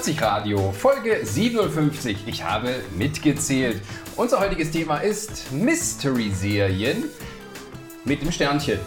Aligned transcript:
40 0.00 0.22
Radio, 0.22 0.72
Folge 0.72 1.26
57. 1.26 2.26
Ich 2.26 2.42
habe 2.42 2.76
mitgezählt. 2.96 3.82
Unser 4.16 4.40
heutiges 4.40 4.70
Thema 4.70 4.96
ist 4.96 5.52
Mystery-Serien 5.52 7.04
mit 8.06 8.22
dem 8.22 8.32
Sternchen. 8.32 8.78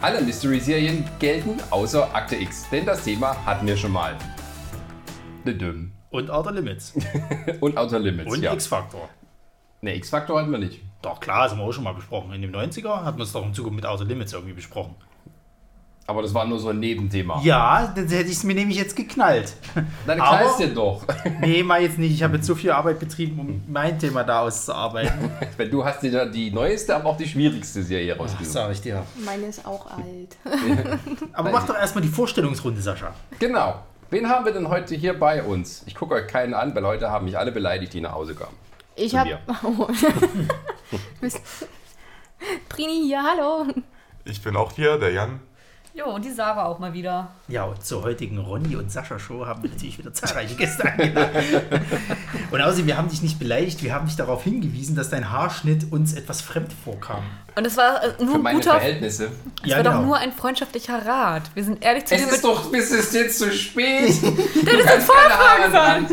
Alle 0.00 0.20
Mystery-Serien 0.20 1.10
gelten 1.18 1.56
außer 1.70 2.14
Akte 2.14 2.36
X, 2.36 2.70
denn 2.70 2.86
das 2.86 3.02
Thema 3.02 3.34
hatten 3.44 3.66
wir 3.66 3.76
schon 3.76 3.90
mal. 3.90 4.16
Und 6.10 6.30
Outer 6.30 6.52
Limits. 6.52 6.94
Und 7.60 7.76
Outer 7.76 7.98
Limits, 7.98 8.32
Und 8.32 8.40
ja. 8.40 8.52
X-Factor. 8.52 9.08
Ne, 9.80 9.96
X-Factor 9.96 10.38
hatten 10.38 10.52
wir 10.52 10.58
nicht. 10.58 10.82
Doch, 11.02 11.18
klar, 11.18 11.42
das 11.42 11.50
haben 11.50 11.58
wir 11.58 11.64
auch 11.64 11.72
schon 11.72 11.82
mal 11.82 11.94
besprochen. 11.94 12.32
In 12.32 12.42
den 12.42 12.54
90er 12.54 13.02
hatten 13.02 13.18
wir 13.18 13.24
es 13.24 13.32
doch 13.32 13.44
im 13.44 13.54
Zuge 13.54 13.72
mit 13.72 13.84
Outer 13.84 14.04
Limits 14.04 14.32
irgendwie 14.32 14.54
besprochen. 14.54 14.94
Aber 16.06 16.20
das 16.20 16.34
war 16.34 16.44
nur 16.44 16.58
so 16.58 16.68
ein 16.68 16.80
Nebenthema. 16.80 17.40
Ja, 17.42 17.90
dann 17.94 18.06
hätte 18.08 18.28
ich 18.28 18.36
es 18.36 18.44
mir 18.44 18.54
nämlich 18.54 18.76
jetzt 18.76 18.94
geknallt. 18.94 19.54
Dann 20.06 20.18
knallst 20.18 20.58
dir 20.58 20.74
doch. 20.74 21.02
nee, 21.40 21.62
mal 21.62 21.80
jetzt 21.80 21.96
nicht. 21.98 22.12
Ich 22.12 22.22
habe 22.22 22.36
jetzt 22.36 22.46
so 22.46 22.54
viel 22.54 22.72
Arbeit 22.72 22.98
betrieben, 22.98 23.40
um 23.40 23.62
mein 23.68 23.98
Thema 23.98 24.22
da 24.22 24.40
auszuarbeiten. 24.40 25.30
Weil 25.56 25.70
du 25.70 25.82
hast 25.82 26.02
dir 26.02 26.26
die 26.26 26.50
neueste, 26.50 26.94
aber 26.94 27.08
auch 27.08 27.16
die 27.16 27.26
schwierigste 27.26 27.82
Serie 27.82 28.12
Das 28.12 28.20
rausgesucht. 28.20 28.52
sage 28.52 28.72
ich 28.74 28.82
dir. 28.82 29.02
Meine 29.24 29.46
ist 29.46 29.64
auch 29.66 29.86
alt. 29.86 30.36
Aber 31.32 31.50
mach 31.50 31.66
doch 31.66 31.74
erstmal 31.76 32.02
die 32.02 32.10
Vorstellungsrunde, 32.10 32.82
Sascha. 32.82 33.14
Genau. 33.38 33.82
Wen 34.10 34.28
haben 34.28 34.44
wir 34.44 34.52
denn 34.52 34.68
heute 34.68 34.94
hier 34.94 35.18
bei 35.18 35.42
uns? 35.42 35.84
Ich 35.86 35.94
gucke 35.94 36.14
euch 36.16 36.26
keinen 36.26 36.52
an, 36.52 36.74
weil 36.74 36.84
heute 36.84 37.10
haben 37.10 37.24
mich 37.24 37.38
alle 37.38 37.50
beleidigt, 37.50 37.94
die 37.94 38.02
nach 38.02 38.12
Hause 38.12 38.34
kamen. 38.34 38.54
Ich 38.94 39.12
Zu 39.12 39.20
hab. 39.20 39.26
mir. 39.26 39.38
Oh. 39.62 39.88
Prini 42.68 43.04
hier, 43.06 43.22
hallo. 43.22 43.66
Ich 44.26 44.42
bin 44.42 44.54
auch 44.54 44.72
hier, 44.72 44.98
der 44.98 45.12
Jan. 45.12 45.40
Jo, 45.96 46.06
und 46.06 46.24
die 46.24 46.32
Sarah 46.32 46.64
auch 46.64 46.80
mal 46.80 46.92
wieder. 46.92 47.28
Ja, 47.46 47.62
und 47.64 47.84
zur 47.84 48.02
heutigen 48.02 48.38
Ronny 48.38 48.74
und 48.74 48.90
Sascha 48.90 49.16
Show 49.20 49.46
haben 49.46 49.62
wir 49.62 49.70
natürlich 49.70 49.96
wieder 49.96 50.12
zahlreiche 50.12 50.56
Gäste 50.56 50.84
eingeladen. 50.84 51.44
Und 52.50 52.60
außerdem, 52.60 52.88
wir 52.88 52.96
haben 52.96 53.08
dich 53.08 53.22
nicht 53.22 53.38
beleidigt, 53.38 53.80
wir 53.80 53.94
haben 53.94 54.06
dich 54.06 54.16
darauf 54.16 54.42
hingewiesen, 54.42 54.96
dass 54.96 55.10
dein 55.10 55.30
Haarschnitt 55.30 55.92
uns 55.92 56.12
etwas 56.14 56.40
fremd 56.40 56.72
vorkam. 56.72 57.22
Und 57.56 57.64
es 57.66 57.76
war 57.76 58.02
äh, 58.02 58.08
nur 58.18 58.28
Für 58.30 58.34
ein 58.34 58.42
meine 58.42 58.58
guter. 58.58 58.70
Verhältnisse. 58.72 59.30
Es 59.62 59.68
Ja, 59.70 59.76
war 59.76 59.84
genau. 59.84 59.96
doch 59.98 60.04
nur 60.06 60.16
ein 60.18 60.32
freundschaftlicher 60.32 61.06
Rat. 61.06 61.42
Wir 61.54 61.62
sind 61.64 61.84
ehrlich 61.84 62.04
zu 62.04 62.14
Es 62.14 62.20
dir 62.20 62.26
ist 62.26 62.32
mit. 62.32 62.44
doch, 62.44 62.70
bis 62.70 62.90
es 62.90 63.12
jetzt 63.12 63.38
zu 63.38 63.52
spät. 63.52 64.08
Das 64.14 64.20
sind 64.20 64.66
keine 64.86 65.00
Vorfragen 65.00 65.72
sein. 65.72 66.06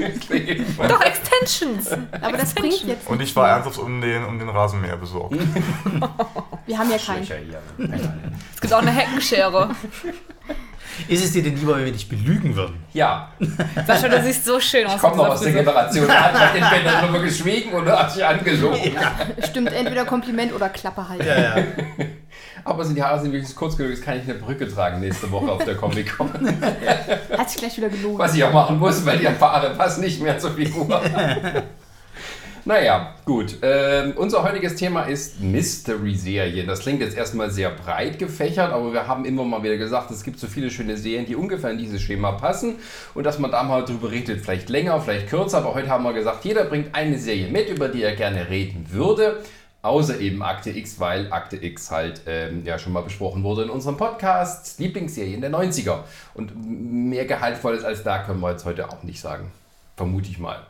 dran. 0.77 0.89
Doch, 0.89 1.01
Extensions. 1.01 1.89
Aber 2.21 2.37
das 2.37 2.53
bringt 2.53 2.83
jetzt. 2.83 3.07
Und 3.07 3.21
ich 3.21 3.35
war 3.35 3.49
ernsthaft 3.49 3.79
um 3.79 4.01
den, 4.01 4.23
um 4.25 4.37
den 4.37 4.49
Rasenmäher 4.49 4.97
besorgt. 4.97 5.35
Wir 6.67 6.77
haben 6.77 6.91
ja 6.91 6.97
keinen. 6.97 7.27
Es 8.53 8.61
gibt 8.61 8.73
auch 8.73 8.79
eine 8.79 8.91
Heckenschere. 8.91 9.69
Ist 11.07 11.23
es 11.23 11.31
dir 11.31 11.43
denn 11.43 11.55
lieber, 11.55 11.77
wenn 11.77 11.85
wir 11.85 11.91
dich 11.91 12.07
belügen 12.07 12.55
würden? 12.55 12.75
Ja, 12.93 13.29
Sascha, 13.87 14.09
du 14.09 14.21
siehst 14.23 14.45
so 14.45 14.59
schön 14.59 14.85
aus. 14.87 14.99
kommt 14.99 15.15
mit 15.15 15.25
noch 15.25 15.33
aus 15.33 15.41
der. 15.41 15.53
Generation. 15.53 16.07
Hat 16.09 16.55
den 16.55 16.61
Ben 16.61 16.83
darüber 16.83 17.19
geschwiegen 17.19 17.73
oder 17.73 17.99
hat 17.99 18.11
sich 18.11 18.25
angelogen. 18.25 18.95
Stimmt, 19.43 19.71
entweder 19.71 20.05
Kompliment 20.05 20.53
oder 20.53 20.69
Klappe 20.69 21.07
halten. 21.07 21.25
Ja, 21.25 21.39
ja. 21.39 21.55
Aber 22.63 22.85
sind 22.85 22.95
die 22.95 23.03
Haare 23.03 23.19
sind 23.21 23.31
wirklich 23.31 23.55
kurz 23.55 23.75
genug, 23.75 23.91
jetzt 23.91 24.03
kann 24.03 24.17
ich 24.17 24.23
eine 24.23 24.35
Brücke 24.35 24.67
tragen 24.67 24.99
nächste 24.99 25.31
Woche 25.31 25.51
auf 25.51 25.63
der 25.63 25.75
Comic-Con. 25.75 26.29
Hat 27.37 27.49
sich 27.49 27.59
gleich 27.59 27.75
wieder 27.77 27.89
gelogen. 27.89 28.19
Was 28.19 28.35
ich 28.35 28.43
auch 28.43 28.53
machen 28.53 28.77
muss, 28.77 29.05
weil 29.05 29.17
die 29.17 29.27
Haare 29.27 29.71
passen 29.75 30.01
nicht 30.01 30.21
mehr 30.21 30.37
zur 30.37 30.51
Figur. 30.51 31.01
Naja, 32.63 33.15
gut. 33.25 33.57
Ähm, 33.63 34.13
unser 34.15 34.43
heutiges 34.43 34.75
Thema 34.75 35.03
ist 35.03 35.41
Mystery-Serien. 35.41 36.67
Das 36.67 36.81
klingt 36.81 37.01
jetzt 37.01 37.17
erstmal 37.17 37.49
sehr 37.49 37.71
breit 37.71 38.19
gefächert, 38.19 38.71
aber 38.71 38.93
wir 38.93 39.07
haben 39.07 39.25
immer 39.25 39.43
mal 39.43 39.63
wieder 39.63 39.77
gesagt, 39.77 40.11
es 40.11 40.23
gibt 40.23 40.37
so 40.37 40.45
viele 40.45 40.69
schöne 40.69 40.95
Serien, 40.95 41.25
die 41.25 41.35
ungefähr 41.35 41.71
in 41.71 41.79
dieses 41.79 42.01
Schema 42.01 42.33
passen 42.33 42.75
und 43.15 43.23
dass 43.23 43.39
man 43.39 43.49
da 43.49 43.63
mal 43.63 43.83
drüber 43.83 44.11
redet, 44.11 44.41
vielleicht 44.41 44.69
länger, 44.69 45.01
vielleicht 45.01 45.27
kürzer, 45.27 45.57
aber 45.57 45.73
heute 45.73 45.89
haben 45.89 46.03
wir 46.03 46.13
gesagt, 46.13 46.45
jeder 46.45 46.65
bringt 46.65 46.93
eine 46.93 47.17
Serie 47.17 47.47
mit, 47.47 47.67
über 47.67 47.87
die 47.87 48.03
er 48.03 48.15
gerne 48.15 48.49
reden 48.49 48.85
würde. 48.91 49.41
Außer 49.81 50.19
eben 50.19 50.43
Akte 50.43 50.69
X, 50.69 50.99
weil 50.99 51.33
Akte 51.33 51.57
X 51.57 51.89
halt 51.89 52.21
ähm, 52.27 52.63
ja 52.63 52.77
schon 52.77 52.93
mal 52.93 53.01
besprochen 53.01 53.41
wurde 53.41 53.63
in 53.63 53.71
unserem 53.71 53.97
Podcast 53.97 54.77
Lieblingsserien 54.77 55.41
der 55.41 55.49
90er. 55.49 56.01
Und 56.35 56.53
mehr 56.55 57.25
Gehaltvolles 57.25 57.83
als 57.83 58.03
da 58.03 58.19
können 58.19 58.41
wir 58.41 58.51
jetzt 58.51 58.65
heute 58.65 58.87
auch 58.87 59.01
nicht 59.01 59.19
sagen. 59.19 59.51
Vermute 59.97 60.29
ich 60.29 60.37
mal. 60.37 60.67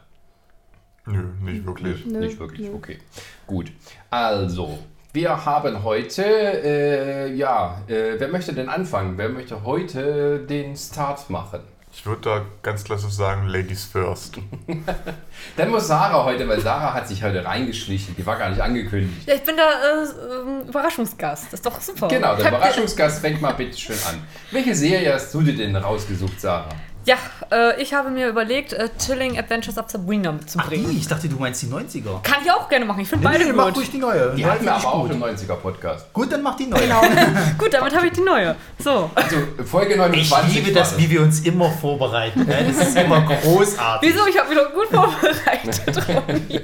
Nö, 1.06 1.24
nicht 1.42 1.66
wirklich. 1.66 2.06
Nö, 2.06 2.20
Nicht 2.20 2.40
wirklich, 2.40 2.68
nö. 2.70 2.76
okay. 2.76 3.00
Gut. 3.48 3.72
Also, 4.10 4.80
wir 5.14 5.46
haben 5.46 5.84
heute, 5.84 6.24
äh, 6.24 7.34
ja, 7.34 7.82
äh, 7.88 8.16
wer 8.18 8.28
möchte 8.28 8.54
denn 8.54 8.70
anfangen? 8.70 9.18
Wer 9.18 9.30
möchte 9.30 9.64
heute 9.64 10.40
den 10.40 10.76
Start 10.76 11.30
machen? 11.30 11.62
Ich 11.94 12.06
würde 12.06 12.22
da 12.22 12.46
ganz 12.62 12.86
klassisch 12.86 13.12
sagen, 13.12 13.48
Ladies 13.48 13.84
first. 13.84 14.38
Dann 15.58 15.70
muss 15.70 15.88
Sarah 15.88 16.24
heute, 16.24 16.48
weil 16.48 16.62
Sarah 16.62 16.94
hat 16.94 17.06
sich 17.06 17.22
heute 17.22 17.44
reingeschlichen. 17.44 18.16
Die 18.16 18.26
war 18.26 18.38
gar 18.38 18.50
nicht 18.50 18.62
angekündigt. 18.62 19.28
Ja, 19.28 19.34
ich 19.36 19.42
bin 19.44 19.58
da 19.58 19.64
äh, 19.64 20.40
ähm, 20.62 20.70
Überraschungsgast. 20.70 21.46
Das 21.48 21.56
ist 21.56 21.66
doch 21.66 21.82
super. 21.82 22.08
Genau, 22.08 22.36
der 22.38 22.48
Überraschungsgast 22.48 23.20
fängt 23.20 23.42
mal 23.42 23.52
bitte 23.52 23.78
schön 23.78 23.98
an. 24.08 24.22
Welche 24.52 24.74
Serie 24.74 25.14
hast 25.14 25.34
du 25.34 25.42
dir 25.42 25.54
denn 25.58 25.76
rausgesucht, 25.76 26.40
Sarah? 26.40 26.70
Ja, 27.04 27.18
äh, 27.52 27.82
ich 27.82 27.96
habe 27.96 28.12
mir 28.12 28.28
überlegt, 28.28 28.74
äh, 28.74 28.90
Chilling 29.04 29.38
Adventures 29.40 29.78
of 29.80 29.90
Sabrina 29.90 30.30
Ach 30.30 30.34
mitzubringen. 30.40 30.92
die, 30.92 30.98
ich 30.98 31.08
dachte, 31.08 31.28
du 31.28 31.36
meinst 31.38 31.62
die 31.64 31.66
90er. 31.66 32.22
Kann 32.22 32.44
ich 32.46 32.52
auch 32.52 32.70
gerne 32.70 32.86
machen. 32.86 33.00
Ich 33.00 33.10
finde 33.10 33.24
beide 33.28 33.44
nee, 33.44 33.54
mach 33.54 33.66
gut. 33.66 33.78
ruhig 33.78 33.90
die 33.92 33.98
neue. 33.98 34.36
Die 34.36 34.46
hatten 34.46 34.64
wir 34.64 34.74
aber 34.74 34.94
auch 34.94 35.02
gut. 35.08 35.12
im 35.12 35.24
90er-Podcast. 35.24 36.14
Gut, 36.14 36.32
dann 36.32 36.44
mach 36.44 36.56
die 36.58 36.68
neue. 36.68 36.82
Gut, 37.58 37.74
damit 37.74 37.96
habe 37.96 38.06
ich 38.08 38.14
die 38.14 38.22
neue. 38.22 38.56
So. 38.78 39.10
Also, 39.16 39.38
Folge 39.66 39.98
29 39.98 40.50
Ich 40.50 40.64
liebe 40.64 40.78
das, 40.78 40.98
wie 40.98 41.10
wir 41.10 41.22
uns 41.22 41.40
immer 41.42 41.72
vorbereiten. 41.72 42.46
ne? 42.46 42.66
Das 42.68 42.88
ist 42.88 42.96
immer 42.98 43.22
großartig. 43.22 44.14
Wieso? 44.14 44.28
Ich 44.28 44.38
habe 44.38 44.50
mich 44.50 44.58
doch 44.60 44.74
gut 44.74 44.88
vorbereitet. 44.88 46.64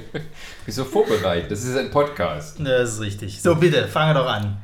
Wieso 0.66 0.84
vorbereitet? 0.84 1.50
Das 1.50 1.64
ist 1.64 1.76
ein 1.76 1.90
Podcast. 1.90 2.58
Das 2.60 2.90
ist 2.94 3.00
richtig. 3.00 3.42
So, 3.42 3.56
bitte, 3.56 3.88
fange 3.88 4.14
doch 4.14 4.26
an. 4.26 4.58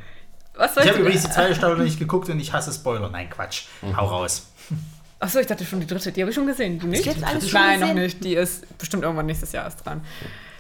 Was 0.57 0.75
soll 0.75 0.85
Ich 0.85 0.91
ich 0.91 0.95
habe 0.95 1.03
übrigens 1.03 1.25
die 1.25 1.31
zweite 1.31 1.55
Staffel 1.55 1.77
noch 1.77 1.85
nicht 1.85 1.99
geguckt 1.99 2.29
und 2.29 2.39
ich 2.39 2.53
hasse 2.53 2.73
Spoiler. 2.73 3.11
Nein, 3.11 3.29
Quatsch. 3.29 3.65
Hau 3.97 4.07
raus. 4.07 4.47
Achso, 5.25 5.39
ich 5.39 5.47
dachte 5.47 5.65
schon 5.65 5.81
die 5.81 5.87
dritte. 5.87 6.13
Die 6.13 6.21
habe 6.21 6.31
ich 6.31 6.35
schon 6.35 6.47
gesehen. 6.47 6.79
Die 6.79 6.87
nicht? 6.87 7.07
jetzt 7.07 7.25
alles 7.25 7.49
schon 7.49 7.59
Nein, 7.59 7.81
noch 7.81 7.89
gesehen? 7.89 8.03
nicht. 8.03 8.25
Die 8.25 8.35
ist 8.35 8.77
bestimmt 8.77 9.05
irgendwann 9.05 9.25
nächstes 9.25 9.53
Jahr 9.53 9.65
erst 9.65 9.85
dran. 9.85 10.03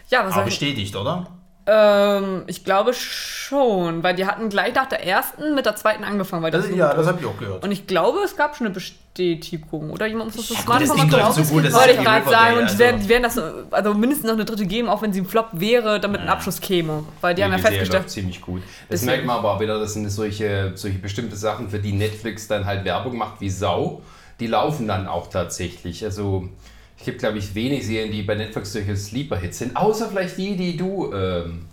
Ja, 0.08 0.24
was 0.24 0.32
Aber 0.32 0.44
bestätigt, 0.44 0.96
oder? 0.96 1.26
Ähm, 1.66 2.44
ich 2.46 2.64
glaube 2.64 2.92
schon, 2.94 4.02
weil 4.02 4.14
die 4.14 4.26
hatten 4.26 4.48
gleich 4.48 4.74
nach 4.74 4.86
der 4.88 5.06
ersten 5.06 5.54
mit 5.54 5.66
der 5.66 5.76
zweiten 5.76 6.02
angefangen. 6.02 6.42
Weil 6.42 6.50
Das, 6.50 6.66
so 6.66 6.74
ja, 6.74 6.94
das 6.94 7.06
habe 7.06 7.20
ich 7.20 7.26
auch 7.26 7.38
gehört. 7.38 7.62
Und 7.62 7.72
ich 7.72 7.86
glaube, 7.86 8.20
es 8.20 8.36
gab 8.36 8.56
schon 8.56 8.66
eine 8.66 8.74
Bestätigung. 8.74 9.90
Oder 9.90 10.06
jemand 10.06 10.34
muss 10.34 10.48
das 10.48 10.56
das 10.64 10.64
Ding 10.64 10.68
mal 10.68 11.10
läuft 11.10 11.26
gucken. 11.26 11.44
so 11.44 11.54
gut, 11.54 11.64
das 11.66 11.74
Wollte 11.74 11.90
ich 11.90 11.96
ja 11.96 12.02
gerade 12.02 12.30
sagen. 12.30 12.58
Und 12.58 12.70
die 12.70 12.78
werden, 12.78 12.94
also. 12.94 13.02
die 13.04 13.08
werden 13.10 13.22
das, 13.22 13.38
also 13.70 13.94
mindestens 13.94 14.26
noch 14.26 14.34
eine 14.34 14.46
dritte 14.46 14.64
geben, 14.64 14.88
auch 14.88 15.02
wenn 15.02 15.12
sie 15.12 15.20
ein 15.20 15.26
Flop 15.26 15.48
wäre, 15.52 16.00
damit 16.00 16.22
ein 16.22 16.28
Abschluss 16.28 16.60
käme. 16.62 17.04
Weil 17.20 17.34
die 17.34 17.44
haben 17.44 17.50
ja 17.50 17.56
die 17.58 17.62
Serie 17.62 17.78
festgestellt. 17.80 18.10
ziemlich 18.10 18.40
gut. 18.40 18.62
Das 18.88 19.02
merkt 19.02 19.26
man 19.26 19.36
aber 19.38 19.54
auch 19.54 19.60
wieder, 19.60 19.78
das 19.78 19.92
sind 19.92 20.08
solche, 20.10 20.72
solche 20.74 20.98
bestimmte 20.98 21.36
Sachen, 21.36 21.68
für 21.68 21.78
die 21.78 21.92
Netflix 21.92 22.48
dann 22.48 22.64
halt 22.64 22.84
Werbung 22.86 23.18
macht 23.18 23.40
wie 23.42 23.50
Sau. 23.50 24.02
Die 24.40 24.46
laufen 24.46 24.88
dann 24.88 25.06
auch 25.06 25.28
tatsächlich. 25.28 26.04
Also 26.04 26.48
es 26.98 27.04
gibt, 27.04 27.20
glaube 27.20 27.38
ich, 27.38 27.54
wenig 27.54 27.86
Serien, 27.86 28.10
die 28.12 28.22
bei 28.22 28.34
Netflix 28.34 28.72
solche 28.72 28.96
Sleeper-Hits 28.96 29.58
sind, 29.58 29.76
außer 29.76 30.08
vielleicht 30.08 30.36
die, 30.38 30.56
die 30.56 30.76
du 30.76 31.12
ähm, 31.12 31.66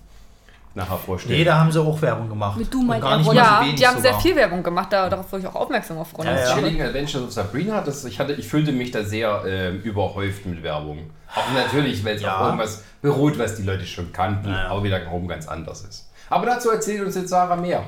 nachher 0.76 0.98
vorstellst. 0.98 1.38
Nee, 1.38 1.44
da 1.44 1.60
haben 1.60 1.72
sie 1.72 1.82
auch 1.82 2.02
Werbung 2.02 2.30
gemacht. 2.30 2.58
Mit 2.58 2.74
du 2.74 2.80
Und 2.82 2.88
meint 2.88 3.02
gar 3.02 3.18
nicht 3.18 3.34
Ja, 3.34 3.58
so 3.60 3.66
wenig 3.66 3.76
die 3.80 3.88
haben 3.88 4.00
sehr 4.02 4.12
sogar. 4.12 4.22
viel 4.22 4.36
Werbung 4.36 4.64
gemacht, 4.64 4.88
da, 4.92 5.10
darauf 5.10 5.32
wurde 5.32 5.44
ich 5.44 5.48
auch 5.50 5.56
aufmerksam 5.56 5.98
aufgrund 5.98 6.28
Ja, 6.28 6.36
des 6.36 6.50
ja. 6.50 6.56
Chilling 6.56 6.82
Adventures 6.82 7.24
of 7.24 7.32
Sabrina, 7.32 7.82
das, 7.82 8.06
ich, 8.06 8.20
hatte, 8.20 8.34
ich 8.34 8.48
fühlte 8.48 8.72
mich 8.72 8.92
da 8.92 9.04
sehr 9.04 9.44
ähm, 9.46 9.82
überhäuft 9.82 10.46
mit 10.46 10.62
Werbung. 10.64 11.10
Auch 11.34 11.54
natürlich, 11.54 12.04
weil 12.06 12.16
es 12.18 12.22
Ja. 12.22 12.38
auf 12.40 12.46
irgendwas 12.48 12.84
beruht, 13.02 13.40
was 13.40 13.56
die 13.56 13.64
Leute 13.64 13.86
schon 13.86 14.12
kannten, 14.14 14.50
Ja, 14.50 14.64
ja. 14.64 14.68
aber 14.70 14.84
wieder 14.84 15.02
warum 15.06 15.28
ganz 15.28 15.48
anders 15.48 15.82
ist. 15.82 16.10
Aber 16.30 16.46
dazu 16.46 16.70
erzählt 16.70 17.06
uns 17.06 17.16
jetzt 17.16 17.30
Sarah 17.30 17.56
mehr. 17.56 17.84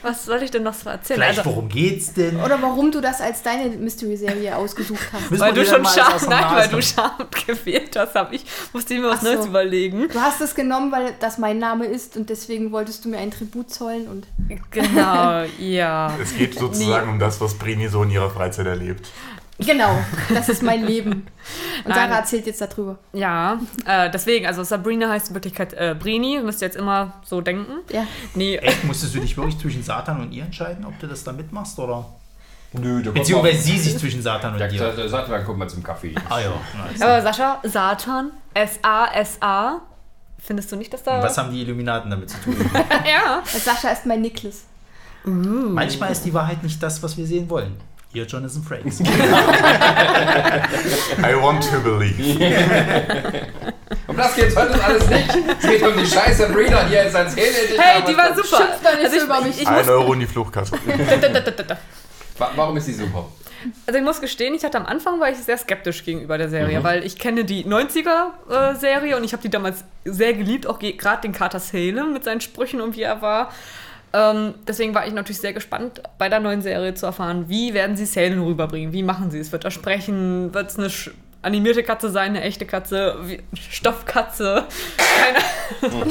Was 0.01 0.25
soll 0.25 0.41
ich 0.43 0.51
denn 0.51 0.63
noch 0.63 0.73
so 0.73 0.89
erzählen? 0.89 1.19
Vielleicht, 1.19 1.39
Also, 1.39 1.49
worum 1.51 1.69
geht's 1.69 2.13
denn? 2.13 2.39
Oder 2.41 2.61
warum 2.61 2.91
du 2.91 3.01
das 3.01 3.21
als 3.21 3.41
deine 3.43 3.69
Mystery-Serie 3.69 4.55
ausgesucht 4.55 5.07
hast. 5.11 5.39
Weil 5.39 5.53
du 5.53 5.61
dir 5.61 5.67
schon 5.67 5.85
scharf, 5.85 6.27
nein, 6.27 6.43
weil 6.49 6.67
du 6.67 6.81
scharf 6.81 7.27
gewählt 7.45 7.95
hast, 7.95 8.15
hab 8.15 8.33
ich, 8.33 8.45
musste 8.73 8.93
ich 8.93 8.99
mir 8.99 9.09
was 9.09 9.19
Ach 9.19 9.23
so. 9.23 9.33
Neues 9.33 9.45
überlegen. 9.45 10.07
Du 10.11 10.19
hast 10.19 10.41
es 10.41 10.55
genommen, 10.55 10.91
weil 10.91 11.13
das 11.19 11.37
mein 11.37 11.59
Name 11.59 11.85
ist 11.85 12.17
und 12.17 12.29
deswegen 12.29 12.71
wolltest 12.71 13.05
du 13.05 13.09
mir 13.09 13.17
ein 13.19 13.31
Tribut 13.31 13.71
zollen 13.71 14.07
und 14.07 14.27
Genau, 14.71 15.43
ja. 15.59 16.15
Es 16.21 16.35
geht 16.35 16.57
sozusagen 16.57 17.09
um 17.09 17.19
das, 17.19 17.39
was 17.39 17.53
Brini 17.55 17.87
so 17.87 18.03
in 18.03 18.11
ihrer 18.11 18.29
Freizeit 18.29 18.65
erlebt. 18.65 19.09
Genau, 19.65 19.97
das 20.29 20.49
ist 20.49 20.63
mein 20.63 20.85
Leben. 20.85 21.11
Und 21.83 21.89
Nein. 21.89 21.95
Sarah 21.95 22.19
erzählt 22.19 22.45
jetzt 22.45 22.61
darüber. 22.61 22.99
Ja, 23.13 23.59
äh, 23.85 24.09
deswegen, 24.11 24.45
also 24.45 24.63
Sabrina 24.63 25.09
heißt 25.09 25.29
in 25.29 25.33
Wirklichkeit 25.35 25.73
äh, 25.73 25.95
Brini, 25.97 26.39
müsst 26.43 26.61
ihr 26.61 26.67
jetzt 26.67 26.77
immer 26.77 27.13
so 27.23 27.41
denken. 27.41 27.79
Ja. 27.91 28.05
Nee, 28.35 28.57
Echt, 28.57 28.83
musstest 28.83 29.15
du 29.15 29.19
dich 29.19 29.35
wirklich 29.37 29.57
zwischen 29.57 29.83
Satan 29.83 30.21
und 30.21 30.31
ihr 30.31 30.43
entscheiden, 30.43 30.85
ob 30.85 30.99
du 30.99 31.07
das 31.07 31.23
da 31.23 31.31
mitmachst? 31.31 31.79
Oder? 31.79 32.05
Nö, 32.73 33.01
der 33.01 33.11
Beziehungsweise 33.11 33.57
sie 33.57 33.77
sich 33.77 33.97
zwischen 33.97 34.21
Satan 34.21 34.53
und 34.53 34.71
dir. 34.71 34.91
der 34.91 35.09
dann 35.09 35.45
guck 35.45 35.57
mal 35.57 35.67
zum 35.67 35.83
Kaffee. 35.83 36.15
Ah 36.29 36.39
ja. 36.39 36.53
nice. 36.77 37.01
aber 37.01 37.21
Sascha, 37.21 37.59
Satan, 37.63 38.31
S-A-S-A, 38.53 39.81
findest 40.39 40.71
du 40.71 40.77
nicht, 40.77 40.93
dass 40.93 41.03
da... 41.03 41.17
Und 41.17 41.23
was 41.23 41.37
haben 41.37 41.51
die 41.51 41.61
Illuminaten 41.61 42.09
damit 42.09 42.29
zu 42.29 42.37
tun? 42.39 42.55
ja. 43.05 43.43
Sascha 43.45 43.89
ist 43.89 44.05
mein 44.05 44.21
Niklas. 44.21 44.63
Manchmal 45.23 46.11
ist 46.11 46.23
die 46.23 46.33
Wahrheit 46.33 46.63
nicht 46.63 46.81
das, 46.81 47.03
was 47.03 47.17
wir 47.17 47.27
sehen 47.27 47.49
wollen. 47.49 47.75
Ihr 48.13 48.25
Jonathan 48.25 48.61
Frakes. 48.63 48.99
I 49.01 49.05
want 51.41 51.63
to 51.71 51.79
believe. 51.79 52.17
Um 54.07 54.15
das 54.17 54.35
geht's 54.35 54.55
heute 54.55 54.81
alles 54.83 55.07
nicht. 55.09 55.29
Es 55.61 55.69
geht 55.69 55.81
um 55.83 55.95
die 55.97 56.05
scheiß 56.05 56.37
Sabrina, 56.39 56.83
die 56.83 56.93
jetzt 56.93 57.13
erzählt 57.15 57.77
Hey, 57.77 58.01
die 58.07 58.15
war 58.17 58.33
super. 58.35 58.57
Schimpf 58.57 58.81
doch 58.83 58.93
nicht 58.97 59.05
Also 59.05 59.15
so 59.15 59.17
ich, 59.17 59.23
über 59.23 59.39
ich, 59.39 59.45
mich. 59.47 59.61
ich 59.61 59.67
Ein 59.67 59.89
Euro 59.89 60.13
in 60.13 60.19
die 60.21 60.25
Fluchtkasse. 60.27 60.73
Wa- 62.37 62.51
Warum 62.55 62.77
ist 62.77 62.87
die 62.87 62.93
super? 62.93 63.25
also 63.85 63.99
ich 63.99 64.03
muss 64.03 64.19
gestehen, 64.19 64.53
ich 64.55 64.63
hatte 64.63 64.77
am 64.79 64.85
Anfang 64.87 65.19
war 65.19 65.29
ich 65.29 65.37
sehr 65.37 65.57
skeptisch 65.57 66.03
gegenüber 66.03 66.37
der 66.37 66.49
Serie, 66.49 66.83
weil 66.83 67.05
ich 67.05 67.19
kenne 67.19 67.45
die 67.45 67.63
90er-Serie 67.65 69.15
und 69.17 69.23
ich 69.23 69.33
habe 69.33 69.43
die 69.43 69.49
damals 69.49 69.83
sehr 70.03 70.33
geliebt, 70.33 70.65
auch 70.67 70.79
gerade 70.79 71.21
den 71.21 71.31
Carter 71.31 71.59
Salem 71.59 72.11
mit 72.11 72.23
seinen 72.23 72.41
Sprüchen 72.41 72.81
und 72.81 72.95
wie 72.97 73.03
er 73.03 73.21
war. 73.21 73.51
Ähm, 74.13 74.55
deswegen 74.67 74.93
war 74.93 75.07
ich 75.07 75.13
natürlich 75.13 75.39
sehr 75.39 75.53
gespannt, 75.53 76.01
bei 76.17 76.27
der 76.27 76.39
neuen 76.41 76.61
Serie 76.61 76.93
zu 76.93 77.05
erfahren, 77.05 77.45
wie 77.47 77.73
werden 77.73 77.95
sie 77.95 78.05
Salem 78.05 78.43
rüberbringen, 78.43 78.91
wie 78.91 79.03
machen 79.03 79.31
sie 79.31 79.39
es, 79.39 79.51
wird 79.51 79.63
er 79.63 79.71
sprechen, 79.71 80.53
wird 80.53 80.69
es 80.69 80.77
eine 80.77 80.87
sch- 80.89 81.11
animierte 81.43 81.81
Katze 81.81 82.09
sein, 82.09 82.31
eine 82.31 82.41
echte 82.41 82.65
Katze, 82.65 83.15
wie, 83.23 83.41
Stoffkatze, 83.57 84.65
keine 84.97 85.39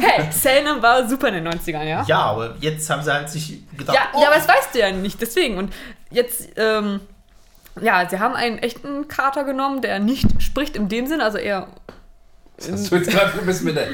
Hey, 0.00 0.28
Salem 0.30 0.80
war 0.80 1.08
super 1.08 1.28
in 1.28 1.34
den 1.44 1.48
90ern, 1.48 1.82
ja? 1.84 2.04
ja, 2.06 2.18
aber 2.22 2.54
jetzt 2.60 2.88
haben 2.88 3.02
sie 3.02 3.12
halt 3.12 3.28
sich 3.28 3.60
gedacht, 3.76 3.96
Ja, 3.96 4.02
oh, 4.14 4.20
ja, 4.22 4.28
aber 4.28 4.36
das 4.36 4.46
weißt 4.48 4.74
du 4.74 4.78
ja 4.78 4.90
nicht, 4.92 5.20
deswegen. 5.20 5.58
Und 5.58 5.72
jetzt, 6.10 6.48
ähm, 6.56 7.00
ja, 7.80 8.08
sie 8.08 8.18
haben 8.20 8.34
einen 8.36 8.58
echten 8.58 9.08
Kater 9.08 9.44
genommen, 9.44 9.82
der 9.82 9.98
nicht 9.98 10.40
spricht 10.42 10.76
in 10.76 10.88
dem 10.88 11.06
Sinn, 11.08 11.20
also 11.20 11.36
eher. 11.38 11.66
Hast 12.70 12.90
du 12.92 12.96
jetzt 12.96 13.10
gerade 13.10 13.38
ein 13.40 13.46
bisschen 13.46 13.66
mit 13.66 13.76
der. 13.76 13.88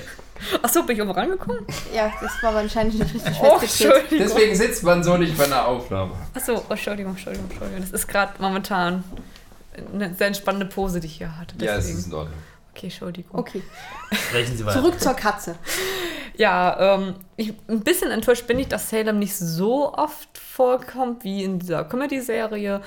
Achso, 0.62 0.82
bin 0.84 0.96
ich 0.96 1.02
oben 1.02 1.10
rangekommen? 1.10 1.64
Ja, 1.94 2.12
das 2.20 2.32
war 2.42 2.54
wahrscheinlich 2.54 2.98
nicht 3.00 3.14
richtig 3.14 3.34
Oh, 3.42 3.58
festgeklebt. 3.58 3.94
Entschuldigung. 4.12 4.18
Deswegen 4.36 4.56
sitzt 4.56 4.82
man 4.84 5.02
so 5.04 5.16
nicht 5.16 5.36
bei 5.36 5.44
einer 5.44 5.66
Aufnahme. 5.66 6.12
Achso, 6.34 6.56
oh, 6.58 6.64
Entschuldigung, 6.72 7.12
Entschuldigung, 7.12 7.48
Entschuldigung. 7.50 7.80
Das 7.82 7.90
ist 7.90 8.06
gerade 8.06 8.32
momentan 8.40 9.04
eine 9.92 10.14
sehr 10.14 10.28
entspannende 10.28 10.66
Pose, 10.66 11.00
die 11.00 11.06
ich 11.06 11.16
hier 11.18 11.36
hatte. 11.38 11.54
Ja, 11.64 11.72
es 11.72 11.78
Deswegen. 11.84 11.98
ist 11.98 12.06
in 12.06 12.14
Ordnung. 12.14 12.38
okay, 12.74 12.86
Entschuldigung. 12.86 13.38
Okay, 13.38 13.62
sprechen 14.28 14.56
Sie 14.56 14.64
weiter. 14.66 14.80
zurück 14.80 15.00
zur 15.00 15.14
Katze. 15.14 15.56
Ja, 16.36 16.96
ähm, 16.96 17.14
ich, 17.36 17.54
ein 17.68 17.80
bisschen 17.80 18.10
enttäuscht 18.10 18.46
bin 18.46 18.58
ich, 18.58 18.68
dass 18.68 18.90
Salem 18.90 19.18
nicht 19.18 19.36
so 19.36 19.94
oft 19.94 20.36
vorkommt 20.36 21.24
wie 21.24 21.44
in 21.44 21.58
dieser 21.58 21.84
Comedy-Serie. 21.84 22.80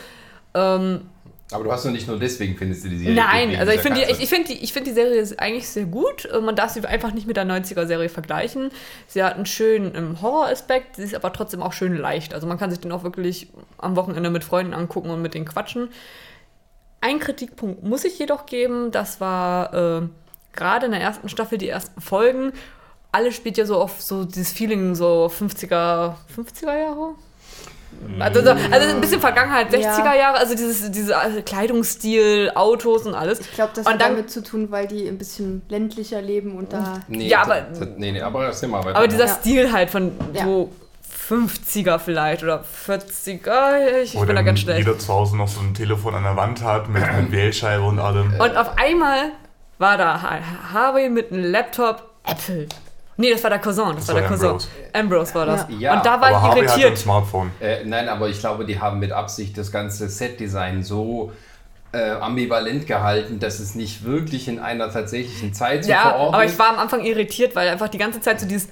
Ähm, 0.54 1.02
Aber 1.52 1.64
du 1.64 1.72
hast 1.72 1.84
doch 1.84 1.90
nicht 1.92 2.08
nur 2.08 2.20
deswegen 2.20 2.56
findest 2.58 2.84
du 2.84 2.90
die 2.90 3.00
Serie. 3.00 3.16
Nein, 3.16 3.56
also 3.56 3.72
ich 3.72 3.82
finde 3.82 4.02
die, 4.02 4.12
ich, 4.12 4.22
ich 4.22 4.30
find 4.30 4.48
die, 4.50 4.64
ich 4.64 4.72
find 4.72 4.86
die 4.86 4.92
Serie 4.92 5.20
ist 5.20 5.40
eigentlich 5.40 5.68
sehr 5.68 5.86
gut. 5.86 6.26
Äh, 6.26 6.42
Man 6.42 6.56
darf 6.56 6.72
sie 6.72 6.86
einfach 6.86 7.12
nicht 7.12 7.26
mit 7.26 7.38
der 7.38 7.46
90er-Serie 7.46 8.10
vergleichen. 8.10 8.70
Sie 9.08 9.24
hat 9.24 9.36
einen 9.36 9.48
schönen 9.48 9.96
ähm, 9.96 10.22
Horroraspekt, 10.22 10.98
sie 10.98 11.04
ist 11.04 11.16
aber 11.16 11.34
trotzdem 11.34 11.64
auch 11.64 11.74
schön 11.74 11.98
leicht. 11.98 12.36
Also 12.36 12.46
man 12.46 12.60
kann 12.60 12.70
sich 12.70 12.80
den 12.80 12.92
auch 12.92 13.04
wirklich 13.04 13.48
am 13.80 13.96
Wochenende 13.96 14.30
mit 14.30 14.44
Freunden 14.44 14.76
angucken 14.76 15.10
und 15.10 15.24
mit 15.24 15.34
denen 15.34 15.46
quatschen. 15.46 15.90
Ein 17.02 17.20
Kritikpunkt 17.20 17.84
muss 17.84 18.04
ich 18.04 18.20
jedoch 18.20 18.46
geben, 18.46 18.92
das 18.92 19.20
war 19.20 19.74
äh, 19.74 20.02
gerade 20.54 20.86
in 20.86 20.92
der 20.92 21.02
ersten 21.02 21.30
Staffel 21.30 21.58
die 21.58 21.70
ersten 21.70 22.00
Folgen. 22.00 22.52
Alles 23.12 23.36
spielt 23.36 23.58
ja 23.58 23.66
so 23.66 23.78
auf 23.78 24.02
so 24.02 24.24
dieses 24.24 24.52
Feeling, 24.52 24.94
so 24.94 25.32
50er, 25.34 26.14
50er 26.36 26.78
Jahre? 26.78 27.16
Also, 28.20 28.42
so, 28.42 28.50
also 28.52 28.90
ein 28.90 29.02
bisschen 29.02 29.20
Vergangenheit, 29.20 29.70
60er 29.72 29.80
Ja. 29.82 30.16
Jahre, 30.16 30.38
also 30.38 30.56
dieses, 30.56 30.90
diese 30.92 31.14
äh, 31.14 31.42
Kleidungsstil, 31.42 32.52
Autos 32.56 33.06
und 33.06 33.14
alles. 33.14 33.40
Ich 33.42 33.52
glaube, 33.54 33.72
das 33.76 33.86
Und 33.86 33.94
hat 33.94 34.02
dann- 34.02 34.12
damit 34.16 34.32
zu 34.32 34.42
tun, 34.44 34.72
weil 34.72 34.88
die 34.88 35.08
ein 35.08 35.18
bisschen 35.18 35.62
ländlicher 35.70 36.22
leben 36.22 36.58
und 36.58 36.72
da. 36.74 37.02
Nee, 37.08 37.28
Ja, 37.28 37.40
das- 37.40 37.48
aber- 37.48 37.62
das- 37.62 37.88
nee, 37.98 38.12
nee, 38.12 38.22
aber 38.22 38.46
erzähl 38.46 38.70
mal 38.70 38.84
weiter. 38.86 38.98
Aber 38.98 39.08
dieser 39.08 39.26
Ja. 39.28 39.34
Stil 39.36 39.72
halt 39.72 39.90
von 39.90 40.12
Ja. 40.34 40.44
so 40.46 40.72
50er 41.28 42.00
vielleicht 42.00 42.44
oder 42.44 42.64
40er, 42.64 44.02
ich, 44.04 44.16
ich 44.16 44.20
bin 44.26 44.36
da 44.36 44.42
ganz 44.42 44.60
schlecht. 44.62 44.80
jeder 44.80 44.98
zu 44.98 45.14
Hause 45.14 45.38
noch 45.38 45.48
so 45.48 45.60
ein 45.62 45.74
Telefon 45.74 46.16
an 46.16 46.24
der 46.24 46.36
Wand 46.36 46.64
hat 46.64 46.90
mit, 46.90 47.04
mit 47.22 47.32
Wählscheibe 47.32 47.84
und 47.84 48.00
allem. 48.00 48.34
Und 48.40 48.58
auf 48.58 48.78
einmal 48.78 49.32
war 49.78 49.98
da 49.98 50.22
Ha- 50.22 50.74
Harvey 50.74 51.10
mit 51.10 51.32
einem 51.32 51.44
Laptop 51.52 52.04
Apple. 52.26 52.68
Nee, 53.22 53.32
das 53.32 53.44
war 53.44 53.50
der 53.50 53.60
Cousin, 53.60 53.86
das, 53.96 54.06
Das 54.06 54.16
war 54.16 54.22
der 54.22 54.30
Cousin. 54.30 54.48
Ambrose. 54.48 54.68
Ambrose 54.94 55.36
war 55.36 55.46
das. 55.46 55.66
Ja. 55.70 55.78
Ja, 55.78 55.98
und 55.98 56.06
da 56.06 56.12
war 56.22 56.28
Aber 56.28 56.30
ich 56.30 56.36
Harvey 56.38 56.50
hatte 56.50 56.60
ein 56.62 56.80
irritiert. 56.80 56.98
Smartphone. 56.98 57.52
Äh, 57.60 57.84
nein, 57.84 58.08
aber 58.08 58.30
ich 58.30 58.40
glaube, 58.40 58.64
die 58.66 58.80
haben 58.80 59.00
mit 59.00 59.12
Absicht 59.12 59.58
das 59.58 59.72
ganze 59.74 60.08
Setdesign 60.08 60.84
so 60.84 61.34
äh, 61.92 62.12
ambivalent 62.12 62.88
gehalten, 62.88 63.40
dass 63.40 63.60
es 63.60 63.76
nicht 63.76 64.06
wirklich 64.06 64.48
in 64.48 64.60
einer 64.60 64.90
tatsächlichen 64.90 65.54
Zeit 65.54 65.84
so 65.84 65.92
Ja, 65.92 66.02
verordnet 66.04 66.34
aber 66.36 66.46
ich 66.46 66.58
war 66.60 66.70
am 66.70 66.80
Anfang 66.80 67.04
irritiert, 67.04 67.56
weil 67.58 67.68
einfach 67.68 67.90
die 67.90 67.98
ganze 67.98 68.22
Zeit 68.22 68.40
so 68.40 68.48
dieses 68.48 68.70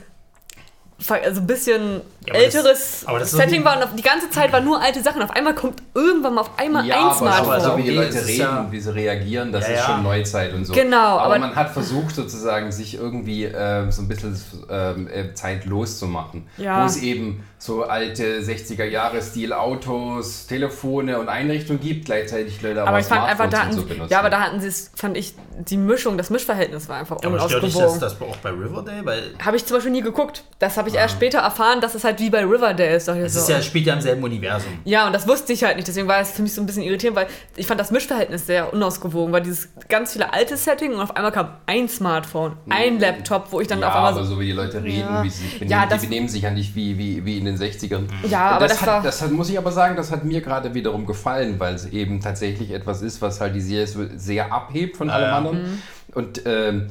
also 1.10 1.42
ein 1.42 1.48
bisschen 1.48 2.02
Ja, 2.26 2.34
aber 2.34 2.44
das- 2.44 2.56
älteres 2.56 3.04
aber 3.06 3.20
das 3.20 3.32
Setting 3.32 3.64
war 3.64 3.78
und 3.78 3.84
auf- 3.84 3.96
die 3.96 4.02
ganze 4.02 4.30
Zeit 4.32 4.52
waren 4.52 4.66
nur 4.66 4.82
alte 4.82 5.02
Sachen. 5.04 5.22
Auf 5.22 5.30
einmal 5.30 5.54
kommt 5.54 5.82
irgendwann 5.94 6.34
mal 6.34 6.42
auf 6.42 6.58
einmal 6.58 6.86
ja, 6.86 6.96
ein 6.96 7.02
aber 7.04 7.14
so, 7.14 7.20
Smartphone. 7.20 7.62
so 7.62 7.78
wie 7.78 7.84
die 7.84 7.90
Leute 7.92 8.26
reden, 8.26 8.40
ja- 8.40 8.68
wie 8.72 8.80
sie 8.80 8.94
reagieren, 8.96 9.52
das 9.52 9.68
Ja, 9.68 9.74
ist 9.76 9.86
schon 9.86 10.04
Neuzeit 10.04 10.54
und 10.54 10.66
so. 10.66 10.74
Genau, 10.74 10.98
aber, 10.98 11.22
aber- 11.26 11.40
man 11.40 11.56
hat 11.56 11.70
versucht 11.72 12.16
sozusagen, 12.16 12.72
sich 12.72 12.96
irgendwie 12.96 13.44
ähm, 13.46 13.92
so 13.92 14.02
ein 14.02 14.08
bisschen 14.08 14.36
ähm, 14.70 15.08
äh, 15.08 15.34
zeitlos 15.36 16.00
zu 16.00 16.08
machen. 16.08 16.48
Ja. 16.58 16.82
Wo 16.82 16.88
es 16.88 16.98
eben 16.98 17.44
so 17.60 17.84
alte 17.84 18.40
60er 18.42 18.84
Jahre 18.86 19.20
Stil 19.22 19.52
Autos, 19.52 20.46
Telefone 20.46 21.18
und 21.20 21.28
Einrichtungen 21.28 21.80
gibt, 21.82 22.06
gleichzeitig 22.06 22.62
Leute 22.62 22.84
aber 22.84 23.00
ich 23.00 23.06
fand 23.08 23.24
einfach, 23.24 23.50
da 23.50 23.58
Smartphones 23.58 23.60
hatten, 23.60 23.74
so 23.82 23.94
benutzen. 23.94 24.12
ja, 24.12 24.20
aber 24.20 24.30
da 24.30 24.42
hatten 24.42 24.60
sie 24.62 24.68
es, 24.68 24.92
fand 24.96 25.18
ich, 25.18 25.34
die 25.68 25.78
Mischung, 25.78 26.20
das 26.20 26.30
Mischverhältnis 26.30 26.88
war 26.88 26.98
einfach 26.98 27.18
aber 27.24 27.40
stört 27.40 27.64
das, 27.64 27.76
unausgewogen. 27.76 28.00
das 28.00 28.22
auch 28.22 28.36
bei 28.38 28.50
Riverdale? 28.52 29.04
Weil 29.06 29.24
Habe 29.44 29.58
ich 29.58 29.66
zum 29.66 29.78
Beispiel 29.78 29.92
nie 29.92 30.02
geguckt. 30.04 30.44
Das 30.60 30.78
habe 30.78 30.90
ich 30.90 30.96
erst 30.96 31.16
später 31.16 31.40
erfahren, 31.40 31.82
dass 31.82 31.96
es 31.96 32.04
halt 32.04 32.20
wie 32.20 32.30
bei 32.30 32.46
Riverdale 32.46 32.96
ist. 32.96 33.08
Es 33.08 33.34
so. 33.34 33.40
ist 33.40 33.50
ja, 33.50 33.60
spielt 33.64 33.88
ja 33.88 33.94
im 33.96 34.02
selben 34.02 34.24
Universum. 34.24 34.72
Ja, 34.86 35.08
und 35.08 35.14
das 35.14 35.28
wusste 35.28 35.52
ich 35.54 35.64
halt 35.64 35.78
nicht, 35.78 35.88
deswegen 35.88 36.08
war 36.08 36.20
es 36.20 36.32
für 36.32 36.44
mich 36.44 36.54
so 36.54 36.62
ein 36.62 36.68
bisschen 36.68 36.84
irritierend, 36.84 37.18
weil 37.18 37.28
ich 37.56 37.66
fand 37.66 37.80
das 37.80 37.90
Mischverhältnis 37.90 38.46
sehr 38.46 38.72
unausgewogen, 38.72 39.34
weil 39.34 39.42
dieses 39.42 39.70
ganz 39.90 40.14
viele 40.14 40.32
alte 40.32 40.58
Setting 40.58 40.94
und 40.94 41.00
auf 41.02 41.16
einmal 41.16 41.32
kam 41.32 41.54
ein 41.66 41.90
Smartphone, 41.90 42.56
ein 42.70 43.00
Laptop, 43.00 43.52
wo 43.52 43.62
ich 43.62 43.68
dann 43.68 43.80
ja, 43.80 43.88
auf 43.90 43.96
einmal 43.96 44.14
aber 44.14 44.24
so, 44.24 44.36
so 44.36 44.40
wie 44.40 44.46
die 44.46 44.52
Leute 44.52 44.84
reden, 44.84 45.00
Ja. 45.00 45.24
wie 45.24 45.30
sie 45.32 45.42
sich 45.44 45.54
benehmen, 45.60 45.72
Ja, 45.72 45.88
das- 45.88 46.02
die 46.02 46.08
benehmen 46.08 46.28
sich 46.30 46.44
ja 46.44 46.52
nicht 46.52 46.76
wie, 46.76 46.98
wie, 47.00 47.26
wie 47.26 47.38
in 47.40 47.47
den 47.48 47.58
60ern. 47.58 48.04
Ja, 48.30 48.50
Und 48.50 48.54
aber 48.56 48.68
das, 48.68 48.78
das 48.78 48.82
hat, 48.82 48.88
war- 48.88 49.02
das 49.04 49.22
hat, 49.22 49.32
muss 49.32 49.50
ich 49.50 49.58
aber 49.58 49.72
sagen, 49.72 49.96
das 49.96 50.12
hat 50.12 50.24
mir 50.24 50.42
gerade 50.42 50.74
wiederum 50.74 51.06
gefallen, 51.06 51.60
weil 51.60 51.74
es 51.76 51.88
eben 51.88 52.20
tatsächlich 52.22 52.72
etwas 52.72 53.02
ist, 53.02 53.22
was 53.22 53.42
halt 53.42 53.56
die 53.56 53.62
Serie 53.62 53.88
so 53.88 54.06
sehr 54.16 54.52
abhebt 54.54 54.98
von 54.98 55.10
allem 55.10 55.30
ja. 55.30 55.38
anderen. 55.38 55.82
Und 56.14 56.42
ähm, 56.46 56.88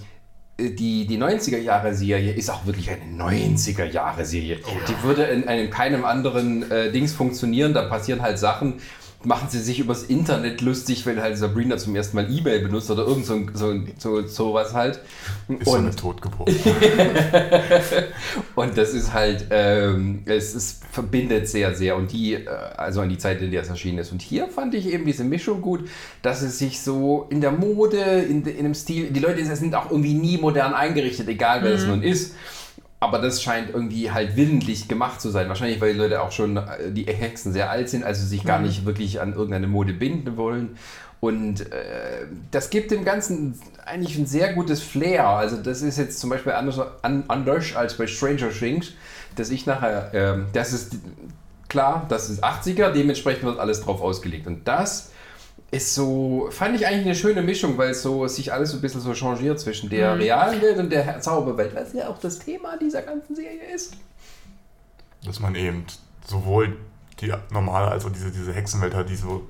die, 0.59 1.07
die 1.07 1.19
90er-Jahre-Serie 1.19 2.33
ist 2.33 2.51
auch 2.51 2.65
wirklich 2.65 2.91
eine 2.91 3.23
90er-Jahre-Serie. 3.23 4.59
Die 4.89 5.03
würde 5.03 5.25
in 5.25 5.47
einem 5.49 5.71
keinem 5.71 6.05
anderen 6.05 6.71
äh, 6.71 6.91
Dings 6.91 7.13
funktionieren. 7.13 7.75
Da 7.75 7.83
passieren 7.83 8.23
halt 8.23 8.39
Sachen, 8.39 8.75
machen 9.27 9.49
sie 9.51 9.59
sich 9.59 9.81
übers 9.81 10.05
Internet 10.05 10.61
lustig, 10.61 11.05
wenn 11.05 11.21
halt 11.21 11.37
Sabrina 11.37 11.77
zum 11.77 11.97
ersten 11.97 12.17
Mal 12.17 12.31
E-Mail 12.31 12.61
benutzt 12.61 12.91
oder 12.91 13.05
irgend 13.05 13.27
so, 13.27 13.41
so, 13.55 13.75
so, 13.99 14.27
sowas 14.27 14.73
halt. 14.73 15.01
Ist 15.49 15.67
so 15.67 15.75
eine 15.75 15.95
Totgeburt. 15.95 16.49
Und 18.55 18.79
das 18.79 18.95
ist 18.95 19.13
halt, 19.13 19.47
ähm, 19.51 20.23
es 20.27 20.55
ist, 20.55 20.85
verbindet 20.93 21.49
sehr, 21.49 21.75
sehr. 21.75 21.97
Und 21.97 22.13
die, 22.13 22.35
äh, 22.35 22.47
also 22.77 23.01
an 23.01 23.09
die 23.09 23.19
Zeit, 23.19 23.43
in 23.43 23.51
der 23.51 23.63
es 23.63 23.69
erschienen 23.69 23.99
ist. 23.99 24.13
Und 24.13 24.23
hier 24.23 24.47
fand 24.47 24.75
ich 24.75 24.87
eben 24.87 25.05
diese 25.05 25.25
Mischung 25.25 25.61
gut, 25.61 25.89
dass 26.23 26.43
es 26.43 26.59
sich 26.59 26.81
so 26.81 27.27
in 27.29 27.41
der 27.41 27.53
Mode, 27.53 27.99
in, 27.99 28.45
in 28.45 28.63
dem 28.63 28.75
Stil, 28.75 29.11
die 29.11 29.21
Leute 29.21 29.45
sind 29.57 29.75
auch 29.75 29.91
irgendwie 29.91 30.15
nie 30.15 30.39
modern 30.39 30.73
eingerichtet, 30.73 31.29
egal 31.29 31.65
wer 31.65 31.73
es 31.73 31.85
nun 31.85 32.03
ist. 32.03 32.35
Aber 32.99 33.19
das 33.19 33.43
scheint 33.43 33.71
irgendwie 33.71 34.11
halt 34.11 34.37
willentlich 34.37 34.89
gemacht 34.89 35.21
zu 35.21 35.31
sein. 35.31 35.49
Wahrscheinlich, 35.49 35.81
weil 35.81 35.93
die 35.93 35.99
Leute 35.99 36.23
auch 36.23 36.33
schon, 36.33 36.57
äh, 36.57 36.91
die 36.91 37.05
Hexen 37.05 37.53
sehr 37.53 37.71
alt 37.71 37.91
sind, 37.91 38.05
also 38.05 38.27
sich 38.27 38.45
gar 38.45 38.59
nicht 38.59 38.87
wirklich 38.87 39.21
an 39.21 39.35
irgendeine 39.35 39.67
Mode 39.67 39.93
binden 39.93 40.37
wollen. 40.37 40.77
Und 41.21 41.73
äh, 41.73 42.27
das 42.51 42.71
gibt 42.71 42.91
dem 42.91 43.05
Ganzen 43.05 43.59
eigentlich 43.85 44.17
ein 44.19 44.27
sehr 44.27 44.53
gutes 44.53 44.83
Flair. 44.83 45.27
Also 45.29 45.57
das 45.57 45.83
ist 45.83 45.99
jetzt 45.99 46.19
zum 46.19 46.31
Beispiel 46.31 46.53
anders, 46.53 46.81
an, 47.03 47.25
anders 47.29 47.75
als 47.75 47.97
bei 47.97 48.07
Stranger 48.07 48.51
Things, 48.51 48.93
dass 49.35 49.51
ich 49.51 49.67
nachher, 49.67 50.11
ähm, 50.15 50.47
das 50.53 50.73
ist 50.73 50.97
klar, 51.69 52.07
das 52.09 52.31
ist 52.31 52.45
80er, 52.45 52.91
dementsprechend 52.91 53.45
wird 53.45 53.59
alles 53.59 53.83
drauf 53.83 54.01
ausgelegt. 54.01 54.47
Und 54.47 54.67
das 54.69 55.11
ist 55.71 55.95
so, 55.95 56.49
fand 56.51 56.77
ich 56.77 56.87
eigentlich 56.87 57.07
eine 57.07 57.15
schöne 57.15 57.43
Mischung, 57.43 57.77
weil 57.77 57.91
es 57.91 58.03
so 58.03 58.27
sich 58.29 58.53
alles 58.53 58.71
so 58.71 58.79
ein 58.79 58.81
bisschen 58.81 59.01
so 59.01 59.13
changiert 59.15 59.59
zwischen 59.59 59.91
der 59.91 60.19
realen 60.19 60.63
Welt 60.63 60.79
und 60.79 60.91
der 60.91 61.21
Zauberwelt, 61.21 61.75
was 61.75 61.93
ja 61.93 62.09
auch 62.09 62.19
das 62.19 62.39
Thema 62.39 62.77
dieser 62.79 63.03
ganzen 63.03 63.35
Serie 63.35 63.65
ist. 63.75 63.95
dass 65.25 65.41
man 65.41 65.55
eben 65.57 65.85
sowohl 66.27 66.77
die 67.21 67.33
normale 67.51 67.89
als 67.91 68.05
auch 68.05 68.13
diese, 68.13 68.31
diese 68.31 68.53
Hexenwelt 68.53 68.95
hat, 68.95 69.09
die 69.09 69.17
so 69.17 69.43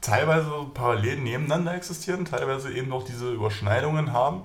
teilweise 0.00 0.50
parallel 0.74 1.18
nebeneinander 1.18 1.74
existieren, 1.74 2.24
teilweise 2.24 2.72
eben 2.72 2.88
noch 2.88 3.04
diese 3.04 3.30
Überschneidungen 3.32 4.12
haben. 4.12 4.42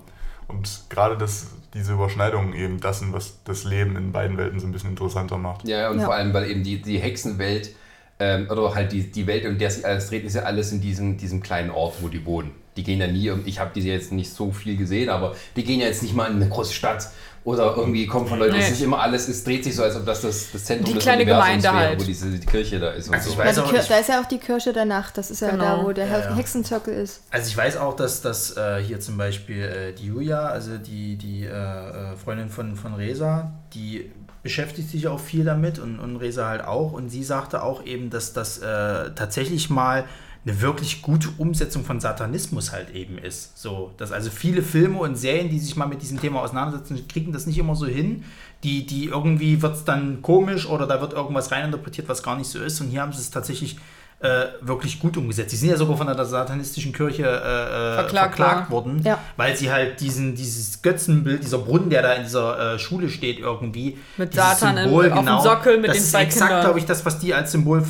Und 0.47 0.81
gerade 0.89 1.17
das, 1.17 1.47
diese 1.73 1.93
Überschneidungen 1.93 2.53
eben 2.53 2.79
das 2.79 2.99
sind, 2.99 3.11
was 3.11 3.39
das 3.43 3.63
Leben 3.63 3.97
in 3.97 4.11
beiden 4.11 4.37
Welten 4.37 4.59
so 4.59 4.67
ein 4.67 4.71
bisschen 4.71 4.91
interessanter 4.91 5.37
macht. 5.37 5.67
Ja, 5.67 5.89
und 5.89 5.99
Ja. 5.99 6.05
vor 6.05 6.13
allem, 6.13 6.33
weil 6.33 6.49
eben 6.49 6.63
die, 6.63 6.81
die 6.81 6.99
Hexenwelt, 6.99 7.75
ähm, 8.19 8.47
oder 8.49 8.73
halt 8.73 8.91
die, 8.91 9.03
die 9.11 9.27
Welt, 9.27 9.45
um 9.45 9.57
der 9.57 9.69
sich 9.71 9.85
alles 9.85 10.09
dreht, 10.09 10.23
ist 10.25 10.35
ja 10.35 10.43
alles 10.43 10.71
in 10.71 10.81
diesem, 10.81 11.17
diesem 11.17 11.41
kleinen 11.41 11.69
Ort, 11.71 11.95
wo 12.01 12.07
die 12.07 12.25
wohnen. 12.25 12.51
die 12.77 12.83
gehen 12.83 12.99
ja 12.99 13.07
nie, 13.07 13.31
ich 13.45 13.59
habe 13.59 13.71
diese 13.73 13.87
jetzt 13.89 14.11
nicht 14.11 14.31
so 14.31 14.51
viel 14.51 14.77
gesehen, 14.77 15.09
aber 15.09 15.35
die 15.55 15.63
gehen 15.63 15.79
ja 15.79 15.87
jetzt 15.87 16.03
nicht 16.03 16.15
mal 16.15 16.27
in 16.29 16.35
eine 16.35 16.47
große 16.47 16.73
Stadt 16.73 17.07
oder 17.43 17.75
irgendwie 17.77 18.05
kommen 18.05 18.27
von 18.27 18.37
Leuten, 18.39 18.53
Nee. 18.53 18.59
es 18.59 18.65
ist 18.65 18.71
nicht 18.73 18.83
immer 18.83 18.99
alles, 18.99 19.27
es 19.29 19.43
dreht 19.43 19.63
sich 19.63 19.73
so, 19.75 19.81
als 19.81 19.95
ob 19.95 20.05
das 20.05 20.21
das, 20.21 20.51
das 20.51 20.65
Zentrum 20.65 20.85
Die 20.89 20.93
des 20.95 21.03
kleine 21.03 21.21
Universums 21.23 21.45
Gemeinde 21.63 21.63
wäre, 21.79 21.89
halt. 21.91 21.99
wo 22.01 22.03
diese 22.03 22.29
die 22.29 22.45
Kirche 22.45 22.79
da 22.79 22.89
ist 22.91 23.07
und 23.07 23.13
Also 23.15 23.29
so. 23.29 23.33
ich 23.33 23.39
Ja, 23.39 23.45
weiß 23.45 23.55
Kir 23.63 23.71
nicht. 23.79 23.89
da 23.91 23.97
ist 23.97 24.09
ja 24.09 24.21
auch 24.21 24.25
die 24.27 24.37
Kirche 24.37 24.73
der 24.73 24.85
Nacht. 24.85 25.17
Das 25.17 25.31
ist 25.31 25.39
ja 25.39 25.49
Genau. 25.51 25.63
da, 25.77 25.83
wo 25.85 25.91
der 25.91 26.07
Ja, 26.07 26.19
ja. 26.19 26.35
Hexenzirkel 26.35 26.93
ist. 26.93 27.21
Also 27.31 27.47
ich 27.47 27.55
weiß 27.57 27.77
auch, 27.77 27.95
dass, 27.95 28.21
dass 28.21 28.55
äh, 28.57 28.83
hier 28.83 28.99
zum 28.99 29.17
Beispiel 29.17 29.63
äh, 29.63 29.93
die 29.93 30.07
Julia, 30.07 30.45
also 30.47 30.77
die, 30.77 31.15
die 31.15 31.45
äh, 31.45 31.49
äh, 31.49 32.15
Freundin 32.17 32.49
von, 32.49 32.75
von 32.75 32.93
Reza, 32.95 33.51
die 33.73 34.11
beschäftigt 34.43 34.89
sich 34.89 35.07
auch 35.07 35.19
viel 35.19 35.43
damit 35.43 35.79
und, 35.79 35.99
und 35.99 36.17
Reza 36.17 36.47
halt 36.47 36.63
auch. 36.63 36.93
Und 36.93 37.09
sie 37.09 37.23
sagte 37.23 37.63
auch 37.63 37.85
eben, 37.85 38.09
dass 38.09 38.33
das 38.33 38.59
äh, 38.59 39.11
tatsächlich 39.15 39.69
mal 39.69 40.05
eine 40.45 40.61
wirklich 40.61 41.01
gute 41.01 41.29
Umsetzung 41.37 41.83
von 41.83 41.99
Satanismus 41.99 42.71
halt 42.71 42.91
eben 42.91 43.17
ist. 43.17 43.57
So, 43.57 43.93
dass 43.97 44.11
also 44.11 44.29
viele 44.29 44.61
Filme 44.61 44.99
und 44.99 45.15
Serien, 45.15 45.49
die 45.49 45.59
sich 45.59 45.75
mal 45.75 45.87
mit 45.87 46.01
diesem 46.01 46.21
Thema 46.21 46.41
auseinandersetzen, 46.41 47.07
kriegen 47.07 47.33
das 47.33 47.47
nicht 47.47 47.57
immer 47.57 47.75
so 47.75 47.85
hin. 47.85 48.23
Die, 48.63 48.85
die 48.85 49.05
irgendwie 49.05 49.61
wird 49.61 49.75
es 49.75 49.83
dann 49.83 50.21
komisch 50.21 50.67
oder 50.67 50.87
da 50.87 51.01
wird 51.01 51.13
irgendwas 51.13 51.51
reininterpretiert, 51.51 52.07
was 52.07 52.23
gar 52.23 52.37
nicht 52.37 52.49
so 52.49 52.59
ist. 52.59 52.79
Und 52.79 52.87
hier 52.87 53.01
haben 53.01 53.11
sie 53.11 53.19
es 53.19 53.29
tatsächlich 53.29 53.77
äh, 54.19 54.45
wirklich 54.61 54.99
gut 54.99 55.15
umgesetzt. 55.15 55.51
Sie 55.51 55.57
sind 55.57 55.69
ja 55.69 55.77
sogar 55.77 55.95
von 55.95 56.07
der 56.07 56.25
satanistischen 56.25 56.91
Kirche 56.91 57.23
äh, 57.23 57.27
äh, 57.27 57.93
Verklagt 57.95 58.35
verklagt, 58.35 58.71
worden, 58.71 59.01
Ja. 59.03 59.19
weil 59.35 59.55
sie 59.55 59.71
halt 59.71 59.99
diesen, 60.01 60.33
dieses 60.35 60.81
Götzenbild, 60.81 61.43
dieser 61.43 61.59
Brunnen, 61.59 61.89
der 61.91 62.01
da 62.01 62.13
in 62.13 62.23
dieser 62.23 62.73
äh, 62.75 62.79
Schule 62.79 63.09
steht, 63.09 63.39
irgendwie. 63.39 63.97
Mit 64.17 64.33
dieses 64.33 64.59
Satan 64.59 64.77
im- 64.77 64.93
auf 65.13 65.25
dem 65.25 65.39
Sockel 65.41 65.77
mit 65.77 65.89
das 65.89 65.97
den 65.97 66.03
ist 66.03 66.11
zwei 66.11 66.23
exakt, 66.23 66.45
Kindern. 66.47 66.61
glaube 66.65 66.79
ich, 66.79 66.85
das, 66.85 67.05
was 67.05 67.19
die 67.19 67.33
als 67.33 67.51
Symbol 67.51 67.83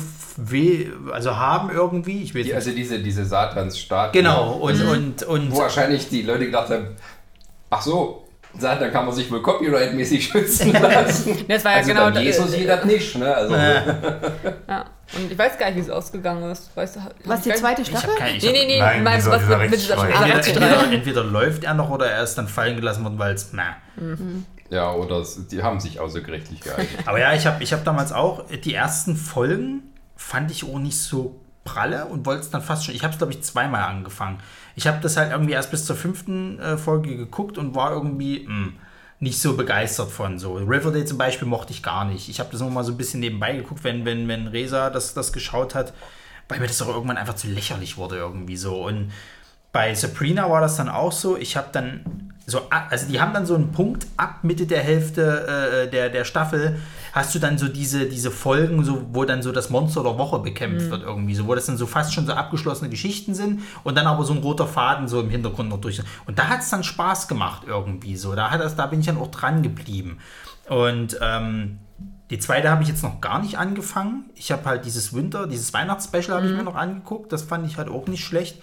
also 1.12 1.34
haben 1.36 1.70
irgendwie. 1.70 2.22
Ich 2.22 2.34
will 2.34 2.44
Die, 2.44 2.54
also 2.54 2.70
diese, 2.70 2.98
diese 3.00 3.24
Satansstatuen. 3.24 4.12
Genau, 4.12 4.52
und, 4.52 4.80
und, 4.82 5.22
und 5.24 5.50
Wo 5.52 5.58
wahrscheinlich 5.60 6.08
die 6.10 6.22
Leute 6.22 6.44
gedacht 6.46 6.68
haben, 6.70 6.88
ach 7.70 7.82
so, 7.82 8.28
Satan 8.58 8.92
kann 8.92 9.06
man 9.06 9.14
sich 9.14 9.30
wohl 9.32 9.40
copyright-mäßig 9.42 10.22
schützen 10.28 10.72
lassen. 10.80 11.44
Das 11.48 11.64
war 11.64 11.72
ja 11.72 11.78
also 11.78 11.88
genau 11.90 12.10
beim 12.10 12.22
Jesus 12.22 12.52
geht 12.52 12.68
das 12.68 12.84
nicht, 12.84 13.16
ne? 13.16 13.34
Also, 13.34 13.54
Ja. 13.54 14.84
Und 15.16 15.32
ich 15.32 15.38
weiß 15.38 15.56
gar 15.58 15.66
nicht, 15.66 15.76
wie 15.76 15.80
es 15.80 15.90
ausgegangen 15.90 16.50
ist. 16.50 16.70
Weißt 16.76 16.96
du, 16.96 17.00
Was, 17.24 17.40
die 17.42 17.48
ich 17.50 17.56
zweite 17.56 17.82
ich 17.82 17.88
Staffel? 17.88 18.14
kein, 18.16 18.36
ich 18.36 18.42
Nee, 18.42 18.48
hab, 18.48 18.54
nee, 18.54 18.66
nee, 18.66 18.78
Nein, 18.78 19.02
mein, 19.02 19.16
dieser- 19.16 19.30
was 19.30 19.40
dieser 19.42 19.58
mit, 19.58 19.70
mit 19.70 19.80
dieser. 19.80 19.94
Entweder, 20.08 20.34
entweder, 20.34 20.92
entweder 20.92 21.24
läuft 21.24 21.64
er 21.64 21.74
noch 21.74 21.88
oder 21.90 22.06
er 22.10 22.22
ist 22.22 22.34
dann 22.36 22.46
fallen 22.48 22.76
gelassen 22.76 23.04
worden, 23.04 23.18
weil 23.18 23.34
es. 23.34 23.50
ja, 24.70 24.92
oder 24.92 25.16
es, 25.20 25.46
die 25.48 25.62
haben 25.62 25.80
sich 25.80 25.98
außergerichtlich 26.00 26.60
gehalten. 26.60 26.94
Aber 27.06 27.18
ja, 27.18 27.32
ich 27.32 27.46
habe 27.46 27.62
ich 27.62 27.72
hab 27.72 27.84
damals 27.84 28.12
auch 28.12 28.44
die 28.64 28.74
ersten 28.74 29.16
Folgen 29.16 29.82
fand 30.16 30.50
ich 30.50 30.64
auch 30.64 30.78
nicht 30.78 30.98
so 31.00 31.40
pralle 31.64 32.06
und 32.06 32.26
wollte 32.26 32.40
es 32.42 32.50
dann 32.50 32.62
fast 32.62 32.84
schon. 32.84 32.94
Ich 32.94 33.02
habe 33.04 33.12
es, 33.12 33.18
glaube 33.18 33.32
ich, 33.32 33.42
zweimal 33.42 33.84
angefangen. 33.84 34.40
Ich 34.74 34.86
habe 34.86 34.98
das 35.00 35.16
halt 35.16 35.32
irgendwie 35.32 35.52
erst 35.52 35.70
bis 35.70 35.84
zur 35.86 35.96
fünften 35.96 36.58
äh, 36.60 36.76
Folge 36.76 37.16
geguckt 37.16 37.56
und 37.58 37.74
war 37.74 37.92
irgendwie 37.92 38.46
mh, 38.48 38.72
nicht 39.20 39.40
so 39.40 39.56
begeistert 39.56 40.10
von 40.10 40.38
so. 40.38 40.54
Riverdale 40.54 41.04
zum 41.04 41.18
Beispiel 41.18 41.48
mochte 41.48 41.72
ich 41.72 41.82
gar 41.82 42.04
nicht. 42.04 42.28
Ich 42.28 42.40
habe 42.40 42.50
das 42.52 42.60
nur 42.60 42.70
mal 42.70 42.84
so 42.84 42.92
ein 42.92 42.96
bisschen 42.96 43.20
nebenbei 43.20 43.56
geguckt, 43.56 43.82
wenn, 43.84 44.04
wenn, 44.04 44.28
wenn 44.28 44.46
Reza 44.46 44.90
das, 44.90 45.14
das 45.14 45.32
geschaut 45.32 45.74
hat, 45.74 45.92
weil 46.48 46.60
mir 46.60 46.68
das 46.68 46.78
doch 46.78 46.88
irgendwann 46.88 47.16
einfach 47.16 47.34
zu 47.34 47.48
lächerlich 47.48 47.96
wurde 47.96 48.16
irgendwie 48.16 48.56
so. 48.56 48.86
Und 48.86 49.12
bei 49.78 49.94
Sabrina 49.94 50.50
war 50.50 50.60
das 50.60 50.74
dann 50.74 50.88
auch 50.88 51.12
so. 51.12 51.36
Ich 51.36 51.56
habe 51.56 51.68
dann 51.70 52.32
so, 52.46 52.62
also 52.68 53.06
die 53.06 53.20
haben 53.20 53.32
dann 53.32 53.46
so 53.46 53.54
einen 53.54 53.70
Punkt 53.70 54.08
ab 54.16 54.40
Mitte 54.42 54.66
der 54.66 54.82
Hälfte 54.82 55.46
äh, 55.46 55.88
der, 55.88 56.10
der 56.10 56.24
Staffel, 56.24 56.80
hast 57.12 57.32
du 57.32 57.38
dann 57.38 57.58
so 57.58 57.68
diese, 57.68 58.06
diese 58.06 58.32
Folgen, 58.32 58.82
so, 58.82 59.06
wo 59.12 59.24
dann 59.24 59.40
so 59.40 59.52
das 59.52 59.70
Monster 59.70 60.02
der 60.02 60.18
Woche 60.18 60.40
bekämpft 60.40 60.90
wird 60.90 61.04
irgendwie, 61.04 61.36
so, 61.36 61.46
wo 61.46 61.54
das 61.54 61.66
dann 61.66 61.76
so 61.76 61.86
fast 61.86 62.12
schon 62.12 62.26
so 62.26 62.32
abgeschlossene 62.32 62.90
Geschichten 62.90 63.36
sind 63.36 63.60
und 63.84 63.96
dann 63.96 64.08
aber 64.08 64.24
so 64.24 64.32
ein 64.32 64.40
roter 64.40 64.66
Faden 64.66 65.06
so 65.06 65.20
im 65.20 65.30
Hintergrund 65.30 65.68
noch 65.68 65.80
durch. 65.80 66.02
Und 66.26 66.40
da 66.40 66.48
hat 66.48 66.62
es 66.62 66.70
dann 66.70 66.82
Spaß 66.82 67.28
gemacht 67.28 67.62
irgendwie 67.64 68.16
so. 68.16 68.34
Da, 68.34 68.50
hat 68.50 68.60
das, 68.60 68.74
da 68.74 68.86
bin 68.86 68.98
ich 68.98 69.06
dann 69.06 69.18
auch 69.18 69.30
dran 69.30 69.62
geblieben. 69.62 70.18
Und 70.68 71.16
ähm, 71.22 71.78
die 72.30 72.40
zweite 72.40 72.68
habe 72.68 72.82
ich 72.82 72.88
jetzt 72.88 73.04
noch 73.04 73.20
gar 73.20 73.40
nicht 73.40 73.58
angefangen. 73.58 74.28
Ich 74.34 74.50
habe 74.50 74.64
halt 74.64 74.84
dieses 74.86 75.14
Winter, 75.14 75.46
dieses 75.46 75.72
Weihnachtsspecial 75.72 76.38
habe 76.38 76.48
ich 76.48 76.56
mir 76.56 76.64
noch 76.64 76.74
angeguckt. 76.74 77.32
Das 77.32 77.42
fand 77.42 77.64
ich 77.64 77.78
halt 77.78 77.88
auch 77.88 78.08
nicht 78.08 78.24
schlecht. 78.24 78.60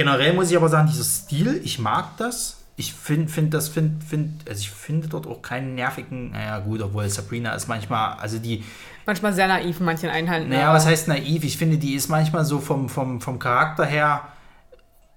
Generell 0.00 0.32
muss 0.32 0.50
ich 0.50 0.56
aber 0.56 0.70
sagen, 0.70 0.88
dieser 0.90 1.04
Stil, 1.04 1.60
ich 1.62 1.78
mag 1.78 2.16
das. 2.16 2.56
Ich 2.76 2.94
finde 2.94 3.30
find 3.30 3.52
das, 3.52 3.68
find, 3.68 4.02
find, 4.02 4.48
also 4.48 4.60
ich 4.60 4.70
finde 4.70 5.08
dort 5.08 5.26
auch 5.26 5.42
keinen 5.42 5.74
nervigen, 5.74 6.30
naja 6.30 6.58
gut, 6.60 6.80
obwohl 6.80 7.06
Sabrina 7.10 7.52
ist 7.52 7.68
manchmal, 7.68 8.14
also 8.18 8.38
die, 8.38 8.64
Manchmal 9.04 9.34
sehr 9.34 9.48
naiv 9.48 9.78
in 9.78 9.84
manchen 9.84 10.08
Einheiten. 10.08 10.48
naja, 10.48 10.72
was 10.72 10.86
heißt 10.86 11.08
naiv? 11.08 11.44
Ich 11.44 11.58
finde, 11.58 11.76
die 11.76 11.94
ist 11.94 12.08
manchmal 12.08 12.46
so 12.46 12.60
vom, 12.60 12.88
vom, 12.88 13.20
vom 13.20 13.38
Charakter 13.38 13.84
her 13.84 14.22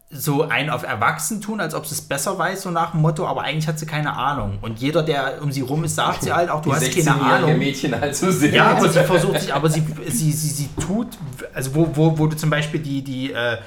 so 0.10 0.44
ein 0.44 0.70
auf 0.70 0.84
Erwachsen 0.84 1.40
tun, 1.40 1.62
als 1.62 1.74
ob 1.74 1.86
sie 1.86 1.96
es 1.96 2.02
besser 2.02 2.38
weiß, 2.38 2.64
so 2.64 2.72
nach 2.72 2.92
dem 2.92 3.02
Motto, 3.02 3.26
aber 3.26 3.44
eigentlich 3.44 3.68
hat 3.68 3.80
sie 3.80 3.86
keine 3.86 4.14
Ahnung. 4.14 4.60
Und 4.62 4.80
jeder, 4.80 5.02
der 5.02 5.42
um 5.42 5.52
sie 5.52 5.62
rum 5.62 5.86
ist, 5.86 5.96
sagt 5.96 6.24
sie 6.24 6.34
halt 6.34 6.50
auch, 6.50 6.62
du 6.62 6.70
Die 6.70 6.76
hast 6.76 6.92
keine 6.92 7.02
16-jährige 7.02 7.46
Ahnung. 7.46 7.58
Mädchen 7.58 8.00
halt 8.00 8.16
zu 8.16 8.32
sehen. 8.32 8.54
Ja, 8.54 8.72
aber 8.72 8.90
sie 8.90 9.04
versucht 9.04 9.40
sich, 9.42 9.54
aber 9.54 9.70
sie, 9.70 9.84
sie, 10.08 10.32
sie, 10.32 10.50
sie 10.50 10.70
tut, 10.86 11.08
also 11.54 11.74
wo, 11.74 11.90
wo, 11.94 12.18
wo 12.20 12.28
du 12.28 12.36
zum 12.36 12.50
Beispiel 12.50 12.80
die, 12.82 13.02
die 13.02 13.32
äh, 13.32 13.58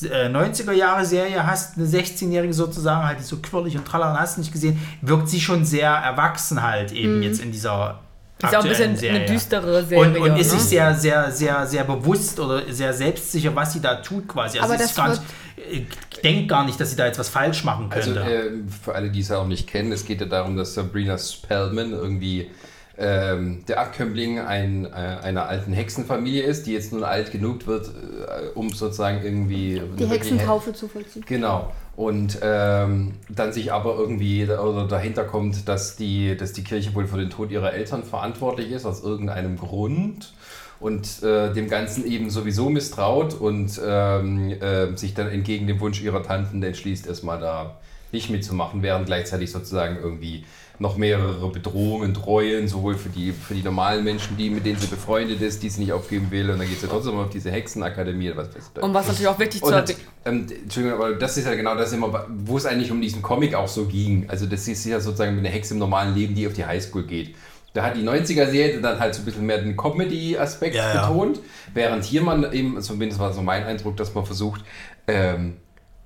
90er 0.00 0.72
Jahre 0.72 1.04
Serie 1.04 1.46
hast, 1.46 1.76
eine 1.76 1.86
16-Jährige 1.86 2.52
sozusagen, 2.54 3.06
halt 3.06 3.18
die 3.18 3.24
so 3.24 3.36
quirlig 3.36 3.76
und 3.76 3.86
tralala, 3.86 4.18
hast 4.18 4.36
du 4.36 4.40
nicht 4.40 4.52
gesehen, 4.52 4.80
wirkt 5.00 5.28
sie 5.28 5.40
schon 5.40 5.64
sehr 5.64 5.90
erwachsen 5.90 6.62
halt 6.62 6.92
eben 6.92 7.22
jetzt 7.22 7.40
in 7.42 7.52
dieser 7.52 8.00
Mhm. 8.42 8.48
Ist 8.48 8.56
auch 8.56 8.62
ein 8.64 8.68
bisschen 8.68 8.90
aktuellen 8.92 9.14
eine 9.16 9.26
Serie. 9.26 9.26
düstere 9.26 9.84
Serie. 9.84 10.22
Und, 10.22 10.30
und 10.30 10.36
ist 10.36 10.52
ne? 10.52 10.58
sich 10.58 10.68
sehr, 10.68 10.94
sehr, 10.94 11.30
sehr, 11.30 11.66
sehr 11.66 11.84
bewusst 11.84 12.40
oder 12.40 12.62
sehr 12.72 12.92
selbstsicher, 12.92 13.54
was 13.54 13.72
sie 13.72 13.80
da 13.80 13.96
tut 13.96 14.26
quasi. 14.26 14.58
Also 14.58 14.72
Aber 14.72 14.78
sie 14.78 14.82
das 14.82 14.90
ist 14.90 14.96
gar 14.96 15.08
nicht, 15.10 15.22
äh, 15.56 15.82
denkt 16.22 16.48
gar 16.48 16.64
nicht, 16.64 16.80
dass 16.80 16.90
sie 16.90 16.96
da 16.96 17.06
jetzt 17.06 17.18
was 17.18 17.28
falsch 17.28 17.64
machen 17.64 17.86
Also 17.90 18.12
könnte. 18.14 18.30
ähm, 18.30 18.68
für 18.68 18.94
alle, 18.94 19.10
die 19.10 19.20
es 19.20 19.28
ja 19.28 19.38
auch 19.38 19.46
nicht 19.46 19.68
kennen, 19.68 19.92
es 19.92 20.04
geht 20.04 20.20
ja 20.20 20.26
darum, 20.26 20.56
dass 20.56 20.74
Sabrina 20.74 21.18
Spellman 21.18 21.92
irgendwie 21.92 22.50
ähm, 22.98 23.64
der 23.66 23.80
Abkömmling 23.80 24.38
ein, 24.38 24.84
äh, 24.84 24.88
einer 24.88 25.46
alten 25.46 25.72
Hexenfamilie 25.72 26.42
ist, 26.42 26.66
die 26.66 26.72
jetzt 26.72 26.92
nun 26.92 27.04
alt 27.04 27.32
genug 27.32 27.66
wird, 27.66 27.88
äh, 27.88 28.48
um 28.54 28.70
sozusagen 28.70 29.22
irgendwie... 29.24 29.80
Die 29.98 30.06
Hexentaufe 30.06 30.72
zu 30.72 30.88
vollziehen. 30.88 31.24
Genau. 31.26 31.72
Und 31.96 32.38
ähm, 32.42 33.14
dann 33.28 33.52
sich 33.52 33.72
aber 33.72 33.96
irgendwie 33.96 34.44
oder 34.44 34.86
dahinter 34.86 35.24
kommt, 35.24 35.68
dass 35.68 35.96
die, 35.96 36.36
dass 36.36 36.52
die 36.52 36.64
Kirche 36.64 36.94
wohl 36.94 37.06
für 37.06 37.18
den 37.18 37.30
Tod 37.30 37.50
ihrer 37.50 37.72
Eltern 37.72 38.02
verantwortlich 38.02 38.70
ist, 38.70 38.86
aus 38.86 39.02
irgendeinem 39.02 39.56
Grund. 39.58 40.34
Und 40.80 41.22
äh, 41.22 41.52
dem 41.52 41.68
Ganzen 41.68 42.04
eben 42.10 42.28
sowieso 42.28 42.68
misstraut 42.68 43.34
und 43.34 43.80
ähm, 43.86 44.50
äh, 44.50 44.96
sich 44.96 45.14
dann 45.14 45.28
entgegen 45.28 45.68
dem 45.68 45.78
Wunsch 45.78 46.02
ihrer 46.02 46.24
Tanten 46.24 46.60
entschließt, 46.60 47.06
erstmal 47.06 47.38
da 47.38 47.76
nicht 48.10 48.30
mitzumachen, 48.30 48.82
während 48.82 49.06
gleichzeitig 49.06 49.52
sozusagen 49.52 49.96
irgendwie 50.02 50.44
noch 50.78 50.96
mehrere 50.96 51.48
Bedrohungen 51.50 52.14
dreuen, 52.14 52.66
sowohl 52.68 52.96
für 52.96 53.08
die, 53.08 53.32
für 53.32 53.54
die 53.54 53.62
normalen 53.62 54.02
Menschen, 54.04 54.36
die, 54.36 54.50
mit 54.50 54.66
denen 54.66 54.78
sie 54.78 54.86
befreundet 54.86 55.40
ist, 55.40 55.62
die 55.62 55.68
sie 55.68 55.80
nicht 55.80 55.92
aufgeben 55.92 56.30
will. 56.30 56.50
Und 56.50 56.58
dann 56.58 56.68
geht 56.68 56.80
sie 56.80 56.88
trotzdem 56.88 57.18
auf 57.18 57.30
diese 57.30 57.50
Hexenakademie 57.50 58.30
oder 58.30 58.38
was 58.38 58.54
weiß 58.54 58.70
ich. 58.74 58.82
Und 58.82 58.94
was 58.94 59.06
natürlich 59.06 59.28
auch 59.28 59.38
wichtig 59.38 59.62
zu 59.62 59.70
erwähnen 59.70 59.98
ähm, 60.24 60.46
Entschuldigung, 60.62 60.98
aber 60.98 61.14
das 61.14 61.36
ist 61.36 61.46
ja 61.46 61.54
genau 61.54 61.74
das 61.74 61.92
immer, 61.92 62.26
wo 62.28 62.56
es 62.56 62.66
eigentlich 62.66 62.90
um 62.90 63.00
diesen 63.00 63.22
Comic 63.22 63.54
auch 63.54 63.68
so 63.68 63.86
ging. 63.86 64.28
Also 64.28 64.46
das 64.46 64.68
ist 64.68 64.84
ja 64.84 65.00
sozusagen 65.00 65.38
eine 65.38 65.48
Hexe 65.48 65.74
im 65.74 65.80
normalen 65.80 66.14
Leben, 66.14 66.34
die 66.34 66.46
auf 66.46 66.52
die 66.52 66.64
Highschool 66.64 67.04
geht. 67.04 67.34
Da 67.74 67.84
hat 67.84 67.96
die 67.96 68.02
90er-Serie 68.02 68.80
dann 68.80 69.00
halt 69.00 69.14
so 69.14 69.22
ein 69.22 69.24
bisschen 69.24 69.46
mehr 69.46 69.58
den 69.58 69.76
Comedy-Aspekt 69.76 70.74
Ja, 70.74 70.94
ja. 70.94 71.08
betont, 71.08 71.40
während 71.72 72.04
hier 72.04 72.22
man 72.22 72.52
eben, 72.52 72.80
zumindest 72.82 73.18
war 73.18 73.32
so 73.32 73.42
mein 73.42 73.64
Eindruck, 73.64 73.96
dass 73.96 74.14
man 74.14 74.26
versucht, 74.26 74.62
ähm, 75.06 75.56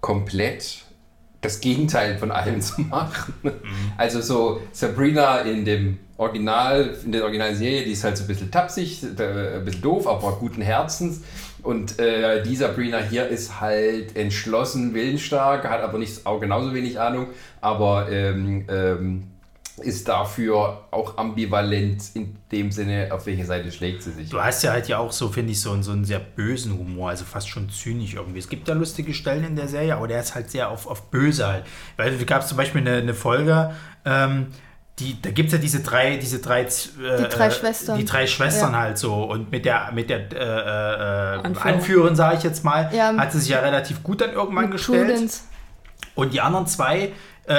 komplett 0.00 0.85
das 1.40 1.60
Gegenteil 1.60 2.18
von 2.18 2.30
allem 2.30 2.60
zu 2.62 2.80
machen. 2.82 3.34
Also 3.96 4.20
so 4.20 4.60
Sabrina 4.72 5.38
in 5.40 5.64
dem 5.64 5.98
Original, 6.18 6.96
in 7.04 7.12
der 7.12 7.24
Originalserie, 7.24 7.84
die 7.84 7.92
ist 7.92 8.04
halt 8.04 8.16
so 8.16 8.24
ein 8.24 8.26
bisschen 8.26 8.50
tapsig, 8.50 9.02
ein 9.02 9.64
bisschen 9.64 9.82
doof, 9.82 10.06
aber 10.06 10.32
guten 10.40 10.62
Herzens. 10.62 11.20
Und 11.62 11.98
äh, 11.98 12.42
die 12.42 12.56
Sabrina 12.56 12.98
hier 12.98 13.26
ist 13.28 13.60
halt 13.60 14.16
entschlossen, 14.16 14.94
willensstark, 14.94 15.68
hat 15.68 15.82
aber 15.82 15.98
nicht 15.98 16.24
auch 16.24 16.40
genauso 16.40 16.72
wenig 16.72 17.00
Ahnung, 17.00 17.26
aber 17.60 18.08
ähm, 18.10 18.64
ähm, 18.68 19.24
ist 19.78 20.08
dafür 20.08 20.84
auch 20.90 21.18
ambivalent 21.18 22.02
in 22.14 22.36
dem 22.50 22.72
Sinne, 22.72 23.08
auf 23.12 23.26
welche 23.26 23.44
Seite 23.44 23.70
schlägt 23.70 24.02
sie 24.02 24.12
sich. 24.12 24.30
Du 24.30 24.40
hast 24.42 24.62
ja 24.62 24.72
halt 24.72 24.88
ja 24.88 24.98
auch 24.98 25.12
so, 25.12 25.28
finde 25.28 25.52
ich, 25.52 25.60
so, 25.60 25.72
einen- 25.72 25.82
so 25.82 25.92
einen 25.92 26.04
sehr 26.06 26.18
bösen 26.18 26.72
Humor, 26.78 27.10
also 27.10 27.24
fast 27.26 27.48
schon 27.50 27.68
zynisch 27.68 28.14
irgendwie. 28.14 28.38
Es 28.38 28.48
gibt 28.48 28.66
ja 28.68 28.74
lustige 28.74 29.12
Stellen 29.12 29.44
in 29.44 29.54
der 29.56 29.68
Serie, 29.68 29.94
aber 29.96 30.08
der 30.08 30.20
ist 30.20 30.34
halt 30.34 30.50
sehr 30.50 30.70
auf, 30.70 30.86
auf 30.86 31.10
böse 31.10 31.46
halt. 31.46 31.64
Weil 31.98 32.16
du 32.16 32.24
gab 32.24 32.40
es 32.42 32.48
zum 32.48 32.56
Beispiel 32.56 32.80
eine, 32.80 32.96
eine 32.96 33.12
Folge, 33.14 33.72
ähm, 34.06 34.46
die, 34.98 35.20
da 35.20 35.30
gibt 35.30 35.48
es 35.48 35.52
ja 35.52 35.58
diese 35.58 35.80
drei, 35.80 36.16
diese 36.16 36.38
drei, 36.38 36.62
äh, 36.62 36.66
Die 37.18 37.28
drei 37.28 37.48
äh, 37.48 37.50
Schwestern. 37.50 37.98
Die 37.98 38.06
drei 38.06 38.26
Schwestern 38.26 38.72
Ja. 38.72 38.78
halt 38.78 38.96
so. 38.96 39.24
Und 39.24 39.52
mit 39.52 39.66
der, 39.66 39.92
mit 39.92 40.08
der 40.08 40.20
äh, 40.32 40.36
äh, 40.36 41.38
Anführerin. 41.42 41.74
Anführerin, 41.74 42.16
sage 42.16 42.36
ich 42.38 42.42
jetzt 42.44 42.64
mal, 42.64 42.90
Ja. 42.94 43.14
hat 43.14 43.30
sie 43.30 43.40
sich 43.40 43.50
ja 43.50 43.60
relativ 43.60 44.02
gut 44.02 44.22
dann 44.22 44.32
irgendwann 44.32 44.70
gestellt. 44.70 45.06
Prudence. 45.08 45.44
Und 46.14 46.32
die 46.32 46.40
anderen 46.40 46.66
zwei 46.66 47.10
äh, 47.48 47.54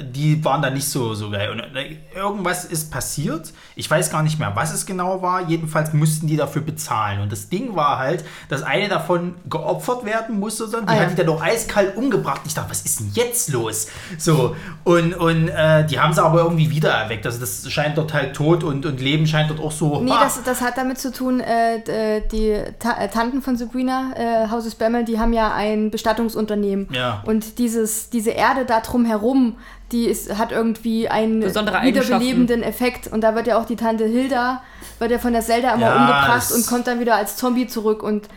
äh, 0.00 0.04
die 0.04 0.44
waren 0.44 0.62
dann 0.62 0.74
nicht 0.74 0.88
so, 0.88 1.14
so 1.14 1.30
geil. 1.30 1.50
Und 1.50 1.60
äh, 1.60 1.96
irgendwas 2.14 2.64
ist 2.64 2.90
passiert. 2.90 3.52
Ich 3.76 3.90
weiß 3.90 4.10
gar 4.10 4.22
nicht 4.22 4.38
mehr, 4.38 4.52
was 4.54 4.74
es 4.74 4.84
genau 4.84 5.22
war. 5.22 5.48
Jedenfalls 5.48 5.92
mussten 5.92 6.26
die 6.26 6.36
dafür 6.36 6.62
bezahlen. 6.62 7.20
Und 7.20 7.30
das 7.30 7.48
Ding 7.48 7.76
war 7.76 7.98
halt, 7.98 8.24
dass 8.48 8.62
eine 8.62 8.88
davon 8.88 9.34
geopfert 9.48 10.04
werden 10.04 10.40
musste. 10.40 10.68
Dann. 10.68 10.86
Die 10.86 10.92
Ah, 10.92 10.96
ja. 10.96 11.00
hat 11.02 11.10
die 11.12 11.14
dann 11.16 11.26
doch 11.26 11.40
eiskalt 11.42 11.96
umgebracht. 11.96 12.40
Ich 12.44 12.54
dachte, 12.54 12.70
was 12.70 12.82
ist 12.82 13.00
denn 13.00 13.10
jetzt 13.14 13.50
los? 13.50 13.86
So, 14.18 14.56
und, 14.84 15.14
und 15.14 15.48
äh, 15.48 15.86
die 15.86 16.00
haben 16.00 16.12
sie 16.12 16.22
aber 16.22 16.40
irgendwie 16.42 16.68
wiedererweckt. 16.70 17.24
Also 17.24 17.38
das 17.38 17.70
scheint 17.70 17.96
dort 17.98 18.12
halt 18.12 18.34
tot 18.34 18.64
und, 18.64 18.84
und 18.84 19.00
Leben 19.00 19.26
scheint 19.26 19.50
dort 19.50 19.60
auch 19.60 19.72
so. 19.72 20.00
Nee, 20.00 20.10
das, 20.10 20.42
das 20.42 20.60
hat 20.60 20.76
damit 20.76 20.98
zu 20.98 21.12
tun, 21.12 21.40
äh, 21.40 21.76
äh, 22.16 22.22
die 22.30 22.56
Ta 22.78 23.06
Tanten 23.06 23.40
von 23.42 23.56
Sabrina, 23.56 24.12
äh, 24.16 24.48
Haus 24.50 24.66
of 24.66 24.76
Bemmel, 24.76 25.04
die 25.04 25.18
haben 25.18 25.32
ja 25.32 25.52
ein 25.54 25.90
Bestattungsunternehmen. 25.90 26.88
Ja. 26.92 27.22
Und 27.24 27.58
dieses, 27.58 28.10
diese 28.10 28.30
Erde 28.30 28.64
da 28.64 28.80
drum 28.80 29.04
herum, 29.12 29.56
die 29.92 30.06
ist, 30.06 30.36
hat 30.38 30.52
irgendwie 30.52 31.08
einen 31.08 31.42
wiederbelebenden 31.42 32.62
Effekt. 32.62 33.06
Und 33.06 33.20
da 33.22 33.34
wird 33.34 33.46
ja 33.46 33.58
auch 33.58 33.64
die 33.66 33.76
Tante 33.76 34.04
Hilda, 34.04 34.62
wird 34.98 35.10
ja 35.10 35.18
von 35.18 35.32
der 35.32 35.42
Zelda 35.42 35.74
immer 35.74 35.86
Ja, 35.86 35.96
umgebracht 36.00 36.52
und 36.52 36.66
kommt 36.66 36.86
dann 36.86 37.00
wieder 37.00 37.14
als 37.16 37.36
Zombie 37.36 37.66
zurück. 37.66 38.02
Und 38.02 38.28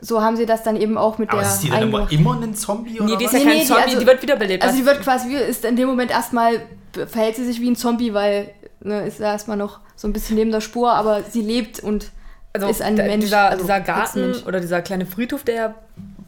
so 0.00 0.20
haben 0.22 0.36
sie 0.36 0.46
das 0.46 0.62
dann 0.64 0.76
eben 0.76 0.98
auch 0.98 1.18
mit 1.18 1.30
aber 1.30 1.42
der 1.42 1.48
ist 1.50 1.60
die 1.60 1.70
dann 1.70 1.82
immer, 1.82 2.10
immer 2.10 2.40
ein 2.42 2.54
Zombie 2.54 2.98
oder 3.00 3.10
Nee, 3.10 3.16
die 3.18 3.24
ist 3.26 3.32
ja 3.32 3.38
Nee, 3.38 3.44
kein 3.44 3.54
nee, 3.54 3.60
die- 3.60 3.66
Zombie, 3.68 3.82
also- 3.84 4.00
die 4.00 4.06
wird 4.06 4.22
wiederbelebt. 4.22 4.64
Also 4.64 4.76
die 4.76 4.84
wird 4.86 5.00
quasi, 5.02 5.28
wie- 5.28 5.34
ist 5.36 5.64
in 5.64 5.76
dem 5.76 5.88
Moment 5.88 6.10
erstmal, 6.10 6.60
verhält 7.06 7.36
sie 7.36 7.44
sich 7.44 7.60
wie 7.60 7.70
ein 7.70 7.76
Zombie, 7.76 8.12
weil 8.12 8.50
ne, 8.80 9.06
ist 9.06 9.20
ja 9.20 9.26
erstmal 9.32 9.56
noch 9.56 9.78
so 9.94 10.08
ein 10.08 10.12
bisschen 10.12 10.34
neben 10.36 10.50
der 10.50 10.60
Spur, 10.60 10.92
aber 10.92 11.22
sie 11.22 11.40
lebt 11.42 11.78
und 11.80 12.10
also 12.52 12.66
ist 12.66 12.82
ein 12.82 12.96
der- 12.96 13.06
Mensch. 13.06 13.24
Dieser, 13.26 13.48
also 13.50 13.62
dieser 13.62 13.80
Garten 13.80 14.20
Mensch. 14.22 14.44
oder 14.44 14.58
dieser 14.60 14.82
kleine 14.82 15.06
Friedhof, 15.06 15.44
der 15.44 15.74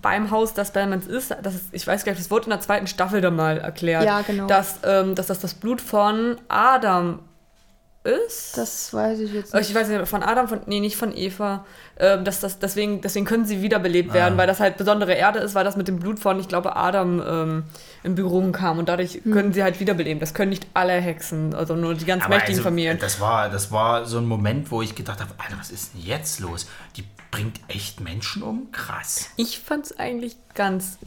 beim 0.04 0.30
Haus 0.30 0.52
des 0.52 0.70
Bellmans 0.70 1.06
ist, 1.06 1.34
das 1.42 1.54
ist, 1.54 1.64
ich 1.72 1.86
weiß 1.86 2.04
gar 2.04 2.12
nicht, 2.12 2.20
das 2.22 2.30
wurde 2.30 2.44
in 2.44 2.50
der 2.50 2.60
zweiten 2.60 2.86
Staffel 2.86 3.22
dann 3.22 3.34
mal 3.36 3.56
erklärt, 3.56 4.04
Ja, 4.04 4.20
genau. 4.20 4.46
dass, 4.46 4.80
ähm, 4.84 5.14
dass 5.14 5.28
das 5.28 5.40
das 5.40 5.54
Blut 5.54 5.80
von 5.80 6.36
Adam 6.48 7.20
ist. 8.04 8.58
Das 8.58 8.92
weiß 8.92 9.18
ich 9.20 9.32
jetzt 9.32 9.54
Äh, 9.54 9.58
nicht. 9.60 9.70
Ich 9.70 9.74
weiß 9.74 9.88
nicht, 9.88 10.06
von 10.06 10.22
Adam, 10.22 10.46
von, 10.46 10.60
nee, 10.66 10.80
nicht 10.80 10.96
von 10.96 11.16
Eva. 11.16 11.64
Ähm, 11.96 12.22
dass 12.24 12.40
das, 12.40 12.58
deswegen, 12.58 13.00
deswegen 13.00 13.24
können 13.24 13.46
sie 13.46 13.62
wiederbelebt 13.62 14.12
werden, 14.12 14.36
weil 14.36 14.46
das 14.46 14.60
halt 14.60 14.76
besondere 14.76 15.14
Erde 15.14 15.38
ist, 15.38 15.54
weil 15.54 15.64
das 15.64 15.76
mit 15.76 15.88
dem 15.88 16.00
Blut 16.00 16.18
von, 16.18 16.38
ich 16.38 16.48
glaube, 16.48 16.76
Adam 16.76 17.22
ähm, 17.26 17.62
in 18.02 18.14
Berührung 18.14 18.52
kam 18.52 18.78
und 18.78 18.90
dadurch 18.90 19.22
können 19.32 19.54
sie 19.54 19.62
halt 19.62 19.80
wiederbeleben. 19.80 20.20
Das 20.20 20.34
können 20.34 20.50
nicht 20.50 20.66
alle 20.74 20.92
Hexen, 20.92 21.54
also 21.54 21.76
nur 21.76 21.94
die 21.94 22.04
ganz 22.04 22.24
Aber 22.24 22.34
mächtigen 22.34 22.58
also, 22.58 22.68
Familien. 22.68 22.98
Das 22.98 23.20
war, 23.20 23.48
das 23.48 23.72
war 23.72 24.04
so 24.04 24.18
ein 24.18 24.26
Moment, 24.26 24.70
wo 24.70 24.82
ich 24.82 24.94
gedacht 24.94 25.20
habe, 25.20 25.30
Alter, 25.38 25.56
was 25.58 25.70
ist 25.70 25.94
denn 25.94 26.02
jetzt 26.02 26.40
los? 26.40 26.66
Die 26.96 27.04
bringt 27.34 27.58
echt 27.66 28.00
Menschen 28.00 28.42
um? 28.44 28.70
Krass. 28.70 29.26
Ich 29.36 29.58
fand 29.58 29.86
es 29.86 29.98
eigentlich 29.98 30.36
ganz 30.54 30.98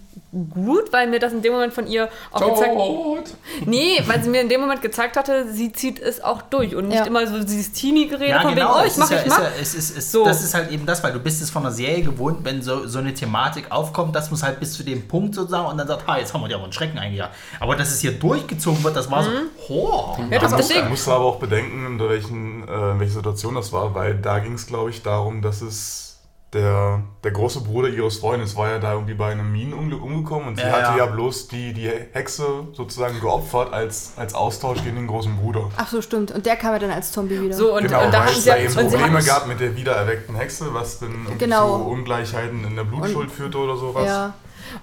gut, 0.53 0.91
weil 0.91 1.07
mir 1.07 1.19
das 1.19 1.31
in 1.31 1.41
dem 1.41 1.53
Moment 1.53 1.73
von 1.73 1.87
ihr 1.87 2.09
auch 2.33 2.53
gezeigt 2.53 2.73
Tot. 2.75 3.23
Nee, 3.65 4.01
weil 4.07 4.21
sie 4.21 4.29
mir 4.29 4.41
in 4.41 4.49
dem 4.49 4.59
Moment 4.59 4.81
gezeigt 4.81 5.15
hatte, 5.15 5.49
sie 5.53 5.71
zieht 5.71 5.99
es 6.01 6.21
auch 6.21 6.41
durch 6.41 6.75
und 6.75 6.89
nicht 6.89 6.97
Ja. 6.97 7.05
immer 7.05 7.25
so 7.27 7.39
dieses 7.41 7.71
Teenie-Gerede 7.71 8.41
von 8.41 8.53
wegen, 8.57 8.67
oh, 8.67 8.81
ich 8.81 8.87
es 8.91 8.97
mach, 8.97 9.05
ist 9.05 9.11
ja, 9.11 9.19
ich 9.21 9.25
ist 9.25 9.29
mach. 9.29 9.39
ja, 9.41 9.49
es 9.61 9.73
ist, 9.73 9.97
es, 9.97 10.11
So. 10.11 10.25
Das 10.25 10.43
ist 10.43 10.53
halt 10.53 10.69
eben 10.69 10.85
das, 10.85 11.01
weil 11.01 11.13
du 11.13 11.19
bist 11.19 11.41
es 11.41 11.49
von 11.49 11.63
der 11.63 11.71
Serie 11.71 12.03
gewohnt, 12.03 12.39
wenn 12.43 12.61
so, 12.61 12.85
so 12.87 12.99
eine 12.99 13.13
Thematik 13.13 13.71
aufkommt, 13.71 14.13
dass 14.13 14.29
man 14.29 14.35
es 14.35 14.43
halt 14.43 14.59
bis 14.59 14.73
zu 14.73 14.83
dem 14.83 15.07
Punkt 15.07 15.33
sozusagen 15.33 15.67
und 15.67 15.77
dann 15.77 15.87
sagt, 15.87 16.05
ha, 16.07 16.17
jetzt 16.17 16.33
haben 16.33 16.41
wir 16.41 16.49
dir 16.49 16.55
aber 16.55 16.65
einen 16.65 16.73
Schrecken 16.73 16.97
eingejagt. 16.99 17.33
Aber 17.61 17.77
dass 17.77 17.91
es 17.91 18.01
hier 18.01 18.11
durchgezogen 18.11 18.83
wird, 18.83 18.97
das 18.97 19.09
war 19.09 19.23
so, 19.23 19.29
ho. 19.69 20.17
Mhm. 20.19 20.33
Ja, 20.33 20.39
das, 20.39 20.51
Man 20.51 20.89
muss, 20.89 21.07
aber 21.07 21.23
auch 21.23 21.37
bedenken, 21.39 21.85
in 21.85 21.99
welchen, 21.99 22.67
äh, 22.67 22.91
in 22.91 22.99
welcher 22.99 23.13
Situation 23.13 23.55
das 23.55 23.71
war, 23.71 23.95
weil 23.95 24.15
da 24.15 24.39
ging 24.39 24.55
es, 24.55 24.67
glaube 24.67 24.89
ich, 24.89 25.01
darum, 25.03 25.41
dass 25.41 25.61
es 25.61 26.16
der, 26.53 27.03
der 27.25 27.31
große 27.31 27.61
Bruder 27.61 27.89
ihres 27.89 28.19
Freundes 28.19 28.55
war 28.55 28.69
ja 28.69 28.79
da 28.79 28.93
irgendwie 28.93 29.13
bei 29.15 29.31
einem 29.33 29.51
Minenunglück 29.51 30.01
umgekommen 30.01 30.47
und 30.47 30.55
sie 30.55 30.63
Ja, 30.63 30.71
hatte 30.71 30.97
ja. 30.97 30.97
ja 30.99 31.05
bloß 31.07 31.49
die, 31.49 31.73
die 31.73 31.89
Hexe 32.13 32.45
sozusagen 32.73 33.19
geopfert 33.19 33.73
als, 33.73 34.13
als 34.15 34.33
Austausch 34.33 34.81
gegen 34.83 34.95
den 34.95 35.07
großen 35.07 35.35
Bruder. 35.35 35.69
Ach 35.75 35.89
so, 35.89 36.01
stimmt. 36.01 36.31
Und 36.31 36.45
der 36.45 36.55
kam 36.55 36.71
ja 36.71 36.79
dann 36.79 36.91
als 36.91 37.11
Zombie 37.11 37.41
wieder. 37.41 37.53
So, 37.55 37.75
und, 37.75 37.83
genau, 37.83 38.05
und 38.05 38.13
da 38.13 38.19
weil 38.19 38.25
hatten 38.27 38.37
es 38.37 38.43
sie 38.43 38.49
da 38.49 38.55
ja, 38.55 38.63
eben 38.69 38.77
und 38.77 38.89
Probleme 38.91 39.23
gab 39.23 39.47
mit 39.47 39.59
der 39.59 39.75
wiedererweckten 39.75 40.35
Hexe, 40.35 40.73
was 40.73 40.99
dann 40.99 41.09
irgendwie 41.11 41.37
Genau. 41.37 41.79
zu 41.79 41.83
Ungleichheiten 41.89 42.63
in 42.65 42.75
der 42.77 42.83
Blutschuld 42.85 43.29
führte 43.29 43.57
oder 43.57 43.75
sowas. 43.75 44.05
ja. 44.05 44.33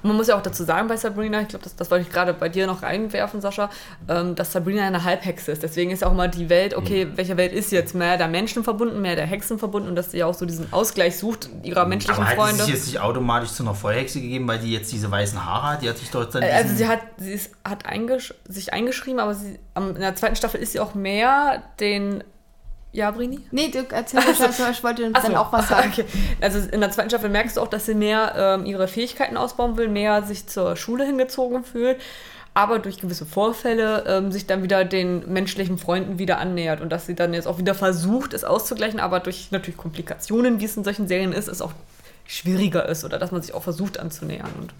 Und 0.02 0.08
man 0.08 0.16
muss 0.16 0.28
ja 0.28 0.36
auch 0.36 0.42
dazu 0.42 0.64
sagen 0.64 0.88
bei 0.88 0.96
Sabrina, 0.96 1.40
ich 1.40 1.48
glaube, 1.48 1.64
das, 1.64 1.76
das 1.76 1.90
wollte 1.90 2.06
ich 2.06 2.12
gerade 2.12 2.34
bei 2.34 2.48
dir 2.48 2.66
noch 2.66 2.82
reinwerfen, 2.82 3.40
Sascha, 3.40 3.70
ähm, 4.08 4.34
dass 4.34 4.52
Sabrina 4.52 4.86
eine 4.86 5.04
Halbhexe 5.04 5.52
ist. 5.52 5.62
Deswegen 5.62 5.90
ist 5.90 6.04
auch 6.04 6.12
immer 6.12 6.28
die 6.28 6.48
Welt, 6.48 6.74
okay, 6.74 7.08
welche 7.14 7.36
Welt 7.36 7.52
ist 7.52 7.72
jetzt 7.72 7.94
mehr 7.94 8.16
der 8.16 8.28
Menschen 8.28 8.64
verbunden, 8.64 9.00
mehr 9.02 9.16
der 9.16 9.26
Hexen 9.26 9.58
verbunden 9.58 9.88
und 9.88 9.96
dass 9.96 10.10
sie 10.10 10.18
ja 10.18 10.26
auch 10.26 10.34
so 10.34 10.46
diesen 10.46 10.72
Ausgleich 10.72 11.16
sucht 11.18 11.48
ihrer 11.62 11.86
menschlichen 11.86 12.16
Aber 12.22 12.24
hat 12.26 12.36
sie 12.36 12.42
Freunde. 12.42 12.64
sich 12.64 12.74
jetzt 12.74 12.86
nicht 12.86 13.00
automatisch 13.00 13.50
zu 13.52 13.62
einer 13.62 13.74
Vollhexe 13.74 14.20
gegeben, 14.20 14.46
weil 14.48 14.58
die 14.58 14.72
jetzt 14.72 14.92
diese 14.92 15.10
weißen 15.10 15.44
Haare 15.44 15.72
hat? 15.74 15.82
Die 15.82 15.88
hat 15.88 15.98
sich 15.98 16.10
doch 16.10 16.24
dann 16.24 16.42
Äh, 16.42 16.50
Also 16.52 16.74
sie 16.74 16.86
hat, 16.88 17.00
sie 17.18 17.32
ist, 17.32 17.50
hat 17.64 17.86
eingesch 17.86 18.34
sich 18.48 18.72
eingeschrieben, 18.72 19.20
aber 19.20 19.34
sie, 19.34 19.58
in 19.76 19.94
der 20.00 20.14
zweiten 20.16 20.36
Staffel 20.36 20.60
ist 20.60 20.72
sie 20.72 20.80
auch 20.80 20.94
mehr 20.94 21.62
den... 21.80 22.24
Ja, 22.94 23.10
Brini? 23.10 23.40
Nee, 23.50 23.70
du 23.70 23.84
erzähl 23.90 24.20
das, 24.24 24.40
also, 24.40 24.70
ich 24.70 24.84
wollte 24.84 25.10
dann 25.10 25.32
so. 25.32 25.36
auch 25.36 25.52
was 25.52 25.68
sagen. 25.68 25.90
Okay. 25.92 26.04
Also 26.40 26.60
in 26.70 26.80
der 26.80 26.92
zweiten 26.92 27.10
Staffel 27.10 27.28
merkst 27.28 27.56
du 27.56 27.60
auch, 27.60 27.66
dass 27.66 27.86
sie 27.86 27.94
mehr 27.94 28.34
ähm, 28.36 28.66
ihre 28.66 28.86
Fähigkeiten 28.86 29.36
ausbauen 29.36 29.76
will, 29.76 29.88
mehr 29.88 30.22
sich 30.22 30.46
zur 30.46 30.76
Schule 30.76 31.04
hingezogen 31.04 31.64
fühlt, 31.64 32.00
aber 32.54 32.78
durch 32.78 33.00
gewisse 33.00 33.26
Vorfälle 33.26 34.04
ähm, 34.06 34.30
sich 34.30 34.46
dann 34.46 34.62
wieder 34.62 34.84
den 34.84 35.28
menschlichen 35.32 35.76
Freunden 35.76 36.20
wieder 36.20 36.38
annähert 36.38 36.80
und 36.80 36.90
dass 36.90 37.06
sie 37.06 37.16
dann 37.16 37.34
jetzt 37.34 37.48
auch 37.48 37.58
wieder 37.58 37.74
versucht, 37.74 38.32
es 38.32 38.44
auszugleichen, 38.44 39.00
aber 39.00 39.18
durch 39.18 39.48
natürlich 39.50 39.76
Komplikationen, 39.76 40.60
wie 40.60 40.66
es 40.66 40.76
in 40.76 40.84
solchen 40.84 41.08
Serien 41.08 41.32
ist, 41.32 41.48
es 41.48 41.60
auch 41.60 41.72
schwieriger 42.26 42.88
ist 42.88 43.04
oder 43.04 43.18
dass 43.18 43.32
man 43.32 43.42
sich 43.42 43.54
auch 43.54 43.64
versucht 43.64 43.98
anzunähern. 43.98 44.52
Und 44.60 44.72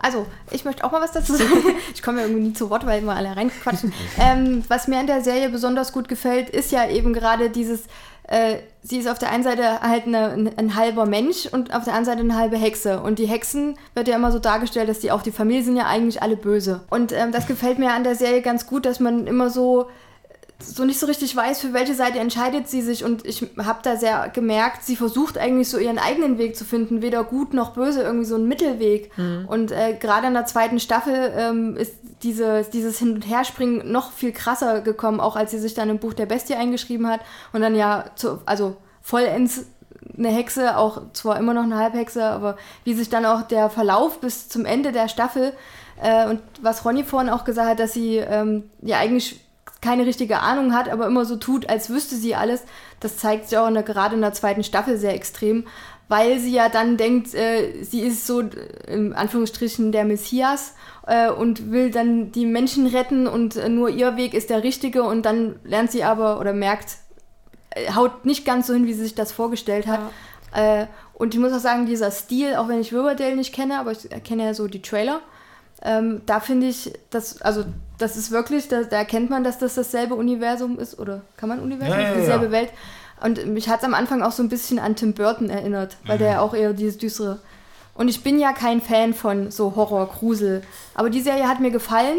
Also, 0.00 0.26
ich 0.50 0.64
möchte 0.64 0.84
auch 0.84 0.92
mal 0.92 1.00
was 1.00 1.12
dazu 1.12 1.34
sagen. 1.36 1.50
Ich 1.94 2.02
komme 2.02 2.20
ja 2.20 2.26
irgendwie 2.26 2.48
nie 2.48 2.52
zu 2.52 2.70
Wort, 2.70 2.86
weil 2.86 3.02
immer 3.02 3.16
alle 3.16 3.36
reinquatschen. 3.36 3.92
ähm, 4.18 4.64
was 4.68 4.88
mir 4.88 4.98
an 4.98 5.06
der 5.06 5.22
Serie 5.22 5.48
besonders 5.48 5.92
gut 5.92 6.08
gefällt, 6.08 6.50
ist 6.50 6.72
ja 6.72 6.88
eben 6.88 7.12
gerade 7.12 7.50
dieses, 7.50 7.84
äh, 8.24 8.58
sie 8.82 8.98
ist 8.98 9.08
auf 9.08 9.18
der 9.18 9.30
einen 9.30 9.44
Seite 9.44 9.80
halt 9.80 10.06
eine, 10.06 10.30
ein, 10.30 10.58
ein 10.58 10.74
halber 10.74 11.06
Mensch 11.06 11.46
und 11.46 11.74
auf 11.74 11.84
der 11.84 11.94
anderen 11.94 12.04
Seite 12.04 12.20
eine 12.20 12.36
halbe 12.36 12.56
Hexe. 12.56 13.00
Und 13.00 13.18
die 13.18 13.26
Hexen 13.26 13.76
wird 13.94 14.08
ja 14.08 14.16
immer 14.16 14.32
so 14.32 14.38
dargestellt, 14.38 14.88
dass 14.88 15.00
die 15.00 15.10
auch 15.10 15.22
die 15.22 15.32
Familie 15.32 15.62
sind 15.62 15.76
ja 15.76 15.86
eigentlich 15.86 16.22
alle 16.22 16.36
böse. 16.36 16.82
Und 16.90 17.12
ähm, 17.12 17.32
das 17.32 17.46
gefällt 17.46 17.78
mir 17.78 17.92
an 17.92 18.04
der 18.04 18.14
Serie 18.14 18.42
ganz 18.42 18.66
gut, 18.66 18.86
dass 18.86 19.00
man 19.00 19.26
immer 19.26 19.50
so 19.50 19.88
so 20.60 20.84
nicht 20.84 20.98
so 20.98 21.06
richtig 21.06 21.34
weiß, 21.36 21.60
für 21.60 21.72
welche 21.72 21.94
Seite 21.94 22.18
entscheidet 22.18 22.68
sie 22.68 22.82
sich. 22.82 23.04
Und 23.04 23.24
ich 23.24 23.46
habe 23.58 23.78
da 23.82 23.96
sehr 23.96 24.28
gemerkt, 24.28 24.84
sie 24.84 24.96
versucht 24.96 25.38
eigentlich 25.38 25.68
so 25.68 25.78
ihren 25.78 25.98
eigenen 25.98 26.36
Weg 26.38 26.56
zu 26.56 26.64
finden, 26.64 27.00
weder 27.00 27.22
gut 27.22 27.54
noch 27.54 27.74
böse, 27.74 28.02
irgendwie 28.02 28.24
so 28.24 28.34
ein 28.34 28.48
Mittelweg. 28.48 29.12
Und 29.46 29.70
äh, 29.70 29.96
gerade 29.98 30.26
in 30.26 30.34
der 30.34 30.46
zweiten 30.46 30.80
Staffel 30.80 31.32
ähm, 31.36 31.76
ist 31.76 31.94
diese, 32.22 32.64
dieses 32.72 32.98
Hin- 32.98 33.14
und 33.14 33.22
Herspringen 33.22 33.90
noch 33.90 34.10
viel 34.10 34.32
krasser 34.32 34.80
gekommen, 34.80 35.20
auch 35.20 35.36
als 35.36 35.52
sie 35.52 35.60
sich 35.60 35.74
dann 35.74 35.90
im 35.90 35.98
Buch 35.98 36.14
der 36.14 36.26
Bestie 36.26 36.54
eingeschrieben 36.54 37.06
hat 37.08 37.20
und 37.52 37.60
dann 37.60 37.76
ja, 37.76 38.06
zu, 38.16 38.40
also 38.44 38.76
vollends 39.00 39.66
eine 40.16 40.28
Hexe, 40.28 40.76
auch 40.76 41.02
zwar 41.12 41.38
immer 41.38 41.54
noch 41.54 41.62
eine 41.62 41.76
Halbhexe, 41.76 42.24
aber 42.24 42.56
wie 42.82 42.94
sich 42.94 43.08
dann 43.08 43.26
auch 43.26 43.42
der 43.42 43.70
Verlauf 43.70 44.20
bis 44.20 44.48
zum 44.48 44.64
Ende 44.64 44.90
der 44.90 45.08
Staffel 45.08 45.52
äh, 46.02 46.28
und 46.28 46.40
was 46.60 46.84
Ronny 46.84 47.04
vorhin 47.04 47.30
auch 47.30 47.44
gesagt 47.44 47.68
hat, 47.68 47.78
dass 47.78 47.92
sie 47.92 48.16
ähm, 48.16 48.70
ja 48.82 48.98
eigentlich 48.98 49.40
keine 49.80 50.06
richtige 50.06 50.40
Ahnung 50.40 50.74
hat, 50.74 50.88
aber 50.88 51.06
immer 51.06 51.24
so 51.24 51.36
tut, 51.36 51.68
als 51.68 51.90
wüsste 51.90 52.16
sie 52.16 52.34
alles, 52.34 52.64
das 53.00 53.16
zeigt 53.16 53.48
sich 53.48 53.58
auch 53.58 53.68
in 53.68 53.74
der, 53.74 53.82
gerade 53.82 54.14
in 54.14 54.20
der 54.20 54.32
zweiten 54.32 54.64
Staffel 54.64 54.98
sehr 54.98 55.14
extrem, 55.14 55.64
weil 56.08 56.38
sie 56.40 56.52
ja 56.52 56.68
dann 56.68 56.96
denkt, 56.96 57.34
äh, 57.34 57.82
sie 57.82 58.00
ist 58.00 58.26
so 58.26 58.40
äh, 58.40 58.46
in 58.86 59.12
Anführungsstrichen 59.12 59.92
der 59.92 60.04
Messias 60.04 60.74
äh, 61.06 61.30
und 61.30 61.70
will 61.70 61.90
dann 61.90 62.32
die 62.32 62.46
Menschen 62.46 62.86
retten 62.86 63.26
und 63.26 63.56
äh, 63.56 63.68
nur 63.68 63.90
ihr 63.90 64.16
Weg 64.16 64.34
ist 64.34 64.50
der 64.50 64.64
richtige 64.64 65.04
und 65.04 65.22
dann 65.22 65.60
lernt 65.64 65.92
sie 65.92 66.02
aber 66.02 66.40
oder 66.40 66.52
merkt, 66.52 66.96
äh, 67.70 67.92
haut 67.92 68.24
nicht 68.24 68.44
ganz 68.44 68.66
so 68.66 68.74
hin, 68.74 68.86
wie 68.86 68.94
sie 68.94 69.04
sich 69.04 69.14
das 69.14 69.32
vorgestellt 69.32 69.86
hat. 69.86 70.00
Äh, 70.54 70.86
und 71.14 71.34
ich 71.34 71.40
muss 71.40 71.52
auch 71.52 71.58
sagen, 71.58 71.86
dieser 71.86 72.10
Stil, 72.10 72.56
auch 72.56 72.68
wenn 72.68 72.80
ich 72.80 72.92
Riverdale 72.92 73.36
nicht 73.36 73.54
kenne, 73.54 73.78
aber 73.78 73.92
ich 73.92 74.08
kenne 74.24 74.44
ja 74.44 74.54
so 74.54 74.66
die 74.66 74.82
Trailer, 74.82 75.20
ähm, 75.82 76.22
da 76.26 76.40
finde 76.40 76.68
ich, 76.68 76.92
dass, 77.10 77.42
also 77.42 77.64
das 77.98 78.16
ist 78.16 78.30
wirklich, 78.30 78.68
da, 78.68 78.82
da 78.82 78.96
erkennt 78.96 79.30
man, 79.30 79.44
dass 79.44 79.58
das 79.58 79.74
dasselbe 79.74 80.14
Universum 80.14 80.78
ist, 80.78 80.98
oder 80.98 81.22
kann 81.36 81.48
man 81.48 81.60
Universum? 81.60 81.94
Ja, 81.94 82.00
ja, 82.00 82.10
ja. 82.14 82.20
Dieselbe 82.20 82.50
Welt. 82.50 82.70
Und 83.20 83.46
mich 83.46 83.68
hat 83.68 83.80
es 83.80 83.84
am 83.84 83.94
Anfang 83.94 84.22
auch 84.22 84.32
so 84.32 84.42
ein 84.42 84.48
bisschen 84.48 84.78
an 84.78 84.96
Tim 84.96 85.12
Burton 85.12 85.50
erinnert, 85.50 85.96
weil 86.06 86.18
der 86.18 86.32
ja 86.32 86.40
auch 86.40 86.54
eher 86.54 86.72
dieses 86.72 86.98
düstere. 86.98 87.40
Und 87.94 88.06
ich 88.06 88.22
bin 88.22 88.38
ja 88.38 88.52
kein 88.52 88.80
Fan 88.80 89.12
von 89.12 89.50
so 89.50 89.74
Horror, 89.74 90.06
Grusel. 90.06 90.62
Aber 90.94 91.10
die 91.10 91.20
Serie 91.20 91.48
hat 91.48 91.58
mir 91.58 91.72
gefallen. 91.72 92.18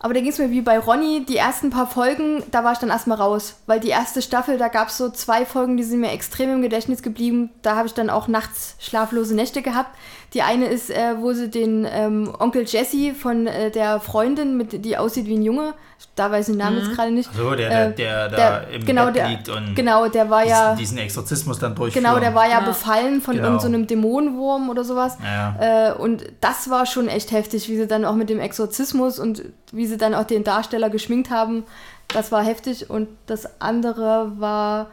Aber 0.00 0.14
da 0.14 0.20
ging 0.20 0.30
es 0.30 0.38
mir 0.38 0.50
wie 0.50 0.60
bei 0.60 0.78
Ronny, 0.78 1.24
die 1.24 1.36
ersten 1.36 1.70
paar 1.70 1.88
Folgen, 1.88 2.44
da 2.52 2.62
war 2.62 2.72
ich 2.72 2.78
dann 2.78 2.90
erstmal 2.90 3.18
raus. 3.18 3.56
Weil 3.66 3.80
die 3.80 3.88
erste 3.88 4.22
Staffel, 4.22 4.58
da 4.58 4.68
gab 4.68 4.88
es 4.88 4.96
so 4.96 5.10
zwei 5.10 5.44
Folgen, 5.44 5.76
die 5.76 5.82
sind 5.82 6.00
mir 6.00 6.12
extrem 6.12 6.50
im 6.50 6.62
Gedächtnis 6.62 7.02
geblieben. 7.02 7.50
Da 7.62 7.74
habe 7.76 7.88
ich 7.88 7.94
dann 7.94 8.10
auch 8.10 8.28
nachts 8.28 8.76
schlaflose 8.78 9.34
Nächte 9.34 9.62
gehabt. 9.62 9.90
Die 10.34 10.42
eine 10.42 10.66
ist, 10.66 10.90
äh, 10.90 11.14
wo 11.18 11.32
sie 11.32 11.48
den 11.48 11.86
ähm, 11.90 12.30
Onkel 12.38 12.64
Jesse 12.66 13.14
von 13.14 13.46
äh, 13.46 13.70
der 13.70 13.98
Freundin, 13.98 14.58
mit, 14.58 14.84
die 14.84 14.96
aussieht 14.98 15.24
wie 15.26 15.36
ein 15.36 15.42
Junge, 15.42 15.72
da 16.16 16.30
weiß 16.30 16.48
ich 16.48 16.54
den 16.54 16.58
Namen 16.58 16.76
jetzt 16.78 16.94
gerade 16.94 17.10
nicht. 17.12 17.30
So, 17.34 17.54
der, 17.54 17.68
der, 17.70 17.86
Äh, 17.88 17.94
der, 17.94 18.28
da 18.28 18.36
der- 18.36 18.68
im 18.74 18.84
genau, 18.84 19.06
Bett 19.06 19.16
der- 19.16 19.28
liegt 19.28 19.48
und 19.48 19.74
Genau, 19.74 20.06
der 20.08 20.28
war 20.28 20.44
ja, 20.44 20.72
diesen, 20.74 20.96
diesen 20.96 20.98
Exorzismus 20.98 21.58
dann 21.58 21.74
durchführen. 21.74 22.04
genau, 22.04 22.20
der 22.20 22.34
war 22.34 22.44
ja, 22.44 22.60
Ja. 22.60 22.66
befallen 22.66 23.22
von 23.22 23.36
Genau. 23.36 23.46
irgendeinem 23.48 23.86
Dämonenwurm 23.86 24.68
oder 24.68 24.84
sowas. 24.84 25.16
Ja. 25.24 25.56
Äh, 25.88 25.92
und 25.94 26.24
das 26.42 26.68
war 26.68 26.84
schon 26.84 27.08
echt 27.08 27.32
heftig, 27.32 27.68
wie 27.70 27.76
sie 27.76 27.86
dann 27.86 28.04
auch 28.04 28.14
mit 28.14 28.28
dem 28.28 28.38
Exorzismus 28.38 29.18
und 29.18 29.42
wie 29.72 29.86
sie 29.86 29.96
dann 29.96 30.14
auch 30.14 30.24
den 30.24 30.44
Darsteller 30.44 30.90
geschminkt 30.90 31.30
haben. 31.30 31.64
Das 32.08 32.30
war 32.32 32.42
heftig. 32.44 32.90
Und 32.90 33.08
das 33.26 33.60
andere 33.62 34.32
war. 34.36 34.88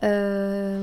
Äh, 0.00 0.78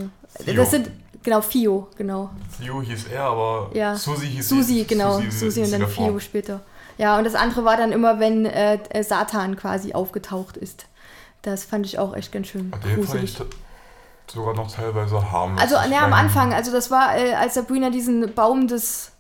das 0.55 0.71
sind. 0.71 0.89
Genau, 1.23 1.41
Fio, 1.41 1.87
genau. 1.97 2.29
Theo 2.61 2.81
hieß 2.81 3.05
er, 3.07 3.23
aber 3.23 3.69
Ja. 3.73 3.95
Susi 3.95 4.27
hieß 4.27 4.49
Susi, 4.49 4.63
sie. 4.79 4.83
genau. 4.85 5.15
Susi, 5.19 5.31
Susi, 5.31 5.61
und 5.63 5.71
dann. 5.71 5.87
Fio 5.87 6.19
später. 6.19 6.59
Ja, 6.97 7.17
und 7.17 7.23
das 7.23 7.33
andere 7.33 7.63
war 7.65 7.77
dann 7.77 7.91
immer, 7.91 8.19
wenn 8.19 8.45
äh, 8.45 8.77
Satan 9.03 9.55
quasi 9.55 9.93
aufgetaucht 9.93 10.57
ist. 10.57 10.85
Das 11.41 11.63
fand 11.63 11.85
ich 11.85 11.97
auch 11.97 12.13
echt 12.15 12.31
ganz 12.31 12.47
schön 12.47 12.71
Den 12.71 12.81
fand 12.81 12.95
gruselig. 12.97 13.23
ich 13.31 13.37
t- 13.37 13.45
sogar 14.33 14.53
noch 14.53 14.69
teilweise 14.71 15.31
harmlos. 15.31 15.61
Also, 15.61 15.75
Ich 15.83 15.89
ne, 15.89 15.99
am 16.01 16.13
Anfang, 16.13 16.53
also 16.53 16.71
das 16.71 16.91
war, 16.91 17.17
äh, 17.17 17.33
als 17.33 17.53
Sabrina 17.55 17.89
diesen 17.89 18.33
Baum 18.35 18.67
des, 18.67 19.12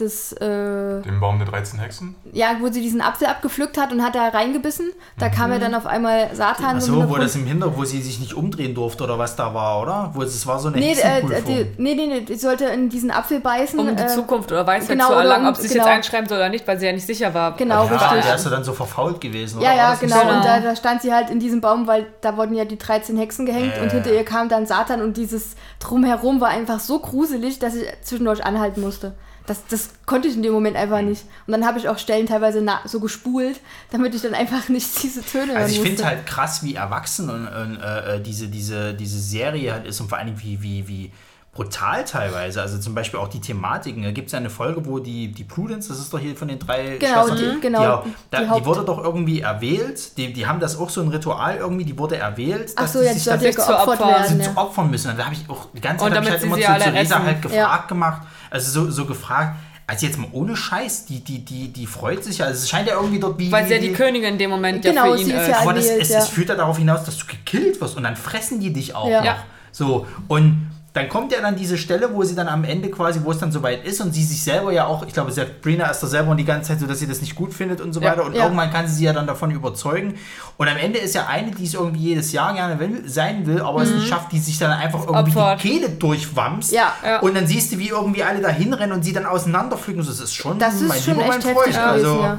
des 0.00 0.32
äh, 0.32 1.02
Den 1.02 1.20
Baum 1.20 1.38
der 1.38 1.46
13 1.46 1.78
Hexen? 1.78 2.16
ja, 2.32 2.56
wo 2.60 2.66
sie 2.68 2.80
diesen 2.80 3.00
Apfel 3.00 3.28
abgepflückt 3.28 3.78
hat 3.78 3.92
und 3.92 4.02
hat 4.02 4.14
da 4.16 4.28
reingebissen. 4.28 4.90
Da 5.18 5.28
kam 5.28 5.52
ja 5.52 5.58
dann 5.58 5.74
auf 5.74 5.86
einmal 5.86 6.34
Satan. 6.34 6.80
so 6.80 6.94
im 6.94 7.02
Achso, 7.02 7.10
wo 7.14 7.16
das 7.16 7.36
im 7.36 7.46
Hintergrund, 7.46 7.78
wo 7.78 7.84
sie 7.84 8.02
sich 8.02 8.18
nicht 8.18 8.34
umdrehen 8.34 8.74
durfte 8.74 9.04
oder 9.04 9.18
was 9.18 9.36
da 9.36 9.54
war, 9.54 9.80
oder? 9.80 10.10
Wo 10.14 10.22
es 10.22 10.34
es 10.34 10.46
war 10.46 10.58
so 10.58 10.68
eine 10.68 10.78
Nee, 10.78 10.92
äh, 10.92 10.96
Hexenprüfung. 10.96 11.44
die, 11.46 11.66
nee, 11.78 11.94
nee, 11.94 12.06
nee, 12.06 12.20
die 12.22 12.34
sollte 12.34 12.64
in 12.66 12.88
diesen 12.88 13.10
Apfel 13.12 13.38
beißen. 13.40 13.78
Um 13.78 13.96
die 13.96 14.02
äh, 14.02 14.06
Zukunft 14.08 14.50
oder 14.50 14.66
Weisheit 14.66 14.88
genau, 14.90 15.08
zu 15.08 15.12
erlangen, 15.14 15.46
ob 15.46 15.56
sie 15.56 15.62
sich 15.62 15.72
genau. 15.72 15.84
jetzt 15.84 15.94
einschreiben 15.94 16.28
soll 16.28 16.38
oder 16.38 16.48
nicht, 16.48 16.66
weil 16.66 16.78
sie 16.78 16.86
ja 16.86 16.92
nicht 16.92 17.06
sicher 17.06 17.32
war. 17.32 17.56
Genau, 17.56 17.84
ja, 17.84 17.96
richtig. 17.96 18.24
der 18.24 18.34
ist 18.34 18.44
ja 18.44 18.50
dann 18.50 18.64
so 18.64 18.72
verfault 18.72 19.20
gewesen, 19.20 19.58
oder? 19.58 19.66
Ja, 19.66 19.76
ja, 19.76 19.90
das 19.92 20.00
genau. 20.00 20.16
so? 20.16 20.28
Und 20.28 20.44
da, 20.44 20.58
da 20.60 20.74
stand 20.74 21.02
sie 21.02 21.12
halt 21.14 21.30
in 21.30 21.38
diesem 21.38 21.60
Baum, 21.60 21.86
weil 21.86 22.06
da 22.20 22.36
wurden 22.36 22.54
ja 22.54 22.64
die 22.64 22.78
13 22.78 23.16
Hexen 23.16 23.46
gehängt 23.46 23.74
Ja, 23.76 23.82
und 23.82 23.88
ja, 23.88 23.94
hinter 23.94 24.10
ja. 24.10 24.16
ihr 24.18 24.24
kam 24.24 24.48
dann 24.48 24.66
Satan 24.66 25.02
und 25.02 25.16
dieses 25.16 25.54
Drumherum 25.78 26.40
war 26.40 26.48
einfach 26.48 26.80
so 26.80 26.98
gruselig, 26.98 27.60
dass 27.60 27.76
ich 27.76 27.86
zwischendurch 28.02 28.44
anhalten 28.44 28.80
musste. 28.80 29.14
Das, 29.46 29.66
das 29.68 29.90
konnte 30.06 30.28
ich 30.28 30.36
in 30.36 30.42
dem 30.42 30.52
Moment 30.52 30.76
einfach 30.76 31.02
nicht. 31.02 31.24
Und 31.46 31.52
dann 31.52 31.66
habe 31.66 31.78
ich 31.78 31.88
auch 31.88 31.98
Stellen 31.98 32.26
teilweise 32.26 32.62
na, 32.62 32.80
so 32.86 32.98
gespult, 32.98 33.60
damit 33.90 34.14
ich 34.14 34.22
dann 34.22 34.34
einfach 34.34 34.68
nicht 34.68 34.88
diese 35.02 35.22
Töne 35.22 35.52
hören 35.52 35.56
Also 35.56 35.74
ich 35.74 35.80
finde 35.80 36.04
halt 36.04 36.26
krass, 36.26 36.62
wie 36.62 36.74
erwachsen 36.74 37.28
und, 37.28 37.46
und 37.46 37.80
äh, 37.80 38.20
diese, 38.22 38.48
diese, 38.48 38.94
diese 38.94 39.20
Serie 39.20 39.72
halt 39.74 39.86
ist 39.86 40.00
und 40.00 40.08
vor 40.08 40.18
allem 40.18 40.40
wie, 40.40 40.62
wie, 40.62 40.88
wie 40.88 41.12
brutal 41.54 42.04
teilweise. 42.04 42.60
Also 42.60 42.78
zum 42.78 42.94
Beispiel 42.94 43.20
auch 43.20 43.28
die 43.28 43.40
Thematiken. 43.40 44.02
Da 44.02 44.10
gibt 44.10 44.26
es 44.26 44.32
ja 44.32 44.38
eine 44.38 44.50
Folge, 44.50 44.84
wo 44.86 44.98
die, 44.98 45.28
die 45.32 45.44
Prudence, 45.44 45.88
das 45.88 45.98
ist 45.98 46.12
doch 46.12 46.18
hier 46.18 46.34
von 46.36 46.48
den 46.48 46.58
drei 46.58 46.96
Genau, 46.98 47.26
Schwestern, 47.28 47.54
die- 47.54 47.60
genau, 47.60 48.02
die, 48.04 48.12
da, 48.30 48.40
die 48.42 48.60
die, 48.60 48.66
wurde 48.66 48.84
doch 48.84 49.02
irgendwie 49.02 49.40
erwählt. 49.40 50.16
Die, 50.18 50.32
die 50.32 50.46
haben 50.46 50.58
das 50.60 50.76
auch 50.78 50.90
so 50.90 51.00
ein 51.00 51.08
Ritual 51.08 51.56
irgendwie, 51.56 51.84
die 51.84 51.96
wurde 51.98 52.16
erwählt, 52.16 52.72
Ach 52.76 52.82
dass 52.82 52.92
so, 52.94 53.00
die 53.00 53.06
sich 53.06 53.22
sich 53.22 53.54
zu 53.56 53.78
opfern. 53.78 54.08
werden. 54.08 54.40
zu 54.42 54.50
Ja. 54.50 54.56
opfern 54.56 54.90
müssen. 54.90 55.10
Und 55.12 55.18
da 55.18 55.26
habe 55.26 55.34
ich 55.34 55.48
auch 55.48 55.66
die 55.72 55.80
ganze 55.80 56.04
Zeit 56.04 56.12
ich 56.12 56.30
halt 56.30 56.42
immer 56.42 56.56
zu, 56.56 56.62
zu 56.62 56.68
essen. 56.96 57.24
halt 57.24 57.42
gefragt 57.42 57.54
Ja. 57.54 57.84
gemacht. 57.88 58.22
Also 58.50 58.84
so, 58.84 58.90
so 58.90 59.04
gefragt. 59.06 59.56
Also 59.86 60.06
jetzt 60.06 60.18
mal 60.18 60.28
ohne 60.32 60.56
Scheiß, 60.56 61.04
die, 61.06 61.20
die, 61.22 61.44
die, 61.44 61.68
die 61.68 61.86
freut 61.86 62.24
sich 62.24 62.38
ja. 62.38 62.46
Also 62.46 62.58
es 62.62 62.68
scheint 62.70 62.88
ja 62.88 62.94
irgendwie 62.94 63.20
dort 63.20 63.38
wie. 63.38 63.52
Weil 63.52 63.66
sie 63.68 63.74
ja 63.74 63.80
die 63.80 63.92
Königin 63.92 64.30
in 64.32 64.38
dem 64.38 64.48
Moment 64.50 64.82
Genau, 64.82 65.06
ja 65.08 65.12
für 65.14 65.20
ihn 65.20 65.30
ist 65.30 65.48
ja- 65.48 65.58
aber 65.60 65.74
das, 65.74 65.84
es, 65.86 66.08
ja. 66.08 66.18
es 66.20 66.28
führt 66.28 66.48
ja 66.48 66.54
darauf 66.54 66.78
hinaus, 66.78 67.04
dass 67.04 67.18
du 67.18 67.26
gekillt 67.26 67.78
wirst 67.82 67.96
und 67.96 68.02
dann 68.02 68.16
fressen 68.16 68.60
die 68.60 68.72
dich 68.72 68.94
auch 68.94 69.06
Ja. 69.08 69.18
noch. 69.18 69.24
Ja. 69.26 69.36
So, 69.72 70.06
und 70.28 70.70
dann 70.94 71.08
kommt 71.08 71.32
ja 71.32 71.40
dann 71.40 71.56
diese 71.56 71.76
Stelle, 71.76 72.14
wo 72.14 72.22
sie 72.22 72.36
dann 72.36 72.46
am 72.46 72.62
Ende 72.62 72.88
quasi, 72.88 73.20
wo 73.24 73.32
es 73.32 73.38
dann 73.38 73.50
soweit 73.50 73.84
ist 73.84 74.00
und 74.00 74.14
sie 74.14 74.22
sich 74.22 74.40
selber 74.42 74.72
ja 74.72 74.86
auch, 74.86 75.04
ich 75.04 75.12
glaube, 75.12 75.32
Sabrina 75.32 75.86
ist 75.88 75.98
da 76.00 76.06
selber 76.06 76.30
und 76.30 76.36
die 76.36 76.44
ganze 76.44 76.68
Zeit 76.68 76.78
so, 76.78 76.86
dass 76.86 77.00
sie 77.00 77.08
das 77.08 77.20
nicht 77.20 77.34
gut 77.34 77.52
findet 77.52 77.80
und 77.80 77.92
so 77.92 78.00
Ja. 78.00 78.12
weiter 78.12 78.24
und 78.24 78.34
Ja. 78.36 78.44
irgendwann 78.44 78.70
kann 78.70 78.86
sie 78.86 78.94
sie 78.94 79.04
ja 79.04 79.12
dann 79.12 79.26
davon 79.26 79.50
überzeugen 79.50 80.14
und 80.56 80.68
am 80.68 80.76
Ende 80.76 81.00
ist 81.00 81.14
ja 81.16 81.26
eine, 81.26 81.50
die 81.50 81.64
es 81.64 81.74
irgendwie 81.74 82.00
jedes 82.10 82.30
Jahr 82.30 82.54
gerne 82.54 82.78
will, 82.78 83.02
sein 83.08 83.44
will, 83.44 83.60
aber 83.60 83.82
es 83.82 83.90
nicht 83.90 84.06
schafft, 84.06 84.30
die 84.30 84.38
sich 84.38 84.56
dann 84.58 84.70
einfach 84.70 85.00
irgendwie 85.06 85.32
Mhm. 85.32 85.36
Opfert. 85.36 85.62
die 85.64 85.68
Kehle 85.68 85.88
durchwamst 85.90 86.72
Ja. 86.72 86.92
Ja. 87.04 87.18
und 87.20 87.34
dann 87.34 87.48
siehst 87.48 87.72
du, 87.72 87.78
wie 87.78 87.88
irgendwie 87.88 88.22
alle 88.22 88.40
da 88.40 88.48
hinrennen 88.50 88.92
und 88.96 89.02
sie 89.02 89.12
dann 89.12 89.26
auseinanderpflücken. 89.26 90.06
Das 90.06 90.20
ist 90.20 90.32
schon, 90.32 90.60
Das 90.60 90.80
mein 90.80 90.96
ist 90.96 91.04
schon 91.04 91.14
Lieber, 91.14 91.26
mein 91.26 91.38
echt 91.40 91.48
Freund. 91.48 91.66
heftig 91.66 91.78
Also. 91.80 92.38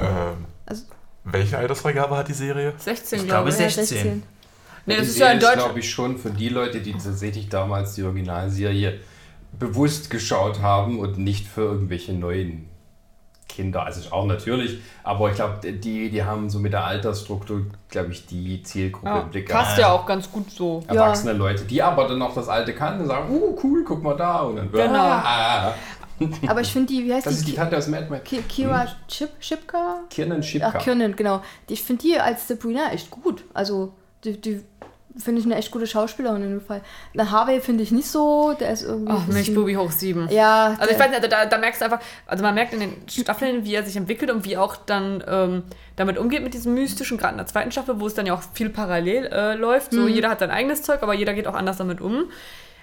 Ähm, 0.00 0.46
Also- 0.64 0.84
welche 1.24 1.58
Altersfreigabe 1.58 2.16
hat 2.16 2.28
die 2.28 2.32
Serie? 2.32 2.72
16, 2.78 3.18
Ich 3.20 3.26
glaube 3.26 3.50
glaube, 3.50 3.64
ich. 3.66 3.74
16. 3.74 4.22
Nee, 4.86 4.96
das 4.96 5.04
Die 5.06 5.10
ist 5.12 5.18
ja 5.18 5.30
in 5.30 5.40
Serie 5.40 5.54
Deutsch. 5.56 5.64
glaube 5.64 5.78
ich, 5.80 5.90
schon 5.90 6.18
für 6.18 6.30
die 6.30 6.48
Leute, 6.48 6.80
die 6.80 6.92
tatsächlich 6.92 7.48
damals 7.48 7.94
die 7.94 8.02
Originalserie 8.02 8.98
bewusst 9.58 10.10
geschaut 10.10 10.60
haben 10.60 10.98
und 10.98 11.18
nicht 11.18 11.46
für 11.46 11.62
irgendwelche 11.62 12.12
neuen 12.12 12.68
Kinder. 13.48 13.84
Also 13.84 14.10
auch 14.12 14.24
natürlich, 14.26 14.80
aber 15.04 15.28
ich 15.28 15.36
glaube, 15.36 15.58
die, 15.72 16.08
die 16.10 16.24
haben 16.24 16.48
so 16.48 16.58
mit 16.58 16.72
der 16.72 16.84
Altersstruktur, 16.86 17.66
glaube 17.90 18.12
ich, 18.12 18.26
die 18.26 18.62
Zielgruppe 18.62 19.06
Ja, 19.08 19.20
im 19.20 19.30
Blick. 19.30 19.48
passt 19.50 19.78
ja 19.78 19.92
auch 19.92 20.06
ganz 20.06 20.30
gut 20.32 20.50
so. 20.50 20.82
Erwachsene 20.88 21.34
Leute, 21.34 21.64
die 21.64 21.82
aber 21.82 22.08
dann 22.08 22.18
noch 22.18 22.34
das 22.34 22.48
alte 22.48 22.72
kannten 22.74 23.02
und 23.02 23.08
sagen, 23.08 23.30
uh, 23.30 23.56
cool, 23.62 23.84
guck 23.86 24.02
mal 24.02 24.16
da. 24.16 24.40
Und 24.40 24.56
dann, 24.56 24.72
Genau. 24.72 24.98
ah, 24.98 25.74
Aber 26.46 26.60
ich 26.62 26.72
finde 26.72 26.92
die, 26.94 27.04
wie 27.04 27.12
heißt 27.12 27.26
das 27.26 27.34
ist 27.34 27.46
die? 27.46 27.50
die 27.50 27.56
Tante 27.56 27.76
aus 27.76 27.88
Mad 27.88 28.06
Max. 28.08 28.24
Ki 28.28 28.42
Kira 28.48 28.86
Chip, 29.08 29.38
Chipka? 29.40 30.00
Kirnen 30.08 30.42
Schipka. 30.42 30.72
Ach, 30.76 30.82
Kirnen, 30.82 31.14
genau. 31.14 31.42
Die- 31.68 31.74
Ich 31.74 31.82
finde 31.82 32.02
die 32.02 32.18
als 32.18 32.48
Sabrina 32.48 32.90
echt 32.92 33.10
gut. 33.10 33.44
Also, 33.52 33.92
die, 34.24 34.40
die 34.40 34.60
finde 35.18 35.40
ich 35.40 35.46
eine 35.46 35.56
echt 35.56 35.70
gute 35.70 35.86
Schauspielerin 35.86 36.42
in 36.42 36.50
dem 36.50 36.60
Fall. 36.60 36.80
Na, 37.12 37.30
Harvey 37.30 37.60
finde 37.60 37.82
ich 37.82 37.90
nicht 37.92 38.08
so. 38.08 38.54
Der 38.58 38.70
ist 38.72 38.82
irgendwie. 38.82 39.12
Ach, 39.12 39.24
bisschen- 39.26 39.34
Milchbubi 39.34 39.74
hoch 39.74 39.90
7. 39.90 40.28
Ja, 40.30 40.76
Also 40.78 40.92
ich 40.92 40.98
weiß 40.98 41.08
nicht, 41.10 41.16
also 41.16 41.28
da, 41.28 41.46
da 41.46 41.58
merkst 41.58 41.80
du 41.80 41.84
einfach, 41.84 42.00
also 42.26 42.42
man 42.42 42.54
merkt 42.54 42.72
in 42.72 42.80
den 42.80 42.94
Staffeln, 43.08 43.64
wie 43.64 43.74
er 43.74 43.82
sich 43.84 43.96
entwickelt 43.96 44.30
und 44.30 44.44
wie 44.44 44.56
auch 44.56 44.76
dann 44.76 45.22
ähm, 45.26 45.62
damit 45.96 46.18
umgeht 46.18 46.42
mit 46.42 46.54
diesem 46.54 46.74
Mystischen, 46.74 47.18
gerade 47.18 47.32
in 47.32 47.38
der 47.38 47.46
zweiten 47.46 47.70
Staffel, 47.72 48.00
wo 48.00 48.06
es 48.06 48.14
dann 48.14 48.26
ja 48.26 48.34
auch 48.34 48.42
viel 48.54 48.70
parallel 48.70 49.26
äh, 49.26 49.54
läuft. 49.54 49.92
So, 49.92 50.06
jeder 50.08 50.30
hat 50.30 50.38
sein 50.40 50.50
eigenes 50.50 50.82
Zeug, 50.82 51.02
aber 51.02 51.14
jeder 51.14 51.34
geht 51.34 51.46
auch 51.46 51.54
anders 51.54 51.76
damit 51.76 52.00
um. 52.00 52.24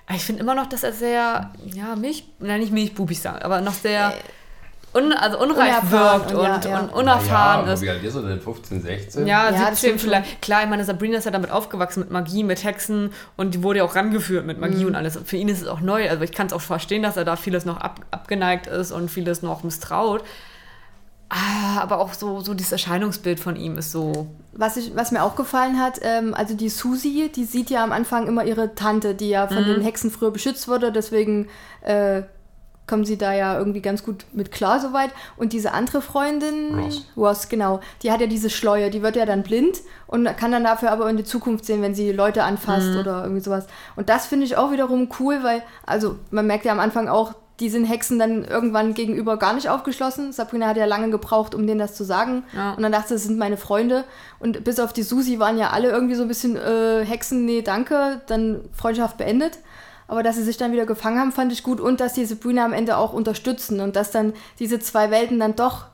Aber 0.06 0.16
ich 0.16 0.24
finde 0.24 0.42
immer 0.42 0.56
noch, 0.56 0.68
dass 0.68 0.84
er 0.84 0.92
sehr, 0.94 1.52
ja, 1.66 1.96
Milch, 1.96 2.24
nein, 2.40 2.60
nicht 2.62 2.72
Milchbubig 2.74 3.20
sagen, 3.20 3.44
aber 3.44 3.62
noch 3.62 3.74
sehr 3.74 4.14
un, 4.94 5.14
also 5.14 5.40
unreif 5.40 5.82
Unerfahren 5.82 6.22
wirkt 6.22 6.32
und 6.32 6.40
und, 6.40 6.44
ja, 6.46 6.56
und, 6.56 6.66
ja. 6.66 6.96
unerfahren 6.96 7.68
ja, 7.68 7.74
ist. 7.74 7.82
Wie 7.82 7.90
alt 7.90 8.04
ist 8.04 8.16
er 8.16 8.22
denn? 8.24 8.42
15, 8.42 8.82
16? 8.82 9.28
Ja, 9.28 9.46
Ja, 9.46 9.52
das 9.52 9.60
17 9.60 9.78
stimmt 9.78 10.02
vielleicht. 10.02 10.42
Klar, 10.42 10.64
ich 10.64 10.70
meine, 10.70 10.84
Sabrina 10.86 11.18
ist 11.18 11.26
ja 11.26 11.32
damit 11.32 11.52
aufgewachsen 11.52 12.00
mit 12.02 12.12
Magie, 12.12 12.44
mit 12.44 12.64
Hexen 12.64 13.12
und 13.38 13.54
die 13.54 13.64
wurde 13.64 13.80
ja 13.80 13.86
auch 13.86 13.96
rangeführt 13.96 14.46
mit 14.46 14.58
Mhm. 14.58 14.62
Magie 14.62 14.86
und 14.86 14.96
alles. 14.96 15.20
Für 15.24 15.38
ihn 15.38 15.50
ist 15.50 15.62
es 15.62 15.68
auch 15.68 15.82
neu. 15.82 16.10
Also 16.10 16.24
ich 16.24 16.32
kann 16.32 16.48
es 16.48 16.54
auch 16.54 16.62
verstehen, 16.62 17.04
dass 17.04 17.18
er 17.18 17.26
da 17.26 17.36
vieles 17.36 17.66
noch 17.66 17.78
ab, 17.78 18.02
abgeneigt 18.12 18.68
ist 18.68 18.92
und 18.92 19.10
vieles 19.10 19.42
noch 19.42 19.64
misstraut. 19.64 20.24
Ah, 21.32 21.80
aber 21.82 22.00
auch 22.00 22.14
so, 22.14 22.40
so 22.40 22.56
dieses 22.56 22.72
Erscheinungsbild 22.72 23.40
von 23.40 23.56
ihm 23.56 23.78
ist 23.78 23.92
so. 23.92 24.26
Was, 24.54 24.78
ich, 24.78 24.96
was 24.96 25.12
mir 25.12 25.22
auch 25.22 25.36
gefallen 25.36 25.80
hat, 25.80 26.00
ähm, 26.02 26.34
also 26.34 26.56
die 26.56 26.70
Susi, 26.70 27.32
die 27.34 27.46
sieht 27.46 27.70
ja 27.70 27.84
am 27.84 27.92
Anfang 27.92 28.26
immer 28.26 28.44
ihre 28.46 28.74
Tante, 28.74 29.14
die 29.14 29.30
ja 29.30 29.48
von 29.48 29.64
den 29.64 29.82
Hexen 29.82 30.10
früher 30.10 30.32
beschützt 30.32 30.68
wurde, 30.68 30.92
deswegen 30.92 31.48
äh, 31.82 32.24
kommen 32.90 33.06
sie 33.06 33.18
da 33.18 33.34
ja 33.34 33.58
irgendwie 33.58 33.82
ganz 33.82 34.04
gut 34.04 34.26
mit 34.34 34.52
klar 34.52 34.80
soweit. 34.82 35.12
Und 35.38 35.54
diese 35.54 35.72
andere 35.72 36.02
Freundin, 36.02 36.78
Ross. 36.78 37.06
Ross, 37.16 37.50
genau, 37.50 37.80
die 38.04 38.12
hat 38.12 38.20
ja 38.20 38.28
diese 38.28 38.50
Schleue, 38.50 38.90
die 38.90 39.02
wird 39.02 39.16
ja 39.16 39.26
dann 39.26 39.44
blind 39.44 39.80
und 40.08 40.26
kann 40.36 40.52
dann 40.52 40.64
dafür 40.64 40.92
aber 40.92 41.10
in 41.10 41.18
die 41.18 41.24
Zukunft 41.24 41.66
sehen, 41.66 41.82
wenn 41.82 41.96
sie 41.96 42.12
Leute 42.12 42.44
anfasst 42.44 42.96
oder 42.98 43.24
irgendwie 43.24 43.42
sowas. 43.42 43.68
Und 43.96 44.10
das 44.10 44.26
finde 44.26 44.46
ich 44.46 44.58
auch 44.58 44.72
wiederum 44.72 45.10
cool, 45.20 45.44
weil, 45.44 45.62
also 45.86 46.18
man 46.32 46.48
merkt 46.48 46.66
ja 46.66 46.72
am 46.72 46.80
Anfang 46.80 47.08
auch, 47.08 47.36
die 47.60 47.70
sind 47.70 47.86
Hexen 47.86 48.18
dann 48.20 48.46
irgendwann 48.46 48.94
gegenüber 48.94 49.38
gar 49.38 49.54
nicht 49.54 49.70
aufgeschlossen. 49.70 50.32
Sabrina 50.32 50.68
hat 50.68 50.78
ja 50.78 50.86
lange 50.86 51.10
gebraucht, 51.10 51.54
um 51.54 51.68
denen 51.68 51.80
das 51.80 51.94
zu 51.94 52.06
sagen. 52.06 52.44
Ja. 52.56 52.74
Und 52.74 52.84
dann 52.84 52.92
dachte 52.92 53.10
sie, 53.10 53.14
das 53.16 53.24
sind 53.24 53.38
meine 53.38 53.58
Freunde. 53.58 54.06
Und 54.40 54.64
bis 54.64 54.80
auf 54.80 54.94
die 54.94 55.04
Susi 55.04 55.40
waren 55.40 55.58
ja 55.58 55.72
alle 55.72 55.90
irgendwie 55.90 56.16
so 56.16 56.22
ein 56.22 56.30
bisschen 56.30 56.56
äh, 56.56 57.04
Hexen, 57.06 57.46
nee, 57.46 57.62
danke, 57.62 58.22
dann 58.28 58.62
Freundschaft 58.72 59.18
beendet. 59.18 59.60
Aber 60.10 60.24
dass 60.24 60.36
sie 60.36 60.44
sich 60.44 60.58
dann 60.58 60.72
wieder 60.74 60.86
gefangen 60.86 61.20
haben, 61.20 61.32
fand 61.32 61.54
ich 61.54 61.64
gut. 61.64 61.80
Und 61.80 62.02
dass 62.02 62.14
die 62.14 62.26
Sabrina 62.26 62.66
am 62.66 62.74
Ende 62.74 62.98
auch 62.98 63.14
unterstützen. 63.14 63.80
Und 63.80 63.96
dass 63.96 64.12
dann 64.12 64.34
diese 64.60 64.80
zwei 64.80 65.12
Welten 65.12 65.40
dann 65.40 65.56
doch, 65.56 65.86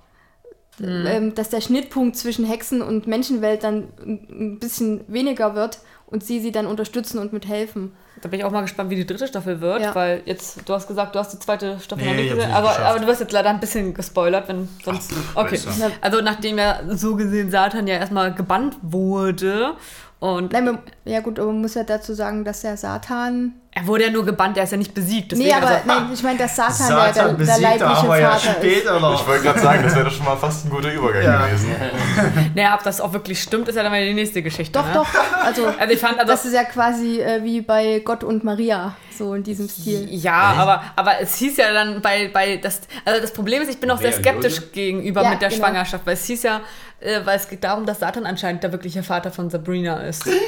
ähm, 0.82 1.36
dass 1.36 1.50
der 1.50 1.62
Schnittpunkt 1.62 2.16
zwischen 2.18 2.46
Hexen 2.46 2.82
und 2.82 3.08
Menschenwelt 3.08 3.64
dann 3.64 3.90
ein 4.04 4.58
bisschen 4.60 5.02
weniger 5.08 5.54
wird. 5.54 5.80
Und 6.08 6.24
sie 6.24 6.40
sie 6.40 6.52
dann 6.52 6.66
unterstützen 6.66 7.18
und 7.20 7.34
mithelfen. 7.34 7.92
Da 8.22 8.30
bin 8.30 8.40
ich 8.40 8.46
auch 8.46 8.52
mal 8.52 8.62
gespannt, 8.62 8.90
wie 8.90 8.96
die 8.96 9.06
dritte 9.08 9.28
Staffel 9.28 9.60
wird, 9.60 9.82
Ja. 9.82 9.96
weil 9.96 10.22
jetzt, 10.26 10.60
du 10.66 10.74
hast 10.74 10.88
gesagt, 10.88 11.14
du 11.16 11.20
hast 11.20 11.34
die 11.34 11.40
zweite 11.40 11.80
Staffel 11.80 12.06
Nee, 12.06 12.12
noch 12.12 12.18
nicht 12.22 12.34
gesehen, 12.36 12.52
aber, 12.52 12.70
geschafft. 12.70 12.86
aber 12.86 13.00
du 13.00 13.08
wirst 13.08 13.20
jetzt 13.22 13.34
leider 13.34 13.50
ein 13.50 13.60
bisschen 13.60 13.94
gespoilert, 13.94 14.48
wenn 14.48 14.70
sonst. 14.86 15.12
okay. 15.36 15.50
besser. 15.52 15.92
Also 16.02 16.22
nachdem 16.22 16.58
ja 16.58 16.80
so 16.90 17.16
gesehen 17.16 17.52
Satan 17.52 17.88
ja 17.88 17.96
erstmal 17.96 18.34
gebannt 18.34 18.78
wurde 18.84 19.74
und 20.20 20.54
Nein, 20.54 20.66
man, 20.66 20.80
ja 21.04 21.20
gut, 21.20 21.38
aber 21.40 21.52
man 21.52 21.62
muss 21.62 21.74
ja 21.76 21.84
dazu 21.84 22.14
sagen, 22.14 22.44
dass 22.46 22.62
der 22.62 22.78
Satan. 22.78 23.54
er 23.72 23.86
wurde 23.86 24.06
ja 24.06 24.10
nur 24.10 24.26
gebannt, 24.26 24.58
er 24.58 24.64
ist 24.64 24.72
ja 24.72 24.78
nicht 24.78 24.94
besiegt. 24.94 25.34
Nee, 25.34 25.46
deswegen, 25.50 25.56
aber 25.58 25.68
also, 25.68 25.80
nein, 25.86 26.10
ich 26.14 26.24
meine, 26.24 26.40
dass 26.40 26.56
Satan, 26.56 26.74
Satan 26.74 27.14
der, 27.14 27.34
der, 27.34 27.46
der 27.46 27.60
leibliche 27.60 28.08
wir 28.08 28.18
ja 28.20 28.30
Vater 28.32 28.50
ist. 28.50 28.56
später 28.58 28.96
Ich 28.96 29.02
noch. 29.02 29.28
wollte 29.28 29.44
gerade 29.44 29.60
sagen, 29.60 29.84
das 29.84 29.96
wäre 29.96 30.06
doch 30.06 30.12
schon 30.12 30.26
mal 30.26 30.38
fast 30.38 30.66
ein 30.66 30.70
guter 30.70 30.92
Übergang 30.94 31.24
Ja. 31.24 31.46
gewesen. 31.48 31.70
Naja, 32.56 32.76
ob 32.76 32.84
das 32.84 33.02
auch 33.02 33.12
wirklich 33.14 33.42
stimmt, 33.42 33.68
ist 33.68 33.76
ja 33.76 33.84
dann 33.84 33.92
mal 33.92 34.04
die 34.06 34.14
nächste 34.14 34.42
Geschichte. 34.42 34.80
Doch, 34.80 34.88
ne? 34.88 34.94
doch. 34.94 35.08
Also, 35.44 35.68
Also 35.78 35.94
ich 35.94 36.00
fand, 36.00 36.18
also 36.18 36.32
das 36.32 36.46
ist 36.46 36.54
ja 36.54 36.64
quasi 36.64 37.20
äh, 37.20 37.44
wie 37.44 37.62
bei 37.62 38.00
Gott 38.04 38.24
und 38.24 38.44
Maria, 38.46 38.96
so 39.18 39.34
in 39.34 39.44
diesem 39.44 39.68
Stil. 39.70 40.08
Ja, 40.12 40.34
aber, 40.58 40.84
aber 40.96 41.20
es 41.22 41.36
hieß 41.36 41.58
ja 41.58 41.74
dann 41.74 42.02
bei, 42.02 42.30
bei 42.34 42.58
das, 42.58 42.82
also 43.04 43.22
das 43.22 43.32
Problem 43.32 43.62
ist, 43.62 43.70
ich 43.70 43.80
bin 43.80 43.90
auch 43.92 44.00
sehr 44.00 44.12
skeptisch 44.14 44.72
gegenüber 44.72 45.24
Ja, 45.24 45.30
mit 45.32 45.42
der 45.42 45.50
genau. 45.50 45.62
Schwangerschaft, 45.64 46.06
weil 46.06 46.14
es 46.14 46.26
hieß 46.26 46.44
ja, 46.44 46.62
äh, 47.00 47.20
weil 47.26 47.38
es 47.38 47.48
geht 47.50 47.64
darum, 47.64 47.86
dass 47.86 48.00
Satan 48.00 48.26
anscheinend 48.26 48.64
der 48.64 48.72
wirkliche 48.72 49.04
Vater 49.04 49.32
von 49.32 49.50
Sabrina 49.50 50.02
ist. 50.02 50.24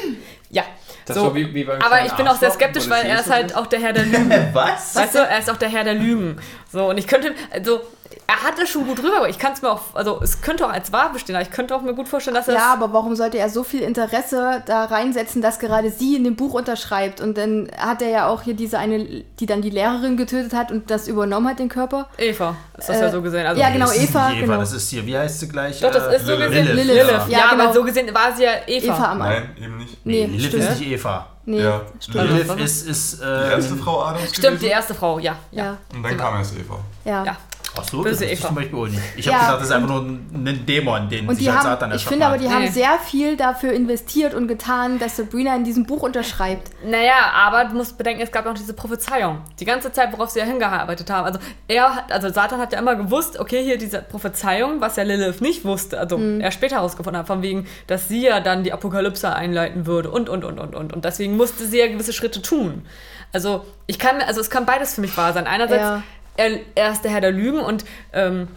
Ja. 0.49 0.63
Das 1.06 1.17
so. 1.17 1.36
wie- 1.36 1.53
wie 1.53 1.65
beim 1.65 1.82
aber 1.82 2.06
ich 2.06 2.13
bin 2.13 2.25
auch 2.25 2.38
sehr 2.38 2.51
skeptisch, 2.51 2.89
weil 2.89 3.06
er 3.06 3.19
ist 3.19 3.30
halt 3.30 3.47
ist. 3.47 3.58
auch 3.58 3.67
der 3.67 3.80
Herr 3.82 3.91
der 3.91 4.06
Lügen. 4.06 4.32
Was? 4.53 4.95
Weißt 4.95 5.15
du, 5.15 5.19
er 5.19 5.39
ist 5.39 5.49
auch 5.49 5.58
der 5.58 5.67
Herr 5.67 5.84
der 5.84 5.95
Lügen. 5.95 6.38
So, 6.71 6.89
und 6.89 6.97
ich 6.97 7.06
könnte, 7.06 7.34
also, 7.51 7.82
er 8.28 8.43
hat 8.43 8.60
das 8.60 8.70
schon 8.70 8.86
gut 8.86 9.00
rüber, 9.00 9.17
aber 9.17 9.30
ich 9.30 9.39
kann 9.39 9.54
es 9.54 9.62
mir 9.62 9.70
auch, 9.72 9.82
also, 9.93 10.20
es 10.22 10.41
könnte 10.41 10.65
auch 10.65 10.72
als 10.72 10.91
wahr 10.91 11.12
bestehen, 11.13 11.36
aber 11.36 11.43
ich 11.43 11.52
könnte 11.52 11.76
auch 11.76 11.82
mir 11.82 11.93
gut 11.93 12.08
vorstellen, 12.08 12.36
dass 12.36 12.48
er 12.48 12.56
Ja, 12.56 12.74
aber 12.74 12.91
warum 12.93 13.15
sollte 13.15 13.38
er 13.38 13.50
so 13.50 13.63
viel 13.63 13.82
Interesse 13.82 14.63
da 14.65 14.86
reinsetzen, 14.86 15.41
dass 15.41 15.60
gerade 15.60 15.89
sie 15.91 16.15
in 16.15 16.24
dem 16.24 16.36
Buch 16.36 16.54
unterschreibt? 16.54 17.22
Und 17.22 17.38
dann 17.38 17.70
hat 17.78 18.02
er 18.02 18.10
ja 18.10 18.28
auch 18.28 18.41
hier 18.41 18.54
diese 18.54 18.80
eine, 18.80 19.24
die 19.39 19.46
dann 19.46 19.62
die 19.62 19.70
Lehrerin 19.70 20.17
getötet 20.17 20.54
hat 20.54 20.72
und 20.72 20.89
das 20.91 21.08
übernommen 21.08 21.48
hat, 21.50 21.60
den 21.60 21.70
Körper. 21.70 22.08
Eva, 22.17 22.56
ist 22.78 22.89
das 22.89 23.00
ja 23.00 23.08
Äh, 23.08 23.12
so 23.12 23.22
gesehen. 23.22 23.46
Also, 23.48 23.62
ja, 23.62 23.70
genau, 23.70 23.91
Eva, 23.91 24.32
Eva, 24.32 24.39
genau. 24.39 24.58
das 24.58 24.74
ist 24.74 24.89
hier, 24.89 25.06
wie 25.06 25.17
heißt 25.17 25.39
sie 25.39 25.48
gleich? 25.50 25.80
Doch, 25.80 25.91
das 25.91 26.08
Äh, 26.08 26.15
ist 26.17 26.26
so 26.26 26.32
Lilith. 26.34 26.48
gesehen 26.50 26.65
Lilith. 26.76 26.86
Lilith, 26.88 27.08
Ja, 27.28 27.38
Ja, 27.39 27.46
aber 27.52 27.58
genau. 27.63 27.74
so 27.74 27.84
gesehen 27.84 28.13
war 28.13 28.36
sie 28.36 28.43
ja 28.43 28.52
Eva. 28.67 28.93
Eva 28.96 29.12
am 29.12 29.17
Nein, 29.20 29.50
eben 29.62 29.78
nicht. 29.78 30.06
Nee, 30.06 30.26
Lilith 30.26 30.46
stimmt. 30.48 30.63
ist 30.63 30.80
nicht 30.80 30.91
Eva. 30.91 31.28
Nee, 31.46 31.62
Ja. 31.63 31.82
stimmt. 32.00 32.30
Lilith 32.30 32.48
was? 32.50 32.60
ist, 32.62 32.88
ist 32.89 33.22
Die 33.22 33.26
äh, 33.26 33.52
erste 33.52 33.76
Frau 33.78 34.04
Adams 34.04 34.30
Stimmt, 34.30 34.43
die 34.46 34.50
gewesen. 34.58 34.65
erste 34.72 34.93
Frau, 34.93 35.17
ja. 35.20 35.36
ja. 35.52 35.63
Ja, 35.63 35.78
Und 35.96 36.04
dann 36.04 36.17
kam 36.17 36.36
erst 36.38 36.54
Eva. 36.58 36.78
ja. 37.06 37.38
Ach 37.75 37.84
so, 37.84 38.03
das 38.03 38.12
Böse 38.13 38.25
ist 38.25 38.39
Eva. 38.39 38.47
zum 38.47 38.56
Beispiel 38.56 38.80
auch 38.80 38.88
nicht. 38.88 39.01
Ich 39.15 39.25
Ja, 39.25 39.34
habe 39.34 39.41
gedacht, 39.45 39.60
das 39.62 39.67
ist 39.67 39.71
einfach 39.73 39.89
nur 39.89 40.01
ein 40.01 40.65
Dämon, 40.65 41.10
den 41.10 41.27
Und 41.27 41.36
sich 41.36 41.45
die 41.45 41.49
als 41.49 41.60
haben, 41.60 41.65
Satan 41.65 41.91
ich 41.93 42.06
finde 42.06 42.25
aber, 42.25 42.38
die 42.38 42.49
haben 42.49 42.63
Nee. 42.63 42.69
sehr 42.69 42.97
viel 42.99 43.38
dafür 43.38 43.73
investiert 43.73 44.34
und 44.34 44.47
getan, 44.47 44.99
dass 44.99 45.17
Sabrina 45.17 45.56
in 45.56 45.63
diesem 45.63 45.86
Buch 45.86 46.01
unterschreibt. 46.03 46.71
Naja, 46.86 47.32
aber 47.36 47.65
du 47.65 47.75
musst 47.75 47.97
bedenken, 47.97 48.21
es 48.21 48.32
gab 48.32 48.45
noch 48.45 48.53
diese 48.53 48.73
Prophezeiung. 48.73 49.39
Die 49.60 49.65
ganze 49.65 49.91
Zeit, 49.91 50.12
worauf 50.13 50.30
sie 50.30 50.39
ja 50.39 50.45
hingearbeitet 50.45 51.10
haben. 51.10 51.25
Also 51.25 51.39
er 51.67 51.95
hat, 51.95 52.12
also 52.12 52.30
Satan 52.30 52.60
hat 52.60 52.73
ja 52.73 52.80
immer 52.80 52.95
gewusst, 52.95 53.39
okay, 53.39 53.63
hier 53.63 53.77
diese 53.77 54.01
Prophezeiung, 54.01 54.82
was 54.82 54.95
ja 54.95 55.03
Lilith 55.03 55.41
nicht 55.41 55.65
wusste, 55.65 55.99
also 55.99 56.17
er 56.17 56.51
später 56.51 56.77
herausgefunden 56.77 57.19
hat, 57.19 57.27
von 57.27 57.41
wegen, 57.41 57.67
dass 57.88 58.08
sie 58.08 58.23
ja 58.23 58.39
dann 58.39 58.63
die 58.63 58.73
Apokalypse 58.73 59.34
einleiten 59.36 59.86
würde 59.86 60.10
und 60.10 60.30
und 60.30 60.43
und 60.43 60.60
und 60.60 60.75
und. 60.75 60.93
Und 60.93 61.06
deswegen 61.06 61.38
musste 61.38 61.65
sie 61.65 61.80
ja 61.80 61.88
gewisse 61.88 62.13
Schritte 62.13 62.41
tun. 62.41 62.86
Also 63.34 63.65
ich 63.88 63.99
kann, 63.99 64.21
also 64.25 64.39
es 64.39 64.49
kann 64.49 64.65
beides 64.65 64.95
für 64.95 65.01
mich 65.01 65.15
wahr 65.17 65.34
sein. 65.34 65.47
Einerseits, 65.47 65.82
Ja. 65.82 66.03
Er, 66.38 66.60
er 66.76 66.91
ist 66.91 67.04
der 67.04 67.12
Herr 67.12 67.21
der 67.21 67.32
Lügen 67.32 67.60
und 67.60 67.86
ähm, 68.13 68.47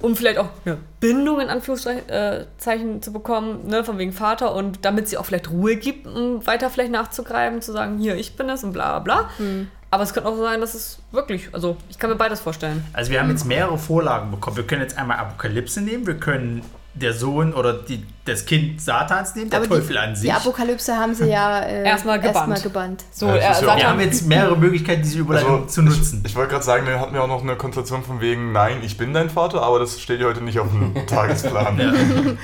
um 0.00 0.14
vielleicht 0.14 0.38
auch 0.38 0.48
eine 0.64 0.78
Bindung 1.00 1.40
in 1.40 1.48
Anführungszeichen 1.48 2.96
äh, 2.96 3.00
zu 3.00 3.12
bekommen, 3.12 3.66
ne, 3.66 3.82
von 3.84 3.98
wegen 3.98 4.12
Vater 4.12 4.54
und 4.54 4.84
damit 4.84 5.08
sie 5.08 5.16
auch 5.16 5.24
vielleicht 5.24 5.50
Ruhe 5.50 5.76
gibt, 5.76 6.06
um 6.06 6.46
weiter 6.46 6.70
vielleicht 6.70 6.92
nachzugreifen, 6.92 7.62
zu 7.62 7.72
sagen, 7.72 7.98
hier, 7.98 8.16
ich 8.16 8.36
bin 8.36 8.48
es 8.48 8.62
und 8.62 8.72
bla 8.72 8.98
bla 8.98 9.20
bla. 9.22 9.30
Hm. 9.38 9.68
Aber 9.90 10.02
es 10.02 10.12
könnte 10.12 10.28
auch 10.28 10.36
sein, 10.36 10.60
dass 10.60 10.74
es 10.74 10.98
wirklich, 11.12 11.48
also 11.52 11.76
ich 11.88 11.98
kann 11.98 12.10
mir 12.10 12.16
beides 12.16 12.40
vorstellen. 12.40 12.84
Also 12.92 13.10
wir 13.10 13.20
haben 13.20 13.30
jetzt 13.30 13.44
mehrere 13.44 13.78
Vorlagen 13.78 14.30
bekommen. 14.30 14.56
Wir 14.56 14.66
können 14.66 14.82
jetzt 14.82 14.98
einmal 14.98 15.18
Apokalypse 15.18 15.80
nehmen, 15.80 16.06
wir 16.06 16.18
können 16.18 16.62
der 16.96 17.12
Sohn 17.12 17.52
oder 17.54 17.74
die, 17.74 18.04
das 18.24 18.44
Kind 18.46 18.80
Satans 18.80 19.34
nehmen, 19.34 19.50
der 19.50 19.60
Aber 19.60 19.68
Teufel 19.68 19.92
die, 19.92 19.98
an 19.98 20.16
sich. 20.16 20.24
Die 20.24 20.32
Apokalypse 20.32 20.96
haben 20.96 21.14
sie 21.14 21.28
ja 21.28 21.60
äh, 21.60 21.84
Erstmal 21.88 22.18
gebannt. 22.18 22.36
erstmal 22.36 22.60
gebannt. 22.60 23.04
So, 23.12 23.28
Ja, 23.28 23.36
ja 23.36 23.54
Satan, 23.54 23.78
wir 23.78 23.88
haben 23.88 24.00
jetzt 24.00 24.26
mehrere 24.26 24.56
Möglichkeiten, 24.56 25.02
diese 25.02 25.18
Überleitung 25.18 25.62
Also, 25.62 25.66
zu 25.66 25.82
nutzen. 25.82 26.22
Ich, 26.24 26.30
ich 26.32 26.36
wollte 26.36 26.52
gerade 26.52 26.64
sagen, 26.64 26.86
wir 26.86 26.98
hatten 26.98 27.14
ja 27.14 27.20
auch 27.20 27.28
noch 27.28 27.42
eine 27.42 27.56
Konstellation 27.56 28.02
von 28.02 28.20
wegen, 28.20 28.52
nein, 28.52 28.78
ich 28.82 28.96
bin 28.96 29.12
dein 29.12 29.30
Vater, 29.30 29.62
aber 29.62 29.78
das 29.78 30.00
steht 30.00 30.20
ja 30.20 30.26
heute 30.26 30.42
nicht 30.42 30.58
auf 30.58 30.68
dem 30.70 30.94
Tagesplan. 31.06 32.38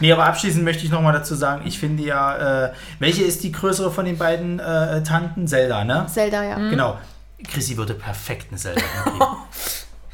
Nee, 0.00 0.12
aber 0.12 0.26
abschließend 0.26 0.64
möchte 0.64 0.84
ich 0.84 0.90
nochmal 0.90 1.12
dazu 1.14 1.34
sagen, 1.34 1.62
ich 1.64 1.78
finde 1.78 2.02
ja, 2.02 2.66
äh, 2.66 2.72
welche 2.98 3.22
ist 3.24 3.42
die 3.42 3.52
größere 3.52 3.90
von 3.90 4.04
den 4.04 4.18
beiden 4.18 4.58
äh, 4.60 5.02
Tanten? 5.02 5.46
Zelda, 5.48 5.84
ne? 5.84 6.06
Zelda, 6.12 6.42
ja. 6.44 6.56
Genau. 6.56 6.98
Chrissy 7.50 7.76
würde 7.76 7.94
perfekt 7.94 8.46
eine 8.50 8.58
Zelda 8.58 8.80
hinkriegen. 9.04 9.26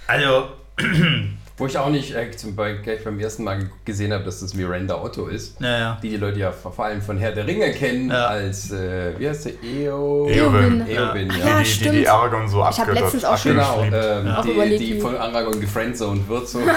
Also, 0.07 0.49
Wo 1.61 1.67
ich 1.67 1.77
auch 1.79 1.91
nicht 1.91 2.15
äh, 2.17 2.31
zum 2.33 2.57
Beispiel 2.57 2.83
gleich 2.83 3.05
beim 3.05 3.21
ersten 3.21 3.45
Mal 3.45 3.69
gesehen 3.85 4.13
habe, 4.13 4.25
dass 4.25 4.41
das 4.41 4.55
Miranda 4.55 5.01
Otto 5.03 5.27
ist. 5.27 5.61
naja. 5.61 5.99
Die 6.03 6.09
die 6.09 6.17
Leute 6.17 6.39
ja 6.41 6.51
vor 6.53 6.77
allem 6.85 7.03
von 7.03 7.19
Herr 7.19 7.33
der 7.33 7.47
Ringe 7.47 7.71
kennen, 7.73 8.11
Ja. 8.11 8.27
als, 8.29 8.71
äh, 8.73 9.13
wie 9.19 9.29
heißt 9.29 9.45
der? 9.45 9.53
Eo... 9.63 10.27
Eowyn. 10.29 10.87
Eowyn, 10.89 11.31
ja. 11.39 11.47
ja, 11.47 11.59
die, 11.59 11.65
die, 11.65 11.71
stimmt. 11.71 11.95
die 11.97 12.09
Aragorn 12.09 12.49
so 12.49 12.59
Ich 12.61 12.65
hab 12.65 12.79
abgöttert. 12.81 13.03
letztens 13.05 13.25
auch 13.25 13.37
schon- 13.39 13.53
Genau, 13.53 13.83
ähm, 13.93 14.29
Auch 14.29 14.43
die, 14.43 14.51
überlegt, 14.53 14.81
die 14.81 14.99
von 15.01 15.17
Aragorn 15.17 15.61
gefriendzoned 15.61 16.27
wird. 16.29 16.49
So. 16.49 16.59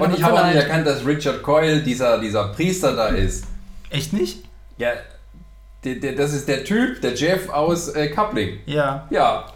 Und 0.00 0.14
ich 0.16 0.22
habe 0.22 0.40
auch 0.40 0.46
nicht 0.46 0.56
erkannt, 0.56 0.86
dass 0.86 1.04
Richard 1.06 1.42
Coyle 1.42 1.80
dieser, 1.80 2.18
dieser 2.20 2.48
Priester 2.48 2.94
da 2.94 3.08
ist. 3.08 3.44
Echt 3.90 4.12
nicht? 4.12 4.44
Ja, 4.78 4.90
der, 5.84 5.96
der, 5.96 6.12
das 6.14 6.32
ist 6.32 6.48
der 6.48 6.64
Typ, 6.64 7.00
der 7.00 7.14
Jeff 7.14 7.48
aus 7.48 7.88
äh, 7.90 8.08
Coupling. 8.08 8.58
Ja. 8.66 9.06
Ja, 9.10 9.46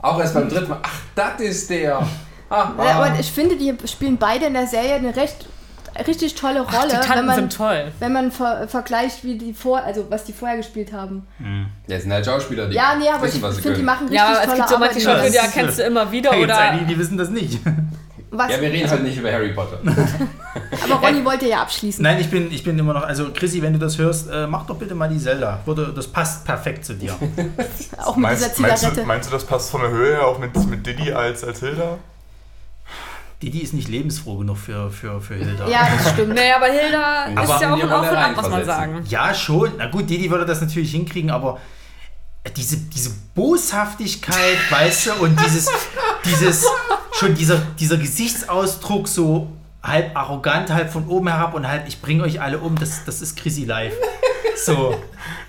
auch 0.00 0.20
erst 0.20 0.34
beim 0.34 0.48
dritten 0.48 0.68
Mal. 0.68 0.78
Ach, 0.82 1.00
das 1.14 1.40
ist 1.40 1.70
der. 1.70 2.06
Ah, 2.50 2.72
Ja, 2.78 2.90
aber 3.02 3.18
ich 3.18 3.30
finde, 3.30 3.56
die 3.56 3.74
spielen 3.86 4.16
beide 4.16 4.46
in 4.46 4.54
der 4.54 4.66
Serie 4.66 4.94
eine 4.94 5.14
recht 5.14 5.46
richtig 6.06 6.34
tolle 6.36 6.64
Ach, 6.66 6.72
Rolle, 6.72 6.88
die 6.90 6.94
wenn 6.94 7.00
Tanten 7.02 7.26
man, 7.26 7.34
sind 7.34 7.56
toll. 7.56 7.90
wenn 7.98 8.12
man 8.12 8.30
ver 8.30 8.68
vergleicht, 8.68 9.24
wie 9.24 9.36
die 9.36 9.52
vor, 9.52 9.82
also 9.82 10.06
was 10.10 10.22
die 10.24 10.32
vorher 10.32 10.56
gespielt 10.56 10.92
haben. 10.92 11.26
Der 11.88 12.00
sind 12.00 12.12
halt 12.12 12.24
Schauspieler, 12.24 12.68
die 12.68 12.76
Ja, 12.76 12.94
nee, 12.96 13.08
aber 13.08 13.26
ich 13.26 13.32
wissen, 13.32 13.42
was 13.42 13.56
sie 13.56 13.62
finde, 13.62 13.78
die 13.78 13.84
können. 13.84 13.86
machen 13.86 14.08
richtig 14.08 14.18
Ja, 14.18 14.32
es 14.40 14.44
tolle 14.46 14.56
gibt 14.56 14.68
so 14.68 14.74
Arbeit. 14.76 14.90
manche 14.92 15.04
Schauspieler, 15.04 15.30
die 15.30 15.36
erkennst 15.36 15.78
du 15.78 15.82
immer 15.82 16.12
wieder 16.12 16.30
gibt's 16.30 16.44
oder. 16.44 16.58
einige, 16.58 16.84
die 16.86 16.98
wissen 16.98 17.18
das 17.18 17.30
nicht. 17.30 17.58
was, 18.30 18.52
Ja, 18.52 18.60
wir 18.60 18.70
reden 18.70 18.88
halt 18.90 19.02
nicht 19.02 19.18
über 19.18 19.32
Harry 19.32 19.48
Potter. 19.52 19.80
aber 20.84 20.94
Ronny 21.06 21.24
wollte 21.24 21.48
ja 21.48 21.62
abschließen. 21.62 22.00
Nein, 22.02 22.20
ich 22.20 22.30
bin, 22.30 22.52
ich 22.52 22.62
bin 22.62 22.78
immer 22.78 22.92
noch, 22.94 23.02
also 23.02 23.30
Chrissy, 23.32 23.60
wenn 23.62 23.72
du 23.72 23.78
das 23.80 23.98
hörst, 23.98 24.30
äh, 24.30 24.46
mach 24.46 24.66
doch 24.66 24.76
bitte 24.76 24.94
mal 24.94 25.08
die 25.08 25.18
Zelda. 25.18 25.60
Würde, 25.64 25.92
das 25.96 26.06
passt 26.06 26.44
perfekt 26.44 26.84
zu 26.84 26.94
dir. 26.94 27.12
Auch 28.04 28.14
mit 28.14 28.30
dieser 28.30 28.46
Meinst, 28.46 28.58
meinst, 28.60 28.78
Zigarette. 28.78 29.00
du, 29.00 29.06
meinst 29.06 29.28
du, 29.28 29.32
das 29.32 29.44
passt 29.44 29.70
von 29.70 29.80
der 29.80 29.90
Höhe 29.90 30.12
her 30.16 30.26
auch 30.28 30.38
mit, 30.38 30.54
mit 30.68 30.86
Diddy 30.86 31.12
als, 31.12 31.42
als 31.42 31.58
Hilda? 31.60 31.98
Die 33.40 33.62
ist 33.62 33.72
nicht 33.72 33.86
lebensfroh 33.88 34.36
genug 34.38 34.56
für, 34.58 34.90
für, 34.90 35.20
für 35.20 35.34
Hilda. 35.36 35.68
ja, 35.68 35.88
das 35.96 36.12
stimmt. 36.12 36.34
Naja, 36.34 36.56
aber 36.56 36.66
Hilda 36.66 37.26
Aber 37.36 37.42
ist 37.54 37.60
ja 37.62 37.74
in 37.74 37.82
auch 37.82 37.84
ein 37.84 37.92
Auf 37.92 38.10
und 38.10 38.16
Ab, 38.16 38.36
muss 38.36 38.48
man 38.50 38.64
sagen. 38.64 39.04
Ja, 39.08 39.32
schon. 39.32 39.72
Na 39.78 39.86
gut, 39.86 40.10
Didi 40.10 40.28
würde 40.30 40.44
das 40.44 40.60
natürlich 40.60 40.90
hinkriegen, 40.90 41.30
aber 41.30 41.60
diese, 42.56 42.78
diese 42.78 43.10
Boshaftigkeit, 43.36 44.58
weißt 44.70 45.06
du, 45.06 45.12
und 45.24 45.38
dieses, 45.40 45.68
dieses, 46.24 46.66
schon 47.12 47.34
dieser, 47.34 47.58
dieser 47.78 47.96
Gesichtsausdruck 47.98 49.06
so 49.06 49.48
halb 49.82 50.16
arrogant, 50.16 50.70
halb 50.70 50.90
von 50.90 51.06
oben 51.06 51.28
herab 51.28 51.54
und 51.54 51.68
halb, 51.68 51.86
ich 51.86 52.00
bringe 52.02 52.24
euch 52.24 52.40
alle 52.40 52.58
um, 52.58 52.74
das, 52.76 53.04
das 53.04 53.20
ist 53.22 53.36
Chrissy 53.36 53.64
live. 53.64 53.94
So. 54.56 55.00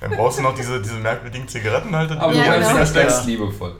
Dann 0.02 0.12
brauchst 0.12 0.38
du 0.38 0.43
noch 0.43 0.54
diese, 0.54 0.80
diese 0.80 0.93
merkwürdigen 0.95 1.47
Zigarettenhalter. 1.47 2.15
die 2.15 2.21
Aber 2.21 2.34
Ja, 2.34 2.49
meinst 2.49 2.67
genau. 2.69 2.80
das 2.82 2.93
ganz 2.93 3.13
Ja. 3.21 3.23
liebevoll. 3.25 3.75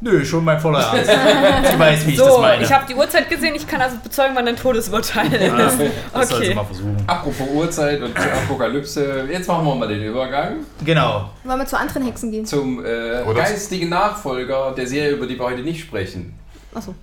Nö, 0.00 0.24
schon 0.24 0.44
mein 0.44 0.60
voller 0.60 0.80
Ernst. 0.80 1.10
Sie 1.72 1.78
weiß, 1.78 2.06
wie 2.06 2.10
ich 2.10 2.16
das 2.18 2.26
So, 2.34 2.40
meine. 2.40 2.62
ich 2.62 2.72
habe 2.72 2.84
die 2.86 2.94
Uhrzeit 2.94 3.28
gesehen, 3.30 3.54
ich 3.54 3.66
kann 3.66 3.80
also 3.80 3.96
bezeugen, 4.02 4.34
wann 4.34 4.44
dein 4.44 4.56
Todesurteil 4.56 5.32
Ja, 5.32 5.66
ist. 5.66 5.78
das 6.12 6.28
soll 6.28 6.38
sie 6.40 6.44
Okay. 6.46 6.54
mal 6.54 6.64
versuchen. 6.64 6.96
Apropos 7.06 7.48
Uhrzeit 7.48 8.02
und 8.02 8.14
Apokalypse, 8.16 9.26
jetzt 9.30 9.48
machen 9.48 9.64
wir 9.64 9.74
mal 9.76 9.88
den 9.88 10.02
Übergang 10.02 10.56
Genau. 10.84 11.30
Wollen 11.44 11.58
wir 11.58 11.66
zu 11.66 11.78
anderen 11.78 12.04
Hexen 12.04 12.30
gehen? 12.30 12.44
zum 12.44 12.84
äh, 12.84 13.22
geistigen 13.34 13.88
Nachfolger 13.88 14.72
der 14.76 14.86
Serie, 14.86 15.12
über 15.12 15.26
die 15.26 15.38
wir 15.38 15.44
heute 15.46 15.62
nicht 15.62 15.80
sprechen. 15.80 16.34
Achso. 16.74 16.94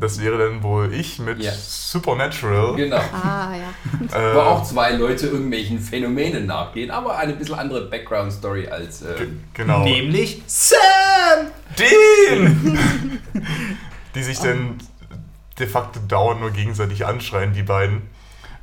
Das 0.00 0.20
wäre 0.20 0.38
dann 0.38 0.62
wohl 0.62 0.92
ich 0.92 1.18
mit 1.18 1.40
Ja. 1.42 1.52
Supernatural. 1.52 2.74
Genau. 2.76 2.96
Ah, 3.12 3.50
ja. 3.54 4.16
Äh, 4.16 4.34
Wo 4.34 4.40
auch 4.40 4.64
zwei 4.64 4.92
Leute 4.92 5.26
irgendwelchen 5.28 5.78
Phänomenen 5.80 6.46
nachgehen, 6.46 6.90
aber 6.90 7.18
eine 7.18 7.34
bisschen 7.34 7.54
andere 7.56 7.86
Background-Story 7.88 8.68
als. 8.68 9.02
Äh, 9.02 9.14
ge- 9.16 9.28
genau. 9.54 9.84
Nämlich 9.84 10.42
Sam! 10.46 11.46
Den! 11.78 12.78
die 14.14 14.22
sich 14.22 14.38
dann 14.40 14.78
de 15.58 15.66
facto 15.66 16.00
dauernd 16.08 16.40
nur 16.40 16.50
gegenseitig 16.50 17.06
anschreien, 17.06 17.52
die 17.52 17.62
beiden. 17.62 18.02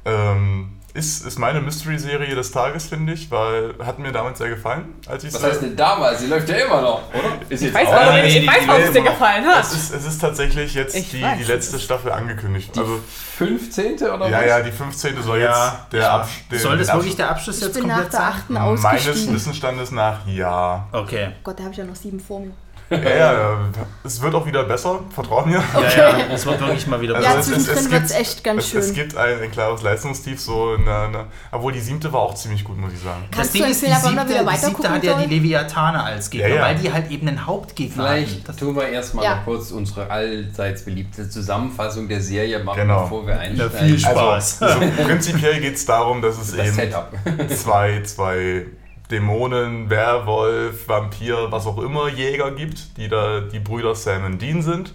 Ähm, 0.05 0.78
ist, 0.99 1.25
ist 1.25 1.39
meine 1.39 1.61
Mystery-Serie 1.61 2.35
des 2.35 2.51
Tages, 2.51 2.85
finde 2.87 3.13
ich, 3.13 3.31
weil 3.31 3.73
hat 3.83 3.97
mir 3.99 4.11
damals 4.11 4.37
sehr 4.37 4.49
gefallen, 4.49 4.93
als 5.07 5.23
ich 5.23 5.33
was 5.33 5.41
heißt 5.43 5.61
denn 5.61 5.75
damals? 5.75 6.19
Sie 6.19 6.27
läuft 6.27 6.47
ja 6.49 6.57
immer 6.57 6.81
noch, 6.81 7.01
oder? 7.13 7.23
Ist 7.49 7.61
jetzt 7.63 7.69
Ich 7.69 7.73
weiß 7.73 7.87
auch- 7.87 7.93
aber 7.93 8.21
nee, 8.21 8.47
warum 8.67 8.81
es 8.83 8.91
dir 8.91 9.01
gefallen 9.01 9.45
hat. 9.45 9.63
Es 9.63 9.73
ist, 9.73 9.93
es 9.95 10.05
ist 10.05 10.19
tatsächlich 10.21 10.73
jetzt 10.73 10.95
Ich 10.95 11.09
die, 11.11 11.21
weiß, 11.23 11.37
die 11.37 11.41
es 11.43 11.47
letzte 11.47 11.79
Staffel 11.79 12.11
angekündigt. 12.11 12.75
Die 12.75 12.79
Also, 12.79 12.99
15. 13.37 13.95
oder 13.95 14.29
ja, 14.29 14.37
was? 14.39 14.45
ja, 14.45 14.59
die 14.61 14.71
15. 14.71 15.21
soll 15.23 15.39
Ja. 15.39 15.65
jetzt 15.83 15.93
der 15.93 16.11
Absch 16.11 16.29
der- 16.51 16.59
Soll 16.59 16.77
das 16.77 16.93
wirklich 16.93 17.15
der 17.15 17.29
Abschluss 17.29 17.57
Ich 17.57 17.63
jetzt 17.63 17.73
bin 17.73 17.87
nach 17.87 17.95
komplett 17.95 18.13
der 18.13 18.19
sein? 18.19 18.29
achten 18.29 18.53
Meines. 18.81 19.33
Wissensstandes 19.33 19.91
nach 19.91 20.27
ja. 20.27 20.87
Okay. 20.91 21.29
Gott, 21.43 21.57
da 21.57 21.63
habe 21.63 21.71
ich 21.71 21.77
ja 21.79 21.85
noch 21.85 21.95
sieben 21.95 22.19
vor 22.19 22.41
mir. 22.41 22.51
Ja, 22.91 22.97
ja, 22.97 23.33
ja, 23.33 23.57
es 24.03 24.19
wird 24.19 24.33
auch 24.33 24.47
wieder 24.47 24.63
besser, 24.63 25.01
vertraut 25.13 25.45
mir. 25.45 25.61
Ja, 25.75 26.17
ja, 26.17 26.17
es 26.33 26.43
wird 26.43 26.59
wirklich 26.59 26.87
mal 26.87 26.99
wieder 26.99 27.21
Ja, 27.21 27.35
Also 27.35 27.51
besser. 27.51 27.63
zwischendrin 27.63 27.91
wird's 27.91 28.11
echt 28.13 28.43
ganz 28.43 28.63
es, 28.65 28.73
Es 28.73 28.85
schön. 28.87 28.95
gibt 28.95 29.15
ein, 29.15 29.39
ein 29.43 29.51
klares 29.51 29.83
Leistungstief, 29.83 30.41
so 30.41 30.73
in 30.73 30.87
der, 30.89 31.05
in 31.05 31.13
der, 31.13 31.25
obwohl 31.51 31.71
die 31.71 31.79
siebte 31.79 32.11
war 32.11 32.19
auch 32.21 32.35
ziemlich 32.35 32.63
gut, 32.63 32.77
muss 32.77 32.91
ich 32.93 32.99
sagen. 32.99 33.23
Kannst 33.31 33.55
du 33.55 33.63
empfehlen, 33.63 33.93
ob 33.97 34.03
man 34.03 34.15
da 34.17 34.29
wieder 34.29 34.43
die 34.51 34.57
siebte 34.57 34.89
hat 34.89 35.03
ja 35.03 35.13
die 35.13 35.19
soll? 35.21 35.29
Leviathane 35.29 36.03
als 36.03 36.29
Gegner, 36.29 36.47
Ja, 36.49 36.55
ja. 36.55 36.61
weil 36.63 36.75
die 36.75 36.91
halt 36.91 37.09
eben 37.11 37.27
einen 37.27 37.45
Hauptgegner 37.45 38.03
Vielleicht 38.03 38.31
hatten. 38.33 38.43
Das, 38.47 38.55
tun 38.57 38.75
wir 38.75 38.89
erstmal 38.89 39.23
Ja. 39.25 39.35
noch 39.37 39.45
kurz 39.45 39.71
unsere 39.71 40.09
allseits 40.11 40.83
beliebte 40.83 41.29
Zusammenfassung 41.29 42.07
der 42.09 42.19
Serie 42.21 42.59
machen, 42.63 42.81
Genau. 42.81 43.03
bevor 43.03 43.25
wir 43.27 43.35
ja, 43.35 43.39
einsteigen. 43.39 43.77
viel 43.79 43.99
Spaß. 43.99 44.61
Also, 44.61 44.79
so, 44.97 45.03
prinzipiell 45.03 45.59
geht 45.61 45.75
es 45.75 45.85
darum, 45.85 46.21
dass 46.21 46.37
es 46.37 46.55
Das 46.55 46.65
eben 46.67 46.75
Setup. 46.75 47.11
zwei, 47.55 48.01
zwei 48.03 48.65
Dämonen, 49.11 49.89
Werwolf, 49.89 50.87
Vampir, 50.87 51.47
was 51.51 51.65
auch 51.65 51.79
immer 51.79 52.07
Jäger 52.09 52.51
gibt, 52.51 52.97
die 52.97 53.07
da 53.07 53.39
die 53.41 53.59
Brüder 53.59 53.95
Sam 53.95 54.23
und 54.25 54.41
Dean 54.41 54.61
sind, 54.61 54.93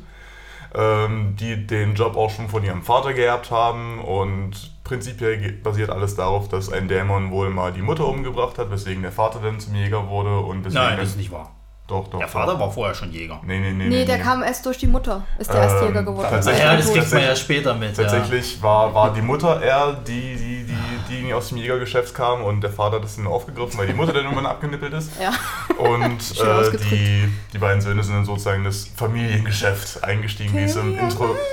ähm, 0.74 1.36
die 1.38 1.66
den 1.66 1.94
Job 1.94 2.16
auch 2.16 2.30
schon 2.30 2.48
von 2.48 2.64
ihrem 2.64 2.82
Vater 2.82 3.12
geerbt 3.12 3.50
haben 3.50 4.00
und 4.00 4.72
prinzipiell 4.84 5.52
basiert 5.52 5.90
alles 5.90 6.14
darauf, 6.14 6.48
dass 6.48 6.70
ein 6.70 6.88
Dämon 6.88 7.30
wohl 7.30 7.50
mal 7.50 7.72
die 7.72 7.82
Mutter 7.82 8.06
umgebracht 8.06 8.58
hat, 8.58 8.70
weswegen 8.70 9.02
der 9.02 9.12
Vater 9.12 9.40
dann 9.40 9.60
zum 9.60 9.74
Jäger 9.74 10.08
wurde 10.08 10.38
und 10.38 10.64
deswegen 10.64 10.84
Nein, 10.84 10.98
das 10.98 11.10
ist 11.10 11.16
nicht 11.16 11.32
wahr. 11.32 11.53
Doch, 11.86 12.08
doch. 12.08 12.18
Der 12.18 12.26
doch. 12.26 12.32
Vater 12.32 12.58
war 12.58 12.70
vorher 12.70 12.94
schon 12.94 13.12
Jäger. 13.12 13.40
Nee, 13.44 13.58
nee, 13.58 13.72
nee. 13.72 13.88
Nee, 13.88 14.04
der 14.04 14.18
kam 14.18 14.42
erst 14.42 14.64
durch 14.64 14.78
die 14.78 14.86
Mutter. 14.86 15.22
Ist 15.38 15.52
der 15.52 15.62
Ähm, 15.62 15.68
Erstjäger 15.68 16.02
geworden. 16.02 16.28
tatsächlich- 16.30 16.62
Ja, 16.64 16.76
das 16.76 16.92
kriegt 16.92 17.12
man 17.12 17.22
ja 17.22 17.36
später 17.36 17.74
mit. 17.74 17.96
Tatsächlich 17.96 18.62
war, 18.62 18.94
war 18.94 19.12
die 19.12 19.20
Mutter 19.22 19.60
eher 19.62 19.92
die, 19.92 20.36
die, 20.36 20.66
die, 21.10 21.22
die 21.24 21.34
aus 21.34 21.48
dem 21.50 21.58
Jägergeschäft 21.58 22.14
kam 22.14 22.42
und 22.42 22.62
der 22.62 22.70
Vater 22.70 22.96
hat 22.96 23.04
das 23.04 23.16
dann 23.16 23.26
aufgegriffen, 23.26 23.78
weil 23.78 23.86
die 23.86 23.92
Mutter 23.92 24.12
dann 24.14 24.24
irgendwann 24.24 24.46
abgenippelt 24.46 24.94
ist. 24.94 25.10
Ja. 25.20 25.32
Und 25.76 26.40
äh, 26.40 26.76
die, 26.90 27.28
die 27.52 27.58
beiden 27.58 27.80
Söhne 27.82 28.02
sind 28.02 28.14
dann 28.14 28.24
sozusagen 28.24 28.58
in 28.60 28.64
das 28.64 28.88
Familiengeschäft 28.96 30.02
eingestiegen, 30.04 30.54
wie 30.56 30.62
es 30.64 30.76
im 30.76 30.98
Intro. 30.98 31.36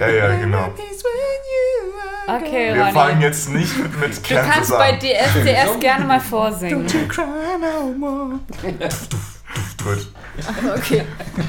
Ja, 0.00 0.08
ja, 0.08 0.36
genau. 0.38 0.70
Okay, 2.28 2.74
Wir 2.74 2.82
Ronny. 2.82 2.92
fangen 2.92 3.20
jetzt 3.20 3.48
nicht 3.50 3.76
mit, 3.78 4.00
mit 4.00 4.30
Du 4.30 4.34
Kansas 4.34 4.54
kannst 4.54 4.70
bei. 4.70 4.92
DSDS 4.92 5.80
gerne 5.80 6.04
mal 6.04 6.20
vorsingen. 6.20 6.86
Gut. 9.82 10.06
Okay. 10.76 11.02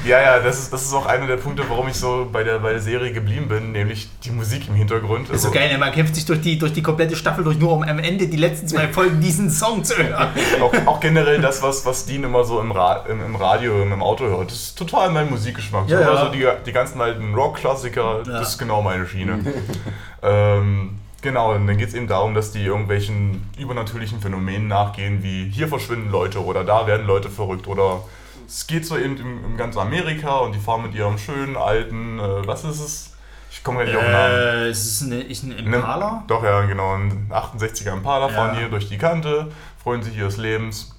Ja, 0.04 0.20
ja, 0.20 0.38
das 0.40 0.58
ist, 0.58 0.72
das 0.72 0.82
ist 0.82 0.92
auch 0.92 1.06
einer 1.06 1.26
der 1.26 1.38
Punkte, 1.38 1.62
warum 1.68 1.88
ich 1.88 1.94
so 1.94 2.28
bei 2.30 2.44
der, 2.44 2.58
bei 2.58 2.72
der 2.72 2.82
Serie 2.82 3.12
geblieben 3.12 3.48
bin, 3.48 3.72
nämlich 3.72 4.10
die 4.22 4.30
Musik 4.30 4.68
im 4.68 4.74
Hintergrund. 4.74 5.30
Das 5.30 5.36
ist 5.36 5.42
so 5.44 5.50
geil, 5.50 5.72
ne? 5.72 5.78
man 5.78 5.90
kämpft 5.90 6.14
sich 6.14 6.26
durch 6.26 6.42
die, 6.42 6.58
durch 6.58 6.74
die 6.74 6.82
komplette 6.82 7.16
Staffel 7.16 7.44
durch, 7.44 7.58
nur 7.58 7.72
um 7.72 7.82
am 7.82 7.98
Ende 7.98 8.26
die 8.26 8.36
letzten 8.36 8.68
zwei 8.68 8.88
Folgen 8.88 9.20
diesen 9.20 9.50
Song 9.50 9.84
zu 9.84 9.96
hören. 9.96 10.28
Auch, 10.60 10.74
auch 10.86 11.00
generell 11.00 11.40
das, 11.40 11.62
was, 11.62 11.86
was 11.86 12.04
Dean 12.04 12.24
immer 12.24 12.44
so 12.44 12.60
im, 12.60 12.72
Ra 12.72 13.06
im, 13.08 13.24
im 13.24 13.36
Radio, 13.36 13.82
im 13.82 14.02
Auto 14.02 14.24
hört, 14.26 14.50
das 14.50 14.58
ist 14.58 14.78
total 14.78 15.10
mein 15.10 15.30
Musikgeschmack. 15.30 15.88
Ja, 15.88 15.98
so, 15.98 16.02
ja. 16.02 16.10
Also 16.10 16.32
die, 16.32 16.46
die 16.66 16.72
ganzen 16.72 17.00
alten 17.00 17.34
Rock-Klassiker, 17.34 18.22
Ja. 18.26 18.32
das 18.38 18.50
ist 18.50 18.58
genau 18.58 18.82
meine 18.82 19.06
Schiene. 19.06 19.40
ähm, 20.22 20.98
genau, 21.24 21.54
und 21.54 21.66
dann 21.66 21.76
geht 21.76 21.88
es 21.88 21.94
eben 21.94 22.06
darum, 22.06 22.34
dass 22.34 22.52
die 22.52 22.62
irgendwelchen 22.62 23.50
übernatürlichen 23.58 24.20
Phänomenen 24.20 24.68
nachgehen, 24.68 25.24
wie 25.24 25.50
hier 25.50 25.66
verschwinden 25.66 26.10
Leute 26.12 26.44
oder 26.44 26.62
da 26.62 26.86
werden 26.86 27.06
Leute 27.06 27.30
verrückt 27.30 27.66
oder 27.66 28.04
es 28.46 28.66
geht 28.68 28.86
so 28.86 28.96
eben 28.96 29.16
im, 29.16 29.44
im 29.44 29.56
ganzen 29.56 29.80
Amerika 29.80 30.36
und 30.38 30.54
die 30.54 30.60
fahren 30.60 30.82
mit 30.82 30.94
ihrem 30.94 31.18
schönen 31.18 31.56
alten, 31.56 32.20
äh, 32.20 32.46
was 32.46 32.62
ist 32.62 32.80
es? 32.80 33.10
Ich 33.50 33.64
komme 33.64 33.78
gar 33.78 33.86
nicht 33.86 33.96
auf 33.96 34.02
den 34.02 34.12
Namen. 34.12 34.34
Äh, 34.34 34.66
es 34.68 34.84
ist 34.84 35.02
eine, 35.02 35.20
ist 35.22 35.42
ein 35.44 35.52
Impala. 35.52 36.24
Doch, 36.26 36.42
ja, 36.44 36.62
genau. 36.66 36.94
Ein 36.94 37.30
68er 37.30 37.92
Impala 37.92 38.28
fahren 38.28 38.54
Ja. 38.54 38.60
hier 38.60 38.68
durch 38.68 38.88
die 38.88 38.98
Kante, 38.98 39.50
freuen 39.82 40.02
sich 40.02 40.16
ihres 40.16 40.36
Lebens 40.36 40.94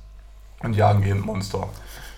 und 0.63 0.73
jagen 0.73 1.03
eben 1.03 1.19
Monster. 1.19 1.67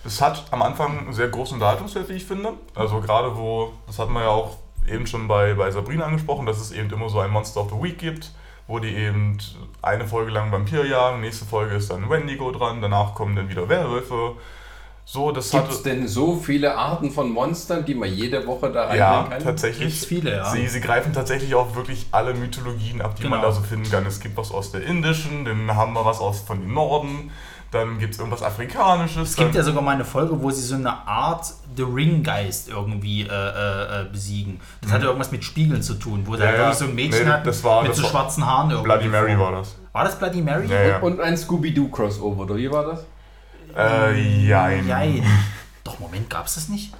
Es 0.04 0.22
hat 0.22 0.46
am 0.52 0.62
Anfang 0.62 0.98
einen 1.00 1.12
sehr 1.12 1.28
großen 1.28 1.54
Unterhaltungswert, 1.54 2.08
wie 2.08 2.14
ich 2.14 2.24
finde. 2.24 2.54
Also 2.74 3.00
gerade 3.00 3.36
wo, 3.36 3.72
das 3.86 3.98
hatten 3.98 4.12
wir 4.12 4.22
ja 4.22 4.28
auch 4.28 4.56
eben 4.90 5.06
schon 5.06 5.28
bei, 5.28 5.54
bei 5.54 5.70
Sabrina 5.70 6.04
angesprochen, 6.06 6.46
dass 6.46 6.60
es 6.60 6.72
eben 6.72 6.90
immer 6.90 7.08
so 7.08 7.20
ein 7.20 7.30
Monster 7.30 7.60
of 7.62 7.70
the 7.70 7.82
Week 7.82 7.98
gibt, 7.98 8.32
wo 8.66 8.78
die 8.78 8.94
eben 8.94 9.38
eine 9.82 10.06
Folge 10.06 10.30
lang 10.30 10.52
Vampir 10.52 10.84
jagen, 10.86 11.20
nächste 11.20 11.44
Folge 11.44 11.76
ist 11.76 11.90
dann 11.90 12.08
Wendigo 12.10 12.50
dran, 12.52 12.80
danach 12.82 13.14
kommen 13.14 13.34
dann 13.36 13.48
wieder 13.48 13.68
Werwölfe. 13.68 14.32
So, 15.04 15.32
das 15.32 15.50
Gibt 15.52 15.70
es 15.70 15.82
denn 15.82 16.06
so 16.06 16.36
viele 16.36 16.76
Arten 16.76 17.10
von 17.10 17.30
Monstern, 17.30 17.82
die 17.82 17.94
man 17.94 18.12
jede 18.12 18.46
Woche 18.46 18.70
da 18.70 18.94
Ja, 18.94 19.12
reinbringen 19.20 19.30
kann? 19.38 19.42
tatsächlich. 19.42 19.88
Gibt's 19.88 20.04
viele, 20.04 20.36
ja. 20.36 20.44
Sie, 20.50 20.66
sie 20.68 20.80
greifen 20.82 21.14
tatsächlich 21.14 21.54
auch 21.54 21.74
wirklich 21.74 22.08
alle 22.12 22.34
Mythologien 22.34 23.00
ab, 23.00 23.14
die 23.16 23.22
man 23.22 23.40
Genau. 23.40 23.44
da 23.44 23.52
so 23.52 23.62
finden 23.62 23.90
kann. 23.90 24.04
Es 24.04 24.20
gibt 24.20 24.36
was 24.36 24.52
aus 24.52 24.70
der 24.70 24.82
indischen, 24.82 25.46
dann 25.46 25.74
haben 25.74 25.94
wir 25.94 26.04
was 26.04 26.20
aus 26.20 26.40
von 26.40 26.60
dem 26.60 26.74
Norden, 26.74 27.30
dann 27.70 27.98
gibt 27.98 28.14
es 28.14 28.18
irgendwas 28.18 28.42
Afrikanisches. 28.42 29.30
Es 29.30 29.36
gibt 29.36 29.54
ja 29.54 29.62
sogar 29.62 29.82
mal 29.82 29.92
eine 29.92 30.04
Folge, 30.04 30.40
wo 30.42 30.50
sie 30.50 30.62
so 30.62 30.74
eine 30.74 31.06
Art 31.06 31.46
The 31.76 31.82
Ring-Geist 31.82 32.68
irgendwie 32.68 33.22
äh, 33.22 33.26
äh, 33.26 34.04
besiegen. 34.10 34.60
Das 34.80 34.90
hatte 34.92 35.04
irgendwas 35.06 35.30
mit 35.30 35.44
Spiegeln 35.44 35.82
zu 35.82 35.94
tun, 35.94 36.22
wo 36.26 36.34
da 36.36 36.38
Mhm. 36.38 36.44
Ja, 36.44 36.50
ja. 36.52 36.58
wirklich 36.60 36.78
so 36.78 36.84
ein 36.86 36.94
Mädchen 36.94 37.24
Nee, 37.26 37.30
hat 37.32 37.46
das 37.46 37.62
war- 37.64 37.82
mit 37.82 37.90
das 37.90 37.98
so 37.98 38.04
war- 38.04 38.10
schwarzen 38.10 38.46
Haaren 38.46 38.70
irgendwie. 38.70 38.84
Bloody 38.88 39.08
Mary 39.08 39.36
vor. 39.36 39.52
war 39.52 39.60
das. 39.60 39.76
War 39.92 40.04
das 40.04 40.18
Bloody 40.18 40.40
Mary? 40.42 40.66
Ja, 40.66 40.82
ja. 40.82 40.98
Und 41.00 41.20
ein 41.20 41.36
Scooby-Doo-Crossover, 41.36 42.42
oder 42.42 42.56
wie 42.56 42.70
war 42.70 42.84
das? 42.86 43.04
Äh, 43.76 44.46
jein. 44.46 44.86
Nein. 44.86 45.22
Doch, 45.84 45.98
Moment, 45.98 46.30
gab 46.30 46.46
es 46.46 46.54
das 46.54 46.68
nicht? 46.68 46.92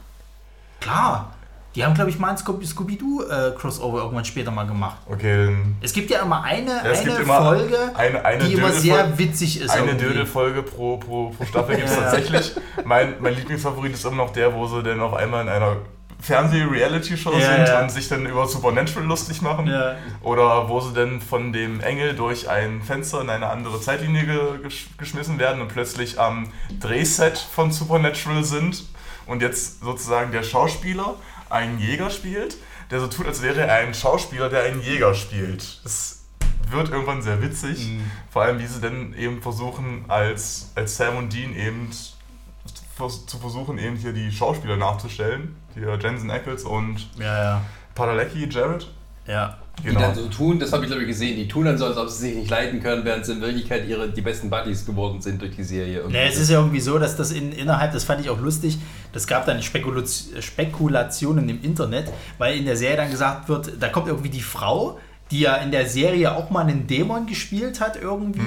Klar. 0.80 1.32
Die 1.78 1.84
haben, 1.84 1.94
glaube 1.94 2.10
ich, 2.10 2.18
mal 2.18 2.30
ein 2.30 2.36
Scooby- 2.36 2.66
Scooby-Doo-Crossover 2.66 3.98
irgendwann 3.98 4.24
später 4.24 4.50
mal 4.50 4.66
gemacht. 4.66 4.96
Okay, 5.08 5.54
Es 5.80 5.92
gibt 5.92 6.10
ja 6.10 6.22
immer 6.22 6.42
eine, 6.42 6.72
es 6.84 7.02
eine 7.02 7.14
immer 7.18 7.40
Folge, 7.40 7.78
eine, 7.94 8.24
eine 8.24 8.44
die 8.44 8.54
immer 8.54 8.72
sehr 8.72 9.16
witzig 9.16 9.60
ist. 9.60 9.70
Eine. 9.70 9.94
Dödelfolge 9.94 10.64
pro, 10.64 10.96
pro, 10.96 11.30
pro 11.30 11.44
Staffel 11.44 11.76
gibt 11.76 11.88
es 11.88 11.94
Ja. 11.94 12.00
tatsächlich. 12.02 12.52
Mein, 12.84 13.14
mein 13.20 13.36
Lieblingsfavorit 13.36 13.92
ist 13.94 14.04
immer 14.04 14.16
noch 14.16 14.32
der, 14.32 14.52
wo 14.54 14.66
sie 14.66 14.82
dann 14.82 15.00
auf 15.00 15.14
einmal 15.14 15.42
in 15.42 15.48
einer 15.48 15.76
Fernseh-Reality-Show 16.20 17.32
Ja, 17.34 17.40
sind 17.56 17.68
ja. 17.68 17.80
und 17.80 17.90
sich 17.92 18.08
dann 18.08 18.26
über 18.26 18.46
Supernatural 18.48 19.06
lustig 19.06 19.40
machen. 19.42 19.68
Ja. 19.68 19.94
Oder 20.22 20.68
wo 20.68 20.80
sie 20.80 20.92
dann 20.94 21.20
von 21.20 21.52
dem 21.52 21.80
Engel 21.80 22.14
durch 22.14 22.48
ein 22.50 22.82
Fenster 22.82 23.20
in 23.20 23.30
eine 23.30 23.48
andere 23.48 23.80
Zeitlinie 23.80 24.24
ge 24.24 24.38
gesch 24.64 24.88
geschmissen 24.98 25.38
werden 25.38 25.60
und 25.60 25.68
plötzlich 25.68 26.18
am 26.18 26.48
Drehset 26.80 27.38
von 27.38 27.70
Supernatural 27.70 28.42
sind 28.42 28.84
und 29.26 29.42
jetzt 29.42 29.80
sozusagen 29.84 30.32
der 30.32 30.42
Schauspieler 30.42 31.14
einen 31.50 31.78
Jäger 31.78 32.10
spielt, 32.10 32.56
der 32.90 33.00
so 33.00 33.06
tut, 33.06 33.26
als 33.26 33.42
wäre 33.42 33.60
er 33.60 33.74
ein 33.74 33.94
Schauspieler, 33.94 34.48
der 34.48 34.64
einen 34.64 34.80
Jäger 34.82 35.14
spielt. 35.14 35.80
Das 35.84 36.24
wird 36.70 36.90
irgendwann 36.90 37.22
sehr 37.22 37.40
witzig. 37.42 37.90
Vor 38.30 38.42
allem, 38.42 38.58
wie 38.58 38.66
sie 38.66 38.80
dann 38.80 39.14
eben 39.14 39.42
versuchen, 39.42 40.04
als, 40.08 40.70
als 40.74 40.96
Sam 40.96 41.16
und 41.16 41.32
Dean 41.32 41.54
eben 41.54 41.90
zu 41.90 43.38
versuchen, 43.38 43.78
eben 43.78 43.96
hier 43.96 44.12
die 44.12 44.32
Schauspieler 44.32 44.76
nachzustellen. 44.76 45.56
Hier 45.74 45.96
Jensen 46.00 46.30
Ackles 46.30 46.64
und 46.64 47.08
Ja, 47.18 47.42
ja. 47.42 47.62
Padalecki, 47.94 48.48
Jared. 48.48 48.88
Ja. 49.26 49.58
Die 49.84 49.94
dann 49.94 50.14
so 50.14 50.26
tun, 50.26 50.58
das 50.58 50.72
habe 50.72 50.84
ich 50.84 50.90
glaube 50.90 51.02
ich 51.02 51.08
gesehen, 51.08 51.36
die 51.36 51.46
tun 51.46 51.64
dann 51.64 51.78
so, 51.78 51.86
als 51.86 51.96
ob 51.96 52.08
sie 52.08 52.28
sich 52.28 52.36
nicht 52.36 52.50
leiden 52.50 52.82
können, 52.82 53.04
während 53.04 53.24
sie 53.24 53.32
in 53.32 53.40
Wirklichkeit 53.40 53.88
ihre, 53.88 54.08
die 54.08 54.20
besten 54.20 54.50
Buddies 54.50 54.84
geworden 54.84 55.20
sind 55.20 55.40
durch 55.40 55.54
die 55.54 55.62
Serie. 55.62 56.02
Ja, 56.08 56.20
es 56.20 56.38
ist 56.38 56.50
ja 56.50 56.58
irgendwie 56.58 56.80
so, 56.80 56.98
dass 56.98 57.16
das 57.16 57.30
in, 57.30 57.52
innerhalb, 57.52 57.92
das 57.92 58.04
fand 58.04 58.20
ich 58.20 58.30
auch 58.30 58.40
lustig, 58.40 58.78
das 59.12 59.26
gab 59.26 59.46
dann 59.46 59.62
Spekulationen 59.62 61.48
im 61.48 61.62
Internet, 61.62 62.12
weil 62.38 62.58
in 62.58 62.64
der 62.64 62.76
Serie 62.76 62.96
dann 62.96 63.10
gesagt 63.10 63.48
wird, 63.48 63.72
da 63.80 63.88
kommt 63.88 64.08
irgendwie 64.08 64.30
die 64.30 64.40
Frau, 64.40 64.98
die 65.30 65.40
ja 65.40 65.56
in 65.56 65.70
der 65.70 65.88
Serie 65.88 66.34
auch 66.34 66.50
mal 66.50 66.60
einen 66.60 66.86
Dämon 66.86 67.26
gespielt 67.26 67.80
hat 67.80 67.96
irgendwie. 68.00 68.40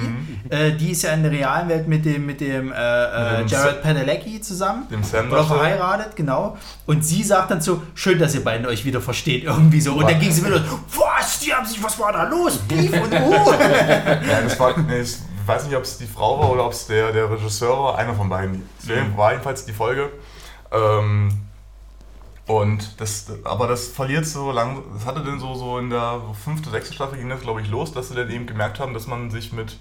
Äh, 0.50 0.74
die 0.74 0.92
ist 0.92 1.04
ja 1.04 1.14
in 1.14 1.24
der 1.24 1.32
realen 1.32 1.70
Welt 1.70 1.88
mit 1.88 2.06
dem, 2.06 2.26
mit 2.26 2.42
dem 2.42 2.72
äh, 2.72 2.76
äh, 2.76 3.46
Jared 3.46 3.82
Padalecki 3.84 4.42
zusammen. 4.42 4.88
Dem 4.90 5.04
Sam 5.04 5.32
Oder 5.32 5.44
verheiratet, 5.44 6.16
genau. 6.16 6.58
Und 6.86 7.06
sie 7.06 7.24
sagt 7.24 7.52
dann 7.52 7.62
so, 7.62 7.84
schön, 7.94 8.20
dass 8.20 8.34
ihr 8.36 8.44
beiden 8.44 8.66
euch 8.66 8.84
wieder 8.84 9.02
versteht, 9.02 9.44
irgendwie 9.44 9.82
so. 9.82 9.94
Und 9.94 10.10
dann 10.10 10.20
ging 10.20 10.32
sie 10.32 10.46
wieder, 10.46 10.64
was, 10.96 11.40
die 11.40 11.54
haben 11.54 11.66
sich, 11.66 11.82
was 11.84 12.00
war 12.00 12.12
da 12.12 12.24
los? 12.24 12.58
Beef 12.58 12.92
und 12.94 13.14
uh. 13.22 13.52
Ja, 13.52 14.42
das 14.44 14.60
war, 14.60 14.78
nee, 14.80 15.02
ich 15.02 15.18
weiß 15.46 15.66
nicht, 15.66 15.76
ob 15.76 15.84
es 15.84 15.98
die 15.98 16.08
Frau 16.08 16.40
war 16.40 16.52
oder 16.52 16.66
ob 16.66 16.74
es 16.74 16.88
der, 16.88 17.12
der 17.12 17.30
Regisseur 17.30 17.78
war, 17.78 17.98
einer 17.98 18.16
von 18.16 18.30
beiden. 18.30 18.68
Es 18.82 18.90
war 19.16 19.32
jedenfalls 19.32 19.66
die 19.66 19.74
Folge. 19.74 20.10
Ähm, 20.72 21.32
und 22.48 23.00
das, 23.00 23.28
aber 23.44 23.68
das 23.68 23.88
verliert 23.88 24.26
so 24.26 24.52
lang, 24.52 24.84
das 24.94 25.06
hatte 25.06 25.22
dann 25.24 25.40
so, 25.40 25.54
so 25.56 25.78
in 25.78 25.90
der 25.90 26.20
fünfte, 26.44 26.70
sechste 26.70 26.94
Staffel 26.94 27.18
ging 27.18 27.30
das, 27.30 27.42
glaube 27.42 27.62
ich, 27.62 27.70
los, 27.70 27.94
dass 27.94 28.10
sie 28.10 28.16
dann 28.16 28.30
eben 28.30 28.46
gemerkt 28.48 28.80
haben, 28.80 28.94
dass 28.94 29.08
man 29.08 29.30
sich 29.32 29.54
mit, 29.54 29.78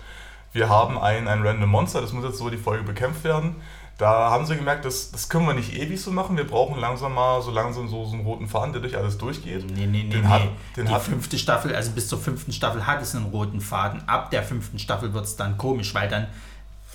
wir 0.52 0.68
haben 0.68 0.98
ein, 0.98 1.26
ein 1.28 1.42
random 1.46 1.68
Monster, 1.70 2.00
das 2.00 2.12
muss 2.12 2.24
jetzt 2.24 2.38
so 2.38 2.50
die 2.50 2.56
Folge 2.58 2.84
bekämpft 2.84 3.24
werden. 3.24 3.56
Da 3.98 4.30
haben 4.30 4.46
sie 4.46 4.56
gemerkt, 4.56 4.86
das, 4.86 5.10
das 5.10 5.28
können 5.28 5.46
wir 5.46 5.52
nicht 5.52 5.74
ewig 5.76 6.00
so 6.00 6.10
machen, 6.10 6.36
wir 6.38 6.46
brauchen 6.46 6.80
langsam 6.80 7.12
mal 7.12 7.42
so 7.42 7.50
langsam 7.50 7.86
so, 7.88 8.06
so 8.06 8.14
einen 8.14 8.24
roten 8.24 8.48
Faden, 8.48 8.72
der 8.72 8.80
durch 8.80 8.96
alles 8.96 9.18
durchgeht. 9.18 9.66
Nee, 9.70 9.84
nee, 9.86 10.04
nee, 10.04 10.08
Den 10.08 10.22
nee. 10.22 10.26
hat- 10.26 10.48
den 10.76 10.86
die 10.86 10.92
hat- 10.92 11.02
fünfte 11.02 11.36
Staffel, 11.38 11.74
also 11.74 11.90
bis 11.90 12.08
zur 12.08 12.18
fünften 12.18 12.50
Staffel 12.52 12.86
hat 12.86 13.02
es 13.02 13.14
einen 13.14 13.26
roten 13.26 13.60
Faden. 13.60 14.02
Ab 14.08 14.30
der 14.30 14.42
fünften 14.42 14.78
Staffel 14.78 15.12
wird 15.12 15.26
es 15.26 15.36
dann 15.36 15.58
komisch, 15.58 15.92
weil 15.94 16.08
dann 16.08 16.28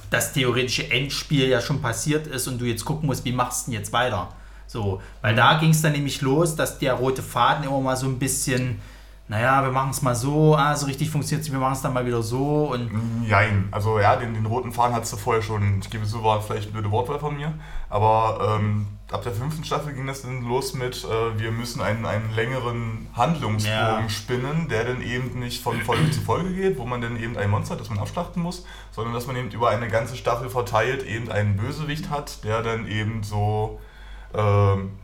das 0.09 0.33
theoretische 0.33 0.89
Endspiel 0.89 1.47
ja 1.47 1.61
schon 1.61 1.79
passiert 1.81 2.25
ist 2.25 2.47
und 2.47 2.59
du 2.59 2.65
jetzt 2.65 2.85
gucken 2.85 3.05
musst, 3.07 3.23
wie 3.25 3.31
machst 3.33 3.67
du 3.67 3.71
denn 3.71 3.79
jetzt 3.79 3.93
weiter? 3.93 4.29
So, 4.75 5.01
weil 5.21 5.33
da 5.35 5.57
ging 5.57 5.69
es 5.69 5.81
dann 5.81 5.93
nämlich 5.93 6.21
los, 6.21 6.57
dass 6.57 6.79
der 6.79 6.95
rote 6.95 7.23
Faden 7.23 7.63
immer 7.63 7.79
mal 7.79 7.95
so 7.95 8.07
ein 8.07 8.19
bisschen 8.19 8.81
naja, 9.27 9.63
wir 9.63 9.71
machen 9.71 9.89
es 9.89 10.03
mal 10.03 10.13
so, 10.13 10.55
ah, 10.55 10.75
so 10.75 10.85
richtig 10.85 11.09
funktioniert 11.09 11.47
es, 11.47 11.51
wir 11.51 11.57
machen 11.57 11.73
es 11.73 11.81
dann 11.81 11.93
mal 11.93 12.05
wieder 12.05 12.21
so 12.21 12.71
und 12.71 12.91
Jein. 13.27 13.69
Also 13.71 13.99
ja, 13.99 14.15
den, 14.17 14.35
den 14.35 14.45
roten 14.45 14.71
Faden 14.71 14.95
hattest 14.95 15.13
du 15.13 15.17
vorher 15.17 15.41
schon. 15.41 15.79
Ich 15.79 15.89
gebe 15.89 16.05
zu, 16.05 16.23
war 16.23 16.41
vielleicht 16.41 16.65
eine 16.65 16.73
blöde 16.73 16.91
Wortwahl 16.91 17.17
von 17.17 17.35
mir. 17.35 17.51
Aber 17.89 18.59
ähm, 18.59 18.85
ab 19.11 19.23
der 19.23 19.31
fünften 19.31 19.63
Staffel 19.63 19.93
ging 19.93 20.05
das 20.05 20.21
dann 20.21 20.43
los 20.47 20.75
mit, 20.75 21.03
äh, 21.05 21.39
wir 21.39 21.51
müssen 21.51 21.81
einen, 21.81 22.05
einen 22.05 22.35
längeren 22.35 23.07
Handlungsbogen 23.15 23.73
Ja. 24.03 24.09
spinnen, 24.09 24.67
der 24.69 24.83
dann 24.83 25.01
eben 25.01 25.39
nicht 25.39 25.63
von 25.63 25.81
Folge 25.81 26.11
zu 26.11 26.21
Folge 26.21 26.53
geht, 26.53 26.77
wo 26.77 26.85
man 26.85 27.01
dann 27.01 27.19
eben 27.19 27.35
ein 27.35 27.49
Monster 27.49 27.73
hat, 27.73 27.81
das 27.81 27.89
man 27.89 27.97
abschlachten 27.97 28.43
muss, 28.43 28.63
sondern 28.91 29.15
dass 29.15 29.25
man 29.25 29.35
eben 29.37 29.49
über 29.49 29.69
eine 29.69 29.87
ganze 29.87 30.17
Staffel 30.17 30.49
verteilt 30.51 31.03
eben 31.03 31.31
einen 31.31 31.57
Bösewicht 31.57 32.11
hat, 32.11 32.43
der 32.43 32.61
dann 32.61 32.87
eben 32.87 33.23
so 33.23 33.79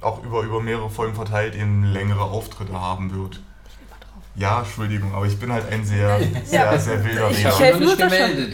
auch 0.01 0.23
über, 0.23 0.41
über 0.41 0.61
mehrere 0.61 0.89
Folgen 0.89 1.15
verteilt 1.15 1.55
eben 1.55 1.83
längere 1.85 2.23
Auftritte 2.23 2.79
haben 2.79 3.13
wird. 3.15 3.39
Ja, 4.35 4.59
Entschuldigung, 4.59 5.13
aber 5.13 5.25
ich 5.25 5.37
bin 5.37 5.51
halt 5.51 5.69
ein 5.69 5.83
sehr, 5.83 6.17
sehr, 6.45 6.79
sehr 6.79 7.03
wilder 7.03 7.29
Ich 7.31 7.45
habe 7.45 7.71
noch 7.73 7.79
nicht 7.79 7.81
nur 7.81 7.95
das 7.97 8.17
schon. 8.17 8.27
gemeldet. 8.27 8.53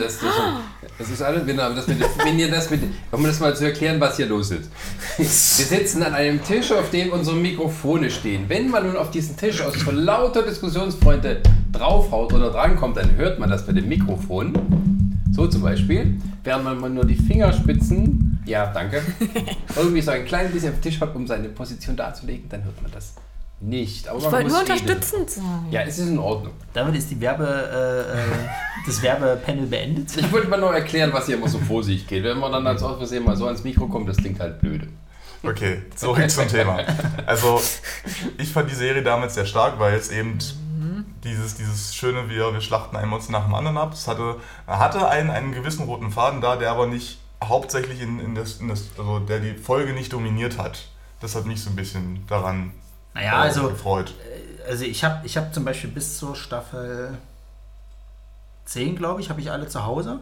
Das, 0.97 1.09
ist 1.09 1.21
alles, 1.21 1.45
wenn, 1.45 1.59
aber 1.59 1.75
das 1.75 1.87
mit, 1.87 1.99
wenn 2.23 2.39
ihr 2.39 2.49
das 2.49 2.71
mit, 2.71 2.81
um 3.11 3.23
das 3.23 3.39
mal 3.39 3.55
zu 3.55 3.65
erklären, 3.65 3.99
was 3.99 4.17
hier 4.17 4.25
los 4.25 4.49
ist. 4.49 4.71
Wir 5.17 5.25
sitzen 5.27 6.01
an 6.01 6.15
einem 6.15 6.43
Tisch, 6.43 6.71
auf 6.71 6.89
dem 6.89 7.11
unsere 7.11 7.35
Mikrofone 7.35 8.09
stehen. 8.09 8.45
Wenn 8.47 8.71
man 8.71 8.87
nun 8.87 8.97
auf 8.97 9.11
diesen 9.11 9.37
Tisch 9.37 9.61
aus 9.61 9.75
lauter 9.91 10.41
Diskussionsfreunde 10.41 11.43
draufhaut 11.71 12.33
oder 12.33 12.49
drankommt, 12.49 12.97
dann 12.97 13.15
hört 13.15 13.37
man 13.37 13.49
das 13.49 13.67
mit 13.67 13.77
dem 13.77 13.87
Mikrofon. 13.87 15.06
So 15.37 15.45
zum 15.45 15.61
Beispiel. 15.61 16.15
Während 16.43 16.63
man 16.63 16.79
mal 16.79 16.89
nur 16.89 17.05
die 17.05 17.13
Fingerspitzen, 17.15 18.39
ja, 18.45 18.65
danke, 18.73 19.03
irgendwie 19.75 20.01
so 20.01 20.09
ein 20.09 20.25
klein 20.25 20.51
bisschen 20.51 20.69
auf 20.69 20.79
den 20.79 20.81
Tisch 20.81 20.99
hat, 20.99 21.15
um 21.15 21.27
seine 21.27 21.49
Position 21.49 21.95
darzulegen, 21.95 22.49
dann 22.49 22.63
hört 22.63 22.81
man 22.81 22.91
das 22.91 23.13
nicht. 23.59 24.07
Aber 24.07 24.17
Ich 24.17 24.23
man 24.23 24.33
wollte 24.33 24.47
nur 24.49 24.59
unterstützend 24.61 25.29
sein. 25.29 25.43
Ja, 25.69 25.81
es 25.81 25.99
ist 25.99 26.09
in 26.09 26.17
Ordnung. 26.17 26.53
damit 26.73 26.95
ist 26.95 27.11
die 27.11 27.21
Werbe, 27.21 27.45
äh, 27.45 28.17
äh, 28.17 28.47
das 28.87 28.99
Werbepanel 29.03 29.67
beendet. 29.67 30.17
Ich 30.17 30.31
wollte 30.31 30.47
mal 30.47 30.59
nur 30.59 30.73
erklären, 30.73 31.11
was 31.13 31.27
hier 31.27 31.35
immer 31.37 31.47
so 31.47 31.59
vor 31.59 31.83
sich 31.83 32.07
geht. 32.07 32.23
Wenn 32.23 32.39
man 32.39 32.51
dann 32.51 32.65
als 32.65 32.81
aus 32.81 32.97
Versehen 32.97 33.23
mal 33.23 33.35
so 33.35 33.45
ans 33.45 33.63
Mikro 33.63 33.85
kommt, 33.87 34.09
das 34.09 34.17
klingt 34.17 34.39
halt 34.39 34.59
blöde. 34.59 34.87
Okay, 35.43 35.83
zurück 35.95 36.27
zum 36.31 36.47
Thema. 36.47 36.79
Also, 37.27 37.61
ich 38.39 38.51
fand 38.51 38.71
die 38.71 38.75
Serie 38.75 39.03
damals 39.03 39.35
sehr 39.35 39.45
stark, 39.45 39.77
weil 39.77 39.93
es 39.93 40.09
eben 40.09 40.39
dieses, 41.27 41.55
dieses 41.55 41.95
schöne, 41.95 42.29
wir, 42.29 42.53
wir 42.53 42.61
schlachten 42.61 42.95
ein 42.95 43.07
Monster 43.09 43.31
nach 43.31 43.45
dem 43.45 43.53
anderen 43.53 43.77
ab. 43.77 43.93
Es 43.93 44.07
hatte, 44.07 44.37
hatte 44.65 45.07
einen, 45.07 45.29
einen 45.29 45.51
gewissen 45.51 45.85
roten 45.85 46.11
Faden 46.11 46.41
da, 46.41 46.55
der 46.55 46.71
aber 46.71 46.87
nicht 46.87 47.19
hauptsächlich 47.43 48.01
in, 48.01 48.19
in, 48.19 48.35
das, 48.35 48.57
in 48.57 48.67
das, 48.67 48.89
also 48.97 49.19
der 49.19 49.39
die 49.39 49.53
Folge 49.53 49.93
nicht 49.93 50.13
dominiert 50.13 50.57
hat. 50.57 50.87
Das 51.19 51.35
hat 51.35 51.45
mich 51.45 51.63
so 51.63 51.69
ein 51.69 51.75
bisschen 51.75 52.25
daran 52.27 52.71
Naja, 53.13 53.33
äh, 53.33 53.47
also, 53.47 53.69
gefreut. 53.69 54.13
also 54.67 54.83
ich 54.83 55.03
habe 55.03 55.25
ich 55.25 55.37
hab 55.37 55.53
zum 55.53 55.65
Beispiel 55.65 55.89
bis 55.89 56.17
zur 56.17 56.35
Staffel 56.35 57.17
10, 58.65 58.95
glaube 58.95 59.21
ich, 59.21 59.29
habe 59.29 59.41
ich 59.41 59.51
alle 59.51 59.67
zu 59.67 59.85
Hause. 59.85 60.19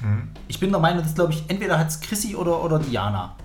Mhm. 0.00 0.30
Ich 0.48 0.60
bin 0.60 0.70
der 0.70 0.80
Meinung, 0.80 1.02
dass, 1.02 1.14
glaube 1.14 1.32
ich, 1.32 1.44
entweder 1.48 1.78
hat 1.78 1.88
es 1.88 2.00
Chrissy 2.00 2.36
oder, 2.36 2.62
oder 2.62 2.78
Diana. 2.78 3.36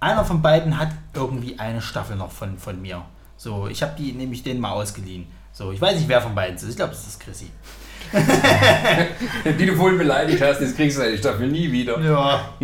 Einer 0.00 0.24
von 0.24 0.42
beiden 0.42 0.78
hat 0.78 0.90
irgendwie 1.14 1.58
eine 1.58 1.82
Staffel 1.82 2.16
noch 2.16 2.32
von, 2.32 2.58
von 2.58 2.80
mir. 2.80 3.02
So, 3.36 3.68
ich 3.68 3.82
habe 3.82 3.94
die 3.96 4.12
nämlich 4.12 4.42
denen 4.42 4.60
mal 4.60 4.72
ausgeliehen. 4.72 5.26
So, 5.52 5.72
ich 5.72 5.80
weiß 5.80 5.96
nicht, 5.96 6.08
wer 6.08 6.20
von 6.20 6.34
beiden 6.34 6.56
es 6.56 6.62
ist. 6.62 6.70
Ich 6.70 6.76
glaube, 6.76 6.92
es 6.92 7.06
ist 7.06 7.20
Chrissy. 7.20 7.50
Die 9.58 9.66
du 9.66 9.76
vorhin 9.76 9.98
beleidigt 9.98 10.42
hast, 10.42 10.60
jetzt 10.60 10.74
kriegst 10.74 10.98
du 10.98 11.02
deine 11.02 11.16
Staffel 11.16 11.46
nie 11.46 11.70
wieder. 11.70 12.00
Ja. 12.00 12.48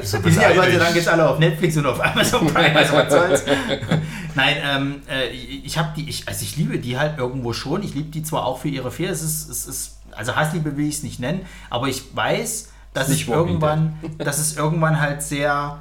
Wieso 0.00 0.18
Die 0.18 0.30
sind 0.30 0.42
ja 0.42 0.54
Gott 0.54 0.64
sei? 0.64 0.78
Dank 0.78 0.96
jetzt 0.96 1.08
alle 1.08 1.28
auf 1.28 1.38
Netflix 1.38 1.76
und 1.76 1.84
auf 1.86 2.02
Amazon 2.02 2.46
Prime, 2.46 2.74
also 2.74 2.94
was 2.94 3.12
soll's. 3.12 3.44
Nein, 4.34 4.56
ähm, 4.64 5.02
äh, 5.10 5.28
ich 5.28 5.76
habe 5.76 5.90
die, 5.96 6.08
ich, 6.08 6.26
also 6.26 6.42
ich 6.42 6.56
liebe 6.56 6.78
die 6.78 6.98
halt 6.98 7.18
irgendwo 7.18 7.52
schon. 7.52 7.82
Ich 7.82 7.94
liebe 7.94 8.10
die 8.10 8.22
zwar 8.22 8.46
auch 8.46 8.58
für 8.58 8.68
ihre 8.68 8.90
Fehler. 8.90 9.12
Es 9.12 9.22
ist, 9.22 9.50
es 9.50 9.66
ist, 9.66 9.98
also 10.12 10.34
Hassliebe 10.34 10.76
will 10.76 10.88
ich 10.88 10.96
es 10.96 11.02
nicht 11.02 11.20
nennen, 11.20 11.44
aber 11.68 11.88
ich 11.88 12.16
weiß, 12.16 12.70
dass 12.94 13.08
Nicht 13.08 13.22
es 13.22 13.28
irgendwann, 13.28 13.98
dass 14.18 14.38
es 14.38 14.56
irgendwann 14.56 15.00
halt 15.00 15.22
sehr 15.22 15.78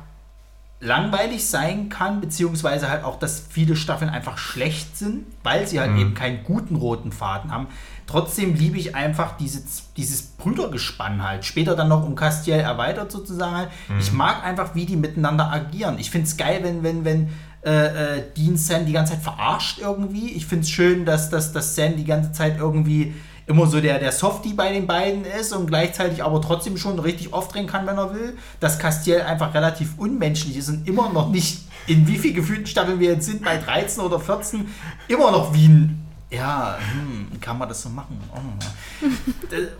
langweilig 0.81 1.45
sein 1.45 1.89
kann, 1.89 2.21
beziehungsweise 2.21 2.89
halt 2.89 3.03
auch, 3.03 3.19
dass 3.19 3.43
viele 3.49 3.75
Staffeln 3.75 4.09
einfach 4.09 4.37
schlecht 4.37 4.97
sind, 4.97 5.25
weil 5.43 5.67
sie 5.67 5.79
halt 5.79 5.91
eben 5.97 6.13
keinen 6.13 6.43
guten 6.45 6.75
roten 6.77 7.11
Faden 7.11 7.51
haben. 7.51 7.67
Trotzdem 8.07 8.55
liebe 8.55 8.77
ich 8.77 8.95
einfach 8.95 9.35
dieses, 9.35 9.93
dieses 9.97 10.21
Brüdergespann 10.21 11.21
halt. 11.21 11.43
Später 11.43 11.75
dann 11.75 11.89
noch 11.89 12.05
um 12.05 12.15
Castiel 12.15 12.55
erweitert 12.55 13.11
sozusagen 13.11 13.55
halt. 13.55 13.69
Ich 13.99 14.13
mag 14.13 14.43
einfach, 14.43 14.73
wie 14.73 14.85
die 14.85 14.95
miteinander 14.95 15.51
agieren. 15.51 15.99
Ich 15.99 16.09
finde 16.11 16.27
es 16.27 16.37
geil, 16.37 16.61
wenn, 16.63 16.81
wenn, 16.81 17.03
wenn 17.03 17.29
äh, 17.65 18.19
äh, 18.19 18.23
Dean 18.37 18.55
Sam 18.55 18.85
die 18.85 18.93
ganze 18.93 19.13
Zeit 19.13 19.21
verarscht 19.21 19.79
irgendwie. 19.79 20.31
Ich 20.31 20.45
finde 20.45 20.63
es 20.63 20.69
schön, 20.69 21.05
dass, 21.05 21.29
dass, 21.29 21.51
dass 21.51 21.75
Sam 21.75 21.97
die 21.97 22.05
ganze 22.05 22.31
Zeit 22.31 22.57
irgendwie 22.57 23.13
immer 23.49 23.65
so 23.65 23.81
der, 23.81 23.97
der 23.97 24.11
Softie 24.11 24.53
bei 24.53 24.71
den 24.71 24.85
beiden 24.85 25.25
ist 25.25 25.51
und 25.53 25.65
gleichzeitig 25.65 26.23
aber 26.23 26.39
trotzdem 26.39 26.77
schon 26.77 26.99
richtig 26.99 27.33
aufdrehen 27.33 27.65
kann, 27.65 27.87
wenn 27.87 27.97
er 27.97 28.13
will. 28.13 28.37
Dass 28.59 28.77
Castiel 28.77 29.21
einfach 29.21 29.55
relativ 29.55 29.97
unmenschlich 29.97 30.55
ist 30.55 30.69
und 30.69 30.87
immer 30.87 31.09
noch 31.09 31.29
nicht, 31.29 31.63
in 31.87 32.07
wie 32.07 32.19
viel 32.19 32.33
gefühlten 32.33 32.67
Staffeln 32.67 32.99
wir 32.99 33.13
jetzt 33.13 33.25
sind, 33.25 33.43
bei 33.43 33.57
13 33.57 34.03
oder 34.03 34.19
14, 34.19 34.67
immer 35.07 35.31
noch 35.31 35.53
wie 35.53 35.67
ein 35.67 36.05
ja, 36.31 36.77
hm, 36.93 37.41
kann 37.41 37.57
man 37.57 37.67
das 37.67 37.81
so 37.81 37.89
machen? 37.89 38.19
Oh. 38.31 39.05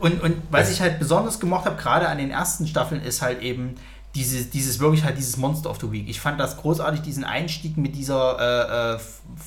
Und, 0.00 0.20
und 0.20 0.34
was 0.50 0.68
ich 0.72 0.80
halt 0.80 0.98
besonders 0.98 1.38
gemocht 1.38 1.64
habe, 1.64 1.80
gerade 1.80 2.08
an 2.08 2.18
den 2.18 2.32
ersten 2.32 2.66
Staffeln, 2.66 3.00
ist 3.02 3.22
halt 3.22 3.40
eben 3.40 3.76
dieses, 4.14 4.50
dieses 4.50 4.80
wirklich 4.80 5.04
halt 5.04 5.16
dieses 5.16 5.36
Monster 5.36 5.70
of 5.70 5.78
the 5.80 5.90
Week. 5.90 6.08
Ich 6.08 6.20
fand 6.20 6.40
das 6.40 6.56
großartig, 6.56 7.02
diesen 7.02 7.24
Einstieg 7.24 7.76
mit 7.76 7.94
dieser 7.94 8.38
äh, 8.40 8.94
äh, 8.96 8.98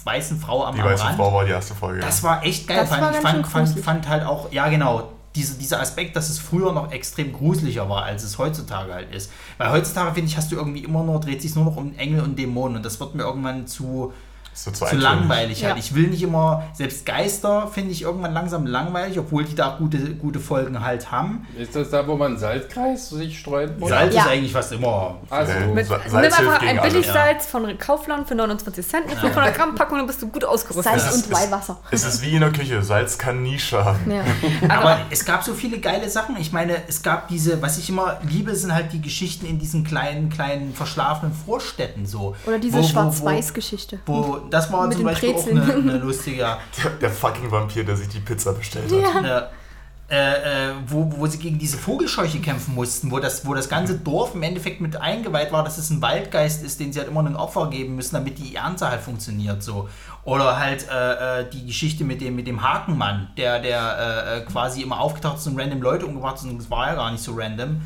weißen 0.05 0.39
Frau 0.39 0.65
am, 0.65 0.75
Die 0.75 0.81
am 0.81 0.87
weiße 0.87 1.03
Rand. 1.03 1.17
Frau 1.17 1.33
war 1.33 1.45
die 1.45 1.51
erste 1.51 1.75
Folge. 1.75 1.99
ja. 1.99 2.05
Das 2.05 2.23
war 2.23 2.43
echt 2.45 2.67
geil. 2.67 2.77
Das 2.77 2.89
fand, 2.89 3.01
war 3.01 3.11
ich 3.11 3.17
fand, 3.17 3.47
fand, 3.47 3.79
fand 3.79 4.07
halt 4.07 4.25
auch, 4.25 4.51
ja 4.51 4.69
genau, 4.69 5.09
diese, 5.35 5.55
dieser 5.57 5.81
Aspekt, 5.81 6.15
dass 6.15 6.29
es 6.29 6.39
früher 6.39 6.71
noch 6.71 6.91
extrem 6.91 7.33
gruseliger 7.33 7.89
war, 7.89 8.03
als 8.03 8.23
es 8.23 8.37
heutzutage 8.37 8.93
halt 8.93 9.13
ist. 9.13 9.31
Weil 9.57 9.71
heutzutage, 9.71 10.13
finde 10.13 10.29
ich, 10.29 10.37
hast 10.37 10.51
du 10.51 10.55
irgendwie 10.55 10.83
immer 10.83 11.03
nur, 11.03 11.19
dreht 11.19 11.41
sich 11.41 11.55
nur 11.55 11.65
noch 11.65 11.75
um 11.75 11.95
Engel 11.97 12.21
und 12.21 12.37
Dämonen 12.37 12.77
und 12.77 12.85
das 12.85 12.99
wird 12.99 13.15
mir 13.15 13.23
irgendwann 13.23 13.67
zu, 13.67 14.13
Das 14.53 14.65
wird 14.67 14.75
zu 14.75 14.79
so 14.81 14.85
eintönig. 14.85 15.03
langweilig 15.03 15.63
halt. 15.65 15.73
Ja. 15.75 15.79
Ich 15.79 15.95
will 15.95 16.07
nicht 16.07 16.21
immer, 16.21 16.63
selbst 16.73 17.05
Geister 17.05 17.67
finde 17.73 17.91
ich 17.91 18.03
irgendwann 18.03 18.33
langsam 18.33 18.65
langweilig, 18.67 19.17
obwohl 19.19 19.43
die 19.45 19.55
da 19.55 19.75
gute, 19.79 20.13
gute 20.15 20.39
Folgen 20.39 20.79
halt 20.83 21.11
haben. 21.11 21.47
Ist 21.57 21.75
das 21.75 21.89
da, 21.89 22.07
wo 22.07 22.15
man 22.15 22.37
Salzkreis 22.37 23.09
sich 23.09 23.39
streut? 23.39 23.79
muss? 23.79 23.89
Salz 23.89 24.13
Ja. 24.13 24.21
ist 24.21 24.27
eigentlich 24.29 24.51
fast 24.53 24.71
immer. 24.71 25.15
Also, 25.29 25.53
Mit, 25.73 25.87
Sa- 25.87 25.97
nimm 25.97 26.09
Salz 26.11 26.37
hilft 26.37 26.49
einfach 26.51 26.67
ein. 26.67 26.81
Billigsalz 26.81 27.45
von 27.47 27.77
Kaufland 27.79 28.27
für 28.27 28.35
29 28.35 28.87
Cent, 28.87 29.07
eine 29.09 29.19
500 29.19 29.55
Gramm 29.55 29.75
Packung, 29.75 29.97
dann 29.97 30.07
bist 30.07 30.21
du 30.21 30.27
gut 30.27 30.45
ausgerüstet. 30.45 30.99
Salz 30.99 31.15
und 31.15 31.31
Weihwasser. 31.31 31.77
Es 31.91 32.05
ist 32.05 32.21
wie 32.21 32.33
in 32.35 32.41
der 32.41 32.51
Küche, 32.51 32.81
Salz 32.83 33.17
kann 33.17 33.41
nie 33.43 33.57
schaden. 33.57 34.11
Ja. 34.11 34.23
Aber 34.69 34.99
es 35.09 35.25
gab 35.25 35.43
so 35.43 35.53
viele 35.53 35.79
geile 35.79 36.09
Sachen. 36.09 36.37
Ich 36.37 36.51
meine, 36.51 36.75
es 36.87 37.01
gab 37.01 37.27
diese, 37.27 37.61
was 37.61 37.77
ich 37.79 37.89
immer 37.89 38.17
liebe, 38.29 38.55
sind 38.55 38.73
halt 38.73 38.93
die 38.93 39.01
Geschichten 39.01 39.45
in 39.45 39.57
diesen 39.59 39.83
kleinen, 39.83 40.29
kleinen 40.29 40.73
verschlafenen 40.73 41.33
Vorstädten 41.33 42.05
so. 42.05 42.35
Oder 42.45 42.59
diese 42.59 42.83
Schwarz-Weiß-Geschichte. 42.83 43.99
Wo, 44.05 44.13
wo, 44.27 44.39
das 44.49 44.71
war 44.71 44.87
Mit 44.87 44.97
zum 44.97 45.05
Beispiel 45.05 45.29
auch 45.29 45.43
Brezeln. 45.43 45.61
eine, 45.61 45.73
eine 45.73 45.97
lustige, 45.97 46.37
Der, 46.83 46.89
der 47.01 47.09
fucking 47.09 47.51
Vampir, 47.51 47.83
der 47.83 47.95
sich 47.97 48.09
die 48.09 48.19
Pizza 48.19 48.53
bestellt 48.53 48.91
hat. 48.91 49.15
eine, 49.15 49.49
äh, 50.09 50.69
äh, 50.69 50.73
wo, 50.85 51.11
wo 51.17 51.25
sie 51.27 51.39
gegen 51.39 51.57
diese 51.57 51.77
Vogelscheuche 51.77 52.39
kämpfen 52.39 52.75
mussten, 52.75 53.09
wo 53.09 53.19
das, 53.19 53.47
wo 53.47 53.53
das 53.53 53.69
ganze 53.69 53.95
Dorf 53.97 54.35
im 54.35 54.43
Endeffekt 54.43 54.79
mit 54.81 54.95
eingeweiht 54.97 55.51
war, 55.51 55.63
dass 55.63 55.77
es 55.77 55.89
ein 55.89 56.01
Waldgeist 56.01 56.63
ist, 56.63 56.79
den 56.79 56.91
sie 56.93 56.99
halt 56.99 57.09
immer 57.09 57.21
ein 57.23 57.35
Opfer 57.35 57.69
geben 57.69 57.95
müssen, 57.95 58.15
damit 58.15 58.37
die 58.37 58.55
Ernte 58.55 58.87
halt 58.89 59.01
funktioniert 59.01 59.63
so. 59.63 59.89
Oder 60.25 60.59
halt 60.59 60.87
äh, 60.89 61.41
äh, 61.41 61.49
die 61.49 61.65
Geschichte 61.65 62.03
mit 62.03 62.21
dem, 62.21 62.35
mit 62.35 62.47
dem 62.47 62.61
Hakenmann, 62.61 63.29
der, 63.37 63.59
der 63.59 63.97
äh, 63.97 64.37
äh, 64.37 64.41
quasi 64.45 64.81
immer 64.83 64.99
aufgetaucht 64.99 65.37
ist 65.37 65.47
und 65.47 65.59
random 65.59 65.81
Leute 65.81 66.05
umgebracht 66.05 66.37
hat 66.37 66.43
und 66.43 66.59
das 66.59 66.69
war 66.69 66.87
ja 66.87 66.95
gar 66.95 67.11
nicht 67.11 67.23
so 67.23 67.33
random. 67.35 67.81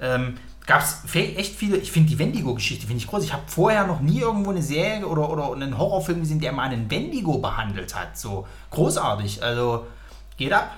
Ähm, 0.00 0.34
Gab 0.66 0.82
es 0.82 0.98
echt 1.14 1.54
viele, 1.56 1.76
ich 1.76 1.92
finde 1.92 2.08
die 2.08 2.18
Wendigo-Geschichte 2.18 2.86
finde 2.88 3.00
ich 3.00 3.06
groß. 3.08 3.22
Ich 3.24 3.32
habe 3.32 3.44
vorher 3.46 3.86
noch 3.86 4.00
nie 4.00 4.18
irgendwo 4.20 4.50
eine 4.50 4.62
Serie 4.62 5.06
oder, 5.06 5.30
oder 5.30 5.52
einen 5.52 5.78
Horrorfilm 5.78 6.20
gesehen, 6.20 6.40
der 6.40 6.50
mal 6.52 6.64
einen 6.64 6.90
Wendigo 6.90 7.38
behandelt 7.38 7.94
hat. 7.94 8.18
So 8.18 8.46
großartig. 8.72 9.42
Also 9.42 9.86
geht 10.36 10.52
ab. 10.52 10.72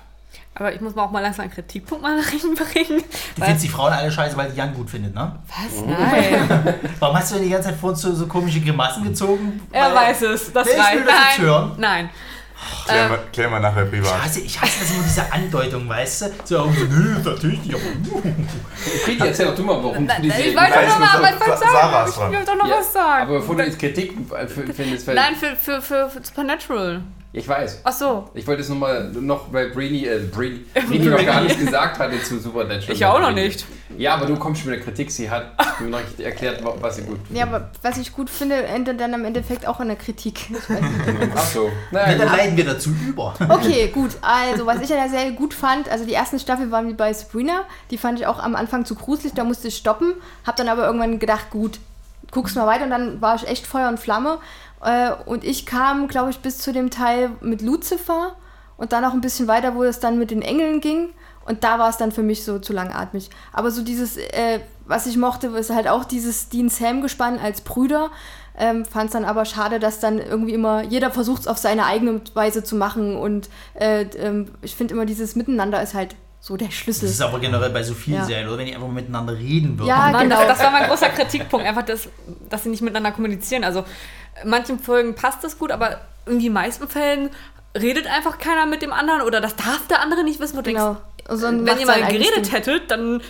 Aber 0.55 0.75
ich 0.75 0.81
muss 0.81 0.95
mal 0.95 1.05
auch 1.05 1.11
mal 1.11 1.21
langsam 1.21 1.45
einen 1.45 1.53
Kritikpunkt 1.53 2.03
mal 2.03 2.17
reinbringen. 2.21 2.99
Du 2.99 3.41
Weil, 3.41 3.47
findest 3.47 3.65
die 3.65 3.69
Frauen 3.69 3.93
alle 3.93 4.11
scheiße, 4.13 4.37
weil 4.37 4.51
die 4.51 4.57
Jan 4.59 4.75
gut 4.75 4.91
findet, 4.91 5.15
ne? 5.15 5.37
was? 5.47 5.83
Nein. 5.87 6.75
Warum 6.99 7.17
hast 7.17 7.31
du 7.31 7.37
denn 7.37 7.45
die 7.45 7.51
ganze 7.51 7.69
Zeit 7.71 7.79
vor 7.79 7.91
uns 7.91 8.03
so, 8.03 8.13
so 8.15 8.27
komische 8.27 8.61
Grimassen 8.61 9.05
gezogen? 9.05 9.61
er 9.73 9.87
Weil- 9.87 9.95
weiß 9.95 10.23
es. 10.23 10.53
Das 10.53 10.67
reicht. 10.69 10.77
will 10.97 11.05
das 11.05 11.15
jetzt 11.15 11.39
Nein. 11.39 11.47
hören? 11.47 11.73
Nein. 11.79 12.11
Klär, 12.87 13.03
Ähm, 13.05 13.09
mal, 13.11 13.19
klär 13.33 13.49
mal 13.51 13.61
nachher 13.61 13.85
Ich 13.85 13.91
privat. 13.91 14.25
hasse, 14.25 14.41
ich 14.41 14.61
hasse 14.61 14.81
das 14.81 14.91
immer, 14.91 15.03
diese 15.05 15.33
Andeutung, 15.33 15.89
weißt 15.89 16.23
du? 16.23 16.27
So, 16.45 16.63
oh, 16.65 16.71
nö, 16.71 17.17
natürlich 17.25 17.63
nicht. 17.65 17.77
Pidi, 19.05 19.27
erzähl 19.27 19.47
doch 19.47 19.55
du 19.55 19.63
mal, 19.63 19.83
warum 19.83 20.07
du 20.07 20.15
die 20.23 20.29
Ich 20.29 20.57
wollte 20.57 20.73
doch 20.73 20.99
noch 20.99 21.21
mal 21.23 21.23
was 21.39 21.39
Sa- 21.39 21.57
sagen. 21.57 21.71
Sarah 21.73 22.05
ist 22.05 22.17
Ich 22.17 22.39
will 22.39 22.45
doch 22.45 22.55
noch 22.57 22.69
Ja, 22.69 22.77
was 22.79 22.93
sagen. 22.93 23.23
Aber 23.23 23.39
bevor 23.41 23.57
du 23.57 23.63
jetzt 23.65 23.79
Kritik 23.79 24.15
f- 24.31 24.51
findest, 24.75 25.07
Nein, 25.09 25.37
für, 25.37 25.55
für, 25.57 25.81
für, 25.83 26.09
für 26.11 26.25
Supernatural. 26.25 27.03
Ich 27.31 27.47
weiß. 27.47 27.83
Ach 27.85 27.93
so. 27.93 28.31
Ich 28.33 28.47
wollte 28.47 28.63
es 28.63 28.71
nur 28.71 28.79
mal 28.79 29.11
noch, 29.13 29.53
weil 29.53 29.69
Brini, 29.69 30.07
äh, 30.07 30.19
Brini, 30.35 30.65
Brini 30.89 31.07
noch 31.07 31.23
gar 31.25 31.43
nichts 31.43 31.59
gesagt 31.59 31.99
hatte 31.99 32.23
zu 32.23 32.39
Supernatural. 32.39 32.95
Ich 32.97 33.05
auch 33.05 33.21
noch 33.21 33.33
nicht. 33.33 33.67
Ja, 33.99 34.15
aber 34.15 34.25
du 34.25 34.37
kommst 34.37 34.63
schon 34.63 34.71
mit 34.71 34.79
der 34.81 34.85
Kritik. 34.87 35.11
Sie 35.11 35.29
hat 35.31 35.53
mir 35.81 35.89
noch 35.91 36.01
nicht 36.01 36.19
erklärt, 36.21 36.65
wa- 36.65 36.75
was 36.81 36.97
sie 36.97 37.03
gut 37.03 37.19
Ja, 37.31 37.45
aber 37.45 37.71
was 37.83 37.99
ich 37.99 38.15
gut 38.15 38.31
finde, 38.31 38.63
endet 38.63 38.99
dann 38.99 39.13
am 39.13 39.27
Endeffekt 39.27 39.67
auch 39.69 39.79
in 39.81 39.89
der 39.89 39.97
Kritik. 39.99 40.41
Ach 41.37 41.45
so. 41.45 41.67
Ja, 41.67 41.73
Naja, 41.93 42.19
dann 42.19 42.29
gut. 42.29 42.37
leiten 42.39 42.57
wir 42.57 42.65
dazu 42.65 42.91
über. 43.07 43.35
Okay, 43.49 43.89
gut. 43.89 44.13
Also, 44.23 44.65
was 44.65 44.81
ich 44.81 44.91
an 44.91 44.99
der 44.99 45.11
Serie 45.11 45.33
gut 45.33 45.53
fand, 45.53 45.89
also 45.91 46.07
die 46.07 46.15
ersten 46.15 46.39
Staffel 46.39 46.71
waren 46.71 46.89
wie 46.89 46.95
bei 46.95 47.13
Sabrina. 47.13 47.65
Die 47.91 47.99
fand 47.99 48.19
ich 48.19 48.27
auch 48.27 48.39
am 48.39 48.57
Anfang 48.57 48.87
zu 48.87 48.95
gruselig, 48.95 49.35
da 49.35 49.45
musste 49.45 49.69
ich 49.69 49.77
stoppen. 49.77 50.15
Hab 50.47 50.57
dann 50.57 50.69
aber 50.69 50.87
irgendwann 50.87 51.19
gedacht, 51.19 51.51
gut, 51.51 51.79
guck's 52.31 52.55
mal 52.55 52.67
weiter 52.67 52.85
und 52.85 52.91
dann 52.91 53.21
war 53.21 53.35
ich 53.37 53.47
echt 53.47 53.67
Feuer 53.67 53.89
und 53.89 54.01
Flamme. 54.01 54.39
Äh, 54.83 55.11
Und 55.27 55.45
ich 55.45 55.67
kam, 55.67 56.09
glaube 56.09 56.31
ich, 56.31 56.39
bis 56.41 56.59
zu 56.59 56.73
dem 56.73 56.91
Teil 56.91 57.31
mit 57.41 57.63
Lucifer 57.63 58.37
und 58.77 58.93
dann 58.93 59.05
auch 59.05 59.13
ein 59.13 59.21
bisschen 59.21 59.49
weiter, 59.49 59.75
wo 59.75 59.83
es 59.83 60.01
dann 60.01 60.19
mit 60.19 60.31
den 60.31 60.43
Engeln 60.43 60.81
ging. 60.81 61.11
Und 61.47 61.65
da 61.65 61.79
war 61.79 61.89
es 61.89 61.97
dann 61.97 62.13
für 62.13 62.23
mich 62.23 62.45
so 62.45 62.59
zu 62.59 62.73
langatmig. 62.75 63.31
Aber 63.53 63.71
so 63.71 63.83
dieses, 63.83 64.17
äh, 64.19 64.61
was 64.87 65.07
ich 65.07 65.17
mochte, 65.17 65.47
ist 65.49 65.71
halt 65.71 65.89
auch 65.89 66.05
dieses 66.05 66.49
Dean 66.51 66.69
Sam 66.69 67.01
gespann 67.01 67.39
als 67.39 67.63
Brüder. 67.63 68.11
Ähm, 68.61 68.85
Fand 68.85 69.07
es 69.07 69.13
dann 69.13 69.25
aber 69.25 69.45
schade, 69.45 69.79
dass 69.79 69.99
dann 70.01 70.19
irgendwie 70.19 70.53
immer 70.53 70.83
jeder 70.83 71.11
versucht 71.11 71.43
es 71.43 71.47
auf 71.47 71.59
seine 71.59 71.87
eigene 71.87 72.21
Weise 72.35 72.63
zu 72.65 72.77
machen. 72.77 73.17
Und 73.17 73.49
äh, 73.75 74.03
ähm, 74.19 74.51
ich 74.63 74.75
finde 74.75 74.95
immer 74.95 75.07
dieses 75.07 75.37
Miteinander 75.37 75.83
ist 75.83 75.95
halt 75.95 76.15
so 76.41 76.57
der 76.57 76.69
Das 76.69 76.77
Schlüssel. 76.77 77.09
ist 77.09 77.21
aber 77.21 77.41
generell 77.41 77.71
bei 77.71 77.83
so 77.83 77.95
vielen 77.95 78.19
Ja. 78.19 78.25
Serien, 78.25 78.47
oder? 78.49 78.59
Wenn 78.59 78.67
die 78.67 78.75
einfach 78.75 78.89
miteinander 78.89 79.37
reden 79.37 79.79
würden. 79.79 79.89
Ja, 79.89 80.11
genau. 80.23 80.37
das, 80.41 80.49
das 80.59 80.63
war 80.63 80.71
mein 80.71 80.89
großer 80.89 81.09
Kritikpunkt, 81.09 81.67
einfach, 81.67 81.83
das, 81.85 82.09
dass 82.49 82.63
sie 82.63 82.69
nicht 82.69 82.83
miteinander 82.83 83.11
kommunizieren. 83.13 83.65
Also 83.65 83.85
in 84.43 84.51
manchen 84.51 84.79
Folgen 84.79 85.15
passt 85.15 85.43
das 85.45 85.59
gut, 85.59 85.71
aber 85.73 86.01
in 86.27 86.39
die 86.39 86.51
meisten 86.51 86.89
Fällen 86.89 87.31
redet 87.79 88.07
einfach 88.07 88.39
keiner 88.39 88.67
mit 88.67 88.83
dem 88.83 88.93
anderen 88.93 89.23
oder 89.23 89.41
das 89.41 89.57
darf 89.57 89.87
der 89.89 90.01
andere 90.01 90.25
nicht 90.25 90.41
wissen, 90.41 90.57
wo 90.57 90.63
du 90.63 90.71
Genau. 90.73 90.97
denkst, 91.29 91.45
ein- 91.45 91.67
wenn 91.67 91.79
ihr 91.79 91.87
mal 91.87 92.01
geredet 92.07 92.47
Ding. 92.47 92.53
hättet, 92.53 92.91
dann 92.91 93.21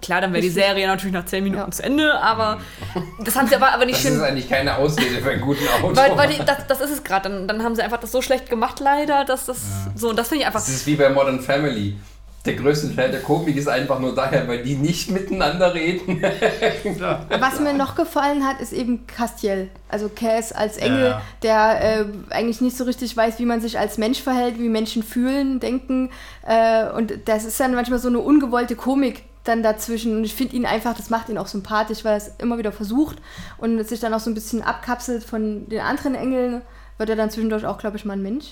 klar, 0.00 0.20
dann 0.20 0.32
wäre 0.32 0.42
die 0.42 0.48
Serie 0.62 0.86
natürlich 0.86 1.12
nach 1.12 1.26
10 1.26 1.44
Minuten 1.44 1.62
Ja. 1.64 1.70
zu 1.70 1.82
Ende, 1.84 2.14
aber 2.20 2.60
das 3.24 3.36
haben 3.36 3.46
sie 3.46 3.54
aber, 3.54 3.72
aber 3.72 3.84
nicht 3.84 3.96
Das 3.98 4.02
schön 4.02 4.14
ist 4.16 4.22
eigentlich 4.22 4.48
keine 4.48 4.76
Ausrede 4.76 5.20
für 5.22 5.30
einen 5.30 5.40
guten 5.40 5.66
Autor. 5.82 5.96
weil, 5.96 6.16
weil 6.16 6.28
die, 6.30 6.44
das, 6.44 6.66
das 6.66 6.80
ist 6.80 6.90
es 6.90 7.04
gerade. 7.04 7.28
Dann, 7.28 7.46
dann 7.48 7.62
haben 7.62 7.74
sie 7.76 7.82
einfach 7.82 8.00
das 8.00 8.10
so 8.10 8.22
schlecht 8.22 8.48
gemacht, 8.50 8.80
leider, 8.80 9.24
dass 9.24 9.46
das 9.46 9.58
so. 9.94 10.08
Und 10.10 10.18
das 10.18 10.28
finde 10.28 10.40
ich 10.42 10.46
einfach. 10.46 10.60
Das 10.60 10.68
ist 10.70 10.86
wie 10.86 10.96
bei 10.96 11.08
Modern 11.10 11.40
Family. 11.40 11.96
Der 12.44 12.54
größte 12.54 12.94
Teil 12.96 13.12
der 13.12 13.20
Komik 13.20 13.56
ist 13.56 13.68
einfach 13.68 14.00
nur 14.00 14.16
daher, 14.16 14.48
weil 14.48 14.64
die 14.64 14.74
nicht 14.74 15.10
miteinander 15.12 15.74
reden. 15.74 16.20
Was 17.40 17.60
mir 17.60 17.72
noch 17.72 17.94
gefallen 17.94 18.44
hat, 18.44 18.60
ist 18.60 18.72
eben 18.72 19.06
Castiel. 19.06 19.70
Also 19.88 20.08
Cass 20.08 20.50
als 20.52 20.76
Engel, 20.76 21.10
Ja. 21.10 21.22
der 21.42 22.00
äh, 22.00 22.04
eigentlich 22.30 22.60
nicht 22.60 22.76
so 22.76 22.82
richtig 22.82 23.16
weiß, 23.16 23.38
wie 23.38 23.44
man 23.44 23.60
sich 23.60 23.78
als 23.78 23.96
Mensch 23.96 24.20
verhält, 24.20 24.58
wie 24.58 24.68
Menschen 24.68 25.04
fühlen, 25.04 25.60
denken. 25.60 26.10
Äh, 26.44 26.88
und 26.90 27.12
das 27.26 27.44
ist 27.44 27.60
dann 27.60 27.74
manchmal 27.76 28.00
so 28.00 28.08
eine 28.08 28.18
ungewollte 28.18 28.74
Komik 28.74 29.22
dann 29.44 29.62
dazwischen. 29.62 30.16
Und 30.16 30.24
ich 30.24 30.34
finde 30.34 30.56
ihn 30.56 30.66
einfach, 30.66 30.96
das 30.96 31.10
macht 31.10 31.28
ihn 31.28 31.38
auch 31.38 31.46
sympathisch, 31.46 32.04
weil 32.04 32.14
er 32.14 32.16
es 32.18 32.30
immer 32.38 32.58
wieder 32.58 32.72
versucht 32.72 33.18
und 33.58 33.86
sich 33.88 34.00
dann 34.00 34.14
auch 34.14 34.20
so 34.20 34.30
ein 34.30 34.34
bisschen 34.34 34.62
abkapselt 34.62 35.22
von 35.22 35.68
den 35.68 35.80
anderen 35.80 36.16
Engeln. 36.16 36.62
Wird 36.98 37.08
er 37.08 37.16
dann 37.16 37.30
zwischendurch 37.30 37.66
auch, 37.66 37.78
glaube 37.78 37.96
ich, 37.96 38.04
mal 38.04 38.14
ein 38.14 38.22
Mensch 38.22 38.46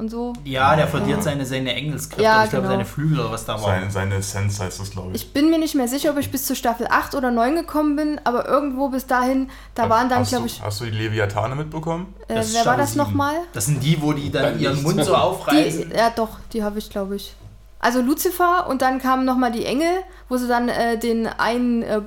und 0.00 0.08
so. 0.08 0.32
Ja, 0.44 0.74
der 0.74 0.88
verliert 0.88 1.22
seine, 1.22 1.46
seine 1.46 1.74
Engelskräfte, 1.74 2.22
Ja, 2.24 2.32
aber 2.36 2.44
ich 2.44 2.50
glaube 2.50 2.62
genau. 2.64 2.74
seine 2.74 2.84
Flügel 2.84 3.20
oder 3.20 3.30
was 3.30 3.44
da 3.44 3.52
war. 3.54 3.60
Seine, 3.60 3.90
seine 3.90 4.14
Essenz 4.16 4.58
heißt 4.58 4.80
das, 4.80 4.90
glaube 4.90 5.10
ich. 5.14 5.22
Ich 5.22 5.32
bin 5.32 5.50
mir 5.50 5.58
nicht 5.58 5.74
mehr 5.76 5.86
sicher, 5.86 6.10
ob 6.10 6.18
ich 6.18 6.30
bis 6.32 6.46
zur 6.46 6.56
Staffel 6.56 6.88
8 6.90 7.14
oder 7.14 7.30
9 7.30 7.54
gekommen 7.54 7.94
bin, 7.94 8.20
aber 8.24 8.48
irgendwo 8.48 8.88
bis 8.88 9.06
dahin, 9.06 9.48
da 9.76 9.88
waren 9.88 10.08
dann, 10.08 10.24
glaube 10.24 10.46
ich, 10.46 10.60
hast 10.62 10.80
du 10.80 10.86
die 10.86 10.90
Leviathane 10.90 11.54
mitbekommen? 11.54 12.12
äh, 12.26 12.28
wer 12.28 12.36
war 12.36 12.44
Staffel 12.44 12.76
das 12.78 12.96
nochmal? 12.96 13.34
Das 13.52 13.66
sind 13.66 13.82
die, 13.82 14.00
wo 14.02 14.12
die 14.12 14.30
dann 14.32 14.42
Dann 14.42 14.60
ihren. 14.60 14.82
Mund 14.82 15.04
so 15.04 15.14
aufreißen. 15.14 15.90
Die, 15.90 15.96
ja, 15.96 16.10
doch, 16.10 16.30
die 16.52 16.64
habe 16.64 16.78
ich, 16.78 16.90
glaube 16.90 17.16
ich. 17.16 17.34
Also 17.78 18.00
Lucifer 18.02 18.66
und 18.68 18.82
dann 18.82 18.98
kamen 18.98 19.24
nochmal 19.24 19.52
die 19.52 19.64
Engel, 19.64 19.90
wo 20.28 20.36
sie 20.36 20.48
dann 20.48 20.68
äh, 20.68 20.98
den 20.98 21.26
einen, 21.26 21.82
äh, 21.82 22.00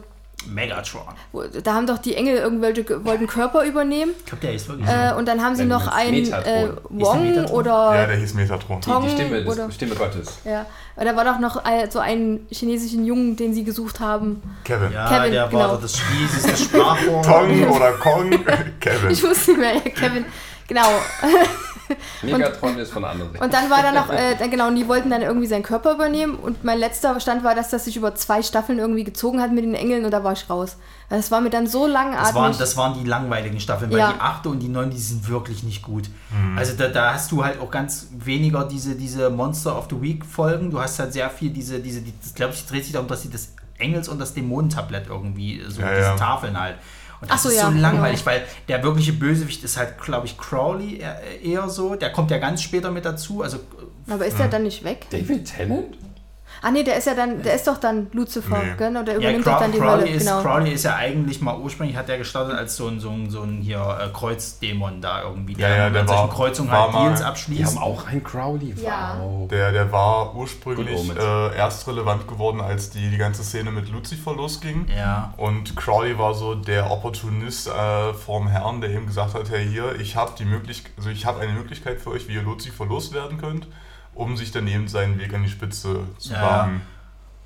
Megatron. 0.47 1.01
wo, 1.31 1.43
da 1.43 1.73
haben 1.73 1.87
doch 1.87 1.97
die 1.97 2.15
Engel 2.15 2.37
irgendwelche 2.37 2.83
ge- 2.83 2.99
wollten 3.03 3.27
Körper 3.27 3.63
übernehmen 3.65 4.11
Ich 4.19 4.25
glaube, 4.25 4.41
der 4.41 4.53
ist 4.53 4.67
wirklich 4.67 4.87
so. 4.87 4.93
äh, 4.93 5.13
und 5.13 5.27
dann 5.27 5.41
haben 5.43 5.55
sie 5.55 5.61
Wenn 5.61 5.69
noch 5.69 5.87
einen 5.87 6.11
Metatron. 6.23 6.53
äh, 6.53 6.69
Wong 6.89 7.23
Metatron? 7.29 7.55
oder 7.57 7.95
Ja, 7.95 8.05
der 8.07 8.15
hieß 8.17 8.33
Metatron. 8.33 8.81
Tom 8.81 9.03
Die 9.05 9.09
Stimme, 9.11 9.45
oder 9.45 9.71
Stimme 9.71 9.95
Gottes. 9.95 10.39
ja, 10.45 10.65
und 10.95 11.05
da 11.05 11.15
war 11.15 11.25
doch 11.25 11.39
noch 11.39 11.63
ein, 11.63 11.89
so 11.89 11.99
einen 11.99 12.45
chinesischen 12.51 13.05
Jungen, 13.05 13.35
den 13.35 13.53
sie 13.53 13.63
gesucht 13.63 13.99
haben. 13.99 14.41
Kevin. 14.63 14.91
ja, 14.91 15.07
Kevin, 15.09 15.31
der 15.31 15.47
genau. 15.47 15.59
war 15.69 15.79
das 15.81 15.97
schließeste 15.97 16.55
Sprachrohr. 16.57 17.21
Tong 17.23 17.69
oder 17.69 17.91
Kong. 17.93 18.29
Kevin. 18.79 19.09
Ich 19.11 19.23
wusste 19.23 19.51
nicht 19.51 19.59
mehr, 19.59 19.73
ja, 19.75 19.79
Kevin. 19.81 20.25
Genau. 20.67 20.87
Megatron 22.21 22.77
ist 22.77 22.91
von 22.91 23.03
anderen. 23.05 23.31
Und 23.38 23.53
dann 23.53 23.69
war 23.69 23.81
da 23.81 23.91
noch, 23.91 24.09
äh, 24.13 24.36
genau, 24.49 24.67
und 24.67 24.75
die 24.75 24.88
wollten 24.88 25.09
dann 25.09 25.21
irgendwie 25.21 25.47
seinen 25.47 25.63
Körper 25.63 25.93
übernehmen. 25.93 26.36
Und 26.36 26.63
mein 26.63 26.79
letzter 26.79 27.19
Stand 27.19 27.43
war, 27.43 27.55
dass 27.55 27.69
das 27.69 27.86
sich 27.86 27.97
über 27.97 28.15
zwei 28.15 28.41
Staffeln 28.41 28.79
irgendwie 28.79 29.03
gezogen 29.03 29.41
hat 29.41 29.51
mit 29.51 29.63
den 29.63 29.75
Engeln 29.75 30.05
und 30.05 30.11
da 30.11 30.23
war 30.23 30.34
ich 30.34 30.49
raus. 30.49 30.77
Das 31.09 31.29
war 31.29 31.41
mir 31.41 31.49
dann 31.51 31.67
so 31.67 31.86
langatmig. 31.86 32.25
Das 32.27 32.34
waren, 32.36 32.57
das 32.57 32.77
waren 32.77 32.93
die 33.03 33.07
langweiligen 33.07 33.59
Staffeln, 33.59 33.91
weil 33.91 33.99
Ja. 33.99 34.13
die 34.13 34.19
achte 34.19 34.49
und 34.49 34.59
die 34.59 34.67
neun, 34.69 34.89
die 34.89 34.97
sind 34.97 35.27
wirklich 35.29 35.61
nicht 35.63 35.84
gut. 35.84 36.09
Also 36.57 36.73
da, 36.75 36.88
da 36.88 37.13
hast 37.13 37.31
du 37.31 37.43
halt 37.45 37.59
auch 37.59 37.69
ganz 37.69 38.07
weniger 38.17 38.63
diese, 38.65 38.95
diese 38.95 39.29
Monster 39.29 39.77
of 39.77 39.88
the 39.91 40.01
Week 40.01 40.25
Folgen. 40.25 40.71
Du 40.71 40.79
hast 40.81 40.97
halt 40.99 41.13
sehr 41.13 41.29
viel 41.29 41.51
diese, 41.51 41.79
diese, 41.79 42.01
die, 42.01 42.13
das 42.19 42.34
glaube 42.34 42.53
ich, 42.53 42.65
dreht 42.65 42.84
sich 42.84 42.93
darum, 42.93 43.07
dass 43.07 43.21
sie 43.21 43.29
das 43.29 43.49
Engels- 43.77 44.07
und 44.09 44.19
das 44.19 44.34
Dämonentablett 44.34 45.07
irgendwie, 45.07 45.61
so 45.67 45.81
Ja, 45.81 45.89
diese 45.89 46.01
ja. 46.01 46.15
Tafeln 46.15 46.59
halt. 46.59 46.75
Und 47.24 47.32
das 47.32 47.39
Ach 47.39 47.43
so, 47.43 47.49
ist 47.49 47.55
ja, 47.55 47.71
so 47.71 47.78
langweilig, 47.78 48.19
genau. 48.19 48.36
weil 48.36 48.43
der 48.67 48.84
wirkliche 48.84 49.13
Bösewicht 49.13 49.63
ist 49.63 49.78
halt, 49.78 49.97
glaube 49.97 50.26
ich, 50.26 50.38
Crowley 50.38 50.97
eher, 50.97 51.21
eher 51.41 51.69
so. 51.69 51.95
Der 51.95 52.11
kommt 52.11 52.32
ja 52.32 52.38
ganz 52.38 52.61
später 52.61 52.91
mit 52.91 53.05
dazu. 53.05 53.41
Also 53.41 53.59
Aber 54.09 54.26
ist 54.26 54.38
der 54.38 54.49
dann 54.49 54.63
nicht 54.63 54.84
weg? 54.84 55.07
David 55.09 55.45
Tennant? 55.45 55.95
Ah 56.66 56.72
nee, 56.72 56.82
der 56.84 56.95
ist 56.97 57.05
ja 57.07 57.14
dann, 57.14 57.43
der 57.43 57.55
ist 57.55 57.68
doch 57.68 57.78
dann 57.78 58.07
Lucifer, 58.14 58.57
Nee. 58.57 58.74
gell? 58.78 58.89
Oder 58.91 59.03
der 59.03 59.14
Ja, 59.16 59.20
übernimmt 59.20 59.43
Crow 59.43 59.53
doch 59.53 59.59
dann 59.61 59.72
die 59.74 59.78
Crowley, 59.80 59.91
Rolle. 60.03 60.09
ist, 60.09 60.26
Genau. 60.26 60.41
Crowley 60.41 60.72
ist 60.72 60.84
ja 60.86 60.95
eigentlich 60.95 61.41
mal 61.41 61.57
ursprünglich, 61.59 61.97
hat 61.97 62.07
er 62.09 62.18
gestartet 62.18 62.55
als 62.57 62.76
so 62.78 62.88
ein, 62.88 62.99
so 63.01 63.09
ein, 63.09 63.30
so 63.30 63.41
ein 63.41 63.61
hier 63.61 63.80
äh, 64.01 64.07
Kreuzdämon 64.14 65.01
da 65.01 65.24
irgendwie, 65.24 65.55
der 65.55 65.70
Ja, 65.70 65.76
ja, 65.76 65.86
mit 65.89 65.95
der 65.95 66.07
solchen 66.07 66.22
war- 66.30 66.30
Kreuzungen 66.36 66.72
war 66.72 66.82
halt 66.84 66.93
mal- 66.93 67.05
Deals 67.07 67.20
Die 67.20 67.26
abschließt. 67.26 67.76
haben 67.76 67.84
auch 67.84 68.07
einen 68.07 68.24
Crowley. 68.24 68.74
Ja. 68.82 69.18
Wow. 69.20 69.47
Der, 69.49 69.72
der 69.74 69.91
war 69.91 70.34
ursprünglich 70.36 71.09
äh, 71.18 71.55
erst 71.57 71.88
relevant 71.88 72.28
geworden, 72.28 72.61
als 72.61 72.89
die, 72.89 73.09
die 73.09 73.18
ganze 73.18 73.43
Szene 73.43 73.70
mit 73.72 73.89
Lucifer 73.89 74.34
losging. 74.34 74.88
Ja. 74.97 75.34
Und 75.38 75.76
Crowley 75.76 76.18
war 76.18 76.34
so 76.34 76.55
der 76.55 76.89
Opportunist 76.91 77.68
äh, 77.68 78.14
vom 78.14 78.47
Herrn, 78.47 78.80
der 78.82 78.89
ihm 78.91 79.05
gesagt 79.05 79.34
hat, 79.34 79.49
hey 79.49 79.68
hier, 79.68 79.95
ich 79.99 80.16
habe 80.16 80.32
die 80.39 80.45
Möglichkeit, 80.45 80.93
also 80.97 81.09
ich 81.09 81.26
habe 81.26 81.41
eine 81.41 81.51
Möglichkeit 81.51 81.99
für 81.99 82.11
euch, 82.11 82.28
wie 82.30 82.36
ihr 82.36 82.43
Lucifer 82.43 82.86
loswerden 82.86 83.38
könnt, 83.38 83.68
um 84.16 84.38
sich 84.38 84.51
dann 84.51 84.68
eben 84.68 84.88
seinen 84.88 85.20
Weg 85.20 85.34
an 85.34 85.43
die 85.43 85.49
Spitze 85.49 86.01
zu 86.18 86.34
Ja. 86.34 86.41
wagen. 86.41 86.82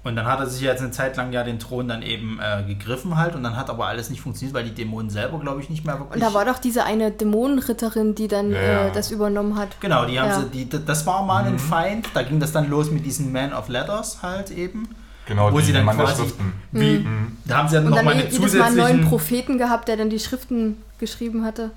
Und 0.03 0.15
dann 0.15 0.25
hat 0.25 0.39
er 0.39 0.45
sich 0.47 0.61
jetzt 0.61 0.81
eine 0.81 0.91
Zeit 0.91 1.17
lang 1.17 1.33
ja 1.33 1.43
den 1.43 1.59
Thron 1.59 1.89
dann 1.89 2.01
eben 2.01 2.39
äh, 2.39 2.63
gegriffen 2.63 3.17
halt 3.17 3.35
und 3.35 3.43
dann 3.43 3.57
hat 3.57 3.69
aber 3.69 3.87
alles 3.87 4.09
nicht 4.09 4.21
funktioniert, 4.21 4.55
weil 4.55 4.63
die 4.63 4.73
Dämonen 4.73 5.09
selber, 5.09 5.37
glaube 5.39 5.59
ich, 5.61 5.69
nicht 5.69 5.83
mehr 5.85 5.99
wirklich. 5.99 6.23
Und 6.23 6.29
da 6.29 6.33
war 6.33 6.45
doch 6.45 6.59
diese 6.59 6.85
eine 6.85 7.11
Dämonenritterin, 7.11 8.15
die 8.15 8.29
dann 8.29 8.51
Ja, 8.51 8.61
ja. 8.61 8.87
Äh, 8.87 8.91
das 8.93 9.11
übernommen 9.11 9.57
hat. 9.57 9.81
genau, 9.81 10.05
die 10.05 10.17
haben 10.17 10.29
Ja. 10.29 10.39
sie, 10.39 10.65
die, 10.65 10.85
das 10.85 11.05
war 11.05 11.25
mal 11.25 11.43
Mhm. 11.43 11.53
ein 11.55 11.59
Feind. 11.59 12.07
Da 12.13 12.21
ging 12.23 12.39
das 12.39 12.53
dann 12.53 12.69
los 12.69 12.89
mit 12.89 13.05
diesen 13.05 13.33
Man 13.33 13.51
of 13.53 13.67
Letters 13.67 14.21
halt 14.21 14.49
eben. 14.51 14.87
Genau, 15.25 15.51
Wo 15.51 15.59
die 15.59 15.65
sie 15.65 15.73
dann 15.73 15.83
Mann 15.83 15.97
der 15.97 16.05
quasi- 16.05 16.21
Schriften. 16.21 16.53
Wie, 16.71 16.99
Mhm. 16.99 17.37
Da 17.43 17.57
haben 17.57 17.67
sie 17.67 17.75
dann 17.75 17.85
Und 17.87 17.91
dann 17.95 18.05
nochmal 18.05 18.21
eine 18.21 18.29
jedes 18.31 18.53
Mal 18.53 18.63
einen 18.67 18.77
neuen. 18.77 19.01
Propheten 19.09 19.57
gehabt, 19.57 19.89
der 19.89 19.97
dann 19.97 20.09
die 20.09 20.19
Schriften 20.19 20.77
geschrieben 20.99 21.43
hatte. 21.43 21.71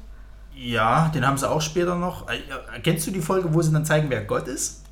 Ja, 0.62 1.10
den 1.14 1.26
haben 1.26 1.38
sie 1.38 1.48
auch 1.48 1.62
später 1.62 1.94
noch. 1.96 2.28
Äh, 2.28 2.38
Kennst 2.82 3.06
du 3.06 3.10
die 3.10 3.22
Folge, 3.22 3.52
wo 3.54 3.62
sie 3.62 3.72
dann 3.72 3.86
zeigen, 3.86 4.10
wer 4.10 4.20
Gott 4.22 4.46
ist? 4.46 4.82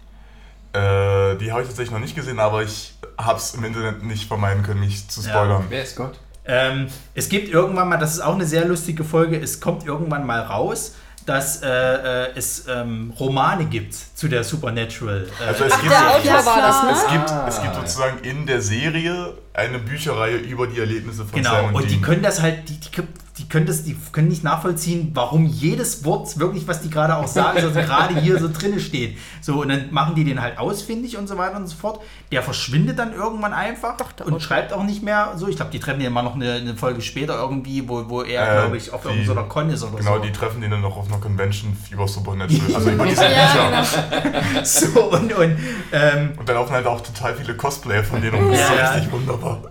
Äh, 0.72 1.36
die 1.36 1.50
habe 1.52 1.60
ich 1.62 1.68
tatsächlich 1.68 1.90
noch 1.90 1.98
nicht 1.98 2.14
gesehen, 2.16 2.38
aber 2.38 2.62
ich 2.62 2.94
habe 3.18 3.38
es 3.38 3.54
im 3.54 3.64
Internet 3.64 4.02
nicht 4.02 4.26
vermeiden 4.28 4.62
können, 4.62 4.80
mich 4.80 5.08
zu 5.08 5.20
Ja. 5.20 5.28
spoilern. 5.28 5.64
Wer 5.68 5.82
ist 5.82 5.96
Gott? 5.96 6.18
Ähm, 6.46 6.86
es 7.14 7.28
gibt 7.28 7.50
irgendwann 7.50 7.88
mal, 7.90 7.98
das 7.98 8.14
ist 8.14 8.20
auch 8.20 8.34
eine 8.34 8.46
sehr 8.46 8.64
lustige 8.64 9.04
Folge, 9.04 9.38
es 9.38 9.60
kommt 9.60 9.84
irgendwann 9.84 10.24
mal 10.26 10.40
raus, 10.40 10.94
dass 11.26 11.62
äh, 11.62 11.68
äh, 11.68 12.30
es 12.34 12.64
ähm, 12.68 13.12
Romane 13.20 13.66
gibt 13.66 13.92
zu 13.94 14.28
der 14.28 14.44
Supernatural. 14.44 15.26
Äh, 15.38 15.44
Also 15.44 15.64
es 15.64 15.72
gibt, 15.80 15.90
Der 15.92 15.98
ja, 16.00 16.08
Autor 16.08 16.24
Ja, 16.24 16.46
war 16.46 16.62
das, 16.62 16.80
klar. 16.80 16.84
ne? 16.84 16.92
es, 16.98 17.06
gibt, 17.12 17.30
Ah. 17.30 17.46
es 17.48 17.60
gibt 17.60 17.74
sozusagen 17.74 18.18
in 18.20 18.46
der 18.46 18.62
Serie 18.62 19.34
eine 19.52 19.78
Bücherreihe 19.78 20.36
über 20.38 20.66
die 20.66 20.80
Erlebnisse 20.80 21.26
von 21.26 21.32
Genau, 21.38 21.50
Sam 21.50 21.66
und, 21.66 21.82
und 21.82 21.90
die 21.90 22.00
können 22.00 22.22
das 22.22 22.40
halt, 22.40 22.66
die, 22.70 22.80
die, 22.80 23.02
die 23.38 23.48
können 23.48 23.66
das, 23.66 23.84
die 23.84 23.96
können 24.12 24.28
nicht 24.28 24.42
nachvollziehen, 24.44 25.12
warum 25.14 25.46
jedes 25.46 26.04
Wort 26.04 26.38
wirklich, 26.38 26.66
was 26.66 26.80
die 26.82 26.90
gerade 26.90 27.16
auch 27.16 27.26
sagen, 27.26 27.56
also 27.58 27.70
gerade 27.70 28.18
hier 28.20 28.38
so 28.38 28.48
drinne 28.52 28.80
steht. 28.80 29.16
So, 29.40 29.62
und 29.62 29.68
dann 29.68 29.92
machen 29.92 30.14
die 30.16 30.24
den 30.24 30.42
halt 30.42 30.58
ausfindig 30.58 31.16
und 31.16 31.28
so 31.28 31.38
weiter 31.38 31.56
und 31.56 31.66
so 31.68 31.76
fort. 31.76 32.00
Der 32.32 32.42
verschwindet 32.42 32.98
dann 32.98 33.12
irgendwann 33.14 33.52
einfach 33.54 33.96
der 34.12 34.26
und 34.26 34.32
Autor. 34.34 34.40
schreibt 34.40 34.72
auch 34.72 34.82
nicht 34.82 35.02
mehr 35.02 35.32
so. 35.36 35.48
Ich 35.48 35.56
glaube, 35.56 35.70
die 35.70 35.78
treffen 35.78 36.00
den 36.00 36.12
mal 36.12 36.22
noch 36.22 36.34
eine, 36.34 36.52
eine 36.54 36.74
Folge 36.76 37.00
später 37.00 37.38
irgendwie, 37.38 37.88
wo, 37.88 38.04
wo 38.08 38.22
er, 38.22 38.42
Äh, 38.42 38.60
glaube 38.62 38.76
ich, 38.76 38.92
auf 38.92 39.02
die- 39.02 39.08
irgendeiner 39.08 39.44
Con 39.44 39.70
ist 39.70 39.82
oder 39.84 39.98
Genau, 39.98 40.16
so. 40.16 40.22
die 40.22 40.32
treffen 40.32 40.60
den 40.60 40.70
dann 40.72 40.80
noch 40.80 40.96
auf 40.96 41.06
einer 41.10 41.20
Convention 41.20 41.76
über 41.90 42.06
Supernatural, 42.08 42.74
also 42.74 42.90
über 42.90 43.06
diese 43.10 43.22
Ja, 43.24 43.52
genau. 43.70 44.62
So, 44.64 45.04
und, 45.04 45.32
und 45.32 45.56
ähm, 45.92 46.32
Und 46.36 46.48
da 46.48 46.52
laufen 46.54 46.72
halt 46.72 46.86
auch 46.86 47.00
total 47.00 47.34
viele 47.34 47.54
Cosplayer 47.56 48.02
von 48.02 48.20
denen 48.20 48.34
und 48.34 48.50
das 48.50 48.60
Ja, 48.60 48.66
ist 48.90 48.94
richtig 48.96 49.12
wunderbar. 49.12 49.62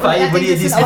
Weil, 0.00 0.32
wo 0.32 0.38
die 0.38 0.46
in 0.50 0.58
diesem. 0.60 0.78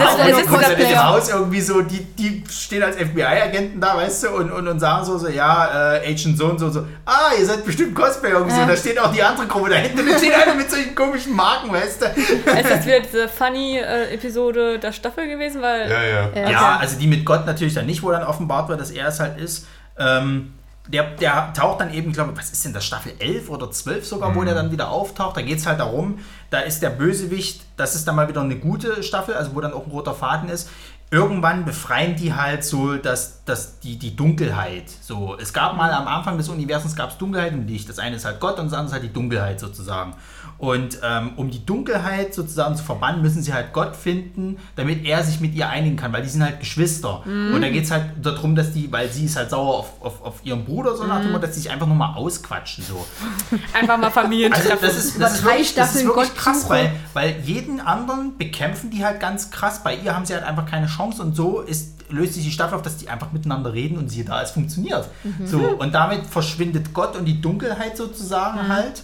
Haus 1.04 1.28
irgendwie 1.28 1.60
so 1.60 1.82
die, 1.82 2.02
die 2.18 2.44
stehen 2.48 2.82
als 2.82 2.96
FBI-Agenten 2.96 3.80
da, 3.80 3.96
weißt 3.96 4.24
du, 4.24 4.30
und, 4.30 4.50
und, 4.52 4.68
und 4.68 4.80
sagen 4.80 5.04
so, 5.04 5.18
so 5.18 5.28
ja, 5.28 5.96
äh, 5.96 6.10
Agent 6.10 6.38
so 6.38 6.46
und 6.46 6.58
so, 6.58 6.70
so, 6.70 6.86
ah, 7.04 7.30
ihr 7.38 7.44
seid 7.44 7.64
bestimmt 7.64 7.94
Cosplay 7.94 8.30
irgendwie 8.30 8.54
so. 8.54 8.60
Ja. 8.60 8.66
Da 8.66 8.76
steht 8.76 8.98
auch 8.98 9.12
die 9.12 9.22
andere 9.22 9.46
Gruppe 9.46 9.70
dahinter, 9.70 10.02
da 10.02 10.18
steht 10.18 10.34
einer 10.34 10.54
mit 10.54 10.70
solchen 10.70 10.94
komischen 10.94 11.34
Marken, 11.34 11.72
weißt 11.72 12.02
du. 12.02 12.06
Ist 12.06 12.70
das 12.70 12.86
wieder 12.86 13.00
diese 13.00 13.28
Funny-Episode 13.28 14.78
der 14.78 14.92
Staffel 14.92 15.28
gewesen? 15.28 15.60
Weil 15.62 15.90
Ja, 15.90 16.02
ja. 16.02 16.30
Ja. 16.34 16.50
Ja, 16.50 16.76
also 16.78 16.98
die 16.98 17.06
mit 17.06 17.24
Gott 17.24 17.46
natürlich 17.46 17.74
dann 17.74 17.86
nicht, 17.86 18.02
wo 18.02 18.10
dann 18.10 18.24
offenbart 18.24 18.68
wird, 18.68 18.80
dass 18.80 18.90
er 18.90 19.08
es 19.08 19.20
halt 19.20 19.38
ist. 19.38 19.66
Ähm, 19.98 20.52
der, 20.86 21.04
der 21.16 21.52
taucht 21.54 21.80
dann 21.80 21.92
eben, 21.92 22.10
ich 22.10 22.14
glaube, 22.14 22.36
was 22.36 22.50
ist 22.50 22.64
denn 22.64 22.74
das, 22.74 22.84
Staffel 22.84 23.12
11 23.18 23.48
oder 23.48 23.70
12 23.70 24.06
sogar, 24.06 24.34
wo 24.34 24.44
der 24.44 24.54
dann 24.54 24.70
wieder 24.70 24.90
auftaucht. 24.90 25.36
Da 25.36 25.40
geht 25.40 25.58
es 25.58 25.66
halt 25.66 25.80
darum, 25.80 26.18
da 26.50 26.60
ist 26.60 26.82
der 26.82 26.90
Bösewicht, 26.90 27.62
das 27.78 27.94
ist 27.94 28.06
dann 28.06 28.16
mal 28.16 28.28
wieder 28.28 28.42
eine 28.42 28.56
gute 28.56 29.02
Staffel, 29.02 29.34
also 29.34 29.54
wo 29.54 29.60
dann 29.60 29.72
auch 29.72 29.86
ein 29.86 29.90
roter 29.90 30.14
Faden 30.14 30.50
ist. 30.50 30.68
Irgendwann 31.10 31.64
befreien 31.64 32.16
die 32.16 32.34
halt 32.34 32.64
so 32.64 32.96
dass, 32.96 33.44
dass 33.44 33.78
die, 33.80 33.98
die 33.98 34.16
Dunkelheit. 34.16 34.84
So, 34.88 35.36
es 35.40 35.52
gab 35.52 35.76
mal 35.76 35.92
am 35.92 36.08
Anfang 36.08 36.38
des 36.38 36.48
Universums 36.48 36.96
gab 36.96 37.10
es 37.10 37.18
Dunkelheit 37.18 37.52
und 37.52 37.68
Licht. 37.68 37.88
Das 37.88 37.98
eine 37.98 38.16
ist 38.16 38.24
halt 38.24 38.40
Gott 38.40 38.58
und 38.58 38.66
das 38.66 38.72
andere 38.72 38.86
ist 38.86 38.92
halt 38.92 39.04
die 39.04 39.12
Dunkelheit 39.12 39.60
sozusagen. 39.60 40.14
Und 40.58 40.98
ähm, 41.02 41.32
um 41.36 41.50
die 41.50 41.66
Dunkelheit 41.66 42.32
sozusagen 42.32 42.76
zu 42.76 42.84
verbannen, 42.84 43.22
müssen 43.22 43.42
sie 43.42 43.52
halt 43.52 43.72
Gott 43.72 43.96
finden, 43.96 44.56
damit 44.76 45.04
er 45.04 45.22
sich 45.24 45.40
mit 45.40 45.54
ihr 45.54 45.68
einigen 45.68 45.96
kann, 45.96 46.12
weil 46.12 46.22
die 46.22 46.28
sind 46.28 46.42
halt 46.42 46.60
Geschwister. 46.60 47.22
Und 47.26 47.60
da 47.60 47.68
geht 47.68 47.84
es 47.84 47.90
halt 47.90 48.12
darum, 48.22 48.54
dass 48.54 48.72
die, 48.72 48.90
weil 48.90 49.08
sie 49.10 49.26
ist 49.26 49.36
halt 49.36 49.50
sauer 49.50 49.78
auf, 49.80 50.00
auf, 50.00 50.22
auf 50.24 50.34
ihren 50.44 50.64
Bruder, 50.64 50.96
so 50.96 51.04
nach 51.04 51.20
dem 51.20 51.32
Motto, 51.32 51.46
dass 51.46 51.56
sie 51.56 51.62
sich 51.62 51.70
einfach 51.70 51.86
nur 51.86 51.96
mal 51.96 52.14
ausquatschen. 52.14 52.84
So. 52.84 53.04
einfach 53.72 53.96
mal 53.98 54.04
Also 54.06 54.20
Familientreffen. 54.20 54.78
das 54.80 54.96
ist, 54.96 55.20
das 55.20 55.34
ist 55.34 55.44
wirklich, 55.44 55.74
das 55.74 55.96
ist 55.96 56.06
wirklich 56.06 56.28
Gott 56.28 56.36
krass, 56.36 56.70
weil, 56.70 56.92
weil 57.12 57.36
jeden 57.44 57.80
anderen 57.80 58.38
bekämpfen 58.38 58.90
die 58.90 59.04
halt 59.04 59.20
ganz 59.20 59.50
krass. 59.50 59.82
Bei 59.82 59.94
ihr 59.96 60.14
haben 60.14 60.24
sie 60.24 60.34
halt 60.34 60.44
einfach 60.44 60.66
keine 60.66 60.88
Chance 60.96 61.22
und 61.22 61.34
so 61.34 61.60
ist, 61.60 62.10
löst 62.10 62.34
sich 62.34 62.44
die 62.44 62.50
Staffel 62.50 62.76
auf, 62.76 62.82
dass 62.82 62.96
die 62.96 63.08
einfach 63.08 63.32
miteinander 63.32 63.72
reden 63.72 63.98
und 63.98 64.08
siehe 64.08 64.24
da, 64.24 64.42
es 64.42 64.52
funktioniert. 64.52 65.08
So, 65.44 65.58
und 65.58 65.94
damit 65.94 66.26
verschwindet 66.26 66.92
Gott 66.92 67.16
und 67.16 67.24
die 67.24 67.40
Dunkelheit 67.40 67.96
sozusagen 67.96 68.68
halt. 68.68 69.02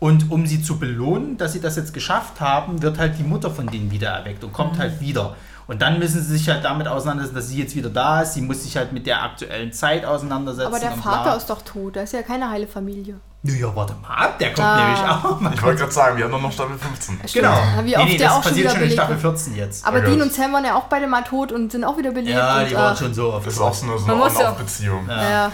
Und 0.00 0.30
um 0.30 0.46
sie 0.46 0.62
zu 0.62 0.78
belohnen, 0.78 1.36
dass 1.38 1.54
sie 1.54 1.60
das 1.60 1.74
jetzt 1.74 1.92
geschafft 1.92 2.40
haben, 2.40 2.82
wird 2.82 2.98
halt 2.98 3.18
die 3.18 3.24
Mutter 3.24 3.50
von 3.50 3.66
denen 3.66 3.90
wieder 3.90 4.10
erweckt 4.10 4.44
und 4.44 4.52
kommt 4.52 4.78
halt 4.78 5.00
wieder. 5.00 5.34
Und 5.66 5.82
dann 5.82 5.98
müssen 5.98 6.22
sie 6.22 6.38
sich 6.38 6.48
halt 6.48 6.64
damit 6.64 6.88
auseinandersetzen, 6.88 7.34
dass 7.34 7.48
sie 7.48 7.58
jetzt 7.58 7.76
wieder 7.76 7.90
da 7.90 8.22
ist. 8.22 8.34
Sie 8.34 8.40
muss 8.40 8.62
sich 8.62 8.76
halt 8.76 8.92
mit 8.92 9.06
der 9.06 9.22
aktuellen 9.22 9.72
Zeit 9.72 10.04
auseinandersetzen. 10.04 10.68
Aber 10.68 10.80
der 10.80 10.92
Vater 10.92 11.36
ist 11.36 11.50
doch 11.50 11.62
tot. 11.62 11.96
Da 11.96 12.02
ist 12.02 12.12
ja 12.12 12.22
keine 12.22 12.48
heile 12.48 12.66
Familie. 12.66 13.20
Ja, 13.44 13.74
warte 13.74 13.94
mal 14.02 14.08
ab, 14.14 14.38
der 14.40 14.52
kommt 14.52 14.66
Ah. 14.66 14.84
nämlich 14.84 15.00
auch 15.00 15.40
mal 15.40 15.54
Ich 15.54 15.62
wollte 15.62 15.78
gerade 15.80 15.92
sagen, 15.92 16.16
wir 16.16 16.24
haben 16.24 16.32
doch 16.32 16.42
noch 16.42 16.52
Staffel 16.52 16.76
15. 16.76 17.20
Genau. 17.34 17.48
Ja, 17.54 17.84
wie 17.84 17.96
oft 17.96 18.10
der 18.12 18.18
das 18.18 18.32
auch 18.36 18.42
passiert 18.42 18.58
wieder 18.58 18.70
schon 18.70 18.82
in 18.82 18.90
Staffel 18.90 19.10
wird. 19.10 19.20
14 19.38 19.54
jetzt. 19.56 19.86
Aber 19.86 19.98
Okay. 19.98 20.06
Dean 20.10 20.22
und 20.22 20.32
Sam 20.32 20.52
waren 20.52 20.64
ja 20.64 20.74
auch 20.74 20.84
beide 20.84 21.06
mal 21.06 21.22
tot 21.22 21.52
und 21.52 21.70
sind 21.70 21.84
auch 21.84 21.96
wieder 21.96 22.10
belebt. 22.10 22.30
ja, 22.36 22.60
und, 22.62 22.70
die 22.70 22.74
waren 22.74 22.94
äh, 22.94 22.98
schon 22.98 23.14
so 23.14 23.32
oft. 23.32 23.46
Das 23.46 23.54
ist 23.54 23.60
auch 23.60 23.72
so 23.72 23.86
eine, 23.86 23.96
so 23.98 24.06
Man 24.06 24.16
eine 24.16 24.24
muss 24.24 24.34
ja- 24.38 24.46
On-Off-Beziehung. 24.48 25.08
Ja. 25.08 25.52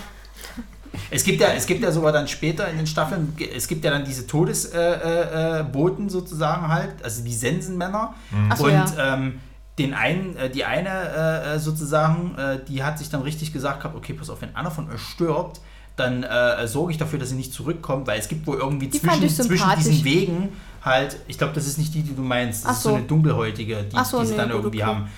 Es 1.10 1.24
gibt 1.24 1.40
ja, 1.40 1.48
es 1.48 1.66
gibt 1.66 1.82
ja 1.82 1.90
sogar 1.92 2.12
dann 2.12 2.26
später 2.28 2.68
in 2.68 2.76
den 2.78 2.86
Staffeln, 2.86 3.36
es 3.54 3.66
gibt 3.68 3.84
ja 3.84 3.90
dann 3.90 4.04
diese 4.04 4.26
Todesboten 4.26 4.78
äh, 4.80 5.60
äh, 5.60 5.62
Boten 5.64 6.08
sozusagen 6.08 6.68
halt, 6.68 6.94
also 7.04 7.22
die 7.22 7.34
Sensenmänner. 7.34 8.14
Ach 8.48 8.56
so, 8.56 8.64
und 8.64 8.72
ja. 8.72 9.14
ähm, 9.14 9.40
den 9.78 9.92
einen, 9.92 10.36
äh, 10.36 10.48
die 10.48 10.64
eine 10.64 10.88
äh, 10.88 11.54
äh, 11.54 11.58
sozusagen, 11.58 12.36
äh, 12.38 12.60
die 12.64 12.82
hat 12.84 12.98
sich 12.98 13.10
dann 13.10 13.22
richtig 13.22 13.52
gesagt 13.52 13.80
gehabt, 13.80 13.96
okay, 13.96 14.14
pass 14.14 14.30
auf, 14.30 14.40
wenn 14.40 14.54
einer 14.54 14.70
von 14.70 14.88
euch 14.90 15.00
stirbt, 15.00 15.60
dann 15.96 16.24
äh, 16.24 16.66
sorge 16.66 16.92
ich 16.92 16.98
dafür, 16.98 17.18
dass 17.18 17.30
sie 17.30 17.36
nicht 17.36 17.52
zurückkommt, 17.52 18.06
weil 18.06 18.18
es 18.18 18.28
gibt 18.28 18.46
wohl 18.46 18.56
irgendwie 18.56 18.88
Die 18.88 19.00
zwischen, 19.00 19.28
zwischen 19.28 19.70
diesen 19.76 20.04
Wegen 20.04 20.48
halt, 20.82 21.18
ich 21.28 21.38
glaube, 21.38 21.52
das 21.54 21.66
ist 21.66 21.78
nicht 21.78 21.94
die, 21.94 22.02
die 22.02 22.14
du 22.14 22.22
meinst, 22.22 22.64
das 22.64 22.70
Ach 22.70 22.76
ist 22.76 22.82
so 22.82 22.88
so. 22.90 22.94
eine 22.96 23.04
dunkelhäutige, 23.04 23.84
die, 23.84 23.96
so, 24.04 24.20
die 24.20 24.26
sie 24.26 24.32
nee, 24.32 24.38
dann 24.38 24.50
irgendwie 24.50 24.82
okay. 24.82 24.86
haben. 24.90 25.08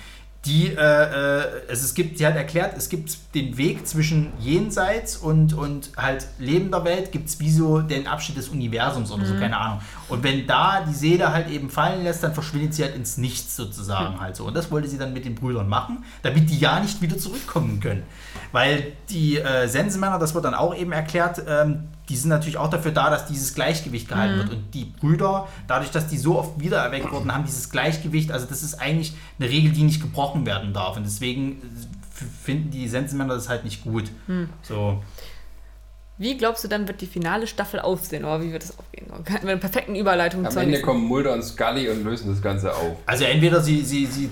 Die, 0.45 0.67
äh, 0.67 0.75
äh, 0.75 1.43
also 1.67 1.85
es 1.85 1.93
gibt, 1.93 2.17
sie 2.17 2.25
hat 2.25 2.35
erklärt, 2.35 2.77
es 2.77 2.87
gibt 2.87 3.17
den 3.35 3.57
Weg 3.57 3.85
zwischen 3.85 4.31
Jenseits 4.39 5.17
und, 5.17 5.53
und 5.53 5.91
halt 5.97 6.25
lebender 6.39 6.85
Welt, 6.85 7.11
gibt 7.11 7.27
es 7.27 7.39
wie 7.39 7.51
so 7.51 7.81
den 7.81 8.07
Abschnitt 8.07 8.37
des 8.37 8.49
Universums 8.49 9.11
oder 9.11 9.25
so, 9.25 9.33
keine 9.33 9.57
Ahnung. 9.57 9.81
Und 10.07 10.23
wenn 10.23 10.47
da 10.47 10.85
die 10.87 10.93
Seele 10.93 11.33
halt 11.33 11.49
eben 11.49 11.69
fallen 11.69 12.03
lässt, 12.03 12.23
dann 12.23 12.33
verschwindet 12.33 12.75
sie 12.75 12.83
halt 12.83 12.95
ins 12.95 13.17
Nichts 13.17 13.57
sozusagen 13.57 14.21
halt 14.21 14.35
so. 14.35 14.45
Und 14.45 14.53
das 14.53 14.71
wollte 14.71 14.87
sie 14.87 14.97
dann 14.97 15.11
mit 15.11 15.25
den 15.25 15.35
Brüdern 15.35 15.67
machen, 15.67 16.05
damit 16.21 16.49
die 16.49 16.59
ja 16.59 16.79
nicht 16.79 17.01
wieder 17.01 17.17
zurückkommen 17.17 17.79
können. 17.79 18.03
Weil 18.51 18.93
die 19.09 19.37
äh, 19.37 19.67
Sensenmänner, 19.67 20.17
das 20.19 20.33
wird 20.33 20.45
dann 20.45 20.53
auch 20.53 20.73
eben 20.75 20.93
erklärt, 20.93 21.41
ähm, 21.45 21.89
die 22.09 22.15
sind 22.15 22.29
natürlich 22.29 22.57
auch 22.57 22.69
dafür 22.69 22.91
da, 22.91 23.09
dass 23.09 23.25
dieses 23.25 23.53
Gleichgewicht 23.53 24.07
gehalten 24.07 24.37
wird. 24.37 24.49
Und 24.51 24.73
die 24.73 24.85
Brüder, 24.85 25.47
dadurch, 25.67 25.91
dass 25.91 26.07
die 26.07 26.17
so 26.17 26.39
oft 26.39 26.59
wiedererweckt 26.59 27.11
wurden, 27.11 27.33
haben 27.33 27.43
dieses 27.45 27.69
Gleichgewicht, 27.69 28.31
also 28.31 28.45
das 28.45 28.63
ist 28.63 28.75
eigentlich 28.75 29.13
eine 29.39 29.49
Regel, 29.49 29.71
die 29.71 29.83
nicht 29.83 30.01
gebrochen 30.01 30.45
werden 30.45 30.73
darf. 30.73 30.95
Und 30.97 31.03
deswegen 31.05 31.61
f- 32.15 32.25
finden 32.43 32.71
die 32.71 32.87
Sensenmänner 32.87 33.33
das 33.35 33.49
halt 33.49 33.63
nicht 33.65 33.83
gut. 33.83 34.05
So. 34.61 35.03
Wie 36.19 36.35
glaubst 36.35 36.63
du 36.63 36.67
dann, 36.67 36.87
wird 36.87 37.01
die 37.01 37.05
finale 37.05 37.45
Staffel 37.45 37.79
aussehen? 37.79 38.25
Oder 38.25 38.41
wie 38.41 38.51
wird 38.51 38.63
das 38.63 38.79
aufgehen? 38.79 39.05
Mit 39.17 39.41
einer 39.43 39.57
perfekten 39.57 39.93
Überleitung 39.95 40.45
Am 40.45 40.51
zur 40.51 40.61
Ende 40.63 40.71
nächsten. 40.71 40.87
kommen 40.87 41.03
Mulder 41.05 41.33
und 41.33 41.43
Scully 41.43 41.89
und 41.89 42.03
lösen 42.03 42.31
das 42.31 42.41
Ganze 42.41 42.73
auf. 42.73 42.95
Also 43.05 43.25
entweder 43.25 43.61
sie, 43.61 43.83
sie, 43.83 44.07
sie, 44.07 44.29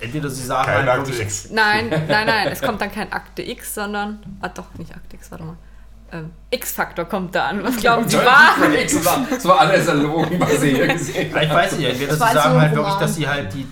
entweder 0.00 0.28
sie 0.28 0.42
sagen 0.44 0.70
halt 0.70 0.88
Akte 0.88 1.12
X. 1.22 1.48
Nein, 1.50 1.88
nein, 1.88 2.26
nein, 2.26 2.48
es 2.48 2.60
kommt 2.60 2.80
dann 2.80 2.92
kein 2.92 3.10
Akte 3.10 3.40
X, 3.42 3.74
sondern. 3.76 4.18
Ah, 4.42 4.48
doch, 4.50 4.66
nicht 4.76 4.94
Akte 4.94 5.16
X, 5.16 5.30
warte 5.30 5.44
mal. 5.44 5.56
Ähm, 6.12 6.30
X-Faktor 6.50 7.06
kommt 7.06 7.34
da 7.34 7.46
an. 7.46 7.64
Was 7.64 7.76
glauben 7.76 8.06
Sie, 8.06 8.18
war? 8.18 8.54
Das 9.30 9.44
war 9.46 9.60
alles 9.60 9.86
erlogen, 9.86 10.38
was 10.38 10.62
ihr 10.62 10.76
hier 10.76 10.88
gesehen 10.88 11.32
Ja, 11.34 11.42
ich 11.42 11.50
weiß 11.50 11.72
nicht, 11.78 11.88
entweder 11.88 12.16
Das 12.16 12.28
sie 12.28 12.34
sagen 12.34 12.54
so 12.54 12.60
halt 12.60 12.74
wirklich, 12.74 12.94
dass 12.96 13.14
sie 13.14 13.26
halt 13.26 13.54
die 13.54 13.66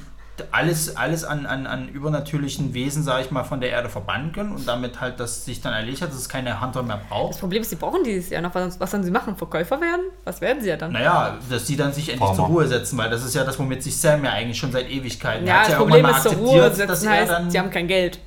alles, 0.53 0.97
alles 0.97 1.25
an, 1.25 1.45
an, 1.45 1.67
an 1.67 1.89
übernatürlichen 1.89 2.73
Wesen, 2.73 3.03
sage 3.03 3.25
ich 3.25 3.31
mal, 3.31 3.45
von 3.45 3.61
der 3.61 3.71
Erde 3.71 3.91
verbannen 3.91 4.33
können 4.33 4.53
und 4.53 4.67
damit 4.67 5.01
halt 5.01 5.21
das 5.21 5.45
sich 5.45 5.61
dann 5.61 5.75
erledigt 5.75 6.03
hat, 6.03 6.09
dass 6.09 6.17
es 6.17 6.29
keine 6.31 6.61
Hunter 6.61 6.83
mehr 6.83 6.97
Das 6.97 7.09
braucht. 7.09 7.39
Problem 7.41 7.63
ist, 7.63 7.71
sie 7.71 7.77
brauchen 7.77 8.03
dieses 8.05 8.31
Jahr 8.31 8.43
noch. 8.43 8.55
Was, 8.55 8.81
was 8.81 8.91
sollen 8.91 9.05
sie 9.05 9.11
machen? 9.11 9.37
Verkäufer 9.37 9.81
werden? 9.81 10.07
Was 10.25 10.41
werden 10.41 10.63
sie 10.63 10.71
ja 10.71 10.77
dann? 10.77 10.93
Naja, 10.93 11.37
dass 11.51 11.65
die 11.67 11.77
dann 11.77 11.93
sich 11.93 12.09
endlich 12.09 12.27
Farmer. 12.27 12.37
zur 12.37 12.47
Ruhe 12.47 12.67
setzen, 12.67 12.97
weil 12.97 13.11
das 13.11 13.25
ist 13.25 13.35
ja 13.35 13.45
das, 13.45 13.59
womit 13.59 13.83
sich 13.83 13.97
Sam 13.97 14.25
ja 14.25 14.33
eigentlich 14.33 14.59
schon 14.59 14.73
seit 14.73 14.89
Ewigkeiten 14.91 15.47
Ja, 15.47 15.57
hat 15.57 15.63
das 15.65 15.73
ja 15.73 15.77
Problem 15.79 16.05
irgendwann 16.07 16.19
ist, 16.19 16.25
mal 16.25 16.31
zur 16.31 16.39
Ruhe 16.41 16.63
akzeptiert, 16.65 16.91
dass 16.91 17.01
setzen 17.01 17.13
er 17.13 17.21
heißt, 17.21 17.31
dann, 17.31 17.51
sie 17.51 17.59
haben 17.59 17.71
kein 17.71 17.87
Geld. 17.87 18.19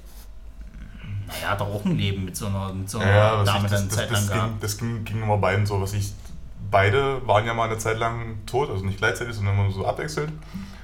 Naja, 1.33 1.51
hat 1.51 1.61
doch 1.61 1.67
auch 1.67 1.85
ein 1.85 1.97
Leben 1.97 2.25
mit 2.25 2.35
so 2.37 2.47
einer, 2.47 2.73
mit 2.73 2.89
so 2.89 2.99
einer 2.99 3.11
Ja, 3.11 3.43
Dame 3.43 3.65
ich, 3.65 3.71
dann 3.71 3.87
das, 3.89 3.97
Zeit 3.97 4.11
das, 4.11 4.27
lang 4.27 4.27
das, 4.29 4.43
ging, 4.49 4.57
das 4.61 4.77
ging, 4.77 5.03
ging 5.05 5.23
immer 5.23 5.37
beiden 5.37 5.65
so, 5.65 5.81
was 5.81 5.93
ich. 5.93 6.11
Beide 6.71 7.21
waren 7.27 7.45
ja 7.45 7.53
mal 7.53 7.69
eine 7.69 7.77
Zeit 7.77 7.99
lang 7.99 8.37
tot, 8.47 8.71
also 8.71 8.83
nicht 8.83 8.97
gleichzeitig, 8.97 9.35
sondern 9.35 9.59
immer 9.59 9.71
so 9.71 9.85
abwechselnd. 9.85 10.31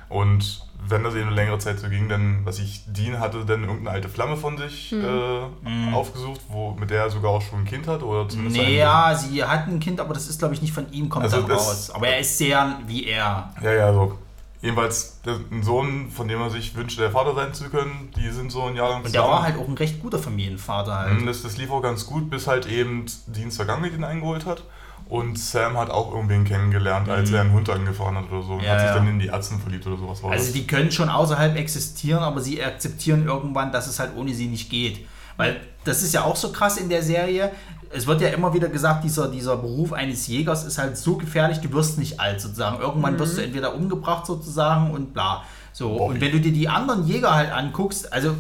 Und 0.07 0.61
wenn 0.87 1.03
das 1.03 1.13
eben 1.15 1.27
eine 1.27 1.35
längere 1.35 1.57
Zeit 1.59 1.79
so 1.79 1.89
ging, 1.89 2.07
dann, 2.09 2.41
was 2.45 2.59
ich, 2.59 2.83
Dean 2.87 3.19
hatte 3.19 3.43
dann 3.45 3.61
irgendeine 3.63 3.91
alte 3.91 4.07
Flamme 4.09 4.37
von 4.37 4.57
sich 4.57 4.93
äh, 4.93 5.91
aufgesucht, 5.93 6.41
wo, 6.47 6.71
mit 6.71 6.89
der 6.89 7.03
er 7.03 7.09
sogar 7.09 7.31
auch 7.31 7.41
schon 7.41 7.59
ein 7.61 7.65
Kind 7.65 7.87
hat, 7.87 8.01
oder 8.03 8.27
zumindest 8.29 8.57
Nee, 8.57 8.65
ein- 8.67 8.75
ja, 8.77 9.15
sie 9.15 9.43
hat 9.43 9.67
ein 9.67 9.79
Kind, 9.79 9.99
aber 9.99 10.13
das 10.13 10.27
ist, 10.29 10.39
glaube 10.39 10.53
ich, 10.53 10.61
nicht 10.61 10.73
von 10.73 10.91
ihm, 10.91 11.09
kommt 11.09 11.25
Also 11.25 11.41
dann 11.41 11.49
das- 11.49 11.67
raus. 11.67 11.91
Aber 11.91 12.07
er 12.07 12.19
ist 12.19 12.37
sehr 12.37 12.77
wie 12.87 13.05
er. 13.05 13.51
Ja, 13.61 13.71
ja, 13.73 13.93
so. 13.93 14.17
Jedenfalls 14.61 15.19
ein 15.51 15.63
Sohn, 15.63 16.09
von 16.11 16.27
dem 16.27 16.41
er 16.41 16.49
sich 16.49 16.75
wünschte, 16.75 17.01
der 17.01 17.11
Vater 17.11 17.33
sein 17.33 17.53
zu 17.53 17.69
können, 17.69 18.09
die 18.17 18.29
sind 18.29 18.51
so 18.51 18.63
ein 18.63 18.75
Jahr 18.75 18.89
lang 18.89 19.03
Und 19.05 19.13
der 19.13 19.21
war 19.23 19.43
halt 19.43 19.57
auch 19.57 19.67
ein 19.67 19.75
recht 19.75 20.01
guter 20.01 20.19
Familienvater 20.19 20.95
halt. 20.99 21.21
Mhm, 21.21 21.25
Das, 21.25 21.43
das 21.43 21.57
lief 21.57 21.71
auch 21.71 21.81
ganz 21.81 22.05
gut, 22.05 22.29
bis 22.29 22.45
halt 22.47 22.65
eben 22.65 23.05
Deans 23.27 23.55
Vergangenheit 23.55 23.93
ihn 23.93 24.03
eingeholt 24.03 24.45
hat. 24.45 24.63
Und 25.07 25.39
Sam 25.39 25.77
hat 25.77 25.89
auch 25.89 26.13
irgendwen 26.13 26.43
kennengelernt, 26.43 27.09
als 27.09 27.31
er 27.31 27.41
einen 27.41 27.53
Hund 27.53 27.69
angefahren 27.69 28.15
hat 28.17 28.29
oder 28.31 28.43
so. 28.43 28.53
Und 28.53 28.59
Mhm. 28.59 28.63
Ja, 28.65 28.71
hat 28.73 28.79
sich 28.81 28.89
ja. 28.89 28.95
dann 28.95 29.07
in 29.07 29.19
die 29.19 29.27
Ärzte 29.27 29.55
verliebt 29.57 29.87
oder 29.87 29.97
sowas 29.97 30.19
Also 30.23 30.43
das. 30.45 30.51
die 30.51 30.67
können 30.67 30.91
schon 30.91 31.09
außerhalb 31.09 31.55
existieren, 31.55 32.21
aber 32.21 32.41
sie 32.41 32.61
akzeptieren 32.63 33.25
irgendwann, 33.25 33.71
dass 33.71 33.87
es 33.87 33.97
halt 33.97 34.11
ohne 34.17 34.33
sie 34.33 34.47
nicht 34.47 34.69
geht. 34.69 35.07
Weil 35.37 35.61
das 35.85 36.03
ist 36.03 36.13
ja 36.13 36.25
auch 36.25 36.35
so 36.35 36.51
krass 36.51 36.75
in 36.77 36.89
der 36.89 37.01
Serie. 37.01 37.51
Es 37.91 38.05
wird 38.05 38.21
ja 38.21 38.29
immer 38.29 38.53
wieder 38.53 38.67
gesagt, 38.69 39.03
dieser, 39.03 39.29
dieser 39.29 39.57
Beruf 39.57 39.93
eines 39.93 40.27
Jägers 40.27 40.63
ist 40.63 40.77
halt 40.77 40.95
so 40.97 41.17
gefährlich, 41.17 41.59
du 41.59 41.71
wirst 41.73 41.97
nicht 41.97 42.19
alt 42.19 42.39
sozusagen. 42.39 42.79
Irgendwann 42.79 43.17
wirst 43.17 43.37
du 43.37 43.41
entweder 43.43 43.73
umgebracht 43.73 44.25
sozusagen 44.25 44.91
und 44.91 45.13
bla. 45.13 45.43
So, 45.73 45.89
Bobby. 45.97 46.13
und 46.15 46.21
wenn 46.21 46.31
du 46.31 46.39
dir 46.39 46.51
die 46.51 46.67
anderen 46.69 47.07
Jäger 47.07 47.33
halt 47.33 47.51
anguckst, 47.51 48.11
also 48.13 48.35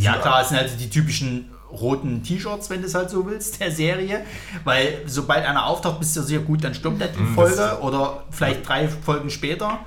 ja 0.00 0.12
sind 0.12 0.22
klar, 0.22 0.42
es 0.42 0.48
sind 0.50 0.58
halt 0.58 0.80
die 0.80 0.90
typischen 0.90 1.50
roten 1.70 2.22
T-Shirts, 2.22 2.70
wenn 2.70 2.80
du 2.80 2.86
es 2.86 2.94
halt 2.94 3.10
so 3.10 3.26
willst, 3.26 3.60
der 3.60 3.70
Serie. 3.70 4.24
Weil 4.64 5.02
sobald 5.06 5.44
einer 5.44 5.66
auftaucht, 5.66 5.98
bist 5.98 6.16
du 6.16 6.22
sehr 6.22 6.38
gut, 6.40 6.62
dann 6.64 6.74
stirbt 6.74 7.00
er 7.00 7.08
die 7.08 7.18
Mhm, 7.20 7.34
Folge 7.34 7.56
das- 7.56 7.80
oder 7.80 8.22
vielleicht 8.30 8.66
drei 8.68 8.88
Folgen 8.88 9.28
später. 9.30 9.80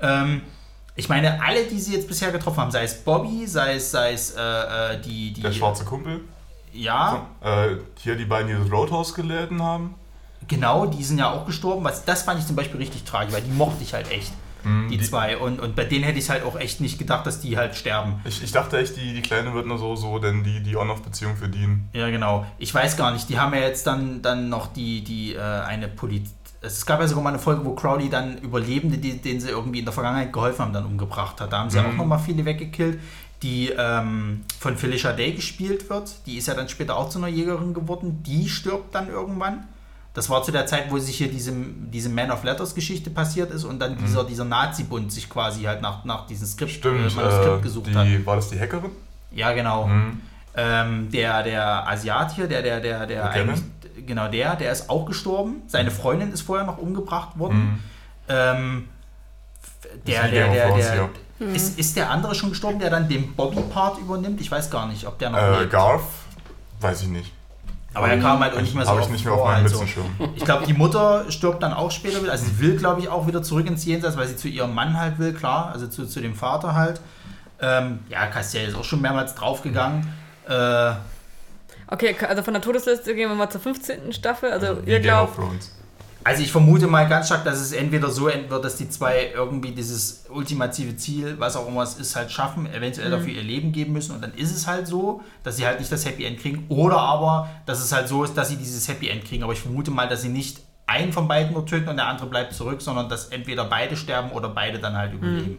Ähm, 0.00 0.40
ich 0.96 1.08
meine, 1.08 1.42
alle, 1.42 1.64
die 1.66 1.78
sie 1.78 1.94
jetzt 1.94 2.08
bisher 2.08 2.32
getroffen 2.32 2.58
haben, 2.60 2.70
sei 2.70 2.84
es 2.84 2.94
Bobby, 2.94 3.46
sei 3.46 3.74
es, 3.76 3.90
sei 3.90 4.12
es 4.12 4.32
äh, 4.32 4.40
äh, 4.40 5.00
die, 5.00 5.32
die. 5.32 5.40
Der 5.42 5.52
schwarze 5.52 5.84
Kumpel. 5.84 6.20
Ja, 6.72 7.26
Äh, 7.42 7.76
hier 7.98 8.16
die 8.16 8.24
beiden, 8.24 8.48
die 8.48 8.54
das 8.62 8.70
Roadhouse 8.72 9.14
geladen 9.14 9.62
haben. 9.62 9.94
genau, 10.48 10.86
die 10.86 11.02
sind 11.04 11.18
ja 11.18 11.30
auch 11.30 11.46
gestorben. 11.46 11.84
Was, 11.84 12.04
das 12.04 12.22
fand 12.22 12.40
ich 12.40 12.46
zum 12.46 12.56
Beispiel 12.56 12.78
richtig 12.78 13.04
tragisch, 13.04 13.32
weil 13.34 13.42
die 13.42 13.50
mochte 13.52 13.82
ich 13.82 13.94
halt 13.94 14.10
echt. 14.10 14.32
Mhm, 14.62 14.88
Die, 14.90 15.00
zwei. 15.00 15.38
Und, 15.38 15.58
und 15.58 15.74
bei 15.74 15.84
denen 15.84 16.04
hätte 16.04 16.18
ich 16.18 16.28
halt 16.28 16.44
auch 16.44 16.54
echt 16.58 16.80
nicht 16.82 16.98
gedacht, 16.98 17.24
dass 17.26 17.40
die 17.40 17.56
halt 17.56 17.74
sterben. 17.74 18.20
Ich, 18.24 18.42
ich 18.42 18.52
dachte 18.52 18.76
echt, 18.78 18.94
die, 18.96 19.14
die 19.14 19.22
Kleine 19.22 19.54
wird 19.54 19.66
nur 19.66 19.78
so, 19.78 19.96
so 19.96 20.18
denn 20.18 20.42
die, 20.44 20.60
die 20.62 20.76
On-Off-Beziehung 20.76 21.34
für 21.36 21.48
Dean. 21.48 21.88
Ja, 21.94 22.10
genau. 22.10 22.44
Ich 22.58 22.74
weiß 22.74 22.96
gar 22.98 23.10
nicht. 23.12 23.28
Die 23.30 23.38
haben 23.38 23.54
ja 23.54 23.60
jetzt 23.60 23.86
dann, 23.86 24.20
dann 24.20 24.48
noch 24.50 24.66
die, 24.72 25.02
die 25.02 25.34
äh, 25.34 25.40
eine 25.40 25.88
Polit. 25.88 26.26
Es 26.62 26.84
gab 26.84 27.00
ja 27.00 27.08
sogar 27.08 27.24
mal 27.24 27.30
eine 27.30 27.38
Folge, 27.38 27.64
wo 27.64 27.74
Crowley 27.74 28.10
dann 28.10 28.36
Überlebende, 28.36 28.98
die, 28.98 29.16
denen 29.22 29.40
sie 29.40 29.48
irgendwie 29.48 29.78
in 29.78 29.86
der 29.86 29.94
Vergangenheit 29.94 30.30
geholfen 30.30 30.60
haben, 30.62 30.72
dann 30.74 30.84
umgebracht 30.84 31.40
hat. 31.40 31.50
Da 31.54 31.60
haben 31.60 31.70
sie 31.70 31.80
Mhm. 31.80 31.86
auch 31.86 31.92
noch 31.94 32.04
mal 32.04 32.18
viele 32.18 32.44
weggekillt. 32.44 32.98
Die 33.42 33.70
ähm, 33.76 34.44
von 34.58 34.76
Felicia 34.76 35.12
Day 35.12 35.32
gespielt 35.32 35.88
wird. 35.88 36.12
Die 36.26 36.36
ist 36.36 36.48
ja 36.48 36.54
dann 36.54 36.68
später 36.68 36.96
auch 36.96 37.08
zu 37.08 37.18
einer 37.18 37.28
Jägerin 37.28 37.72
geworden. 37.72 38.22
Die 38.24 38.48
stirbt 38.48 38.94
dann 38.94 39.08
irgendwann. 39.08 39.64
Das 40.12 40.28
war 40.28 40.42
zu 40.42 40.50
der 40.50 40.66
Zeit, 40.66 40.90
wo 40.90 40.98
sich 40.98 41.16
hier 41.16 41.28
diese, 41.30 41.52
diese 41.54 42.08
Man 42.08 42.30
of 42.30 42.42
Letters 42.42 42.74
Geschichte 42.74 43.10
passiert 43.10 43.50
ist 43.52 43.64
und 43.64 43.78
dann 43.78 43.96
dieser, 43.96 44.24
dieser 44.24 44.44
Nazi-Bund 44.44 45.12
sich 45.12 45.30
quasi 45.30 45.62
halt 45.62 45.82
nach, 45.82 46.04
nach 46.04 46.26
diesem 46.26 46.46
Skript, 46.48 46.72
Stimmt, 46.72 47.14
Manuskript 47.14 47.60
äh, 47.60 47.62
gesucht 47.62 47.86
die, 47.86 47.94
hat. 47.94 48.26
war 48.26 48.36
das 48.36 48.50
die 48.50 48.58
Hackerin? 48.58 48.90
Ja, 49.30 49.52
genau. 49.52 49.86
Mhm. 49.86 50.20
Ähm, 50.56 51.10
der, 51.12 51.44
der 51.44 51.88
Asiat 51.88 52.34
hier, 52.34 52.48
der, 52.48 52.60
der, 52.60 52.80
der, 52.80 53.06
der 53.06 53.24
Okay. 53.24 53.40
eigentlich, 53.40 53.60
genau 54.04 54.28
der, 54.28 54.56
der 54.56 54.72
ist 54.72 54.90
auch 54.90 55.06
gestorben. 55.06 55.62
Seine 55.68 55.92
Freundin 55.92 56.32
ist 56.32 56.40
vorher 56.40 56.66
noch 56.66 56.78
umgebracht 56.78 57.38
worden. 57.38 57.58
Mhm. 57.58 57.78
Ähm, 58.28 58.88
der, 60.06 60.28
der, 60.28 60.52
der, 60.52 60.68
Thrones 60.68 60.86
der, 60.86 61.08
hier. 61.46 61.54
ist, 61.54 61.78
ist 61.78 61.96
der 61.96 62.10
andere 62.10 62.34
schon 62.34 62.50
gestorben, 62.50 62.78
der 62.78 62.90
dann 62.90 63.08
den 63.08 63.34
Bobby-Part 63.34 63.98
übernimmt? 63.98 64.40
Ich 64.40 64.50
weiß 64.50 64.70
gar 64.70 64.86
nicht, 64.86 65.06
ob 65.06 65.18
der 65.18 65.30
noch 65.30 65.38
Äh, 65.38 65.60
lebt. 65.60 65.72
Garth? 65.72 66.00
Weiß 66.80 67.02
ich 67.02 67.08
nicht. 67.08 67.32
Aber 67.92 68.08
er 68.08 68.18
kam 68.20 68.38
halt 68.38 68.54
auch 68.54 68.60
nicht 68.60 68.74
mehr 68.76 68.84
so 68.84 68.92
Habe 68.92 69.00
ich 69.00 69.08
nicht 69.08 69.24
mehr 69.24 69.34
auf 69.34 69.40
vor, 69.40 69.48
meinem 69.50 69.64
also. 69.64 69.84
Ich 70.36 70.44
glaube, 70.44 70.64
die 70.64 70.72
Mutter 70.74 71.24
stirbt 71.28 71.60
dann 71.62 71.72
auch 71.72 71.90
später 71.90 72.22
wieder. 72.22 72.30
Also 72.30 72.44
sie 72.46 72.60
will, 72.60 72.76
glaube 72.76 73.00
ich, 73.00 73.08
auch 73.08 73.26
wieder 73.26 73.42
zurück 73.42 73.66
ins 73.66 73.84
Jenseits, 73.84 74.16
weil 74.16 74.28
sie 74.28 74.36
zu 74.36 74.46
ihrem 74.46 74.72
Mann 74.74 74.96
halt 74.96 75.18
will, 75.18 75.32
klar. 75.34 75.70
Also 75.72 75.88
zu, 75.88 76.06
zu 76.06 76.20
dem 76.20 76.36
Vater 76.36 76.74
halt. 76.76 77.00
Ähm, 77.60 77.98
ja, 78.08 78.26
Castiel 78.26 78.68
ist 78.68 78.76
auch 78.76 78.84
schon 78.84 79.00
mehrmals 79.00 79.34
draufgegangen. 79.34 80.06
Äh, 80.48 80.92
Okay, 81.92 82.14
also 82.28 82.44
von 82.44 82.54
der 82.54 82.62
Todesliste 82.62 83.16
gehen 83.16 83.28
wir 83.28 83.34
mal 83.34 83.50
zur 83.50 83.60
15. 83.60 84.12
Staffel. 84.12 84.52
Also 84.52 84.86
Wie 84.86 84.90
ihr 84.92 85.00
Game 85.00 85.12
of 85.12 85.34
glaubt, 85.34 85.36
Thrones. 85.36 85.74
Also 86.22 86.42
ich 86.42 86.52
vermute 86.52 86.86
mal 86.86 87.08
ganz 87.08 87.26
stark, 87.26 87.44
dass 87.44 87.60
es 87.60 87.72
entweder 87.72 88.10
so 88.10 88.26
wird, 88.26 88.64
dass 88.64 88.76
die 88.76 88.90
zwei 88.90 89.30
irgendwie 89.34 89.70
dieses 89.70 90.26
ultimative 90.28 90.94
Ziel, 90.96 91.36
was 91.38 91.56
auch 91.56 91.66
immer 91.66 91.82
es 91.82 91.94
ist, 91.94 92.14
halt 92.14 92.30
schaffen, 92.30 92.70
eventuell 92.72 93.10
dafür 93.10 93.32
ihr 93.32 93.42
Leben 93.42 93.72
geben 93.72 93.94
müssen 93.94 94.14
und 94.14 94.22
dann 94.22 94.34
ist 94.34 94.54
es 94.54 94.66
halt 94.66 94.86
so, 94.86 95.22
dass 95.42 95.56
sie 95.56 95.66
halt 95.66 95.78
nicht 95.78 95.90
das 95.90 96.04
Happy 96.04 96.24
End 96.24 96.38
kriegen 96.38 96.66
oder 96.68 96.98
aber, 96.98 97.48
dass 97.64 97.82
es 97.82 97.90
halt 97.92 98.06
so 98.06 98.22
ist, 98.22 98.36
dass 98.36 98.50
sie 98.50 98.56
dieses 98.56 98.86
Happy 98.86 99.08
End 99.08 99.24
kriegen. 99.24 99.42
Aber 99.44 99.54
ich 99.54 99.60
vermute 99.60 99.90
mal, 99.90 100.08
dass 100.08 100.20
sie 100.20 100.28
nicht 100.28 100.60
einen 100.86 101.12
von 101.12 101.26
beiden 101.26 101.54
nur 101.54 101.64
töten 101.64 101.88
und 101.88 101.96
der 101.96 102.06
andere 102.06 102.28
bleibt 102.28 102.52
zurück, 102.52 102.82
sondern 102.82 103.08
dass 103.08 103.28
entweder 103.28 103.64
beide 103.64 103.96
sterben 103.96 104.32
oder 104.32 104.48
beide 104.50 104.78
dann 104.78 104.96
halt 104.96 105.14
überleben. 105.14 105.58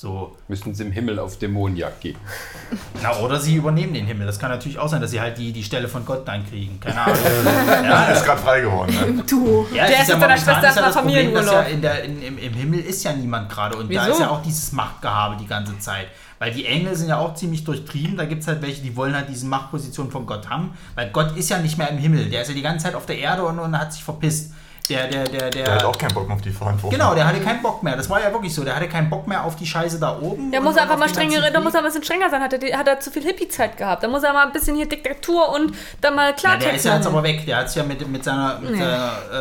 So. 0.00 0.36
Müssen 0.46 0.76
sie 0.76 0.84
im 0.84 0.92
Himmel 0.92 1.18
auf 1.18 1.40
Dämonenjagd 1.40 2.00
gehen. 2.00 2.16
Na, 3.02 3.16
oder 3.18 3.40
sie 3.40 3.56
übernehmen 3.56 3.92
den 3.92 4.06
Himmel. 4.06 4.28
Das 4.28 4.38
kann 4.38 4.48
natürlich 4.48 4.78
auch 4.78 4.86
sein, 4.86 5.00
dass 5.00 5.10
sie 5.10 5.20
halt 5.20 5.36
die, 5.38 5.52
die 5.52 5.64
Stelle 5.64 5.88
von 5.88 6.06
Gott 6.06 6.28
dann 6.28 6.48
kriegen. 6.48 6.78
Keine 6.78 7.00
Ahnung. 7.00 7.16
Ja, 7.84 8.04
ist 8.04 8.24
gerade 8.24 8.40
frei 8.40 8.60
geworden. 8.60 8.94
Ne? 8.94 9.24
Du. 9.28 9.66
Ja, 9.74 9.88
Der 9.88 10.02
ist 10.02 10.06
Schwester 10.06 10.06
ist 10.06 10.08
ja 10.08 10.14
auf 10.14 10.22
einer 10.22 10.86
das 10.86 10.94
Problem, 10.94 11.34
dass 11.34 11.46
ja 11.46 11.50
Familienurlaub. 11.50 11.68
in 11.72 11.82
der, 11.82 12.04
in, 12.04 12.22
im, 12.22 12.38
im 12.38 12.52
Himmel 12.52 12.78
ist 12.78 13.02
ja 13.02 13.12
niemand 13.12 13.48
gerade 13.48 13.76
und 13.76 13.92
da 13.92 14.02
Wieso? 14.02 14.12
ist 14.12 14.20
ja 14.20 14.30
auch 14.30 14.40
dieses 14.40 14.70
Machtgehabe 14.70 15.36
die 15.40 15.48
ganze 15.48 15.76
Zeit. 15.80 16.06
Weil 16.38 16.52
die 16.52 16.66
Engel 16.66 16.94
sind 16.94 17.08
ja 17.08 17.18
auch 17.18 17.34
ziemlich 17.34 17.64
durchtrieben, 17.64 18.16
da 18.16 18.24
gibt 18.24 18.42
es 18.42 18.46
halt 18.46 18.62
welche, 18.62 18.80
die 18.82 18.94
wollen 18.94 19.16
halt 19.16 19.28
diese 19.28 19.46
Machtposition 19.46 20.12
von 20.12 20.26
Gott 20.26 20.48
haben, 20.48 20.78
weil 20.94 21.10
Gott 21.10 21.36
ist 21.36 21.50
ja 21.50 21.58
nicht 21.58 21.76
mehr 21.76 21.90
im 21.90 21.98
Himmel, 21.98 22.30
der 22.30 22.42
ist 22.42 22.48
ja 22.48 22.54
die 22.54 22.62
ganze 22.62 22.84
Zeit 22.84 22.94
auf 22.94 23.06
der 23.06 23.18
Erde 23.18 23.42
und, 23.44 23.58
und 23.58 23.76
hat 23.76 23.92
sich 23.92 24.04
verpisst. 24.04 24.52
Der, 24.88 25.06
der, 25.08 25.24
der, 25.24 25.50
der, 25.50 25.64
Der 25.64 25.74
hat 25.74 25.84
auch 25.84 25.96
keinen 25.98 26.14
Bock 26.14 26.26
mehr 26.26 26.36
auf 26.36 26.42
die 26.42 26.50
Verantwortung. 26.50 26.98
genau, 26.98 27.14
der 27.14 27.26
hatte 27.26 27.40
keinen 27.40 27.62
Bock 27.62 27.82
mehr, 27.82 27.96
das 27.96 28.08
war 28.08 28.20
ja 28.22 28.32
wirklich 28.32 28.54
so, 28.54 28.64
der 28.64 28.74
hatte 28.76 28.88
keinen 28.88 29.10
Bock 29.10 29.26
mehr 29.26 29.44
auf 29.44 29.56
die 29.56 29.66
Scheiße 29.66 29.98
da 30.00 30.18
oben. 30.18 30.50
der 30.50 30.60
muss 30.60 30.76
einfach 30.76 30.96
mal 30.98 31.08
strengere, 31.08 31.50
da 31.52 31.60
muss 31.60 31.74
er 31.74 31.80
ein 31.80 31.84
bisschen 31.84 32.02
strenger 32.04 32.30
sein. 32.30 32.42
Hat 32.42 32.52
er, 32.52 32.78
hat 32.78 32.88
er 32.88 33.00
zu 33.00 33.10
viel 33.10 33.22
Hippie-Zeit 33.22 33.76
gehabt. 33.76 34.02
Da 34.02 34.08
muss 34.08 34.22
er 34.22 34.32
mal 34.32 34.46
ein 34.46 34.52
bisschen 34.52 34.76
hier 34.76 34.88
Diktatur 34.88 35.48
und 35.54 35.72
dann 36.00 36.14
mal 36.14 36.30
Ja, 36.30 36.32
Klartext 36.36 36.66
der 36.66 36.74
ist 36.74 36.84
ja 36.84 36.96
jetzt 36.96 37.06
aber 37.06 37.22
weg. 37.22 37.44
Der 37.46 37.56
hat 37.58 37.66
es 37.66 37.74
ja 37.74 37.82
mit, 37.82 38.06
mit 38.08 38.24
seiner, 38.24 38.58
mit 38.60 38.70
Nee. 38.72 38.78
seiner 38.78 39.12
äh, 39.32 39.36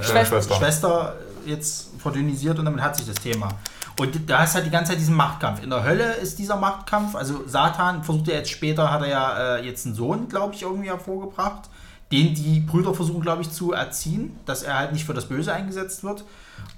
äh, 0.00 0.02
seiner 0.02 0.24
Schwester. 0.26 0.54
Schwester. 0.56 1.14
jetzt 1.46 1.88
verdünnisiert 1.98 2.58
und 2.58 2.64
damit 2.64 2.80
hat 2.82 2.96
sich 2.96 3.06
das 3.06 3.16
Thema. 3.16 3.48
Und 3.98 4.28
da 4.30 4.44
ist 4.44 4.54
halt 4.54 4.64
die 4.64 4.70
ganze 4.70 4.92
Zeit 4.92 5.00
diesen 5.00 5.14
Machtkampf. 5.14 5.62
In 5.62 5.70
der 5.70 5.84
Hölle 5.84 6.12
ist 6.14 6.38
dieser 6.38 6.56
Machtkampf, 6.56 7.14
also 7.14 7.42
Satan 7.46 8.02
versucht 8.02 8.26
ja 8.28 8.34
jetzt 8.34 8.50
später, 8.50 8.90
hat 8.90 9.02
er 9.02 9.08
ja 9.08 9.56
äh, 9.56 9.66
jetzt 9.66 9.84
einen 9.86 9.94
Sohn, 9.94 10.28
glaube 10.28 10.54
ich, 10.54 10.62
irgendwie 10.62 10.88
hervorgebracht, 10.88 11.68
den 12.12 12.34
die 12.34 12.60
Brüder 12.60 12.94
versuchen, 12.94 13.20
glaube 13.22 13.42
ich, 13.42 13.50
zu 13.50 13.72
erziehen, 13.72 14.36
dass 14.46 14.62
er 14.62 14.78
halt 14.78 14.92
nicht 14.92 15.04
für 15.04 15.14
das 15.14 15.26
Böse 15.26 15.52
eingesetzt 15.52 16.04
wird. 16.04 16.24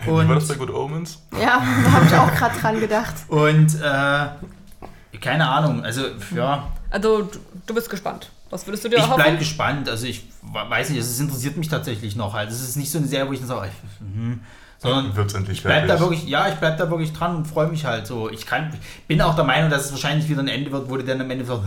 Wie 0.03 0.11
war 0.11 0.25
das 0.35 0.49
bei 0.49 0.55
Und, 0.55 0.61
Good 0.61 0.71
Omens? 0.71 1.19
Ja, 1.33 1.61
da 1.85 1.93
habe 1.93 2.07
ich 2.07 2.15
auch 2.15 2.35
gerade 2.35 2.59
dran 2.59 2.81
gedacht. 2.81 3.15
und 3.29 3.75
äh, 3.83 5.19
keine 5.21 5.49
Ahnung, 5.49 5.85
also 5.85 6.03
ja, 6.35 6.69
Also 6.91 7.29
du, 7.67 7.75
bist 7.75 7.91
gespannt. 7.91 8.31
Was 8.51 8.67
würdest 8.67 8.85
du 8.85 8.89
dir 8.89 8.97
Ich 8.97 9.03
erhoffen? 9.03 9.23
bleibe 9.23 9.39
gespannt. 9.39 9.89
Also 9.89 10.07
ich 10.07 10.25
weiß 10.43 10.91
nicht, 10.91 11.01
es 11.01 11.19
interessiert 11.19 11.57
mich 11.57 11.69
tatsächlich 11.69 12.15
noch. 12.15 12.35
Also 12.35 12.55
es 12.55 12.69
ist 12.69 12.77
nicht 12.77 12.91
so 12.91 12.99
eine 12.99 13.07
Serie, 13.09 13.29
wo 13.29 13.33
ich 13.33 13.41
dann 13.41 13.49
sage, 13.49 13.71
mhm, 14.01 14.41
sondern 14.79 15.17
Wird's 15.17 15.35
endlich 15.35 15.59
ich 15.59 15.65
bleib 15.65 15.89
da 15.89 15.99
wirklich, 15.99 16.27
ja, 16.29 16.49
ich 16.49 16.55
bleib 16.57 16.77
da 16.79 16.89
wirklich 16.91 17.13
dran 17.13 17.37
und 17.37 17.47
freue 17.47 17.69
mich 17.69 17.85
halt 17.85 18.07
so. 18.07 18.29
Ich 18.31 18.45
kann, 18.47 18.71
bin 19.09 19.21
auch 19.23 19.35
der 19.35 19.45
Meinung, 19.45 19.71
dass 19.71 19.87
es 19.87 19.93
wahrscheinlich 19.93 20.29
wieder 20.29 20.41
ein 20.43 20.49
Ende 20.49 20.71
wird, 20.71 20.89
wo 20.91 20.97
du 20.97 21.05
dann 21.05 21.21
am 21.21 21.31
Ende 21.31 21.45
sagst? 21.45 21.63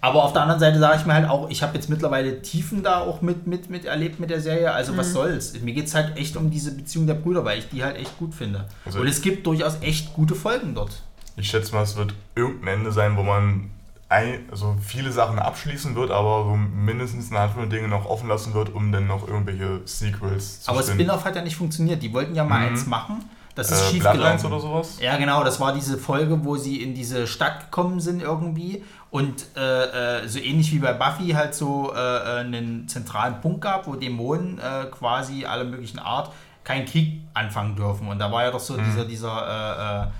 Aber 0.00 0.22
auf 0.24 0.32
der 0.32 0.42
anderen 0.42 0.60
Seite 0.60 0.78
sage 0.78 0.98
ich 1.00 1.06
mir 1.06 1.14
halt 1.14 1.28
auch, 1.28 1.50
ich 1.50 1.62
habe 1.62 1.74
jetzt 1.74 1.88
mittlerweile 1.90 2.40
Tiefen 2.42 2.82
da 2.82 3.00
auch 3.00 3.20
mit, 3.22 3.46
mit, 3.46 3.68
mit 3.70 3.84
erlebt 3.84 4.20
mit 4.20 4.30
der 4.30 4.40
Serie. 4.40 4.72
Also 4.72 4.92
Mhm. 4.92 4.96
was 4.98 5.12
soll's? 5.12 5.60
Mir 5.60 5.74
geht 5.74 5.86
es 5.86 5.94
halt 5.94 6.16
echt 6.16 6.36
um 6.36 6.50
diese 6.50 6.72
Beziehung 6.74 7.06
der 7.06 7.14
Brüder, 7.14 7.44
weil 7.44 7.58
ich 7.58 7.68
die 7.68 7.82
halt 7.82 7.96
echt 7.96 8.16
gut 8.18 8.34
finde. 8.34 8.66
Also 8.84 9.00
und 9.00 9.06
es 9.08 9.20
gibt 9.22 9.46
durchaus 9.46 9.78
echt 9.80 10.12
gute 10.14 10.34
Folgen 10.34 10.74
dort. 10.74 11.02
Ich 11.36 11.48
schätze 11.50 11.74
mal, 11.74 11.82
es 11.82 11.96
wird 11.96 12.14
irgendein 12.34 12.78
Ende 12.80 12.92
sein, 12.92 13.16
wo 13.16 13.22
man 13.22 13.70
ein, 14.08 14.40
also 14.50 14.74
viele 14.84 15.12
Sachen 15.12 15.38
abschließen 15.38 15.94
wird, 15.94 16.10
aber 16.10 16.44
so 16.44 16.56
mindestens 16.56 17.30
eine 17.30 17.40
Handvoll 17.40 17.68
Dinge 17.68 17.88
noch 17.88 18.06
offen 18.06 18.28
lassen 18.28 18.54
wird, 18.54 18.74
um 18.74 18.90
dann 18.90 19.06
noch 19.06 19.28
irgendwelche 19.28 19.80
Sequels 19.84 20.62
zu 20.62 20.70
Aber. 20.70 20.82
Spin-off 20.82 21.24
hat 21.24 21.36
ja 21.36 21.42
nicht 21.42 21.56
funktioniert. 21.56 22.02
Die 22.02 22.12
wollten 22.12 22.34
ja 22.34 22.44
mal 22.44 22.60
Mhm. 22.60 22.66
eins 22.68 22.86
machen. 22.86 23.24
Das 23.54 23.72
ist 23.72 23.82
äh, 23.82 23.90
schief 23.90 24.04
gelaufen. 24.10 24.46
oder 24.46 24.60
sowas? 24.60 24.98
Ja, 25.00 25.16
genau, 25.16 25.42
das 25.42 25.58
war 25.58 25.72
diese 25.74 25.98
Folge, 25.98 26.44
wo 26.44 26.56
sie 26.56 26.80
in 26.80 26.94
diese 26.94 27.26
Stadt 27.26 27.60
gekommen 27.66 28.00
sind 28.00 28.22
irgendwie 28.22 28.84
und 29.10 29.46
äh, 29.56 30.20
äh, 30.20 30.28
so 30.28 30.38
ähnlich 30.38 30.70
wie 30.72 30.78
bei 30.78 30.92
Buffy 30.92 31.30
halt 31.30 31.54
so 31.54 31.92
äh, 31.94 31.98
äh, 31.98 32.40
einen 32.40 32.86
zentralen 32.88 33.40
Punkt 33.40 33.62
gab, 33.62 33.86
wo 33.86 33.94
Dämonen 33.94 34.58
äh, 34.58 34.84
quasi 34.90 35.46
aller 35.46 35.64
möglichen 35.64 35.98
Art 35.98 36.32
keinen 36.62 36.84
Krieg 36.84 37.22
anfangen 37.32 37.74
dürfen. 37.74 38.08
Und 38.08 38.18
da 38.18 38.30
war 38.30 38.44
ja 38.44 38.50
doch 38.50 38.60
so 38.60 38.76
dieser, 38.76 39.06
dieser 39.06 40.10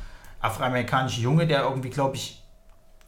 äh, 0.41 0.47
afroamerikanische 0.47 1.21
Junge, 1.21 1.47
der 1.47 1.65
irgendwie, 1.65 1.91
glaube 1.91 2.17
ich, 2.17 2.43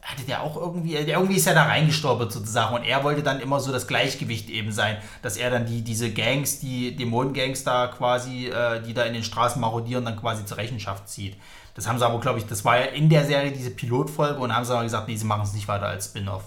hatte 0.03 0.23
der 0.23 0.41
auch 0.41 0.55
irgendwie, 0.55 0.93
der 0.93 1.17
irgendwie 1.17 1.37
ist 1.37 1.45
ja 1.45 1.53
da 1.53 1.63
reingestolpert 1.63 2.31
sozusagen 2.31 2.75
und 2.75 2.83
er 2.83 3.03
wollte 3.03 3.21
dann 3.21 3.39
immer 3.39 3.59
so 3.59 3.71
das 3.71 3.87
Gleichgewicht 3.87 4.49
eben 4.49 4.71
sein, 4.71 4.97
dass 5.21 5.37
er 5.37 5.51
dann 5.51 5.67
die, 5.67 5.83
diese 5.83 6.11
Gangs, 6.11 6.59
die 6.59 6.95
Dämonengangs 6.95 7.63
da 7.63 7.87
quasi, 7.87 8.51
die 8.87 8.93
da 8.95 9.03
in 9.03 9.13
den 9.13 9.23
Straßen 9.23 9.61
marodieren, 9.61 10.03
dann 10.03 10.19
quasi 10.19 10.43
zur 10.43 10.57
Rechenschaft 10.57 11.07
zieht. 11.07 11.37
Das 11.75 11.87
haben 11.87 11.97
sie 11.97 12.05
aber, 12.05 12.19
glaube 12.19 12.39
ich, 12.39 12.45
das 12.47 12.65
war 12.65 12.77
ja 12.79 12.85
in 12.87 13.09
der 13.09 13.23
Serie 13.25 13.51
diese 13.51 13.71
Pilotfolge 13.71 14.39
und 14.39 14.53
haben 14.55 14.65
sie 14.65 14.73
aber 14.73 14.83
gesagt, 14.83 15.07
nee, 15.07 15.15
sie 15.15 15.25
machen 15.25 15.43
es 15.43 15.53
nicht 15.53 15.67
weiter 15.67 15.85
als 15.87 16.05
Spin-off. 16.05 16.43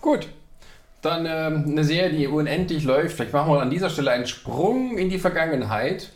Gut. 0.00 0.28
Dann 1.02 1.26
ähm, 1.26 1.64
eine 1.68 1.84
Serie, 1.84 2.10
die 2.10 2.26
unendlich 2.26 2.84
läuft. 2.84 3.16
Vielleicht 3.16 3.32
machen 3.32 3.52
wir 3.52 3.60
an 3.60 3.70
dieser 3.70 3.88
Stelle 3.90 4.10
einen 4.10 4.26
Sprung 4.26 4.98
in 4.98 5.08
die 5.08 5.18
Vergangenheit 5.18 6.10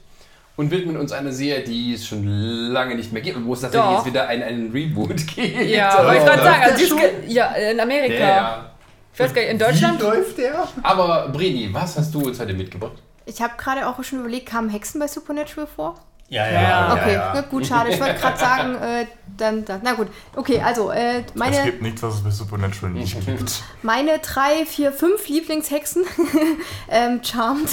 und 0.56 0.70
widmen 0.70 0.96
uns 0.96 1.12
einer 1.12 1.32
Serie, 1.32 1.62
die 1.64 1.94
es 1.94 2.06
schon 2.06 2.24
lange 2.26 2.94
nicht 2.96 3.12
mehr 3.12 3.22
gibt 3.22 3.36
und 3.36 3.46
wo 3.46 3.54
es 3.54 3.60
tatsächlich 3.60 3.88
Doch. 3.90 3.96
jetzt 3.98 4.06
wieder 4.06 4.28
einen, 4.28 4.42
einen 4.42 4.72
Reboot 4.72 5.26
gibt. 5.34 5.60
Ja, 5.70 5.90
Aber- 5.98 6.08
wollte 6.08 6.18
ich 6.20 6.24
gerade 6.26 6.42
läuft 6.42 6.88
sagen. 6.88 7.02
Also 7.02 7.32
ja, 7.32 7.46
in 7.54 7.80
Amerika. 7.80 8.14
Ja, 8.14 8.26
ja. 8.28 8.70
Ich 9.14 9.20
weiß 9.20 9.34
gar 9.34 9.42
nicht, 9.42 9.50
in 9.50 9.58
Deutschland? 9.58 10.00
Wie 10.00 10.04
läuft 10.04 10.38
der? 10.38 10.68
Aber 10.82 11.28
Brini, 11.28 11.68
was 11.72 11.98
hast 11.98 12.14
du 12.14 12.20
uns 12.26 12.40
heute 12.40 12.54
mitgebracht? 12.54 12.94
Ich 13.26 13.40
habe 13.40 13.52
gerade 13.56 13.86
auch 13.86 14.02
schon 14.02 14.20
überlegt, 14.20 14.46
kamen 14.46 14.68
Hexen 14.70 14.98
bei 15.00 15.06
Supernatural 15.06 15.66
vor? 15.66 15.94
Ja, 16.32 16.50
Ja. 16.50 16.94
Okay, 16.94 17.12
ja. 17.12 17.32
Na 17.34 17.40
gut, 17.42 17.66
schade. 17.66 17.90
Ich 17.90 18.00
wollte 18.00 18.14
gerade 18.18 18.38
sagen, 18.38 18.74
äh, 18.82 19.06
dann, 19.36 19.64
dann, 19.66 19.80
na 19.84 19.92
gut. 19.92 20.08
Okay, 20.34 20.60
also 20.60 20.90
äh, 20.90 21.20
Es 21.20 21.34
meine, 21.34 21.62
gibt 21.64 21.82
nichts, 21.82 22.02
was 22.02 22.14
es 22.14 22.24
bei 22.24 22.30
Supernatural 22.30 22.90
nicht 22.92 23.14
gibt. 23.26 23.62
meine 23.82 24.18
drei, 24.18 24.64
vier, 24.66 24.92
fünf 24.92 25.28
Lieblingshexen. 25.28 26.04
ähm, 26.88 27.20
Charmed. 27.22 27.68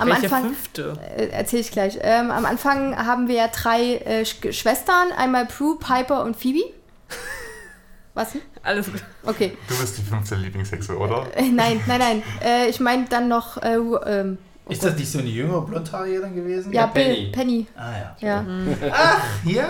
Am 0.00 0.08
Welche 0.08 0.22
Anfang 0.24 0.44
fünfte? 0.46 0.98
äh, 1.16 1.26
erzähle 1.28 1.62
ich 1.62 1.70
gleich. 1.70 1.98
Ähm, 2.02 2.30
am 2.32 2.44
Anfang 2.44 2.96
haben 2.96 3.28
wir 3.28 3.36
ja 3.36 3.48
drei 3.48 3.96
äh, 3.98 4.24
Sch 4.24 4.38
Schwestern, 4.50 5.12
einmal 5.16 5.46
Prue, 5.46 5.78
Piper 5.78 6.24
und 6.24 6.36
Phoebe. 6.36 6.64
Was? 8.14 8.32
Alles 8.64 8.90
gut. 8.90 9.02
Okay. 9.24 9.56
Du 9.68 9.76
bist 9.78 9.96
die 9.96 10.02
fünfte 10.02 10.34
Lieblingshexe, 10.34 10.96
oder? 10.98 11.26
Äh, 11.36 11.48
nein, 11.50 11.80
nein, 11.86 11.98
nein. 12.00 12.22
Äh, 12.44 12.68
ich 12.68 12.78
meine 12.80 13.04
dann 13.08 13.28
noch, 13.28 13.58
ähm, 14.66 14.72
Ist 14.72 14.84
das 14.84 14.96
nicht 14.96 15.10
so 15.10 15.18
eine 15.18 15.28
jüngere 15.28 15.62
Blondhaarige 15.62 16.20
dann 16.20 16.34
gewesen? 16.34 16.72
ja, 16.72 16.86
Penny. 16.86 17.14
Bill, 17.14 17.32
Penny. 17.32 17.66
Ah 17.76 17.92
ja. 18.20 18.44
Ja. 18.44 18.46
Ja. 19.44 19.68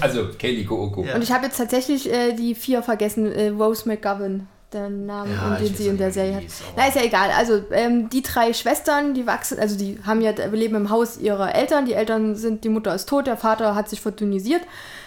Also 0.00 0.28
Kelly 0.38 0.64
Kooko. 0.64 1.04
Ja. 1.04 1.14
Und 1.14 1.22
ich 1.22 1.32
habe 1.32 1.46
jetzt 1.46 1.56
tatsächlich 1.56 2.12
äh, 2.12 2.32
die 2.32 2.54
vier 2.54 2.82
vergessen, 2.82 3.30
äh, 3.32 3.48
Rose 3.48 3.88
McGovern, 3.88 4.46
der 4.72 4.88
Name, 4.90 5.32
Ja, 5.32 5.48
und 5.48 5.60
den 5.60 5.74
sie 5.74 5.88
in 5.88 5.98
der 5.98 6.12
Serie 6.12 6.36
hat. 6.36 6.42
Na, 6.76 6.86
ist 6.86 6.96
ja 6.96 7.02
egal. 7.02 7.30
Also 7.36 7.60
ähm, 7.70 8.08
die 8.10 8.22
drei 8.22 8.52
Schwestern, 8.52 9.14
die 9.14 9.26
wachsen, 9.26 9.58
also 9.58 9.76
die 9.76 9.98
haben 10.04 10.20
ja, 10.20 10.30
leben 10.30 10.74
im 10.74 10.90
Haus 10.90 11.18
ihrer 11.18 11.54
Eltern. 11.54 11.86
Die 11.86 11.94
Eltern 11.94 12.34
sind, 12.34 12.64
die 12.64 12.68
Mutter 12.68 12.94
ist 12.94 13.08
tot, 13.08 13.26
der 13.26 13.36
Vater 13.36 13.74
hat 13.74 13.88
sich 13.88 14.00
verdünnisiert. 14.00 14.62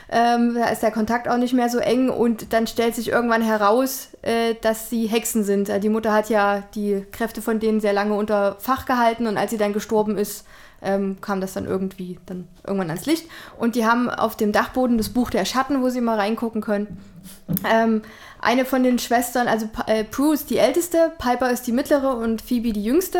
Ähm, 0.09 0.55
da 0.55 0.69
ist 0.69 0.83
der 0.83 0.91
Kontakt 0.91 1.27
auch 1.27 1.37
nicht 1.37 1.53
mehr 1.53 1.69
so 1.69 1.79
eng 1.79 2.09
und 2.09 2.53
dann 2.53 2.65
stellt 2.65 2.95
sich 2.95 3.09
irgendwann 3.09 3.41
heraus, 3.41 4.09
äh, 4.21 4.55
dass 4.61 4.89
sie 4.89 5.07
Hexen 5.07 5.43
sind. 5.43 5.67
Äh, 5.67 5.79
Die 5.79 5.89
Mutter 5.89 6.13
hat 6.13 6.29
ja 6.29 6.63
die 6.75 7.05
Kräfte 7.11 7.41
von 7.41 7.59
denen 7.59 7.81
sehr 7.81 7.93
lange 7.93 8.13
unter 8.13 8.55
Fach 8.59 8.85
gehalten 8.85 9.27
und 9.27 9.37
als 9.37 9.51
sie 9.51 9.57
dann 9.57 9.73
gestorben 9.73 10.17
ist, 10.17 10.45
ähm, 10.81 11.17
kam 11.21 11.41
das 11.41 11.53
dann 11.53 11.65
irgendwie 11.65 12.19
dann 12.25 12.47
irgendwann 12.65 12.89
ans 12.89 13.05
Licht. 13.05 13.27
Und 13.57 13.75
die 13.75 13.85
haben 13.85 14.09
auf 14.09 14.37
dem 14.37 14.51
Dachboden 14.51 14.97
das 14.97 15.09
Buch 15.09 15.29
der 15.29 15.43
Schatten, 15.43 15.81
wo 15.81 15.89
sie 15.89 16.01
mal 16.01 16.17
reingucken 16.17 16.61
können. 16.61 16.99
Ähm, 17.69 18.03
eine 18.39 18.63
von 18.63 18.83
den 18.83 18.99
Schwestern, 18.99 19.47
also 19.47 19.67
äh, 19.87 20.03
Prue 20.03 20.33
ist 20.33 20.49
die 20.49 20.57
älteste, 20.57 21.11
Piper 21.17 21.49
ist 21.49 21.67
die 21.67 21.71
mittlere 21.71 22.15
und 22.15 22.41
Phoebe 22.41 22.71
die 22.71 22.83
jüngste. 22.83 23.19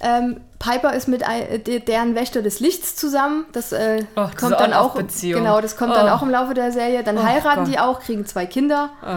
Ähm, 0.00 0.40
Piper 0.58 0.92
ist 0.94 1.08
mit 1.08 1.22
ein, 1.24 1.62
deren 1.86 2.14
Wächter 2.14 2.42
des 2.42 2.60
Lichts 2.60 2.96
zusammen. 2.96 3.46
Das 3.52 3.72
äh, 3.72 4.04
Oh, 4.16 4.26
kommt 4.38 4.58
dann 4.58 4.72
auch. 4.72 4.96
Genau, 5.22 5.60
das 5.60 5.76
kommt 5.76 5.94
dann 5.94 6.06
Oh. 6.06 6.12
auch 6.12 6.22
im 6.22 6.30
Laufe 6.30 6.54
der 6.54 6.72
Serie. 6.72 7.02
Dann 7.02 7.18
Oh 7.18 7.22
heiraten 7.22 7.64
Gott. 7.64 7.72
die 7.72 7.78
auch, 7.78 8.00
kriegen 8.00 8.26
zwei 8.26 8.46
Kinder. 8.46 8.90
Oh. 9.04 9.16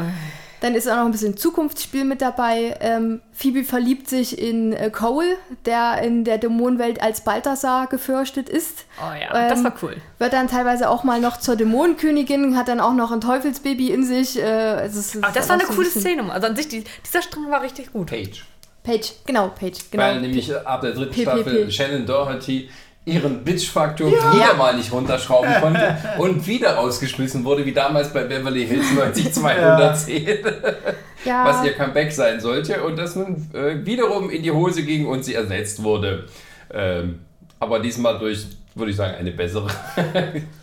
Dann 0.62 0.76
ist 0.76 0.88
auch 0.88 0.96
noch 0.96 1.06
ein 1.06 1.12
bisschen 1.12 1.38
Zukunftsspiel 1.38 2.04
mit 2.06 2.22
dabei. 2.22 2.78
Ähm, 2.82 3.20
Phoebe 3.34 3.64
verliebt 3.64 4.08
sich 4.08 4.40
in 4.40 4.74
äh, 4.74 4.92
Cole, 4.92 5.36
der 5.66 6.04
in 6.04 6.24
der 6.24 6.38
Dämonenwelt 6.38 7.02
als 7.02 7.22
Balthasar 7.22 7.88
gefürchtet 7.88 8.48
ist. 8.48 8.86
Oh 9.02 9.12
ja, 9.20 9.50
das 9.50 9.58
Ähm, 9.58 9.64
war 9.66 9.74
cool. 9.82 9.96
Wird 10.20 10.34
dann 10.34 10.48
teilweise 10.48 10.88
auch 10.92 11.04
mal 11.04 11.20
noch 11.20 11.38
zur 11.38 11.56
Dämonenkönigin, 11.56 12.56
hat 12.56 12.68
dann 12.68 12.80
auch 12.80 12.94
noch 12.94 13.12
ein 13.12 13.22
Teufelsbaby 13.22 13.90
in 13.92 14.04
sich. 14.06 14.40
Äh, 14.40 14.82
es 14.86 14.96
ist, 14.96 15.18
Aber 15.18 15.34
das 15.34 15.46
ist 15.46 15.50
war 15.50 15.56
eine 15.56 15.66
so 15.66 15.72
ein 15.72 15.76
coole 15.76 15.88
bisschen- 15.88 16.02
Szene. 16.02 16.32
Also 16.32 16.46
an 16.48 16.56
sich, 16.56 16.68
die, 16.68 16.84
dieser 17.08 17.24
Strang 17.24 17.50
war 17.50 17.64
richtig 17.64 17.92
gut. 17.92 18.08
Page. 18.12 18.46
Page, 18.84 19.12
genau, 19.26 19.50
Page, 19.50 19.78
genau. 19.92 20.04
Weil 20.04 20.22
nämlich 20.22 20.56
ab 20.56 20.82
der 20.82 20.92
dritten. 20.92 21.22
Staffel 21.22 21.72
Shannon 21.72 22.06
Doherty 22.06 22.70
ihren 23.06 23.44
Bitch-Faktor 23.44 24.12
wieder 24.12 24.54
mal 24.56 24.76
nicht 24.76 24.92
runterschrauben 24.92 25.54
konnte 25.60 25.98
und 26.20 26.46
wieder 26.46 26.76
rausgeschmissen 26.76 27.44
wurde, 27.44 27.66
wie 27.66 27.74
damals 27.74 28.14
bei 28.14 28.24
Beverly 28.24 28.66
Hills 28.66 28.92
90210, 28.96 30.40
ja, 31.26 31.46
was 31.46 31.66
ihr 31.66 31.74
Comeback 31.74 32.12
sein 32.12 32.40
sollte 32.40 32.84
und 32.84 32.98
das 32.98 33.16
nun 33.16 33.50
äh, 33.54 33.84
wiederum 33.86 34.30
in 34.30 34.44
die 34.44 34.52
Hose 34.52 34.84
ging 34.84 35.08
und 35.08 35.26
sie 35.26 35.34
ersetzt 35.34 35.84
wurde. 35.84 36.26
Ähm, 36.72 37.20
aber 37.60 37.80
diesmal 37.80 38.20
durch, 38.20 38.46
würde 38.76 38.92
ich 38.92 38.98
sagen, 38.98 39.16
eine 39.16 39.32
bessere. 39.32 39.68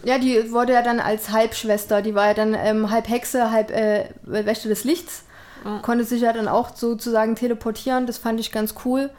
ja, 0.04 0.18
die 0.18 0.50
wurde 0.50 0.72
ja 0.72 0.82
dann 0.82 1.00
als 1.00 1.30
Halbschwester. 1.30 2.02
Die 2.02 2.14
war 2.14 2.28
ja 2.28 2.34
dann 2.34 2.54
ähm, 2.54 2.90
halb 2.90 3.08
Hexe, 3.08 3.50
halb 3.50 3.70
äh, 3.70 4.06
Wächter 4.22 4.68
des 4.68 4.84
Lichts. 4.84 5.24
Konnte 5.82 6.04
sich 6.04 6.22
ja 6.22 6.32
dann 6.32 6.48
auch 6.48 6.74
sozusagen 6.74 7.34
teleportieren. 7.36 8.06
Das 8.06 8.18
fand 8.18 8.40
ich 8.40 8.52
ganz 8.52 8.74
cool. 8.84 9.11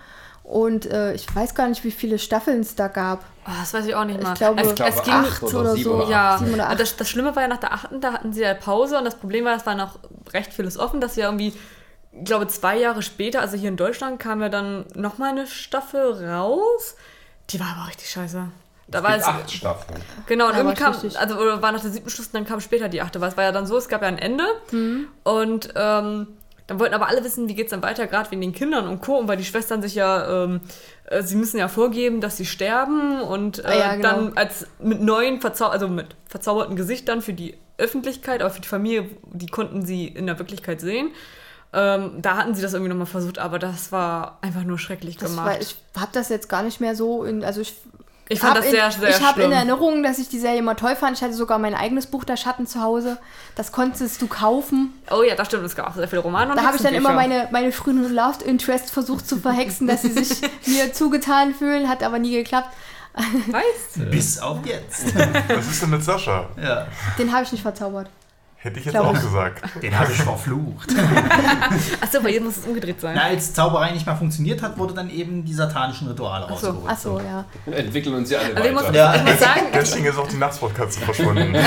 Und 0.43 0.87
äh, 0.87 1.13
ich 1.13 1.33
weiß 1.35 1.53
gar 1.53 1.67
nicht, 1.67 1.83
wie 1.83 1.91
viele 1.91 2.17
Staffeln 2.17 2.61
es 2.61 2.73
da 2.73 2.87
gab. 2.87 3.23
Oh, 3.45 3.51
das 3.59 3.71
weiß 3.71 3.85
ich 3.85 3.93
auch 3.93 4.03
nicht 4.05 4.17
Ich 4.17 4.23
mal. 4.23 4.33
glaube, 4.33 4.61
es, 4.61 4.69
Ich 4.69 4.75
glaube, 4.75 4.91
es 4.95 5.03
ging, 5.03 5.13
acht 5.13 5.43
oder 5.43 5.59
oder 5.59 5.73
sieben 5.75 5.83
so, 5.89 5.95
oder 5.97 6.09
Ja, 6.09 6.41
oder 6.53 6.69
acht. 6.69 6.79
das, 6.79 6.95
das 6.97 7.07
Schlimme 7.07 7.35
war 7.35 7.43
ja 7.43 7.47
nach 7.47 7.59
der 7.59 7.71
achten, 7.73 8.01
da 8.01 8.13
hatten 8.13 8.33
sie 8.33 8.41
ja 8.41 8.53
Pause 8.55 8.97
und 8.97 9.05
das 9.05 9.15
Problem 9.15 9.45
war, 9.45 9.55
es 9.55 9.65
war 9.67 9.75
noch 9.75 9.99
recht 10.33 10.51
vieles 10.51 10.77
offen, 10.79 11.01
dass 11.01 11.15
ja 11.17 11.25
irgendwie, 11.25 11.53
ich 12.13 12.25
glaube, 12.25 12.47
zwei 12.47 12.79
Jahre 12.79 13.03
später, 13.03 13.41
also 13.41 13.57
hier 13.57 13.69
in 13.69 13.77
Deutschland, 13.77 14.19
kam 14.19 14.41
ja 14.41 14.49
dann 14.49 14.85
nochmal 14.95 15.29
eine 15.31 15.45
Staffel 15.45 16.25
raus. 16.27 16.95
Die 17.51 17.59
war 17.59 17.67
aber 17.77 17.87
richtig 17.89 18.09
scheiße. 18.09 18.47
Da 18.91 19.03
war 19.03 19.15
Es 19.15 19.21
es, 19.21 19.27
acht 19.27 19.51
Staffeln. 19.51 19.99
genau, 20.27 20.45
und 20.47 20.51
Ja, 20.53 20.57
irgendwie 20.59 20.75
kam, 20.75 20.93
richtig. 20.93 21.19
also 21.19 21.35
oder 21.37 21.61
war 21.61 21.71
nach 21.71 21.81
der 21.81 21.91
siebten 21.91 22.09
Schluss, 22.09 22.27
und 22.27 22.35
dann 22.35 22.45
kam 22.45 22.59
später 22.61 22.89
die 22.89 23.01
achte, 23.01 23.21
weil 23.21 23.29
es 23.29 23.37
war 23.37 23.43
ja 23.43 23.51
dann 23.51 23.65
so, 23.67 23.77
es 23.77 23.87
gab 23.87 24.01
ja 24.01 24.07
ein 24.07 24.17
Ende 24.17 24.43
Mhm. 24.71 25.07
und 25.23 25.69
ähm, 25.75 26.27
dann 26.67 26.79
wollten 26.79 26.93
aber 26.93 27.07
alle 27.07 27.23
wissen, 27.23 27.47
wie 27.49 27.55
geht's 27.55 27.71
dann 27.71 27.81
weiter, 27.81 28.05
gerade 28.05 28.29
wegen 28.29 28.41
den 28.41 28.53
Kindern 28.53 28.87
und 28.87 29.01
Co. 29.01 29.17
Und 29.17 29.27
weil 29.27 29.37
die 29.37 29.45
Schwestern 29.45 29.81
sich 29.81 29.95
ja, 29.95 30.43
ähm, 30.43 30.61
äh, 31.05 31.23
sie 31.23 31.35
müssen 31.35 31.57
ja 31.57 31.67
vorgeben, 31.67 32.21
dass 32.21 32.37
sie 32.37 32.45
sterben 32.45 33.21
und 33.21 33.57
äh, 33.59 33.67
Ah 33.67 33.73
ja, 33.75 33.95
genau. 33.95 34.09
dann 34.09 34.37
als 34.37 34.67
mit 34.79 35.01
neuen, 35.01 35.41
Verzau 35.41 35.65
also 35.67 35.87
mit 35.87 36.15
verzauberten 36.27 36.75
Gesichtern 36.75 37.23
für 37.23 37.33
die 37.33 37.57
Öffentlichkeit, 37.79 38.41
aber 38.41 38.51
für 38.51 38.61
die 38.61 38.67
Familie, 38.67 39.09
die 39.33 39.47
konnten 39.47 39.83
sie 39.83 40.05
in 40.07 40.27
der 40.27 40.37
Wirklichkeit 40.37 40.79
sehen. 40.79 41.09
Ähm, 41.73 42.13
da 42.21 42.35
hatten 42.37 42.53
sie 42.55 42.61
das 42.61 42.73
irgendwie 42.73 42.89
nochmal 42.89 43.05
versucht, 43.07 43.39
aber 43.39 43.57
das 43.59 43.91
war 43.91 44.37
einfach 44.41 44.63
nur 44.63 44.77
schrecklich 44.79 45.17
Das 45.17 45.31
gemacht. 45.31 45.45
war, 45.47 45.61
ich 45.61 45.75
habe 45.95 46.09
das 46.13 46.29
jetzt 46.29 46.49
gar 46.49 46.61
nicht 46.63 46.81
mehr 46.81 46.95
so 46.95 47.23
in. 47.23 47.43
Also 47.43 47.61
ich 47.61 47.75
Ich 48.31 48.39
fand 48.39 48.55
hab 48.55 48.61
das 48.61 48.69
sehr, 48.69 48.85
in, 48.85 48.91
sehr 48.91 49.09
Ich 49.09 49.21
habe 49.21 49.41
in. 49.41 49.51
Erinnerung, 49.51 50.03
dass 50.03 50.19
ich 50.19 50.29
die 50.29 50.37
Serie 50.37 50.59
immer 50.59 50.75
toll 50.75 50.95
fand. 50.95 51.17
Ich 51.17 51.23
hatte 51.23 51.33
sogar 51.33 51.57
mein 51.57 51.73
eigenes 51.73 52.05
Buch 52.05 52.23
der 52.23 52.37
Schatten 52.37 52.67
zu 52.67 52.79
Hause. 52.79 53.17
Das 53.55 53.71
konntest 53.71 54.21
du 54.21 54.27
kaufen. 54.27 54.93
Oh 55.09 55.23
ja, 55.23 55.33
das 55.33 55.47
stimmt, 55.47 55.65
es 55.65 55.75
gab 55.75 55.87
auch 55.87 55.95
sehr 55.95 56.07
viele 56.07 56.21
Romane 56.21 56.51
und 56.51 56.57
Da 56.57 56.63
habe 56.63 56.77
ich 56.77 56.83
dann 56.83 56.93
immer 56.93 57.11
meine, 57.13 57.47
meine 57.51 57.71
frühen 57.71 58.13
Love 58.13 58.43
Interest 58.45 58.91
versucht 58.91 59.27
zu 59.27 59.37
verhexen, 59.37 59.87
dass 59.87 60.03
sie 60.03 60.11
sich 60.11 60.41
mir 60.67 60.93
zugetan 60.93 61.55
fühlen, 61.55 61.89
hat 61.89 62.03
aber 62.03 62.19
nie 62.19 62.31
geklappt. 62.33 62.69
Weißt 63.15 64.11
Bis 64.11 64.37
auf 64.37 64.59
jetzt. 64.63 65.15
Was 65.49 65.67
ist 65.67 65.81
denn 65.81 65.89
mit 65.89 66.03
Sascha? 66.03 66.47
ja. 66.61 66.87
Den 67.17 67.33
habe 67.33 67.43
ich 67.43 67.51
nicht 67.51 67.63
verzaubert. 67.63 68.09
Hätte 68.61 68.77
ich 68.77 68.85
jetzt 68.85 68.93
Glaub 68.93 69.05
auch 69.07 69.13
ich. 69.13 69.21
gesagt. 69.21 69.63
Den 69.81 69.97
habe 69.97 70.11
ich 70.11 70.17
verflucht. 70.21 70.89
Achso, 72.01 72.21
bei 72.21 72.31
jedem 72.31 72.47
muss 72.47 72.57
es 72.57 72.65
umgedreht 72.65 72.99
sein. 72.99 73.13
Na, 73.15 73.23
als 73.23 73.53
Zauberei 73.53 73.91
nicht 73.91 74.05
mehr 74.05 74.17
funktioniert 74.17 74.61
hat, 74.61 74.77
wurde 74.77 74.93
dann 74.93 75.09
eben 75.09 75.45
die 75.45 75.53
satanischen 75.53 76.09
Rituale 76.09 76.45
Ach 76.49 76.57
so. 76.57 76.67
rausgeholt. 76.67 76.85
Ach 76.89 76.97
so, 76.97 77.21
ja. 77.21 77.45
Entwickeln 77.73 78.15
uns 78.15 78.29
ja 78.29 78.39
alle 78.39 78.55
Also 78.57 78.67
ich 78.67 78.73
muss, 78.75 78.83
weiter. 78.83 78.95
Ja. 78.95 79.15
ich 79.15 79.23
muss 79.23 79.39
sagen, 79.39 79.61
Deswegen 79.73 80.05
ist 80.07 80.17
auch 80.17 80.27
die 80.27 80.35
Nachtsportkatze 80.35 80.99
verschwunden. 80.99 81.55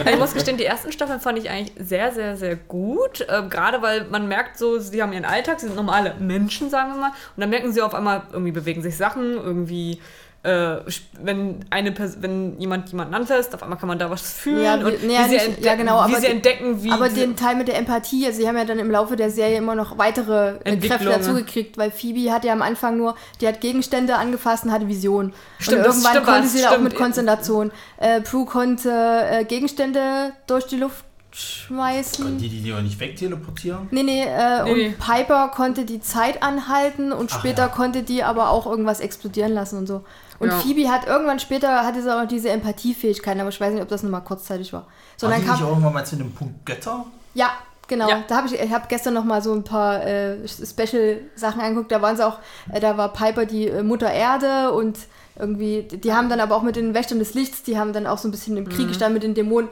Also 0.00 0.12
ich 0.12 0.18
muss 0.18 0.32
gestehen, 0.32 0.56
die 0.56 0.64
ersten 0.64 0.92
Staffeln 0.92 1.20
fand 1.20 1.38
ich 1.38 1.50
eigentlich 1.50 1.72
sehr, 1.78 2.10
sehr, 2.12 2.36
sehr 2.36 2.56
gut. 2.56 3.26
Ähm, 3.28 3.50
Gerade 3.50 3.82
weil 3.82 4.04
man 4.04 4.26
merkt 4.26 4.56
so, 4.58 4.78
sie 4.78 5.02
haben 5.02 5.12
ihren 5.12 5.26
Alltag, 5.26 5.60
sie 5.60 5.66
sind 5.66 5.76
normale 5.76 6.14
Menschen, 6.18 6.70
sagen 6.70 6.92
wir 6.94 7.00
mal. 7.00 7.08
Und 7.36 7.40
dann 7.40 7.50
merken 7.50 7.72
sie 7.72 7.82
auf 7.82 7.94
einmal, 7.94 8.22
irgendwie 8.32 8.52
bewegen 8.52 8.80
sich 8.82 8.96
Sachen, 8.96 9.34
irgendwie, 9.34 10.00
äh, 10.42 10.76
wenn, 11.22 11.64
eine 11.68 11.92
Pers 11.92 12.16
wenn 12.22 12.58
jemand 12.58 12.88
jemanden 12.90 13.12
anfasst, 13.14 13.54
auf 13.54 13.62
einmal 13.62 13.78
kann 13.78 13.88
man 13.88 13.98
da 13.98 14.08
was 14.10 14.22
fühlen. 14.32 14.62
Ja, 14.64 14.80
wie- 14.80 14.84
und 14.84 15.04
nee, 15.06 15.12
ja, 15.14 15.24
sie, 15.24 15.34
nicht- 15.34 15.62
ja, 15.64 15.74
genau, 15.74 15.98
wie 16.06 16.12
aber 16.12 16.20
sie 16.20 16.28
entdecken, 16.28 16.82
wie 16.82 16.90
Aber 16.90 17.10
den 17.10 17.36
Teil 17.36 17.56
mit 17.56 17.68
der 17.68 17.76
Empathie, 17.76 18.24
also 18.26 18.40
sie 18.40 18.48
haben 18.48 18.56
ja 18.56 18.64
dann 18.64 18.78
im 18.78 18.90
Laufe 18.90 19.16
der 19.16 19.30
Serie 19.30 19.58
immer 19.58 19.74
noch 19.74 19.98
weitere 19.98 20.54
äh, 20.64 20.76
Kräfte 20.78 21.04
dazugekriegt, 21.04 21.76
weil 21.76 21.90
Phoebe 21.90 22.32
hat 22.32 22.44
ja 22.44 22.54
am 22.54 22.62
Anfang 22.62 22.96
nur, 22.96 23.16
die 23.42 23.48
hat 23.48 23.60
Gegenstände 23.60 24.16
angefasst 24.16 24.64
und 24.64 24.72
hatte 24.72 24.88
Visionen. 24.88 25.34
Stimmt, 25.58 25.80
und 25.80 25.84
irgendwann 25.86 26.12
stimmt, 26.12 26.26
konnte 26.26 26.48
sie 26.48 26.62
da 26.62 26.70
auch 26.74 26.78
mit 26.78 26.94
Konzentration. 26.96 27.70
Äh, 27.98 28.22
Prue 28.22 28.46
konnte 28.46 28.90
äh, 29.30 29.44
Gegenstände 29.44 30.32
durch 30.46 30.66
die 30.66 30.76
Luft 30.76 31.04
schmeißen. 31.32 32.38
Die, 32.38 32.48
die 32.48 32.62
die 32.62 32.72
auch 32.72 32.80
nicht 32.80 32.98
wegteleportieren? 32.98 33.88
Nee, 33.90 34.02
nee, 34.02 34.22
äh, 34.24 34.64
Nee, 34.64 34.70
und 34.72 34.78
nee. 34.78 34.94
Piper 34.98 35.48
konnte 35.54 35.84
die 35.84 36.00
Zeit 36.00 36.42
anhalten 36.42 37.12
und 37.12 37.30
Ach, 37.32 37.38
später 37.38 37.62
ja. 37.62 37.68
konnte 37.68 38.02
die 38.02 38.22
aber 38.24 38.50
auch 38.50 38.66
irgendwas 38.66 39.00
explodieren 39.00 39.52
lassen 39.52 39.78
und 39.78 39.86
so. 39.86 40.04
Und 40.40 40.48
Ja. 40.48 40.58
Phoebe 40.58 40.88
hat 40.90 41.06
irgendwann 41.06 41.38
später 41.38 41.84
hatte 41.84 42.02
sie 42.02 42.12
auch 42.12 42.22
noch 42.22 42.28
diese 42.28 42.50
Empathiefähigkeit, 42.50 43.38
aber 43.38 43.50
ich 43.50 43.60
weiß 43.60 43.72
nicht, 43.72 43.82
ob 43.82 43.88
das 43.88 44.02
nur 44.02 44.10
mal 44.10 44.20
kurzzeitig 44.20 44.72
war. 44.72 44.86
Sondern 45.16 45.44
kam, 45.46 45.60
irgendwann 45.62 45.92
mal 45.92 46.04
zu 46.04 46.16
dem 46.16 46.32
Punkt 46.32 46.66
Götter? 46.66 47.04
ja, 47.34 47.50
genau. 47.86 48.08
Ja. 48.08 48.24
Da 48.26 48.38
habe 48.38 48.48
ich, 48.48 48.54
ich 48.54 48.72
habe 48.72 48.86
gestern 48.88 49.14
noch 49.14 49.24
mal 49.24 49.42
so 49.42 49.52
ein 49.52 49.62
paar 49.64 50.02
äh, 50.04 50.36
Special-Sachen 50.48 51.60
angeguckt. 51.60 51.92
Da 51.92 52.02
waren 52.02 52.16
sie 52.16 52.26
auch, 52.26 52.38
äh, 52.72 52.80
da 52.80 52.96
war 52.96 53.12
Piper 53.12 53.46
die 53.46 53.68
äh, 53.68 53.82
Mutter 53.82 54.10
Erde 54.10 54.72
und 54.72 54.98
irgendwie, 55.38 55.82
die 55.82 56.12
haben 56.12 56.28
dann 56.28 56.40
aber 56.40 56.56
auch 56.56 56.62
mit 56.62 56.76
den 56.76 56.92
Wächtern 56.94 57.18
des 57.18 57.34
Lichts, 57.34 57.62
die 57.62 57.78
haben 57.78 57.92
dann 57.92 58.06
auch 58.06 58.18
so 58.18 58.28
ein 58.28 58.30
bisschen 58.30 58.56
im 58.56 58.68
Krieg 58.68 58.86
Mhm. 58.86 58.88
gestanden 58.88 59.14
mit 59.14 59.22
den 59.22 59.34
Dämonen. 59.34 59.70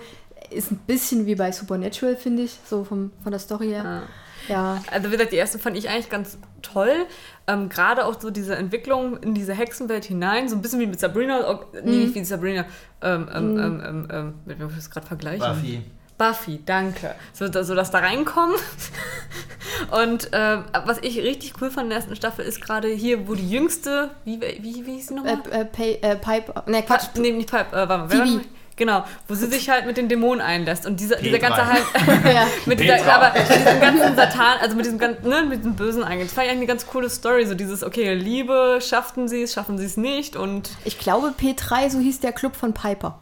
Ist 0.51 0.71
ein 0.71 0.79
bisschen 0.87 1.27
wie 1.27 1.35
bei 1.35 1.53
Supernatural, 1.53 2.17
finde 2.17 2.43
ich, 2.45 2.59
so 2.69 2.85
vom, 2.85 3.11
von 3.23 3.33
der 3.33 3.39
Story 3.39 3.69
her. 3.69 3.85
Ja. 3.85 4.03
Ja. 4.49 4.83
Also 4.91 5.09
wie 5.09 5.13
gesagt, 5.13 5.33
die 5.33 5.37
erste 5.37 5.59
fand 5.59 5.77
ich 5.77 5.91
eigentlich 5.91 6.09
ganz 6.09 6.39
toll. 6.63 7.05
Ähm, 7.49 7.69
Gerade 7.69 8.05
auch 8.07 8.21
so 8.21 8.31
diese 8.31 8.55
Entwicklung 8.55 9.17
in 9.17 9.35
diese 9.35 9.55
Hexenwelt 9.55 10.05
hinein, 10.05 10.49
so 10.49 10.55
ein 10.55 10.63
bisschen 10.63 10.79
wie 10.81 10.87
mit 10.87 11.01
Sabrina, 11.01 11.45
auch, 11.47 11.65
nee, 11.73 11.81
Mhm. 11.81 12.03
nicht 12.03 12.15
wie 12.15 12.23
Sabrina, 12.25 12.65
ähm, 13.03 13.29
ähm, 13.35 13.59
ähm, 13.59 13.83
ähm, 13.87 14.09
ähm, 14.13 14.35
mit 14.45 14.61
wem 14.61 14.69
ich 14.69 14.77
das 14.77 14.91
gerade 14.91 15.07
vergleichen? 15.07 15.41
Buffy. 15.49 15.83
Buffy, 16.19 16.61
danke. 16.67 17.15
So, 17.33 17.47
so 17.63 17.75
dass 17.75 17.91
da 17.91 17.99
reinkommen. 18.01 18.57
Und 20.03 20.29
ähm, 20.33 20.65
was 20.85 20.99
ich 21.03 21.19
richtig 21.19 21.55
cool 21.61 21.71
fand 21.71 21.85
in 21.85 21.91
der 21.91 21.99
ersten 21.99 22.17
Staffel 22.17 22.45
ist 22.45 22.61
gerade 22.61 22.89
hier, 22.89 23.29
wo 23.29 23.35
die 23.35 23.49
jüngste, 23.49 24.11
wie, 24.25 24.41
wie, 24.41 24.85
wie 24.85 24.93
hieß 24.93 25.09
sie 25.09 25.15
Äh, 25.15 25.17
nochmal? 25.17 25.41
äh, 25.51 25.65
Pay, 25.65 25.99
äh, 26.03 26.17
Piper, 26.17 26.65
ne 26.67 26.83
Quatsch, 26.83 27.13
Pa 27.15 27.21
nee, 27.21 27.33
nicht 27.33 27.51
Pipe, 27.51 27.71
äh, 27.77 27.89
warte 27.89 27.99
mal. 27.99 28.11
wer 28.11 28.19
war 28.19 28.27
Phoebe. 28.27 28.45
Genau, 28.79 29.05
wo 29.27 29.35
sie 29.35 29.47
sich 29.49 29.69
halt 29.69 29.87
mit 29.87 29.97
den 29.97 30.09
Dämonen 30.09 30.41
einlässt. 30.41 30.87
Und 30.87 31.01
dieser, 31.01 31.17
dieser 31.17 31.37
P3. 31.37 31.41
ganze 31.41 31.67
halt. 31.67 31.85
ja. 32.25 32.47
mit 32.65 32.81
dieser, 32.81 33.13
aber 33.13 33.39
mit 33.39 33.49
diesem 33.49 33.81
ganzen 33.81 34.17
Satan, 34.17 34.59
also 34.61 34.77
mit 34.77 34.87
diesem 34.87 34.99
ganzen, 34.99 35.29
ne, 35.29 35.43
mit 35.43 35.59
diesem 35.59 35.75
Bösen 35.75 36.05
eigentlich. 36.05 36.29
Das 36.29 36.35
fand 36.35 36.47
ich 36.47 36.53
eigentlich 36.53 36.71
eine 36.71 36.79
ganz 36.79 36.87
coole 36.87 37.11
Story. 37.11 37.45
So 37.45 37.55
dieses, 37.55 37.83
okay, 37.83 38.15
Liebe, 38.15 38.79
schafften 38.81 39.29
sie 39.29 39.43
es, 39.43 39.53
schaffen 39.53 39.77
sie 39.77 39.85
es 39.85 39.97
nicht. 39.97 40.37
Und 40.37 40.71
Ich 40.85 40.99
glaube 40.99 41.35
P3, 41.39 41.91
so 41.91 41.99
hieß 41.99 42.21
der 42.21 42.33
Club 42.33 42.57
von 42.57 42.73
Piper. 42.73 43.19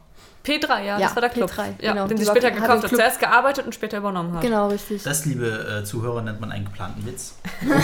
P3, 0.47 0.69
ja, 0.69 0.85
Ja, 0.85 0.99
das 0.99 1.15
war 1.17 1.23
der 1.23 1.31
Club. 1.31 1.51
P3, 1.51 1.65
ja, 1.81 1.93
genau. 1.93 2.07
den 2.07 2.19
sie 2.19 2.25
später 2.27 2.51
gekauft 2.51 2.85
hat. 2.85 2.91
Zuerst 2.91 3.19
gearbeitet 3.19 3.67
und 3.67 3.75
später 3.75 3.99
übernommen 3.99 4.35
hat. 4.35 4.43
Genau, 4.43 4.69
richtig. 4.69 5.03
Das, 5.03 5.25
liebe 5.25 5.81
äh, 5.81 5.85
Zuhörer, 5.85 6.23
nennt 6.23 6.41
man 6.41 6.53
einen 6.53 6.65
geplanten 6.65 7.05
Witz. 7.07 7.37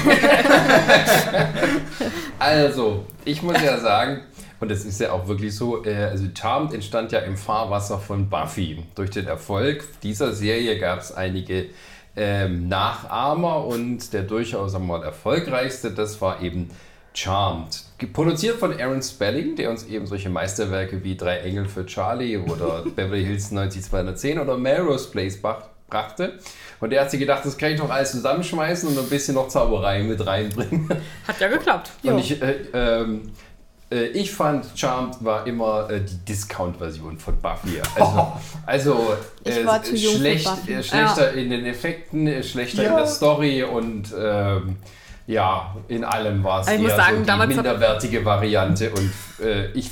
Also, 2.39 3.07
ich 3.25 3.41
muss 3.43 3.63
ja 3.63 3.79
sagen, 3.79 4.23
und 4.59 4.71
das 4.71 4.85
ist 4.85 5.01
ja 5.01 5.13
auch 5.13 5.27
wirklich 5.29 5.55
so, 5.55 5.85
äh, 5.85 6.05
also 6.05 6.25
Charmed 6.37 6.75
entstand 6.75 7.13
ja 7.13 7.21
im 7.21 7.37
Fahrwasser 7.37 7.99
von 7.99 8.29
Buffy. 8.29 8.85
Durch 8.95 9.11
den 9.11 9.27
Erfolg 9.27 9.85
dieser 10.03 10.33
Serie 10.33 10.79
gab 10.79 11.01
es 11.01 11.13
einige 11.13 11.67
ähm, 12.17 12.69
Nachahmer 12.69 13.65
und 13.65 14.13
der 14.13 14.23
durchaus 14.23 14.75
einmal 14.75 15.03
erfolgreichste, 15.03 15.93
das 15.93 16.21
war 16.21 16.43
eben 16.43 16.71
Charmed. 17.15 17.83
Produziert 18.07 18.59
von 18.59 18.79
Aaron 18.79 19.03
Spelling, 19.03 19.57
der 19.57 19.71
uns 19.71 19.85
eben 19.85 20.07
solche 20.07 20.29
Meisterwerke 20.29 21.03
wie 21.05 21.17
Drei 21.17 21.39
Engel 21.39 21.67
für 21.67 21.87
Charlie 21.87 22.37
oder 22.37 22.85
Beverly 22.97 23.25
Hills 23.25 23.51
90210 23.51 24.39
oder 24.39 24.57
Melrose 24.57 25.11
Place 25.11 25.39
brachte. 25.41 26.39
Und 26.81 26.91
der 26.91 27.03
hat 27.03 27.11
sich 27.11 27.21
gedacht, 27.21 27.45
das 27.45 27.57
kann 27.57 27.73
ich 27.73 27.81
doch 27.81 27.91
alles 27.91 28.13
zusammenschmeißen 28.13 28.89
und 28.89 28.99
ein 28.99 29.09
bisschen 29.09 29.35
noch 29.35 29.49
Zauberei 29.49 30.03
mit 30.03 30.25
reinbringen. 30.27 30.89
Hat 31.29 31.41
ja 31.41 31.49
geklappt. 31.49 31.91
Jo. 32.03 32.13
Und 32.13 32.19
ich, 32.19 32.43
äh, 32.43 32.57
ähm, 32.73 33.33
äh, 33.93 34.07
ich 34.07 34.33
fand, 34.33 34.67
Charmed 34.75 35.23
war 35.23 35.47
immer 35.47 35.89
äh, 35.91 36.01
die 36.01 36.17
Discount-Version 36.25 37.19
von 37.19 37.41
Buffy. 37.41 37.81
Also, 37.95 38.33
also 38.67 39.17
Ich 39.45 39.57
äh, 39.57 40.17
schlecht, 40.17 40.69
äh, 40.69 40.83
schlechter 40.83 41.33
in 41.35 41.51
den 41.51 41.67
Effekten, 41.67 42.27
äh, 42.27 42.43
schlechter 42.43 42.85
in 42.85 42.97
der 42.97 43.07
Story 43.07 43.63
und 43.63 44.13
ähm, 44.19 44.79
ja, 45.27 45.75
in 45.89 46.05
allem 46.05 46.43
war 46.43 46.61
es 46.61 46.69
Also 46.69 46.83
eher 46.83 46.91
ich 46.91 46.97
sagen, 46.97 47.25
so 47.25 47.33
die 47.43 47.47
minderwertige 47.55 48.25
Variante 48.25 48.91
und 48.91 49.13
äh, 49.45 49.67
ich, 49.73 49.89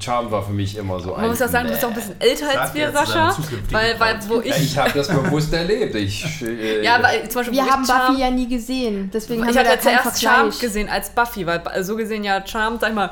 Charmed 0.00 0.30
war 0.30 0.42
für 0.42 0.52
mich 0.52 0.76
immer 0.76 0.98
so 0.98 1.14
ein... 1.14 1.20
Man 1.22 1.30
muss 1.30 1.42
auch 1.42 1.48
sagen, 1.48 1.66
du 1.66 1.72
bist 1.72 1.82
doch 1.82 1.88
ein 1.90 1.94
bisschen 1.94 2.20
älter 2.20 2.60
als 2.60 2.74
wir, 2.74 2.90
Sascha. 2.90 3.36
Weil, 3.70 4.00
weil 4.00 4.18
wo 4.28 4.40
Ja, 4.40 4.54
ich. 4.56 4.62
ich 4.64 4.78
habe 4.78 4.90
das 4.94 5.08
bewusst 5.08 5.52
erlebt. 5.52 5.94
Ich, 5.94 6.42
äh, 6.42 6.82
Ja, 6.84 7.02
weil 7.02 7.28
zum 7.28 7.40
Beispiel, 7.40 7.58
Wir 7.58 7.70
haben 7.70 7.82
ich 7.82 7.88
Charmed- 7.88 8.08
Buffy 8.08 8.20
ja 8.22 8.30
nie 8.30 8.48
gesehen, 8.48 9.10
deswegen 9.12 9.42
haben 9.42 9.48
Ich 9.50 9.54
wir 9.54 9.60
habe 9.60 9.76
da 9.82 9.90
ja 9.90 10.00
zuerst 10.00 10.20
Vergleich. 10.22 10.58
gesehen 10.60 10.88
als 10.88 11.10
Buffy, 11.10 11.46
weil 11.46 11.62
so 11.84 11.96
gesehen 11.96 12.24
ja 12.24 12.44
Charmed, 12.46 12.80
sag 12.80 12.88
ich 12.90 12.94
mal, 12.94 13.10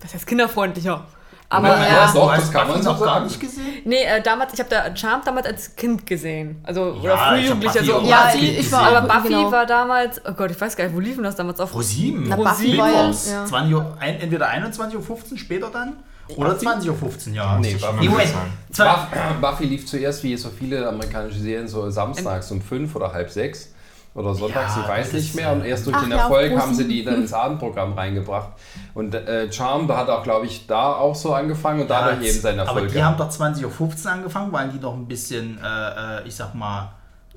das 0.00 0.14
heißt 0.14 0.26
kinderfreundlicher. 0.26 1.04
Aber 1.52 1.66
Ja, 1.68 1.84
ja, 1.86 2.12
doch, 2.12 2.30
hast 2.32 2.42
das 2.42 2.52
kann 2.52 2.68
man 2.68 2.76
Buffy 2.76 2.88
noch 2.88 2.98
gar 3.00 3.08
sagen. 3.14 3.24
nicht 3.26 3.40
gesehen? 3.40 3.82
nee, 3.84 4.04
äh, 4.04 4.22
damals, 4.22 4.52
ich 4.54 4.60
habe 4.60 4.70
da 4.70 4.94
Charmed 4.96 5.26
damals 5.26 5.46
als 5.46 5.74
Kind 5.74 6.06
gesehen. 6.06 6.60
Also, 6.62 6.96
Ja, 7.02 7.12
oder 7.12 7.14
ich 7.14 7.20
Frühjugendlicher, 7.48 7.84
so 7.84 7.92
Buffy 7.94 8.08
Ja, 8.08 8.20
als 8.22 8.32
Buffy. 8.34 8.46
Kind 8.46 8.58
ich 8.60 8.72
war. 8.72 8.82
Aber 8.82 8.98
auch, 9.10 9.14
Buffy 9.16 9.28
genau. 9.28 9.52
war 9.52 9.66
damals, 9.66 10.20
oh 10.24 10.32
Gott, 10.32 10.50
ich 10.52 10.60
weiß 10.60 10.76
gar 10.76 10.84
nicht, 10.84 10.94
wo 10.94 11.00
liefen 11.00 11.24
das 11.24 11.34
damals 11.34 11.58
auf? 11.58 11.72
Pro 11.72 11.82
7. 11.82 12.28
Na, 12.28 12.36
Pro 12.36 12.44
Buffy 12.44 12.62
sieben. 12.66 12.78
war 12.78 12.90
ja, 12.90 13.02
Mittwochs, 13.02 13.30
ja. 13.32 13.44
20 13.46 13.74
Uhr, 13.74 13.96
ein, 13.98 14.20
entweder 14.20 14.48
21.15 14.48 14.96
Uhr 15.32 15.38
später 15.38 15.70
dann 15.72 15.94
oder 16.36 16.52
20.15 16.52 17.30
Uhr, 17.30 17.34
ja. 17.34 17.58
Nee. 17.58 17.74
Buffy 17.74 17.86
Nee, 18.00 18.08
Moment. 18.08 18.12
muss 18.12 18.32
sein. 18.32 18.52
Zwei- 18.72 18.84
Buff- 18.92 19.40
Buffy 19.40 19.64
lief 19.64 19.86
zuerst 19.86 20.22
wie 20.22 20.36
so 20.36 20.50
viele 20.50 20.86
amerikanische 20.88 21.40
Serien 21.40 21.66
so 21.66 21.90
samstags 21.90 22.48
um 22.52 22.62
fünf 22.62 22.94
oder 22.94 23.12
halb 23.12 23.28
sechs 23.28 23.72
oder 24.14 24.34
sonntags, 24.34 24.74
Ja, 24.76 24.82
ich 24.82 24.88
weiß 24.88 25.12
nicht 25.12 25.34
mehr. 25.36 25.52
Und 25.52 25.64
erst 25.64 25.86
durch 25.86 25.96
Ach 25.96 26.02
den 26.02 26.12
Erfolg 26.12 26.56
haben 26.58 26.74
sie 26.74 26.88
die 26.88 27.04
dann 27.04 27.16
ins 27.22 27.32
Abendprogramm 27.32 27.92
reingebracht. 27.94 28.48
Und 28.94 29.14
äh, 29.14 29.50
Charm 29.52 29.88
hat 29.96 30.08
auch, 30.08 30.22
glaube 30.24 30.46
ich, 30.46 30.66
da 30.66 30.94
auch 30.94 31.14
so 31.14 31.32
angefangen 31.34 31.82
und 31.82 31.90
dadurch 31.90 32.20
Ja, 32.22 32.28
eben 32.30 32.40
seinen 32.40 32.60
aber 32.60 32.68
Erfolg 32.70 32.88
die 32.88 32.94
gehabt. 32.94 33.18
haben 33.20 33.28
doch 33.28 33.34
20.15 33.46 34.04
Uhr 34.06 34.12
angefangen, 34.12 34.52
weil 34.52 34.68
die 34.70 34.78
noch 34.78 34.94
ein 34.94 35.06
bisschen, 35.06 35.58
äh, 35.62 36.18
äh, 36.18 36.28
ich 36.28 36.34
sag 36.34 36.54
mal, 36.54 36.90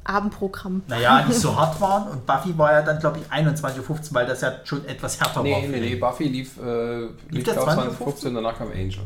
Abendprogramm. 0.05 0.81
naja, 0.87 1.23
nicht 1.25 1.39
so 1.39 1.55
hart 1.55 1.79
waren. 1.79 2.09
Und 2.09 2.25
Buffy 2.25 2.57
war 2.57 2.73
ja 2.73 2.81
dann, 2.81 2.99
glaube 2.99 3.19
ich, 3.19 3.31
21.15 3.31 3.79
Uhr, 3.89 3.95
weil 4.11 4.25
das 4.25 4.41
ja 4.41 4.51
schon 4.65 4.83
etwas 4.85 5.19
härter 5.19 5.35
war. 5.37 5.43
Nee, 5.43 5.61
für 5.63 5.71
nee, 5.71 5.79
die. 5.79 5.89
nee, 5.91 5.95
Buffy 5.95 6.23
lief, 6.25 6.57
äh, 6.61 7.03
lief 7.29 7.43
das 7.45 7.53
glaub, 7.53 7.65
2015? 7.67 8.33
2015 8.33 8.35
danach 8.35 8.57
kam 8.57 8.67
Angel. 8.71 8.99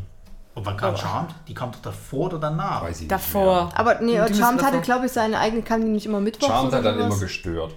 Und 0.57 0.65
wann 0.65 0.75
kam 0.75 0.97
Charmed? 0.97 1.35
Die 1.47 1.53
kam 1.53 1.71
doch 1.71 1.81
davor 1.83 2.25
oder 2.25 2.39
danach? 2.39 2.81
Weiß 2.81 2.95
ich 2.95 3.01
nicht 3.01 3.11
Davor. 3.11 3.69
Aber 3.75 4.01
nee, 4.01 4.19
Die 4.27 4.33
Charmed 4.33 4.63
hatte, 4.63 4.81
glaube 4.81 5.05
ich, 5.05 5.11
seine 5.11 5.37
eigene, 5.37 5.61
kam 5.61 5.81
die 5.81 5.87
nicht 5.87 6.07
immer 6.07 6.19
Mittwoch. 6.19 6.47
Mehr. 6.47 6.57
Charmed 6.57 6.73
hat 6.73 6.83
dann 6.83 6.99
immer 6.99 7.19
gestört. 7.19 7.75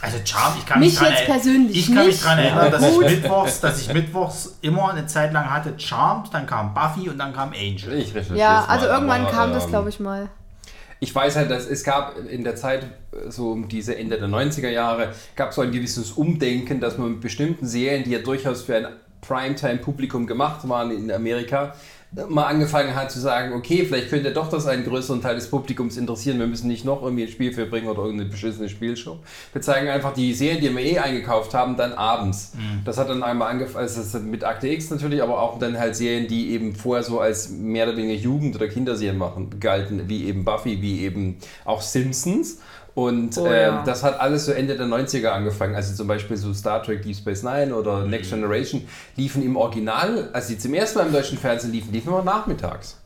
Also 0.00 0.18
Charmed, 0.24 0.58
ich 0.60 0.66
kann 0.66 0.78
Mich 0.78 0.90
mich 0.90 0.98
dran 1.00 1.12
jetzt 1.12 1.24
persönlich 1.26 1.76
Ich 1.76 1.86
kann 1.86 2.06
mich 2.06 2.14
nicht. 2.14 2.24
daran 2.24 2.38
erinnern, 2.38 2.70
dass 2.70 2.82
ich, 2.84 2.98
mittwochs, 2.98 3.60
dass 3.60 3.80
ich 3.80 3.92
mittwochs 3.92 4.56
immer 4.60 4.90
eine 4.92 5.04
Zeit 5.06 5.32
lang 5.32 5.50
hatte 5.50 5.74
Charmed, 5.76 6.32
dann 6.32 6.46
kam 6.46 6.72
Buffy 6.74 7.08
und 7.08 7.18
dann 7.18 7.32
kam 7.32 7.48
Angel. 7.50 7.92
Ich 7.94 8.14
recherchiere 8.14 8.38
Ja, 8.38 8.62
es 8.62 8.68
also 8.68 8.86
mal, 8.86 8.92
irgendwann 8.94 9.22
aber, 9.22 9.30
kam 9.32 9.52
das, 9.52 9.64
ähm, 9.64 9.70
glaube 9.70 9.88
ich, 9.88 9.98
mal. 9.98 10.28
Ich 11.00 11.12
weiß 11.12 11.34
halt, 11.34 11.50
dass 11.50 11.66
es 11.66 11.82
gab 11.82 12.16
in 12.16 12.44
der 12.44 12.54
Zeit, 12.54 12.86
so 13.30 13.50
um 13.50 13.68
diese 13.68 13.96
Ende 13.98 14.16
der 14.16 14.28
90er 14.28 14.68
Jahre, 14.68 15.08
gab 15.34 15.52
so 15.52 15.62
ein 15.62 15.72
gewisses 15.72 16.12
Umdenken, 16.12 16.78
dass 16.78 16.98
man 16.98 17.10
mit 17.12 17.20
bestimmten 17.20 17.66
Serien, 17.66 18.04
die 18.04 18.10
ja 18.10 18.20
durchaus 18.20 18.62
für 18.62 18.76
ein 18.76 18.86
Primetime-Publikum 19.22 20.26
gemacht 20.26 20.68
waren 20.68 20.90
in 20.90 21.10
Amerika, 21.10 21.74
mal 22.28 22.44
angefangen 22.46 22.94
hat 22.94 23.10
zu 23.10 23.20
sagen, 23.20 23.54
okay, 23.54 23.86
vielleicht 23.86 24.10
könnte 24.10 24.32
doch 24.32 24.50
das 24.50 24.66
einen 24.66 24.84
größeren 24.84 25.22
Teil 25.22 25.34
des 25.34 25.48
Publikums 25.48 25.96
interessieren. 25.96 26.38
Wir 26.38 26.46
müssen 26.46 26.68
nicht 26.68 26.84
noch 26.84 27.02
irgendwie 27.02 27.22
ein 27.22 27.28
Spielfilm 27.28 27.70
bringen 27.70 27.88
oder 27.88 28.02
irgendeine 28.02 28.28
beschissene 28.30 28.68
Spielshow. 28.68 29.18
Wir 29.52 29.62
zeigen 29.62 29.88
einfach 29.88 30.12
die 30.12 30.34
Serien, 30.34 30.60
die 30.60 30.76
wir 30.76 30.84
eh 30.84 30.98
eingekauft 30.98 31.54
haben, 31.54 31.76
dann 31.76 31.92
abends. 31.94 32.52
Das 32.84 32.98
hat 32.98 33.08
dann 33.08 33.22
einmal 33.22 33.50
angefangen, 33.50 33.88
also 33.88 34.18
mit 34.18 34.44
Akte 34.44 34.68
X 34.68 34.90
natürlich, 34.90 35.22
aber 35.22 35.40
auch 35.40 35.58
dann 35.58 35.78
halt 35.78 35.96
Serien, 35.96 36.28
die 36.28 36.50
eben 36.50 36.74
vorher 36.74 37.02
so 37.02 37.20
als 37.20 37.48
mehr 37.48 37.88
oder 37.88 37.96
weniger 37.96 38.20
Jugend- 38.20 38.56
oder 38.56 38.68
Kinderserien 38.68 39.16
machen, 39.16 39.58
galten, 39.58 40.08
wie 40.08 40.26
eben 40.26 40.44
Buffy, 40.44 40.82
wie 40.82 41.00
eben 41.00 41.38
auch 41.64 41.80
Simpsons. 41.80 42.58
Und 42.94 43.38
Oh, 43.38 43.46
äh, 43.46 43.62
ja. 43.62 43.82
das 43.84 44.02
hat 44.02 44.20
alles 44.20 44.44
so 44.46 44.52
Ende 44.52 44.76
der 44.76 44.86
90er 44.86 45.28
angefangen. 45.28 45.74
Also 45.74 45.94
zum 45.94 46.06
Beispiel 46.06 46.36
so 46.36 46.52
Star 46.52 46.82
Trek 46.82 47.02
Deep 47.02 47.16
Space 47.16 47.42
Nine 47.42 47.74
oder 47.74 48.04
Next 48.04 48.30
Generation 48.30 48.86
liefen 49.16 49.42
im 49.42 49.56
Original, 49.56 50.28
als 50.32 50.48
sie 50.48 50.58
zum 50.58 50.74
ersten 50.74 50.98
Mal 50.98 51.06
im 51.06 51.12
deutschen 51.12 51.38
Fernsehen 51.38 51.72
liefen, 51.72 51.92
liefen 51.92 52.08
immer 52.08 52.22
nachmittags. 52.22 52.98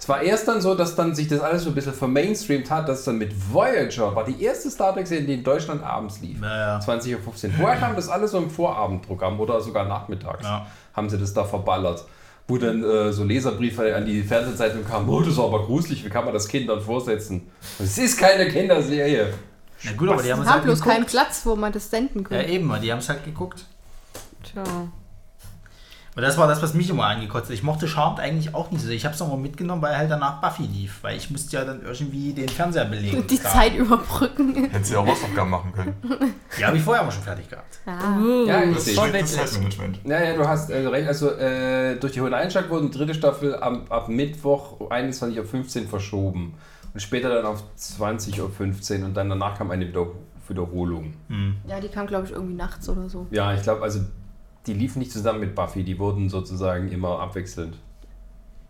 Es 0.00 0.08
war 0.08 0.22
erst 0.22 0.46
dann 0.48 0.60
so, 0.60 0.74
dass 0.76 0.94
dann 0.94 1.14
sich 1.14 1.26
das 1.28 1.40
alles 1.40 1.64
so 1.64 1.70
ein 1.70 1.74
bisschen 1.74 1.92
vermainstreamt 1.92 2.70
hat, 2.70 2.88
dass 2.88 3.04
dann 3.04 3.18
mit 3.18 3.32
Voyager 3.52 4.14
war 4.14 4.24
die 4.24 4.42
erste 4.42 4.70
Star 4.70 4.94
Trek-Serie, 4.94 5.24
die 5.26 5.34
in 5.34 5.42
Deutschland 5.44 5.82
abends 5.84 6.20
lief. 6.20 6.40
Naja. 6.40 6.78
20.15 6.78 7.14
Uhr. 7.16 7.52
Vorher 7.58 7.78
kam 7.78 7.94
das 7.96 8.08
alles 8.08 8.30
so 8.30 8.38
im 8.38 8.48
Vorabendprogramm 8.50 9.38
oder 9.40 9.60
sogar 9.60 9.86
nachmittags. 9.86 10.44
Ja. 10.44 10.66
Haben 10.94 11.08
sie 11.10 11.18
das 11.18 11.34
da 11.34 11.44
verballert. 11.44 12.04
Wo 12.50 12.56
dann 12.56 12.82
äh, 12.82 13.12
so 13.12 13.24
Leserbriefe 13.24 13.94
an 13.94 14.06
die 14.06 14.22
Fernsehzeitung 14.22 14.82
kamen, 14.84 15.06
oh, 15.08 15.20
das 15.20 15.34
ist 15.34 15.38
aber 15.38 15.64
gruselig, 15.66 16.02
wie 16.04 16.08
kann 16.08 16.24
man 16.24 16.32
das 16.32 16.48
Kindern 16.48 16.80
vorsetzen? 16.80 17.42
Es 17.78 17.98
ist 17.98 18.16
keine 18.18 18.48
Kinderserie. 18.48 19.34
Na 19.84 19.92
gut, 19.92 20.08
aber 20.08 20.22
die 20.22 20.32
haben 20.32 20.40
es 20.40 20.46
haben 20.46 20.54
halt 20.54 20.64
bloß 20.64 20.80
keinen 20.80 20.94
geguckt. 21.04 21.10
Platz, 21.10 21.42
wo 21.44 21.54
man 21.56 21.72
das 21.72 21.90
senden 21.90 22.22
Ja, 22.22 22.28
könnte. 22.28 22.46
eben, 22.50 22.80
die 22.80 22.90
haben 22.90 22.98
es 23.00 23.08
halt 23.10 23.22
geguckt. 23.24 23.66
Tja. 24.42 24.64
Und 26.18 26.24
das 26.24 26.36
war 26.36 26.48
das, 26.48 26.60
was 26.62 26.74
mich 26.74 26.90
immer 26.90 27.06
angekotzt 27.06 27.46
hat. 27.48 27.54
Ich 27.54 27.62
mochte 27.62 27.86
Charmed 27.86 28.18
eigentlich 28.18 28.52
auch 28.52 28.72
nicht 28.72 28.82
so. 28.82 28.90
Ich 28.90 29.04
habe 29.04 29.14
es 29.14 29.20
nochmal 29.20 29.38
mitgenommen, 29.38 29.80
weil 29.82 29.96
halt 29.96 30.10
danach 30.10 30.40
Buffy 30.40 30.64
lief. 30.64 30.98
Weil 31.02 31.16
ich 31.16 31.30
musste 31.30 31.56
ja 31.56 31.64
dann 31.64 31.80
irgendwie 31.84 32.32
den 32.32 32.48
Fernseher 32.48 32.86
belegen. 32.86 33.24
Die 33.28 33.38
Da. 33.40 33.48
Zeit 33.48 33.76
überbrücken. 33.76 34.64
Hätten 34.68 34.82
sie 34.82 34.96
auch 34.96 35.06
Hausaufgaben 35.06 35.48
machen 35.48 35.72
können. 35.72 35.94
Die 36.58 36.64
habe 36.64 36.76
ich 36.76 36.82
vorher 36.82 37.04
aber 37.04 37.12
schon 37.12 37.22
fertig 37.22 37.48
gehabt. 37.48 37.78
Ah. 37.86 38.18
Ja, 38.48 38.64
ich 38.64 38.74
Das 38.74 38.84
sehe. 38.86 38.94
ist 38.94 38.98
Voll 38.98 39.12
das. 39.12 39.32
Zeitmanagement. 39.32 40.00
Ja, 40.02 40.20
ja, 40.24 40.34
du 40.34 40.48
hast 40.48 40.72
also 40.72 40.88
recht. 40.90 41.06
Also 41.06 41.30
äh, 41.30 41.94
durch 42.00 42.14
die 42.14 42.20
hohe 42.20 42.34
Einschlag 42.36 42.68
wurde 42.68 42.88
die 42.90 42.98
dritte 42.98 43.14
Staffel 43.14 43.54
am, 43.54 43.86
ab 43.88 44.08
Mittwoch 44.08 44.80
21.15 44.90 45.82
Uhr 45.84 45.88
verschoben. 45.88 46.54
Und 46.94 47.00
später 47.00 47.32
dann 47.32 47.46
auf 47.46 47.62
20.15 47.78 48.98
Uhr 49.00 49.04
und 49.06 49.14
dann 49.16 49.28
danach 49.28 49.56
kam 49.56 49.70
eine 49.70 49.86
Wieder 49.86 50.06
Wiederholung. 50.48 51.12
Ja, 51.68 51.78
die 51.78 51.88
kam, 51.88 52.06
glaube 52.06 52.26
ich, 52.26 52.32
irgendwie 52.32 52.54
nachts 52.54 52.88
oder 52.88 53.08
so. 53.08 53.26
Ja, 53.30 53.52
ich 53.52 53.62
glaube, 53.62 53.82
also 53.82 54.00
die 54.68 54.74
liefen 54.74 54.98
nicht 55.00 55.10
zusammen 55.12 55.40
mit 55.40 55.54
Buffy, 55.54 55.82
die 55.82 55.98
wurden 55.98 56.28
sozusagen 56.28 56.88
immer 56.92 57.18
abwechselnd. 57.20 57.74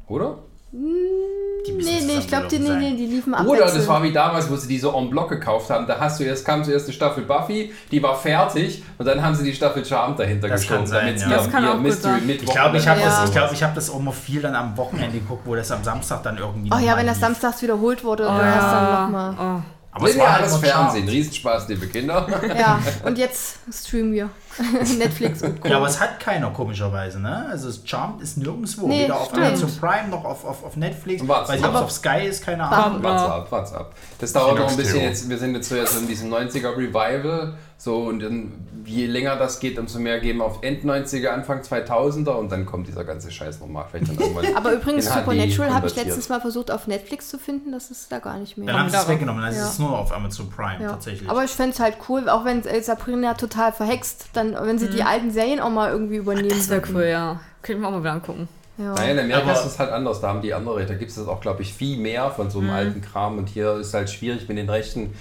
Oder? 0.07 0.39
Die 0.73 1.73
müssen 1.73 1.89
Nee, 1.89 2.01
nee, 2.07 2.19
ich 2.19 2.29
glaube, 2.29 2.47
die, 2.49 2.59
nee, 2.59 2.71
nee, 2.71 2.95
die 2.97 3.07
liefen 3.07 3.33
Oder 3.35 3.41
abwechselnd. 3.43 3.77
das 3.79 3.89
war 3.89 4.03
wie 4.03 4.13
damals, 4.13 4.51
wo 4.51 4.57
sie 4.57 4.69
die 4.69 4.79
so 4.79 4.93
en 4.95 5.11
bloc 5.11 5.29
gekauft 5.29 5.71
haben. 5.71 5.87
Da 5.87 5.99
hast 5.99 6.21
du 6.21 6.25
erst, 6.25 6.45
kam 6.45 6.63
zuerst 6.63 6.87
die 6.89 6.93
Staffel 6.93 7.25
Buffy, 7.25 7.73
die 7.91 8.03
war 8.03 8.15
fertig 8.15 8.83
und 8.97 9.07
dann 9.07 9.23
haben 9.23 9.35
sie 9.35 9.45
die 9.45 9.55
Staffel 9.55 9.85
Charmed 9.85 10.19
dahinter 10.19 10.49
Das 10.49 10.67
kann 10.67 10.83
geschoben, 10.85 10.87
sein, 10.87 11.07
damit 11.17 11.21
ja. 11.23 11.43
ihr, 11.45 11.51
kann 11.51 11.65
ihr 11.65 11.71
auch 11.71 11.75
gut 11.75 11.83
Mystery. 11.83 12.21
Mittwoch 12.21 12.49
Ich 12.49 12.55
glaube, 12.55 12.77
ich 12.79 12.89
habe 12.89 13.01
Ja. 13.01 13.07
das, 13.07 13.25
ich 13.29 13.33
glaub, 13.35 13.53
ich 13.53 13.63
hab 13.63 13.75
das 13.75 13.91
auch 13.91 14.01
mal 14.01 14.13
viel 14.13 14.41
dann 14.41 14.55
am 14.55 14.77
Wochenende 14.77 15.19
geguckt, 15.19 15.43
wo 15.47 15.55
das 15.55 15.71
am 15.71 15.83
Samstag 15.83 16.23
dann 16.23 16.39
irgendwie 16.39 16.71
Oh 16.73 16.79
ja, 16.79 16.97
wenn 16.97 17.07
das 17.07 17.17
lief. 17.17 17.25
samstags 17.27 17.61
wiederholt 17.63 18.05
wurde, 18.05 18.25
Oh, 18.25 18.29
war 18.29 18.39
das 18.45 18.65
dann 18.65 18.85
ja. 18.85 19.03
nochmal. 19.03 19.35
Oh. 19.61 19.63
Aber 19.91 20.09
es 20.11 20.19
war 20.19 20.33
halt 20.39 20.47
immer 20.47 20.59
Fernsehen. 20.59 21.09
Riesenspaß, 21.09 21.69
liebe 21.69 21.87
Kinder. 21.89 22.27
Ja, 22.57 22.79
und 23.05 23.19
jetzt 23.19 23.59
streamen 23.73 24.13
wir. 24.13 24.31
Netflix 24.99 25.43
und 25.43 25.61
Co. 25.61 25.69
Ja, 25.69 25.77
aber 25.77 25.87
es 25.87 26.01
hat 26.01 26.21
keiner 26.21 26.51
komischerweise, 26.51 27.21
ne? 27.21 27.47
Also 27.51 27.71
Charmed 27.85 28.21
ist 28.23 28.39
nirgendwo. 28.39 28.87
Nee, 28.87 29.05
Weder 29.05 29.21
auf 29.21 29.29
stimmt. 29.29 29.47
Amazon 29.47 29.71
Prime 29.79 30.09
noch 30.09 30.25
auf, 30.25 30.45
auf, 30.45 30.65
auf 30.65 30.77
Netflix. 30.77 31.27
What's 31.27 31.49
Weil 31.49 31.59
sie 31.59 31.65
auf 31.65 31.91
Sky 31.91 32.27
ist, 32.27 32.45
keine 32.45 32.65
Ahnung. 32.65 33.03
Ja. 33.03 33.37
up, 33.37 33.51
what's 33.51 33.73
up. 33.73 33.95
Das 34.19 34.33
dauert 34.33 34.59
noch 34.59 34.71
ein 34.71 34.77
bisschen 34.77 35.01
jetzt, 35.01 35.29
wir 35.29 35.39
sind 35.39 35.55
jetzt 35.55 35.69
so 35.69 35.77
jetzt 35.77 35.97
in 35.97 36.07
diesem 36.07 36.33
90er 36.33 36.77
Revival, 36.77 37.55
so 37.81 37.99
und 37.99 38.19
dann, 38.21 38.53
je 38.85 39.07
länger 39.07 39.37
das 39.37 39.61
geht, 39.61 39.79
umso 39.79 40.01
mehr 40.01 40.19
geben 40.19 40.43
auf 40.43 40.63
End 40.65 40.85
90er, 40.85 41.29
Anfang 41.29 41.61
2000er 41.61 42.31
und 42.31 42.51
dann 42.51 42.67
kommt 42.67 42.89
dieser 42.89 43.05
ganze 43.05 43.31
Scheiß 43.31 43.61
nochmal. 43.61 43.85
Vielleicht 43.89 44.09
dann 44.11 44.19
irgendwann 44.19 44.47
Aber 44.57 44.73
übrigens, 44.73 45.07
Supernatural 45.07 45.73
habe 45.73 45.87
ich 45.87 45.95
letztens 45.95 46.29
mal 46.29 46.41
versucht 46.41 46.73
auf 46.73 46.89
Netflix 46.89 47.29
zu 47.29 47.39
finden, 47.39 47.71
das 47.71 47.93
ist 47.93 48.11
da 48.11 48.19
gar 48.19 48.37
nicht 48.39 48.59
mehr. 48.59 48.67
Dann 48.67 48.81
haben 48.81 48.91
sie 48.91 48.97
es 48.97 49.07
weggenommen, 49.09 49.43
dann 49.43 49.55
Ja. 49.55 49.63
ist 49.63 49.73
es 49.75 49.79
nur 49.79 49.97
auf 49.97 50.13
Amazon 50.13 50.51
Prime 50.51 50.83
Ja. 50.83 50.91
tatsächlich. 50.91 51.31
Aber 51.31 51.45
ich 51.45 51.53
fände 51.53 51.71
es 51.75 51.79
halt 51.79 51.99
cool, 52.09 52.29
auch 52.29 52.45
wenn 52.45 52.65
äh, 52.67 52.83
Sabrina 52.83 53.35
total 53.35 53.73
verhext, 53.73 54.27
dann, 54.33 54.55
wenn 54.61 54.79
sie 54.79 54.89
die 54.91 55.05
alten 55.05 55.31
Serien 55.31 55.61
auch 55.61 55.71
mal 55.71 55.91
irgendwie 55.93 56.17
übernehmen. 56.17 56.49
Das 56.49 56.69
wäre 56.69 56.83
cool, 56.93 57.05
ja. 57.05 57.41
Könnten 57.63 57.83
wir 57.83 57.89
auch 57.89 57.93
mal 57.93 58.01
wieder 58.01 58.13
angucken. 58.13 58.49
Ja. 58.77 58.93
Naja, 58.95 59.13
in 59.13 59.19
Amerika 59.21 59.51
Aber- 59.51 59.53
ist 59.53 59.67
es 59.67 59.79
halt 59.79 59.91
anders, 59.93 60.21
da 60.21 60.29
haben 60.29 60.43
die 60.43 60.53
andere, 60.53 60.85
da 60.85 60.95
gibt 60.95 61.13
es 61.13 61.19
auch, 61.29 61.41
glaube 61.41 61.63
ich, 61.63 61.75
viel 61.75 61.97
mehr 61.99 62.31
von 62.31 62.51
so 62.51 62.59
einem 62.59 62.71
alten 62.71 63.01
Kram 63.03 63.39
und 63.39 63.49
hier 63.49 63.75
ist 63.75 63.95
halt 63.95 64.11
schwierig 64.11 64.49
mit 64.49 64.59
den 64.59 64.69
Rechten. 64.69 65.15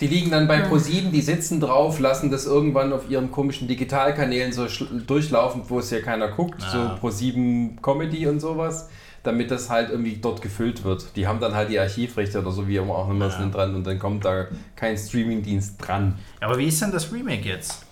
Die 0.00 0.06
liegen 0.06 0.30
dann 0.30 0.48
bei 0.48 0.64
Pro7, 0.64 1.10
die 1.10 1.20
sitzen 1.20 1.60
drauf, 1.60 1.98
lassen 2.00 2.30
das 2.30 2.46
irgendwann 2.46 2.92
auf 2.92 3.08
ihren 3.10 3.30
komischen 3.30 3.68
Digitalkanälen 3.68 4.52
so 4.52 4.66
durchlaufen, 5.06 5.62
wo 5.68 5.78
es 5.78 5.90
ja 5.90 6.00
keiner 6.00 6.28
guckt, 6.28 6.62
Ja. 6.62 6.98
so 7.00 7.06
Pro7 7.06 7.80
Comedy 7.82 8.26
und 8.26 8.40
sowas, 8.40 8.88
damit 9.22 9.50
das 9.50 9.68
halt 9.68 9.90
irgendwie 9.90 10.16
dort 10.16 10.40
gefüllt 10.40 10.84
wird. 10.84 11.14
Die 11.16 11.26
haben 11.26 11.38
dann 11.40 11.54
halt 11.54 11.70
die 11.70 11.78
Archivrechte 11.78 12.40
oder 12.40 12.50
so, 12.50 12.66
wie 12.66 12.76
immer 12.76 12.94
auch 12.94 13.10
immer 13.10 13.26
es 13.26 13.34
Ja. 13.34 13.40
nennt, 13.40 13.54
dran 13.54 13.74
und 13.74 13.86
dann 13.86 13.98
kommt 13.98 14.24
da 14.24 14.46
kein 14.76 14.96
Streamingdienst 14.96 15.74
dran. 15.78 16.18
Ja, 16.40 16.48
aber 16.48 16.56
wie 16.58 16.66
ist 16.68 16.80
denn 16.80 16.92
das 16.92 17.12
Remake 17.12 17.46
jetzt? 17.46 17.84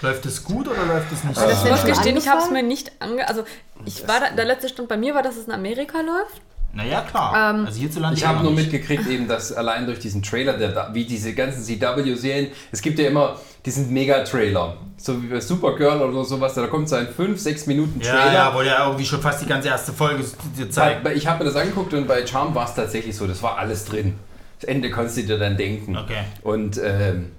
Läuft 0.00 0.26
es 0.26 0.44
gut 0.44 0.68
oder 0.68 0.86
läuft 0.86 1.10
es 1.12 1.24
nicht 1.24 1.36
Aber 1.36 1.48
das 1.48 1.58
so? 1.60 1.64
wär 1.66 1.74
Ich 1.74 1.82
muss 1.82 1.90
gestehen, 1.96 2.16
ich 2.16 2.28
habe 2.28 2.40
es 2.40 2.50
mir 2.52 2.62
nicht 2.62 2.92
ange... 3.00 3.26
Also, 3.28 3.42
ich 3.84 4.06
war 4.06 4.20
da, 4.20 4.30
der 4.30 4.44
letzte 4.44 4.68
Stand 4.68 4.86
bei 4.88 4.96
mir 4.96 5.12
war, 5.16 5.24
dass 5.24 5.36
es 5.36 5.46
in 5.46 5.52
Amerika 5.52 5.98
läuft. 6.00 6.40
Naja, 6.74 7.00
klar. 7.00 7.54
Ähm, 7.54 7.66
also 7.66 7.78
hierzulande 7.80 8.16
Ich 8.18 8.26
habe 8.26 8.42
nur 8.42 8.52
nicht. 8.52 8.70
mitgekriegt, 8.70 9.06
eben, 9.08 9.26
dass 9.26 9.52
allein 9.52 9.86
durch 9.86 9.98
diesen 9.98 10.22
Trailer, 10.22 10.52
der, 10.54 10.90
wie 10.92 11.04
diese 11.04 11.34
ganzen 11.34 11.62
CW-Serien, 11.64 12.48
es 12.70 12.82
gibt 12.82 12.98
ja 12.98 13.08
immer 13.08 13.36
diesen 13.64 13.92
Mega-Trailer. 13.92 14.76
So 14.96 15.22
wie 15.22 15.26
bei 15.28 15.40
Supergirl 15.40 16.02
oder 16.02 16.24
sowas, 16.24 16.54
da 16.54 16.66
kommt 16.66 16.88
so 16.88 16.96
ein 16.96 17.08
5, 17.08 17.40
6 17.40 17.66
Minuten 17.66 18.00
Ja, 18.00 18.12
Trailer. 18.12 18.32
ja, 18.32 18.54
wo 18.54 18.62
der 18.62 18.78
irgendwie 18.84 19.06
schon 19.06 19.20
fast 19.20 19.40
die 19.42 19.46
ganze 19.46 19.68
erste 19.68 19.92
Folge 19.92 20.22
dir 20.56 20.64
Bei, 20.66 20.70
zeigt. 20.70 21.04
bei, 21.04 21.14
ich 21.14 21.26
habe 21.26 21.40
mir 21.44 21.50
das 21.50 21.60
angeguckt 21.60 21.94
und 21.94 22.06
bei 22.06 22.26
Charm 22.26 22.54
war 22.54 22.66
es 22.68 22.74
tatsächlich 22.74 23.16
so, 23.16 23.26
das 23.26 23.42
war 23.42 23.58
alles 23.58 23.84
drin. 23.84 24.14
Das 24.60 24.68
Ende 24.68 24.90
konntest 24.90 25.16
du 25.18 25.22
dir 25.22 25.38
dann 25.38 25.56
denken. 25.56 25.96
Okay. 25.96 26.18
Und 26.42 26.80
ähm, 26.82 27.30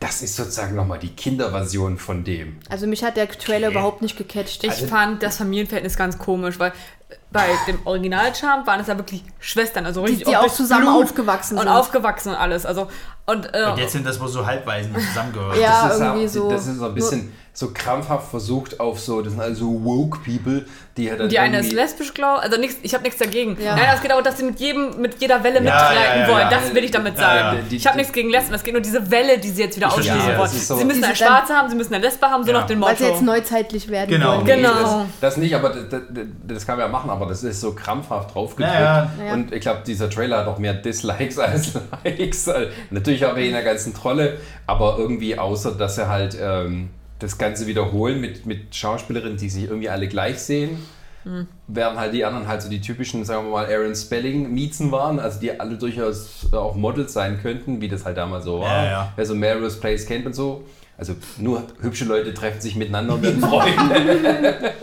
das 0.00 0.22
ist 0.22 0.36
sozusagen 0.36 0.76
nochmal 0.76 0.98
die 0.98 1.08
Kinderversion 1.08 1.98
von 1.98 2.24
dem. 2.24 2.58
Also 2.68 2.86
mich 2.86 3.02
hat 3.02 3.16
der 3.16 3.28
Trailer 3.28 3.68
überhaupt 3.70 4.02
nicht 4.02 4.16
gecatcht. 4.16 4.62
Ich 4.64 4.70
Also- 4.70 4.86
fand 4.86 5.22
das 5.22 5.38
Familienverhältnis 5.38 5.96
ganz 5.96 6.18
komisch, 6.18 6.58
weil 6.58 6.72
bei 7.30 7.46
dem 7.66 7.78
Original-Charm 7.86 8.66
waren 8.66 8.80
es 8.80 8.86
ja 8.86 8.96
wirklich 8.96 9.22
Schwestern, 9.38 9.86
also 9.86 10.02
richtig 10.02 10.26
die 10.26 10.36
auch 10.36 10.42
durch 10.42 10.52
zusammen 10.54 10.82
Blut 10.86 11.04
aufgewachsen 11.04 11.54
und 11.58 11.64
sind. 11.64 11.68
aufgewachsen 11.72 12.28
und 12.30 12.36
alles. 12.36 12.66
Also 12.66 12.88
und, 13.26 13.52
äh, 13.54 13.64
Und 13.70 13.78
jetzt 13.78 13.92
sind 13.92 14.06
das 14.06 14.18
wohl 14.20 14.28
so 14.28 14.46
Halbweisen, 14.46 14.94
die 14.94 15.00
zusammengehören. 15.06 15.60
Ja. 15.60 15.86
das 15.88 15.96
ist 15.96 16.00
irgendwie 16.02 16.26
auch, 16.26 16.30
so. 16.30 16.50
Das 16.50 16.66
ist 16.66 16.78
so 16.78 16.86
ein 16.86 16.94
bisschen 16.94 17.32
so 17.52 17.72
krampfhaft 17.74 18.30
versucht 18.30 18.78
auf 18.80 19.00
so, 19.00 19.20
das 19.20 19.32
sind 19.32 19.42
also 19.42 19.66
woke 19.84 20.18
people, 20.20 20.64
die 20.96 21.10
halt 21.10 21.18
dann 21.20 21.28
die 21.28 21.38
eine 21.40 21.58
ist 21.58 21.72
lesbisch, 21.72 22.14
glaube 22.14 22.40
also 22.40 22.56
nichts, 22.56 22.76
ich 22.82 22.94
habe 22.94 23.02
nichts 23.02 23.18
dagegen. 23.18 23.58
Ja. 23.60 23.74
Nein, 23.74 23.86
es 23.94 24.00
geht 24.00 24.12
auch, 24.12 24.22
dass 24.22 24.38
sie 24.38 24.44
mit 24.44 24.60
jedem, 24.60 24.98
mit 25.00 25.20
jeder 25.20 25.42
Welle 25.42 25.56
Ja, 25.56 25.60
mitreiten 25.62 25.96
ja, 25.96 26.16
ja, 26.20 26.28
wollen. 26.28 26.40
ja. 26.42 26.50
Das 26.50 26.72
will 26.72 26.84
ich 26.84 26.90
damit 26.92 27.14
Ja, 27.18 27.20
sagen. 27.20 27.56
ja. 27.58 27.62
Die- 27.68 27.76
ich 27.76 27.84
habe 27.86 27.94
die- 27.96 27.98
nichts 28.02 28.12
gegen 28.14 28.30
Lesben, 28.30 28.54
es 28.54 28.62
geht 28.62 28.72
nur 28.74 28.80
diese 28.80 29.10
Welle, 29.10 29.38
die 29.38 29.50
sie 29.50 29.62
jetzt 29.64 29.76
wieder 29.76 29.88
ausschließen 29.88 30.16
ja, 30.28 30.38
wollen. 30.38 30.48
so- 30.50 30.76
sie 30.78 30.84
müssen 30.84 31.02
eine 31.04 31.16
Schwarze 31.16 31.52
haben, 31.54 31.68
sie 31.68 31.74
müssen 31.76 31.92
eine 31.94 32.04
Lesbe 32.04 32.26
haben, 32.28 32.44
so 32.44 32.52
Ja. 32.52 32.60
nach 32.60 32.66
dem 32.66 32.80
Weil 32.80 32.92
Motto. 32.92 33.04
sie 33.04 33.10
jetzt 33.10 33.22
neuzeitlich 33.22 33.88
werden 33.88 34.08
Genau. 34.10 34.36
wollen. 34.36 34.46
Genau. 34.46 34.70
Das, 35.20 35.34
das 35.34 35.36
nicht, 35.36 35.54
aber 35.54 35.70
das, 35.70 35.88
das, 35.90 36.00
das 36.46 36.66
kann 36.66 36.78
man 36.78 36.86
ja 36.86 36.92
machen, 36.92 36.97
aber 37.06 37.26
das 37.26 37.44
ist 37.44 37.60
so 37.60 37.72
krampfhaft 37.72 38.34
draufgedrückt. 38.34 38.74
Ja, 38.74 39.10
ja. 39.24 39.32
Und 39.32 39.52
ich 39.52 39.60
glaube, 39.60 39.82
dieser 39.86 40.10
Trailer 40.10 40.38
hat 40.38 40.46
auch 40.46 40.58
mehr 40.58 40.74
Dislikes 40.74 41.38
als 41.38 41.78
Likes. 42.04 42.50
Natürlich 42.90 43.24
auch 43.24 43.36
wegen 43.36 43.52
der 43.52 43.64
ganzen 43.64 43.94
Trolle, 43.94 44.38
aber 44.66 44.96
irgendwie 44.98 45.38
außer, 45.38 45.72
dass 45.72 45.98
er 45.98 46.08
halt 46.08 46.36
ähm, 46.40 46.90
das 47.18 47.38
Ganze 47.38 47.66
wiederholen 47.66 48.20
mit, 48.20 48.46
mit 48.46 48.74
Schauspielerinnen, 48.74 49.38
die 49.38 49.48
sich 49.48 49.64
irgendwie 49.64 49.88
alle 49.88 50.08
gleich 50.08 50.38
sehen. 50.38 50.78
Während 51.66 51.98
halt 51.98 52.14
die 52.14 52.24
anderen 52.24 52.48
halt 52.48 52.62
so 52.62 52.70
die 52.70 52.80
typischen, 52.80 53.24
sagen 53.24 53.46
wir 53.46 53.50
mal, 53.50 53.66
Aaron 53.66 53.94
Spelling-Miezen 53.94 54.90
waren, 54.90 55.18
also 55.18 55.38
die 55.40 55.58
alle 55.58 55.76
durchaus 55.76 56.48
auch 56.52 56.74
Models 56.74 57.12
sein 57.12 57.40
könnten, 57.42 57.80
wie 57.80 57.88
das 57.88 58.04
halt 58.06 58.16
damals 58.16 58.44
so 58.44 58.60
war. 58.60 58.84
Ja, 58.84 58.90
ja. 58.90 59.12
Wer 59.14 59.26
so 59.26 59.34
Melrose 59.34 59.78
Place 59.78 60.06
kennt 60.06 60.24
und 60.24 60.34
so. 60.34 60.64
Also 60.98 61.14
nur 61.38 61.62
hübsche 61.80 62.04
Leute 62.04 62.34
treffen 62.34 62.60
sich 62.60 62.74
miteinander 62.74 63.14
und 63.14 63.22
werden 63.22 63.40
Freunde. 63.40 64.74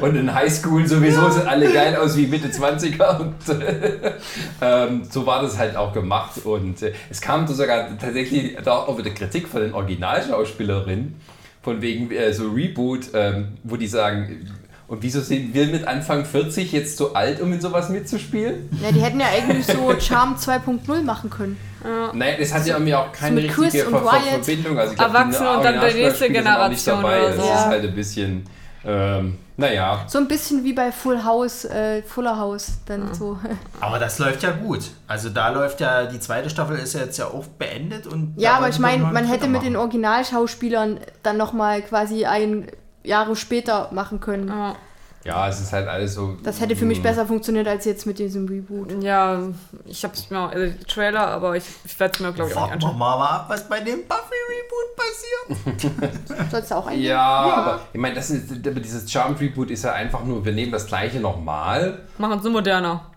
und 0.00 0.14
in 0.14 0.32
Highschool 0.32 0.86
sowieso 0.86 1.28
sind 1.28 1.48
alle 1.48 1.72
geil 1.72 1.96
aus 1.96 2.16
wie 2.16 2.28
Mitte 2.28 2.46
20er. 2.46 3.18
Und 3.18 3.34
ähm, 4.62 5.02
so 5.10 5.26
war 5.26 5.42
das 5.42 5.58
halt 5.58 5.74
auch 5.74 5.92
gemacht. 5.92 6.38
Und 6.44 6.82
äh, 6.82 6.92
es 7.10 7.20
kam 7.20 7.48
sogar 7.48 7.98
tatsächlich 7.98 8.56
da 8.62 8.76
auch 8.76 8.96
wieder 8.96 9.10
Kritik 9.10 9.48
von 9.48 9.60
den 9.60 9.74
Originalschauspielerinnen, 9.74 11.16
von 11.62 11.82
wegen 11.82 12.12
äh, 12.12 12.32
so 12.32 12.48
Reboot, 12.48 13.08
ähm, 13.14 13.58
wo 13.64 13.74
die 13.74 13.88
sagen, 13.88 14.48
und 14.88 15.02
wieso 15.02 15.20
sind 15.20 15.52
wir 15.54 15.66
mit 15.66 15.86
Anfang 15.86 16.24
40 16.24 16.72
jetzt 16.72 16.96
so 16.96 17.14
alt, 17.14 17.40
um 17.40 17.52
in 17.52 17.60
sowas 17.60 17.88
mitzuspielen? 17.88 18.68
Ja, 18.82 18.92
die 18.92 19.00
hätten 19.00 19.18
ja 19.20 19.26
eigentlich 19.26 19.66
so 19.66 19.92
Charm 20.00 20.36
2.0 20.36 21.02
machen 21.02 21.30
können. 21.30 21.56
Nein, 22.14 22.34
das 22.40 22.52
hat 22.52 22.66
ja 22.66 22.74
irgendwie 22.74 22.94
auch 22.94 23.12
keine 23.12 23.46
Chris 23.46 23.66
richtige 23.74 23.86
und 23.86 23.92
Ver 23.92 24.00
Ver 24.00 24.12
Wyatt. 24.12 24.44
Verbindung. 24.44 24.78
Also 24.78 24.92
ich 24.92 24.98
glaub, 24.98 25.08
Erwachsene 25.14 25.50
und 25.56 25.64
dann 25.64 25.88
die 25.88 25.94
nächste 26.02 26.30
Generation 26.30 26.96
dabei. 27.02 27.18
oder 27.20 27.26
Das 27.28 27.36
so. 27.36 27.42
ist 27.42 27.48
Ja. 27.48 27.66
halt 27.66 27.84
ein 27.84 27.94
bisschen, 27.94 28.44
ähm, 28.84 29.38
naja. 29.56 30.04
So 30.08 30.18
ein 30.18 30.26
bisschen 30.28 30.64
wie 30.64 30.72
bei 30.72 30.90
Full 30.92 31.22
House, 31.24 31.64
äh, 31.64 32.02
Fuller 32.02 32.36
House, 32.38 32.78
dann 32.86 33.14
so. 33.14 33.38
Aber 33.80 33.98
das 34.00 34.18
läuft 34.18 34.42
ja 34.42 34.50
gut. 34.50 34.80
Also 35.06 35.30
da 35.30 35.50
läuft 35.50 35.80
ja, 35.80 36.06
die 36.06 36.18
zweite 36.20 36.50
Staffel 36.50 36.76
ist 36.78 36.94
ja 36.94 37.00
jetzt 37.02 37.18
ja 37.18 37.26
auch 37.26 37.46
beendet 37.46 38.06
und. 38.06 38.34
Ja, 38.36 38.54
aber 38.56 38.68
ich 38.68 38.78
meine, 38.80 39.04
man 39.04 39.24
hätte 39.26 39.46
mit 39.48 39.62
den. 39.62 39.76
Originalschauspielern 39.76 40.98
dann 41.22 41.36
nochmal 41.36 41.82
quasi 41.82 42.24
ein 42.26 42.66
Jahre 43.06 43.36
später 43.36 43.88
machen 43.92 44.20
können. 44.20 44.48
Ja. 44.48 44.76
Ja, 45.24 45.48
es 45.48 45.60
ist 45.60 45.72
halt 45.72 45.88
alles 45.88 46.14
so. 46.14 46.36
Das 46.44 46.60
hätte 46.60 46.76
für 46.76 46.84
mich 46.84 47.00
mm, 47.00 47.02
besser 47.02 47.26
funktioniert 47.26 47.66
als 47.66 47.84
jetzt 47.84 48.06
mit 48.06 48.20
diesem 48.20 48.46
Reboot. 48.46 49.02
Ja, 49.02 49.42
ich 49.84 50.04
hab's 50.04 50.30
mir, 50.30 50.38
also 50.38 50.72
Trailer, 50.86 51.26
aber 51.26 51.56
ich, 51.56 51.64
ich 51.84 51.98
werde 51.98 52.14
es 52.14 52.20
mir, 52.20 52.32
glaube 52.32 52.48
ich, 52.50 52.56
auch 52.56 52.70
nicht 52.70 52.70
Warten 52.70 52.80
wir 52.80 52.86
anschauen. 52.86 52.98
mal 52.98 53.26
ab, 53.26 53.46
was 53.48 53.68
bei 53.68 53.80
dem 53.80 54.02
Buffy-Reboot 54.06 55.74
passiert. 55.74 56.50
Sollst 56.52 56.70
du 56.70 56.74
auch 56.76 56.86
ein? 56.86 57.00
Ja, 57.00 57.20
aber 57.20 57.80
ich 57.92 57.98
meine, 58.00 58.14
das 58.14 58.30
ist, 58.30 58.52
aber 58.64 58.78
dieses 58.78 59.10
Charm 59.10 59.34
Reboot 59.34 59.72
ist 59.72 59.82
ja 59.82 59.94
einfach 59.94 60.22
nur, 60.22 60.44
wir 60.44 60.52
nehmen 60.52 60.70
das 60.70 60.86
gleiche 60.86 61.18
nochmal. 61.18 62.02
Machen 62.18 62.38
es 62.38 62.44
nur 62.44 62.52
moderner. 62.52 63.10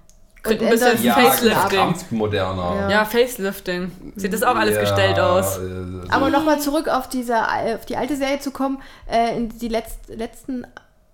Und 0.52 0.62
ein 0.64 0.70
bisschen 0.70 1.04
Ja, 1.04 1.14
Facelifting. 1.14 1.96
moderner. 2.12 2.76
Ja. 2.82 2.90
Ja, 2.90 3.06
Facelifting. 3.06 3.92
Sieht 4.16 4.34
das 4.34 4.44
auch 4.44 4.56
alles 4.56 4.76
Ja, 4.76 4.82
gestellt 4.82 5.20
aus. 5.20 5.58
äh, 5.58 5.62
so- 5.62 6.02
Aber 6.10 6.30
nochmal 6.30 6.60
zurück 6.60 6.88
auf, 6.88 7.08
diese, 7.10 7.38
auf 7.76 7.86
die 7.86 7.98
alte 7.98 8.16
Serie 8.16 8.40
zu 8.40 8.52
kommen, 8.52 8.82
äh, 9.12 9.36
in 9.38 9.50
die 9.50 9.68
letzt, 9.68 10.00
letzten 10.10 10.66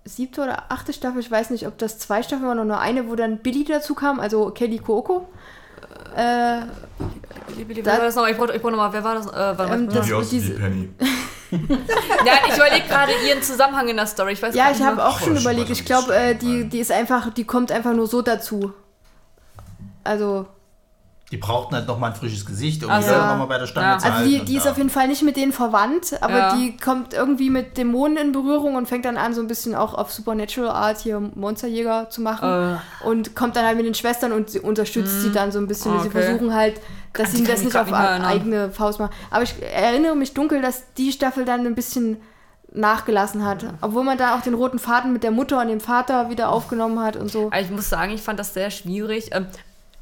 siebte 0.04 0.40
oder 0.42 0.64
achte 0.68 0.92
Staffel, 0.92 1.20
ich 1.20 1.30
weiß 1.30 1.50
nicht, 1.50 1.66
ob 1.66 1.78
das 1.78 1.98
zwei 1.98 2.22
Staffeln 2.22 2.46
waren 2.48 2.58
oder 2.58 2.66
nur 2.66 2.78
eine, 2.80 3.08
wo 3.08 3.16
dann 3.16 3.38
Billy 3.38 3.64
dazu 3.64 3.94
kam, 3.94 4.20
also 4.20 4.50
Kelly 4.50 4.78
Coco. 4.78 5.26
Äh, 6.16 6.60
liebe, 7.56 7.74
Da- 7.82 7.92
wer 7.92 7.98
war 7.98 8.04
das? 8.06 8.16
Ich 8.30 8.36
brauche 8.36 8.54
ich 8.54 8.62
brauch 8.62 8.70
noch 8.70 8.78
mal, 8.78 8.92
wer 8.92 9.04
war 9.04 9.14
das? 9.16 9.26
Äh, 9.26 9.58
warte, 9.58 9.74
Ähm, 9.74 9.88
das- 9.92 10.28
diese- 10.30 10.54
Penny. 10.54 10.88
ja, 11.50 12.32
ich 12.48 12.56
überlege 12.56 12.88
gerade 12.88 13.12
ihren 13.28 13.42
Zusammenhang 13.42 13.88
in 13.88 13.96
der 13.96 14.06
Story. 14.06 14.32
Ich 14.32 14.42
weiß 14.42 14.54
ja, 14.54 14.70
ich 14.70 14.82
habe 14.82 15.04
auch 15.04 15.18
schon 15.20 15.34
das 15.34 15.42
überlegt. 15.42 15.70
Ich 15.70 15.84
glaube, 15.84 16.14
äh, 16.14 16.34
die, 16.34 16.68
die 16.68 16.78
ist 16.80 16.90
einfach, 16.90 17.32
die 17.32 17.44
kommt 17.44 17.70
einfach 17.70 17.92
nur 17.92 18.06
so 18.06 18.22
dazu. 18.22 18.72
Also, 20.06 20.46
Die 21.32 21.38
brauchten 21.38 21.74
halt 21.74 21.88
nochmal 21.88 22.10
ein 22.12 22.16
frisches 22.16 22.46
Gesicht, 22.46 22.84
um 22.84 22.90
Ach 22.90 23.00
die. 23.02 23.08
Leute 23.08 23.26
nochmal 23.26 23.48
bei 23.48 23.58
der 23.58 23.66
Stange 23.66 23.86
Ja. 23.88 23.98
zu 23.98 24.06
also 24.06 24.18
halten. 24.18 24.30
die, 24.30 24.38
und 24.40 24.48
die 24.48 24.56
ist 24.56 24.64
ja. 24.64 24.70
auf 24.70 24.76
jeden 24.76 24.90
Fall 24.90 25.08
nicht 25.08 25.22
mit 25.24 25.36
denen 25.36 25.50
verwandt, 25.52 26.16
aber 26.22 26.38
Ja. 26.38 26.54
die 26.56 26.76
kommt 26.76 27.14
irgendwie 27.14 27.50
mit 27.50 27.76
Dämonen 27.76 28.16
in 28.16 28.30
Berührung 28.32 28.76
und 28.76 28.86
fängt 28.86 29.04
dann 29.04 29.16
an, 29.16 29.34
so 29.34 29.40
ein 29.40 29.48
bisschen 29.48 29.74
auch 29.74 29.92
auf 29.94 30.12
Supernatural 30.12 30.70
Art 30.70 30.98
hier 30.98 31.18
Monsterjäger 31.18 32.10
zu 32.10 32.20
machen. 32.20 32.76
Äh. 32.76 33.06
Und 33.06 33.34
kommt 33.34 33.56
dann 33.56 33.64
halt 33.66 33.76
mit 33.76 33.86
den 33.86 33.94
Schwestern 33.94 34.30
und 34.30 34.50
sie 34.50 34.60
unterstützt 34.60 35.22
sie 35.22 35.32
dann 35.32 35.50
so 35.50 35.58
ein 35.58 35.66
bisschen. 35.66 35.92
Und 35.92 36.02
Sie 36.02 36.08
okay. 36.10 36.22
versuchen 36.22 36.54
halt, 36.54 36.80
dass 37.12 37.32
Die 37.32 37.38
sie 37.38 37.44
das 37.44 37.58
ich 37.58 37.66
nicht 37.66 37.76
auf 37.76 37.86
nicht 37.86 37.96
eigene 37.96 38.70
Faust 38.70 39.00
machen. 39.00 39.12
Aber 39.30 39.42
ich 39.42 39.54
erinnere 39.60 40.14
mich 40.14 40.32
dunkel, 40.32 40.62
dass 40.62 40.84
die 40.94 41.10
Staffel 41.10 41.44
dann 41.44 41.66
ein 41.66 41.74
bisschen 41.74 42.18
nachgelassen 42.72 43.44
hat. 43.44 43.64
Obwohl 43.80 44.04
man 44.04 44.18
da 44.18 44.36
auch 44.36 44.42
den 44.42 44.54
roten 44.54 44.78
Faden 44.78 45.12
mit 45.12 45.22
der 45.22 45.30
Mutter 45.30 45.60
und 45.60 45.68
dem 45.68 45.80
Vater 45.80 46.30
wieder 46.30 46.50
aufgenommen 46.50 47.00
hat 47.00 47.16
und 47.16 47.30
so. 47.30 47.50
Ich 47.58 47.70
muss 47.70 47.88
sagen, 47.88 48.12
ich 48.12 48.22
fand 48.22 48.38
das 48.38 48.54
sehr 48.54 48.70
schwierig. 48.70 49.30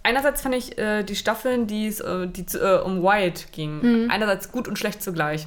Einerseits 0.04 0.42
fand 0.42 0.54
ich 0.54 0.78
äh, 0.78 1.02
die 1.02 1.16
Staffeln, 1.16 1.66
die 1.66 1.86
es 1.86 1.98
äh, 1.98 2.28
die, 2.28 2.44
äh, 2.56 2.80
um 2.82 3.02
Wyatt 3.02 3.46
gingen, 3.52 4.10
einerseits 4.10 4.52
gut 4.52 4.68
und 4.68 4.78
schlecht 4.78 5.02
zugleich. 5.02 5.46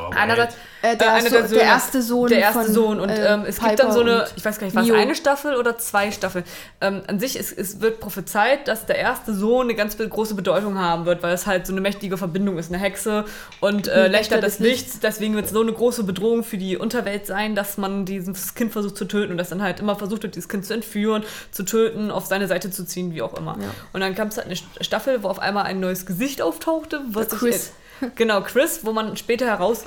Ja, 0.00 0.06
aber 0.06 0.16
Einerseits 0.16 0.54
Äh, 0.82 0.96
der, 0.98 1.16
äh, 1.16 1.20
so, 1.22 1.28
der 1.30 1.48
Söhne. 1.48 1.58
der 1.60 1.62
erste 1.62 2.02
Sohn. 2.02 2.28
der 2.28 2.38
erste 2.40 2.64
von, 2.64 2.72
Sohn 2.72 3.00
und 3.00 3.08
äh, 3.08 3.32
ähm, 3.32 3.44
es 3.46 3.58
gibt 3.58 3.78
dann 3.78 3.90
so 3.92 4.00
Piper 4.00 4.12
eine, 4.12 4.28
ich 4.36 4.44
weiß 4.44 4.58
gar 4.58 4.66
nicht, 4.66 4.76
war 4.76 4.82
es 4.82 4.90
eine 4.90 5.14
Staffel 5.14 5.56
oder 5.56 5.78
zwei 5.78 6.10
Staffeln. 6.10 6.44
Ähm, 6.82 7.02
an 7.06 7.18
sich 7.18 7.38
es, 7.38 7.52
es 7.52 7.80
wird 7.80 8.00
prophezeit, 8.00 8.68
dass 8.68 8.84
der 8.84 8.96
erste 8.96 9.34
Sohn 9.34 9.66
eine 9.66 9.74
ganz 9.74 9.96
große 9.96 10.34
Bedeutung 10.34 10.78
haben 10.78 11.06
wird, 11.06 11.22
weil 11.22 11.32
es 11.32 11.46
halt 11.46 11.66
so 11.66 11.72
eine 11.72 11.80
mächtige 11.80 12.18
Verbindung 12.18 12.58
ist, 12.58 12.70
eine 12.70 12.82
Hexe 12.82 13.24
und 13.60 13.88
äh, 13.88 14.04
Hm, 14.04 14.12
Lächter 14.12 14.40
des 14.40 14.58
Lichts. 14.58 15.00
Deswegen 15.00 15.34
wird 15.36 15.46
es 15.46 15.52
so 15.52 15.62
eine 15.62 15.72
große 15.72 16.04
Bedrohung 16.04 16.44
für 16.44 16.58
die 16.58 16.76
Unterwelt 16.76 17.26
sein, 17.26 17.54
dass 17.54 17.78
man 17.78 18.04
dieses 18.04 18.54
Kind 18.54 18.72
versucht 18.72 18.96
zu 18.98 19.06
töten 19.06 19.32
und 19.32 19.38
das 19.38 19.48
dann 19.48 19.62
halt 19.62 19.80
immer 19.80 19.96
versucht 19.96 20.22
wird, 20.24 20.34
dieses 20.34 20.48
Kind 20.50 20.66
zu 20.66 20.74
entführen, 20.74 21.24
zu 21.50 21.62
töten, 21.62 22.10
auf 22.10 22.26
seine 22.26 22.46
Seite 22.46 22.70
zu 22.70 22.84
ziehen, 22.84 23.14
wie 23.14 23.22
auch 23.22 23.34
immer. 23.34 23.56
Ja. 23.58 23.68
Und 23.94 24.00
dann 24.00 24.14
kam 24.14 24.28
es 24.28 24.36
halt 24.36 24.46
eine 24.46 24.56
Staffel, 24.82 25.22
wo 25.22 25.28
auf 25.28 25.38
einmal 25.38 25.64
ein 25.64 25.80
neues 25.80 26.04
Gesicht 26.04 26.42
auftauchte, 26.42 27.00
was 27.08 27.28
Chris. 27.28 27.72
Genau, 28.16 28.40
Chris, 28.42 28.80
wo 28.82 28.92
man 28.92 29.16
später 29.16 29.46
heraus 29.46 29.84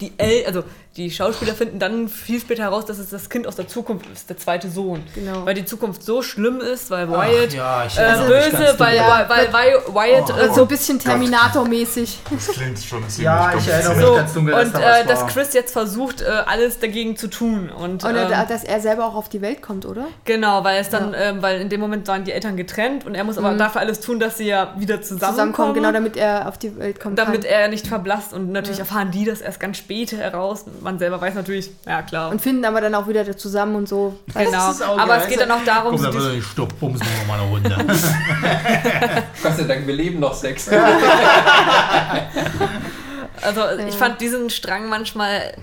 die 0.00 0.12
El 0.16 0.46
also 0.46 0.64
die 0.98 1.10
Schauspieler 1.10 1.54
finden 1.54 1.78
dann 1.78 2.08
viel 2.08 2.40
später 2.40 2.64
heraus, 2.64 2.84
dass 2.84 2.98
es 2.98 3.08
das 3.10 3.30
Kind 3.30 3.46
aus 3.46 3.56
der 3.56 3.68
Zukunft 3.68 4.06
ist, 4.12 4.28
der 4.28 4.36
zweite 4.36 4.68
Sohn. 4.68 5.02
Genau. 5.14 5.46
Weil 5.46 5.54
die 5.54 5.64
Zukunft 5.64 6.02
so 6.02 6.22
schlimm 6.22 6.60
ist, 6.60 6.90
weil 6.90 7.08
Ach, 7.12 7.24
Wyatt 7.26 7.52
ja, 7.54 7.86
ich 7.86 7.96
äh, 7.96 8.02
erinnere 8.02 8.28
mich 8.28 8.52
ganz 8.52 8.58
böse, 8.64 8.78
weil, 8.80 8.98
dunkel. 8.98 9.24
weil, 9.28 9.52
weil, 9.52 9.72
Wyatt 9.94 10.32
Oh. 10.34 10.36
äh, 10.36 10.52
so 10.54 10.62
ein 10.62 10.68
bisschen 10.68 10.98
Terminator-mäßig. 10.98 12.18
Das 12.30 12.48
klingt 12.48 12.78
schon 12.80 13.00
ziemlich 13.08 13.18
Ja, 13.18 13.52
ich 13.56 13.68
erinnere 13.68 13.94
mich 13.94 14.06
so, 14.06 14.14
ganz 14.14 14.32
dunkel, 14.34 14.54
dass 14.54 14.66
und 14.66 14.74
da 14.74 14.98
äh, 15.00 15.06
dass. 15.06 15.26
Chris 15.28 15.52
jetzt 15.52 15.72
versucht, 15.72 16.20
äh, 16.22 16.24
alles 16.46 16.78
dagegen 16.80 17.16
zu 17.16 17.28
tun. 17.28 17.70
Und, 17.70 18.04
Und 18.04 18.16
ähm, 18.16 18.32
äh, 18.32 18.46
dass 18.46 18.64
er 18.64 18.80
selber 18.80 19.06
auch 19.06 19.14
auf 19.14 19.28
die 19.28 19.40
Welt 19.40 19.62
kommt, 19.62 19.86
oder? 19.86 20.06
genau, 20.24 20.64
weil 20.64 20.80
es 20.80 20.88
dann, 20.88 21.14
ähm, 21.16 21.42
weil 21.42 21.60
in 21.60 21.68
dem 21.68 21.80
Moment 21.80 22.08
waren 22.08 22.24
die 22.24 22.32
Eltern 22.32 22.56
getrennt 22.56 23.06
und 23.06 23.14
er 23.14 23.24
muss 23.24 23.38
aber 23.38 23.54
dafür 23.54 23.80
alles 23.82 24.00
tun, 24.00 24.18
dass 24.20 24.38
sie 24.38 24.46
ja 24.46 24.74
wieder 24.78 25.00
zusammenkommen. 25.02 25.32
Zusammenkommen, 25.32 25.74
genau, 25.74 25.92
damit 25.92 26.16
er 26.16 26.48
auf 26.48 26.58
die 26.58 26.76
Welt 26.78 26.98
kommt. 27.00 27.18
damit 27.18 27.42
kann. 27.42 27.50
er 27.50 27.68
nicht 27.68 27.86
verblasst 27.86 28.32
und 28.32 28.50
natürlich 28.52 28.78
erfahren 28.80 29.10
die 29.10 29.24
das 29.24 29.40
erst 29.40 29.60
ganz 29.60 29.76
später 29.78 30.16
heraus. 30.16 30.64
Man 30.88 30.98
selber 30.98 31.20
weiß 31.20 31.34
natürlich, 31.34 31.70
ja 31.84 32.00
klar. 32.00 32.30
Und 32.30 32.40
finden 32.40 32.64
aber 32.64 32.80
dann 32.80 32.94
auch 32.94 33.06
wieder 33.06 33.36
zusammen 33.36 33.74
und 33.76 33.86
so. 33.90 34.18
genau. 34.32 34.50
Das 34.50 34.76
ist 34.76 34.82
auch 34.82 34.96
Aber 34.98 35.12
geil. 35.16 35.20
es 35.24 35.28
geht 35.28 35.38
dann 35.42 35.50
auch 35.50 35.62
darum, 35.62 35.90
Komm, 35.90 35.98
so 35.98 36.04
da 36.04 36.10
dieses- 36.12 36.24
würde 36.24 36.38
ich 36.38 36.44
stopp, 36.46 36.80
bumsen 36.80 37.06
wir 37.06 37.26
mal 37.26 37.38
eine 37.38 37.50
Runde. 37.50 37.76
Gott 39.42 39.54
sei 39.58 39.64
Dank, 39.64 39.86
wir 39.86 39.92
leben 39.94 40.18
noch 40.18 40.32
Sex. 40.32 40.70
Also 43.42 43.62
ich 43.86 43.94
fand 43.94 44.20
diesen 44.20 44.48
Strang 44.50 44.88
manchmal 44.88 45.54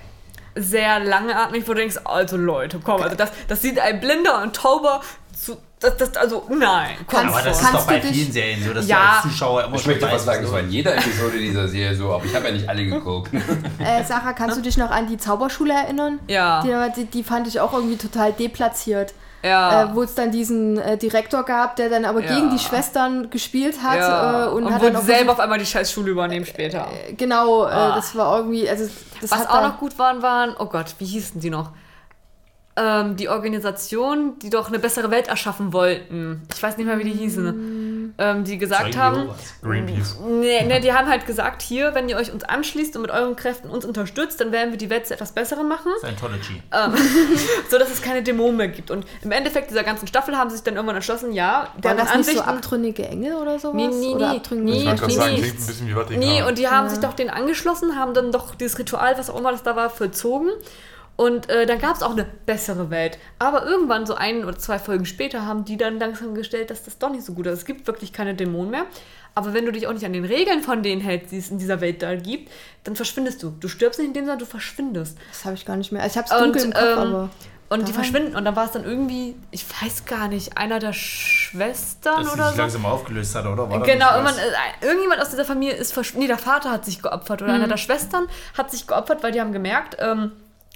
sehr 0.56 1.00
langatmig, 1.00 1.64
wo 1.68 1.74
du 1.74 1.80
denkst, 1.80 1.98
also 2.06 2.38
Leute, 2.38 2.80
komm, 2.84 3.02
also 3.02 3.16
das, 3.16 3.32
das 3.48 3.62
sieht 3.62 3.80
ein 3.80 4.00
Blinder 4.00 4.42
und 4.44 4.56
Tauber 4.56 5.02
zu 5.36 5.58
Das, 5.80 5.98
das, 5.98 6.16
also, 6.16 6.44
nein, 6.50 6.96
Kannst- 7.08 7.36
Aber 7.36 7.44
das 7.44 7.60
vor. 7.60 7.68
ist 7.70 7.76
doch 7.76 7.88
bei 7.88 8.00
du 8.00 8.08
dich- 8.08 8.18
vielen 8.18 8.32
Serien 8.32 8.64
so, 8.64 8.74
dass 8.74 8.88
Ja. 8.88 8.96
du 8.98 9.02
als 9.04 9.22
Zuschauer 9.24 9.64
immer 9.66 9.76
Ich 9.76 9.86
möchte 9.86 10.10
was 10.10 10.24
sagen, 10.26 10.42
es 10.44 10.48
so- 10.50 10.54
war 10.54 10.62
in 10.62 10.72
jeder 10.72 10.96
Episode 10.96 11.38
dieser 11.38 11.68
Serie 11.68 11.96
so, 11.96 12.14
aber 12.14 12.24
ich 12.26 12.34
habe 12.34 12.46
ja 12.48 12.52
nicht 12.54 12.68
alle 12.70 12.86
geguckt. 12.86 13.32
Äh, 13.80 14.04
Sarah, 14.04 14.34
kannst 14.34 14.58
du 14.58 14.62
dich 14.62 14.78
noch 14.78 14.90
an 14.90 15.08
die 15.08 15.18
Zauberschule 15.18 15.74
erinnern? 15.74 16.20
Ja. 16.28 16.62
Die, 16.64 17.02
die, 17.02 17.06
die 17.06 17.24
fand 17.24 17.48
ich 17.48 17.60
auch 17.60 17.74
irgendwie 17.74 17.98
total 17.98 18.32
deplatziert. 18.34 19.14
Ja. 19.44 19.84
Äh, 19.84 19.96
wo 19.96 20.02
es 20.02 20.16
dann 20.16 20.32
diesen 20.32 20.80
äh, 20.80 20.98
Direktor 20.98 21.44
gab, 21.44 21.76
der 21.76 21.90
dann 21.90 22.04
aber 22.06 22.24
Ja. 22.24 22.34
gegen 22.34 22.50
die 22.50 22.58
Schwestern 22.58 23.30
gespielt 23.30 23.76
hat. 23.84 23.98
ja. 23.98 24.46
Äh, 24.46 24.50
und, 24.50 24.64
und 24.64 24.74
hat 24.74 24.82
wo 24.82 24.86
dann 24.86 24.96
auch 24.96 25.02
selber 25.04 25.34
auf 25.34 25.40
einmal 25.40 25.60
die 25.60 25.68
scheiß 25.68 25.92
Schule 25.92 26.10
übernehmen 26.12 26.46
später. 26.48 26.86
versucht- 26.86 27.18
Genau, 27.20 27.66
äh, 27.66 27.70
Ah. 27.70 27.96
das 27.96 28.16
war 28.16 28.38
irgendwie. 28.38 28.68
Also, 28.68 28.90
das 29.22 29.30
Was 29.30 29.40
hat 29.42 29.50
auch 29.50 29.62
noch 29.62 29.78
gut 29.78 30.00
waren, 30.00 30.24
waren, 30.24 30.56
oh 30.58 30.66
Gott, 30.66 30.96
wie 30.98 31.06
hießen 31.06 31.40
die 31.42 31.52
noch? 31.52 31.70
Ähm, 32.78 33.16
die 33.16 33.30
Organisation, 33.30 34.38
die 34.40 34.50
doch 34.50 34.68
eine 34.68 34.80
bessere 34.80 35.10
Welt 35.10 35.30
erschaffen 35.30 35.72
wollten. 35.72 36.42
Ich 36.54 36.62
weiß 36.62 36.76
nicht 36.76 36.86
mehr, 36.86 37.00
wie 37.00 37.06
die 37.06 37.14
hießen. 37.14 38.14
Ähm, 38.18 38.44
die 38.44 38.58
gesagt 38.58 38.94
Zeugen 38.94 38.98
haben. 38.98 39.30
Greenpeace. 39.62 40.18
nee, 40.26 40.62
nee, 40.66 40.82
die 40.82 40.92
haben 40.92 41.08
halt 41.08 41.26
gesagt, 41.26 41.62
hier, 41.62 41.96
wenn 41.96 42.10
ihr 42.10 42.18
euch 42.18 42.34
uns 42.34 42.44
anschließt 42.44 42.98
und 42.98 43.04
mit 43.04 43.12
euren 43.12 43.38
Kräften 43.38 43.70
uns 43.70 43.86
unterstützt, 43.86 44.42
dann 44.42 44.52
werden 44.52 44.72
wir 44.72 44.78
die 44.78 44.90
Welt 44.90 45.08
zu 45.08 45.14
etwas 45.14 45.32
Besserem 45.32 45.70
machen, 45.70 45.90
Scientology. 46.00 46.62
so 47.70 47.78
dass 47.78 47.92
es 47.92 48.02
keine 48.02 48.24
Dämonen 48.24 48.58
mehr 48.58 48.68
gibt. 48.68 48.92
Und 48.92 49.06
im 49.22 49.32
Endeffekt 49.32 49.70
dieser 49.70 49.84
ganzen 49.84 50.08
Staffel 50.08 50.38
haben 50.38 50.50
sie 50.50 50.58
sich 50.58 50.66
dann 50.66 50.76
irgendwann 50.76 50.98
entschlossen, 50.98 51.32
ja, 51.32 51.70
deren 51.82 51.96
das 51.96 52.14
nicht 52.14 52.30
so 52.30 52.42
abtrünnige 52.42 53.08
Engel 53.08 53.36
oder 53.36 53.58
sowas? 53.58 53.76
Nee, 53.76 53.88
nee, 53.88 54.16
oder 54.16 54.32
nee. 54.32 54.38
abtrünnige 54.38 54.78
Nee, 54.78 54.84
sagen, 54.84 55.36
nee. 55.36 55.42
klingt 55.42 55.60
ein 55.60 55.68
bisschen 55.68 55.88
wie 55.88 55.94
Vatikan. 55.94 56.20
Nee, 56.20 56.44
und 56.44 56.58
die 56.58 56.68
haben 56.68 56.90
sich 56.90 57.00
doch 57.00 57.14
denen 57.14 57.30
angeschlossen, 57.30 57.96
haben 57.96 58.14
dann 58.14 58.34
doch 58.34 58.54
dieses 58.56 58.78
Ritual, 58.78 59.18
was 59.18 59.30
auch 59.30 59.40
immer 59.40 59.54
das 59.54 59.64
da 59.64 59.78
war, 59.78 59.90
vollzogen. 59.90 60.50
Und 61.18 61.50
äh, 61.50 61.66
dann 61.66 61.80
gab 61.80 61.96
es 61.96 62.04
auch 62.04 62.12
eine 62.12 62.26
bessere 62.26 62.90
Welt. 62.90 63.18
Aber 63.40 63.66
irgendwann, 63.66 64.06
so 64.06 64.16
ein 64.16 64.44
oder 64.44 64.58
zwei 64.58 64.80
Folgen 64.80 65.06
später, 65.06 65.46
haben 65.46 65.64
die 65.64 65.78
dann 65.78 65.98
langsam 65.98 66.36
gestellt, 66.36 66.70
dass 66.70 66.84
das 66.84 66.98
doch 66.98 67.10
nicht 67.10 67.24
so 67.24 67.34
gut 67.34 67.48
ist. 67.48 67.60
Es 67.60 67.66
gibt 67.66 67.88
wirklich 67.88 68.12
keine 68.12 68.36
Dämonen 68.36 68.72
mehr. 68.72 68.86
Aber 69.34 69.54
wenn 69.54 69.66
du 69.66 69.72
dich 69.72 69.88
auch 69.88 69.94
nicht 69.94 70.06
an 70.06 70.14
den 70.14 70.26
Regeln 70.26 70.62
von 70.62 70.82
denen 70.82 71.02
hältst, 71.02 71.32
die 71.32 71.38
es 71.38 71.50
in 71.50 71.58
dieser 71.58 71.82
Welt 71.82 72.02
da 72.02 72.16
gibt, 72.16 72.52
dann 72.84 72.96
verschwindest 72.96 73.44
du. 73.44 73.54
Du 73.60 73.68
stirbst 73.68 74.00
nicht 74.00 74.08
in 74.08 74.14
dem 74.14 74.26
Sinne, 74.26 74.38
du 74.38 74.46
verschwindest. 74.46 75.18
Das 75.30 75.46
habe 75.46 75.56
ich 75.56 75.66
gar 75.66 75.76
nicht 75.76 75.92
mehr. 75.92 76.02
Also 76.02 76.20
ich 76.20 76.26
habe 76.26 76.34
es 76.34 76.44
dunkel 76.44 76.64
im 76.64 76.74
Kopf, 76.74 76.84
ähm, 76.84 76.98
aber. 76.98 77.30
und 77.70 77.88
die 77.88 77.94
verschwinden. 77.94 78.36
Und 78.36 78.46
dann 78.46 78.56
war 78.56 78.66
es 78.66 78.72
dann 78.72 78.86
irgendwie, 78.86 79.36
ich 79.52 79.66
weiß 79.82 80.06
gar 80.06 80.30
nicht, 80.30 80.58
einer 80.58 80.80
der 80.80 80.94
Schwestern 80.94 82.24
Dass 82.24 82.34
oder 82.34 82.46
sich 82.48 82.56
so. 82.56 82.62
langsam 82.62 82.86
aufgelöst 82.86 83.36
hat, 83.36 83.46
oder? 83.46 83.70
War 83.70 83.82
Genau, 83.82 84.12
irgendwann, 84.12 84.38
äh, 84.38 84.86
irgendjemand 84.86 85.22
aus 85.22 85.30
dieser 85.32 85.46
Familie 85.46 85.76
ist 85.76 85.92
verschwunden. 85.94 86.24
Nee, 86.24 86.28
der 86.28 86.38
Vater 86.38 86.72
hat 86.72 86.86
sich 86.86 87.02
geopfert 87.02 87.42
oder 87.42 87.54
einer 87.54 87.68
der 87.68 87.78
Schwestern 87.78 88.28
hat 88.58 88.72
sich 88.72 88.88
geopfert, 88.88 89.22
weil 89.22 89.34
die 89.34 89.42
haben 89.42 89.52
gemerkt, 89.52 89.98
ähm, 90.00 90.32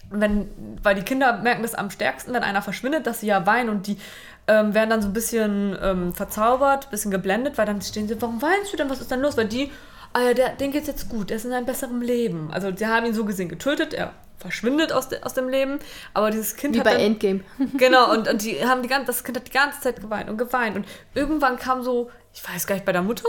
wenn, 0.09 0.49
weil 0.81 0.95
die 0.95 1.03
Kinder 1.03 1.37
merken 1.37 1.61
das 1.61 1.75
am 1.75 1.89
stärksten, 1.89 2.33
wenn 2.33 2.43
einer 2.43 2.61
verschwindet, 2.61 3.07
dass 3.07 3.21
sie 3.21 3.27
ja 3.27 3.45
weinen 3.45 3.69
und 3.69 3.87
die 3.87 3.97
ähm, 4.47 4.73
werden 4.73 4.89
dann 4.89 5.01
so 5.01 5.07
ein 5.07 5.13
bisschen 5.13 5.77
ähm, 5.81 6.13
verzaubert, 6.13 6.87
ein 6.87 6.91
bisschen 6.91 7.11
geblendet, 7.11 7.57
weil 7.57 7.65
dann 7.65 7.81
stehen 7.81 8.07
sie, 8.07 8.19
warum 8.21 8.41
weinst 8.41 8.73
du 8.73 8.77
denn, 8.77 8.89
was 8.89 9.01
ist 9.01 9.11
denn 9.11 9.21
los? 9.21 9.37
Weil 9.37 9.47
die, 9.47 9.71
ah 10.13 10.21
ja, 10.21 10.33
der, 10.33 10.49
den 10.55 10.71
geht's 10.71 10.87
jetzt 10.87 11.09
gut, 11.09 11.29
der 11.29 11.37
ist 11.37 11.45
in 11.45 11.53
einem 11.53 11.65
besseren 11.65 12.01
Leben. 12.01 12.49
Also 12.51 12.71
die 12.71 12.87
haben 12.87 13.05
ihn 13.05 13.13
so 13.13 13.25
gesehen 13.25 13.49
getötet, 13.49 13.93
er 13.93 14.13
verschwindet 14.37 14.91
aus, 14.91 15.09
de, 15.09 15.21
aus 15.21 15.33
dem 15.33 15.49
Leben, 15.49 15.79
aber 16.13 16.31
dieses 16.31 16.55
Kind 16.55 16.73
Wie 16.73 16.79
hat 16.79 16.85
bei 16.85 16.93
dann, 16.93 17.01
Endgame. 17.01 17.41
Genau, 17.77 18.11
und, 18.11 18.27
und 18.27 18.43
die 18.43 18.65
haben 18.65 18.81
die 18.81 18.87
ganze, 18.87 19.07
das 19.07 19.23
Kind 19.23 19.37
hat 19.37 19.47
die 19.47 19.51
ganze 19.51 19.81
Zeit 19.81 20.01
geweint 20.01 20.29
und 20.29 20.37
geweint. 20.37 20.75
Und 20.75 20.87
irgendwann 21.13 21.57
kam 21.57 21.83
so, 21.83 22.09
ich 22.33 22.47
weiß 22.47 22.65
gar 22.65 22.75
nicht, 22.75 22.85
bei 22.85 22.93
der 22.93 23.01
Mutter 23.01 23.25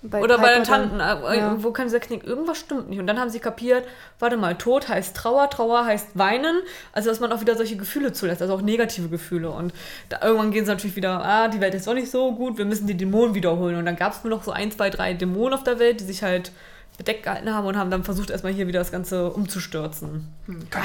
Bei 0.00 0.22
oder 0.22 0.38
bei 0.38 0.54
den 0.54 0.62
Tanten, 0.62 1.00
äh, 1.00 1.38
ja. 1.38 1.56
wo 1.58 1.72
kann 1.72 1.86
dieser 1.86 1.98
Knick, 1.98 2.22
irgendwas 2.22 2.58
stimmt 2.58 2.88
nicht. 2.88 3.00
Und 3.00 3.08
dann 3.08 3.18
haben 3.18 3.30
sie 3.30 3.40
kapiert, 3.40 3.84
warte 4.20 4.36
mal, 4.36 4.54
Tod 4.56 4.88
heißt 4.88 5.16
Trauer, 5.16 5.50
Trauer 5.50 5.86
heißt 5.86 6.16
Weinen. 6.16 6.60
Also, 6.92 7.10
dass 7.10 7.18
man 7.18 7.32
auch 7.32 7.40
wieder 7.40 7.56
solche 7.56 7.76
Gefühle 7.76 8.12
zulässt, 8.12 8.40
also 8.40 8.54
auch 8.54 8.62
negative 8.62 9.08
Gefühle. 9.08 9.50
Und 9.50 9.72
da, 10.08 10.20
irgendwann 10.22 10.52
gehen 10.52 10.64
sie 10.64 10.70
natürlich 10.70 10.94
wieder, 10.94 11.24
ah, 11.24 11.48
die 11.48 11.60
Welt 11.60 11.74
ist 11.74 11.88
doch 11.88 11.94
nicht 11.94 12.12
so 12.12 12.32
gut, 12.32 12.58
wir 12.58 12.64
müssen 12.64 12.86
die 12.86 12.96
Dämonen 12.96 13.34
wiederholen. 13.34 13.76
Und 13.76 13.86
dann 13.86 13.96
gab 13.96 14.12
es 14.12 14.22
nur 14.22 14.30
noch 14.30 14.44
so 14.44 14.52
ein, 14.52 14.70
zwei, 14.70 14.88
drei 14.88 15.14
Dämonen 15.14 15.54
auf 15.54 15.64
der 15.64 15.80
Welt, 15.80 15.98
die 15.98 16.04
sich 16.04 16.22
halt 16.22 16.52
bedeckt 16.98 17.22
gehalten 17.22 17.54
haben 17.54 17.64
und 17.66 17.76
haben 17.78 17.90
dann 17.92 18.02
versucht, 18.04 18.28
erstmal 18.30 18.52
hier 18.52 18.66
wieder 18.66 18.80
das 18.80 18.90
Ganze 18.90 19.30
umzustürzen. 19.30 20.28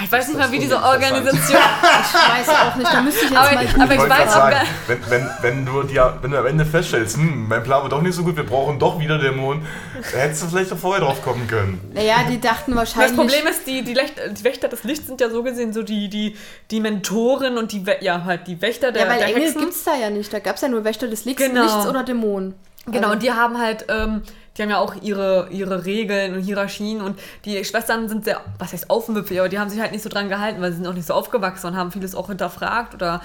ich 0.03 0.11
weiß 0.11 0.27
nicht 0.29 0.37
mal, 0.37 0.51
wie 0.51 0.59
diese 0.59 0.81
Organisation. 0.81 1.57
Ich 2.13 2.47
weiß 2.47 2.49
auch 2.55 2.75
nicht, 2.75 2.93
da 2.93 3.01
müsste 3.01 3.25
ich 3.25 3.31
jetzt 3.31 3.39
Aber- 3.39 3.51
mal. 3.51 3.57
aber 3.57 3.63
Ich 3.63 3.71
ich 3.73 3.77
wollte 3.99 4.09
weiß 4.09 4.27
auch 4.29 4.33
sagen, 4.33 4.55
gar- 4.55 4.65
wenn, 4.87 5.09
wenn, 5.09 5.29
wenn, 5.41 5.65
du 5.65 5.83
die, 5.83 5.99
wenn 6.21 6.31
du 6.31 6.37
am 6.37 6.45
Ende 6.45 6.65
feststellst, 6.65 7.17
hm, 7.17 7.47
mein 7.47 7.63
Plan 7.63 7.81
war 7.81 7.89
doch 7.89 8.01
nicht 8.01 8.13
so 8.15 8.23
gut, 8.23 8.35
wir 8.35 8.45
brauchen 8.45 8.77
doch 8.79 8.99
wieder 8.99 9.17
Dämonen, 9.17 9.65
da 10.11 10.17
hättest 10.19 10.43
du 10.43 10.47
vielleicht 10.47 10.71
doch 10.71 10.77
vorher 10.77 11.03
drauf 11.03 11.21
kommen 11.23 11.47
können. 11.47 11.81
Naja, 11.93 12.17
die 12.29 12.39
dachten 12.39 12.75
wahrscheinlich. 12.75 13.17
Das 13.17 13.17
Problem 13.17 13.47
ist, 13.47 13.65
die, 13.65 13.83
die, 13.83 13.93
Lecht, 13.95 14.13
die 14.37 14.43
Wächter 14.43 14.67
des 14.67 14.83
Lichts 14.83 15.07
sind 15.07 15.19
ja 15.19 15.29
so 15.31 15.41
gesehen 15.41 15.73
so 15.73 15.81
die, 15.81 16.09
die, 16.09 16.37
die 16.69 16.79
Mentoren 16.79 17.57
und 17.57 17.71
die, 17.71 17.83
ja, 18.01 18.23
halt 18.23 18.45
die 18.47 18.61
Wächter 18.61 18.91
der, 18.91 19.03
ja, 19.05 19.09
weil 19.09 19.17
der 19.19 19.27
Engel 19.29 19.43
Hexen. 19.43 19.61
gibt 19.61 19.73
es 19.73 19.83
da 19.83 19.95
ja 19.95 20.09
nicht. 20.11 20.31
Da 20.31 20.39
gab 20.39 20.55
es 20.57 20.61
ja 20.61 20.67
nur 20.67 20.83
Wächter 20.83 21.07
des 21.07 21.25
Lichts, 21.25 21.41
Genau. 21.41 21.63
Lichts 21.63 21.87
oder 21.87 22.03
Dämonen. 22.03 22.53
Genau, 22.85 22.97
Also- 22.99 23.11
und 23.13 23.23
die 23.23 23.31
haben 23.31 23.57
halt, 23.59 23.85
ähm, 23.89 24.21
die 24.57 24.61
haben 24.61 24.69
ja 24.69 24.77
auch 24.77 24.95
ihre, 25.01 25.47
ihre 25.49 25.85
Regeln 25.85 26.35
und 26.35 26.41
Hierarchien 26.41 27.01
und 27.01 27.19
die 27.45 27.63
Schwestern 27.65 28.07
sind 28.07 28.25
sehr, 28.25 28.41
was 28.59 28.73
heißt 28.73 28.89
aufmüpfig, 28.89 29.39
aber 29.39 29.49
die 29.49 29.59
haben 29.59 29.69
sich 29.69 29.79
halt 29.79 29.91
nicht 29.91 30.03
so 30.03 30.09
dran 30.09 30.29
gehalten, 30.29 30.61
weil 30.61 30.71
sie 30.71 30.77
sind 30.77 30.87
auch 30.87 30.93
nicht 30.93 31.07
so 31.07 31.13
aufgewachsen 31.13 31.67
und 31.67 31.75
haben 31.75 31.91
vieles 31.91 32.15
auch 32.15 32.27
hinterfragt 32.27 32.93
oder 32.93 33.21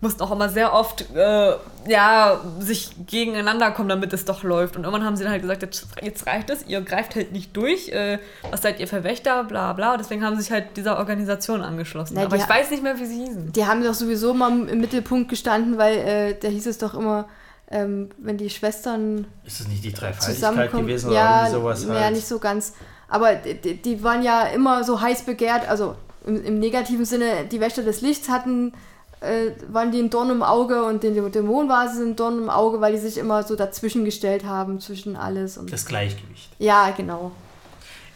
mussten 0.00 0.22
auch 0.22 0.30
immer 0.30 0.48
sehr 0.48 0.74
oft, 0.74 1.06
äh, 1.14 1.54
ja, 1.88 2.40
sich 2.58 2.90
gegeneinander 3.06 3.70
kommen, 3.70 3.88
damit 3.88 4.12
es 4.12 4.26
doch 4.26 4.42
läuft. 4.42 4.76
Und 4.76 4.84
irgendwann 4.84 5.06
haben 5.06 5.16
sie 5.16 5.22
dann 5.22 5.32
halt 5.32 5.42
gesagt, 5.42 5.62
jetzt, 5.62 5.86
jetzt 6.02 6.26
reicht 6.26 6.50
es, 6.50 6.66
ihr 6.66 6.82
greift 6.82 7.16
halt 7.16 7.32
nicht 7.32 7.56
durch, 7.56 7.88
äh, 7.88 8.18
was 8.50 8.62
seid 8.62 8.78
ihr 8.78 8.88
für 8.88 9.04
Wächter, 9.04 9.44
bla 9.44 9.72
bla. 9.72 9.96
Deswegen 9.96 10.22
haben 10.22 10.36
sie 10.36 10.42
sich 10.42 10.52
halt 10.52 10.76
dieser 10.76 10.98
Organisation 10.98 11.62
angeschlossen. 11.62 12.14
Na, 12.16 12.24
aber 12.24 12.36
ich 12.36 12.48
weiß 12.48 12.70
nicht 12.70 12.82
mehr, 12.82 12.98
wie 12.98 13.06
sie 13.06 13.24
hießen. 13.24 13.52
Die 13.52 13.64
haben 13.64 13.82
doch 13.82 13.94
sowieso 13.94 14.34
mal 14.34 14.68
im 14.68 14.80
Mittelpunkt 14.80 15.30
gestanden, 15.30 15.78
weil 15.78 15.96
äh, 15.96 16.34
da 16.38 16.48
hieß 16.48 16.66
es 16.66 16.76
doch 16.76 16.92
immer, 16.92 17.26
ähm, 17.70 18.10
wenn 18.18 18.36
die 18.36 18.50
Schwestern 18.50 19.26
Ist 19.44 19.60
es 19.60 19.68
nicht 19.68 19.84
die 19.84 19.92
Dreifaltigkeit 19.92 20.72
gewesen 20.72 21.08
oder 21.08 21.16
ja, 21.16 21.46
irgendwie 21.46 21.60
sowas? 21.60 21.84
ja, 21.84 21.94
halt? 21.94 22.14
nicht 22.14 22.26
so 22.26 22.38
ganz. 22.38 22.74
Aber 23.08 23.34
die, 23.34 23.76
die 23.76 24.02
waren 24.02 24.22
ja 24.22 24.42
immer 24.48 24.84
so 24.84 25.00
heiß 25.00 25.22
begehrt, 25.22 25.68
also 25.68 25.96
im, 26.24 26.44
im 26.44 26.58
negativen 26.58 27.04
Sinne, 27.04 27.44
die 27.50 27.60
Wächter 27.60 27.82
des 27.82 28.00
Lichts 28.00 28.28
hatten, 28.28 28.72
äh, 29.20 29.52
waren 29.68 29.92
die 29.92 30.00
ein 30.00 30.10
Dorn 30.10 30.30
im 30.30 30.42
Auge 30.42 30.84
und 30.84 31.02
den 31.02 31.14
Dämonen 31.32 31.68
war 31.68 31.88
sie 31.88 32.02
ein 32.02 32.16
Dorn 32.16 32.38
im 32.38 32.50
Auge, 32.50 32.80
weil 32.80 32.92
die 32.92 32.98
sich 32.98 33.18
immer 33.18 33.42
so 33.42 33.56
dazwischen 33.56 34.04
gestellt 34.04 34.44
haben, 34.44 34.80
zwischen 34.80 35.16
alles 35.16 35.56
und. 35.56 35.72
Das 35.72 35.86
Gleichgewicht. 35.86 36.50
ja, 36.58 36.90
genau. 36.96 37.32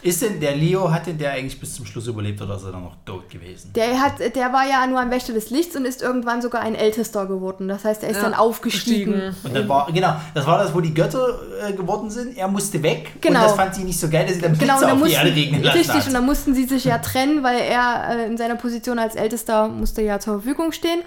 Ist 0.03 0.21
denn 0.23 0.39
der 0.39 0.55
Leo, 0.55 0.91
hat 0.91 1.05
denn 1.05 1.17
der 1.19 1.31
eigentlich 1.33 1.59
bis 1.59 1.75
zum 1.75 1.85
Schluss 1.85 2.07
überlebt 2.07 2.41
oder 2.41 2.55
ist 2.55 2.63
er 2.63 2.71
dann 2.71 2.83
noch 2.83 2.95
tot 3.05 3.29
gewesen? 3.29 3.71
Der, 3.73 3.99
hat, 4.01 4.13
der 4.19 4.51
war 4.51 4.67
ja 4.67 4.87
nur 4.87 4.99
ein 4.99 5.11
Wächter 5.11 5.31
des 5.33 5.51
Lichts 5.51 5.75
und 5.75 5.85
ist 5.85 6.01
irgendwann 6.01 6.41
sogar 6.41 6.61
ein 6.61 6.73
Ältester 6.73 7.27
geworden. 7.27 7.67
Das 7.67 7.85
heißt, 7.85 8.01
er 8.03 8.09
ist 8.09 8.17
Ja, 8.17 8.23
dann 8.23 8.33
aufgestiegen. 8.33 9.11
gestiegen. 9.13 9.35
Und 9.43 9.55
dann 9.55 9.69
war, 9.69 9.91
genau, 9.91 10.15
das 10.33 10.47
war 10.47 10.57
das, 10.57 10.73
wo 10.73 10.81
die 10.81 10.93
Götter 10.93 11.39
äh, 11.67 11.73
geworden 11.73 12.09
sind. 12.09 12.35
Er 12.35 12.47
musste 12.47 12.81
weg. 12.81 13.11
Genau. 13.21 13.39
Und 13.41 13.45
das 13.45 13.53
fand 13.55 13.75
sie 13.75 13.83
nicht 13.83 13.99
so 13.99 14.09
geil, 14.09 14.25
dass 14.25 14.35
sie 14.35 14.41
dann 14.41 14.53
Blitze 14.53 14.65
Genau, 14.65 14.75
und 14.77 14.81
dann 14.81 14.91
auf 14.91 14.97
die 14.97 15.03
mussten, 15.03 15.17
Erde 15.27 15.35
regnen 15.35 15.63
lassen 15.63 15.77
richtig, 15.77 15.95
hat. 15.95 16.07
und 16.07 16.13
dann 16.13 16.25
mussten 16.25 16.55
sie 16.55 16.65
sich 16.65 16.85
ja 16.85 16.97
trennen, 16.97 17.43
weil 17.43 17.59
er 17.59 18.07
äh, 18.17 18.25
in 18.25 18.37
seiner 18.37 18.55
Position 18.55 18.97
als 18.97 19.15
Ältester 19.15 19.67
musste 19.67 20.01
ja 20.01 20.19
zur 20.19 20.41
Verfügung 20.41 20.71
stehen. 20.71 21.01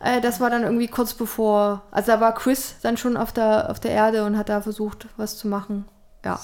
Äh, 0.00 0.20
das 0.20 0.38
war 0.38 0.50
dann 0.50 0.64
irgendwie 0.64 0.88
kurz 0.88 1.14
bevor, 1.14 1.82
also 1.90 2.12
da 2.12 2.20
war 2.20 2.34
Chris 2.34 2.74
dann 2.82 2.96
schon 2.98 3.16
auf 3.16 3.32
der, 3.32 3.70
auf 3.70 3.80
der 3.80 3.92
Erde 3.92 4.24
und 4.24 4.36
hat 4.36 4.48
da 4.50 4.60
versucht, 4.60 5.06
was 5.16 5.38
zu 5.38 5.48
machen. 5.48 5.86
Ja. 6.28 6.40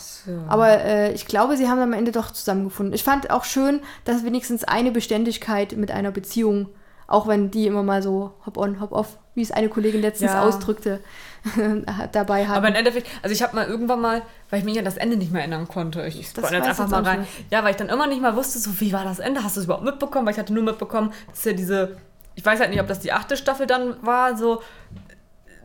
Aber 0.48 0.68
äh, 0.84 1.12
ich 1.12 1.26
glaube, 1.26 1.56
sie 1.56 1.68
haben 1.68 1.78
am 1.80 1.92
Ende 1.92 2.12
doch 2.12 2.30
zusammengefunden. 2.30 2.94
Ich 2.94 3.04
fand 3.04 3.30
auch 3.30 3.44
schön, 3.44 3.80
dass 4.04 4.24
wenigstens 4.24 4.64
eine 4.64 4.90
Beständigkeit 4.90 5.76
mit 5.76 5.90
einer 5.90 6.10
Beziehung, 6.10 6.68
auch 7.06 7.26
wenn 7.28 7.50
die 7.50 7.66
immer 7.66 7.82
mal 7.82 8.02
so 8.02 8.32
hop-on, 8.46 8.80
hop-off, 8.80 9.18
wie 9.34 9.42
es 9.42 9.50
eine 9.50 9.68
Kollegin 9.68 10.00
letztens 10.00 10.32
Ja. 10.32 10.42
ausdrückte, 10.42 11.00
dabei 12.12 12.46
hat. 12.46 12.56
Aber 12.56 12.68
im 12.68 12.74
Endeffekt, 12.74 13.08
also 13.22 13.32
ich 13.34 13.42
habe 13.42 13.54
mal 13.54 13.66
irgendwann 13.66 14.00
mal, 14.00 14.22
weil 14.50 14.60
ich 14.60 14.64
mich 14.64 14.78
an 14.78 14.84
das 14.84 14.96
Ende 14.96 15.16
nicht 15.16 15.32
mehr 15.32 15.42
erinnern 15.42 15.68
konnte, 15.68 16.06
ich 16.06 16.32
Das 16.32 16.46
spoilere 16.46 16.66
jetzt 16.66 16.80
einfach 16.80 16.88
mal 16.88 17.02
rein. 17.02 17.26
Ja, 17.50 17.62
weil 17.64 17.72
ich 17.72 17.76
dann 17.76 17.88
immer 17.88 18.06
nicht 18.06 18.22
mal 18.22 18.36
wusste, 18.36 18.58
so 18.58 18.80
wie 18.80 18.92
war 18.92 19.04
das 19.04 19.18
Ende? 19.18 19.42
Hast 19.44 19.56
du 19.56 19.60
es 19.60 19.66
überhaupt 19.66 19.84
mitbekommen? 19.84 20.24
Weil 20.26 20.32
ich 20.32 20.38
hatte 20.38 20.54
nur 20.54 20.62
mitbekommen, 20.62 21.12
dass 21.28 21.44
ja 21.44 21.52
diese, 21.52 21.96
ich 22.34 22.44
weiß 22.46 22.60
halt 22.60 22.70
nicht, 22.70 22.80
ob 22.80 22.86
das 22.86 23.00
die 23.00 23.12
achte 23.12 23.36
Staffel 23.36 23.66
dann 23.66 23.96
war, 24.02 24.36
so 24.36 24.62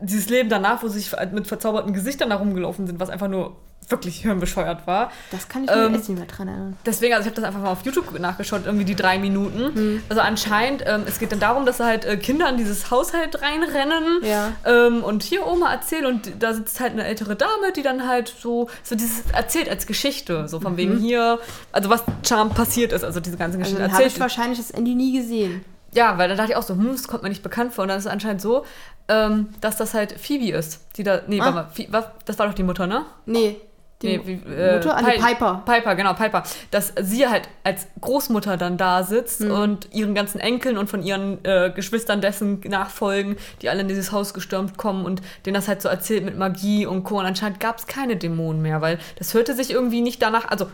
dieses 0.02 0.28
Leben 0.28 0.48
danach, 0.48 0.82
wo 0.82 0.88
sie 0.88 0.98
sich 1.00 1.12
mit 1.32 1.46
verzauberten 1.46 1.92
Gesichtern 1.92 2.30
da 2.30 2.36
rumgelaufen 2.36 2.86
sind, 2.86 3.00
was 3.00 3.10
einfach 3.10 3.28
nur 3.28 3.56
wirklich 3.88 4.18
hirnbescheuert 4.22 4.86
war. 4.86 5.10
das 5.32 5.48
kann 5.48 5.64
ich 5.64 5.70
mir 5.70 5.86
ähm, 5.86 5.94
jetzt 5.94 6.08
nicht 6.08 6.16
mehr 6.18 6.26
dran 6.28 6.46
erinnern. 6.46 6.76
Deswegen, 6.86 7.12
also 7.14 7.22
ich 7.26 7.32
habe 7.32 7.40
das 7.40 7.44
einfach 7.44 7.60
mal 7.60 7.70
auf 7.72 7.82
YouTube 7.84 8.16
nachgeschaut, 8.20 8.62
irgendwie 8.64 8.84
die 8.84 8.94
drei 8.94 9.18
Minuten. 9.18 9.74
Hm. 9.74 10.02
Also 10.08 10.20
anscheinend, 10.22 10.84
ähm, 10.86 11.02
es 11.06 11.18
geht 11.18 11.32
dann 11.32 11.40
darum, 11.40 11.66
dass 11.66 11.80
halt 11.80 12.04
äh, 12.04 12.16
Kinder 12.16 12.48
in 12.48 12.56
dieses 12.56 12.90
Haushalt 12.92 13.42
reinrennen 13.42 14.20
Ja. 14.22 14.52
ähm, 14.64 15.02
und 15.02 15.22
hier 15.24 15.44
Oma 15.46 15.72
erzählt 15.72 16.04
und 16.06 16.30
da 16.40 16.54
sitzt 16.54 16.78
halt 16.78 16.92
eine 16.92 17.04
ältere 17.04 17.34
Dame, 17.34 17.72
die 17.74 17.82
dann 17.82 18.06
halt 18.06 18.32
so, 18.40 18.68
so 18.84 18.94
dieses 18.94 19.22
erzählt 19.32 19.68
als 19.68 19.86
Geschichte, 19.88 20.46
so 20.46 20.60
von 20.60 20.76
wegen 20.76 20.98
hier, 20.98 21.40
also 21.72 21.90
was 21.90 22.04
Charm 22.26 22.50
passiert 22.50 22.92
ist, 22.92 23.02
also 23.04 23.18
diese 23.20 23.36
ganze 23.36 23.58
Mhm. 23.58 23.64
Also 23.64 23.92
habe 23.92 24.04
ich 24.04 24.20
wahrscheinlich 24.20 24.58
das 24.58 24.70
Andy 24.70 24.94
nie 24.94 25.18
gesehen. 25.18 25.64
Ja, 25.92 26.16
weil 26.18 26.28
dann 26.28 26.36
dachte 26.38 26.52
ich 26.52 26.56
auch 26.56 26.62
so, 26.62 26.74
hm, 26.74 26.92
das 26.92 27.08
kommt 27.08 27.24
mir 27.24 27.28
nicht 27.28 27.42
bekannt 27.42 27.74
vor. 27.74 27.82
Und 27.82 27.88
dann 27.88 27.98
ist 27.98 28.04
es 28.06 28.10
anscheinend 28.12 28.40
so, 28.40 28.64
ähm, 29.08 29.48
dass 29.60 29.76
das 29.76 29.92
halt 29.92 30.12
Phoebe 30.12 30.56
ist, 30.56 30.80
die 30.96 31.02
da, 31.02 31.22
nee, 31.26 31.40
Ah. 31.40 31.52
warte 31.72 31.90
mal, 31.90 32.12
das 32.24 32.38
war 32.38 32.46
doch 32.46 32.54
die 32.54 32.62
Mutter, 32.62 32.86
ne? 32.86 33.04
Nee, 33.26 33.60
Die 34.02 34.16
Nee, 34.16 34.20
wie, 34.24 34.32
äh, 34.50 34.74
Mutter? 34.76 34.96
Ah, 34.96 35.02
nee, 35.02 35.12
Pi- 35.18 35.22
Piper. 35.22 35.62
Piper, 35.66 35.94
genau, 35.94 36.14
Piper. 36.14 36.42
Dass 36.70 36.94
sie 37.02 37.28
halt 37.28 37.48
als 37.64 37.86
Großmutter 38.00 38.56
dann 38.56 38.78
da 38.78 39.02
sitzt 39.02 39.42
Mhm. 39.42 39.50
und 39.50 39.88
ihren 39.94 40.14
ganzen 40.14 40.40
Enkeln 40.40 40.78
und 40.78 40.88
von 40.88 41.02
ihren 41.02 41.44
äh, 41.44 41.70
Geschwistern 41.74 42.20
dessen 42.22 42.60
nachfolgen, 42.66 43.36
die 43.60 43.68
alle 43.68 43.82
in 43.82 43.88
dieses 43.88 44.10
Haus 44.10 44.32
gestürmt 44.32 44.78
kommen 44.78 45.04
und 45.04 45.20
denen 45.44 45.54
das 45.54 45.68
halt 45.68 45.82
so 45.82 45.88
erzählt 45.90 46.24
mit 46.24 46.38
Magie 46.38 46.86
und 46.86 47.04
Co. 47.04 47.18
Und 47.18 47.26
anscheinend 47.26 47.60
gab 47.60 47.78
es 47.78 47.86
keine 47.86 48.16
Dämonen 48.16 48.62
mehr, 48.62 48.80
weil 48.80 48.98
das 49.18 49.34
hörte 49.34 49.54
sich 49.54 49.70
irgendwie 49.70 50.00
nicht 50.00 50.22
danach, 50.22 50.48
also 50.48 50.66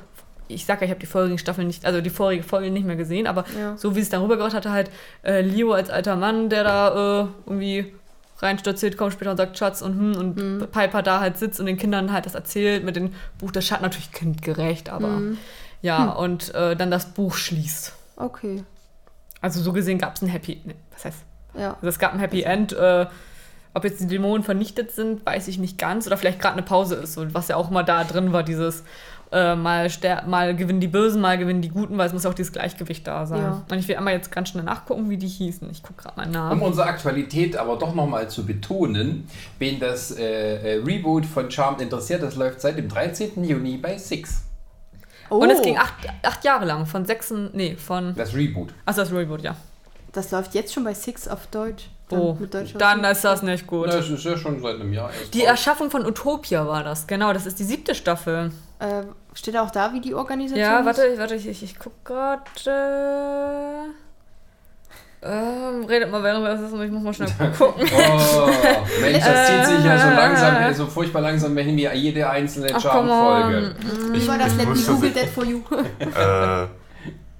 ich 0.48 0.64
sag 0.64 0.80
ja, 0.80 0.84
ich 0.84 0.90
habe 0.90 1.00
die 1.00 1.06
vorigen 1.06 1.38
Staffeln 1.38 1.66
nicht, 1.66 1.84
also 1.84 2.00
die 2.00 2.10
vorige 2.10 2.44
Folge 2.44 2.70
nicht 2.70 2.86
mehr 2.86 2.94
gesehen, 2.94 3.26
aber 3.26 3.44
Ja. 3.60 3.76
so 3.76 3.96
wie 3.96 4.00
es 4.00 4.08
darüber 4.10 4.36
gebracht 4.36 4.54
hatte, 4.54 4.70
halt 4.70 4.88
äh, 5.24 5.40
Leo 5.40 5.72
als 5.72 5.90
alter 5.90 6.14
Mann, 6.14 6.48
der 6.48 6.62
da 6.62 7.22
äh, 7.22 7.26
irgendwie 7.46 7.92
reinstürzt, 8.38 8.96
kommt 8.96 9.12
später 9.12 9.30
und 9.30 9.36
sagt 9.36 9.56
Schatz 9.58 9.82
und 9.82 9.98
hm, 9.98 10.16
und 10.16 10.36
Mhm. 10.36 10.66
Piper 10.70 11.02
da 11.02 11.20
halt 11.20 11.38
sitzt 11.38 11.58
und 11.60 11.66
den 11.66 11.76
Kindern 11.78 12.12
halt 12.12 12.26
das 12.26 12.34
erzählt 12.34 12.84
mit 12.84 12.96
dem 12.96 13.14
Buch 13.38 13.50
der 13.50 13.60
Schatten, 13.62 13.82
natürlich 13.82 14.12
kindgerecht, 14.12 14.88
aber 14.90 15.08
Mhm. 15.08 15.38
ja, 15.82 16.10
Hm. 16.12 16.16
und 16.22 16.54
äh, 16.54 16.76
dann 16.76 16.90
das 16.90 17.06
Buch 17.06 17.34
schließt. 17.34 17.94
Okay. 18.16 18.64
Also 19.40 19.60
so 19.60 19.72
gesehen 19.72 19.98
gab 19.98 20.16
es 20.16 20.22
ein 20.22 20.28
Happy, 20.28 20.60
ne, 20.64 20.74
was 20.92 21.04
heißt, 21.04 21.18
Ja. 21.54 21.74
also 21.74 21.86
es 21.88 21.98
gab 21.98 22.12
ein 22.14 22.18
Happy 22.20 22.42
End, 22.42 22.72
äh, 22.72 23.06
ob 23.74 23.84
jetzt 23.84 24.00
die 24.00 24.06
Dämonen 24.06 24.42
vernichtet 24.42 24.90
sind, 24.92 25.24
weiß 25.26 25.48
ich 25.48 25.58
nicht 25.58 25.76
ganz, 25.78 26.06
oder 26.06 26.16
vielleicht 26.16 26.40
gerade 26.40 26.54
eine 26.54 26.62
Pause 26.62 26.94
ist, 26.94 27.18
und 27.18 27.34
was 27.34 27.48
ja 27.48 27.56
auch 27.56 27.68
mal 27.70 27.82
da 27.82 28.04
drin 28.04 28.32
war, 28.32 28.42
dieses 28.42 28.84
äh, 29.32 29.56
mal, 29.56 29.88
mal 30.26 30.54
gewinnen 30.56 30.80
die 30.80 30.88
Bösen, 30.88 31.20
mal 31.20 31.36
gewinnen 31.38 31.62
die 31.62 31.68
Guten, 31.68 31.98
weil 31.98 32.06
es 32.06 32.12
muss 32.12 32.24
ja 32.24 32.30
auch 32.30 32.34
dieses 32.34 32.52
Gleichgewicht 32.52 33.06
da 33.06 33.26
sein. 33.26 33.40
Ja. 33.40 33.62
Und 33.70 33.78
ich 33.78 33.88
will 33.88 33.96
einmal 33.96 34.14
jetzt 34.14 34.30
ganz 34.30 34.50
schnell 34.50 34.64
nachgucken, 34.64 35.10
wie 35.10 35.16
die 35.16 35.26
hießen. 35.26 35.68
Ich 35.70 35.82
gucke 35.82 36.02
gerade 36.02 36.16
mal 36.16 36.26
nach. 36.26 36.52
Um 36.52 36.62
unsere 36.62 36.86
Aktualität 36.86 37.56
aber 37.56 37.76
doch 37.76 37.94
nochmal 37.94 38.28
zu 38.30 38.46
betonen, 38.46 39.28
wen 39.58 39.80
das 39.80 40.16
äh, 40.16 40.76
äh, 40.76 40.82
Reboot 40.84 41.26
von 41.26 41.50
Charmed 41.50 41.80
interessiert, 41.80 42.22
das 42.22 42.36
läuft 42.36 42.60
seit 42.60 42.78
dem 42.78 42.88
13. 42.88 43.42
Juni 43.44 43.76
bei 43.76 43.98
Six. 43.98 44.42
Oh, 45.28 45.38
Und 45.38 45.50
es 45.50 45.60
ging 45.60 45.76
acht, 45.76 45.94
acht 46.22 46.44
Jahre 46.44 46.64
lang, 46.64 46.86
von 46.86 47.04
sechs, 47.04 47.32
nee, 47.52 47.74
von, 47.74 48.14
Das 48.14 48.32
Reboot. 48.34 48.72
achso, 48.84 49.00
das 49.00 49.12
Reboot, 49.12 49.42
ja. 49.42 49.56
das 50.12 50.30
läuft 50.30 50.54
jetzt 50.54 50.72
schon 50.72 50.84
bei 50.84 50.94
Six 50.94 51.26
auf 51.26 51.48
Deutsch. 51.48 51.88
Dann 52.08 52.20
Oh, 52.20 52.36
dann 52.78 53.02
ist 53.04 53.24
das 53.24 53.42
nicht 53.42 53.66
gut. 53.66 53.88
Das 53.88 54.08
ist 54.08 54.24
ja 54.24 54.36
schon 54.36 54.62
seit 54.62 54.76
einem 54.76 54.92
Jahr 54.92 55.10
Die 55.34 55.40
raus. 55.40 55.48
Erschaffung 55.48 55.90
von 55.90 56.06
Utopia 56.06 56.66
war 56.66 56.84
das, 56.84 57.06
genau, 57.08 57.32
das 57.32 57.46
ist 57.46 57.58
die 57.58 57.64
siebte 57.64 57.94
Staffel. 57.96 58.52
Äh, 58.78 59.02
steht 59.34 59.56
auch 59.56 59.70
da, 59.72 59.92
wie 59.92 60.00
die 60.00 60.14
Organisation 60.14 60.60
Ja, 60.64 60.78
ist? 60.80 60.86
warte, 60.86 61.18
warte, 61.18 61.34
ich, 61.34 61.48
ich, 61.48 61.62
ich 61.64 61.78
guck 61.78 62.04
gerade. 62.04 62.42
Ähm, 65.22 65.84
redet 65.86 66.10
mal 66.12 66.22
während 66.22 66.46
das 66.46 66.60
ist 66.60 66.72
und 66.72 66.82
ich 66.84 66.90
muss 66.92 67.02
mal 67.02 67.12
schnell 67.12 67.28
gucken. 67.58 67.88
Oh, 67.96 68.48
Mensch, 69.00 69.24
das 69.24 69.46
zieht 69.48 69.66
sich 69.76 69.84
ja 69.84 69.98
so 69.98 70.08
Äh. 70.08 70.14
langsam, 70.14 70.74
so 70.74 70.86
furchtbar 70.86 71.22
langsam 71.22 71.56
hin 71.56 71.76
wie 71.76 71.88
jede 71.88 72.28
einzelne. 72.30 72.68
Charmed-Folge. 72.78 73.74
Wie 74.12 74.28
war 74.28 74.38
das? 74.38 74.52
ich 74.52 74.58
Let 74.58 74.68
me 74.68 74.74
muss 74.74 74.86
Google 74.86 75.12
that 75.12 75.28
for 75.30 75.44
you. 75.44 75.62
Äh, 75.98 76.66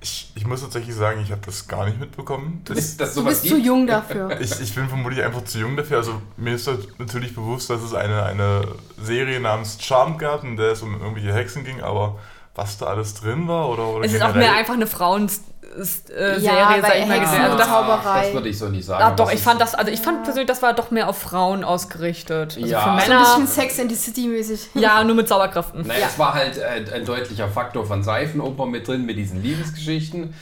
ich, 0.07 0.31
ich 0.37 0.47
muss 0.47 0.61
tatsächlich 0.61 0.95
sagen, 0.95 1.21
ich 1.21 1.33
habe 1.33 1.41
das 1.45 1.67
gar 1.67 1.85
nicht 1.85 1.99
mitbekommen. 1.99 2.63
Das, 2.65 2.79
Ist 2.79 3.01
das 3.01 3.15
Du 3.15 3.25
bist 3.25 3.45
zu 3.45 3.59
jung 3.59 3.87
dafür. 3.89 4.41
ich, 4.41 4.61
ich 4.61 4.75
bin 4.75 4.89
vermutlich 4.89 5.25
einfach 5.25 5.45
zu 5.45 5.59
jung 5.59 5.77
dafür. 5.77 5.97
Also 5.99 6.23
mir 6.37 6.55
ist 6.55 6.69
halt 6.69 6.99
natürlich 7.01 7.35
bewusst, 7.35 7.71
dass 7.71 7.83
es 7.83 7.93
eine, 7.93 8.23
eine 8.23 8.69
Serie 9.03 9.41
namens 9.41 9.79
Charmed 9.81 10.21
gab, 10.21 10.45
in 10.45 10.57
der 10.57 10.73
es 10.73 10.83
um 10.83 10.95
irgendwelche 10.95 11.35
Hexen 11.35 11.65
ging, 11.65 11.81
aber 11.81 12.19
was 12.57 12.79
da 12.79 12.87
alles 12.87 13.15
drin 13.15 13.47
war 13.47 13.69
oder, 13.69 13.87
oder 13.89 14.05
Es 14.05 14.13
ist 14.13 14.23
auch 14.23 14.35
mehr 14.35 14.55
einfach 14.55 14.75
eine 14.75 14.87
Frauen-Serie, 14.87 16.41
Ja, 16.41 16.81
sag 16.81 16.97
ich 16.99 17.07
mal. 17.07 17.21
Gesehen. 17.21 17.43
Also 17.43 17.59
das, 17.59 17.67
Zauberei. 17.69 18.23
Das 18.25 18.33
würde 18.33 18.49
ich 18.49 18.59
so 18.59 18.69
nicht 18.69 18.85
sagen. 18.85 19.03
ah, 19.03 19.07
aber 19.09 19.17
doch, 19.17 19.33
ich 19.33 19.41
fand 19.41 19.61
das, 19.61 19.75
also 19.75 19.91
ich 19.91 20.01
fand 20.01 20.23
persönlich, 20.25 20.49
das 20.49 20.63
war 20.63 20.73
doch 20.73 20.91
mehr 20.91 21.09
auf 21.09 21.19
Frauen 21.19 21.65
ausgerichtet. 21.65 22.57
Also 22.57 22.67
Ja. 22.67 22.81
für 22.81 22.85
So 22.85 22.85
So 22.85 22.91
ein 22.91 22.97
Männer. 23.09 23.21
bisschen 23.25 23.47
Sex 23.47 23.79
in 23.79 23.89
the 23.91 23.95
City 23.95 24.27
mäßig. 24.29 24.69
ja, 24.75 25.05
nur 25.05 25.15
mit 25.17 25.29
Zauberkräften. 25.29 25.87
Naja, 25.87 26.01
Ja. 26.01 26.07
es 26.07 26.19
war 26.19 26.35
halt 26.35 26.57
äh, 26.59 26.95
ein 26.95 27.05
deutlicher 27.05 27.49
Faktor 27.49 27.85
von 27.85 28.03
Seifenoper 28.03 28.67
mit 28.67 28.89
drin, 28.89 29.05
mit 29.05 29.17
diesen 29.19 29.43
Liebesgeschichten. 29.43 30.35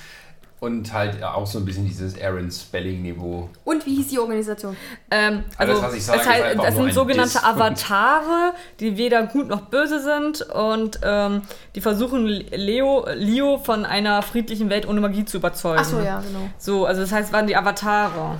Und 0.65 0.93
halt 0.93 1.23
auch 1.23 1.47
so 1.47 1.59
ein 1.59 1.65
bisschen 1.65 1.87
dieses 1.87 2.21
Aaron 2.21 2.51
Spelling-Niveau. 2.51 3.49
Und 3.65 3.85
wie 3.87 3.97
hieß 3.97 4.09
die 4.09 4.19
Organisation? 4.19 4.77
Ähm, 5.11 5.45
also, 5.59 5.73
Alles, 5.73 5.85
was 5.85 5.95
ich 5.95 6.05
sage, 6.05 6.21
es, 6.21 6.29
heißt, 6.29 6.59
es 6.69 6.75
sind 6.75 6.93
sogenannte 6.95 7.33
Diss. 7.35 7.45
Avatare, 7.45 8.55
die 8.81 8.97
weder 8.97 9.25
gut 9.27 9.49
noch 9.49 9.63
böse 9.63 10.03
sind 10.03 10.43
und 10.51 11.01
ähm, 11.03 11.43
die 11.75 11.81
versuchen 11.81 12.27
Leo, 12.27 13.07
Leo 13.15 13.59
von 13.59 13.85
einer 13.85 14.23
friedlichen 14.23 14.71
Welt 14.71 14.89
ohne 14.89 15.01
Magie 15.01 15.25
zu 15.25 15.37
überzeugen. 15.37 15.81
Achso, 15.81 16.01
ja, 16.01 16.21
genau. 16.21 16.49
So, 16.59 16.87
also 16.87 17.01
das 17.03 17.13
heißt, 17.13 17.29
es 17.29 17.33
waren 17.33 17.47
die 17.47 17.57
Avatare 17.57 18.37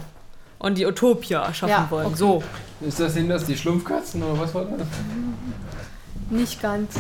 und 0.59 0.79
die 0.79 0.87
Utopia 0.87 1.53
schaffen 1.53 1.71
Ja, 1.71 1.87
wollen. 1.91 2.07
okay. 2.07 2.17
So. 2.17 2.43
Ist 2.81 3.01
das 3.01 3.15
hin, 3.15 3.29
das 3.29 3.45
die 3.45 3.57
Schlumpfkatzen 3.57 4.23
oder 4.23 4.39
was 4.41 4.55
war 4.55 4.65
das? 4.65 4.87
Nicht 6.31 6.63
ganz. 6.63 6.95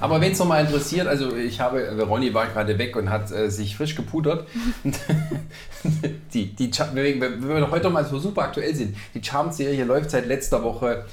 Aber 0.00 0.20
wenn 0.20 0.32
es 0.32 0.38
nochmal 0.38 0.64
interessiert, 0.64 1.06
also 1.06 1.34
ich 1.36 1.60
habe, 1.60 1.82
äh, 1.84 2.00
Ronny 2.00 2.32
war 2.32 2.46
gerade 2.46 2.78
weg 2.78 2.96
und 2.96 3.10
hat 3.10 3.30
äh, 3.30 3.50
sich 3.50 3.76
frisch 3.76 3.94
gepudert. 3.94 4.46
die, 6.34 6.54
die, 6.54 6.70
wenn 6.92 7.48
wir 7.48 7.70
heute 7.70 7.90
mal 7.90 8.04
so 8.04 8.18
super 8.18 8.42
aktuell 8.42 8.74
sind, 8.74 8.96
die 9.14 9.22
Charmed-Serie 9.22 9.84
läuft 9.84 10.10
seit 10.10 10.26
letzter 10.26 10.62
Woche 10.62 11.04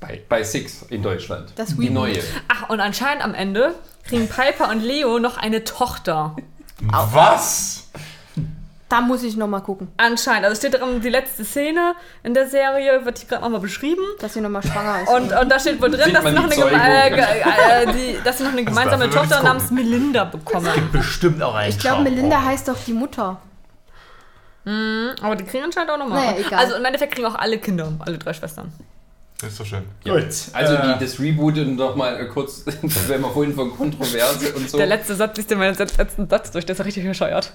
bei, 0.00 0.20
bei 0.28 0.42
Six 0.42 0.86
in 0.90 1.02
Deutschland. 1.02 1.52
Das 1.56 1.76
die 1.76 1.90
neue. 1.90 2.18
Ach, 2.48 2.68
und 2.68 2.80
anscheinend 2.80 3.24
am 3.24 3.34
Ende 3.34 3.74
kriegen 4.06 4.28
Piper 4.28 4.70
und 4.70 4.80
Leo 4.80 5.18
noch 5.18 5.38
eine 5.38 5.64
Tochter. 5.64 6.36
Was? 6.80 7.88
Da 8.88 9.00
muss 9.00 9.22
ich 9.22 9.36
nochmal 9.36 9.62
gucken, 9.62 9.88
Anscheinend. 9.96 10.44
Also 10.44 10.56
steht 10.58 10.74
drin, 10.74 11.00
die 11.00 11.08
letzte 11.08 11.44
Szene 11.44 11.94
in 12.22 12.34
der 12.34 12.46
Serie 12.48 13.04
wird 13.04 13.18
hier 13.18 13.28
gerade 13.28 13.42
nochmal 13.42 13.60
beschrieben. 13.60 14.02
dass 14.20 14.34
sie 14.34 14.40
nochmal 14.42 14.62
schwanger 14.62 15.02
ist. 15.02 15.08
Und, 15.08 15.32
und 15.32 15.48
da 15.48 15.58
steht 15.58 15.80
wohl 15.80 15.90
drin, 15.90 16.12
dass 16.12 16.22
sie, 16.24 16.32
noch 16.32 16.44
eine, 16.44 17.06
äh, 17.06 17.10
ge- 17.10 17.20
äh, 17.20 17.86
die, 17.92 18.18
dass 18.22 18.38
sie 18.38 18.44
noch 18.44 18.52
eine 18.52 18.62
gemeinsame 18.64 19.06
dafür 19.08 19.22
will 19.22 19.28
Tochter 19.28 19.42
namens. 19.42 19.70
Melinda 19.70 20.24
bekommen. 20.24 20.68
Bestimmt 20.92 21.42
auch 21.42 21.54
ein 21.54 21.70
ich 21.70 21.78
glaube. 21.78 22.02
Melinda 22.02 22.42
heißt 22.42 22.68
doch 22.68 22.76
die 22.86 22.92
Mutter. 22.92 23.40
Aber 24.66 25.36
die 25.36 25.44
kriegen 25.44 25.64
anscheinend 25.64 25.90
auch 25.90 25.98
nochmal. 25.98 26.24
Naja, 26.24 26.38
egal. 26.46 26.58
Also 26.58 26.74
im 26.76 26.84
Endeffekt 26.84 27.14
kriegen 27.14 27.26
auch 27.26 27.34
alle 27.34 27.58
Kinder, 27.58 27.92
alle 27.98 28.16
drei 28.18 28.32
Schwestern. 28.32 28.72
Ist 29.46 29.60
doch 29.60 29.66
schön. 29.66 29.82
Gut. 30.04 30.24
Also 30.52 30.74
äh, 30.74 30.94
die, 30.94 31.04
das 31.04 31.18
Reboot 31.20 31.58
und 31.58 31.76
nochmal 31.76 32.18
äh, 32.20 32.26
kurz, 32.26 32.64
wenn 33.08 33.20
wir 33.20 33.28
vorhin 33.30 33.54
von 33.54 33.76
Kontroverse 33.76 34.54
und 34.54 34.70
so. 34.70 34.78
Der 34.78 34.86
letzte 34.86 35.14
Satz, 35.14 35.36
liest 35.36 35.50
dir 35.50 35.56
meinen 35.56 35.76
letzten 35.76 36.28
Satz 36.30 36.50
durch, 36.50 36.64
der 36.64 36.72
ist 36.74 36.78
ja 36.78 36.84
richtig 36.84 37.04
bescheuert. 37.04 37.52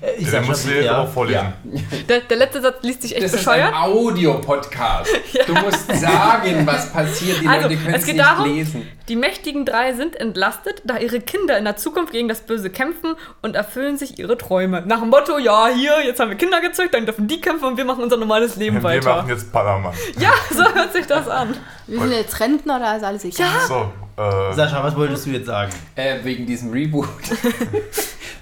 Äh, 0.00 0.12
ich 0.18 0.30
Den 0.30 0.46
musst 0.46 0.66
du 0.66 0.70
jetzt 0.70 0.84
ja. 0.86 0.92
aber 0.96 1.06
vorlesen. 1.08 1.40
ja. 1.72 1.80
Der, 2.08 2.20
der 2.20 2.36
letzte 2.36 2.60
Satz 2.62 2.76
liest 2.82 3.02
sich 3.02 3.14
echt 3.14 3.24
Das 3.24 3.34
ist 3.34 3.46
ein 3.48 3.60
bescheuert. 3.60 3.74
Audiopodcast. 3.74 5.10
Du 5.46 5.54
musst 5.54 5.86
sagen, 6.00 6.66
was 6.66 6.92
passiert. 6.92 7.40
Die 7.42 7.48
Also, 7.48 7.68
Leute 7.68 7.80
können 7.80 7.94
es 7.94 8.06
nicht 8.06 8.18
darum, 8.18 8.46
lesen. 8.46 8.88
Die 9.08 9.16
mächtigen 9.16 9.64
drei 9.64 9.92
sind 9.94 10.14
entlastet, 10.16 10.82
da 10.84 10.98
ihre 10.98 11.20
Kinder 11.20 11.58
in 11.58 11.64
der 11.64 11.76
Zukunft 11.76 12.12
gegen 12.12 12.28
das 12.28 12.42
Böse 12.42 12.70
kämpfen 12.70 13.14
und 13.42 13.56
erfüllen 13.56 13.98
sich 13.98 14.18
ihre 14.18 14.38
Träume. 14.38 14.82
Nach 14.86 15.00
dem 15.00 15.10
Motto, 15.10 15.38
ja, 15.38 15.68
hier, 15.68 16.04
jetzt 16.04 16.20
haben 16.20 16.30
wir 16.30 16.36
Kinder 16.36 16.60
gezeugt, 16.60 16.94
dann 16.94 17.04
dürfen 17.06 17.26
die 17.26 17.40
kämpfen 17.40 17.64
und 17.66 17.76
wir 17.76 17.84
machen 17.84 18.02
unser 18.04 18.16
normales 18.16 18.56
Leben 18.56 18.76
Wir 18.76 18.82
weiter. 18.82 19.16
machen 19.16 19.28
jetzt 19.30 19.52
Panama. 19.52 19.92
Ja, 20.18 20.30
so 20.50 20.62
hört 20.74 20.92
sich 20.92 21.06
das 21.06 21.28
an. 21.28 21.56
Wir 21.92 22.00
sind 22.00 22.12
jetzt 22.12 22.40
Rentner, 22.40 22.78
da 22.78 22.96
ist 22.96 23.04
alles 23.04 23.24
egal. 23.24 23.48
So, 23.68 23.92
äh, 24.16 24.54
Sascha, 24.54 24.82
was 24.82 24.96
wolltest 24.96 25.26
du 25.26 25.30
jetzt 25.30 25.46
sagen? 25.46 25.70
Äh, 25.94 26.16
wegen 26.22 26.46
diesem 26.46 26.70
Reboot. 26.70 27.06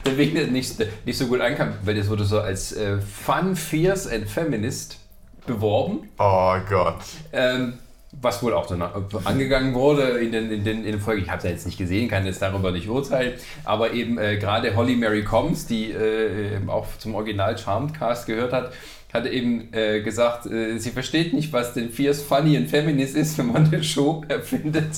der 0.06 0.16
wegen 0.16 0.36
der 0.36 0.47
nicht, 0.47 0.77
nicht 1.05 1.18
so 1.18 1.27
gut 1.27 1.40
ankam, 1.40 1.74
weil 1.82 1.97
das 1.97 2.09
wurde 2.09 2.24
so 2.24 2.40
als 2.40 2.72
äh, 2.72 2.98
Fun, 2.98 3.56
Fierce 3.56 4.06
and 4.06 4.28
Feminist 4.31 4.98
beworben. 5.47 6.09
oh 6.18 6.55
Gott. 6.68 6.98
Ähm, 7.32 7.78
was 8.12 8.43
wohl 8.43 8.55
auch 8.55 8.66
dann 8.66 8.82
angegangen 9.24 9.74
wurde 9.74 10.02
in 10.18 10.31
den, 10.31 10.51
in 10.51 10.64
den, 10.64 10.78
in 10.85 10.93
den 10.93 11.01
Folgen. 11.01 11.22
Ich 11.22 11.28
habe 11.28 11.39
es 11.39 11.44
ja 11.44 11.51
jetzt 11.51 11.66
nicht 11.66 11.78
gesehen, 11.78 12.09
kann 12.09 12.27
jetzt 12.27 12.43
darüber 12.43 12.70
nicht 12.70 12.89
urteilen. 12.89 13.35
Aber 13.64 13.93
eben 13.93 14.18
äh, 14.18 14.36
gerade 14.36 14.74
Holly 14.77 14.94
Mary 14.94 15.24
Combs, 15.24 15.66
die 15.66 15.90
äh, 15.90 16.56
eben 16.56 16.70
auch 16.70 16.86
zum 16.98 17.14
Original 17.14 17.56
Charmed 17.59 17.94
Cast 17.98 18.27
gehört 18.27 18.52
hat, 18.52 18.72
hatte 19.14 19.28
eben 19.28 19.72
äh, 19.72 20.00
gesagt, 20.02 20.46
äh, 20.46 20.78
sie 20.78 20.90
versteht 20.90 21.32
nicht, 21.32 21.52
was 21.52 21.72
denn 21.74 21.90
Fierce, 21.90 22.22
Funny 22.22 22.56
und 22.56 22.68
Feminist 22.68 23.16
ist, 23.16 23.36
wenn 23.38 23.46
man 23.52 23.66
eine 23.72 23.82
Show 23.82 24.24
erfindet, 24.28 24.90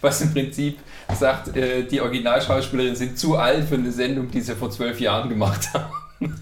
was 0.00 0.20
im 0.22 0.32
Prinzip 0.32 0.78
sagt, 1.18 1.56
äh, 1.56 1.84
die 1.84 2.00
Originalschauspielerinnen 2.00 2.96
sind 2.96 3.18
zu 3.18 3.36
alt 3.36 3.68
für 3.68 3.74
eine 3.76 3.92
Sendung, 3.92 4.30
die 4.30 4.40
sie 4.40 4.54
vor 4.54 4.70
zwölf 4.70 5.00
Jahren 5.00 5.28
gemacht 5.28 5.68
haben. 5.74 5.92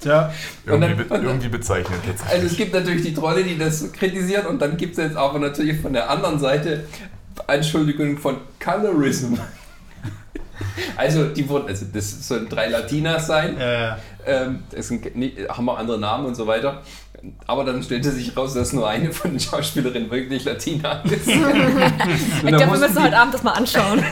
Tja, 0.00 0.32
Irgendwie, 0.66 0.92
Und 0.92 1.10
dann- 1.10 1.22
be 1.22 1.26
irgendwie 1.28 1.48
bezeichnet 1.48 1.98
tatsächlich. 2.06 2.34
Also 2.34 2.46
es 2.46 2.56
gibt 2.56 2.72
natürlich 2.72 3.02
die 3.02 3.12
Trolle, 3.14 3.42
die 3.44 3.58
das 3.58 3.92
kritisieren 3.92 4.46
und 4.46 4.60
dann 4.62 4.76
gibt 4.78 4.92
es 4.92 5.04
jetzt 5.04 5.16
aber 5.16 5.38
natürlich 5.38 5.78
von 5.80 5.92
der 5.92 6.08
anderen 6.08 6.38
Seite 6.38 6.84
Anschuldigungen 7.46 8.16
von 8.18 8.36
Colorism. 8.62 9.34
Also 10.96 11.24
die 11.26 11.48
wurden, 11.48 11.68
also 11.68 11.86
das 11.92 12.26
sollen 12.28 12.48
drei 12.48 12.68
Latinas 12.68 13.26
sein, 13.26 13.58
äh, 13.58 13.92
ähm, 14.26 14.60
es 14.72 14.88
sind, 14.88 15.04
haben 15.48 15.68
auch 15.68 15.78
andere 15.78 15.98
Namen 15.98 16.26
und 16.26 16.34
so 16.34 16.46
weiter. 16.46 16.82
Aber 17.46 17.64
dann 17.64 17.82
stellte 17.82 18.10
sich 18.10 18.34
raus, 18.36 18.54
dass 18.54 18.72
nur 18.72 18.88
eine 18.88 19.12
von 19.12 19.30
den 19.32 19.40
Schauspielerinnen 19.40 20.10
wirklich 20.10 20.44
Latina 20.44 21.02
ist. 21.02 21.26
Ich 21.26 21.34
glaube, 21.34 22.58
wir 22.58 22.66
müssen 22.66 22.94
die- 22.96 23.02
heute 23.02 23.18
Abend 23.18 23.34
das 23.34 23.42
mal 23.42 23.52
anschauen. 23.52 24.02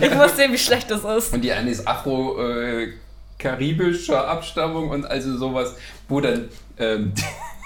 ich 0.00 0.14
muss 0.14 0.36
sehen, 0.36 0.52
wie 0.52 0.58
schlecht 0.58 0.88
das 0.90 1.02
ist. 1.04 1.32
Und 1.34 1.40
die 1.42 1.52
eine 1.52 1.70
ist 1.70 1.86
afro-karibischer 1.88 4.28
Abstammung 4.28 4.90
und 4.90 5.04
also 5.06 5.36
sowas, 5.36 5.74
wo 6.08 6.20
dann 6.20 6.48
ähm, 6.78 7.12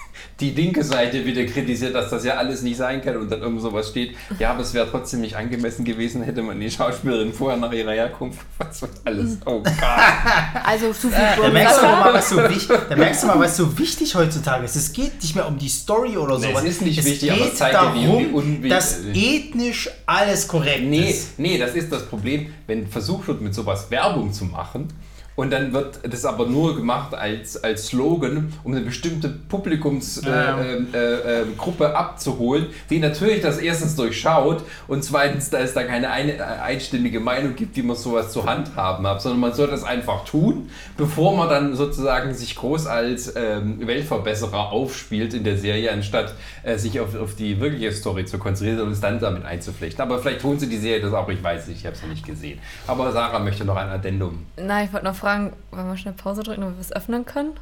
die 0.42 0.50
linke 0.50 0.82
Seite 0.84 1.24
wieder 1.24 1.44
kritisiert, 1.44 1.94
dass 1.94 2.10
das 2.10 2.24
ja 2.24 2.34
alles 2.36 2.62
nicht 2.62 2.76
sein 2.76 3.00
kann 3.00 3.16
und 3.16 3.30
dann 3.30 3.40
irgend 3.40 3.60
sowas 3.62 3.88
steht. 3.88 4.16
Ja, 4.38 4.50
aber 4.50 4.60
es 4.62 4.74
wäre 4.74 4.88
trotzdem 4.90 5.20
nicht 5.20 5.36
angemessen 5.36 5.84
gewesen, 5.84 6.22
hätte 6.22 6.42
man 6.42 6.58
die 6.60 6.70
Schauspielerin 6.70 7.32
vorher 7.32 7.58
nach 7.58 7.72
ihrer 7.72 7.92
Herkunft, 7.92 8.40
was 8.58 8.82
wird 8.82 8.90
alles, 9.04 9.38
oh 9.46 9.60
Gott. 9.62 9.72
Also 10.64 10.92
zu 10.92 11.08
viel 11.08 11.18
Da 11.40 11.48
merkst, 11.48 11.78
du 11.80 11.86
mal, 11.86 12.14
was 12.14 12.28
so 12.28 12.36
wichtig, 12.48 12.68
da 12.88 12.96
merkst 12.96 13.22
du 13.22 13.26
mal, 13.28 13.38
was 13.40 13.56
so 13.56 13.78
wichtig 13.78 14.14
heutzutage 14.14 14.64
ist. 14.64 14.76
Es 14.76 14.92
geht 14.92 15.22
nicht 15.22 15.34
mehr 15.36 15.46
um 15.46 15.58
die 15.58 15.68
Story 15.68 16.16
oder 16.16 16.38
Nee, 16.38 16.48
sowas. 16.48 16.62
es 16.64 16.70
ist 16.70 16.82
nicht 16.82 16.98
es 16.98 17.04
wichtig, 17.06 17.32
aber 17.32 17.46
es 17.46 17.54
zeigt 17.54 17.74
darum, 17.74 18.62
dass 18.68 19.00
ethnisch 19.14 19.88
alles 20.06 20.48
korrekt 20.48 20.82
Nee, 20.84 21.10
ist. 21.10 21.38
nee, 21.38 21.58
das 21.58 21.74
ist 21.74 21.90
das 21.92 22.06
Problem, 22.06 22.52
wenn 22.66 22.86
versucht 22.88 23.28
wird, 23.28 23.40
mit 23.40 23.54
sowas 23.54 23.90
Werbung 23.90 24.32
zu 24.32 24.44
machen. 24.44 24.88
Und 25.34 25.50
dann 25.50 25.72
wird 25.72 26.00
das 26.08 26.24
aber 26.24 26.46
nur 26.46 26.76
gemacht 26.76 27.14
als, 27.14 27.62
als 27.64 27.86
Slogan, 27.86 28.52
um 28.64 28.72
eine 28.72 28.82
bestimmte 28.82 29.28
Publikumsgruppe 29.28 30.30
Ja. 30.30 30.60
äh, 30.60 31.38
äh, 31.38 31.40
äh, 31.42 31.44
Gruppe 31.56 31.96
abzuholen, 31.96 32.66
die 32.90 32.98
natürlich 32.98 33.40
das 33.40 33.58
erstens 33.58 33.96
durchschaut 33.96 34.62
und 34.88 35.02
zweitens, 35.04 35.50
da 35.50 35.58
es 35.60 35.72
da 35.74 35.84
keine 35.84 36.10
eine, 36.10 36.36
äh, 36.36 36.42
einstimmige 36.42 37.20
Meinung 37.20 37.54
gibt, 37.56 37.76
wie 37.76 37.82
man 37.82 37.96
sowas 37.96 38.32
zu 38.32 38.44
handhaben 38.44 39.06
hat, 39.06 39.22
sondern 39.22 39.40
man 39.40 39.54
soll 39.54 39.68
das 39.68 39.84
einfach 39.84 40.24
tun, 40.24 40.68
bevor 40.96 41.36
man 41.36 41.48
dann 41.48 41.74
sozusagen 41.76 42.34
sich 42.34 42.54
groß 42.56 42.86
als 42.86 43.34
ähm, 43.36 43.86
Weltverbesserer 43.86 44.70
aufspielt 44.72 45.34
in 45.34 45.44
der 45.44 45.56
Serie, 45.56 45.92
anstatt 45.92 46.34
äh, 46.62 46.76
sich 46.76 47.00
auf, 47.00 47.14
auf 47.18 47.34
die 47.34 47.58
wirkliche 47.60 47.92
Story 47.92 48.24
zu 48.26 48.38
konzentrieren 48.38 48.80
und 48.86 48.92
es 48.92 49.00
dann 49.00 49.18
damit 49.20 49.44
einzuflechten. 49.44 50.02
Aber 50.02 50.18
vielleicht 50.18 50.40
tun 50.42 50.58
sie 50.58 50.68
die 50.68 50.76
Serie 50.78 51.00
das 51.00 51.12
auch, 51.14 51.28
ich 51.28 51.42
weiß 51.42 51.68
nicht, 51.68 51.78
ich 51.80 51.86
habe 51.86 51.96
es 51.96 52.02
noch 52.02 52.10
nicht 52.10 52.26
gesehen. 52.26 52.58
Aber 52.86 53.12
Sarah 53.12 53.38
möchte 53.38 53.64
noch 53.64 53.76
ein 53.76 53.88
Addendum. 53.88 54.46
Nein, 54.56 54.86
ich 54.86 54.92
wollte 54.92 55.06
noch 55.06 55.14
fragen, 55.22 55.52
wollen 55.70 55.86
wir 55.86 55.96
schnell 55.96 56.14
Pause 56.14 56.42
drücken, 56.42 56.62
damit 56.62 56.76
wir 56.76 56.80
es 56.80 56.92
öffnen 56.92 57.24
können? 57.24 57.52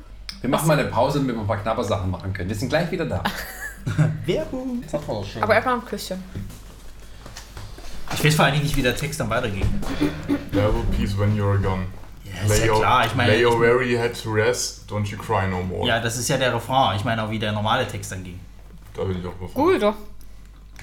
Wir 0.41 0.49
machen 0.49 0.67
mal 0.67 0.79
eine 0.79 0.89
Pause, 0.89 1.19
damit 1.19 1.37
wir 1.37 1.43
ein 1.43 1.47
paar 1.47 1.59
knappe 1.59 1.85
Sachen 1.85 2.11
machen 2.11 2.33
können. 2.33 2.49
Wir 2.49 2.57
sind 2.57 2.71
gleich 2.71 2.91
wieder 2.91 3.05
da. 3.05 3.23
Werbung. 4.27 4.83
Aber 5.41 5.55
erstmal 5.55 5.75
ein 5.75 5.85
Küsschen. 5.85 6.25
Ich 8.15 8.25
weiß 8.25 8.35
vor 8.35 8.47
allen 8.47 8.55
Dingen 8.55 8.65
nicht, 8.65 8.77
wie 8.77 8.83
der 8.83 8.97
Text 8.97 9.21
dann 9.21 9.29
weitergeht. 9.29 9.67
Will 10.53 10.73
peace 10.97 11.17
when 11.19 11.37
you're 11.39 11.59
gone. 11.59 11.87
Ja, 12.25 12.53
ist 12.53 12.65
ja 12.65 12.73
klar. 12.73 13.07
Ich 13.07 13.15
meine, 13.15 13.33
lay 13.33 13.45
your 13.45 13.61
weary 13.61 13.95
head 13.95 14.21
to 14.23 14.33
rest, 14.33 14.91
don't 14.91 15.07
you 15.07 15.19
cry 15.19 15.47
no 15.47 15.63
more. 15.63 15.87
ja, 15.87 16.01
das 16.01 16.17
ist 16.17 16.29
ja 16.29 16.39
der 16.39 16.55
Refrain. 16.55 16.97
Ich 16.97 17.05
meine 17.05 17.23
auch, 17.23 17.31
wie 17.31 17.39
der 17.39 17.53
normale 17.53 17.87
Text 17.87 18.11
dann 18.11 18.25
ging. 18.25 18.41
Da 18.97 19.05
bin 19.05 19.21
ich 19.21 19.27
auch 19.27 19.35
befreit. 19.35 19.57
Cool 19.57 19.79
doch. 19.79 19.97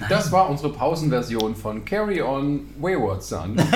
Das 0.08 0.30
war 0.30 0.48
unsere 0.48 0.72
Pausenversion 0.72 1.56
von 1.56 1.84
Carry 1.84 2.22
On 2.22 2.60
Wayward 2.78 3.24
Son. 3.24 3.56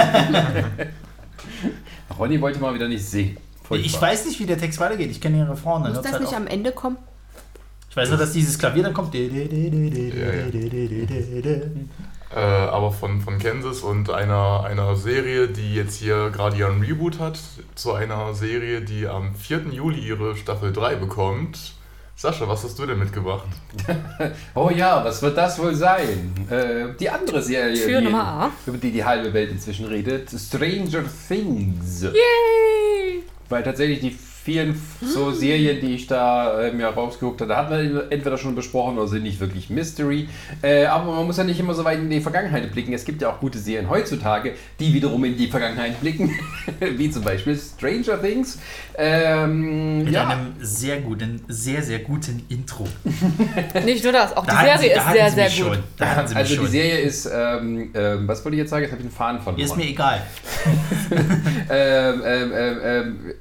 Ronny 2.18 2.40
wollte 2.40 2.58
mal 2.58 2.74
wieder 2.74 2.88
nicht 2.88 3.04
singen. 3.04 3.36
Furchtbar. 3.62 3.86
Ich 3.86 4.00
weiß 4.00 4.26
nicht, 4.26 4.40
wie 4.40 4.46
der 4.46 4.58
Text 4.58 4.80
weitergeht. 4.80 5.10
Ich 5.10 5.20
kenne 5.20 5.38
den 5.38 5.48
Refrain. 5.48 5.82
Muss 5.82 5.94
das 5.94 6.12
halt 6.12 6.20
nicht 6.20 6.30
auf. 6.30 6.36
am 6.36 6.46
Ende 6.46 6.72
kommen? 6.72 6.96
Ich 7.90 7.96
weiß 7.96 8.08
nur, 8.08 8.18
dass 8.18 8.32
dieses 8.32 8.58
Klavier 8.58 8.84
dann 8.84 8.94
kommt. 8.94 9.14
Äh, 9.14 9.20
aber 12.34 12.90
von, 12.90 13.20
von 13.20 13.38
Kansas 13.38 13.80
und 13.80 14.08
einer, 14.08 14.64
einer 14.64 14.96
Serie, 14.96 15.48
die 15.48 15.74
jetzt 15.74 15.96
hier 15.96 16.30
gerade 16.30 16.56
ihren 16.56 16.80
Reboot 16.80 17.18
hat, 17.18 17.38
zu 17.74 17.92
einer 17.92 18.32
Serie, 18.32 18.80
die 18.80 19.06
am 19.06 19.34
4. 19.34 19.66
Juli 19.72 20.00
ihre 20.00 20.36
Staffel 20.36 20.72
3 20.72 20.94
bekommt. 20.96 21.74
Sascha, 22.14 22.46
was 22.46 22.62
hast 22.62 22.78
du 22.78 22.86
denn 22.86 22.98
mitgebracht? 22.98 23.46
Oh 24.54 24.70
ja, 24.70 25.04
was 25.04 25.20
wird 25.22 25.36
das 25.36 25.58
wohl 25.58 25.74
sein? 25.74 26.32
Äh, 26.50 26.96
die 26.98 27.08
andere 27.08 27.42
Serie, 27.42 27.74
Tür 27.74 27.98
die, 28.00 28.04
Nummer 28.04 28.24
A. 28.24 28.50
über 28.66 28.78
die 28.78 28.90
die 28.92 29.04
halbe 29.04 29.32
Welt 29.32 29.50
inzwischen 29.50 29.86
redet, 29.86 30.30
Stranger 30.30 31.04
Things. 31.28 32.02
Yay! 32.02 33.22
Weil 33.48 33.62
tatsächlich 33.62 34.00
die 34.00 34.16
vielen 34.44 34.80
so 35.00 35.30
Serien, 35.32 35.80
die 35.80 35.94
ich 35.94 36.06
da 36.06 36.60
ähm, 36.62 36.80
ja, 36.80 36.90
rausgeguckt 36.90 37.40
habe, 37.40 37.48
da 37.48 37.56
hat 37.56 37.70
man 37.70 38.10
entweder 38.10 38.36
schon 38.38 38.54
besprochen 38.54 38.98
oder 38.98 39.06
sind 39.08 39.22
nicht 39.22 39.38
wirklich 39.40 39.70
Mystery. 39.70 40.28
Äh, 40.62 40.86
aber 40.86 41.12
man 41.12 41.26
muss 41.26 41.36
ja 41.36 41.44
nicht 41.44 41.60
immer 41.60 41.74
so 41.74 41.84
weit 41.84 41.98
in 41.98 42.10
die 42.10 42.20
Vergangenheit 42.20 42.70
blicken. 42.72 42.92
Es 42.92 43.04
gibt 43.04 43.22
ja 43.22 43.30
auch 43.30 43.40
gute 43.40 43.58
Serien 43.58 43.88
heutzutage, 43.88 44.54
die 44.80 44.92
wiederum 44.92 45.24
in 45.24 45.36
die 45.36 45.46
Vergangenheit 45.48 46.00
blicken. 46.00 46.30
Wie 46.80 47.10
zum 47.10 47.22
Beispiel 47.22 47.56
Stranger 47.56 48.20
Things. 48.20 48.58
Ähm, 48.96 50.04
Mit 50.04 50.12
ja. 50.12 50.28
einem 50.28 50.54
sehr 50.60 51.00
guten, 51.00 51.40
sehr, 51.48 51.82
sehr 51.82 52.00
guten 52.00 52.42
Intro. 52.48 52.86
Nicht 53.84 54.04
nur 54.04 54.12
das, 54.12 54.36
auch 54.36 54.44
Da 54.44 54.52
die 54.60 54.66
Serie 54.66 54.78
sie- 54.78 54.86
ist 54.98 55.12
sehr, 55.12 55.30
sehr 55.30 55.48
gut. 55.64 55.74
Schon. 55.74 55.82
Da 55.98 56.06
hatten 56.16 56.28
sie 56.28 56.34
mich 56.34 56.38
Also 56.42 56.54
die 56.54 56.60
schon. 56.60 56.68
Serie 56.68 56.98
ist, 56.98 57.26
ähm, 57.32 57.90
ähm, 57.94 58.28
was 58.28 58.44
wollte 58.44 58.56
ich 58.56 58.60
jetzt 58.60 58.70
sagen? 58.70 58.82
Jetzt 58.82 58.92
habe 58.92 59.00
ich 59.02 59.06
einen 59.06 59.14
Faden 59.14 59.40
verloren. 59.40 59.62
Ist 59.62 59.76
mir 59.76 59.86
egal. 59.86 60.20
ähm, 61.70 62.22
ähm, 62.24 62.52
ähm, 62.54 62.78
ähm, 62.84 63.34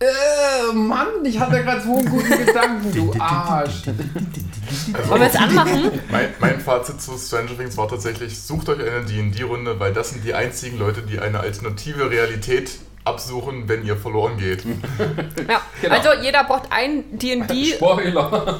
äh, 0.00 0.72
Mann, 0.72 1.24
ich 1.24 1.38
hatte 1.38 1.62
gerade 1.62 1.80
so 1.80 1.96
einen 1.96 2.08
guten 2.08 2.46
Gedanken, 2.46 2.92
du 2.92 3.12
Arsch. 3.18 3.86
Wollen 3.86 5.20
wir 5.20 5.26
jetzt 5.26 5.40
anmachen? 5.40 5.90
Mein, 6.10 6.28
mein 6.38 6.60
Fazit 6.60 7.00
zu 7.00 7.18
Stranger 7.18 7.56
Things 7.56 7.76
war 7.76 7.88
tatsächlich, 7.88 8.40
sucht 8.40 8.68
euch 8.68 8.80
eine 8.80 9.04
D&D-Runde, 9.04 9.80
weil 9.80 9.92
das 9.92 10.10
sind 10.10 10.24
die 10.24 10.34
einzigen 10.34 10.78
Leute, 10.78 11.02
die 11.02 11.18
eine 11.18 11.40
alternative 11.40 12.10
Realität 12.10 12.78
absuchen, 13.08 13.68
wenn 13.68 13.84
ihr 13.84 13.96
verloren 13.96 14.36
geht. 14.38 14.64
Ja, 15.48 15.60
Genau. 15.80 15.94
also 15.94 16.08
jeder 16.22 16.44
braucht 16.44 16.70
einen 16.70 17.18
D&D, 17.18 17.64
Spoiler. 17.76 18.56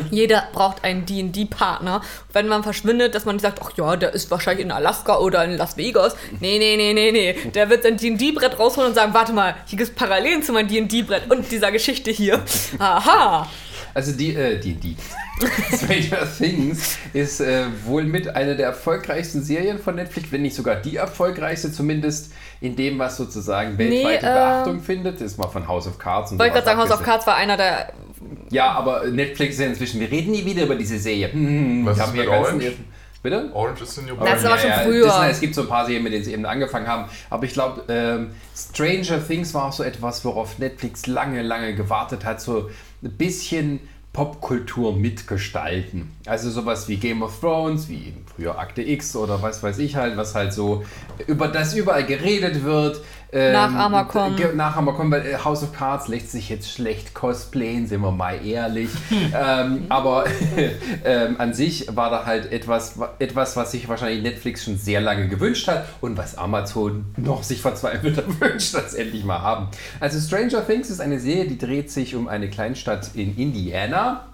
jeder 0.10 0.44
braucht 0.52 0.82
einen 0.84 1.06
D&D-Partner. 1.06 2.00
Wenn 2.32 2.48
man 2.48 2.62
verschwindet, 2.62 3.14
dass 3.14 3.24
man 3.24 3.36
nicht 3.36 3.42
sagt, 3.42 3.60
ach 3.62 3.70
ja, 3.76 3.96
der 3.96 4.12
ist 4.12 4.30
wahrscheinlich 4.30 4.64
in 4.64 4.72
Alaska 4.72 5.18
oder 5.18 5.44
in 5.44 5.56
Las 5.56 5.76
Vegas. 5.76 6.16
Nee, 6.40 6.58
nee, 6.58 6.76
nee, 6.76 6.92
nee, 6.92 7.12
nee. 7.12 7.50
Der 7.50 7.68
wird 7.70 7.82
sein 7.84 7.96
D&D-Brett 7.96 8.58
rausholen 8.58 8.88
und 8.90 8.94
sagen, 8.94 9.14
warte 9.14 9.32
mal, 9.32 9.54
hier 9.66 9.78
gibt 9.78 9.90
es 9.90 9.94
Parallelen 9.94 10.42
zu 10.42 10.52
meinem 10.52 10.68
D&D-Brett 10.68 11.30
und 11.30 11.50
dieser 11.50 11.70
Geschichte 11.72 12.10
hier. 12.10 12.40
Aha. 12.78 13.48
Also 13.94 14.12
die, 14.12 14.34
äh, 14.34 14.58
die, 14.58 14.74
die. 14.74 14.96
Stranger 15.76 16.26
Things 16.38 16.98
ist 17.12 17.40
äh, 17.40 17.64
wohl 17.84 18.04
mit 18.04 18.34
einer 18.36 18.54
der 18.54 18.66
erfolgreichsten 18.66 19.42
Serien 19.42 19.78
von 19.78 19.96
Netflix, 19.96 20.30
wenn 20.30 20.42
nicht 20.42 20.54
sogar 20.54 20.76
die 20.76 20.96
erfolgreichste, 20.96 21.72
zumindest 21.72 22.32
in 22.60 22.76
dem, 22.76 22.98
was 22.98 23.16
sozusagen 23.16 23.76
weltweite 23.78 24.26
äh, 24.26 24.32
Beachtung 24.32 24.80
findet. 24.80 25.16
Das 25.16 25.22
ist 25.32 25.38
mal 25.38 25.48
von 25.48 25.66
House 25.66 25.86
of 25.86 25.98
Cards 25.98 26.32
und 26.32 26.38
Wollte 26.38 26.52
gerade 26.54 26.66
sagen, 26.66 26.78
House 26.80 26.90
of. 26.92 27.02
Cards 27.02 27.26
war 27.26 27.36
einer 27.36 27.56
der... 27.56 27.92
Ja, 28.50 28.70
aber 28.72 29.06
Netflix 29.06 29.54
ist 29.54 29.60
ja 29.60 29.66
inzwischen, 29.66 30.00
wir 30.00 30.10
reden 30.10 30.30
nie 30.30 30.44
wieder 30.44 30.62
über 30.64 30.76
diese 30.76 30.98
Serie. 30.98 31.32
Hm, 31.32 31.84
Was 31.86 31.96
wir 31.96 32.02
ist 32.02 32.08
haben 32.08 32.16
mit 32.16 32.26
ganzen- 32.26 32.44
Orange? 32.54 32.72
Bitte? 33.22 33.50
Orange 33.54 33.82
is 33.82 33.94
the 33.94 34.02
New 34.02 34.16
Das 34.16 34.34
ist 34.34 34.40
Black. 34.42 34.52
aber 34.52 34.58
schon 34.60 34.84
früher. 34.84 35.06
Das, 35.06 35.30
es 35.32 35.40
gibt 35.40 35.54
so 35.54 35.62
ein 35.62 35.68
paar 35.68 35.86
Serien, 35.86 36.02
mit 36.02 36.12
denen 36.12 36.24
sie 36.24 36.32
eben 36.32 36.44
angefangen 36.44 36.88
haben. 36.88 37.04
Aber 37.30 37.44
ich 37.44 37.52
glaube, 37.52 37.82
ähm, 37.88 38.30
Stranger 38.56 39.24
Things 39.24 39.54
war 39.54 39.66
auch 39.66 39.72
so 39.72 39.84
etwas, 39.84 40.24
worauf 40.24 40.58
Netflix 40.58 41.06
lange, 41.06 41.42
lange 41.42 41.74
gewartet 41.76 42.24
hat. 42.24 42.40
So 42.40 42.68
ein 43.02 43.12
bisschen 43.12 43.80
Popkultur 44.12 44.94
mitgestalten. 44.94 46.10
Also 46.26 46.50
sowas 46.50 46.86
wie 46.88 46.96
Game 46.96 47.22
of 47.22 47.40
Thrones, 47.40 47.88
wie 47.88 48.12
früher 48.34 48.58
Akte 48.58 48.82
X 48.82 49.16
oder 49.16 49.40
was 49.40 49.62
weiß 49.62 49.78
ich 49.78 49.96
halt, 49.96 50.18
was 50.18 50.34
halt 50.34 50.52
so 50.52 50.84
über 51.26 51.48
das 51.48 51.74
überall 51.74 52.04
geredet 52.04 52.62
wird. 52.62 53.00
Ähm. 53.32 53.52
Ge- 54.36 54.54
Nachahmer 54.54 54.92
kommen, 54.92 55.10
weil 55.10 55.26
äh, 55.26 55.36
House 55.42 55.62
of 55.62 55.72
Cards 55.72 56.08
lässt 56.08 56.30
sich 56.32 56.50
jetzt 56.50 56.70
schlecht 56.70 57.14
cosplayen, 57.14 57.86
sind 57.86 58.02
wir 58.02 58.10
mal 58.12 58.44
ehrlich. 58.44 58.90
ähm, 59.34 59.86
aber 59.88 60.24
ähm, 61.04 61.36
an 61.38 61.54
sich 61.54 61.86
war 61.96 62.10
da 62.10 62.26
halt 62.26 62.52
etwas, 62.52 62.98
etwas, 63.18 63.56
was 63.56 63.70
sich 63.72 63.88
wahrscheinlich 63.88 64.22
Netflix 64.22 64.64
schon 64.64 64.76
sehr 64.76 65.00
lange 65.00 65.28
gewünscht 65.28 65.66
hat 65.66 65.86
und 66.02 66.18
was 66.18 66.36
Amazon 66.36 67.06
noch 67.16 67.42
sich 67.42 67.62
verzweifelt 67.62 68.22
wünscht, 68.40 68.74
das 68.74 68.94
endlich 68.94 69.24
mal 69.24 69.40
haben. 69.40 69.68
Also 69.98 70.20
Stranger 70.20 70.66
Things 70.66 70.90
ist 70.90 71.00
eine 71.00 71.18
Serie, 71.18 71.46
die 71.46 71.56
dreht 71.58 71.90
sich 71.90 72.14
um 72.14 72.28
eine 72.28 72.50
Kleinstadt 72.50 73.10
in 73.14 73.36
Indiana 73.38 74.26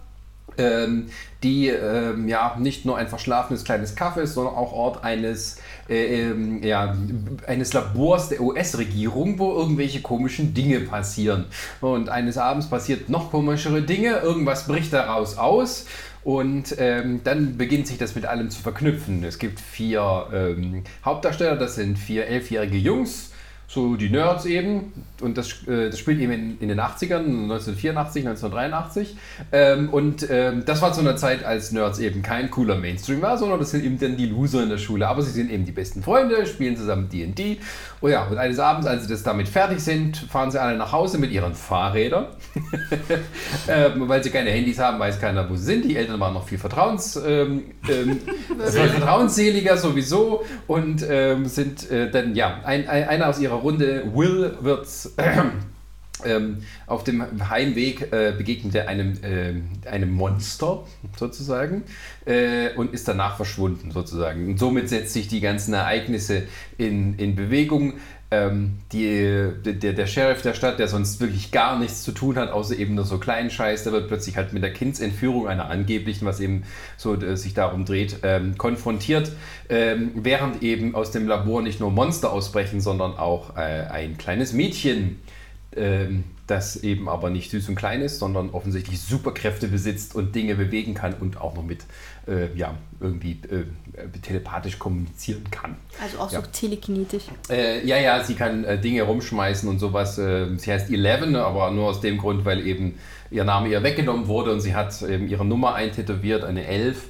ähm, 0.58 1.06
die 1.42 1.68
ähm, 1.68 2.28
ja 2.28 2.56
nicht 2.58 2.84
nur 2.84 2.98
ein 2.98 3.08
verschlafenes 3.08 3.64
kleines 3.64 3.94
Kaffee 3.94 4.22
ist, 4.22 4.34
sondern 4.34 4.54
auch 4.54 4.72
Ort 4.72 5.04
eines, 5.04 5.58
äh, 5.88 6.30
ähm, 6.30 6.62
ja, 6.62 6.96
eines 7.46 7.72
Labors 7.72 8.28
der 8.28 8.40
US-Regierung, 8.40 9.38
wo 9.38 9.52
irgendwelche 9.54 10.02
komischen 10.02 10.52
Dinge 10.52 10.80
passieren. 10.80 11.46
Und 11.80 12.08
eines 12.08 12.38
Abends 12.38 12.68
passiert 12.68 13.08
noch 13.08 13.30
komischere 13.30 13.82
Dinge, 13.82 14.18
irgendwas 14.18 14.66
bricht 14.66 14.92
daraus 14.92 15.38
aus. 15.38 15.86
Und 16.24 16.74
ähm, 16.78 17.20
dann 17.24 17.56
beginnt 17.56 17.86
sich 17.86 17.96
das 17.96 18.14
mit 18.14 18.26
allem 18.26 18.50
zu 18.50 18.60
verknüpfen. 18.60 19.22
Es 19.24 19.38
gibt 19.38 19.60
vier 19.60 20.26
ähm, 20.34 20.82
Hauptdarsteller, 21.04 21.56
das 21.56 21.76
sind 21.76 21.98
vier 21.98 22.26
elfjährige 22.26 22.76
Jungs, 22.76 23.30
so 23.68 23.96
die 23.96 24.08
Nerds 24.08 24.46
eben. 24.46 24.92
Und 25.20 25.36
das, 25.36 25.66
äh, 25.68 25.90
das 25.90 25.98
spielt 25.98 26.20
eben 26.20 26.32
in, 26.32 26.58
in 26.58 26.68
den 26.68 26.80
80ern, 26.80 27.18
1984, 27.20 28.26
1983. 28.26 29.16
Ähm, 29.52 29.90
und 29.90 30.26
ähm, 30.30 30.64
das 30.64 30.80
war 30.80 30.92
zu 30.94 31.00
einer 31.00 31.16
Zeit, 31.16 31.44
als 31.44 31.70
Nerds 31.70 31.98
eben 31.98 32.22
kein 32.22 32.50
cooler 32.50 32.76
Mainstream 32.76 33.20
war, 33.20 33.36
sondern 33.36 33.58
das 33.58 33.70
sind 33.70 33.84
eben 33.84 33.98
dann 33.98 34.16
die 34.16 34.26
Loser 34.26 34.62
in 34.62 34.70
der 34.70 34.78
Schule. 34.78 35.06
Aber 35.06 35.20
sie 35.22 35.30
sind 35.30 35.50
eben 35.50 35.66
die 35.66 35.72
besten 35.72 36.02
Freunde, 36.02 36.46
spielen 36.46 36.76
zusammen 36.76 37.10
D&D. 37.10 37.58
Und 38.00 38.12
ja, 38.12 38.24
und 38.24 38.38
eines 38.38 38.58
Abends, 38.58 38.86
als 38.86 39.02
sie 39.04 39.08
das 39.08 39.22
damit 39.22 39.48
fertig 39.48 39.80
sind, 39.80 40.16
fahren 40.16 40.50
sie 40.50 40.60
alle 40.60 40.76
nach 40.76 40.92
Hause 40.92 41.18
mit 41.18 41.32
ihren 41.32 41.54
Fahrrädern. 41.54 42.26
ähm, 43.68 44.08
weil 44.08 44.22
sie 44.22 44.30
keine 44.30 44.50
Handys 44.50 44.78
haben, 44.78 44.98
weiß 44.98 45.20
keiner, 45.20 45.48
wo 45.50 45.56
sie 45.56 45.64
sind. 45.64 45.84
Die 45.84 45.96
Eltern 45.96 46.20
waren 46.20 46.34
noch 46.34 46.46
viel 46.46 46.58
vertrauens, 46.58 47.16
ähm, 47.16 47.64
ähm, 47.88 48.20
vertrauensseliger 48.58 49.76
sowieso 49.76 50.44
und 50.66 51.04
ähm, 51.08 51.46
sind 51.46 51.90
äh, 51.90 52.10
dann, 52.10 52.34
ja, 52.34 52.60
ein, 52.64 52.88
ein, 52.88 53.08
einer 53.08 53.28
aus 53.28 53.40
ihrer 53.40 53.56
Runde, 53.56 54.04
Will, 54.14 54.56
wird 54.60 54.86
Ähm, 56.24 56.58
auf 56.86 57.04
dem 57.04 57.48
Heimweg 57.48 58.12
äh, 58.12 58.32
begegnet 58.36 58.74
er 58.74 58.88
einem, 58.88 59.12
äh, 59.22 59.88
einem 59.88 60.10
Monster 60.12 60.84
sozusagen 61.16 61.84
äh, 62.26 62.70
und 62.74 62.92
ist 62.92 63.06
danach 63.08 63.36
verschwunden 63.36 63.90
sozusagen. 63.90 64.46
Und 64.48 64.58
somit 64.58 64.88
setzt 64.88 65.12
sich 65.12 65.28
die 65.28 65.40
ganzen 65.40 65.74
Ereignisse 65.74 66.44
in, 66.76 67.18
in 67.18 67.36
Bewegung. 67.36 67.94
Ähm, 68.30 68.80
die, 68.92 69.52
der, 69.64 69.94
der 69.94 70.06
Sheriff 70.06 70.42
der 70.42 70.52
Stadt, 70.52 70.78
der 70.78 70.86
sonst 70.86 71.18
wirklich 71.18 71.50
gar 71.50 71.78
nichts 71.78 72.02
zu 72.02 72.12
tun 72.12 72.36
hat, 72.36 72.50
außer 72.50 72.76
eben 72.76 72.94
nur 72.94 73.06
so 73.06 73.16
kleinen 73.16 73.48
Scheiß, 73.48 73.84
der 73.84 73.92
wird 73.94 74.08
plötzlich 74.08 74.36
halt 74.36 74.52
mit 74.52 74.62
der 74.62 74.72
Kindsentführung 74.74 75.48
einer 75.48 75.70
angeblichen, 75.70 76.26
was 76.26 76.38
eben 76.38 76.64
so 76.98 77.14
äh, 77.14 77.38
sich 77.38 77.54
darum 77.54 77.86
dreht, 77.86 78.18
ähm, 78.24 78.58
konfrontiert, 78.58 79.32
ähm, 79.70 80.10
während 80.14 80.62
eben 80.62 80.94
aus 80.94 81.10
dem 81.10 81.26
Labor 81.26 81.62
nicht 81.62 81.80
nur 81.80 81.90
Monster 81.90 82.30
ausbrechen, 82.30 82.82
sondern 82.82 83.16
auch 83.16 83.56
äh, 83.56 83.86
ein 83.90 84.18
kleines 84.18 84.52
Mädchen 84.52 85.20
ähm, 85.76 86.24
das 86.46 86.76
eben 86.82 87.08
aber 87.08 87.28
nicht 87.28 87.50
süß 87.50 87.68
und 87.68 87.74
klein 87.74 88.00
ist, 88.00 88.18
sondern 88.18 88.50
offensichtlich 88.50 89.00
Superkräfte 89.02 89.68
besitzt 89.68 90.14
und 90.14 90.34
Dinge 90.34 90.54
bewegen 90.54 90.94
kann 90.94 91.14
und 91.14 91.38
auch 91.40 91.54
noch 91.54 91.62
mit 91.62 91.84
äh, 92.26 92.48
ja, 92.56 92.74
irgendwie 93.00 93.32
äh, 93.50 93.64
telepathisch 94.22 94.78
kommunizieren 94.78 95.44
kann. 95.50 95.76
Also 96.02 96.18
auch 96.18 96.32
Ja. 96.32 96.40
so 96.40 96.46
telekinetisch. 96.50 97.24
Äh, 97.50 97.86
ja, 97.86 97.98
ja, 97.98 98.24
sie 98.24 98.34
kann 98.34 98.64
äh, 98.64 98.80
Dinge 98.80 99.02
rumschmeißen 99.02 99.68
und 99.68 99.78
sowas. 99.78 100.18
Äh, 100.18 100.56
sie 100.56 100.72
heißt 100.72 100.90
Eleven, 100.90 101.36
aber 101.36 101.70
nur 101.70 101.88
aus 101.88 102.00
dem 102.00 102.16
Grund, 102.18 102.44
weil 102.46 102.66
eben 102.66 102.94
ihr 103.30 103.44
Name 103.44 103.68
ihr 103.68 103.82
weggenommen 103.82 104.26
wurde 104.26 104.52
und 104.52 104.60
sie 104.60 104.74
hat 104.74 105.02
eben 105.02 105.28
ihre 105.28 105.44
Nummer 105.44 105.74
eintätowiert, 105.74 106.44
eine 106.44 106.66
Elf. 106.66 107.08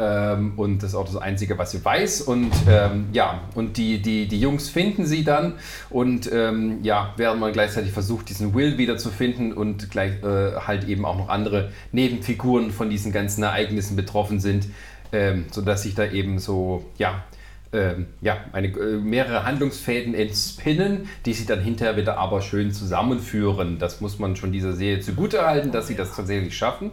Ähm, 0.00 0.54
und 0.56 0.82
das 0.82 0.90
ist 0.90 0.94
auch 0.94 1.04
das 1.04 1.16
Einzige, 1.16 1.58
was 1.58 1.72
sie 1.72 1.84
weiß. 1.84 2.22
Und 2.22 2.52
ähm, 2.68 3.08
ja, 3.12 3.42
und 3.54 3.76
die, 3.76 4.00
die, 4.00 4.26
die 4.26 4.40
Jungs 4.40 4.68
finden 4.70 5.04
sie 5.04 5.24
dann 5.24 5.54
und 5.90 6.30
ähm, 6.32 6.78
ja, 6.82 7.12
während 7.16 7.40
man 7.40 7.52
gleichzeitig 7.52 7.92
versucht, 7.92 8.30
diesen 8.30 8.54
Will 8.54 8.78
wiederzufinden 8.78 9.52
und 9.52 9.90
gleich 9.90 10.22
äh, 10.22 10.56
halt 10.66 10.88
eben 10.88 11.04
auch 11.04 11.16
noch 11.16 11.28
andere 11.28 11.70
Nebenfiguren 11.92 12.70
von 12.70 12.88
diesen 12.88 13.12
ganzen 13.12 13.42
Ereignissen 13.42 13.94
betroffen 13.94 14.40
sind, 14.40 14.68
ähm, 15.12 15.46
sodass 15.50 15.82
sich 15.82 15.94
da 15.94 16.06
eben 16.06 16.38
so, 16.38 16.86
ja, 16.96 17.24
ähm, 17.72 18.06
ja, 18.20 18.38
eine, 18.52 18.68
äh, 18.68 18.96
mehrere 18.96 19.44
Handlungsfäden 19.44 20.14
entspinnen, 20.14 21.08
die 21.24 21.32
sie 21.32 21.46
dann 21.46 21.60
hinterher 21.60 21.96
wieder 21.96 22.18
aber 22.18 22.42
schön 22.42 22.72
zusammenführen. 22.72 23.78
Das 23.78 24.00
muss 24.00 24.18
man 24.18 24.34
schon 24.34 24.50
dieser 24.50 24.72
Serie 24.72 25.00
zugutehalten, 25.00 25.70
dass 25.70 25.86
sie 25.86 25.94
das 25.94 26.16
tatsächlich 26.16 26.56
schaffen. 26.56 26.90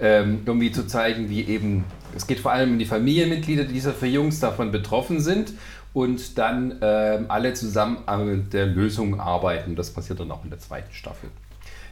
Ähm, 0.00 0.42
irgendwie 0.44 0.70
zu 0.70 0.86
zeigen, 0.86 1.30
wie 1.30 1.44
eben, 1.44 1.84
es 2.14 2.26
geht 2.26 2.40
vor 2.40 2.52
allem 2.52 2.72
um 2.72 2.78
die 2.78 2.84
Familienmitglieder 2.84 3.64
dieser 3.64 3.92
vier 3.92 4.10
Jungs 4.10 4.38
davon 4.38 4.70
betroffen 4.70 5.20
sind 5.20 5.54
und 5.92 6.38
dann 6.38 6.78
ähm, 6.82 7.26
alle 7.28 7.54
zusammen 7.54 7.98
an 8.06 8.50
der 8.52 8.66
Lösung 8.66 9.18
arbeiten. 9.18 9.76
Das 9.76 9.90
passiert 9.90 10.20
dann 10.20 10.30
auch 10.30 10.44
in 10.44 10.50
der 10.50 10.58
zweiten 10.58 10.92
Staffel. 10.92 11.30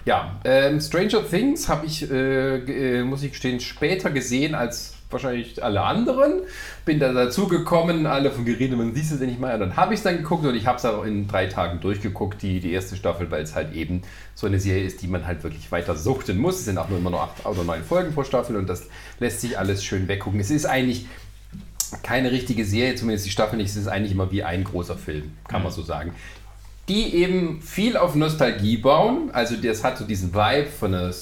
Ja, 0.05 0.39
ähm, 0.45 0.81
Stranger 0.81 1.29
Things 1.29 1.69
habe 1.69 1.87
ich, 1.87 2.09
äh, 2.09 2.99
äh, 2.99 3.03
muss 3.03 3.25
ich 3.25 3.33
gestehen, 3.33 3.59
später 3.59 4.11
gesehen 4.11 4.55
als 4.55 4.96
wahrscheinlich 5.11 5.63
alle 5.63 5.83
anderen. 5.83 6.43
Bin 6.85 6.99
da 6.99 7.13
dazu 7.13 7.49
gekommen, 7.49 8.07
alle 8.07 8.31
von 8.31 8.45
geredet, 8.45 8.77
man 8.77 8.95
siehst 8.95 9.13
es 9.13 9.21
endlich 9.21 9.39
mal. 9.39 9.55
Und 9.55 9.61
dann 9.61 9.77
habe 9.77 9.95
ich 9.95 10.01
es 10.01 10.05
dann 10.05 10.17
geguckt 10.19 10.45
und 10.45 10.55
ich 10.55 10.67
habe 10.67 10.79
es 10.79 10.85
auch 10.85 11.05
in 11.05 11.29
drei 11.29 11.47
Tagen 11.47 11.81
durchgeguckt, 11.81 12.43
die, 12.43 12.61
die 12.61 12.73
erste 12.73 12.97
Staffel, 12.97 13.31
weil 13.31 13.43
es 13.43 13.55
halt 13.55 13.75
eben 13.75 14.03
so 14.35 14.47
eine 14.47 14.61
Serie 14.61 14.85
ist, 14.85 15.03
die 15.03 15.09
man 15.09 15.27
halt 15.27 15.43
wirklich 15.43 15.71
weiter 15.73 15.97
suchten 15.97 16.39
muss. 16.39 16.59
Es 16.59 16.65
sind 16.65 16.79
auch 16.79 16.89
nur 16.89 16.99
immer 16.99 17.11
nur 17.11 17.23
acht 17.23 17.47
oder 17.47 17.65
neun 17.65 17.85
Folgen 17.85 18.13
pro 18.13 18.25
Staffel 18.25 18.57
und 18.57 18.69
das 18.69 18.89
lässt 19.21 19.41
sich 19.41 19.59
alles 19.59 19.85
schön 19.85 20.09
weggucken. 20.09 20.41
Es 20.41 20.51
ist 20.51 20.67
eigentlich 20.67 21.07
keine 22.03 22.33
richtige 22.33 22.65
Serie, 22.65 22.97
zumindest 22.97 23.27
die 23.27 23.31
Staffel 23.31 23.57
nicht. 23.57 23.71
Es 23.71 23.77
ist 23.77 23.89
eigentlich 23.89 24.13
immer 24.13 24.31
wie 24.33 24.43
ein 24.43 24.65
großer 24.65 24.97
Film, 24.97 25.33
kann 25.49 25.63
man 25.63 25.73
so 25.73 25.83
sagen. 25.83 26.15
Die 26.89 27.15
eben 27.15 27.63
viel 27.63 27.97
auf 27.97 28.15
Nostalgie 28.15 28.77
bauen. 28.77 29.31
Also 29.33 29.57
das 29.57 29.83
hat 29.83 29.99
so 29.99 30.05
diesen 30.05 30.35
Vibe 30.35 30.69
von 30.69 30.95
einer 30.95 31.13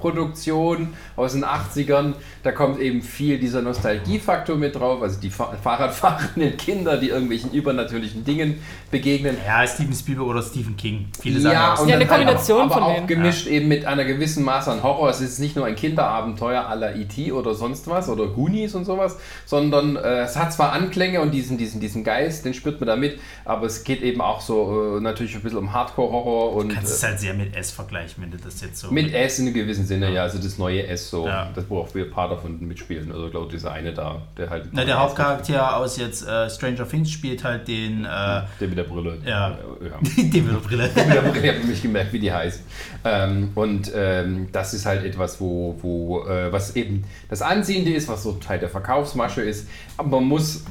Spielberg-Produktion 0.00 0.88
aus 1.16 1.32
den 1.32 1.44
80ern. 1.44 2.14
Da 2.42 2.52
kommt 2.52 2.80
eben 2.80 3.02
viel 3.02 3.38
dieser 3.38 3.62
Nostalgiefaktor 3.62 4.56
mit 4.56 4.74
drauf. 4.76 5.02
Also 5.02 5.20
die 5.20 5.30
Fa 5.30 5.54
Fahrradfahrenden 5.62 6.56
Kinder, 6.56 6.96
die 6.96 7.08
irgendwelchen 7.10 7.52
übernatürlichen 7.52 8.24
Dingen 8.24 8.60
begegnen. 8.90 9.36
Ja, 9.46 9.66
Steven 9.66 9.92
Spielberg 9.94 10.26
oder 10.28 10.42
Stephen 10.42 10.76
King. 10.76 11.08
Viele 11.20 11.40
sagen 11.40 11.54
Ja, 11.54 11.74
auch 11.74 11.80
und 11.80 11.88
Ja, 11.88 11.96
eine 11.96 12.06
Kombination 12.06 12.62
aber, 12.62 12.64
aber 12.64 12.74
von 12.74 12.82
auch 12.84 12.94
denen. 12.94 13.06
gemischt 13.06 13.46
eben 13.46 13.68
mit 13.68 13.84
einer 13.84 14.04
gewissen 14.04 14.44
Maß 14.44 14.68
an 14.68 14.82
Horror. 14.82 15.10
Es 15.10 15.20
ist 15.20 15.38
nicht 15.38 15.56
nur 15.56 15.66
ein 15.66 15.76
Kinderabenteuer 15.76 16.62
à 16.68 16.74
la 16.74 16.94
E.T. 16.94 17.32
oder 17.32 17.54
sonst 17.54 17.86
was 17.88 18.08
oder 18.08 18.26
Goonies 18.28 18.74
und 18.74 18.84
sowas, 18.84 19.16
sondern 19.44 19.96
äh, 19.96 20.20
es 20.22 20.36
hat 20.36 20.52
zwar 20.52 20.72
Anklänge 20.72 21.20
und 21.20 21.32
diesen, 21.32 21.58
diesen, 21.58 21.80
diesen 21.80 22.04
Geist, 22.04 22.44
den 22.44 22.54
spürt 22.54 22.80
man 22.80 22.86
da 22.86 22.96
mit, 22.96 23.18
aber 23.44 23.66
es 23.66 23.84
geht 23.84 24.02
eben 24.02 24.20
auch 24.20 24.40
so 24.40 24.96
äh, 24.96 25.00
natürlich 25.00 25.34
ein 25.34 25.42
bisschen 25.42 25.58
um 25.58 25.72
Hardcore-Horror 25.72 26.54
und 26.54 26.68
Du 26.70 26.74
kannst 26.74 26.92
es 26.92 27.02
äh, 27.02 27.06
halt 27.08 27.20
sehr 27.20 27.34
mit 27.34 27.56
S 27.56 27.70
vergleichen, 27.70 28.22
wenn 28.22 28.30
du 28.30 28.38
das 28.38 28.60
jetzt 28.60 28.78
so. 28.80 28.90
mit 28.90 29.12
S 29.12 29.38
in 29.38 29.46
einem 29.46 29.54
gewissen 29.54 29.86
Sinne, 29.90 30.12
ja, 30.12 30.22
also 30.22 30.38
das 30.38 30.56
neue 30.58 30.86
S 30.86 31.10
so, 31.10 31.26
Ja. 31.26 31.50
das 31.54 31.64
wo 31.68 31.80
auch 31.80 31.94
wir 31.94 32.10
paar 32.10 32.28
davon 32.28 32.58
mitspielen. 32.66 33.12
Also 33.12 33.26
ich 33.26 33.30
glaube 33.32 33.50
dieser 33.52 33.72
eine 33.72 33.92
da, 33.92 34.22
der 34.36 34.48
halt. 34.48 34.68
Na, 34.72 34.84
der 34.84 34.98
Hauptcharakter 34.98 35.76
aus 35.76 35.96
jetzt 35.98 36.26
äh, 36.26 36.48
Stranger 36.48 36.88
Things 36.88 37.10
spielt 37.10 37.44
halt 37.44 37.68
den. 37.68 38.04
Äh, 38.04 38.08
Der 38.08 38.68
mit 38.68 38.78
der 38.78 38.84
Brille. 38.84 39.18
Ja. 39.26 39.50
ja. 39.50 39.56
den 40.16 40.44
mit 40.46 40.54
der 40.54 40.60
Brille. 40.60 40.90
ich 40.94 41.48
habe 41.48 41.58
nämlich 41.58 41.82
gemerkt, 41.82 42.12
wie 42.12 42.18
die 42.20 42.32
heißt. 42.32 42.62
Ähm, 43.04 43.50
und 43.54 43.90
ähm, 43.94 44.48
das 44.52 44.74
ist 44.74 44.86
halt 44.86 45.04
etwas, 45.04 45.40
wo, 45.40 45.76
wo 45.82 46.24
äh, 46.26 46.52
was 46.52 46.76
eben 46.76 47.04
das 47.28 47.42
Anziehende 47.42 47.92
ist, 47.92 48.08
was 48.08 48.22
so 48.22 48.32
Teil 48.32 48.58
der 48.58 48.68
Verkaufsmasche 48.68 49.42
ist. 49.42 49.68
Aber 49.96 50.20
man 50.20 50.28
muss 50.28 50.64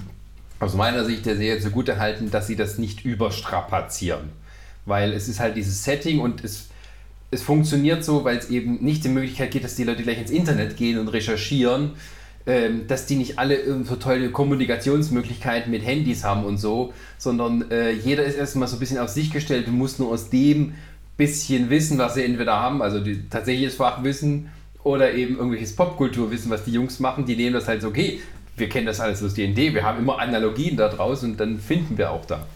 aus 0.60 0.74
meiner 0.76 1.06
Sicht 1.06 1.26
der 1.26 1.36
Serie 1.38 1.60
zugute 1.62 2.00
halten, 2.00 2.32
dass 2.32 2.48
sie 2.48 2.56
das 2.56 2.78
nicht 2.78 3.06
überstrapazieren. 3.06 4.30
Weil 4.86 5.14
es 5.14 5.28
ist 5.28 5.40
halt 5.40 5.56
dieses 5.56 5.84
Setting 5.84 6.20
und 6.20 6.44
es, 6.44 6.69
es 7.32 7.42
funktioniert 7.42 8.04
so, 8.04 8.24
weil 8.24 8.38
es 8.38 8.50
eben 8.50 8.84
nicht 8.84 9.04
die 9.04 9.10
Möglichkeit 9.10 9.52
gibt, 9.52 9.66
dass 9.66 9.76
die 9.76 9.84
Leute 9.84 10.04
gleich 10.04 10.20
ins 10.20 10.32
Internet 10.32 10.78
gehen 10.78 10.98
und 10.98 11.10
recherchieren, 11.10 11.92
ähm, 12.48 12.88
dass 12.88 13.06
die 13.06 13.16
nicht 13.16 13.38
alle 13.38 13.84
so 13.84 13.96
tolle 13.96 14.32
Kommunikationsmöglichkeiten 14.32 15.70
mit 15.72 15.86
Handys 15.86 16.24
haben 16.24 16.44
und 16.44 16.58
so, 16.58 16.94
sondern 17.18 17.70
äh, 17.70 17.92
jeder 17.92 18.24
ist 18.24 18.36
erstmal 18.36 18.68
so 18.68 18.78
ein 18.78 18.80
bisschen 18.80 18.98
auf 18.98 19.10
sich 19.10 19.32
gestellt 19.32 19.68
und 19.68 19.78
muss 19.78 20.00
nur 20.00 20.10
aus 20.10 20.30
dem 20.30 20.74
bisschen 21.18 21.70
wissen, 21.70 21.98
was 21.98 22.16
sie 22.16 22.24
entweder 22.24 22.54
haben, 22.54 22.82
also 22.82 23.02
die, 23.02 23.30
tatsächliches 23.30 23.76
Fachwissen 23.76 24.50
oder 24.84 25.14
eben 25.14 25.36
irgendwelches 25.36 25.76
Popkulturwissen, 25.76 26.50
was 26.50 26.64
die 26.64 26.72
Jungs 26.72 27.00
machen, 27.02 27.26
die 27.26 27.36
nehmen 27.36 27.54
das 27.54 27.68
halt 27.68 27.82
so, 27.82 27.90
okay, 27.90 28.22
wir 28.56 28.70
kennen 28.70 28.88
das 28.88 29.02
alles 29.02 29.22
aus 29.22 29.34
D&D, 29.34 29.74
wir 29.74 29.84
haben 29.84 30.00
immer 30.00 30.18
Analogien 30.20 30.78
da 30.78 30.88
draußen 30.88 31.32
und 31.32 31.40
dann 31.40 31.60
finden 31.60 31.98
wir 31.98 32.12
auch 32.12 32.26
da. 32.26 32.48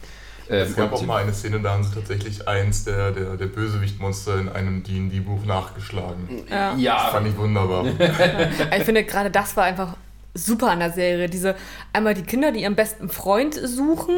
Ähm, 0.49 0.67
Es 0.67 0.75
gab 0.75 0.93
auch 0.93 1.01
mal 1.03 1.21
eine 1.21 1.33
Szene, 1.33 1.59
da 1.59 1.71
haben 1.71 1.83
sie 1.83 1.93
tatsächlich 1.93 2.47
eins 2.47 2.83
der, 2.83 3.11
der, 3.11 3.37
der 3.37 3.45
Bösewichtmonster 3.47 4.39
in 4.39 4.49
einem 4.49 4.83
D&D-Buch 4.83 5.45
nachgeschlagen. 5.45 6.43
Ja. 6.49 6.71
Das 6.71 6.81
ja, 6.81 6.97
fand 7.11 7.27
ich 7.27 7.37
wunderbar. 7.37 7.85
Ich 8.77 8.83
finde 8.83 9.03
gerade 9.03 9.29
das 9.31 9.55
war 9.55 9.65
einfach 9.65 9.95
super 10.33 10.71
an 10.71 10.79
der 10.79 10.91
Serie. 10.91 11.29
Diese 11.29 11.55
einmal 11.91 12.13
die 12.13 12.23
Kinder, 12.23 12.51
die 12.51 12.61
ihren 12.61 12.75
besten 12.75 13.09
Freund 13.09 13.53
suchen 13.53 14.15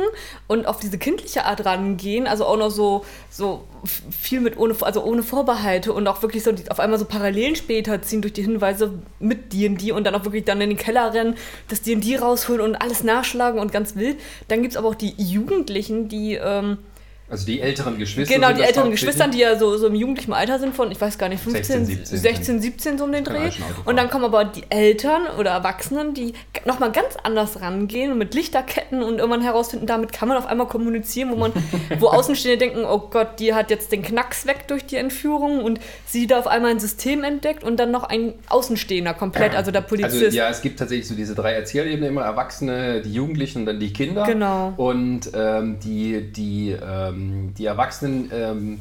und 0.47 0.65
auf 0.65 0.79
diese 0.79 0.97
kindliche 0.97 1.45
Art 1.45 1.65
rangehen, 1.65 2.27
also 2.27 2.45
auch 2.45 2.57
noch 2.57 2.71
so, 2.71 3.05
so 3.29 3.65
viel 3.85 4.39
mit 4.39 4.57
ohne, 4.57 4.75
also 4.81 5.03
ohne 5.03 5.23
Vorbehalte 5.23 5.91
und 5.93 6.07
auch 6.07 6.21
wirklich 6.21 6.43
so 6.43 6.51
die, 6.51 6.69
auf 6.71 6.79
einmal 6.79 6.99
so 6.99 7.05
Parallelen 7.05 7.55
später 7.55 8.01
ziehen 8.01 8.21
durch 8.21 8.33
die 8.33 8.43
Hinweise 8.43 8.93
mit 9.19 9.51
D&D 9.53 9.91
und 9.91 10.05
dann 10.05 10.15
auch 10.15 10.23
wirklich 10.23 10.45
dann 10.45 10.61
in 10.61 10.69
den 10.69 10.79
Keller 10.79 11.13
rennen, 11.13 11.35
das 11.67 11.81
D&D 11.81 12.17
rausholen 12.17 12.61
und 12.61 12.75
alles 12.75 13.03
nachschlagen 13.03 13.59
und 13.59 13.71
ganz 13.71 13.95
wild. 13.95 14.17
Dann 14.47 14.61
gibt 14.61 14.73
es 14.73 14.77
aber 14.77 14.89
auch 14.89 14.95
die 14.95 15.13
Jugendlichen, 15.17 16.07
die 16.07 16.35
ähm, 16.35 16.77
also 17.27 17.47
die 17.47 17.59
älteren 17.59 17.97
Geschwister. 17.97 18.35
Genau, 18.35 18.53
die 18.53 18.61
älteren. 18.61 18.91
Geschwister, 18.91 19.27
die 19.27 19.39
ja 19.39 19.57
so, 19.57 19.77
so 19.77 19.87
im 19.87 19.95
jugendlichen 19.95 20.31
Alter 20.31 20.59
sind 20.59 20.75
von, 20.75 20.91
ich 20.91 21.01
weiß 21.01 21.17
gar 21.17 21.27
nicht, 21.27 21.41
15, 21.41 21.85
16, 21.85 21.85
17. 21.85 22.17
16, 22.19 22.61
17 22.61 22.97
so 22.99 23.03
um 23.03 23.11
den 23.11 23.23
Dreh. 23.23 23.49
Und 23.83 23.97
dann 23.97 24.11
kommen 24.11 24.25
aber 24.25 24.45
die 24.45 24.63
Eltern 24.69 25.23
oder 25.39 25.49
Erwachsenen, 25.49 26.13
die 26.13 26.33
nochmal 26.65 26.91
ganz 26.91 27.15
anders 27.23 27.61
rangehen 27.61 28.11
und 28.11 28.19
mit 28.19 28.35
Lichterketten 28.35 29.01
und 29.01 29.17
irgendwann 29.17 29.41
herausfinden, 29.41 29.87
damit 29.87 30.13
kann 30.13 30.27
man 30.27 30.37
auf 30.37 30.45
einmal 30.45 30.67
kommunizieren, 30.67 31.31
wo 31.31 31.35
man, 31.35 31.51
wo 31.99 32.09
Außenstehende 32.09 32.59
denken, 32.59 32.85
oh 32.85 33.09
Gott, 33.09 33.39
die 33.39 33.55
hat 33.55 33.71
jetzt 33.71 33.91
den 33.91 34.03
Knacks 34.03 34.45
weg 34.45 34.67
durch 34.67 34.85
die 34.85 34.97
Entführung 34.97 35.63
und 35.63 35.79
sie 36.05 36.27
da 36.27 36.37
auf 36.37 36.47
einmal 36.47 36.69
ein 36.71 36.79
System 36.79 37.23
entdeckt 37.23 37.63
und 37.63 37.77
dann 37.77 37.89
noch 37.89 38.03
ein 38.03 38.35
Außenstehender 38.49 39.15
komplett, 39.15 39.55
also 39.55 39.71
der 39.71 39.81
Polizist. 39.81 40.25
Also 40.25 40.37
ja, 40.37 40.49
es 40.49 40.61
gibt 40.61 40.77
tatsächlich 40.77 41.07
so 41.07 41.15
diese 41.15 41.33
drei 41.33 41.53
Erzählebenen, 41.53 42.09
immer 42.09 42.21
Erwachsene, 42.21 43.01
die 43.01 43.13
Jugendlichen 43.13 43.61
und 43.61 43.65
dann 43.65 43.79
die 43.79 43.91
Kinder. 43.91 44.25
Genau. 44.27 44.73
Und 44.77 45.31
ähm, 45.33 45.79
die, 45.83 46.31
die, 46.31 46.69
ähm, 46.71 47.14
die 47.15 47.65
Erwachsenen, 47.65 48.29
ähm, 48.33 48.79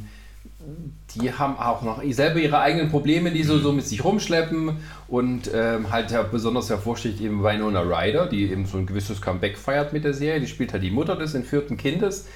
die 1.14 1.32
haben 1.32 1.56
auch 1.58 1.82
noch 1.82 2.02
selber 2.10 2.38
ihre 2.38 2.58
eigenen 2.60 2.90
Probleme, 2.90 3.30
die 3.30 3.42
so, 3.42 3.58
so 3.58 3.72
mit 3.72 3.86
sich 3.86 4.02
rumschleppen. 4.04 4.76
Und 5.08 5.50
ähm, 5.54 5.90
halt 5.90 6.10
ja, 6.10 6.22
besonders 6.22 6.70
hervorsticht 6.70 7.20
eben 7.20 7.42
Winona 7.42 7.80
Ryder, 7.80 8.26
die 8.26 8.50
eben 8.50 8.66
so 8.66 8.78
ein 8.78 8.86
gewisses 8.86 9.20
Comeback 9.20 9.58
feiert 9.58 9.92
mit 9.92 10.04
der 10.04 10.14
Serie. 10.14 10.40
Die 10.40 10.46
spielt 10.46 10.72
halt 10.72 10.82
die 10.82 10.90
Mutter 10.90 11.16
des 11.16 11.34
entführten 11.34 11.76
Kindes, 11.76 12.26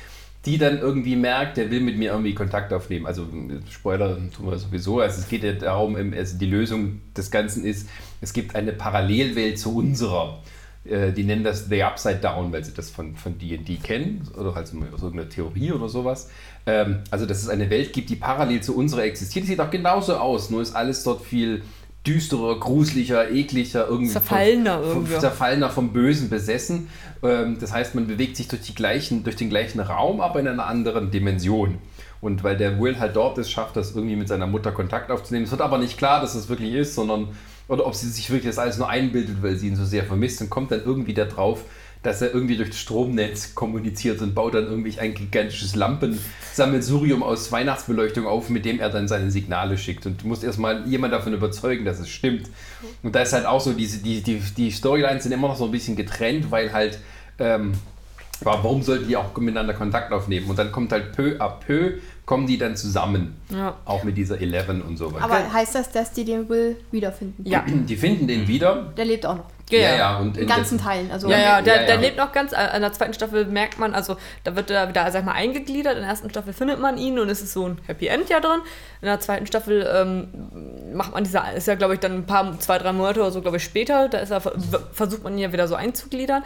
die 0.44 0.58
dann 0.58 0.78
irgendwie 0.78 1.16
merkt, 1.16 1.56
der 1.56 1.70
will 1.70 1.80
mit 1.80 1.98
mir 1.98 2.12
irgendwie 2.12 2.34
Kontakt 2.34 2.72
aufnehmen. 2.72 3.06
Also 3.06 3.26
Spoiler 3.70 4.16
tun 4.30 4.50
wir 4.50 4.58
sowieso. 4.58 5.00
Also 5.00 5.20
es 5.20 5.28
geht 5.28 5.42
ja 5.42 5.52
darum, 5.52 5.96
also 5.96 6.38
die 6.38 6.46
Lösung 6.46 7.00
des 7.16 7.30
Ganzen 7.30 7.64
ist, 7.64 7.88
es 8.20 8.32
gibt 8.32 8.54
eine 8.54 8.72
Parallelwelt 8.72 9.58
zu 9.58 9.74
unserer. 9.76 10.42
äh, 10.44 10.57
die 10.84 11.24
nennen 11.24 11.44
das 11.44 11.68
The 11.68 11.82
Upside 11.82 12.18
Down, 12.18 12.52
weil 12.52 12.64
sie 12.64 12.72
das 12.72 12.90
von 12.90 13.14
von 13.14 13.38
D&D 13.38 13.76
kennen 13.76 14.26
oder 14.38 14.54
halt 14.54 14.68
so 14.68 14.76
irgendeiner 14.76 15.28
Theorie 15.28 15.72
oder 15.72 15.88
sowas. 15.88 16.30
Ähm, 16.66 17.00
also 17.10 17.26
dass 17.26 17.42
es 17.42 17.48
eine 17.48 17.68
Welt 17.70 17.92
gibt, 17.92 18.10
die 18.10 18.16
parallel 18.16 18.62
zu 18.62 18.76
unserer 18.76 19.04
existiert. 19.04 19.44
Die 19.44 19.50
sieht 19.50 19.60
auch 19.60 19.70
genauso 19.70 20.16
aus, 20.16 20.50
nur 20.50 20.62
ist 20.62 20.74
alles 20.74 21.02
dort 21.02 21.22
viel 21.22 21.62
düsterer, 22.06 22.58
gruseliger, 22.58 23.30
ekliger, 23.30 23.86
irgendwie 23.86 24.12
Zerfallener 24.12 24.78
vom, 24.78 24.88
irgendwie. 24.88 25.18
zerfallener 25.18 25.70
vom 25.70 25.92
Bösen 25.92 26.30
besessen. 26.30 26.88
Ähm, 27.22 27.58
das 27.60 27.72
heißt, 27.72 27.94
man 27.94 28.06
bewegt 28.06 28.36
sich 28.36 28.48
durch, 28.48 28.62
die 28.62 28.74
gleichen, 28.74 29.24
durch 29.24 29.36
den 29.36 29.50
gleichen 29.50 29.80
Raum, 29.80 30.20
aber 30.20 30.40
in 30.40 30.48
einer 30.48 30.66
anderen 30.66 31.10
Dimension. 31.10 31.78
Und 32.20 32.42
weil 32.44 32.56
der 32.56 32.80
Will 32.80 32.98
halt 32.98 33.14
dort 33.14 33.38
ist, 33.38 33.50
schafft 33.50 33.76
das 33.76 33.94
irgendwie 33.94 34.16
mit 34.16 34.28
seiner 34.28 34.46
Mutter 34.46 34.72
Kontakt 34.72 35.10
aufzunehmen. 35.10 35.44
Es 35.44 35.50
wird 35.50 35.60
aber 35.60 35.78
nicht 35.78 35.98
klar, 35.98 36.20
dass 36.20 36.34
es 36.34 36.48
wirklich 36.48 36.72
ist, 36.72 36.94
sondern 36.94 37.28
oder 37.68 37.86
ob 37.86 37.94
sie 37.94 38.08
sich 38.08 38.30
wirklich 38.30 38.48
das 38.48 38.58
alles 38.58 38.78
nur 38.78 38.88
einbildet, 38.88 39.42
weil 39.42 39.56
sie 39.56 39.68
ihn 39.68 39.76
so 39.76 39.84
sehr 39.84 40.04
vermisst 40.04 40.40
und 40.40 40.50
kommt 40.50 40.72
dann 40.72 40.82
irgendwie 40.84 41.14
da 41.14 41.26
drauf, 41.26 41.64
dass 42.02 42.22
er 42.22 42.32
irgendwie 42.32 42.56
durch 42.56 42.70
das 42.70 42.78
Stromnetz 42.78 43.54
kommuniziert 43.54 44.22
und 44.22 44.34
baut 44.34 44.54
dann 44.54 44.66
irgendwie 44.66 44.98
ein 44.98 45.14
gigantisches 45.14 45.74
Lampensammelsurium 45.74 47.22
aus 47.22 47.50
Weihnachtsbeleuchtung 47.50 48.26
auf, 48.26 48.50
mit 48.50 48.64
dem 48.64 48.78
er 48.78 48.88
dann 48.88 49.08
seine 49.08 49.30
Signale 49.30 49.76
schickt. 49.76 50.06
Und 50.06 50.22
du 50.22 50.28
musst 50.28 50.44
erstmal 50.44 50.86
jemand 50.86 51.12
davon 51.12 51.34
überzeugen, 51.34 51.84
dass 51.84 51.98
es 51.98 52.08
stimmt. 52.08 52.48
Und 53.02 53.14
da 53.14 53.22
ist 53.22 53.32
halt 53.32 53.46
auch 53.46 53.60
so, 53.60 53.72
diese, 53.72 53.98
die, 53.98 54.22
die, 54.22 54.40
die 54.56 54.70
Storylines 54.70 55.24
sind 55.24 55.32
immer 55.32 55.48
noch 55.48 55.56
so 55.56 55.64
ein 55.64 55.72
bisschen 55.72 55.96
getrennt, 55.96 56.50
weil 56.50 56.72
halt, 56.72 57.00
ähm, 57.40 57.72
warum 58.40 58.82
sollten 58.82 59.08
die 59.08 59.16
auch 59.16 59.36
miteinander 59.36 59.74
Kontakt 59.74 60.12
aufnehmen? 60.12 60.48
Und 60.50 60.58
dann 60.58 60.72
kommt 60.72 60.92
halt 60.92 61.12
peu 61.12 61.36
à 61.38 61.48
peu, 61.48 61.94
kommen 62.24 62.46
die 62.46 62.58
dann 62.58 62.76
zusammen. 62.76 63.40
Ja. 63.50 63.76
Auch 63.84 64.04
mit 64.04 64.16
dieser 64.16 64.40
Eleven 64.40 64.82
und 64.82 64.96
so 64.96 65.12
weiter. 65.12 65.24
Aber 65.24 65.52
heißt 65.52 65.74
das, 65.74 65.90
dass 65.90 66.12
die 66.12 66.24
den 66.24 66.48
Will 66.48 66.76
wiederfinden? 66.90 67.44
Ja. 67.48 67.64
Die 67.88 67.96
finden 67.96 68.26
den 68.28 68.46
wieder. 68.46 68.92
Der 68.96 69.04
lebt 69.06 69.24
auch 69.24 69.36
noch. 69.36 69.44
Ja, 69.70 69.96
ja. 69.96 70.18
Und 70.18 70.36
In 70.38 70.46
ganzen 70.46 70.78
Teilen. 70.78 71.10
Also 71.10 71.28
Ja, 71.28 71.38
ja, 71.38 71.62
der, 71.62 71.74
Ja, 71.74 71.80
ja. 71.82 71.86
der 71.88 71.96
lebt 71.98 72.16
noch 72.16 72.32
ganz. 72.32 72.52
äh, 72.52 72.74
In 72.74 72.80
der 72.80 72.92
zweiten 72.92 73.12
Staffel 73.12 73.44
merkt 73.44 73.78
man, 73.78 73.94
also 73.94 74.16
da 74.44 74.56
wird 74.56 74.70
er 74.70 74.88
wieder, 74.88 75.10
sag 75.10 75.24
mal, 75.26 75.32
eingegliedert. 75.32 75.94
In 75.94 76.00
der 76.00 76.08
ersten 76.10 76.30
Staffel 76.30 76.54
findet 76.54 76.80
man 76.80 76.96
ihn 76.96 77.18
und 77.18 77.28
es 77.28 77.42
ist 77.42 77.52
so 77.52 77.68
ein 77.68 77.78
Happy 77.86 78.06
End 78.06 78.28
ja 78.30 78.40
drin. 78.40 78.60
In 79.02 79.06
der 79.06 79.20
zweiten 79.20 79.46
Staffel 79.46 79.86
ähm, 79.94 80.28
macht 80.94 81.12
man 81.12 81.24
diese, 81.24 81.42
ist 81.54 81.66
ja, 81.66 81.74
glaube 81.74 81.94
ich, 81.94 82.00
dann 82.00 82.12
ein 82.12 82.26
paar, 82.26 82.58
zwei, 82.60 82.78
drei 82.78 82.92
Monate 82.92 83.20
oder 83.20 83.30
so, 83.30 83.42
glaube 83.42 83.58
ich, 83.58 83.64
später. 83.64 84.08
Da 84.08 84.18
ist 84.18 84.30
er, 84.30 84.40
versucht 84.40 85.22
man 85.22 85.34
ihn 85.34 85.40
ja 85.40 85.52
wieder 85.52 85.68
so 85.68 85.74
einzugliedern. 85.74 86.42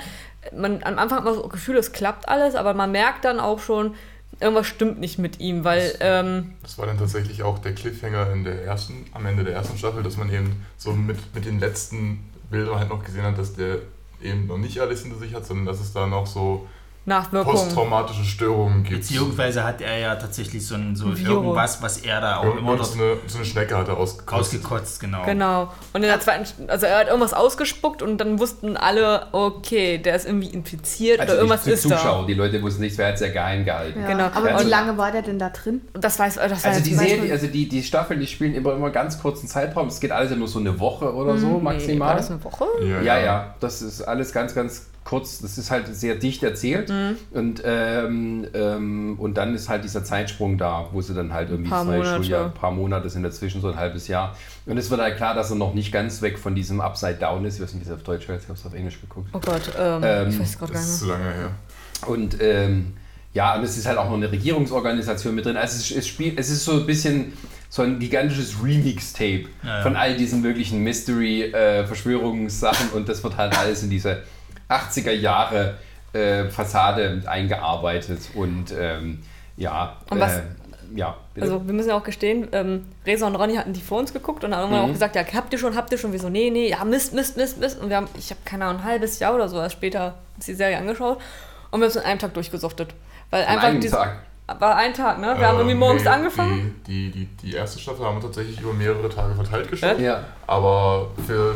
Man, 0.56 0.82
am 0.82 0.98
Anfang 0.98 1.18
hat 1.18 1.24
man 1.24 1.34
so 1.34 1.42
das 1.42 1.52
Gefühl, 1.52 1.76
es 1.76 1.92
klappt 1.92 2.28
alles, 2.28 2.54
aber 2.54 2.74
man 2.74 2.90
merkt 2.90 3.24
dann 3.24 3.38
auch 3.38 3.60
schon, 3.60 3.94
irgendwas 4.40 4.66
stimmt 4.66 4.98
nicht 4.98 5.18
mit 5.18 5.40
ihm, 5.40 5.64
weil. 5.64 5.94
Ähm, 6.00 6.54
Das 6.62 6.78
war 6.78 6.86
dann 6.86 6.98
tatsächlich 6.98 7.42
auch 7.42 7.58
der 7.58 7.74
Cliffhanger 7.74 8.32
in 8.32 8.44
der 8.44 8.64
ersten, 8.64 9.06
am 9.12 9.26
Ende 9.26 9.44
der 9.44 9.54
ersten 9.54 9.78
Staffel, 9.78 10.02
dass 10.02 10.16
man 10.16 10.32
eben 10.32 10.64
so 10.76 10.92
mit, 10.92 11.34
mit 11.34 11.44
den 11.44 11.60
letzten 11.60 12.28
Bildern 12.50 12.78
halt 12.78 12.88
noch 12.88 13.04
gesehen 13.04 13.22
hat, 13.22 13.38
dass 13.38 13.54
der 13.54 13.78
eben 14.22 14.46
noch 14.46 14.58
nicht 14.58 14.80
alles 14.80 15.02
hinter 15.02 15.18
sich 15.18 15.34
hat, 15.34 15.46
sondern 15.46 15.66
dass 15.66 15.80
es 15.80 15.92
da 15.92 16.06
noch 16.06 16.26
so 16.26 16.66
Nachwirkungen. 17.04 17.56
posttraumatische 17.58 18.24
Störungen 18.24 18.84
gibt. 18.84 19.00
Beziehungsweise 19.00 19.64
hat 19.64 19.80
er 19.80 19.98
ja 19.98 20.14
tatsächlich 20.14 20.64
so, 20.64 20.76
ein, 20.76 20.94
so 20.94 21.12
irgendwas, 21.12 21.82
was 21.82 21.98
er 21.98 22.20
da 22.20 22.36
auch 22.36 22.42
immer 22.44 22.52
Irgendwann 22.54 22.76
dort 22.76 22.86
so 22.86 22.94
eine, 23.02 23.16
so 23.26 23.38
eine 23.38 23.44
Schnecke 23.44 23.76
hat 23.76 23.88
er 23.88 23.94
rausgekostet. 23.94 24.60
ausgekotzt, 24.60 25.00
genau. 25.00 25.24
Genau. 25.24 25.62
Und 25.92 26.02
in 26.04 26.08
der 26.08 26.20
zweiten, 26.20 26.46
also 26.70 26.86
er 26.86 26.98
hat 26.98 27.06
irgendwas 27.08 27.34
ausgespuckt 27.34 28.02
und 28.02 28.18
dann 28.18 28.38
wussten 28.38 28.76
alle, 28.76 29.26
okay, 29.32 29.98
der 29.98 30.14
ist 30.14 30.26
irgendwie 30.26 30.48
infiziert 30.50 31.18
Also 31.18 31.32
oder 31.32 31.40
irgendwas 31.42 31.64
die 31.64 31.70
ist 31.72 31.82
Zuschauer, 31.82 32.20
da. 32.20 32.26
die 32.26 32.34
Leute 32.34 32.62
wussten 32.62 32.82
nicht, 32.82 32.96
wer 32.98 33.08
hat 33.08 33.14
es 33.14 33.20
ja 33.20 33.28
geheim 33.32 33.64
gehalten. 33.64 34.00
Ja. 34.00 34.06
Genau. 34.06 34.24
Aber 34.32 34.52
Also- 34.52 34.64
wie 34.66 34.70
lange 34.70 34.96
war 34.96 35.10
der 35.10 35.22
denn 35.22 35.40
da 35.40 35.50
drin? 35.50 35.80
Und 35.94 36.04
das 36.04 36.18
weiß, 36.20 36.36
das 36.36 36.64
Also 36.64 36.82
die 36.84 36.94
Serie, 36.94 37.32
also 37.32 37.48
die, 37.48 37.68
die 37.68 37.82
Staffeln, 37.82 38.20
die 38.20 38.28
spielen 38.28 38.54
immer 38.54 38.74
immer 38.74 38.90
ganz 38.90 39.20
kurzen 39.20 39.48
Zeitraum. 39.48 39.88
Es 39.88 39.98
geht 39.98 40.12
alles 40.12 40.30
ja 40.30 40.36
nur 40.36 40.46
so 40.48 40.60
eine 40.60 40.78
Woche 40.78 41.12
oder 41.12 41.36
so 41.36 41.46
Nee, 41.48 41.52
war 41.54 41.60
maximal. 41.62 42.16
das 42.16 42.30
eine 42.30 42.44
Woche? 42.44 42.64
ja, 43.02 43.18
ja, 43.18 43.54
das 43.58 43.82
ist 43.82 44.02
alles 44.02 44.32
ganz, 44.32 44.54
ganz 44.54 44.86
kurz. 45.04 45.40
Das 45.40 45.58
ist 45.58 45.70
halt 45.70 45.94
sehr 45.94 46.14
dicht 46.14 46.42
erzählt. 46.42 46.88
Mhm. 46.88 47.16
Und, 47.32 47.62
ähm, 47.64 48.46
ähm, 48.54 49.16
und 49.18 49.34
dann 49.36 49.54
ist 49.54 49.68
halt 49.68 49.84
dieser 49.84 50.04
Zeitsprung 50.04 50.58
da, 50.58 50.88
wo 50.92 51.00
sie 51.00 51.14
dann 51.14 51.32
halt 51.32 51.50
irgendwie 51.50 51.70
Paar 51.70 51.84
zwei 51.84 51.98
Monate. 51.98 52.16
Schuljahr, 52.22 52.44
ein 52.46 52.54
paar 52.54 52.70
Monate 52.70 53.10
sind 53.10 53.22
dazwischen, 53.22 53.60
so 53.60 53.68
ein 53.68 53.76
halbes 53.76 54.08
Jahr. 54.08 54.36
Und 54.66 54.78
es 54.78 54.90
wird 54.90 55.00
halt 55.00 55.16
klar, 55.16 55.34
dass 55.34 55.50
er 55.50 55.56
noch 55.56 55.74
nicht 55.74 55.92
ganz 55.92 56.22
weg 56.22 56.38
von 56.38 56.54
diesem 56.54 56.80
Upside 56.80 57.14
Down 57.16 57.44
ist. 57.44 57.56
Ich 57.56 57.62
weiß 57.62 57.74
nicht, 57.74 57.84
wie 57.84 57.88
es 57.90 57.94
auf 57.94 58.02
Deutsch 58.04 58.28
heißt, 58.28 58.44
ich 58.44 58.48
habe 58.48 58.58
es 58.58 58.64
auf 58.66 58.74
Englisch 58.74 59.00
geguckt. 59.00 59.28
Oh 59.32 59.40
Gott, 59.40 59.72
ähm, 59.78 60.02
Ähm, 60.04 60.28
ich 60.30 60.38
weiß 60.40 60.58
gerade 60.58 60.72
gar 60.72 60.80
Das 60.80 60.88
ist 60.90 61.02
nicht. 61.02 61.12
zu 61.12 61.18
lange 61.18 61.34
her. 61.34 61.50
Und 62.06 62.36
ähm, 62.40 62.94
ja, 63.34 63.56
und 63.56 63.64
es 63.64 63.76
ist 63.78 63.86
halt 63.86 63.96
auch 63.98 64.08
noch 64.10 64.16
eine 64.16 64.30
Regierungsorganisation 64.30 65.34
mit 65.34 65.46
drin. 65.46 65.56
Also 65.56 65.76
es, 65.76 65.90
ist- 65.90 65.96
es, 65.98 66.06
spielt, 66.06 66.38
es 66.38 66.50
ist 66.50 66.64
so 66.64 66.72
ein 66.72 66.86
bisschen 66.86 67.32
so 67.70 67.82
ein 67.82 67.98
gigantisches 67.98 68.62
Remix-Tape 68.62 69.44
Ja, 69.62 69.78
ja. 69.78 69.82
von 69.82 69.96
all 69.96 70.14
diesen 70.16 70.42
möglichen 70.42 70.82
Mystery-Verschwörungssachen 70.84 72.90
und 72.90 73.08
das 73.08 73.24
wird 73.24 73.36
halt 73.36 73.58
alles 73.58 73.82
in 73.82 73.90
diese 73.90 74.22
80er 74.68 75.12
Jahre 75.12 75.78
äh, 76.12 76.44
Fassade 76.50 77.22
eingearbeitet 77.26 78.20
und 78.34 78.66
ähm, 78.78 79.22
ja, 79.56 79.96
Und 80.10 80.20
was- 80.20 80.36
äh, 80.38 80.42
ja, 80.94 81.16
bitte. 81.32 81.46
Also 81.46 81.66
wir 81.66 81.72
müssen 81.72 81.88
ja 81.88 81.96
auch 81.96 82.02
gestehen, 82.04 82.48
ähm, 82.52 82.86
Reza 83.06 83.26
und 83.26 83.34
Ronny 83.36 83.54
hatten 83.56 83.72
die 83.72 83.80
vor 83.80 83.98
uns 83.98 84.12
geguckt 84.12 84.44
und 84.44 84.54
haben 84.54 84.60
irgendwann 84.62 84.82
Mhm. 84.84 84.88
auch 84.90 84.92
gesagt, 84.92 85.16
ja, 85.16 85.22
habt 85.34 85.50
ihr 85.52 85.58
schon, 85.58 85.74
habt 85.74 85.90
ihr 85.90 85.96
schon? 85.98 86.12
Wir 86.12 86.18
so, 86.20 86.28
nee, 86.28 86.50
nee, 86.50 86.68
ja, 86.68 86.84
Mist, 86.84 87.14
Mist, 87.14 87.36
Mist, 87.38 87.58
Mist. 87.58 87.80
Und 87.80 87.88
wir 87.88 87.96
haben, 87.96 88.08
ich 88.18 88.28
habe 88.30 88.40
keine 88.44 88.66
Ahnung, 88.66 88.82
ein 88.82 88.86
halbes 88.86 89.18
Jahr 89.18 89.34
oder 89.34 89.48
so 89.48 89.56
erst 89.58 89.72
später 89.76 90.16
uns 90.36 90.44
die 90.46 90.54
Serie 90.54 90.76
angeschaut 90.76 91.18
und 91.70 91.80
wir 91.80 91.84
haben 91.86 91.90
es 91.90 91.96
in 91.96 92.02
einem 92.02 92.18
Tag 92.18 92.34
durchgesuchtet. 92.34 92.94
Weil 93.30 93.44
An 93.44 93.48
einfach 93.48 93.68
einem 93.68 93.80
diese- 93.80 93.96
Tag. 93.96 94.16
War 94.58 94.76
ein 94.76 94.92
Tag, 94.92 95.18
ne? 95.18 95.34
Wir 95.38 95.46
haben 95.46 95.56
irgendwie 95.56 95.72
Ähm, 95.72 95.78
morgens 95.78 96.02
nee, 96.02 96.08
angefangen. 96.10 96.82
Die, 96.86 97.10
die, 97.10 97.24
die, 97.24 97.36
die 97.48 97.54
erste 97.54 97.78
Staffel 97.78 98.04
haben 98.04 98.16
wir 98.16 98.22
tatsächlich 98.22 98.60
über 98.60 98.74
mehrere 98.74 99.08
Tage 99.08 99.34
verteilt 99.34 99.70
geschaut. 99.70 99.98
Ja. 99.98 100.24
Aber 100.46 101.08
für, 101.26 101.54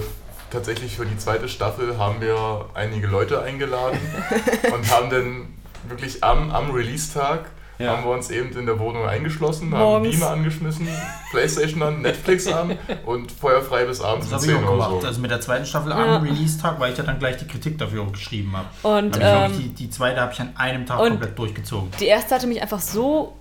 tatsächlich 0.51 0.97
für 0.97 1.06
die 1.06 1.16
zweite 1.18 1.48
Staffel 1.48 1.98
haben 1.98 2.20
wir 2.20 2.66
einige 2.74 3.06
Leute 3.06 3.43
eingeladen 3.43 3.98
und 4.74 4.90
haben 4.90 5.10
dann 5.10 5.48
wirklich 5.89 6.23
am, 6.24 6.51
am 6.51 6.70
Release-Tag 6.70 7.51
Ja. 7.78 7.93
haben 7.93 8.05
wir 8.05 8.10
uns 8.12 8.31
eben 8.31 8.56
in 8.59 8.64
der 8.66 8.78
Wohnung 8.78 9.06
eingeschlossen, 9.06 9.70
haben 9.73 9.78
Morgens. 9.81 10.16
Beamer 10.18 10.31
angeschmissen, 10.31 10.89
Playstation 11.31 11.82
an, 11.82 12.01
Netflix 12.02 12.47
an 12.48 12.78
und 13.05 13.31
feuerfrei 13.31 13.85
bis 13.85 14.01
abends 14.01 14.31
Das 14.31 14.44
um 14.44 14.48
habe 14.48 14.52
ich 14.52 14.59
10 14.59 14.64
auch 14.66 14.70
Uhr 14.70 14.77
gemacht. 14.89 15.02
so. 15.02 15.06
Also 15.09 15.20
mit 15.20 15.31
der 15.31 15.40
zweiten 15.43 15.66
Staffel 15.66 15.90
Ja. 15.90 16.16
am 16.16 16.23
Release-Tag, 16.23 16.81
weil 16.81 16.93
ich 16.93 16.98
ja 16.98 17.05
dann 17.05 17.18
gleich 17.18 17.36
die 17.36 17.47
Kritik 17.47 17.77
dafür 17.78 18.02
auch 18.05 18.12
geschrieben 18.12 18.56
habe. 18.56 18.66
Und 18.82 19.23
Hab 19.23 19.51
ich, 19.51 19.56
ähm, 19.56 19.62
die, 19.62 19.68
die 19.74 19.90
zweite 19.90 20.20
habe 20.23 20.32
ich 20.32 20.40
an 20.40 20.52
einem 20.56 20.86
Tag 20.86 20.98
komplett 20.98 21.39
durchgezogen. 21.39 21.90
die 22.01 22.06
erste 22.06 22.35
hatte 22.35 22.47
mich 22.47 22.62
einfach 22.62 22.81
so 22.81 23.35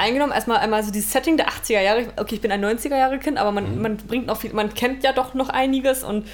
eingenommen. 0.00 0.32
Erstmal 0.32 0.58
einmal 0.58 0.82
so 0.82 0.90
dieses 0.90 1.12
Setting 1.12 1.36
der 1.36 1.48
80er 1.48 1.80
Jahre. 1.80 2.06
Okay, 2.16 2.34
ich 2.36 2.40
bin 2.40 2.50
ein 2.50 2.64
90er 2.64 2.96
Jahre 2.96 3.18
Kind, 3.18 3.38
aber 3.38 3.52
man, 3.52 3.76
Mhm. 3.76 3.82
man 3.82 3.96
bringt 3.98 4.26
noch 4.26 4.38
viel, 4.38 4.52
man 4.52 4.74
kennt 4.74 5.04
ja 5.04 5.12
doch 5.12 5.34
noch 5.34 5.48
einiges 5.48 6.02
und 6.02 6.26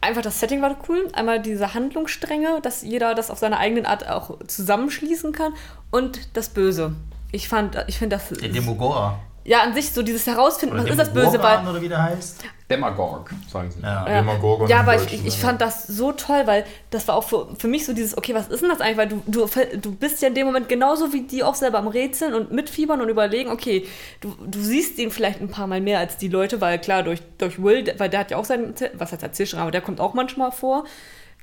einfach 0.00 0.22
das 0.22 0.40
Setting 0.40 0.62
war 0.62 0.76
cool. 0.88 1.08
Einmal 1.12 1.40
diese 1.42 1.74
Handlungsstränge, 1.74 2.60
dass 2.62 2.82
jeder 2.82 3.14
das 3.14 3.30
auf 3.30 3.38
seine 3.38 3.58
eigene 3.58 3.86
Art 3.86 4.08
auch 4.08 4.38
zusammenschließen 4.46 5.32
kann 5.32 5.52
und 5.90 6.36
das 6.36 6.48
Böse. 6.48 6.94
Ich 7.32 7.48
fand, 7.48 7.76
ich 7.88 7.98
finde 7.98 8.16
das 8.16 8.28
Der 8.28 8.48
Demogorgon. 8.48 9.14
Ja 9.48 9.62
an 9.62 9.74
sich 9.74 9.90
so 9.92 10.02
dieses 10.02 10.26
Herausfinden, 10.26 10.74
Oder 10.74 10.84
was 10.84 10.90
ist 10.90 10.98
das 10.98 11.12
Böse, 11.12 11.42
weil 11.42 11.66
oder 11.66 11.80
wie 11.80 11.88
der 11.88 12.02
heißt. 12.02 12.44
Demagog, 12.70 13.30
sagen 13.50 13.70
sie. 13.70 13.80
Ja. 13.80 14.06
Ja, 14.06 14.20
Demagorgon 14.20 14.68
ja 14.68 14.80
aber 14.80 14.96
ich, 14.96 15.10
ich, 15.10 15.26
ich 15.26 15.38
fand 15.38 15.62
das 15.62 15.86
so 15.86 16.12
toll, 16.12 16.42
weil 16.44 16.66
das 16.90 17.08
war 17.08 17.14
auch 17.14 17.24
für, 17.24 17.48
für 17.58 17.66
mich 17.66 17.86
so 17.86 17.94
dieses, 17.94 18.18
okay, 18.18 18.34
was 18.34 18.48
ist 18.48 18.60
denn 18.60 18.68
das 18.68 18.82
eigentlich? 18.82 18.98
Weil 18.98 19.08
du, 19.08 19.22
du, 19.26 19.48
du 19.80 19.94
bist 19.94 20.20
ja 20.20 20.28
in 20.28 20.34
dem 20.34 20.46
Moment 20.46 20.68
genauso 20.68 21.14
wie 21.14 21.22
die 21.22 21.42
auch 21.42 21.54
selber 21.54 21.78
am 21.78 21.88
Rätseln 21.88 22.34
und 22.34 22.52
mitfiebern 22.52 23.00
und 23.00 23.08
überlegen, 23.08 23.50
okay, 23.50 23.86
du, 24.20 24.34
du 24.46 24.60
siehst 24.60 24.98
ihn 24.98 25.10
vielleicht 25.10 25.40
ein 25.40 25.48
paar 25.48 25.66
Mal 25.66 25.80
mehr 25.80 25.98
als 25.98 26.18
die 26.18 26.28
Leute, 26.28 26.60
weil 26.60 26.78
klar, 26.78 27.02
durch, 27.02 27.22
durch 27.38 27.62
Will, 27.62 27.90
weil 27.96 28.10
der 28.10 28.20
hat 28.20 28.30
ja 28.30 28.36
auch 28.36 28.44
seinen, 28.44 28.74
was 28.94 29.12
heißt 29.12 29.22
Erzählstrang, 29.22 29.62
aber 29.62 29.70
der 29.70 29.80
kommt 29.80 29.98
auch 29.98 30.12
manchmal 30.12 30.52
vor, 30.52 30.84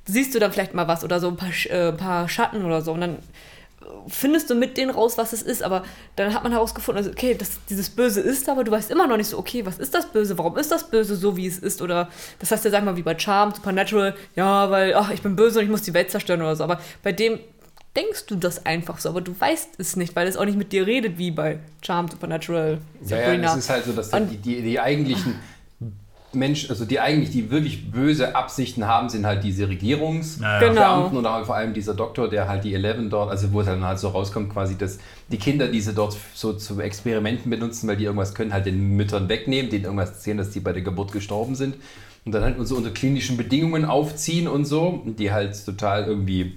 siehst 0.06 0.36
du 0.36 0.40
dann 0.40 0.52
vielleicht 0.52 0.76
mal 0.76 0.88
was 0.88 1.04
oder 1.04 1.20
so 1.20 1.28
ein 1.28 1.38
paar, 1.38 1.50
äh, 1.70 1.88
ein 1.88 1.98
paar 1.98 2.30
Schatten 2.30 2.64
oder 2.64 2.84
so 2.84 2.92
und 2.92 3.02
dann 3.02 3.18
findest 4.08 4.50
du 4.50 4.56
mit 4.56 4.78
denen 4.78 4.92
raus, 4.92 5.18
was 5.18 5.34
es 5.34 5.42
ist, 5.42 5.64
aber 5.64 5.84
dann 6.16 6.34
hat 6.34 6.44
man 6.44 6.52
herausgefunden, 6.52 6.98
also 7.04 7.12
okay, 7.12 7.36
das, 7.36 7.52
dieses 7.70 7.90
Böse 7.90 8.22
ist, 8.22 8.48
aber 8.50 8.64
du 8.64 8.72
weißt 8.72 8.92
immer 8.92 9.08
noch 9.08 9.18
nicht 9.18 9.30
so, 9.30 9.38
okay, 9.38 9.66
was 9.66 9.78
ist 9.80 9.94
das 9.94 10.06
Böse, 10.12 10.38
warum 10.38 10.58
ist 10.58 10.72
das 10.72 10.90
Böse 10.90 11.16
so, 11.16 11.36
wie 11.38 11.48
es 11.48 11.58
ist, 11.60 11.82
oder 11.82 12.10
das 12.40 12.52
heißt 12.52 12.66
ja, 12.66 12.72
sag 12.72 12.84
mal, 12.86 12.96
wie 12.98 13.02
bei 13.04 13.18
Charm, 13.18 13.54
Supernatural, 13.54 14.16
ja, 14.36 14.70
weil, 14.70 14.94
ach, 14.96 15.10
ich 15.12 15.22
bin 15.22 15.36
böse 15.36 15.60
und 15.60 15.66
ich 15.66 15.72
muss 15.72 15.82
die 15.82 15.94
Welt 15.94 16.12
zerstören 16.12 16.42
oder 16.42 16.56
so, 16.56 16.64
aber 16.64 16.80
bei 17.04 17.12
dem 17.12 17.40
denkst 17.96 18.26
du 18.28 18.36
das 18.36 18.66
einfach 18.66 19.00
so, 19.00 19.10
aber 19.10 19.22
du 19.22 19.34
weißt 19.40 19.76
es 19.78 19.96
nicht, 19.96 20.16
weil 20.16 20.28
es 20.28 20.36
auch 20.36 20.44
nicht 20.46 20.58
mit 20.58 20.72
dir 20.74 20.86
redet, 20.86 21.18
wie 21.18 21.32
bei 21.32 21.60
Charm, 21.82 22.10
Supernatural, 22.10 22.80
Ja, 23.06 23.18
ja, 23.18 23.24
Sabrina. 23.26 23.52
es 23.54 23.58
ist 23.58 23.70
halt 23.70 23.86
so, 23.86 23.94
dass 23.94 24.10
Und- 24.14 24.30
die, 24.30 24.38
die, 24.38 24.62
die 24.62 24.80
eigentlichen 24.80 25.36
Menschen, 26.36 26.70
also 26.70 26.86
die 26.86 27.00
eigentlich, 27.00 27.32
die 27.32 27.50
wirklich 27.50 27.92
böse 27.92 28.36
Absichten 28.36 28.86
haben, 28.86 29.10
sind 29.10 29.26
halt 29.26 29.44
diese 29.44 29.68
Regierungsbeamten 29.68 30.76
Genau. 30.76 31.10
oder 31.10 31.34
halt 31.34 31.46
vor 31.46 31.56
allem 31.56 31.74
dieser 31.74 31.94
Doktor, 31.94 32.30
der 32.30 32.48
halt 32.48 32.64
die 32.64 32.74
Eleven 32.74 33.10
dort, 33.10 33.32
also 33.32 33.52
wo 33.52 33.62
es 33.62 33.66
dann 33.66 33.84
halt 33.84 34.00
so 34.00 34.10
rauskommt, 34.10 34.52
quasi, 34.52 34.78
dass 34.78 35.00
die 35.32 35.38
Kinder, 35.38 35.68
die 35.68 35.82
sie 35.82 35.94
dort 35.94 36.16
so 36.34 36.54
zu 36.54 36.80
Experimenten 36.80 37.50
benutzen, 37.50 37.88
weil 37.88 37.98
die 37.98 38.06
irgendwas 38.06 38.34
können, 38.36 38.54
halt 38.54 38.66
den 38.66 38.96
Müttern 38.96 39.30
wegnehmen, 39.30 39.72
denen 39.72 39.86
irgendwas 39.86 40.10
erzählen, 40.10 40.38
dass 40.38 40.52
die 40.52 40.60
bei 40.60 40.74
der 40.74 40.82
Geburt 40.82 41.12
gestorben 41.12 41.56
sind 41.56 41.76
und 42.26 42.32
dann 42.32 42.44
halt 42.44 42.56
so 42.68 42.76
unter 42.76 42.92
klinischen 42.92 43.38
Bedingungen 43.38 43.86
aufziehen 43.86 44.48
und 44.48 44.66
so, 44.66 45.02
und 45.06 45.20
die 45.20 45.32
halt 45.32 45.66
total 45.66 46.06
irgendwie 46.06 46.56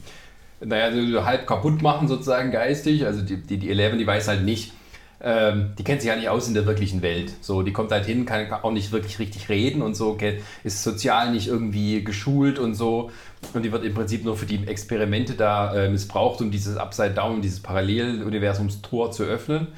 naja, 0.61 0.91
so 0.93 1.25
halb 1.25 1.47
kaputt 1.47 1.83
machen 1.83 2.09
sozusagen 2.09 2.51
geistig. 2.51 3.07
Also 3.07 3.23
die, 3.23 3.37
die, 3.37 3.59
die 3.59 3.71
Eleven, 3.71 3.99
die 3.99 4.07
weiß 4.07 4.27
halt 4.29 4.45
nicht, 4.45 4.73
ähm, 5.21 5.73
die 5.77 5.83
kennt 5.83 6.01
sich 6.01 6.09
ja 6.09 6.17
nicht 6.17 6.29
aus 6.29 6.47
in 6.47 6.55
der 6.55 6.65
wirklichen 6.67 7.03
Welt. 7.03 7.33
So, 7.41 7.63
die 7.63 7.73
kommt 7.73 7.91
halt 7.91 8.07
hin, 8.07 8.25
kann 8.25 8.53
auch 8.53 8.71
nicht 8.71 8.93
wirklich 8.93 9.19
richtig 9.19 9.49
reden 9.49 9.83
und 9.83 9.97
so, 9.97 10.17
ist 10.63 10.85
sozial 10.85 11.33
nicht 11.33 11.49
irgendwie 11.49 12.05
geschult 12.05 12.59
und 12.59 12.75
so. 12.75 13.11
Und 13.53 13.65
die 13.65 13.73
wird 13.73 13.85
im 13.85 13.95
Prinzip 13.95 14.25
nur 14.25 14.37
für 14.37 14.47
die 14.47 14.67
Experimente 14.67 15.35
da 15.35 15.75
äh, 15.75 15.91
missbraucht, 15.91 16.41
um 16.41 16.51
dieses 16.51 16.77
Upside 16.77 17.11
Down, 17.15 17.43
dieses 17.43 17.61
Paralleluniversumstor 17.61 19.11
zu 19.11 19.25
öffnen. 19.25 19.69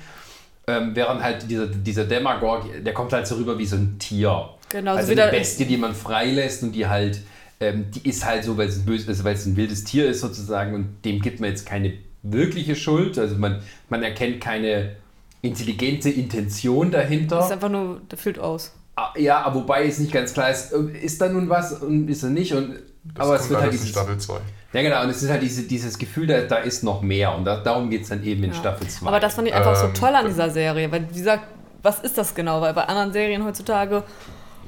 Ähm, 0.67 0.91
während 0.95 1.23
halt 1.23 1.51
dieser, 1.51 1.67
dieser 1.67 2.05
Demagog, 2.05 2.67
der 2.85 2.93
kommt 2.93 3.13
halt 3.13 3.27
so 3.27 3.37
rüber 3.37 3.59
wie 3.59 3.67
so 3.67 3.77
ein 3.77 3.99
Tier. 3.99 4.51
Genau, 4.69 4.93
so 4.93 4.99
also 4.99 5.11
wieder- 5.11 5.29
eine 5.29 5.39
Bestie, 5.39 5.65
die 5.65 5.77
man 5.77 5.95
freilässt 5.95 6.63
und 6.63 6.73
die 6.73 6.87
halt, 6.87 7.23
ähm, 7.61 7.87
die 7.95 8.09
ist 8.09 8.25
halt 8.25 8.45
so, 8.45 8.57
weil 8.57 8.69
es 8.69 8.77
ein 8.79 8.85
böses, 8.85 9.09
also 9.09 9.25
weil 9.25 9.35
es 9.35 9.47
ein 9.47 9.57
wildes 9.57 9.85
Tier 9.85 10.09
ist 10.09 10.21
sozusagen 10.21 10.75
und 10.75 11.05
dem 11.05 11.21
gibt 11.21 11.41
man 11.41 11.49
jetzt 11.51 11.67
keine 11.67 11.95
wirkliche 12.23 12.77
Schuld. 12.77 13.19
Also 13.19 13.37
man, 13.37 13.63
man 13.89 14.03
erkennt 14.03 14.41
keine 14.41 14.97
intelligente 15.43 16.11
Intention 16.11 16.91
dahinter. 16.91 17.37
Das 17.37 17.47
ist 17.47 17.53
einfach 17.53 17.69
nur, 17.69 18.01
der 18.11 18.19
füllt 18.19 18.39
aus. 18.39 18.73
Ah, 18.97 19.13
Ja, 19.17 19.43
aber 19.43 19.61
wobei 19.63 19.87
es 19.87 19.99
nicht 19.99 20.13
ganz 20.13 20.33
klar 20.35 20.51
ist, 20.51 20.73
äh, 20.73 20.99
ist 21.03 21.21
da 21.21 21.29
nun 21.29 21.49
was 21.49 21.73
und 21.73 22.09
ist 22.09 22.23
er 22.23 22.31
nicht. 22.31 22.53
Und, 22.55 22.75
Das 23.15 23.27
aber 23.27 23.37
es 23.37 23.49
wird 23.49 23.61
halt 23.61 23.73
dieses, 23.73 23.89
Staffel 23.89 24.19
2. 24.19 24.35
ja 24.75 24.83
genau, 24.83 25.03
und 25.03 25.09
es 25.11 25.23
ist 25.23 25.31
halt 25.31 25.43
diese, 25.43 25.63
dieses 25.63 25.97
Gefühl, 25.99 26.27
da, 26.27 26.43
da 26.43 26.57
ist 26.57 26.85
noch 26.85 27.01
mehr 27.01 27.35
und 27.35 27.45
da, 27.45 27.57
darum 27.57 27.89
geht 27.89 28.03
es 28.03 28.09
dann 28.11 28.23
eben 28.25 28.45
in 28.45 28.51
Ja. 28.51 28.57
Staffel 28.57 28.87
2. 28.89 29.07
Aber 29.07 29.21
das 29.21 29.35
fand 29.35 29.49
ich 29.49 29.55
einfach 29.55 29.83
Ähm, 29.83 29.91
so 29.95 30.01
toll 30.01 30.15
an 30.15 30.27
dieser 30.27 30.51
Serie, 30.51 30.91
weil 30.93 31.09
wie 31.09 31.19
gesagt, 31.19 31.45
was 31.83 32.01
ist 32.01 32.19
das 32.19 32.35
genau? 32.35 32.61
Weil 32.61 32.75
bei 32.75 32.85
anderen 32.85 33.11
Serien 33.13 33.43
heutzutage, 33.45 34.03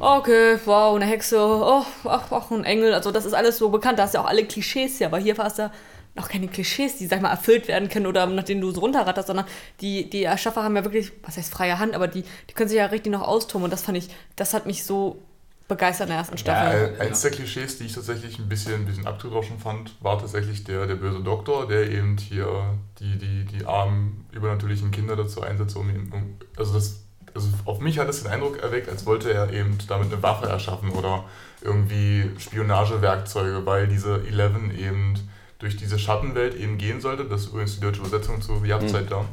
okay, 0.00 0.56
wow, 0.64 0.96
eine 0.96 1.04
Hexe, 1.04 1.38
oh, 1.38 1.82
ach, 2.04 2.22
ach, 2.30 2.50
ein 2.50 2.64
Engel, 2.64 2.94
also 2.94 3.10
das 3.10 3.26
ist 3.26 3.34
alles 3.34 3.58
so 3.58 3.68
bekannt, 3.68 3.98
da 3.98 4.04
hast 4.04 4.14
du 4.14 4.18
ja 4.18 4.24
auch 4.24 4.28
alle 4.28 4.44
Klischees 4.46 4.96
hier, 4.98 5.08
aber 5.08 5.18
hier 5.18 5.36
war 5.36 5.46
es 5.48 5.58
ja 5.58 5.70
noch 6.14 6.28
keine 6.28 6.48
Klischees, 6.48 6.98
die, 6.98 7.06
sag 7.06 7.16
ich 7.16 7.22
mal, 7.22 7.30
erfüllt 7.30 7.68
werden 7.68 7.88
können 7.88 8.06
oder 8.06 8.26
nach 8.26 8.44
denen 8.44 8.60
du 8.60 8.70
so 8.70 8.80
runterratterst, 8.80 9.28
sondern 9.28 9.46
die, 9.80 10.10
die 10.10 10.24
Erschaffer 10.24 10.62
haben 10.62 10.76
ja 10.76 10.84
wirklich, 10.84 11.12
was 11.22 11.36
heißt 11.36 11.52
freie 11.52 11.78
Hand, 11.78 11.94
aber 11.94 12.08
die, 12.08 12.22
die 12.50 12.54
können 12.54 12.68
sich 12.68 12.78
ja 12.78 12.86
richtig 12.86 13.12
noch 13.12 13.22
austoben 13.22 13.64
und 13.64 13.70
das 13.72 13.82
fand 13.82 13.96
ich, 13.98 14.08
das 14.36 14.52
hat 14.54 14.66
mich 14.66 14.84
so 14.84 15.22
begeistert 15.68 16.06
in 16.08 16.10
der 16.10 16.18
ersten 16.18 16.36
Ja, 16.36 16.38
Staffel. 16.38 16.96
äh, 16.98 17.00
eins 17.00 17.22
der 17.22 17.30
Klischees, 17.30 17.78
die 17.78 17.84
ich 17.86 17.94
tatsächlich 17.94 18.38
ein 18.38 18.48
bisschen, 18.48 18.74
ein 18.74 18.84
bisschen 18.86 19.06
abgedroschen 19.06 19.58
fand, 19.58 19.94
war 20.02 20.18
tatsächlich 20.18 20.64
der, 20.64 20.86
der 20.86 20.96
böse 20.96 21.20
Doktor, 21.22 21.66
der 21.68 21.88
eben 21.90 22.18
hier 22.18 22.78
die, 22.98 23.16
die, 23.18 23.44
die 23.44 23.64
armen, 23.64 24.26
übernatürlichen 24.32 24.90
Kinder 24.90 25.16
dazu 25.16 25.40
einsetzt, 25.42 25.76
um 25.76 25.88
ihn. 25.88 26.10
Um, 26.12 26.36
also, 26.56 26.74
das, 26.74 27.04
also 27.34 27.48
auf 27.64 27.80
mich 27.80 27.98
hat 27.98 28.08
es 28.08 28.22
den 28.22 28.30
Eindruck 28.32 28.58
erweckt, 28.62 28.88
als 28.90 29.06
wollte 29.06 29.32
er 29.32 29.50
eben 29.52 29.78
damit 29.88 30.12
eine 30.12 30.22
Waffe 30.22 30.46
erschaffen 30.48 30.90
oder 30.90 31.24
irgendwie 31.62 32.30
Spionagewerkzeuge, 32.38 33.64
weil 33.64 33.86
diese 33.88 34.22
Eleven 34.26 34.76
eben 34.76 35.14
durch 35.62 35.76
diese 35.76 35.98
Schattenwelt 35.98 36.54
eben 36.54 36.76
gehen 36.76 37.00
sollte. 37.00 37.24
Das 37.24 37.42
ist 37.42 37.48
übrigens 37.48 37.76
die 37.76 37.80
deutsche 37.80 38.00
Übersetzung 38.00 38.42
zur 38.42 38.64
Jagdzeit 38.66 39.10
da. 39.10 39.24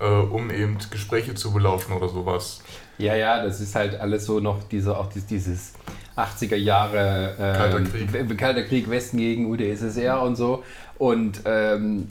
Äh, 0.00 0.04
um 0.04 0.50
eben 0.50 0.78
Gespräche 0.90 1.34
zu 1.34 1.52
belauschen 1.52 1.92
oder 1.92 2.08
sowas. 2.08 2.60
Ja, 2.98 3.14
ja, 3.16 3.44
das 3.44 3.60
ist 3.60 3.74
halt 3.74 3.98
alles 4.00 4.24
so 4.26 4.38
noch 4.40 4.62
diese, 4.64 4.96
auch 4.96 5.08
dies- 5.08 5.26
dieses 5.26 5.72
80er 6.16 6.56
Jahre 6.56 7.34
äh, 7.38 7.56
Kalter 7.56 7.80
Krieg. 7.82 8.38
Kalter 8.38 8.62
Krieg, 8.62 8.88
Westen 8.90 9.18
gegen 9.18 9.46
UdSSR 9.50 10.22
und 10.22 10.36
so. 10.36 10.62
Und 10.98 11.40
ähm, 11.44 12.08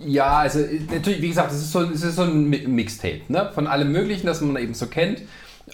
ja, 0.00 0.38
also 0.38 0.58
natürlich, 0.90 1.22
wie 1.22 1.28
gesagt, 1.28 1.50
es 1.52 1.58
ist 1.58 1.72
so, 1.72 1.82
es 1.82 2.02
ist 2.02 2.16
so 2.16 2.22
ein 2.22 2.48
Mi- 2.50 2.66
Mixtape 2.66 3.20
ne? 3.28 3.50
von 3.54 3.66
allem 3.66 3.92
Möglichen, 3.92 4.26
das 4.26 4.40
man 4.40 4.56
eben 4.62 4.74
so 4.74 4.86
kennt, 4.86 5.22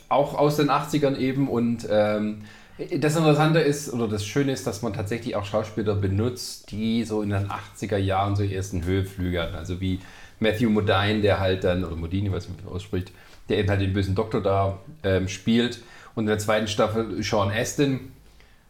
auch 0.08 0.34
aus 0.34 0.56
den 0.56 0.70
80ern 0.70 1.16
eben. 1.16 1.48
Und 1.48 1.86
ähm, 1.90 2.42
das 2.78 3.16
Interessante 3.16 3.60
ist, 3.60 3.92
oder 3.92 4.08
das 4.08 4.26
Schöne 4.26 4.52
ist, 4.52 4.66
dass 4.66 4.82
man 4.82 4.92
tatsächlich 4.92 5.36
auch 5.36 5.44
Schauspieler 5.44 5.94
benutzt, 5.94 6.70
die 6.72 7.04
so 7.04 7.22
in 7.22 7.30
den 7.30 7.48
80er 7.48 7.98
Jahren 7.98 8.34
so 8.34 8.42
ersten 8.42 8.84
Höheflüge 8.84 9.40
hatten. 9.40 9.54
Also 9.54 9.80
wie 9.80 10.00
Matthew 10.40 10.70
Modine, 10.70 11.20
der 11.20 11.38
halt 11.38 11.62
dann, 11.62 11.84
oder 11.84 11.94
Modine, 11.94 12.28
ich 12.28 12.34
weiß 12.34 12.48
nicht, 12.48 12.60
wie 12.60 12.64
man 12.64 12.74
ausspricht, 12.74 13.12
der 13.48 13.58
eben 13.58 13.68
halt 13.68 13.80
den 13.80 13.92
bösen 13.92 14.16
Doktor 14.16 14.42
da 14.42 14.78
ähm, 15.04 15.28
spielt. 15.28 15.82
Und 16.16 16.24
in 16.24 16.28
der 16.28 16.38
zweiten 16.38 16.66
Staffel 16.66 17.22
Sean 17.22 17.50
Astin, 17.52 18.12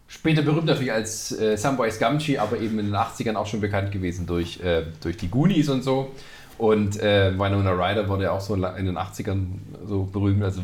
später 0.07 0.43
berühmt 0.43 0.67
natürlich 0.67 0.93
als 0.93 1.33
äh, 1.39 1.57
Samwise 1.57 1.99
Gamgee, 1.99 2.37
aber 2.37 2.59
eben 2.59 2.79
in 2.79 2.87
den 2.87 2.95
80ern 2.95 3.37
auch 3.37 3.47
schon 3.47 3.63
bekannt 3.63 3.91
gewesen 3.91 4.27
durch, 4.27 4.61
äh, 4.61 4.85
durch 5.03 5.17
die 5.17 5.29
Goonies 5.29 5.71
und 5.71 5.83
so. 5.83 6.13
Und 6.59 7.01
äh, 7.01 7.33
Winona 7.33 7.73
Ryder 7.73 8.07
wurde 8.09 8.25
ja 8.25 8.33
auch 8.33 8.41
so 8.41 8.55
in 8.55 8.63
den 8.63 8.99
80ern 8.99 9.47
so 9.87 10.05
berühmt. 10.05 10.43
Also, 10.43 10.61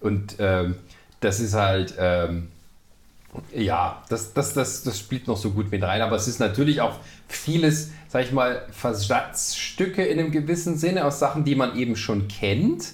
und 0.00 0.36
ähm, 0.38 0.76
das 1.20 1.40
ist 1.40 1.54
halt, 1.54 1.94
ähm, 1.98 2.48
ja, 3.54 4.02
das, 4.08 4.32
das, 4.32 4.54
das, 4.54 4.82
das 4.82 4.98
spielt 4.98 5.26
noch 5.26 5.36
so 5.36 5.50
gut 5.50 5.70
mit 5.70 5.82
rein. 5.82 6.02
Aber 6.02 6.16
es 6.16 6.28
ist 6.28 6.40
natürlich 6.40 6.80
auch 6.80 6.98
vieles, 7.28 7.90
sag 8.08 8.24
ich 8.24 8.32
mal, 8.32 8.66
Versatzstücke 8.70 10.04
in 10.04 10.18
einem 10.18 10.30
gewissen 10.30 10.76
Sinne 10.76 11.04
aus 11.04 11.18
Sachen, 11.18 11.44
die 11.44 11.54
man 11.54 11.76
eben 11.76 11.96
schon 11.96 12.28
kennt. 12.28 12.92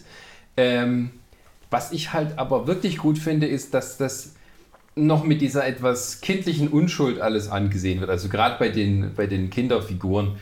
Ähm, 0.57 1.11
was 1.71 1.93
ich 1.93 2.13
halt 2.13 2.39
aber 2.39 2.67
wirklich 2.67 2.99
gut 2.99 3.19
finde, 3.19 3.47
ist, 3.47 3.75
dass 3.75 3.97
das 3.97 4.35
noch 4.97 5.25
mit 5.25 5.41
dieser 5.41 5.67
etwas 5.67 6.21
kindlichen 6.21 6.69
Unschuld 6.69 7.21
alles 7.21 7.49
angesehen 7.49 8.01
wird. 8.01 8.11
Also 8.11 8.29
gerade 8.29 8.59
bei 8.59 8.69
den, 8.69 9.15
bei 9.15 9.27
den 9.27 9.51
Kinderfiguren. 9.51 10.37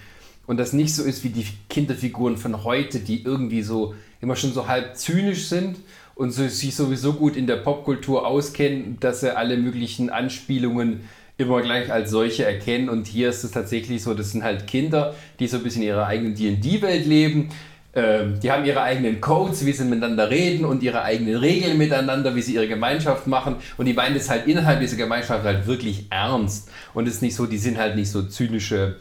Und 0.47 0.57
das 0.57 0.73
nicht 0.73 0.95
so 0.95 1.03
ist 1.03 1.25
wie 1.25 1.29
die 1.29 1.47
Kinderfiguren 1.69 2.39
von 2.39 2.65
heute, 2.65 3.01
die 3.01 3.23
irgendwie 3.23 3.63
so 3.63 3.95
immer 4.21 4.35
schon 4.35 4.53
so 4.53 4.67
halb 4.67 4.97
zynisch 4.97 5.49
sind 5.49 5.77
und 6.19 6.33
so, 6.33 6.47
sich 6.49 6.75
sowieso 6.75 7.13
gut 7.13 7.37
in 7.37 7.47
der 7.47 7.57
Popkultur 7.57 8.27
auskennen, 8.27 8.97
dass 8.99 9.21
sie 9.21 9.35
alle 9.35 9.57
möglichen 9.57 10.11
Anspielungen 10.11 11.09
immer 11.37 11.63
gleich 11.63 11.93
als 11.93 12.11
solche 12.11 12.45
erkennen. 12.45 12.89
Und 12.89 13.07
hier 13.07 13.29
ist 13.29 13.45
es 13.45 13.53
tatsächlich 13.53 14.03
so, 14.03 14.15
das 14.15 14.33
sind 14.33 14.43
halt 14.43 14.67
Kinder, 14.67 15.15
die 15.39 15.47
so 15.47 15.59
ein 15.59 15.63
bisschen 15.63 15.83
in 15.83 15.89
ihrer 15.89 16.09
eigenen 16.09 16.35
D&D-Welt 16.35 17.07
leben. 17.07 17.51
Ähm, 17.95 18.41
die 18.41 18.51
haben 18.51 18.65
ihre 18.65 18.83
eigenen 18.83 19.21
Codes, 19.21 19.65
wie 19.65 19.71
sie 19.71 19.85
miteinander 19.85 20.29
reden 20.29 20.65
und 20.65 20.83
ihre 20.83 21.03
eigenen 21.03 21.37
Regeln 21.37 21.79
miteinander, 21.79 22.35
wie 22.35 22.43
sie 22.43 22.55
ihre 22.55 22.67
Gemeinschaft 22.67 23.29
machen. 23.29 23.55
Und 23.77 23.87
die 23.87 23.93
meinen 23.93 24.17
das 24.17 24.29
halt 24.29 24.49
innerhalb 24.49 24.81
dieser 24.81 24.97
Gemeinschaft 24.97 25.45
halt 25.45 25.69
wirklich 25.69 26.07
ernst. 26.11 26.69
Und 26.95 27.07
es 27.07 27.15
ist 27.15 27.23
nicht 27.23 27.37
so, 27.37 27.47
die 27.47 27.59
sind 27.59 27.79
halt 27.79 27.95
nicht 27.95 28.11
so 28.11 28.25
zynische 28.25 28.97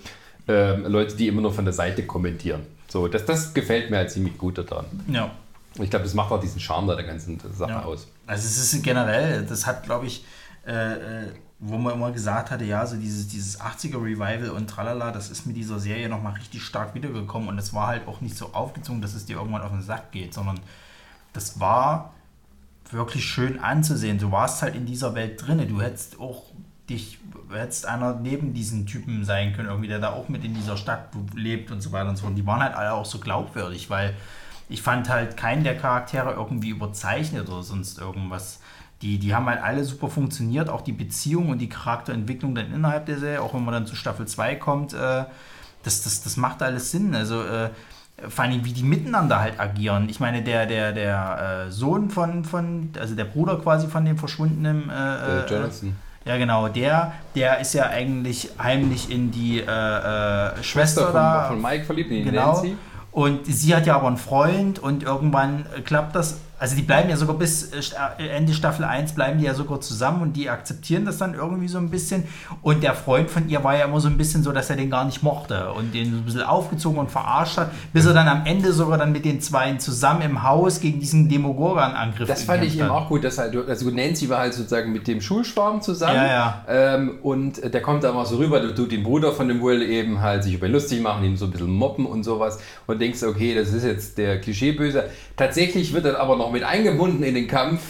ähm, 0.47 0.85
Leute, 0.85 1.15
die 1.15 1.27
immer 1.27 1.41
nur 1.41 1.51
von 1.51 1.65
der 1.65 1.73
Seite 1.73 2.03
kommentieren. 2.03 2.61
So, 2.87 3.07
das, 3.07 3.25
das 3.25 3.55
gefällt 3.55 3.89
mir 3.89 3.97
halt 3.97 4.11
ziemlich 4.11 4.37
gut 4.37 4.59
daran. 4.59 4.85
Ja. 5.11 5.31
Ich 5.79 5.89
glaube, 5.89 6.03
das 6.03 6.13
macht 6.13 6.31
auch 6.31 6.39
diesen 6.39 6.59
Charme 6.59 6.87
da 6.87 6.95
der 6.95 7.05
ganzen 7.05 7.39
Sache 7.53 7.71
Ja. 7.71 7.83
aus. 7.83 8.07
Also 8.25 8.45
es 8.47 8.73
ist 8.73 8.83
generell, 8.83 9.45
das 9.45 9.65
hat, 9.65 9.83
glaube 9.83 10.05
ich, 10.07 10.25
äh, 10.65 10.71
äh, 11.25 11.31
wo 11.59 11.77
man 11.77 11.93
immer 11.93 12.11
gesagt 12.11 12.51
hatte, 12.51 12.65
ja, 12.65 12.85
so 12.85 12.95
dieses, 12.97 13.27
dieses 13.27 13.59
80er 13.59 13.97
Revival 14.01 14.49
und 14.51 14.69
tralala, 14.69 15.11
das 15.11 15.29
ist 15.29 15.45
mit 15.47 15.55
dieser 15.55 15.79
Serie 15.79 16.07
nochmal 16.09 16.33
richtig 16.33 16.61
stark 16.63 16.93
wiedergekommen 16.93 17.49
und 17.49 17.57
es 17.57 17.73
war 17.73 17.87
halt 17.87 18.07
auch 18.07 18.21
nicht 18.21 18.35
so 18.37 18.53
aufgezogen, 18.53 19.01
dass 19.01 19.13
es 19.15 19.25
dir 19.25 19.37
irgendwann 19.37 19.61
auf 19.61 19.71
den 19.71 19.81
Sack 19.81 20.11
geht, 20.11 20.33
sondern 20.33 20.59
das 21.33 21.59
war 21.59 22.13
wirklich 22.91 23.25
schön 23.25 23.59
anzusehen. 23.59 24.17
Du 24.17 24.31
warst 24.31 24.61
halt 24.61 24.75
in 24.75 24.85
dieser 24.85 25.13
Welt 25.15 25.45
drinne. 25.45 25.65
Du 25.65 25.81
hättest 25.81 26.19
auch 26.19 26.43
dich, 26.89 27.19
hättest 27.51 27.85
einer 27.85 28.13
neben 28.15 28.53
diesen 28.53 28.85
Typen 28.85 29.25
sein 29.25 29.53
können, 29.53 29.67
irgendwie, 29.67 29.89
der 29.89 29.99
da 29.99 30.13
auch 30.13 30.29
mit 30.29 30.45
in 30.45 30.53
dieser 30.53 30.77
Stadt 30.77 31.09
lebt 31.35 31.71
und 31.71 31.81
so 31.81 31.91
weiter 31.91 32.09
und 32.09 32.15
so 32.17 32.25
fort. 32.25 32.37
Die 32.37 32.45
waren 32.45 32.61
halt 32.61 32.75
alle 32.75 32.93
auch 32.93 33.05
so 33.05 33.19
glaubwürdig, 33.19 33.89
weil 33.89 34.13
ich 34.69 34.81
fand 34.81 35.09
halt 35.09 35.37
keinen 35.37 35.63
der 35.63 35.77
Charaktere 35.77 36.33
irgendwie 36.33 36.69
überzeichnet 36.69 37.49
oder 37.49 37.63
sonst 37.63 37.99
irgendwas. 37.99 38.59
Die, 39.01 39.19
die 39.19 39.35
haben 39.35 39.45
halt 39.45 39.61
alle 39.61 39.83
super 39.83 40.07
funktioniert, 40.09 40.69
auch 40.69 40.81
die 40.81 40.91
Beziehung 40.91 41.49
und 41.49 41.59
die 41.59 41.69
Charakterentwicklung 41.69 42.55
dann 42.55 42.73
innerhalb 42.73 43.05
der 43.05 43.19
Serie, 43.19 43.41
auch 43.41 43.53
wenn 43.53 43.63
man 43.63 43.73
dann 43.73 43.85
zu 43.85 43.95
Staffel 43.95 44.27
2 44.27 44.55
kommt, 44.55 44.93
äh, 44.93 45.25
das, 45.83 46.01
das, 46.03 46.23
das 46.23 46.35
macht 46.35 46.61
alles 46.63 46.91
Sinn. 46.91 47.13
Also 47.15 47.43
äh, 47.43 47.69
vor 48.27 48.45
allem, 48.45 48.65
wie 48.65 48.73
die 48.73 48.81
miteinander 48.81 49.39
halt 49.39 49.59
agieren. 49.59 50.09
Ich 50.09 50.19
meine, 50.19 50.41
der, 50.41 50.65
der, 50.65 50.91
der 50.91 51.65
äh, 51.67 51.71
Sohn 51.71 52.09
von, 52.09 52.43
von, 52.43 52.89
also 52.99 53.13
der 53.13 53.25
Bruder 53.25 53.57
quasi 53.59 53.87
von 53.87 54.03
dem 54.03 54.17
verschwundenen 54.17 54.89
äh, 54.89 55.43
Äh, 55.43 55.49
Jonathan. 55.49 55.95
ja, 56.25 56.37
genau. 56.37 56.67
Der, 56.67 57.13
der 57.35 57.59
ist 57.59 57.73
ja 57.73 57.85
eigentlich 57.89 58.49
heimlich 58.61 59.11
in 59.11 59.29
die 59.29 59.59
äh, 59.59 59.63
äh, 59.63 60.63
Schwester 60.63 61.05
von, 61.05 61.13
da. 61.13 61.43
von 61.49 61.61
Mike 61.61 61.85
verliebt, 61.85 62.09
in 62.09 62.25
genau. 62.25 62.53
Nancy. 62.53 62.75
Und 63.17 63.47
sie 63.47 63.75
hat 63.75 63.87
ja 63.87 63.95
aber 63.95 64.05
einen 64.05 64.17
Freund 64.17 64.77
und 64.77 65.01
irgendwann 65.01 65.65
äh, 65.75 65.81
klappt 65.81 66.15
das. 66.15 66.37
Also 66.59 66.75
die 66.75 66.81
bleiben 66.81 67.09
ja 67.09 67.17
sogar 67.17 67.35
bis 67.37 67.71
äh, 67.71 67.81
Sta- 67.81 68.13
Ende 68.17 68.53
Staffel 68.53 68.83
1 68.83 69.13
bleiben 69.13 69.37
die 69.39 69.45
ja 69.45 69.53
sogar 69.53 69.79
zusammen 69.79 70.21
und 70.23 70.33
die 70.33 70.49
akzeptieren 70.49 71.05
das 71.05 71.17
dann 71.17 71.33
irgendwie 71.35 71.67
so 71.67 71.77
ein 71.77 71.89
bisschen. 71.91 72.23
Und 72.63 72.81
der 72.83 72.95
Freund 72.95 73.29
von 73.29 73.47
ihr 73.47 73.63
war 73.63 73.77
ja 73.77 73.85
immer 73.85 73.99
so 73.99 74.07
ein 74.07 74.17
bisschen 74.17 74.41
so, 74.43 74.51
dass 74.51 74.69
er 74.69 74.75
den 74.75 74.89
gar 74.89 75.05
nicht 75.05 75.21
mochte 75.21 75.71
und 75.73 75.93
den 75.93 76.11
so 76.11 76.17
ein 76.17 76.25
bisschen 76.25 76.41
aufgezogen 76.43 76.97
und 76.99 77.11
verarscht 77.11 77.57
hat, 77.57 77.71
bis 77.93 78.05
er 78.05 78.13
dann 78.13 78.27
am 78.27 78.45
Ende 78.45 78.73
sogar 78.73 78.97
dann 78.97 79.11
mit 79.11 79.23
den 79.25 79.39
Zweien 79.39 79.79
zusammen 79.79 80.21
im 80.21 80.43
Haus 80.43 80.79
gegen 80.79 80.99
diesen 80.99 81.29
Demogorgon-Angriff 81.29 82.27
Das 82.27 82.43
fand 82.43 82.63
ich 82.63 82.77
eben 82.79 82.89
auch 82.89 83.07
gut, 83.07 83.23
dass 83.23 83.37
halt, 83.37 83.55
also 83.67 83.89
Nancy 83.91 84.27
war 84.29 84.39
halt 84.39 84.53
sozusagen 84.53 84.91
mit 84.91 85.07
dem 85.07 85.21
Schulschwarm 85.21 85.81
zusammen. 85.81 86.15
Ja, 86.15 86.25
ja. 86.27 86.65
Ähm, 86.67 87.19
und 87.21 87.71
der 87.73 87.81
kommt 87.81 88.03
da 88.03 88.11
mal 88.13 88.25
so 88.25 88.37
rüber, 88.37 88.59
du 88.59 88.73
tut 88.73 88.91
den 88.91 89.03
Bruder 89.03 89.31
von 89.31 89.47
dem 89.47 89.61
Will 89.61 89.81
eben 89.83 90.21
halt 90.21 90.43
sich 90.43 90.55
über 90.55 90.67
lustig 90.67 91.01
machen, 91.01 91.23
ihn 91.23 91.37
so 91.37 91.45
ein 91.45 91.51
bisschen 91.51 91.69
moppen 91.69 92.05
und 92.05 92.23
sowas 92.23 92.57
und 92.87 92.99
denkst, 92.99 93.21
okay, 93.23 93.53
das 93.53 93.73
ist 93.73 93.83
jetzt 93.83 94.17
der 94.17 94.41
Klischeeböse. 94.41 95.05
Tatsächlich 95.35 95.93
wird 95.93 96.05
er 96.05 96.19
aber 96.19 96.35
noch 96.35 96.46
mit 96.51 96.63
eingebunden 96.63 97.23
in 97.23 97.35
den 97.35 97.47
Kampf 97.47 97.81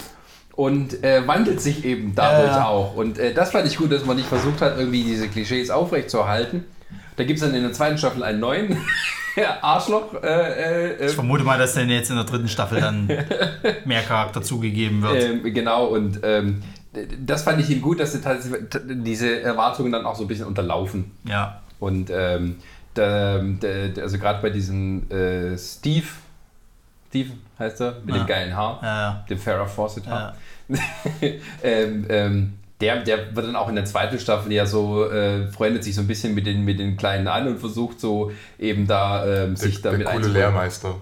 und 0.55 1.03
äh, 1.03 1.27
wandelt 1.27 1.61
sich 1.61 1.85
eben 1.85 2.13
dadurch 2.15 2.51
Ja, 2.51 2.65
auch. 2.65 2.95
Und 2.95 3.19
äh, 3.19 3.33
das 3.33 3.51
fand 3.51 3.67
ich 3.67 3.77
gut, 3.77 3.91
dass 3.91 4.05
man 4.05 4.17
nicht 4.17 4.27
versucht 4.27 4.61
hat, 4.61 4.77
irgendwie 4.77 5.03
diese 5.03 5.27
Klischees 5.27 5.69
aufrechtzuerhalten. 5.69 6.63
Da 7.15 7.23
gibt 7.23 7.39
es 7.39 7.45
dann 7.45 7.55
in 7.55 7.63
der 7.63 7.73
zweiten 7.73 7.97
Staffel 7.97 8.23
einen 8.23 8.39
neuen. 8.39 8.77
Arschloch. 9.61 10.15
Äh, 10.23 10.93
äh, 10.93 11.05
Ich 11.07 11.13
vermute 11.13 11.43
mal, 11.43 11.59
dass 11.59 11.75
dann 11.75 11.89
jetzt 11.89 12.09
in 12.09 12.15
der 12.15 12.25
dritten 12.25 12.47
Staffel 12.47 12.81
dann 12.81 13.07
mehr 13.85 14.01
Charakter 14.01 14.41
zugegeben 14.41 15.03
wird. 15.03 15.23
Ähm, 15.23 15.53
genau, 15.53 15.85
und 15.87 16.21
ähm, 16.23 16.63
das 17.23 17.43
fand 17.43 17.59
ich 17.61 17.69
ihm 17.69 17.81
gut, 17.81 17.99
dass 17.99 18.13
sie 18.13 18.19
diese 19.03 19.41
Erwartungen 19.41 19.91
dann 19.91 20.05
auch 20.07 20.15
so 20.15 20.23
ein 20.23 20.27
bisschen 20.27 20.47
unterlaufen. 20.47 21.11
ja. 21.25 21.61
Und 21.79 22.09
ähm, 22.11 22.55
da, 22.95 23.37
da, 23.37 23.87
da- 23.93 24.01
also 24.01 24.17
gerade 24.17 24.41
bei 24.41 24.49
diesem 24.49 25.03
äh, 25.11 25.55
Steve, 25.59 26.07
Steve 27.09 27.29
heißt 27.59 27.81
er, 27.81 27.97
mit 28.03 28.15
Ja. 28.15 28.23
dem 28.23 28.27
geilen 28.27 28.55
Haar, 28.55 28.79
Ja, 28.81 28.87
ja. 29.01 29.25
dem 29.29 29.37
Farrah 29.37 29.65
Fawcett 29.65 30.07
Haar. 30.07 30.35
Ja. 30.69 30.77
ähm, 31.63 32.05
ähm, 32.09 32.53
der, 32.81 32.97
der 33.03 33.35
wird 33.35 33.47
dann 33.47 33.55
auch 33.55 33.69
in 33.69 33.75
der 33.75 33.85
zweiten 33.85 34.19
Staffel 34.19 34.51
ja 34.51 34.65
so, 34.65 35.09
äh, 35.09 35.47
freundet 35.47 35.83
sich 35.83 35.95
so 35.95 36.01
ein 36.01 36.07
bisschen 36.07 36.35
mit 36.35 36.45
den, 36.45 36.63
mit 36.63 36.79
den 36.79 36.95
Kleinen 36.97 37.27
an 37.27 37.47
und 37.47 37.59
versucht 37.59 37.99
so 37.99 38.31
eben 38.59 38.85
da 38.85 39.25
ähm, 39.25 39.55
Der, 39.55 39.57
sich 39.57 39.81
der 39.81 39.91
damit 39.93 40.05
coole 40.07 40.17
einzubringen. 40.17 40.41
Lehrmeister. 40.51 40.95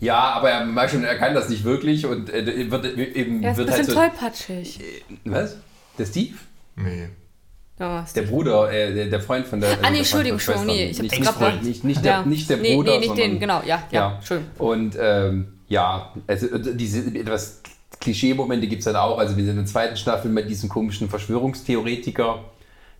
Ja, 0.00 0.18
aber 0.32 0.50
er 0.50 0.64
merkt 0.64 0.92
schon, 0.92 1.04
er 1.04 1.16
kann 1.16 1.34
das 1.34 1.48
nicht 1.48 1.64
wirklich 1.64 2.06
und 2.06 2.32
äh, 2.32 2.70
wird 2.70 2.84
eben 2.96 3.42
Er 3.42 3.52
ist 3.52 3.58
ein 3.58 3.66
wird 3.66 3.70
halt 3.70 3.78
bisschen 3.80 3.84
so. 3.86 3.94
tollpatschig. 3.94 4.80
Was? 5.26 5.56
Der 5.98 6.06
Steve? 6.06 6.34
Nee. 6.76 7.08
Ja, 7.78 8.02
was 8.02 8.12
Der 8.12 8.22
Bruder, 8.22 8.72
äh, 8.72 8.94
der, 8.94 9.06
der 9.06 9.20
Freund 9.20 9.46
von 9.46 9.60
der. 9.60 9.70
Ah, 9.70 9.74
nee, 9.82 9.88
der 9.90 9.98
Entschuldigung, 9.98 10.38
Entschuldigung, 10.38 10.66
nee, 10.68 10.86
ich 10.86 10.98
hab's 10.98 11.10
nicht, 11.10 11.20
nicht, 11.20 11.62
nicht, 11.62 11.84
nicht, 11.84 12.04
der, 12.04 12.12
Ja. 12.12 12.22
nicht 12.24 12.48
der 12.50 12.56
Nee, 12.58 12.74
Bruder. 12.74 12.92
nee, 12.92 12.98
nicht 12.98 13.08
sondern, 13.08 13.30
den, 13.30 13.40
genau, 13.40 13.62
ja, 13.66 13.82
ja, 13.90 14.18
schön. 14.22 14.44
Und 14.58 14.96
ähm, 15.00 15.58
ja, 15.72 16.12
also 16.26 16.48
äh, 16.48 16.76
diese 16.76 16.98
etwas 17.18 17.62
Klischee-Momente 17.98 18.66
gibt 18.66 18.80
es 18.80 18.84
dann 18.84 18.96
auch. 18.96 19.16
Also, 19.16 19.36
wir 19.36 19.44
sind 19.44 19.52
in 19.52 19.64
der 19.64 19.66
zweiten 19.66 19.96
Staffel 19.96 20.30
mit 20.30 20.48
diesem 20.50 20.68
komischen 20.68 21.08
Verschwörungstheoretiker 21.08 22.44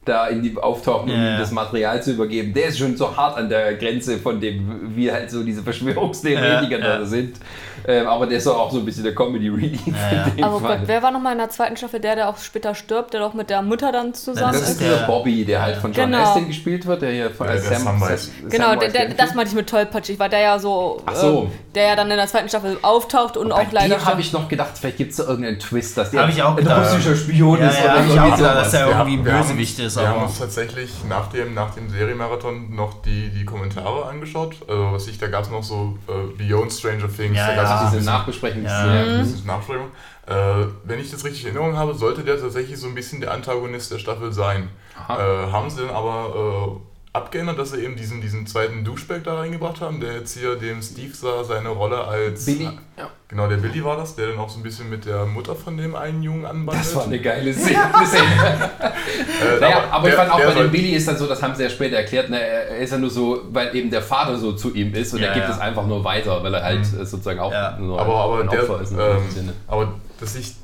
da 0.04 0.26
in 0.26 0.42
die 0.42 0.56
auftauchen, 0.56 1.10
um 1.10 1.16
Ja, 1.16 1.16
ihm 1.16 1.24
ja. 1.34 1.38
das 1.38 1.52
Material 1.52 2.02
zu 2.02 2.12
übergeben. 2.12 2.52
Der 2.52 2.66
ist 2.66 2.78
schon 2.78 2.96
so 2.96 3.16
hart 3.16 3.36
an 3.38 3.48
der 3.48 3.74
Grenze 3.74 4.18
von 4.18 4.40
dem, 4.40 4.96
wie 4.96 5.12
halt 5.12 5.30
so 5.30 5.42
diese 5.44 5.62
Verschwörungstheoretiker 5.62 6.78
Ja, 6.78 6.84
ja. 6.94 6.98
da 6.98 7.04
sind. 7.06 7.36
Ähm, 7.84 8.06
aber 8.06 8.26
der 8.28 8.38
ist 8.38 8.46
doch 8.46 8.56
auch 8.58 8.70
so 8.70 8.78
ein 8.78 8.84
bisschen 8.84 9.02
der 9.02 9.12
Comedy-Relief. 9.14 9.80
Ja, 9.86 10.24
in 10.26 10.36
dem 10.36 10.44
Aber 10.44 10.60
Fall. 10.60 10.78
Gott, 10.78 10.86
wer 10.88 11.02
war 11.02 11.10
nochmal 11.10 11.32
in 11.32 11.38
der 11.38 11.50
zweiten 11.50 11.76
Staffel 11.76 11.98
der, 11.98 12.14
der 12.14 12.28
auch 12.28 12.38
später 12.38 12.76
stirbt, 12.76 13.12
der 13.12 13.20
doch 13.20 13.34
mit 13.34 13.50
der 13.50 13.60
Mutter 13.62 13.90
dann 13.90 14.14
zusammen 14.14 14.52
Das 14.52 14.62
ist? 14.62 14.68
ist 14.70 14.80
dieser 14.80 14.98
der- 14.98 15.06
Bobby, 15.06 15.44
der 15.44 15.62
halt 15.62 15.76
von 15.78 15.92
John 15.92 16.12
Genau. 16.12 16.22
Astin 16.22 16.46
gespielt 16.46 16.86
wird, 16.86 17.02
der 17.02 17.10
hier 17.10 17.30
von 17.30 17.46
Ja, 17.48 17.54
der 17.54 17.62
Sam, 17.62 17.82
Samwise. 17.82 18.30
Sam- 18.40 18.50
Genau, 18.50 18.70
der, 18.76 18.90
Samwise 18.90 18.92
der, 18.92 19.08
das 19.26 19.34
meinte 19.34 19.50
ich 19.50 19.56
mit 19.56 19.68
tollpatschig, 19.68 20.18
weil 20.20 20.30
der 20.30 20.40
ja 20.40 20.58
so, 20.60 21.02
so. 21.12 21.42
ähm, 21.44 21.50
der 21.74 21.86
ja 21.88 21.96
dann 21.96 22.08
in 22.10 22.16
der 22.18 22.26
zweiten 22.28 22.48
Staffel 22.48 22.76
auftaucht 22.82 23.36
und 23.36 23.48
Bei 23.48 23.54
auch 23.56 23.72
leider 23.72 24.04
habe 24.04 24.20
ich 24.20 24.32
noch 24.32 24.48
gedacht, 24.48 24.70
vielleicht 24.78 24.98
gibt 24.98 25.10
es 25.10 25.16
da 25.16 25.24
irgendeinen 25.24 25.58
Twist, 25.58 25.96
dass 25.98 26.12
der 26.12 26.22
Hab 26.22 26.28
ich 26.28 26.40
auch 26.40 26.56
ein 26.56 26.66
russischer 26.66 27.16
Spion 27.16 27.58
Ja, 27.58 27.68
ist 27.68 27.78
ja, 27.84 27.94
oder 27.94 28.36
gedacht, 28.36 28.56
dass 28.58 28.74
er 28.74 28.86
irgendwie 28.88 29.14
ein 29.14 29.24
Bösewicht 29.24 29.80
uns- 29.80 29.91
ist, 29.92 30.00
Wir 30.00 30.08
haben 30.08 30.16
aber- 30.18 30.26
uns 30.26 30.38
tatsächlich 30.38 31.04
nach 31.08 31.28
dem, 31.28 31.54
nach 31.54 31.74
dem 31.74 31.88
Serienmarathon 31.88 32.74
noch 32.74 33.02
die, 33.02 33.30
die 33.30 33.44
Kommentare 33.44 34.06
angeschaut. 34.06 34.56
Also 34.68 34.92
was 34.92 35.06
ich, 35.08 35.18
da 35.18 35.28
gab 35.28 35.44
es 35.44 35.50
noch 35.50 35.62
so 35.62 35.98
äh, 36.08 36.36
Beyond 36.36 36.72
Stranger 36.72 37.08
Things. 37.14 37.36
Ja, 37.36 37.48
da 37.48 37.54
gab's 37.56 37.68
ja. 37.70 37.76
Diese 37.84 37.96
bisschen- 37.98 38.04
Nachbesprechung. 38.12 38.64
Ja. 38.64 39.18
Bisschen 39.18 39.46
Nachschreibung. 39.46 39.88
Äh, 40.26 40.66
wenn 40.84 40.98
ich 41.00 41.10
das 41.10 41.24
richtig 41.24 41.42
in 41.46 41.54
Erinnerung 41.56 41.76
habe, 41.76 41.94
sollte 41.94 42.22
der 42.22 42.40
tatsächlich 42.40 42.78
so 42.78 42.86
ein 42.86 42.94
bisschen 42.94 43.20
der 43.20 43.32
Antagonist 43.32 43.90
der 43.92 43.98
Staffel 43.98 44.32
sein. 44.32 44.68
Äh, 45.08 45.12
haben 45.12 45.68
sie 45.68 45.80
dann 45.84 45.90
aber 45.94 46.78
äh, 46.78 46.91
abgeändert, 47.14 47.58
dass 47.58 47.72
sie 47.72 47.80
eben 47.84 47.94
diesen, 47.96 48.20
diesen 48.22 48.46
zweiten 48.46 48.84
Douchebag 48.84 49.20
da 49.24 49.34
reingebracht 49.34 49.80
haben, 49.82 50.00
der 50.00 50.14
jetzt 50.14 50.36
hier 50.36 50.56
dem 50.56 50.80
Steve 50.80 51.14
sah 51.14 51.44
seine 51.44 51.68
Rolle 51.68 52.02
als. 52.04 52.46
Billy. 52.46 52.64
Ja. 52.96 53.10
Genau, 53.28 53.48
der 53.48 53.56
Billy 53.58 53.82
war 53.84 53.96
das, 53.96 54.14
der 54.16 54.28
dann 54.28 54.38
auch 54.38 54.48
so 54.48 54.58
ein 54.58 54.62
bisschen 54.62 54.88
mit 54.90 55.04
der 55.06 55.24
Mutter 55.26 55.54
von 55.54 55.76
dem 55.76 55.94
einen 55.94 56.22
Jungen 56.22 56.44
anbandelt. 56.46 56.86
Das 56.86 56.94
war 56.94 57.04
eine 57.04 57.18
geile 57.20 57.52
Szene. 57.54 57.78
Äh, 57.80 59.60
naja, 59.60 59.84
aber 59.90 60.08
ich 60.08 60.14
der- 60.14 60.20
fand 60.24 60.32
auch 60.32 60.38
der 60.38 60.46
bei 60.48 60.54
dem 60.62 60.70
Billy 60.70 60.90
ist 60.92 61.08
dann 61.08 61.16
so, 61.16 61.26
das 61.26 61.42
haben 61.42 61.54
sie 61.54 61.62
ja 61.64 61.70
später 61.70 61.96
erklärt, 61.96 62.30
ne, 62.30 62.40
er 62.40 62.78
ist 62.78 62.90
ja 62.92 62.98
nur 62.98 63.10
so, 63.10 63.40
weil 63.50 63.74
eben 63.74 63.90
der 63.90 64.02
Vater 64.02 64.36
so 64.38 64.52
zu 64.52 64.74
ihm 64.74 64.94
ist 64.94 65.12
und 65.14 65.20
Ja, 65.20 65.28
er 65.28 65.34
gibt 65.34 65.48
ja. 65.48 65.54
es 65.54 65.60
einfach 65.60 65.86
nur 65.86 66.04
weiter, 66.04 66.42
weil 66.42 66.54
er 66.54 66.62
halt 66.62 66.80
äh, 66.80 67.04
sozusagen 67.06 67.40
auch 67.40 67.52
Ja. 67.52 67.76
nur 67.78 68.00
aber, 68.00 68.14
aber, 68.14 68.40
ein 68.40 68.48
der, 68.48 68.62
Opfer 68.62 68.82
ist. 68.82 68.90
in 68.92 68.98
dem 68.98 69.06
ähm, 69.16 69.30
Sinne. 69.30 69.52
aber 69.66 69.94
das, 70.20 70.34
ich, 70.36 70.54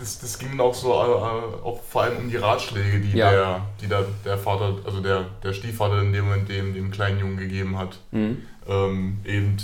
das, 0.00 0.18
das 0.18 0.38
ging 0.38 0.58
auch 0.58 0.74
so 0.74 0.88
äh, 0.88 0.92
auch 1.64 1.80
vor 1.88 2.02
allem 2.02 2.16
um 2.18 2.30
die 2.30 2.36
Ratschläge, 2.36 3.00
die 3.00 3.16
Ja. 3.16 3.30
der, 3.30 3.66
die 3.80 3.86
der, 3.86 4.04
der 4.24 4.38
Vater, 4.38 4.74
also 4.84 5.00
der, 5.00 5.26
der 5.42 5.52
Stiefvater 5.52 6.00
in 6.00 6.12
dem 6.12 6.24
Moment 6.24 6.48
dem, 6.48 6.74
dem 6.74 6.90
kleinen 6.90 7.20
Jungen 7.20 7.36
gegeben 7.36 7.78
hat. 7.78 7.98
Mhm. 8.10 8.38
Ähm, 8.68 9.18
eben, 9.24 9.56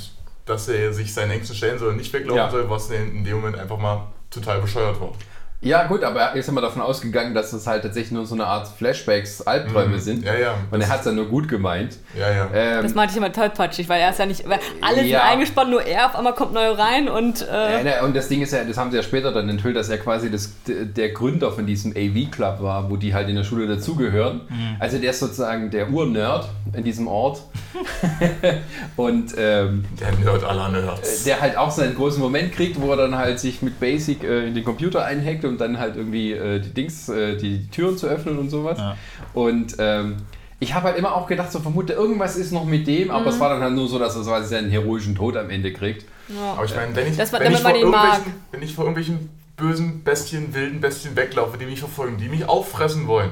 dass 0.45 0.69
er 0.69 0.93
sich 0.93 1.13
seinen 1.13 1.33
Ängsten 1.33 1.57
stellen 1.57 1.79
soll 1.79 1.89
und 1.91 1.97
nicht 1.97 2.13
weglaufen 2.13 2.37
Ja. 2.37 2.51
soll, 2.51 2.69
was 2.71 2.91
in 2.91 3.25
dem 3.25 3.37
Moment 3.37 3.59
einfach 3.59 3.79
mal 3.79 4.07
total 4.31 4.61
bescheuert 4.61 5.01
war. 5.01 5.13
Ja, 5.63 5.85
gut, 5.87 6.05
aber 6.05 6.21
er 6.21 6.35
ist 6.37 6.49
immer 6.49 6.61
davon 6.61 6.83
ausgegangen, 6.83 7.35
dass 7.35 7.53
es 7.53 7.67
halt 7.67 7.83
tatsächlich 7.83 8.13
nur 8.13 8.27
so 8.27 8.35
eine 8.35 8.47
Art 8.47 8.69
Flashbacks, 8.69 9.41
Albträume 9.43 9.97
Mhm. 9.97 10.01
sind. 10.01 10.25
Ja, 10.25 10.35
ja. 10.35 10.55
Und 10.71 10.81
er 10.83 10.89
hat 10.89 10.99
es 10.99 11.05
dann 11.07 11.17
nur 11.17 11.27
gut 11.27 11.49
gemeint. 11.49 11.97
Ja, 12.17 12.31
ja. 12.31 12.49
Ähm, 12.55 12.83
Das 12.83 12.95
meinte 12.95 13.13
ich 13.13 13.17
immer 13.17 13.33
tollpatschig, 13.33 13.89
weil 13.89 14.01
er 14.03 14.11
ist 14.11 14.19
ja 14.19 14.27
nicht, 14.27 14.47
weil 14.49 14.61
alle 14.83 15.03
Ja. 15.03 15.21
sind 15.21 15.31
eingespannt, 15.33 15.71
nur 15.71 15.83
er, 15.83 16.07
auf 16.07 16.15
einmal 16.15 16.35
kommt 16.35 16.53
neu 16.53 16.71
rein 16.73 17.09
und 17.09 17.41
Ja, 17.41 17.69
äh, 17.79 17.85
ne, 17.85 17.93
und 18.05 18.15
das 18.15 18.29
Ding 18.29 18.43
ist 18.43 18.53
ja, 18.53 18.63
das 18.65 18.77
haben 18.77 18.91
sie 18.91 18.99
ja 18.99 19.03
später 19.03 19.33
dann 19.33 19.49
enthüllt, 19.49 19.77
dass 19.77 19.89
er 19.89 19.97
quasi 19.99 20.31
das, 20.31 20.53
der 20.67 21.09
Gründer 21.11 21.51
von 21.51 21.67
diesem 21.67 21.93
AV-Club 21.93 22.61
war, 22.61 22.91
wo 22.91 22.97
die 22.97 23.15
halt 23.15 23.29
in 23.31 23.35
der 23.37 23.45
Schule 23.45 23.67
dazugehören. 23.67 24.43
Also 24.79 24.99
der 24.99 25.11
ist 25.11 25.21
sozusagen 25.21 25.71
der 25.71 25.91
Urnerd 25.91 26.49
in 26.75 26.85
diesem 26.85 27.09
Ort. 27.09 27.41
und 28.97 29.33
ähm, 29.37 29.85
Der 30.01 30.13
Nerd 30.13 30.45
aller 30.45 30.69
Nerds. 30.71 31.25
der 31.25 31.41
halt 31.41 31.57
auch 31.57 31.71
seinen 31.71 31.95
großen 31.95 32.21
Moment 32.21 32.53
kriegt, 32.53 32.81
wo 32.81 32.91
er 32.91 32.97
dann 32.97 33.17
halt 33.17 33.41
sich 33.41 33.63
mit 33.63 33.81
Basic 33.81 34.23
äh, 34.23 34.47
in 34.47 34.55
den 34.55 34.65
Computer 34.65 35.05
einhackt 35.05 35.45
und 35.47 35.61
dann 35.61 35.79
halt 35.79 35.97
irgendwie 35.97 36.33
äh, 36.33 36.61
die 36.61 36.71
Dings, 36.75 37.09
äh, 37.09 37.37
die, 37.37 37.59
die 37.59 37.71
Türen 37.71 37.97
zu 37.97 38.07
öffnen 38.07 38.39
und 38.39 38.51
sowas. 38.51 38.79
Ja. 38.79 38.97
Und 39.35 39.77
ähm, 39.79 40.17
ich 40.59 40.73
habe 40.75 40.87
halt 40.89 40.97
immer 40.99 41.15
auch 41.15 41.27
gedacht, 41.27 41.53
so 41.53 41.61
vermute, 41.61 41.93
irgendwas 41.93 42.37
ist 42.37 42.53
noch 42.53 42.65
mit 42.65 42.87
dem, 42.87 43.11
aber 43.11 43.27
es 43.27 43.39
war 43.41 43.51
dann 43.51 43.61
halt 43.61 43.75
nur 43.75 43.89
so, 43.89 43.99
dass 43.99 44.17
er 44.17 44.23
quasi 44.23 44.49
seinen 44.49 44.71
heroischen 44.71 45.15
Tod 45.15 45.37
am 45.37 45.51
Ende 45.51 45.73
kriegt. 45.73 46.07
Aber 46.55 46.65
ich 46.65 46.75
meine, 46.75 46.95
wenn 46.97 47.07
ich, 47.09 47.17
Das 47.17 47.33
war- 47.33 47.41
wenn, 47.41 47.53
ich 47.53 47.61
vor 47.61 47.75
irgendwelchen, 47.75 48.33
wenn 48.53 48.63
ich 48.63 48.75
vor 48.75 48.85
irgendwelchen 48.85 49.29
bösen 49.57 50.03
Bestien, 50.03 50.55
wilden 50.55 50.81
Bestien 50.81 51.15
weglaufe, 51.17 51.57
die 51.59 51.67
mich 51.67 51.79
verfolgen, 51.81 52.17
die 52.19 52.29
mich 52.29 52.49
auffressen 52.49 53.07
wollen, 53.07 53.31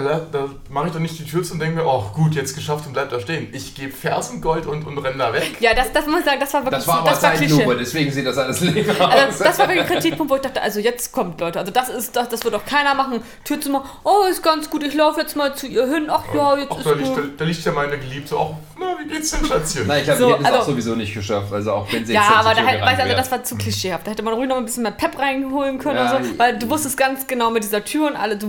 da, 0.00 0.20
da 0.32 0.48
mache 0.70 0.86
ich 0.88 0.92
doch 0.92 1.00
nicht 1.00 1.18
die 1.18 1.24
Tür 1.24 1.42
zu 1.42 1.52
und 1.54 1.58
denke 1.60 1.76
mir, 1.76 1.86
oh 1.86 2.04
gut, 2.14 2.34
jetzt 2.34 2.54
geschafft 2.54 2.86
und 2.86 2.92
bleib 2.92 3.10
da 3.10 3.20
stehen. 3.20 3.48
Ich 3.52 3.74
gebe 3.74 3.92
Fersengold 3.92 4.66
und, 4.66 4.86
und 4.86 4.98
renne 4.98 5.18
da 5.18 5.32
weg. 5.32 5.56
ja, 5.60 5.74
das, 5.74 5.92
das 5.92 6.06
muss 6.06 6.20
ich 6.20 6.24
sagen, 6.24 6.40
das 6.40 6.52
war 6.54 6.64
wirklich 6.64 6.78
Das 6.78 6.88
war 6.88 6.98
aber 7.00 7.10
das 7.10 7.22
war 7.22 7.34
Zeitlupe, 7.34 7.62
Klischee. 7.64 7.78
deswegen 7.78 8.12
sieht 8.12 8.26
das 8.26 8.38
alles 8.38 8.60
leer 8.60 8.84
aus. 8.90 9.00
Also, 9.00 9.44
das 9.44 9.58
war 9.58 9.68
wirklich 9.68 9.86
ein 9.86 9.92
Kritikpunkt, 9.92 10.30
wo 10.32 10.36
ich 10.36 10.42
dachte, 10.42 10.62
also 10.62 10.80
jetzt 10.80 11.12
kommt, 11.12 11.40
Leute, 11.40 11.58
also 11.60 11.72
das 11.72 11.88
ist, 11.88 12.16
das, 12.16 12.28
das 12.28 12.44
wird 12.44 12.54
doch 12.54 12.64
keiner 12.64 12.94
machen. 12.94 13.20
Tür 13.44 13.60
zu 13.60 13.70
machen, 13.70 13.88
oh, 14.04 14.24
ist 14.30 14.42
ganz 14.42 14.68
gut, 14.70 14.82
ich 14.82 14.94
laufe 14.94 15.20
jetzt 15.20 15.36
mal 15.36 15.54
zu 15.54 15.66
ihr 15.66 15.86
hin, 15.86 16.06
ach 16.08 16.24
ja, 16.34 16.56
jetzt 16.56 16.68
Ach, 16.72 16.78
ist 16.78 16.86
da, 16.86 16.92
liegt, 16.92 17.16
da, 17.16 17.20
gut. 17.20 17.40
da 17.40 17.44
liegt 17.44 17.64
ja 17.64 17.72
meine 17.72 17.98
Geliebte 17.98 18.36
auch. 18.36 18.54
Na, 18.78 18.96
wie 19.02 19.08
geht's 19.12 19.30
denn, 19.30 19.44
Schatzchen? 19.46 19.86
Nein, 19.86 19.98
ich 20.00 20.04
glaube, 20.04 20.18
So, 20.20 20.26
die 20.26 20.32
hätten 20.32 20.44
es 20.44 20.50
auch 20.50 20.54
also- 20.58 20.70
sowieso 20.72 20.94
nicht 20.96 21.14
geschafft. 21.14 21.52
Also 21.52 21.72
auch 21.72 21.92
wenn 21.92 22.04
sie 22.04 22.12
Ja, 22.12 22.22
jetzt 22.22 22.30
aber 22.32 22.54
zur 22.54 22.62
da 22.62 22.68
halt, 22.68 22.80
weißt, 22.82 23.00
also 23.02 23.16
das 23.16 23.30
war 23.30 23.44
zu 23.44 23.56
klischeehaft. 23.56 24.06
Da 24.06 24.10
hätte 24.10 24.22
man 24.22 24.34
ruhig 24.34 24.48
noch 24.48 24.56
ein 24.56 24.64
bisschen 24.64 24.82
mehr 24.82 24.92
Pep 24.92 25.18
reinholen 25.18 25.78
können 25.78 25.96
Ja. 25.96 26.20
so, 26.22 26.38
weil 26.38 26.58
du 26.58 26.68
wusstest 26.68 26.96
ganz 26.96 27.26
genau 27.26 27.50
mit 27.50 27.62
dieser 27.62 27.84
Tür 27.84 28.08
und 28.08 28.16
alle, 28.16 28.36
du, 28.36 28.48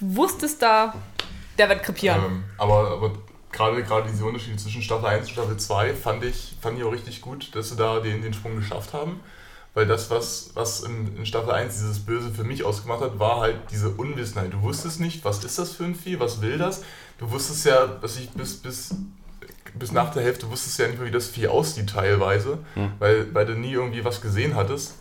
du 0.00 0.16
wusstest 0.16 0.62
da, 0.62 0.85
der 1.58 1.68
wird 1.68 1.82
krepieren. 1.82 2.20
Ähm, 2.24 2.44
aber 2.58 2.90
aber 2.90 3.12
gerade, 3.52 3.82
gerade 3.82 4.08
diese 4.10 4.24
Unterschiede 4.24 4.56
zwischen 4.56 4.82
Staffel 4.82 5.06
1 5.06 5.26
und 5.26 5.32
Staffel 5.32 5.56
2 5.56 5.94
fand 5.94 6.24
ich, 6.24 6.56
fand 6.60 6.78
ich 6.78 6.84
auch 6.84 6.92
richtig 6.92 7.20
gut, 7.20 7.54
dass 7.54 7.70
sie 7.70 7.76
da 7.76 8.00
den, 8.00 8.22
den 8.22 8.34
Sprung 8.34 8.56
geschafft 8.56 8.92
haben. 8.92 9.20
Weil 9.74 9.86
das, 9.86 10.08
was, 10.10 10.52
was 10.54 10.80
in, 10.80 11.16
in 11.18 11.26
Staffel 11.26 11.50
1 11.50 11.74
dieses 11.74 11.98
Böse 11.98 12.30
für 12.30 12.44
mich 12.44 12.64
ausgemacht 12.64 13.02
hat, 13.02 13.18
war 13.18 13.40
halt 13.40 13.56
diese 13.70 13.90
Unwissenheit. 13.90 14.52
Du 14.52 14.62
wusstest 14.62 15.00
nicht, 15.00 15.22
was 15.24 15.44
ist 15.44 15.58
das 15.58 15.72
für 15.72 15.84
ein 15.84 15.94
Vieh, 15.94 16.18
was 16.18 16.40
will 16.40 16.56
das? 16.56 16.82
Du 17.18 17.30
wusstest 17.30 17.66
ja, 17.66 17.86
dass 17.86 18.16
ich 18.16 18.30
bis, 18.30 18.56
bis, 18.56 18.94
bis 19.74 19.92
nach 19.92 20.14
der 20.14 20.22
Hälfte 20.22 20.50
wusstest 20.50 20.78
ja 20.78 20.86
nicht 20.86 20.98
mehr, 20.98 21.06
wie 21.06 21.12
das 21.12 21.28
Vieh 21.28 21.48
aussieht 21.48 21.90
teilweise, 21.90 22.58
weil, 22.98 23.34
weil 23.34 23.44
du 23.44 23.52
nie 23.52 23.72
irgendwie 23.72 24.02
was 24.02 24.22
gesehen 24.22 24.54
hattest. 24.54 24.94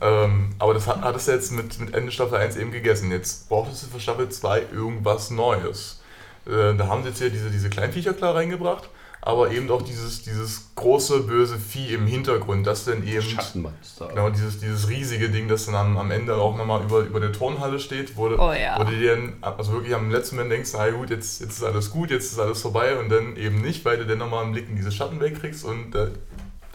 Ähm, 0.00 0.50
aber 0.58 0.74
das 0.74 0.86
hat, 0.86 1.02
hattest 1.02 1.28
du 1.28 1.32
jetzt 1.32 1.52
mit, 1.52 1.78
mit 1.80 1.94
Ende 1.94 2.10
Staffel 2.12 2.36
1 2.38 2.56
eben 2.56 2.72
gegessen. 2.72 3.10
Jetzt 3.10 3.48
brauchtest 3.48 3.84
du 3.84 3.86
für 3.88 4.00
Staffel 4.00 4.28
2 4.28 4.62
irgendwas 4.72 5.30
Neues. 5.30 6.00
Äh, 6.46 6.74
da 6.76 6.88
haben 6.88 7.02
sie 7.02 7.10
jetzt 7.10 7.20
ja 7.20 7.28
diese, 7.28 7.50
diese 7.50 7.70
Kleinviecher 7.70 8.12
klar 8.12 8.34
reingebracht, 8.34 8.90
aber 9.22 9.50
eben 9.52 9.70
auch 9.70 9.80
dieses, 9.82 10.22
dieses 10.22 10.72
große, 10.74 11.20
böse 11.20 11.58
Vieh 11.58 11.94
im 11.94 12.06
Hintergrund, 12.06 12.66
das 12.66 12.84
dann 12.84 13.06
eben. 13.06 13.22
Schattenmonster. 13.22 14.08
Genau, 14.08 14.28
dieses, 14.28 14.58
dieses 14.58 14.88
riesige 14.90 15.30
Ding, 15.30 15.48
das 15.48 15.64
dann 15.66 15.74
am, 15.76 15.96
am 15.96 16.10
Ende 16.10 16.34
auch 16.36 16.54
nochmal 16.56 16.82
über, 16.82 16.98
über 17.00 17.20
der 17.20 17.32
Turnhalle 17.32 17.78
steht, 17.78 18.16
wo, 18.18 18.28
du- 18.28 18.38
Oh 18.38 18.52
ja. 18.52 18.82
du 18.84 18.90
dir 18.90 19.14
dann, 19.16 19.34
also 19.40 19.72
wirklich 19.72 19.94
am 19.94 20.10
letzten 20.10 20.36
Moment 20.36 20.52
denkst, 20.52 20.70
na 20.74 20.90
gut, 20.90 21.08
jetzt, 21.08 21.40
jetzt 21.40 21.56
ist 21.58 21.64
alles 21.64 21.90
gut, 21.90 22.10
jetzt 22.10 22.32
ist 22.32 22.38
alles 22.38 22.60
vorbei 22.60 22.98
und 22.98 23.08
dann 23.08 23.36
eben 23.36 23.62
nicht, 23.62 23.84
weil 23.86 23.96
du 23.96 24.04
dann 24.04 24.18
nochmal 24.18 24.42
einen 24.42 24.52
Blick 24.52 24.68
in 24.68 24.76
diese 24.76 24.92
Schatten 24.92 25.20
wegkriegst 25.20 25.64
und 25.64 25.94
äh, 25.94 26.08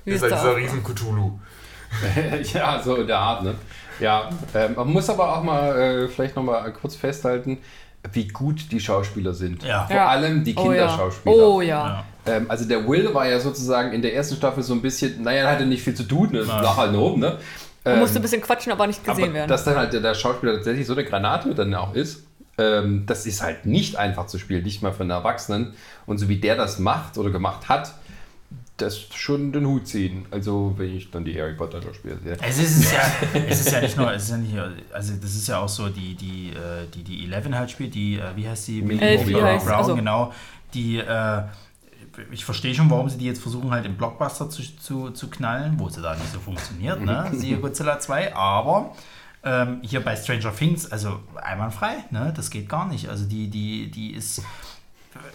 ist 0.05 0.23
halt 0.23 0.33
dieser 0.33 0.55
riesen 0.55 0.83
Cthulhu. 0.83 1.37
ja, 2.53 2.81
so 2.83 2.95
in 2.95 3.07
der 3.07 3.17
Art, 3.19 3.43
ne? 3.43 3.55
Ja, 3.99 4.29
ähm, 4.55 4.75
man 4.75 4.87
muss 4.91 5.09
aber 5.09 5.37
auch 5.37 5.43
mal 5.43 5.77
äh, 5.77 6.07
vielleicht 6.07 6.35
nochmal 6.35 6.71
kurz 6.73 6.95
festhalten, 6.95 7.57
wie 8.13 8.27
gut 8.29 8.71
die 8.71 8.79
Schauspieler 8.79 9.33
sind. 9.33 9.63
Ja. 9.63 9.85
Vor 9.87 9.95
Ja. 9.95 10.07
allem 10.07 10.43
die 10.43 10.55
Oh 10.55 10.71
ja. 10.71 10.83
Kinderschauspieler. 10.87 11.35
Oh 11.35 11.61
ja. 11.61 12.03
Ja. 12.25 12.33
Ähm, 12.33 12.45
also 12.49 12.65
der 12.65 12.87
Will 12.87 13.13
war 13.13 13.27
ja 13.27 13.39
sozusagen 13.39 13.91
in 13.91 14.01
der 14.01 14.13
ersten 14.15 14.35
Staffel 14.37 14.63
so 14.63 14.73
ein 14.73 14.81
bisschen, 14.81 15.21
naja, 15.23 15.43
er 15.43 15.51
hatte 15.51 15.65
nicht 15.65 15.83
viel 15.83 15.95
zu 15.95 16.03
tun, 16.03 16.31
ne? 16.31 16.41
Lag 16.41 16.77
halt 16.77 16.93
nur 16.93 17.11
oben, 17.11 17.19
ne? 17.21 17.37
Ähm, 17.85 17.99
musste 17.99 18.19
ein 18.19 18.21
bisschen 18.21 18.41
quatschen, 18.41 18.71
aber 18.71 18.87
nicht 18.87 19.03
gesehen 19.03 19.23
aber 19.25 19.33
werden. 19.33 19.49
dass 19.49 19.63
dann 19.63 19.75
halt 19.75 19.91
der, 19.93 20.01
der 20.01 20.13
Schauspieler 20.13 20.53
tatsächlich 20.55 20.85
so 20.87 20.93
eine 20.93 21.03
Granate 21.05 21.53
dann 21.55 21.73
auch 21.75 21.93
ist, 21.93 22.23
ähm, 22.57 23.03
das 23.05 23.25
ist 23.25 23.41
halt 23.41 23.65
nicht 23.65 23.95
einfach 23.97 24.27
zu 24.27 24.37
spielen, 24.37 24.63
nicht 24.63 24.81
mal 24.81 24.91
für 24.93 25.01
einen 25.01 25.11
Erwachsenen. 25.11 25.73
Und 26.05 26.17
so 26.19 26.27
wie 26.29 26.37
der 26.37 26.55
das 26.55 26.79
macht 26.79 27.17
oder 27.17 27.29
gemacht 27.31 27.67
hat, 27.69 27.93
das 28.81 28.99
schon 29.13 29.51
den 29.51 29.65
Hut 29.65 29.87
ziehen. 29.87 30.25
Also 30.31 30.73
wenn 30.77 30.95
ich 30.95 31.11
dann 31.11 31.25
die 31.25 31.39
Harry 31.39 31.53
Potter 31.53 31.79
da 31.79 31.93
spiele. 31.93 32.17
Ja. 32.25 32.33
Es 32.41 32.57
ist, 32.57 32.77
es 32.77 32.79
ist 32.85 32.93
ja, 32.93 33.01
es 33.47 33.59
ist 33.61 33.71
ja 33.71 33.81
nicht 33.81 33.97
nur, 33.97 34.13
es 34.13 34.23
ist 34.23 34.29
ja 34.31 34.37
nicht, 34.37 34.55
also 34.93 35.13
das 35.21 35.35
ist 35.35 35.47
ja 35.47 35.59
auch 35.59 35.69
so, 35.69 35.89
die, 35.89 36.15
die, 36.15 36.49
äh, 36.49 36.87
die, 36.93 37.03
die 37.03 37.25
Eleven 37.25 37.55
halt 37.55 37.71
spielt, 37.71 37.93
die, 37.95 38.15
äh, 38.15 38.35
wie 38.35 38.47
heißt 38.47 38.67
die? 38.67 38.81
Millie 38.81 39.17
Brown, 39.25 39.69
also- 39.69 39.95
genau. 39.95 40.33
Die, 40.73 40.97
äh, 40.97 41.43
ich 42.31 42.43
verstehe 42.45 42.73
schon, 42.75 42.89
warum 42.89 43.09
sie 43.09 43.17
die 43.17 43.25
jetzt 43.25 43.41
versuchen, 43.41 43.71
halt 43.71 43.85
im 43.85 43.95
Blockbuster 43.95 44.49
zu, 44.49 44.61
zu, 44.77 45.11
zu 45.11 45.29
knallen, 45.29 45.79
wo 45.79 45.89
sie 45.89 46.01
da 46.01 46.15
nicht 46.15 46.31
so 46.31 46.39
funktioniert, 46.39 47.01
ne? 47.01 47.29
Siehe 47.33 47.57
Godzilla 47.57 47.99
2, 47.99 48.35
aber 48.35 48.93
ähm, 49.43 49.79
hier 49.83 50.01
bei 50.01 50.15
Stranger 50.15 50.53
Things, 50.53 50.91
also 50.91 51.19
einwandfrei, 51.41 52.03
ne? 52.11 52.33
Das 52.35 52.49
geht 52.49 52.67
gar 52.67 52.87
nicht. 52.87 53.07
Also 53.09 53.25
die, 53.25 53.47
die, 53.49 53.89
die 53.89 54.11
ist. 54.13 54.41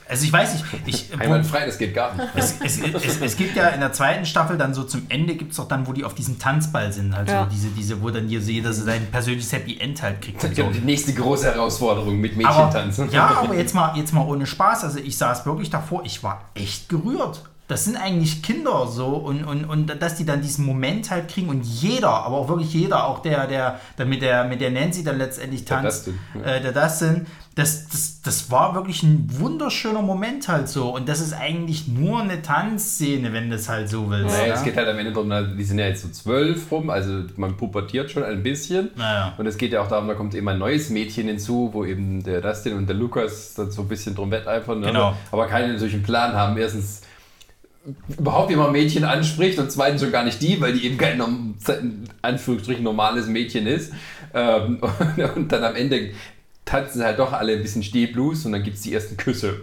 Also 0.08 0.24
ich 0.24 0.32
weiß 0.32 0.52
nicht, 0.54 0.64
ich, 0.86 1.10
wo- 1.12 1.22
Einwandfrei, 1.22 1.64
das 1.66 1.78
geht 1.78 1.94
gar 1.94 2.14
nicht. 2.14 2.28
es, 2.34 2.60
es, 2.60 2.78
es, 2.78 3.20
es 3.20 3.36
gibt 3.36 3.56
ja 3.56 3.68
in 3.68 3.80
der 3.80 3.92
zweiten 3.92 4.26
Staffel 4.26 4.58
dann 4.58 4.74
so 4.74 4.84
zum 4.84 5.06
Ende 5.08 5.34
gibt 5.34 5.52
es 5.52 5.56
doch 5.56 5.66
dann, 5.66 5.86
wo 5.86 5.92
die 5.92 6.04
auf 6.04 6.14
diesem 6.14 6.38
Tanzball 6.38 6.92
sind, 6.92 7.16
halt 7.16 7.28
Ja. 7.28 7.44
so 7.44 7.50
diese, 7.50 7.68
diese, 7.68 8.02
wo 8.02 8.10
dann 8.10 8.28
hier 8.28 8.38
jeder 8.40 8.72
so 8.72 8.84
sein 8.84 9.06
persönliches 9.10 9.50
Happy 9.52 9.78
End 9.80 10.02
halt 10.02 10.20
kriegt. 10.20 10.44
Und 10.44 10.54
so. 10.54 10.62
Die 10.70 10.78
nächste 10.80 11.14
große 11.14 11.46
Herausforderung 11.46 12.20
mit 12.20 12.32
Aber, 12.32 12.42
Mädchentanzen. 12.66 13.10
ja, 13.12 13.26
aber 13.42 13.54
jetzt 13.54 13.74
mal, 13.74 13.96
jetzt 13.96 14.12
mal 14.12 14.22
ohne 14.26 14.46
Spaß. 14.46 14.84
Also 14.84 14.98
ich 14.98 15.16
saß 15.16 15.46
wirklich 15.46 15.70
davor, 15.70 16.02
ich 16.04 16.22
war 16.22 16.50
echt 16.54 16.88
gerührt. 16.88 17.42
Das 17.66 17.84
sind 17.84 17.96
eigentlich 17.96 18.42
Kinder 18.42 18.86
so 18.86 19.06
und, 19.06 19.44
und, 19.44 19.64
und 19.64 20.02
dass 20.02 20.16
die 20.16 20.26
dann 20.26 20.42
diesen 20.42 20.66
Moment 20.66 21.10
halt 21.10 21.28
kriegen 21.28 21.48
und 21.48 21.64
jeder, 21.64 22.10
aber 22.10 22.36
auch 22.36 22.48
wirklich 22.48 22.74
jeder, 22.74 23.06
auch 23.06 23.20
der, 23.20 23.46
der, 23.46 23.80
der 23.96 24.04
mit 24.04 24.20
der 24.20 24.44
mit 24.44 24.60
der 24.60 24.70
Nancy 24.70 25.02
dann 25.02 25.16
letztendlich 25.16 25.64
Der 25.64 25.80
tanzt, 25.80 26.08
Dustin, 26.08 26.44
äh, 26.44 26.60
der 26.60 26.72
Dustin, 26.72 27.26
das, 27.54 27.88
das, 27.88 28.20
das 28.20 28.50
war 28.50 28.74
wirklich 28.74 29.02
ein 29.02 29.28
wunderschöner 29.38 30.02
Moment 30.02 30.48
halt 30.48 30.68
so 30.68 30.94
und 30.94 31.08
das 31.08 31.20
ist 31.20 31.32
eigentlich 31.32 31.86
nur 31.86 32.20
eine 32.20 32.42
Tanzszene, 32.42 33.32
wenn 33.32 33.48
du 33.48 33.56
es 33.56 33.68
halt 33.68 33.88
so 33.88 34.10
willst. 34.10 34.34
Naja, 34.34 34.48
ja? 34.48 34.54
es 34.54 34.64
geht 34.64 34.76
halt 34.76 34.88
am 34.88 34.98
Ende 34.98 35.12
darum, 35.12 35.56
die 35.56 35.64
sind 35.64 35.78
ja 35.78 35.86
jetzt 35.86 36.02
so 36.02 36.08
zwölf 36.08 36.70
rum, 36.70 36.90
also 36.90 37.22
man 37.36 37.56
pubertiert 37.56 38.10
schon 38.10 38.24
ein 38.24 38.42
bisschen. 38.42 38.90
Naja. 38.96 39.34
Und 39.38 39.46
es 39.46 39.56
geht 39.56 39.72
ja 39.72 39.80
auch 39.80 39.88
darum, 39.88 40.08
da 40.08 40.14
kommt 40.14 40.34
eben 40.34 40.48
ein 40.48 40.58
neues 40.58 40.90
Mädchen 40.90 41.28
hinzu, 41.28 41.70
wo 41.72 41.84
eben 41.84 42.22
der 42.24 42.40
Dustin 42.40 42.76
und 42.76 42.88
der 42.88 42.96
Lukas 42.96 43.54
dann 43.54 43.70
so 43.70 43.82
ein 43.82 43.88
bisschen 43.88 44.14
drum 44.14 44.30
wetteifern, 44.30 44.80
ne? 44.80 44.88
Genau. 44.88 45.16
aber 45.30 45.46
keinen 45.46 45.78
solchen 45.78 46.02
Plan 46.02 46.32
haben. 46.32 46.58
Erstens 46.58 47.02
überhaupt 48.18 48.50
jemand 48.50 48.72
Mädchen 48.72 49.04
anspricht 49.04 49.58
und 49.58 49.70
zweitens 49.70 50.02
schon 50.02 50.12
gar 50.12 50.24
nicht 50.24 50.40
die, 50.40 50.60
weil 50.60 50.72
die 50.72 50.86
eben 50.86 50.96
kein 50.96 51.20
in 51.20 52.08
Anführungsstrichen 52.22 52.82
normales 52.82 53.26
Mädchen 53.26 53.66
ist. 53.66 53.92
Ähm, 54.32 54.80
und, 54.80 55.24
und 55.36 55.52
dann 55.52 55.64
am 55.64 55.76
Ende 55.76 56.10
tanzen 56.64 56.98
sie 56.98 57.04
halt 57.04 57.18
doch 57.18 57.32
alle 57.32 57.52
ein 57.54 57.62
bisschen 57.62 57.82
Stehblues 57.82 58.46
und 58.46 58.52
dann 58.52 58.62
gibt 58.62 58.76
es 58.76 58.82
die 58.82 58.94
ersten 58.94 59.16
Küsse. 59.16 59.60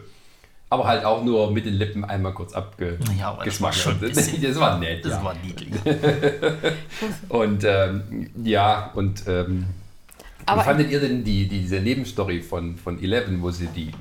Aber 0.70 0.88
halt 0.88 1.04
auch 1.04 1.26
nur 1.26 1.52
mit 1.52 1.66
den 1.66 1.74
Lippen 1.74 2.06
einmal 2.06 2.34
kurz 2.34 2.54
abgeschmackt. 2.54 3.20
Ja, 3.20 3.32
aber 3.32 3.44
das 3.44 3.60
war 3.62 3.74
schon 3.74 3.94
ein 3.94 4.00
bisschen- 4.00 4.42
das 4.42 4.58
war 4.58 4.80
nett. 4.80 5.04
Das 5.04 5.14
ja. 5.14 5.24
war 5.24 5.36
niedlich. 5.44 5.70
Und 7.30 7.64
ähm, 7.66 8.30
ja, 8.42 8.92
und 8.94 9.24
ähm, 9.28 9.66
Aber 10.46 10.62
wie 10.62 10.66
fandet 10.66 10.92
ihr 10.92 11.02
denn 11.02 11.26
die, 11.26 11.48
die, 11.50 11.60
diese 11.60 11.82
Nebenstory 11.82 12.42
von, 12.42 12.78
von 12.78 13.04
Eleven, 13.04 13.42
wo 13.42 13.52
sie 13.52 13.68
die, 13.68 13.92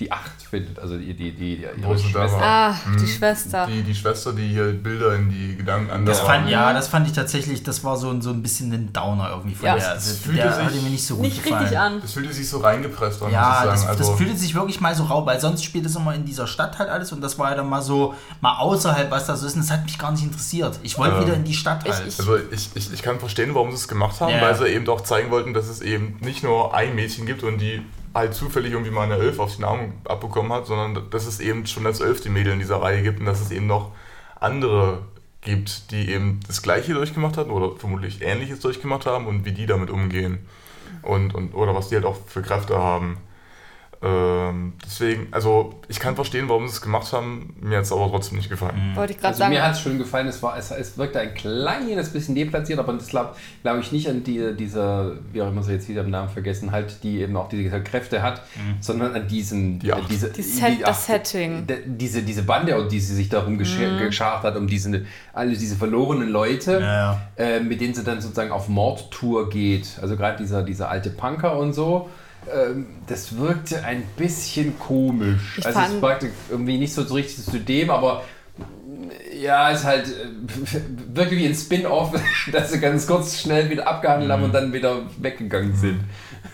die 0.00 0.12
Acht 0.12 0.30
findet? 0.48 0.78
Also 0.78 0.96
die, 0.96 1.12
die, 1.14 1.32
die, 1.32 1.66
Wo 1.82 1.92
ihre 1.92 1.96
da 1.96 1.98
Schwester. 1.98 2.40
Ah, 2.42 2.74
die 3.00 3.06
Schwester. 3.06 3.66
Die, 3.66 3.82
die 3.82 3.94
Schwester, 3.94 4.32
die 4.32 4.48
hier 4.48 4.72
Bilder 4.72 5.14
in 5.16 5.28
die 5.28 5.56
Gedanken 5.56 5.90
anderer. 5.90 6.16
Das 6.16 6.24
fand, 6.26 6.48
ja, 6.48 6.72
das 6.72 6.88
fand 6.88 7.06
ich 7.08 7.12
tatsächlich, 7.12 7.62
das 7.64 7.82
war 7.84 7.96
so, 7.96 8.10
ein- 8.10 8.22
so 8.22 8.30
ein 8.30 8.42
bisschen 8.42 8.72
ein 8.72 8.92
Downer 8.92 9.30
irgendwie 9.30 9.54
von 9.56 9.66
Ja. 9.66 9.74
der. 9.76 9.94
Das 9.94 10.08
Also, 10.08 10.14
fühlte 10.22 10.42
der 10.42 10.52
sich 10.54 10.64
hatte 10.64 10.76
mir 10.76 10.90
nicht 10.90 11.04
so 11.06 11.16
gut 11.16 11.24
Nicht 11.24 11.42
gefallen. 11.42 11.62
richtig 11.62 11.78
an. 11.78 12.00
Das 12.00 12.12
fühlte 12.12 12.32
sich 12.32 12.48
so 12.48 12.58
reingepresst 12.58 13.22
an, 13.22 13.32
Ja, 13.32 13.40
muss 13.40 13.48
das, 13.48 13.58
ich 13.58 13.80
sagen. 13.86 13.98
das 13.98 14.06
Also, 14.08 14.16
fühlte 14.18 14.36
sich 14.36 14.54
wirklich 14.54 14.80
mal 14.80 14.94
so 14.94 15.04
rau, 15.04 15.26
weil 15.26 15.40
sonst 15.40 15.64
spielt 15.64 15.84
es 15.86 15.96
immer 15.96 16.14
in 16.14 16.24
dieser 16.24 16.46
Stadt 16.46 16.78
halt 16.78 16.88
alles 16.90 17.12
und 17.12 17.20
das 17.20 17.38
war 17.38 17.50
ja 17.50 17.56
dann 17.56 17.68
mal 17.68 17.82
so, 17.82 18.14
mal 18.40 18.56
außerhalb, 18.58 19.10
was 19.10 19.26
das 19.26 19.42
ist 19.42 19.54
und 19.54 19.62
das 19.62 19.70
hat 19.70 19.84
mich 19.84 19.98
gar 19.98 20.12
nicht 20.12 20.22
interessiert. 20.22 20.78
Ich 20.82 20.96
wollte 20.96 21.16
Ähm, 21.16 21.22
wieder 21.24 21.34
in 21.34 21.44
die 21.44 21.54
Stadt 21.54 21.80
ich- 21.84 21.92
halt. 21.92 22.06
ich- 22.06 22.18
also 22.18 22.36
ich, 22.36 22.70
ich, 22.74 22.92
ich 22.92 23.02
kann 23.02 23.18
verstehen, 23.18 23.54
warum 23.54 23.70
sie 23.70 23.76
es 23.76 23.88
gemacht 23.88 24.20
haben, 24.20 24.30
Ja. 24.32 24.40
weil 24.42 24.54
sie 24.54 24.68
eben 24.68 24.84
doch 24.84 25.00
zeigen 25.00 25.30
wollten, 25.30 25.54
dass 25.54 25.66
es 25.68 25.80
eben 25.80 26.16
nicht 26.20 26.42
nur 26.44 26.72
ein 26.74 26.94
Mädchen 26.94 27.26
gibt 27.26 27.42
und 27.42 27.58
die 27.58 27.82
halt 28.18 28.34
zufällig 28.34 28.72
irgendwie 28.72 28.90
mal 28.90 29.04
eine 29.04 29.16
Elf 29.16 29.38
auf 29.38 29.56
die 29.56 29.62
Namen 29.62 30.00
abbekommen 30.04 30.52
hat, 30.52 30.66
sondern 30.66 31.10
dass 31.10 31.26
es 31.26 31.40
eben 31.40 31.66
schon 31.66 31.84
das 31.84 32.00
elfte 32.00 32.30
Mädel 32.30 32.52
in 32.52 32.58
dieser 32.58 32.82
Reihe 32.82 33.02
gibt 33.02 33.20
und 33.20 33.26
dass 33.26 33.40
es 33.40 33.50
eben 33.50 33.66
noch 33.66 33.92
andere 34.40 35.02
gibt, 35.40 35.90
die 35.90 36.10
eben 36.10 36.40
das 36.46 36.62
Gleiche 36.62 36.94
durchgemacht 36.94 37.36
hatten 37.36 37.50
oder 37.50 37.76
vermutlich 37.76 38.22
Ähnliches 38.22 38.60
durchgemacht 38.60 39.06
haben 39.06 39.26
und 39.26 39.44
wie 39.44 39.52
die 39.52 39.66
damit 39.66 39.90
umgehen 39.90 40.46
und, 41.02 41.34
und 41.34 41.54
oder 41.54 41.74
was 41.74 41.88
die 41.88 41.94
halt 41.94 42.04
auch 42.04 42.16
für 42.26 42.42
Kräfte 42.42 42.76
haben. 42.78 43.18
Ähm, 44.00 44.74
deswegen, 44.84 45.26
also 45.32 45.74
ich 45.88 45.98
kann 45.98 46.14
verstehen, 46.14 46.48
warum 46.48 46.68
sie 46.68 46.74
es 46.74 46.80
gemacht 46.80 47.12
haben, 47.12 47.56
mir 47.60 47.78
hat 47.78 47.84
es 47.84 47.90
aber 47.90 48.08
trotzdem 48.08 48.38
nicht 48.38 48.48
gefallen. 48.48 48.92
Wollte 48.94 49.12
ich 49.12 49.18
gerade 49.18 49.28
Also 49.28 49.38
sagen. 49.40 49.52
mir 49.52 49.64
hat 49.64 49.72
es 49.72 49.80
schon 49.80 49.98
gefallen, 49.98 50.28
es, 50.28 50.40
war, 50.40 50.56
es, 50.56 50.70
es 50.70 50.96
wirkte 50.96 51.18
ein 51.18 51.34
kleines 51.34 52.10
bisschen 52.10 52.36
deplatziert, 52.36 52.78
aber 52.78 52.92
das 52.92 53.08
glaube 53.08 53.30
glaub 53.62 53.78
ich 53.80 53.90
nicht 53.90 54.08
an 54.08 54.22
die, 54.22 54.54
dieser, 54.56 55.14
wie 55.32 55.42
auch 55.42 55.48
immer 55.48 55.64
sie 55.64 55.72
jetzt 55.72 55.88
wieder 55.88 56.02
den 56.02 56.12
Namen 56.12 56.28
vergessen, 56.28 56.70
halt, 56.70 57.02
die 57.02 57.20
eben 57.22 57.36
auch 57.36 57.48
diese 57.48 57.68
Kräfte 57.82 58.22
hat, 58.22 58.42
sondern 58.80 59.14
an 59.16 59.26
diesen, 59.26 59.80
Die 59.80 59.92
Acht. 59.92 60.08
diese, 60.08 60.30
Die 60.30 60.42
Set- 60.42 60.80
das 60.86 61.06
Setting. 61.06 61.66
diese, 61.86 62.22
diese 62.22 62.44
Bande, 62.44 62.80
um 62.80 62.88
die 62.88 63.00
sie 63.00 63.16
sich 63.16 63.28
darum 63.28 63.58
gesche- 63.58 63.98
geschart 63.98 64.44
hat, 64.44 64.56
um 64.56 64.68
diese, 64.68 65.04
alle 65.32 65.56
diese 65.56 65.74
verlorenen 65.74 66.28
Leute, 66.28 66.78
Ja. 66.80 67.20
äh, 67.36 67.58
mit 67.58 67.80
denen 67.80 67.94
sie 67.94 68.04
dann 68.04 68.20
sozusagen 68.20 68.52
auf 68.52 68.68
Mordtour 68.68 69.50
geht. 69.50 69.98
Also 70.00 70.16
gerade 70.16 70.36
dieser, 70.38 70.62
dieser 70.62 70.88
alte 70.88 71.10
Punker 71.10 71.58
und 71.58 71.72
so. 71.72 72.08
Ähm, 72.52 72.86
Das 73.06 73.36
wirkte 73.36 73.84
ein 73.84 74.02
bisschen 74.16 74.78
komisch. 74.78 75.58
Ich 75.58 75.66
also 75.66 75.78
es 75.80 76.02
wirkte 76.02 76.30
irgendwie 76.50 76.78
nicht 76.78 76.92
so 76.92 77.02
richtig 77.02 77.44
zu 77.44 77.58
dem, 77.58 77.90
aber 77.90 78.24
ja, 79.38 79.70
ist 79.70 79.84
halt 79.84 80.08
äh, 80.08 80.28
wirklich 81.14 81.40
wie 81.40 81.46
ein 81.46 81.54
Spin-off, 81.54 82.14
dass 82.52 82.72
sie 82.72 82.80
ganz 82.80 83.06
kurz 83.06 83.38
schnell 83.38 83.70
wieder 83.70 83.86
abgehandelt 83.86 84.30
haben 84.30 84.42
und 84.42 84.52
dann 84.52 84.72
wieder 84.72 85.02
weggegangen 85.18 85.74
sind. 85.74 86.00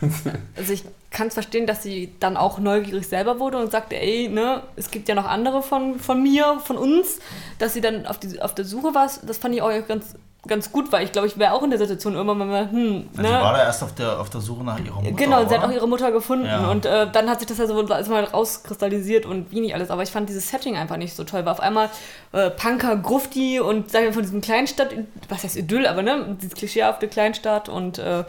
Also 0.56 0.72
ich 0.72 0.84
kann 1.10 1.28
es 1.28 1.34
verstehen, 1.34 1.66
dass 1.66 1.82
sie 1.82 2.12
dann 2.20 2.36
auch 2.36 2.58
neugierig 2.58 3.06
selber 3.06 3.38
wurde 3.38 3.58
und 3.58 3.70
sagte, 3.70 3.96
ey, 3.96 4.28
ne, 4.28 4.62
es 4.76 4.90
gibt 4.90 5.08
ja 5.08 5.14
noch 5.14 5.24
andere 5.24 5.62
von, 5.62 5.98
von 5.98 6.22
mir, 6.22 6.60
von 6.62 6.76
uns, 6.76 7.20
dass 7.58 7.72
sie 7.72 7.80
dann 7.80 8.04
auf, 8.04 8.18
die, 8.18 8.42
auf 8.42 8.54
der 8.54 8.64
Suche 8.64 8.94
war. 8.94 9.08
Das 9.26 9.38
fand 9.38 9.54
ich 9.54 9.62
auch 9.62 9.70
ganz, 9.86 10.14
ganz 10.46 10.70
gut, 10.72 10.92
weil 10.92 11.04
ich 11.04 11.12
glaube, 11.12 11.26
ich 11.28 11.38
wäre 11.38 11.52
auch 11.52 11.62
in 11.62 11.70
der 11.70 11.78
Situation 11.78 12.14
irgendwann 12.14 12.48
mal, 12.48 12.70
hm, 12.70 13.08
Also 13.16 13.22
sie 13.28 13.34
war 13.34 13.52
ne? 13.52 13.58
da 13.58 13.64
erst 13.64 13.82
auf 13.82 13.94
der, 13.94 14.20
auf 14.20 14.30
der 14.30 14.40
Suche 14.40 14.62
nach 14.64 14.78
ihrer 14.78 14.96
Mutter. 15.00 15.12
Genau, 15.16 15.38
sie 15.46 15.54
hat 15.54 15.58
oder? 15.58 15.68
auch 15.68 15.72
ihre 15.72 15.88
Mutter 15.88 16.12
gefunden 16.12 16.46
Ja. 16.46 16.70
und 16.70 16.84
äh, 16.86 17.06
dann 17.10 17.28
hat 17.30 17.38
sich 17.40 17.48
das 17.48 17.58
ja 17.58 17.66
so 17.66 17.74
alles 17.78 18.08
mal 18.08 18.24
rauskristallisiert 18.24 19.26
und 19.26 19.50
wie 19.50 19.60
nicht 19.60 19.74
alles. 19.74 19.90
Aber 19.90 20.02
ich 20.02 20.10
fand 20.10 20.28
dieses 20.28 20.48
Setting 20.48 20.76
einfach 20.76 20.96
nicht 20.96 21.14
so 21.16 21.24
toll. 21.24 21.44
War 21.44 21.52
auf 21.52 21.60
einmal 21.60 21.88
äh, 22.32 22.50
Punker, 22.50 22.96
Grufti 22.96 23.60
und 23.60 23.90
sagen 23.90 24.06
wir 24.06 24.12
von 24.12 24.22
diesem 24.22 24.40
Kleinstadt, 24.40 24.88
was 25.28 25.44
heißt 25.44 25.56
Idyll, 25.56 25.86
aber 25.86 26.02
ne, 26.02 26.36
dieses 26.40 26.54
klischeehafte 26.54 27.08
Kleinstadt 27.08 27.68
und 27.68 27.98
äh, 27.98 28.24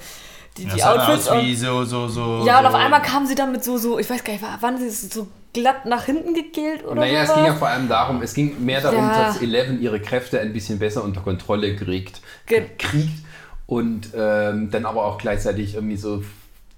die, 0.58 0.66
Das 0.66 0.76
die 0.76 0.84
Outfits. 0.84 1.28
aus 1.28 1.38
und- 1.38 1.44
wie 1.46 1.56
so, 1.56 1.84
so, 1.84 2.08
so. 2.08 2.44
ja, 2.46 2.60
und 2.60 2.66
auf 2.66 2.76
einmal 2.76 3.02
kam 3.02 3.26
sie 3.26 3.36
dann 3.36 3.52
mit 3.52 3.64
so, 3.64 3.78
so, 3.78 4.00
ich 4.00 4.10
weiß 4.10 4.24
gar 4.24 4.34
nicht, 4.34 4.42
war- 4.42 4.62
waren 4.62 4.78
sie 4.78 4.90
so 4.90 5.28
glatt 5.56 5.86
nach 5.88 6.06
hinten 6.06 6.34
gegelt 6.36 6.86
oder 6.86 7.02
Naja, 7.02 7.22
es 7.22 7.28
sowas? 7.30 7.36
ging 7.42 7.46
ja 7.48 7.56
vor 7.56 7.68
allem 7.70 7.88
darum, 7.90 8.22
es 8.22 8.34
ging 8.36 8.64
mehr 8.64 8.82
darum, 8.82 9.00
Ja. 9.00 9.28
dass 9.28 9.42
Eleven 9.42 9.82
ihre 9.82 10.00
Kräfte 10.00 10.40
ein 10.40 10.54
bisschen 10.54 10.78
besser 10.78 11.04
unter 11.04 11.22
Kontrolle 11.22 11.76
kriegt, 11.76 12.22
Ge- 12.46 12.66
kriegt 12.78 13.24
und 13.66 14.10
ähm, 14.16 14.70
dann 14.70 14.86
aber 14.86 15.06
auch 15.06 15.18
gleichzeitig 15.18 15.74
irgendwie 15.76 15.98
so 15.98 16.18
ein 16.18 16.26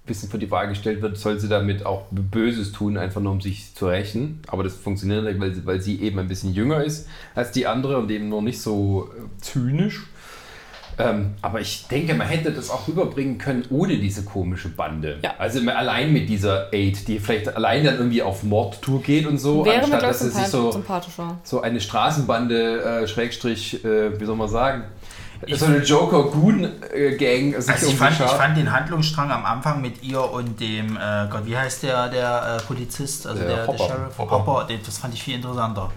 bisschen 0.06 0.30
vor 0.30 0.40
die 0.40 0.50
Wahl 0.50 0.70
gestellt 0.70 1.02
wird, 1.02 1.18
soll 1.18 1.38
sie 1.40 1.50
damit 1.50 1.86
auch 1.86 2.04
Böses 2.12 2.72
tun, 2.72 2.98
einfach 2.98 3.20
nur 3.20 3.34
um 3.34 3.42
sich 3.42 3.76
zu 3.76 3.88
rächen. 3.88 4.42
Aber 4.48 4.64
das 4.64 4.76
funktioniert 4.76 5.26
nicht, 5.26 5.38
weil 5.42 5.54
sie, 5.54 5.66
weil 5.66 5.82
sie 5.82 6.02
eben 6.02 6.18
ein 6.20 6.30
bisschen 6.30 6.54
jünger 6.54 6.82
ist 6.84 7.10
als 7.36 7.52
die 7.52 7.68
andere 7.68 7.98
und 7.98 8.10
eben 8.10 8.30
noch 8.30 8.40
nicht 8.42 8.62
so 8.62 9.10
äh, 9.18 9.42
zynisch. 9.42 10.06
Ähm, 11.00 11.36
aber 11.44 11.62
ich 11.62 11.88
denke, 11.88 12.16
man 12.16 12.26
hätte 12.28 12.52
das 12.52 12.72
auch 12.72 12.88
rüberbringen 12.88 13.38
können 13.38 13.66
ohne 13.70 13.98
diese 13.98 14.24
komische 14.24 14.70
Bande. 14.70 15.20
Ja. 15.24 15.36
Also 15.38 15.60
allein 15.70 16.12
mit 16.12 16.28
dieser 16.28 16.74
Aid, 16.74 17.08
die 17.08 17.20
vielleicht 17.20 17.56
allein 17.56 17.84
dann 17.84 17.98
irgendwie 17.98 18.24
auf 18.24 18.42
Mordtour 18.44 19.02
geht 19.04 19.28
und 19.28 19.38
so, 19.38 19.64
Wäre 19.64 19.82
anstatt 19.84 20.02
dass 20.02 20.20
sie 20.22 20.30
sich 20.30 20.48
so, 20.48 20.72
sympathischer. 20.72 21.38
so 21.44 21.62
eine 21.62 21.80
Straßenbande, 21.82 22.82
äh, 23.04 23.08
Schrägstrich, 23.08 23.86
äh, 23.86 24.20
wie 24.20 24.26
soll 24.26 24.36
man 24.38 24.50
sagen, 24.50 24.86
Ich- 25.46 25.60
so 25.60 25.68
eine 25.68 25.84
Joker-Goon-Gang 25.84 27.62
sich 27.62 27.72
Also 27.74 27.88
ich 27.88 27.96
fand, 27.96 28.20
ich 28.20 28.26
fand 28.26 28.58
den 28.58 28.72
Handlungsstrang 28.72 29.30
am 29.32 29.46
Anfang 29.46 29.82
mit 29.82 30.04
ihr 30.04 30.20
und 30.32 30.60
dem, 30.60 30.98
äh, 30.98 31.28
Gott, 31.30 31.46
wie 31.46 31.56
heißt 31.58 31.84
der, 31.84 32.10
der 32.10 32.58
äh, 32.60 32.64
Polizist, 32.64 33.28
also 33.28 33.40
Der 33.44 33.58
der, 33.58 33.68
der. 33.68 33.78
Sheriff 33.78 34.18
Hopper. 34.18 34.32
Hopper, 34.32 34.66
den, 34.68 34.80
das 34.84 34.98
fand 34.98 35.14
ich 35.14 35.22
viel 35.24 35.36
interessanter. 35.36 35.92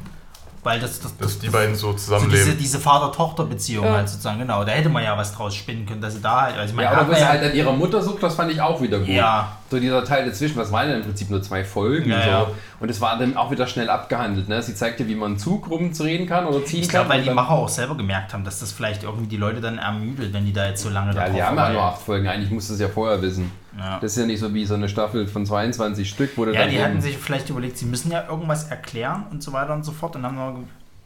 Weil 0.63 0.79
das, 0.79 1.01
das, 1.01 1.17
Dass 1.17 1.27
das, 1.29 1.39
die 1.39 1.49
beiden 1.49 1.75
so 1.75 1.87
so 1.89 1.93
diese, 1.95 2.05
zusammenleben. 2.05 2.59
diese 2.59 2.79
Vater-Tochter-Beziehung 2.79 3.85
Ja. 3.87 3.93
halt 3.95 4.09
sozusagen, 4.11 4.41
genau. 4.41 4.63
Da 4.63 4.73
hätte 4.73 4.91
man 4.91 5.03
ja 5.03 5.17
was 5.17 5.33
draus 5.35 5.55
spinnen 5.55 5.87
können, 5.87 6.03
dass 6.03 6.13
sie 6.15 6.21
da 6.21 6.43
halt, 6.43 6.57
also 6.59 6.75
ich 6.75 6.81
Ja, 6.81 6.91
aber 6.91 7.05
man 7.05 7.15
sie 7.15 7.21
ja, 7.23 7.29
halt 7.29 7.43
an 7.45 7.55
ihrer 7.55 7.73
Mutter 7.73 8.03
sucht, 8.03 8.23
das 8.23 8.35
fand 8.35 8.53
ich 8.53 8.61
auch 8.61 8.81
wieder 8.83 8.99
gut. 8.99 9.09
Ja. 9.09 9.57
So 9.71 9.81
dieser 9.81 10.05
Teil 10.05 10.27
dazwischen, 10.27 10.57
was 10.57 10.71
waren 10.71 10.89
denn 10.89 10.99
im 10.99 11.05
Prinzip 11.05 11.31
nur 11.31 11.43
zwei 11.43 11.65
Folgen? 11.65 12.11
Ja, 12.11 12.23
so. 12.23 12.29
ja. 12.29 12.47
Und 12.79 12.91
es 12.91 13.01
war 13.01 13.19
dann 13.19 13.39
auch 13.39 13.51
wieder 13.51 13.67
schnell 13.67 13.89
abgehandelt. 13.89 14.49
Ne? 14.51 14.63
Sie 14.63 14.75
zeigte, 14.75 15.09
wie 15.09 15.15
man 15.15 15.31
einen 15.31 15.39
Zug 15.39 15.71
rumdrehen 15.71 16.27
kann 16.27 16.45
oder 16.47 16.63
ziehen 16.65 16.81
ich 16.83 16.89
kann. 16.89 17.07
glaube, 17.07 17.11
weil 17.11 17.23
die 17.23 17.31
Macher 17.31 17.53
auch 17.53 17.69
selber 17.69 17.97
gemerkt 17.97 18.35
haben, 18.35 18.45
dass 18.45 18.61
das 18.61 18.71
vielleicht 18.71 19.03
irgendwie 19.05 19.29
die 19.29 19.37
Leute 19.39 19.63
dann 19.63 19.79
ermüdet, 19.79 20.33
wenn 20.35 20.45
die 20.45 20.53
da 20.53 20.67
jetzt 20.67 20.83
so 20.83 20.91
lange 20.91 21.15
Ja, 21.15 21.25
drauf 21.25 21.35
die 21.35 21.43
haben 21.43 21.57
ja 21.57 21.73
nur 21.73 21.83
acht 21.83 22.03
Folgen. 22.03 22.29
Eigentlich 22.29 22.51
musst 22.51 22.69
du 22.69 22.75
es 22.75 22.81
ja 22.81 22.89
vorher 22.89 23.23
wissen. 23.23 23.51
Ja. 23.79 23.99
Das 24.01 24.13
ist 24.13 24.19
ja 24.19 24.27
nicht 24.27 24.41
so 24.41 24.53
wie 24.53 24.65
so 24.67 24.75
eine 24.75 24.89
Staffel 24.89 25.27
von 25.29 25.47
22 25.47 26.09
Stück, 26.09 26.31
wo 26.37 26.45
du 26.45 26.53
Ja, 26.53 26.61
dann 26.61 26.71
die 26.71 26.77
eben- 26.77 26.85
hatten 26.85 27.01
sich 27.01 27.17
vielleicht 27.17 27.49
überlegt, 27.51 27.79
sie 27.79 27.87
müssen 27.87 28.11
ja 28.11 28.27
irgendwas 28.29 28.65
erklären 28.69 29.27
und 29.31 29.43
so 29.43 29.53
weiter 29.53 29.75
und 29.75 29.85
so 29.85 29.93
fort 29.93 30.17
und 30.17 30.25
haben 30.25 30.35
nur 30.37 30.57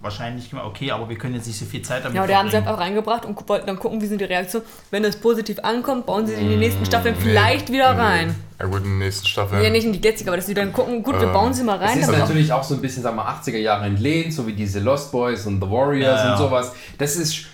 wahrscheinlich 0.01 0.51
gemacht, 0.51 0.66
okay, 0.66 0.91
aber 0.91 1.09
wir 1.09 1.16
können 1.16 1.35
jetzt 1.35 1.47
nicht 1.47 1.59
so 1.59 1.65
viel 1.65 1.81
Zeit 1.81 2.05
damit 2.05 2.15
Ja, 2.16 2.27
die 2.27 2.35
haben 2.36 2.47
sie 2.49 2.53
verbringen. 2.53 2.69
einfach 2.69 2.85
reingebracht 2.85 3.24
und 3.24 3.49
wollten 3.49 3.66
dann 3.66 3.78
gucken, 3.78 4.03
wie 4.03 4.07
sind 4.07 4.20
die 4.20 4.24
Reaktionen. 4.27 4.66
Wenn 4.91 5.03
es 5.05 5.16
positiv 5.16 5.59
ankommt, 5.62 6.05
bauen 6.05 6.27
sie 6.27 6.35
in 6.35 6.49
die 6.51 6.57
nächsten 6.57 6.85
Staffeln 6.85 7.15
vielleicht 7.16 7.73
wieder 7.73 7.97
rein. 7.97 8.35
Ja 8.61 8.66
gut, 8.66 8.78
in 8.78 8.85
den 8.85 8.99
nächsten 8.99 9.27
Staffeln. 9.27 9.62
Ja, 9.62 9.70
nicht 9.70 9.85
in 9.86 9.93
die 9.95 10.01
jetzige, 10.03 10.28
aber 10.31 10.36
dass 10.36 10.47
sie 10.47 10.53
dann 10.55 10.73
gucken, 10.74 11.03
gut, 11.03 11.15
wir 11.19 11.28
Ähm, 11.28 11.32
bauen 11.32 11.55
sie 11.55 11.62
mal 11.65 11.77
Es 11.77 11.91
rein. 11.91 11.99
ist 12.01 12.07
damit- 12.07 12.20
natürlich 12.20 12.53
auch 12.53 12.62
so 12.62 12.74
ein 12.74 12.81
bisschen, 12.82 13.03
sagen 13.03 13.16
wir, 13.16 13.27
80er 13.27 13.59
Jahre 13.59 13.86
entlehnt, 13.86 14.35
so 14.35 14.47
wie 14.47 14.53
diese 14.53 14.81
Lost 14.81 15.11
Boys 15.11 15.47
und 15.47 15.62
The 15.62 15.70
Warriors 15.70 16.20
Ja, 16.20 16.27
ja. 16.27 16.32
und 16.32 16.39
sowas. 16.39 16.73
Das 16.99 17.16
ist, 17.16 17.47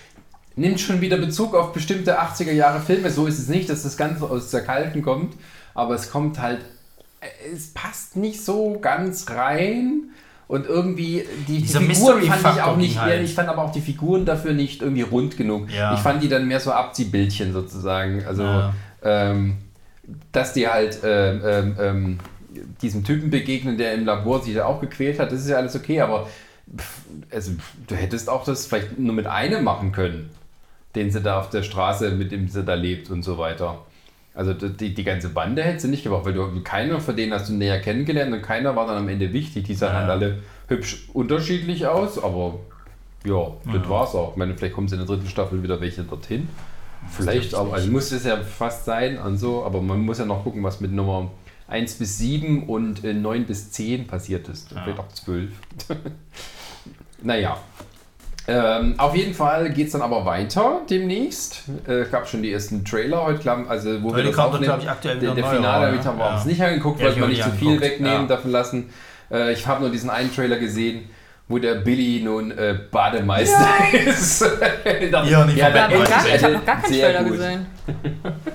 nimmt 0.60 0.80
schon 0.80 1.00
wieder 1.00 1.16
Bezug 1.16 1.54
auf 1.54 1.72
bestimmte 1.72 2.20
80er 2.20 2.52
Jahre 2.52 2.80
Filme. 2.80 3.10
So 3.10 3.26
ist 3.26 3.38
es 3.38 3.48
nicht, 3.48 3.68
dass 3.68 3.82
das 3.82 3.96
Ganze 3.96 4.24
aus 4.24 4.50
der 4.50 4.62
Kalten 4.62 5.02
kommt, 5.02 5.34
aber 5.74 5.94
es 5.94 6.10
kommt 6.10 6.40
halt, 6.40 6.60
es 7.52 7.72
passt 7.72 8.16
nicht 8.16 8.44
so 8.44 8.78
ganz 8.80 9.28
rein. 9.30 10.04
Und 10.46 10.66
irgendwie, 10.66 11.24
die, 11.46 11.62
die 11.62 11.66
Figuren 11.68 12.22
fand 12.22 12.56
ich 12.56 12.62
auch 12.62 12.76
nicht, 12.76 13.00
halt. 13.00 13.22
ich 13.22 13.34
fand 13.34 13.48
aber 13.48 13.62
auch 13.62 13.70
die 13.70 13.80
Figuren 13.80 14.24
dafür 14.24 14.52
nicht 14.52 14.82
irgendwie 14.82 15.02
rund 15.02 15.36
genug. 15.36 15.70
Ja. 15.70 15.94
Ich 15.94 16.00
fand 16.00 16.24
die 16.24 16.28
dann 16.28 16.48
mehr 16.48 16.58
so 16.58 16.72
Abziehbildchen 16.72 17.52
sozusagen. 17.52 18.24
Also, 18.26 18.42
Ja. 18.42 18.74
ähm, 19.04 19.58
dass 20.32 20.52
die 20.52 20.66
halt 20.66 20.98
ähm, 21.04 21.40
ähm, 21.44 21.76
ähm, 21.80 22.18
diesem 22.82 23.04
Typen 23.04 23.30
begegnen, 23.30 23.78
der 23.78 23.94
im 23.94 24.04
Labor 24.04 24.42
sich 24.42 24.54
da 24.54 24.64
auch 24.64 24.80
gequält 24.80 25.20
hat, 25.20 25.30
das 25.30 25.40
ist 25.42 25.50
ja 25.50 25.56
alles 25.56 25.76
okay, 25.76 26.00
aber 26.00 26.26
also, 27.30 27.52
du 27.86 27.94
hättest 27.94 28.28
auch 28.28 28.44
das 28.44 28.66
vielleicht 28.66 28.98
nur 28.98 29.14
mit 29.14 29.26
einem 29.26 29.64
machen 29.64 29.92
können, 29.92 30.30
den 30.94 31.10
sie 31.10 31.20
da 31.20 31.38
auf 31.40 31.50
der 31.50 31.62
Straße, 31.62 32.10
mit 32.10 32.32
dem 32.32 32.48
sie 32.48 32.64
da 32.64 32.74
lebt 32.74 33.10
und 33.10 33.22
so 33.22 33.38
weiter. 33.38 33.78
Also 34.34 34.54
die, 34.54 34.94
die 34.94 35.04
ganze 35.04 35.28
Bande 35.30 35.62
hätte 35.62 35.80
sie 35.80 35.88
nicht 35.88 36.04
gebraucht, 36.04 36.24
weil 36.24 36.34
du 36.34 36.62
keiner 36.62 37.00
von 37.00 37.16
denen 37.16 37.32
hast 37.32 37.48
du 37.48 37.52
näher 37.52 37.80
kennengelernt 37.80 38.32
und 38.32 38.42
keiner 38.42 38.76
war 38.76 38.86
dann 38.86 38.96
am 38.98 39.08
Ende 39.08 39.32
wichtig. 39.32 39.64
Die 39.64 39.74
sahen 39.74 39.92
Ja. 39.92 40.00
halt 40.00 40.10
alle 40.10 40.38
hübsch 40.68 41.08
unterschiedlich 41.12 41.86
aus, 41.86 42.22
aber 42.22 42.60
ja, 43.24 43.48
das 43.72 43.88
war's 43.88 44.14
auch. 44.14 44.30
Ich 44.32 44.36
meine, 44.36 44.56
vielleicht 44.56 44.74
kommen 44.74 44.88
sie 44.88 44.94
in 44.94 45.00
der 45.00 45.08
dritten 45.08 45.28
Staffel 45.28 45.62
wieder 45.62 45.80
welche 45.80 46.02
dorthin. 46.04 46.48
Vielleicht, 47.10 47.54
aber 47.54 47.74
also 47.74 47.90
muss 47.90 48.12
es 48.12 48.24
ja 48.24 48.36
fast 48.42 48.84
sein 48.84 49.18
und 49.18 49.36
so, 49.36 49.64
aber 49.64 49.80
man 49.82 50.00
muss 50.00 50.18
ja 50.18 50.26
noch 50.26 50.44
gucken, 50.44 50.62
was 50.62 50.80
mit 50.80 50.92
Nummer 50.92 51.30
1 51.68 51.94
bis 51.94 52.18
7 52.18 52.64
und 52.68 53.04
äh, 53.04 53.14
9 53.14 53.44
bis 53.46 53.70
10 53.72 54.06
passiert 54.06 54.48
ist. 54.48 54.70
Ja. 54.72 54.82
Vielleicht 54.82 54.98
auch 54.98 55.08
12. 55.08 55.50
naja. 57.22 57.58
Ähm, 58.48 58.94
auf 58.98 59.14
jeden 59.14 59.34
Fall 59.34 59.70
geht 59.70 59.86
es 59.86 59.92
dann 59.92 60.02
aber 60.02 60.24
weiter 60.24 60.80
demnächst. 60.88 61.62
Äh, 61.86 62.04
gab 62.10 62.26
schon 62.28 62.42
die 62.42 62.52
ersten 62.52 62.84
Trailer 62.84 63.24
heute, 63.24 63.38
glaub- 63.40 63.68
also 63.70 64.02
wo 64.02 64.08
wir 64.08 64.14
Heute 64.16 64.26
das 64.28 64.36
kommt, 64.36 64.54
aufnehmen. 64.54 64.78
ich, 64.80 64.90
aktuell 64.90 65.18
Der, 65.20 65.34
der 65.34 65.44
Finale 65.44 65.92
wir 65.92 66.02
Ja. 66.02 66.34
uns 66.34 66.44
nicht 66.46 66.60
angeguckt, 66.62 66.98
Ja, 67.00 67.06
weil 67.06 67.12
ich 67.12 67.20
wir 67.20 67.26
nicht 67.28 67.42
zu 67.44 67.50
viel 67.50 67.68
angeguckt, 67.68 67.90
wegnehmen 67.92 68.22
ja. 68.22 68.26
davon 68.26 68.50
lassen. 68.50 68.90
Äh, 69.30 69.52
ich 69.52 69.66
habe 69.66 69.82
nur 69.82 69.90
diesen 69.90 70.10
einen 70.10 70.34
Trailer 70.34 70.56
gesehen, 70.58 71.08
wo 71.50 71.58
der 71.58 71.74
Billy 71.74 72.22
nun 72.24 72.50
äh, 72.52 72.78
Bademeister 72.90 73.66
ist. 74.06 74.42
Ja, 75.10 75.44
nicht 75.44 75.56
Ich 75.56 75.62
habe 75.62 75.78
Ja, 75.78 75.88
gar, 75.88 75.90
ich 76.34 76.42
hab 76.44 76.52
noch 76.52 76.64
gar 76.64 76.80
keinen 76.80 76.92
Sehr 76.92 77.06
Trailer 77.12 77.22
gut. 77.24 77.32
gesehen. 77.32 77.66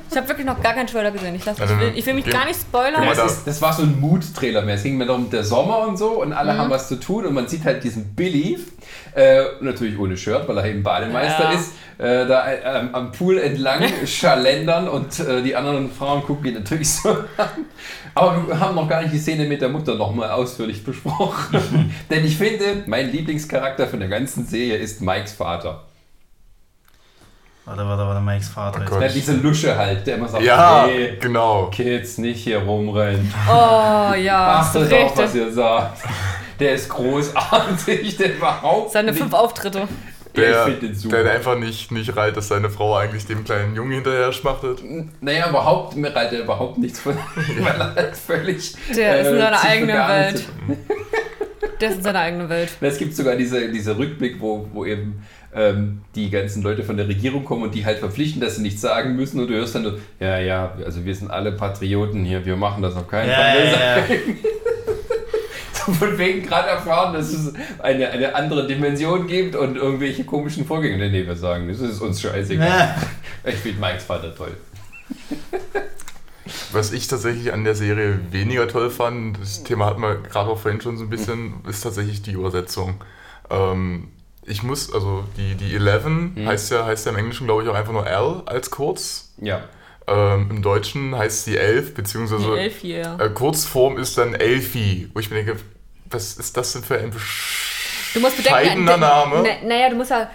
Ich 0.10 0.18
habe 0.18 0.28
wirklich 0.30 0.46
noch 0.48 0.62
gar 0.64 0.74
keinen 0.74 0.88
Trailer 0.88 1.12
gesehen. 1.12 1.36
Ich, 1.36 1.46
lass, 1.46 1.60
Also, 1.60 1.74
ich, 1.74 1.80
will, 1.82 1.92
ich 1.96 2.06
will 2.06 2.14
mich 2.14 2.26
geh- 2.26 2.32
gar 2.32 2.46
nicht 2.46 2.60
spoilern. 2.60 3.06
mal 3.06 3.14
Das, 3.16 3.34
ist, 3.40 3.48
das 3.48 3.62
war 3.62 3.74
so 3.74 3.84
ein 3.84 4.00
Mut-Trailer 4.00 4.62
mehr. 4.62 4.76
Es 4.76 4.84
ging 4.84 4.98
mir 4.98 5.06
darum, 5.06 5.30
der 5.30 5.44
Sommer 5.44 5.80
und 5.88 5.98
so 5.98 6.22
und 6.22 6.32
alle 6.34 6.58
haben 6.58 6.70
was 6.70 6.88
zu 6.88 6.96
tun 6.96 7.26
und 7.26 7.34
man 7.34 7.48
sieht 7.48 7.66
halt 7.66 7.84
diesen 7.84 8.16
Billy, 8.16 8.58
äh, 9.14 9.44
natürlich 9.60 10.00
ohne 10.00 10.16
Shirt, 10.16 10.48
weil 10.48 10.58
er 10.58 10.66
eben 10.66 10.82
Bademeister 10.84 11.44
Ja. 11.44 11.52
ist, 11.52 11.74
äh, 11.98 12.26
da 12.28 12.50
äh, 12.52 12.88
am 12.94 13.12
Pool 13.12 13.38
entlang 13.40 13.84
schalendern 14.06 14.88
und 14.88 15.20
äh, 15.20 15.42
die 15.42 15.56
anderen 15.56 15.92
Frauen 15.92 16.24
gucken 16.24 16.46
ihn 16.48 16.54
natürlich 16.56 16.90
so 16.92 17.10
an. 17.10 17.50
Aber 18.16 18.48
wir 18.48 18.58
haben 18.60 18.76
noch 18.76 18.88
gar 18.88 19.02
nicht 19.02 19.14
die 19.14 19.20
Szene 19.20 19.46
mit 19.46 19.62
der 19.62 19.68
Mutter 19.70 19.96
nochmal 19.96 20.32
ausführlich 20.32 20.84
besprochen. 20.84 21.92
Denn 22.10 22.24
ich 22.26 22.38
finde, 22.38 22.84
mein 22.88 23.12
Lieblingscharakter 23.12 23.88
von 23.88 24.00
der 24.00 24.08
ganzen 24.10 24.46
Serie 24.46 24.78
ist 24.78 25.02
Mikes 25.02 25.34
Vater. 25.34 25.84
Warte, 27.66 27.86
warte, 27.86 28.06
warte, 28.06 28.22
Mikes 28.22 28.50
Vater. 28.50 28.86
Oh. 28.92 29.02
Ja, 29.02 29.08
diese 29.08 29.34
Lusche 29.34 29.76
halt, 29.76 30.06
der 30.06 30.16
immer 30.18 30.28
sagt, 30.28 30.44
Ja, 30.44 30.86
hey, 30.86 31.18
genau. 31.20 31.66
Kids, 31.72 32.18
nicht 32.20 32.44
hier 32.44 32.60
rumrennen. 32.60 33.34
Oh 33.50 34.14
ja, 34.14 34.58
hast 34.60 34.76
du 34.76 34.80
Achtet 34.80 34.94
auf, 34.94 35.00
recht. 35.10 35.18
was 35.18 35.36
ihr 35.36 35.52
sagt. 35.52 36.02
Der 36.60 36.74
ist 36.76 36.88
großartig, 36.90 38.18
der 38.18 38.36
überhaupt 38.38 38.92
Seine 38.92 39.12
nicht- 39.12 39.20
fünf 39.20 39.34
Auftritte. 39.34 39.88
Der, 40.36 41.24
der 41.24 41.32
einfach 41.34 41.58
nicht, 41.58 41.92
nicht 41.92 42.16
reilt, 42.16 42.38
dass 42.38 42.48
seine 42.48 42.70
Frau 42.70 42.96
eigentlich 42.96 43.26
dem 43.26 43.44
kleinen 43.44 43.76
Jungen 43.76 43.92
hinterher 43.92 44.32
schmachtet. 44.34 44.80
Naja, 45.22 45.50
überhaupt, 45.50 45.96
mir 45.96 46.16
reitet 46.16 46.40
er 46.40 46.44
überhaupt 46.46 46.78
nichts 46.78 47.00
von, 47.00 47.16
weil 47.60 47.80
er 47.80 47.96
halt 47.96 48.16
völlig. 48.16 48.74
Der 48.96 49.22
ist 49.22 49.28
in 49.28 49.38
seiner 49.38 49.58
sich 49.58 49.68
für 49.68 49.70
eigenen 49.70 49.98
Welt. 49.98 50.46
Der 51.82 51.90
ist 51.90 51.98
in 51.98 52.04
seiner 52.04 52.20
eigenen 52.20 52.48
Welt. 52.48 52.70
Es 52.80 52.98
gibt 52.98 53.16
sogar 53.16 53.36
diese, 53.36 53.70
diese 53.70 53.98
Rückblick, 53.98 54.40
wo, 54.40 54.66
wo 54.72 54.86
eben 54.86 55.22
ähm, 55.54 56.02
die 56.16 56.30
ganzen 56.30 56.64
Leute 56.64 56.84
von 56.84 56.96
der 56.96 57.08
Regierung 57.08 57.44
kommen 57.44 57.64
und 57.64 57.76
die 57.76 57.86
halt 57.86 58.00
verpflichten, 58.00 58.42
dass 58.42 58.56
sie 58.56 58.62
nichts 58.62 58.82
sagen 58.82 59.16
müssen 59.16 59.40
und 59.42 59.48
du 59.48 59.56
hörst 59.56 59.76
dann 59.76 59.84
nur, 59.84 60.00
ja, 60.20 60.40
ja, 60.40 60.74
also 60.86 61.04
wir 61.04 61.16
sind 61.16 61.32
alle 61.32 61.52
Patrioten 61.52 62.24
hier, 62.24 62.46
wir 62.46 62.56
machen 62.56 62.82
das 62.82 62.96
auf 62.96 63.08
keinen 63.08 63.30
Ja, 63.30 63.36
Fall. 63.36 63.66
ja, 63.66 63.98
ja. 63.98 64.04
Von 66.00 66.18
wegen 66.18 66.44
gerade 66.46 66.70
erfahren, 66.70 67.14
dass 67.14 67.32
es 67.32 67.54
eine, 67.80 68.10
eine 68.10 68.34
andere 68.36 68.66
Dimension 68.68 69.28
gibt 69.28 69.56
und 69.56 69.76
irgendwelche 69.76 70.24
komischen 70.24 70.66
Vorgänge. 70.66 70.98
Nee, 70.98 71.10
nee, 71.10 71.26
wir 71.28 71.36
sagen, 71.36 71.68
das 71.68 71.80
ist 71.80 72.02
uns 72.02 72.22
scheißegal. 72.22 72.68
Ja. 72.68 72.96
Ich 73.48 73.56
finde 73.58 73.80
Mikes 73.80 74.04
Vater 74.06 74.34
toll. 74.36 74.58
Was 76.72 76.92
ich 76.92 77.08
tatsächlich 77.08 77.54
an 77.54 77.64
der 77.64 77.76
Serie 77.76 78.20
weniger 78.32 78.68
toll 78.68 78.90
fand, 78.90 79.40
das 79.42 79.64
Thema 79.64 79.86
hatten 79.88 80.02
wir 80.02 80.16
gerade 80.16 80.50
auch 80.50 80.60
vorhin 80.60 80.82
schon 80.82 80.98
so 80.98 81.04
ein 81.04 81.10
bisschen, 81.10 81.56
ist 81.68 81.82
tatsächlich 81.82 82.22
die 82.22 82.32
Übersetzung. 82.34 82.96
Ähm, 83.50 84.10
ich 84.46 84.62
muss, 84.62 84.94
also 84.94 85.24
die, 85.38 85.56
die 85.56 85.74
11 85.76 86.06
Mhm. 86.06 86.48
heißt, 86.48 86.72
ja, 86.72 86.86
heißt 86.86 87.06
ja 87.08 87.12
im 87.14 87.18
Englischen, 87.18 87.46
glaube 87.48 87.64
ich, 87.64 87.70
auch 87.70 87.74
einfach 87.76 87.94
nur 87.94 88.06
L 88.06 88.44
als 88.46 88.70
kurz. 88.70 89.34
Ja. 89.42 89.64
Ähm, 90.08 90.48
Im 90.52 90.62
Deutschen 90.62 91.16
heißt 91.18 91.46
sie 91.46 91.58
11, 91.58 91.96
beziehungsweise 91.96 92.46
Die 92.54 92.60
Elf 92.60 92.78
hier. 92.78 93.18
äh, 93.20 93.30
Kurzform 93.30 93.98
ist 93.98 94.18
dann 94.20 94.36
Elfi, 94.36 95.10
wo 95.14 95.20
ich 95.20 95.32
mir 95.32 95.38
denke, 95.44 95.56
was 96.06 96.34
ist 96.34 96.56
das 96.56 96.74
denn 96.74 96.84
für 96.84 96.98
ein 96.98 97.12
Du 98.14 98.20
musst 98.22 98.38
bedenken, 98.38 98.86
bescheidener 98.86 98.98
Name? 98.98 99.44
Na, 99.44 99.68
naja, 99.68 99.90
du 99.90 99.96
musst 99.96 100.12
ja. 100.12 100.30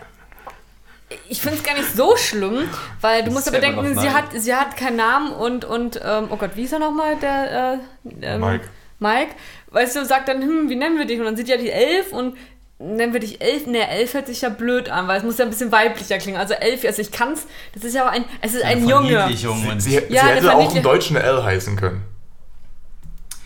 Ich 1.28 1.40
finde 1.40 1.58
es 1.58 1.64
gar 1.64 1.74
nicht 1.74 1.96
so 1.96 2.16
schlimm, 2.16 2.68
weil 3.00 3.24
du 3.24 3.32
musst 3.32 3.46
ja 3.46 3.52
bedenken, 3.52 3.98
sie 3.98 4.10
hat, 4.10 4.26
sie 4.32 4.54
hat 4.54 4.76
keinen 4.76 4.96
Namen 4.96 5.32
und, 5.32 5.64
und 5.64 6.00
ähm, 6.04 6.28
oh 6.30 6.36
Gott, 6.36 6.50
wie 6.54 6.62
ist 6.62 6.72
er 6.72 6.78
nochmal, 6.78 7.16
der 7.16 7.80
äh, 8.04 8.26
ähm, 8.26 8.40
Mike. 8.40 8.68
Mike, 9.00 9.30
weißt 9.70 9.96
du, 9.96 10.04
sagt 10.04 10.28
dann, 10.28 10.40
hm, 10.40 10.68
wie 10.68 10.76
nennen 10.76 10.98
wir 10.98 11.06
dich? 11.06 11.18
Und 11.18 11.24
dann 11.24 11.36
sieht 11.36 11.48
ja 11.48 11.56
die 11.56 11.70
Elf 11.70 12.12
und 12.12 12.36
nennen 12.78 13.12
wir 13.12 13.18
dich 13.20 13.40
Elf? 13.40 13.66
Ne, 13.66 13.88
Elf 13.88 14.14
hört 14.14 14.26
sich 14.26 14.42
ja 14.42 14.50
blöd 14.50 14.88
an, 14.88 15.08
weil 15.08 15.18
es 15.18 15.24
muss 15.24 15.38
ja 15.38 15.46
ein 15.46 15.50
bisschen 15.50 15.72
weiblicher 15.72 16.18
klingen. 16.18 16.38
Also 16.38 16.54
Elf, 16.54 16.84
also 16.84 17.02
ich 17.02 17.10
kann's, 17.10 17.46
das 17.74 17.82
ist 17.82 17.94
ja 17.94 18.02
aber 18.02 18.12
ein, 18.12 18.24
es 18.42 18.54
ist 18.54 18.64
ein 18.64 18.86
Junge. 18.86 19.26
Sie, 19.30 19.36
sie 19.78 20.02
Ja, 20.10 20.22
eine 20.22 20.34
hätte 20.36 20.54
auch 20.54 20.74
im 20.74 20.82
Deutschen 20.82 21.16
L 21.16 21.42
heißen 21.42 21.76
können. 21.76 22.04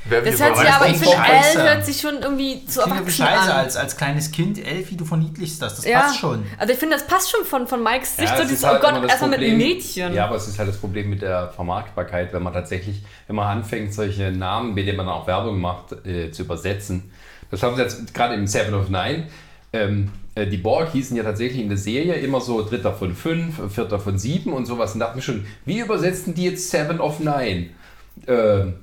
Das 0.09 0.25
wie 0.25 0.45
hört 0.45 0.57
sich 0.59 0.69
aber, 0.71 0.89
ich 0.89 0.99
finde, 0.99 1.17
L 1.17 1.63
hört 1.63 1.87
sich 1.87 2.01
schon 2.01 2.23
irgendwie 2.23 2.67
zu 2.67 2.81
wie 2.81 2.91
erwachsen 2.91 3.11
scheiße 3.11 3.53
an. 3.53 3.59
als, 3.59 3.77
als 3.77 3.97
kleines 3.97 4.31
Kind. 4.31 4.59
Elfi, 4.59 4.97
du 4.97 5.05
verniedlichst 5.05 5.63
das. 5.63 5.77
Das 5.77 5.85
ja, 5.87 6.01
passt 6.01 6.19
schon. 6.19 6.45
also 6.59 6.73
ich 6.73 6.79
finde, 6.79 6.97
das 6.97 7.07
passt 7.07 7.31
schon 7.31 7.45
von, 7.45 7.67
von 7.67 7.83
Mikes 7.83 8.17
Sicht, 8.17 8.29
Ja, 8.29 8.37
so 8.37 8.43
es 8.43 8.49
dieses, 8.49 8.65
halt 8.65 8.83
oh 8.85 8.87
Gott, 8.87 9.09
erstmal 9.09 9.31
mit 9.31 9.41
einem 9.41 9.57
Mädchen. 9.57 10.13
Ja, 10.13 10.27
aber 10.27 10.37
es 10.37 10.47
ist 10.47 10.59
halt 10.59 10.69
das 10.69 10.77
Problem 10.77 11.09
mit 11.09 11.23
der 11.23 11.49
Vermarktbarkeit, 11.49 12.35
wenn 12.35 12.43
man 12.43 12.53
tatsächlich, 12.53 13.03
wenn 13.27 13.37
man 13.37 13.47
anfängt, 13.47 13.95
solche 13.95 14.31
Namen, 14.31 14.75
mit 14.75 14.87
denen 14.87 14.99
man 14.99 15.09
auch 15.09 15.27
Werbung 15.27 15.59
macht, 15.61 15.93
äh, 16.07 16.31
zu 16.31 16.43
übersetzen. 16.43 17.11
Das 17.51 17.63
haben 17.63 17.77
sie 17.77 17.83
jetzt 17.83 18.13
gerade 18.13 18.35
im 18.35 18.47
Seven 18.47 18.75
of 18.75 18.91
Nine. 18.91 19.29
Ähm, 19.73 20.11
äh, 20.35 20.47
die 20.47 20.59
Borg 20.59 20.93
hießen 20.93 21.17
ja 21.17 21.23
tatsächlich 21.23 21.63
in 21.63 21.69
der 21.69 21.79
Serie 21.79 22.15
immer 22.15 22.41
so 22.41 22.63
Dritter 22.63 22.93
von 22.93 23.15
fünf, 23.15 23.73
Vierter 23.73 23.99
von 23.99 24.19
sieben 24.19 24.53
und 24.53 24.67
sowas. 24.67 24.93
Und 24.93 25.01
dachten 25.01 25.17
wir 25.17 25.23
schon, 25.23 25.47
wie 25.65 25.81
übersetzen 25.81 26.35
die 26.35 26.45
jetzt 26.45 26.71
Seven 26.71 27.01
of 27.01 27.21
Nine? 27.21 27.69
Ähm, 28.27 28.75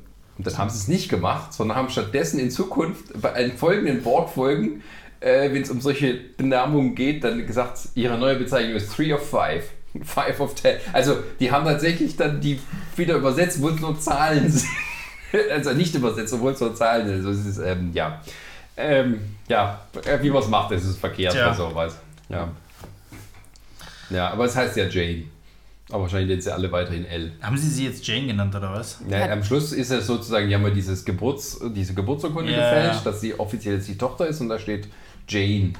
und 0.42 0.48
dann 0.48 0.58
haben 0.58 0.72
sie 0.72 0.78
es 0.80 0.88
nicht 0.88 1.08
gemacht, 1.08 1.54
sondern 1.54 1.78
haben 1.78 1.90
stattdessen 1.92 2.40
in 2.40 2.50
Zukunft 2.50 3.22
bei 3.22 3.44
den 3.44 3.56
folgenden 3.56 4.02
Borg-Folgen, 4.02 4.82
äh, 5.20 5.54
wenn 5.54 5.62
es 5.62 5.70
um 5.70 5.82
solche 5.82 6.16
Benamungen 6.16 6.96
geht, 6.96 7.24
dann 7.24 7.46
gesagt, 7.46 7.90
ihre 7.94 8.18
neue 8.18 8.38
Bezeichnung 8.38 8.74
ist 8.74 8.92
Three 8.92 9.14
of 9.14 9.22
Five. 9.30 9.66
Five 10.04 10.40
of 10.40 10.56
Ten. 10.56 10.78
Also 10.94 11.18
die 11.40 11.52
haben 11.52 11.64
tatsächlich 11.64 12.18
dann 12.18 12.42
die 12.42 12.60
wieder 12.96 13.18
übersetzt, 13.18 13.62
wo 13.62 13.70
es 13.70 13.80
nur 13.80 14.00
Zahlen 14.00 14.50
sind. 14.52 14.68
Also 15.52 15.74
nicht 15.74 15.94
übersetzt, 15.94 16.34
obwohl 16.34 16.54
es 16.54 16.60
nur 16.60 16.74
Zahlen 16.74 17.06
sind. 17.06 17.18
Also 17.18 17.30
es 17.30 17.46
ist, 17.46 17.60
ähm, 17.60 17.92
ja. 17.94 18.20
Ähm, 18.76 19.20
ja, 19.48 19.80
äh, 20.08 20.18
wie 20.24 20.32
man 20.32 20.42
es 20.42 20.48
macht, 20.48 20.72
ist 20.72 20.86
es 20.86 20.98
verkehrt 20.98 21.34
Tja. 21.34 21.50
oder 21.50 21.56
sowas. 21.56 21.98
Ja. 22.30 22.50
Ja, 24.10 24.32
aber 24.32 24.46
es 24.46 24.56
heißt 24.56 24.76
ja 24.76 24.86
Jane. 24.86 25.26
Aber 25.92 26.04
wahrscheinlich 26.04 26.30
nennen 26.30 26.42
sie 26.42 26.54
alle 26.54 26.72
weiterhin 26.72 27.06
L. 27.06 27.34
Haben 27.42 27.58
sie 27.58 27.68
sie 27.70 27.86
jetzt 27.86 28.06
Jane 28.08 28.28
genannt 28.28 28.56
oder 28.56 28.72
was? 28.74 29.00
Ja, 29.10 29.30
am 29.32 29.44
Schluss 29.44 29.72
ist 29.74 29.92
es 29.92 30.08
sozusagen, 30.08 30.48
die 30.48 30.56
haben 30.56 30.64
ja 30.64 30.70
dieses 30.70 31.04
Geburts, 31.04 31.60
diese 31.76 31.94
Geburtsurkunde 31.94 32.52
Ja, 32.52 32.58
gefälscht, 32.60 33.06
ja. 33.06 33.12
dass 33.12 33.22
sie 33.22 33.38
offiziell 33.40 33.76
jetzt 33.76 33.88
die 33.88 33.98
Tochter 33.98 34.28
ist 34.28 34.40
und 34.42 34.50
da 34.50 34.58
steht 34.58 34.88
Jane 35.28 35.74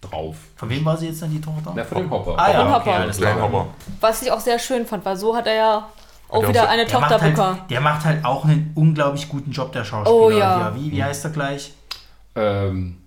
drauf. 0.00 0.36
Von 0.56 0.70
wem 0.70 0.84
war 0.84 0.96
sie 0.96 1.06
jetzt 1.08 1.20
dann 1.22 1.30
die 1.30 1.40
Tochter? 1.40 1.72
Na, 1.74 1.82
von 1.84 1.98
dem 1.98 2.10
Hopper. 2.10 2.38
Ah 2.38 2.52
ja, 2.52 2.58
Von 2.64 2.66
okay, 2.74 2.76
Hopper. 2.90 2.94
alles 3.00 3.16
Klein 3.16 3.36
klar. 3.36 3.48
Hopper. 3.52 3.66
Was 4.00 4.22
ich 4.22 4.30
auch 4.30 4.40
sehr 4.40 4.58
schön 4.58 4.86
fand, 4.86 5.04
weil 5.04 5.16
so 5.16 5.34
hat 5.34 5.46
er 5.46 5.54
ja 5.54 5.88
auch 6.28 6.36
Hat 6.36 6.42
er 6.44 6.48
wieder 6.48 6.62
auch- 6.64 6.68
eine 6.68 6.84
Der 6.84 6.92
Tochter 6.92 7.18
macht, 7.18 7.34
bekommen. 7.34 7.58
halt, 7.60 7.70
der 7.70 7.80
macht 7.80 8.04
halt 8.04 8.24
auch 8.24 8.44
einen 8.44 8.70
unglaublich 8.74 9.28
guten 9.28 9.50
Job, 9.50 9.72
der 9.72 9.84
Schauspieler. 9.84 10.16
Oh 10.16 10.30
ja. 10.30 10.72
Hier. 10.74 10.82
Wie, 10.84 10.92
wie 10.92 11.02
heißt 11.04 11.24
er 11.24 11.30
gleich? 11.30 11.72
Ähm, 12.36 12.98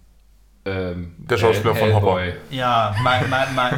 ähm, 0.66 1.16
Der 1.20 1.38
Schauspieler 1.38 1.76
von 1.76 1.94
Hopper. 1.94 2.20
Ja, 2.50 2.96
Ma 3.02 3.20
Ma 3.30 3.46
Ma 3.56 3.70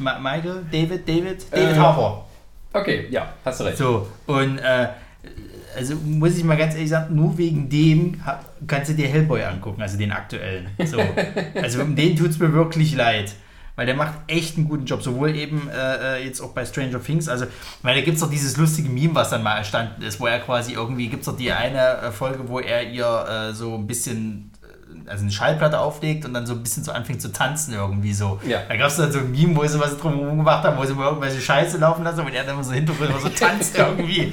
Ma 0.00 0.18
Michael, 0.18 0.64
David, 0.70 1.08
David, 1.08 1.52
David 1.52 1.76
Äh, 1.76 1.78
Harbour. 1.78 2.26
Okay, 2.72 3.06
ja, 3.10 3.32
hast 3.44 3.60
du 3.60 3.64
recht. 3.64 3.76
So, 3.76 4.06
und 4.26 4.58
äh, 4.58 4.88
also 5.76 5.94
muss 5.96 6.36
ich 6.36 6.44
mal 6.44 6.56
ganz 6.56 6.74
ehrlich 6.74 6.90
sagen, 6.90 7.14
nur 7.14 7.36
wegen 7.36 7.68
dem 7.68 8.20
kannst 8.66 8.90
du 8.90 8.94
dir 8.94 9.08
Hellboy 9.08 9.42
angucken, 9.44 9.82
also 9.82 9.98
den 9.98 10.12
aktuellen. 10.12 10.68
So. 10.84 10.98
Also 11.62 11.82
um 11.82 11.94
den 11.94 12.16
tut 12.16 12.30
es 12.30 12.38
mir 12.38 12.52
wirklich 12.52 12.94
leid. 12.94 13.34
Weil 13.76 13.86
der 13.86 13.94
macht 13.94 14.14
echt 14.26 14.56
einen 14.58 14.68
guten 14.68 14.84
Job, 14.84 15.02
sowohl 15.02 15.34
eben 15.34 15.70
äh, 15.70 16.18
äh, 16.18 16.24
jetzt 16.26 16.40
auch 16.40 16.50
bei 16.50 16.66
Stranger 16.66 17.02
Things, 17.02 17.28
also, 17.28 17.46
weil 17.82 17.94
da 17.94 18.02
gibt 18.02 18.16
es 18.16 18.20
doch 18.22 18.28
dieses 18.28 18.56
lustige 18.58 18.90
Meme, 18.90 19.14
was 19.14 19.30
dann 19.30 19.42
mal 19.42 19.56
entstanden 19.56 20.02
ist, 20.02 20.20
wo 20.20 20.26
er 20.26 20.40
quasi 20.40 20.74
irgendwie, 20.74 21.08
gibt 21.08 21.22
es 21.22 21.26
doch 21.26 21.36
die 21.36 21.50
eine 21.50 21.78
äh, 21.96 22.10
Folge, 22.10 22.46
wo 22.48 22.60
er 22.60 22.90
ihr 22.90 23.50
äh, 23.50 23.54
so 23.54 23.74
ein 23.76 23.86
bisschen, 23.86 24.49
also 25.10 25.22
eine 25.22 25.32
Schallplatte 25.32 25.80
auflegt 25.80 26.24
und 26.24 26.32
dann 26.34 26.46
so 26.46 26.54
ein 26.54 26.62
bisschen 26.62 26.84
so 26.84 26.92
anfängt 26.92 27.20
zu 27.20 27.32
tanzen 27.32 27.74
irgendwie 27.74 28.12
so. 28.12 28.40
Ja. 28.46 28.60
Da 28.68 28.76
gab 28.76 28.88
es 28.88 28.96
dann 28.96 29.10
so 29.10 29.18
ein 29.18 29.30
Meme, 29.30 29.56
wo 29.56 29.66
sie 29.66 29.80
was 29.80 29.98
drumherum 29.98 30.38
gemacht 30.38 30.64
haben, 30.64 30.78
wo 30.78 30.84
sie 30.84 30.94
mal 30.94 31.08
irgendwelche 31.08 31.40
Scheiße 31.40 31.78
laufen 31.78 32.04
lassen 32.04 32.20
und 32.20 32.32
er 32.32 32.44
dann 32.44 32.54
immer 32.54 32.64
so 32.64 32.72
Hintergrund 32.72 33.10
immer 33.10 33.18
so 33.18 33.28
tanzt 33.40 33.76
irgendwie. 33.76 34.32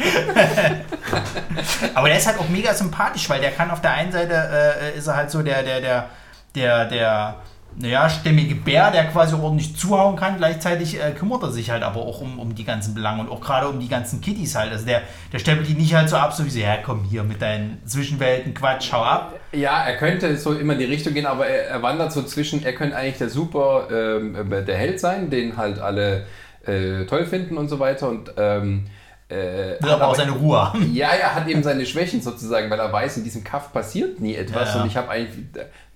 Aber 1.96 2.08
der 2.08 2.18
ist 2.18 2.28
halt 2.28 2.40
auch 2.40 2.48
mega 2.50 2.74
sympathisch, 2.74 3.28
weil 3.30 3.42
der 3.42 3.52
kann 3.52 3.72
auf 3.72 3.82
der 3.82 3.92
einen 3.92 4.12
Seite 4.12 4.34
äh, 4.34 4.98
ist 4.98 5.08
er 5.08 5.16
halt 5.16 5.32
so 5.32 5.42
der, 5.42 5.64
der, 5.64 5.82
der, 5.82 6.10
der, 6.56 6.86
der, 6.86 7.36
naja, 7.80 8.10
stämmige 8.10 8.56
Bär, 8.56 8.90
der 8.92 9.06
quasi 9.06 9.36
ordentlich 9.36 9.76
zuhauen 9.76 10.16
kann. 10.16 10.38
Gleichzeitig 10.38 11.00
äh, 11.00 11.12
kümmert 11.12 11.44
er 11.44 11.52
sich 11.52 11.70
halt 11.70 11.84
aber 11.84 12.02
auch 12.02 12.22
um, 12.22 12.40
um 12.40 12.56
die 12.56 12.64
ganzen 12.64 12.96
Belange 12.96 13.22
und 13.22 13.30
auch 13.30 13.40
gerade 13.40 13.68
um 13.68 13.80
die 13.80 13.88
ganzen 13.88 14.20
Kitties 14.20 14.56
halt. 14.56 14.72
Also 14.72 14.86
der, 14.86 15.04
der 15.32 15.40
stempelt 15.40 15.70
die 15.70 15.74
nicht 15.74 15.94
halt 15.94 16.10
so 16.10 16.16
ab, 16.16 16.34
so 16.34 16.44
wie 16.46 16.50
so, 16.50 16.60
ja 16.60 16.78
komm 16.78 17.04
hier 17.04 17.24
mit 17.24 17.42
deinen 17.42 17.82
Zwischenwelten, 17.86 18.54
Quatsch, 18.54 18.92
hau 18.92 19.04
ab. 19.04 19.40
Ja, 19.52 19.84
er 19.84 19.98
könnte 19.98 20.38
so 20.38 20.54
immer 20.54 20.74
in 20.74 20.80
die 20.80 20.86
Richtung 20.86 21.14
gehen, 21.14 21.28
aber 21.28 21.48
er, 21.48 21.70
er 21.70 21.82
wandert 21.84 22.12
so 22.12 22.24
zwischen, 22.24 22.64
er 22.66 22.74
könnte 22.74 22.96
eigentlich 22.96 23.20
der 23.20 23.30
super, 23.30 23.88
ähm, 23.92 24.52
äh, 24.52 24.64
der 24.64 24.78
Held 24.78 25.00
sein, 25.00 25.30
den 25.30 25.56
halt 25.56 25.80
alle 25.80 26.26
äh, 26.66 27.06
toll 27.06 27.26
finden 27.26 27.58
und 27.58 27.70
so 27.70 27.80
weiter 27.80 28.10
und 28.10 28.32
ähm, 28.38 28.86
äh, 29.30 29.76
Will 29.82 29.90
aber 29.90 30.08
auch 30.08 30.16
seine 30.16 30.32
Ruhe 30.32 30.58
haben. 30.58 30.96
Ja, 30.96 31.10
er 31.10 31.36
hat 31.36 31.50
eben 31.50 31.62
seine 31.62 31.86
Schwächen 31.86 32.22
sozusagen, 32.22 32.70
weil 32.70 32.80
er 32.80 32.94
weiß, 32.94 33.18
in 33.18 33.26
diesem 33.26 33.44
Kaff 33.44 33.74
passiert 33.74 34.22
nie 34.22 34.36
etwas 34.36 34.70
Ja, 34.70 34.76
ja. 34.76 34.82
und 34.82 34.88
ich 34.88 34.96
habe 34.96 35.10
eigentlich 35.10 35.46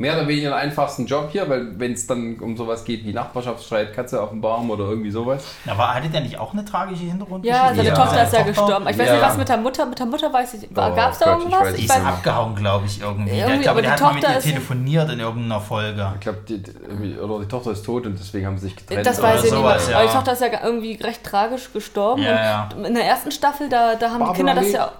mehr 0.01 0.15
oder 0.17 0.27
weniger 0.27 0.49
den 0.49 0.57
einfachsten 0.57 1.05
Job 1.05 1.29
hier, 1.31 1.47
weil 1.49 1.79
wenn 1.79 1.93
es 1.93 2.07
dann 2.07 2.37
um 2.39 2.57
sowas 2.57 2.83
geht 2.83 3.05
wie 3.05 3.13
Nachbarschaftsstreit, 3.13 3.93
Katze 3.93 4.21
auf 4.21 4.29
dem 4.29 4.41
Baum 4.41 4.69
oder 4.71 4.85
irgendwie 4.85 5.11
sowas. 5.11 5.43
Aber 5.67 5.93
hatte 5.93 6.09
der 6.09 6.21
nicht 6.21 6.37
auch 6.39 6.53
eine 6.53 6.65
tragische 6.65 7.03
Hintergrund? 7.03 7.45
Ja, 7.45 7.67
seine 7.75 7.89
Ja. 7.89 7.93
Tochter 7.95 8.23
ist 8.23 8.33
ja 8.33 8.41
gestorben. 8.43 8.87
Ich 8.89 8.97
weiß 8.97 9.07
Ja. 9.07 9.13
nicht, 9.13 9.23
was 9.23 9.37
mit 9.37 9.47
der 9.49 9.57
Mutter, 9.57 9.85
mit 9.85 9.99
der 9.99 10.05
Mutter 10.07 10.33
weiß 10.33 10.55
ich, 10.55 10.69
Oh 10.71 10.73
gab 10.73 11.11
es 11.11 11.19
da 11.19 11.25
Gott, 11.25 11.37
ich 11.37 11.43
irgendwas? 11.45 11.61
weiß 11.61 11.73
Die 11.75 11.77
Ich 11.79 11.83
ist 11.85 11.89
weiß 11.91 11.99
nicht. 12.03 12.07
abgehauen, 12.13 12.55
glaube 12.55 12.85
ich, 12.87 13.01
irgendwie. 13.01 13.31
Irgendwie, 13.37 13.55
ich 13.55 13.61
glaube, 13.61 13.69
aber 13.71 13.81
der 13.81 13.89
die 13.91 13.93
hat 13.93 14.01
mal 14.01 14.13
mit 14.15 14.23
Tochter 14.23 14.33
ihr 14.35 14.39
ist- 14.39 14.45
telefoniert 14.45 15.09
in 15.11 15.19
irgendeiner 15.19 15.59
Folge. 15.61 16.11
Ich 16.15 16.19
glaube, 16.21 16.39
die, 16.49 17.17
oder 17.19 17.39
die 17.39 17.47
Tochter 17.47 17.71
ist 17.71 17.85
tot 17.85 18.05
und 18.07 18.17
deswegen 18.19 18.45
haben 18.47 18.57
sie 18.57 18.67
sich 18.67 18.75
getrennt. 18.75 19.05
Das 19.05 19.19
oder 19.19 19.27
weiß 19.29 19.43
ich 19.45 19.51
nicht 19.51 19.61
mehr. 19.61 19.77
ja. 19.89 19.97
Aber 19.97 20.07
die 20.07 20.13
Tochter 20.13 20.31
ist 20.33 20.41
ja 20.41 20.47
irgendwie 20.63 20.93
recht 20.95 21.23
tragisch 21.23 21.71
gestorben. 21.71 22.23
Ja, 22.23 22.69
und 22.75 22.85
in 22.85 22.95
der 22.95 23.05
ersten 23.05 23.31
Staffel, 23.31 23.69
da, 23.69 23.95
da 23.95 24.09
haben 24.09 24.19
Barbara 24.19 24.31
die 24.33 24.37
Kinder 24.37 24.55
das 24.55 24.71
ja. 24.71 24.91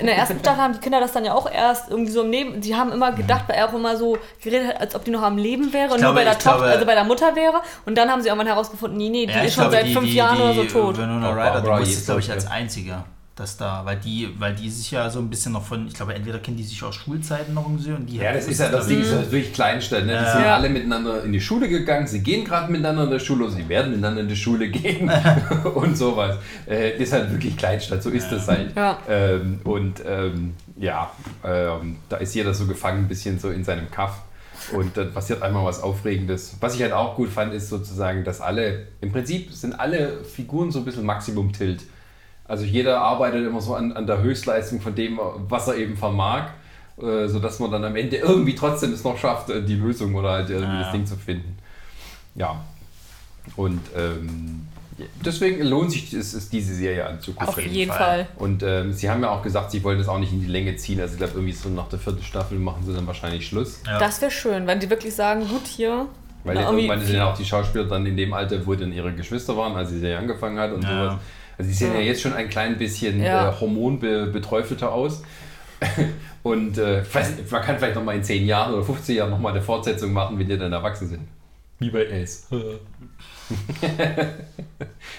In 0.00 0.06
der 0.06 0.16
ersten 0.16 0.38
Staffel 0.40 0.60
haben 0.60 0.72
die 0.74 0.80
Kinder 0.80 0.98
das 1.00 1.12
dann 1.12 1.24
ja 1.24 1.34
auch 1.34 1.50
erst 1.50 1.90
irgendwie 1.90 2.10
so 2.10 2.22
im 2.22 2.30
Leben. 2.30 2.60
Die 2.60 2.74
haben 2.74 2.90
immer 2.92 3.12
gedacht, 3.12 3.44
weil 3.46 3.56
er 3.56 3.68
auch 3.68 3.74
immer 3.74 3.96
so 3.96 4.16
geredet 4.42 4.68
hat, 4.68 4.80
als 4.80 4.94
ob 4.94 5.04
die 5.04 5.10
noch 5.10 5.22
am 5.22 5.36
Leben 5.38 5.72
wäre 5.72 5.90
und 5.92 5.98
glaube- 5.98 6.04
nur 6.04 6.14
bei 6.14 6.24
der 6.24 6.38
Tochter, 6.38 6.56
glaube- 6.58 6.72
also 6.72 6.86
bei 6.86 6.94
der 6.94 7.04
Mutter 7.04 7.34
wäre. 7.34 7.60
Und 7.86 7.96
dann 7.98 8.08
haben 8.10 8.22
sie 8.22 8.28
irgendwann 8.28 8.46
herausgefunden, 8.48 8.96
nee, 8.98 9.08
nee, 9.08 9.26
die 9.26 9.32
Ja, 9.32 9.42
ist 9.42 9.54
schon 9.54 9.62
glaube, 9.64 9.76
seit 9.76 9.86
die- 9.86 9.94
fünf 9.94 10.06
die- 10.06 10.14
Jahren 10.14 10.36
die 10.36 10.42
oder 10.42 10.54
so 10.54 10.64
tot. 10.64 10.98
Winona 10.98 11.28
Oh, 11.30 11.32
Ryder, 11.32 11.60
die 11.60 11.80
wusste 11.82 11.94
ist 11.94 12.04
glaube 12.06 12.20
ich, 12.20 12.30
als 12.30 12.44
ja. 12.44 12.50
einzige. 12.50 13.04
Dass 13.34 13.56
da, 13.56 13.80
weil 13.86 13.96
die, 13.96 14.28
weil 14.38 14.54
die 14.54 14.68
sich 14.68 14.90
ja 14.90 15.08
so 15.08 15.18
ein 15.18 15.30
bisschen 15.30 15.52
noch 15.52 15.64
von, 15.64 15.86
ich 15.88 15.94
glaube, 15.94 16.14
entweder 16.14 16.38
kennen 16.38 16.58
die 16.58 16.62
sich 16.62 16.82
aus 16.84 16.94
Schulzeiten 16.96 17.54
noch 17.54 17.62
irgendwie 17.64 17.92
und 17.92 18.04
die 18.04 18.18
Ja, 18.18 18.30
das 18.30 18.46
ist 18.46 18.60
ja 18.60 18.68
das 18.68 18.86
Ding, 18.86 19.00
ist 19.00 19.10
ja 19.10 19.22
wirklich 19.22 19.54
Kleinstadt. 19.54 20.00
Ne? 20.04 20.08
Die 20.08 20.12
Ja. 20.22 20.32
sind 20.32 20.42
Ja. 20.44 20.54
alle 20.56 20.68
miteinander 20.68 21.24
in 21.24 21.32
die 21.32 21.40
Schule 21.40 21.66
gegangen, 21.66 22.06
sie 22.06 22.20
gehen 22.22 22.44
gerade 22.44 22.70
miteinander 22.70 23.04
in 23.04 23.10
der 23.10 23.18
Schule 23.20 23.44
oder 23.46 23.54
sie 23.54 23.66
werden 23.70 23.90
miteinander 23.92 24.20
in 24.20 24.28
die 24.28 24.36
Schule 24.36 24.68
gehen 24.68 25.10
und 25.74 25.96
sowas. 25.96 26.36
Äh, 26.66 26.90
das 26.92 27.00
ist 27.00 27.12
halt 27.14 27.30
wirklich 27.32 27.56
Kleinstadt, 27.56 28.02
so 28.02 28.10
ist 28.10 28.30
das 28.30 28.46
halt. 28.48 28.76
Ja. 28.76 28.98
Ähm, 29.08 29.60
und 29.64 30.02
ähm, 30.06 30.52
ja, 30.82 31.10
ähm, 31.44 31.96
da 32.08 32.16
ist 32.16 32.34
jeder 32.34 32.52
so 32.52 32.66
gefangen, 32.66 33.04
ein 33.04 33.08
bisschen 33.08 33.38
so 33.38 33.50
in 33.50 33.62
seinem 33.64 33.90
Kaff. 33.90 34.22
Und 34.72 34.96
dann 34.96 35.12
passiert 35.12 35.42
einmal 35.42 35.64
was 35.64 35.80
Aufregendes. 35.82 36.56
Was 36.60 36.74
ich 36.74 36.82
halt 36.82 36.92
auch 36.92 37.16
gut 37.16 37.28
fand, 37.30 37.52
ist 37.54 37.68
sozusagen, 37.68 38.22
dass 38.24 38.40
alle, 38.40 38.86
im 39.00 39.10
Prinzip 39.10 39.52
sind 39.52 39.78
alle 39.78 40.22
Figuren 40.24 40.70
so 40.70 40.80
ein 40.80 40.84
bisschen 40.84 41.04
Maximum-Tilt. 41.04 41.82
Also 42.44 42.64
jeder 42.64 43.00
arbeitet 43.00 43.46
immer 43.46 43.60
so 43.60 43.74
an, 43.74 43.92
an 43.92 44.06
der 44.06 44.22
Höchstleistung 44.22 44.80
von 44.80 44.94
dem, 44.94 45.18
was 45.48 45.68
er 45.68 45.76
eben 45.76 45.96
vermag, 45.96 46.48
äh, 47.00 47.26
sodass 47.28 47.58
man 47.60 47.70
dann 47.70 47.84
am 47.84 47.96
Ende 47.96 48.16
irgendwie 48.16 48.54
trotzdem 48.54 48.92
es 48.92 49.02
noch 49.04 49.18
schafft, 49.18 49.50
äh, 49.50 49.62
die 49.62 49.74
Lösung 49.76 50.14
oder 50.14 50.30
halt 50.32 50.50
irgendwie 50.50 50.76
Ah. 50.76 50.82
das 50.82 50.92
Ding 50.92 51.06
zu 51.06 51.16
finden. 51.16 51.58
Ja. 52.34 52.60
Und 53.56 53.80
ähm, 53.96 54.68
deswegen 55.24 55.62
lohnt 55.62 55.92
sich 55.92 56.12
es, 56.12 56.34
es, 56.34 56.48
diese 56.48 56.74
Serie 56.74 57.06
anzugucken. 57.06 57.48
Auf 57.48 57.60
jeden 57.60 57.90
Fall. 57.90 57.98
Fall. 57.98 58.28
Und 58.36 58.62
ähm, 58.62 58.92
sie 58.92 59.08
haben 59.10 59.22
ja 59.22 59.30
auch 59.30 59.42
gesagt, 59.42 59.70
sie 59.70 59.82
wollen 59.84 59.98
das 59.98 60.08
auch 60.08 60.18
nicht 60.18 60.32
in 60.32 60.40
die 60.40 60.46
Länge 60.46 60.76
ziehen. 60.76 61.00
Also 61.00 61.14
ich 61.14 61.18
glaube, 61.18 61.34
irgendwie 61.34 61.52
so 61.52 61.68
nach 61.68 61.88
der 61.88 61.98
vierten 61.98 62.22
Staffel 62.22 62.58
machen 62.58 62.84
sie 62.86 62.92
dann 62.94 63.06
wahrscheinlich 63.06 63.46
Schluss. 63.46 63.80
Ja. 63.86 63.98
Das 63.98 64.20
wäre 64.20 64.30
schön, 64.30 64.66
wenn 64.66 64.80
die 64.80 64.90
wirklich 64.90 65.14
sagen, 65.14 65.46
gut 65.48 65.66
hier. 65.66 66.06
Weil 66.44 66.54
na, 66.54 66.62
jetzt 66.62 66.72
irgendwann 66.72 67.00
sind 67.00 67.16
ja 67.16 67.30
auch 67.32 67.36
die 67.36 67.44
Schauspieler 67.44 67.84
dann 67.84 68.04
in 68.06 68.16
dem 68.16 68.32
Alter, 68.32 68.66
wo 68.66 68.74
dann 68.74 68.92
ihre 68.92 69.12
Geschwister 69.12 69.56
waren, 69.56 69.76
als 69.76 69.90
die 69.90 69.98
Serie 69.98 70.18
angefangen 70.18 70.58
hat 70.58 70.72
und 70.72 70.82
Ja. 70.82 70.90
sowas. 70.90 71.20
Also 71.58 71.70
die 71.70 71.76
sehen 71.76 71.92
ja. 71.92 72.00
Ja. 72.00 72.06
jetzt 72.06 72.22
schon 72.22 72.32
ein 72.32 72.48
klein 72.48 72.78
bisschen 72.78 73.22
Ja. 73.22 73.50
äh, 73.50 73.60
hormonbeträufelter 73.60 74.92
aus. 74.92 75.22
Und 76.42 76.76
äh, 76.78 77.02
man 77.50 77.62
kann 77.62 77.78
vielleicht 77.78 77.94
nochmal 77.94 78.16
in 78.16 78.24
10 78.24 78.46
Jahren 78.46 78.74
oder 78.74 78.82
15 78.82 79.16
Jahren 79.16 79.30
nochmal 79.30 79.52
eine 79.52 79.62
Fortsetzung 79.62 80.12
machen, 80.12 80.38
wenn 80.38 80.48
die 80.48 80.58
dann 80.58 80.72
erwachsen 80.72 81.08
sind. 81.08 81.20
Wie 81.82 81.90
bei 81.90 82.06
Ace. 82.22 82.46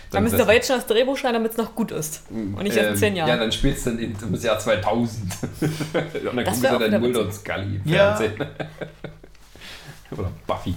Da 0.10 0.22
müssen 0.22 0.38
wir 0.38 0.44
aber 0.44 0.54
jetzt 0.54 0.68
schon 0.68 0.78
das 0.78 0.88
Drehbuch 0.88 1.18
schreiben, 1.18 1.36
damit 1.36 1.52
es 1.52 1.58
noch 1.58 1.76
gut 1.76 1.92
ist. 1.92 2.24
Und 2.32 2.64
nicht 2.64 2.76
erst 2.76 2.92
in 2.92 2.96
zehn 2.98 3.16
Jahren. 3.16 3.30
Ähm, 3.30 3.36
Ja, 3.36 3.40
dann 3.42 3.52
spielst 3.52 3.86
du 3.86 3.92
dann 3.92 4.00
in, 4.00 4.16
ins 4.16 4.44
Jahr 4.44 4.58
2000. 4.58 5.22
und 5.62 5.72
dann 6.26 6.38
Das 6.38 6.46
guckst 6.46 6.64
du 6.64 6.68
dann 6.68 6.82
wieder 6.82 7.00
Mulder 7.00 7.22
und 7.22 7.34
Scully 7.34 7.82
im 7.84 7.92
Ja. 7.94 8.16
Fernsehen. 8.16 8.34
Oder 10.18 10.32
Buffy. 10.48 10.74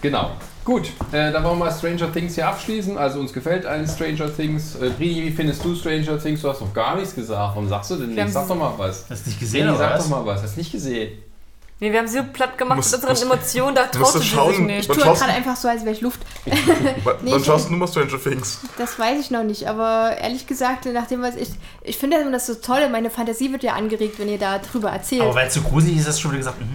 Genau. 0.00 0.32
Gut, 0.64 0.86
äh, 1.12 1.30
dann 1.32 1.44
wollen 1.44 1.58
wir 1.58 1.64
mal 1.66 1.72
Stranger 1.72 2.12
Things 2.12 2.34
hier 2.36 2.48
abschließen. 2.48 2.96
Also 2.96 3.20
uns 3.20 3.32
gefällt 3.32 3.66
ein 3.66 3.86
Stranger 3.86 4.34
Things. 4.34 4.76
Äh, 4.76 4.90
Brini, 4.90 5.22
wie 5.24 5.30
findest 5.30 5.64
du 5.64 5.74
Stranger 5.76 6.18
Things? 6.18 6.40
Du 6.42 6.48
hast 6.48 6.60
noch 6.60 6.72
gar 6.74 6.96
nichts 6.96 7.14
gesagt. 7.14 7.38
Warum 7.54 7.68
sagst 7.68 7.90
du 7.92 7.96
denn 7.96 8.14
nichts? 8.14 8.32
Sag 8.32 8.48
doch 8.48 8.56
mal 8.56 8.72
was. 8.76 9.06
Hast 9.10 9.26
du 9.26 9.30
nicht 9.30 9.40
gesehen, 9.40 9.66
Brini, 9.66 9.76
oder 9.76 9.78
sag 9.88 9.94
was? 9.98 10.02
doch 10.08 10.10
mal 10.10 10.26
was. 10.26 10.42
Hast 10.42 10.54
du 10.56 10.60
nicht 10.60 10.72
gesehen? 10.72 11.18
Nee, 11.82 11.90
wir 11.90 11.98
haben 11.98 12.06
sie 12.06 12.18
so 12.18 12.24
platt 12.32 12.56
gemacht 12.56 12.76
Musst- 12.76 12.92
mit 12.92 13.10
unseren 13.10 13.32
Emotionen, 13.32 13.74
da 13.74 13.88
traust 13.88 14.14
du 14.14 14.18
du 14.20 14.24
sich 14.24 14.32
schauen. 14.32 14.66
nicht. 14.66 14.88
Was 14.88 14.96
tue 14.96 15.04
gerade 15.04 15.32
einfach 15.32 15.56
so, 15.56 15.66
als 15.66 15.82
wäre 15.84 15.92
ich 15.92 16.00
Luft. 16.00 16.20
Wann 16.46 16.56
Nee, 17.22 17.32
wann 17.32 17.40
ich- 17.40 17.44
schaust 17.46 17.66
du 17.66 17.70
nur 17.70 17.80
mal 17.80 17.88
Stranger 17.88 18.22
Things? 18.22 18.60
Das 18.78 19.00
weiß 19.00 19.18
ich 19.20 19.32
noch 19.32 19.42
nicht, 19.42 19.66
aber 19.66 20.16
ehrlich 20.16 20.46
gesagt, 20.46 20.84
nach 20.86 21.08
dem, 21.08 21.22
was 21.22 21.34
ich. 21.34 21.48
Ich 21.82 21.98
finde 21.98 22.24
das 22.30 22.46
so 22.46 22.54
toll, 22.54 22.88
meine 22.88 23.10
Fantasie 23.10 23.50
wird 23.50 23.64
ja 23.64 23.72
angeregt, 23.72 24.20
wenn 24.20 24.28
ihr 24.28 24.38
da 24.38 24.60
drüber 24.60 24.90
erzählt. 24.90 25.22
Aber 25.22 25.34
weil 25.34 25.48
es 25.48 25.54
so 25.54 25.60
gruselig 25.62 25.96
ist, 25.98 26.06
hast 26.06 26.18
du 26.18 26.22
schon 26.22 26.30
wieder 26.30 26.38
gesagt, 26.38 26.60
hm. 26.60 26.68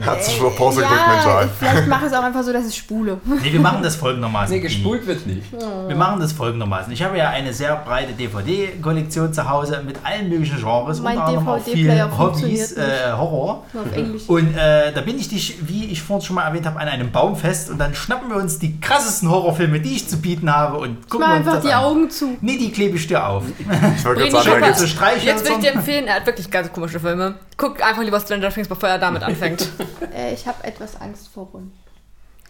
Hast 0.00 0.28
du 0.28 0.36
schon 0.36 0.46
auf 0.46 0.56
Pause 0.56 0.82
ja, 0.82 0.88
gedrückt, 0.88 1.08
mental? 1.08 1.50
Vielleicht 1.58 1.86
mache 1.88 2.06
ich 2.06 2.12
es 2.12 2.18
auch 2.18 2.22
einfach 2.22 2.42
so, 2.42 2.52
dass 2.52 2.66
ich 2.68 2.76
spule. 2.76 3.20
Nee, 3.44 3.52
wir 3.52 3.60
machen 3.60 3.82
das 3.82 3.96
folgendermaßen. 3.96 4.54
Nee, 4.54 4.60
gespult 4.60 5.06
wird 5.06 5.26
nicht. 5.26 5.52
Wir 5.52 5.96
machen 5.96 6.20
das 6.20 6.32
folgendermaßen. 6.32 6.92
Ich 6.92 7.02
habe 7.02 7.18
ja 7.18 7.28
eine 7.28 7.52
sehr 7.52 7.76
breite 7.76 8.12
DVD-Kollektion 8.12 9.32
zu 9.32 9.48
Hause 9.48 9.82
mit 9.84 9.98
allen 10.02 10.28
möglichen 10.28 10.56
Genres, 10.58 11.00
Mein 11.00 11.18
anderem 11.18 11.46
auch 11.46 11.58
DVD-Player 11.62 12.08
viel 12.08 12.18
Hobbys, 12.18 12.72
äh, 12.72 13.12
Horror. 13.12 13.64
Nur 13.72 13.82
auf 13.82 13.92
Englisch. 13.92 14.22
Und 14.28 14.56
äh, 14.56 14.92
da 14.92 15.00
bin 15.02 15.18
ich 15.18 15.28
dich, 15.28 15.58
wie 15.68 15.86
ich 15.86 16.00
vorhin 16.02 16.24
schon 16.24 16.36
mal 16.36 16.44
erwähnt 16.46 16.66
habe, 16.66 16.78
an 16.80 16.88
einem 16.88 17.10
Baum 17.10 17.36
fest 17.36 17.70
und 17.70 17.78
dann 17.78 17.94
schnappen 17.94 18.30
wir 18.30 18.36
uns 18.36 18.58
die 18.58 18.80
krassesten 18.80 19.28
Horrorfilme, 19.30 19.80
die 19.80 19.96
ich 19.96 20.08
zu 20.08 20.18
bieten 20.20 20.52
habe 20.52 20.78
und 20.78 20.98
Ich 21.00 21.08
gucken 21.10 21.26
uns 21.26 21.36
einfach 21.36 21.54
das 21.54 21.64
die 21.64 21.72
an. 21.72 21.84
Augen 21.84 22.10
zu. 22.10 22.36
Nee, 22.40 22.56
die 22.56 22.70
klebe 22.72 22.96
ich 22.96 23.06
dir 23.06 23.26
auf. 23.26 23.44
Ich 23.96 24.04
wollte 24.04 24.22
gerade 24.22 24.32
sagen, 24.32 24.44
da 24.46 24.60
mal. 24.60 24.66
geht's. 24.68 24.80
So 24.80 24.86
Streichhölzer. 24.86 25.26
Jetzt 25.26 25.44
will 25.44 25.52
ich 25.56 25.58
dir 25.58 25.72
empfehlen, 25.72 26.06
er 26.06 26.16
hat 26.16 26.26
wirklich 26.26 26.50
ganz 26.50 26.72
komische 26.72 27.00
Filme. 27.00 27.34
Guck 27.56 27.84
einfach 27.84 28.02
lieber 28.02 28.20
Stranger 28.20 28.50
Things, 28.50 28.68
bevor 28.68 28.88
er 28.88 28.98
damit 28.98 29.22
anfängt. 29.22 29.68
Äh, 30.14 30.34
ich 30.34 30.46
habe 30.46 30.62
etwas 30.64 31.00
Angst 31.00 31.28
vor 31.28 31.48
Ron. 31.52 31.72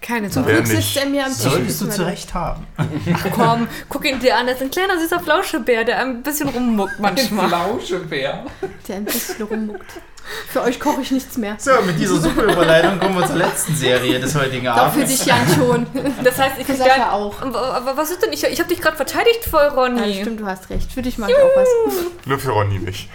Keine 0.01 0.29
Zum 0.29 0.45
Glück 0.45 0.67
sitzt 0.67 0.97
er 0.99 1.07
mir 1.07 1.25
am 1.25 1.33
Tisch. 1.33 1.41
Solltest 1.43 1.81
du 1.81 1.87
Wissen 1.87 1.87
wir 1.89 1.95
zu 1.95 2.07
Recht 2.07 2.35
haben. 2.35 2.67
Ach 2.77 3.27
komm, 3.33 3.69
guck 3.89 4.05
ihn 4.05 4.21
dir 4.21 4.37
an, 4.37 4.47
er 4.47 4.55
ist 4.55 4.61
ein 4.61 4.71
kleiner 4.71 4.99
süßer 5.01 5.19
Flauschebär, 5.21 5.85
der 5.85 5.99
ein 6.01 6.23
bisschen 6.23 6.51
rummuckt 6.51 6.99
manchmal. 7.01 7.49
Flauschebär. 7.49 8.45
doch, 8.61 8.69
Der 8.87 8.97
ein 8.97 9.05
bisschen 9.07 9.47
rummuckt. 9.47 10.01
Für 10.51 10.63
euch 10.63 10.81
koche 10.81 11.03
ich 11.03 11.11
nichts 11.11 11.37
mehr. 11.37 11.57
So, 11.59 11.71
mit 11.87 11.99
dieser 11.99 12.17
super 12.17 12.45
Überleitung 12.45 12.99
kommen 12.99 13.19
wir 13.19 13.27
zur 13.27 13.37
letzten 13.37 13.75
Serie 13.77 14.19
des 14.19 14.35
heutigen 14.35 14.65
Doch 14.67 14.75
für 14.75 14.81
Abends. 15.03 15.11
dich 15.19 15.27
Jan 15.27 15.47
schon. 15.55 15.87
Das 16.23 16.39
heißt, 16.39 16.55
ich 16.59 16.67
Sascha 16.67 16.97
gar- 16.97 17.13
auch. 17.13 17.41
Aber, 17.43 17.97
was 17.97 18.11
ist 18.11 18.23
denn? 18.23 18.33
Ich, 18.33 18.43
ich 18.45 18.59
habe 18.59 18.69
dich 18.69 18.81
gerade 18.81 18.97
verteidigt 18.97 19.45
voll, 19.45 19.63
Ja, 19.65 19.69
Ronny. 19.69 20.21
stimmt, 20.23 20.41
du 20.41 20.47
hast 20.47 20.71
recht. 20.71 20.91
Für 20.93 21.03
dich 21.03 21.19
mache 21.19 21.33
ich 21.33 21.37
auch 21.37 21.51
was. 21.57 21.69
Nur 22.27 22.39
für 22.39 22.51
Ronny 22.51 22.79
nicht. 22.79 23.09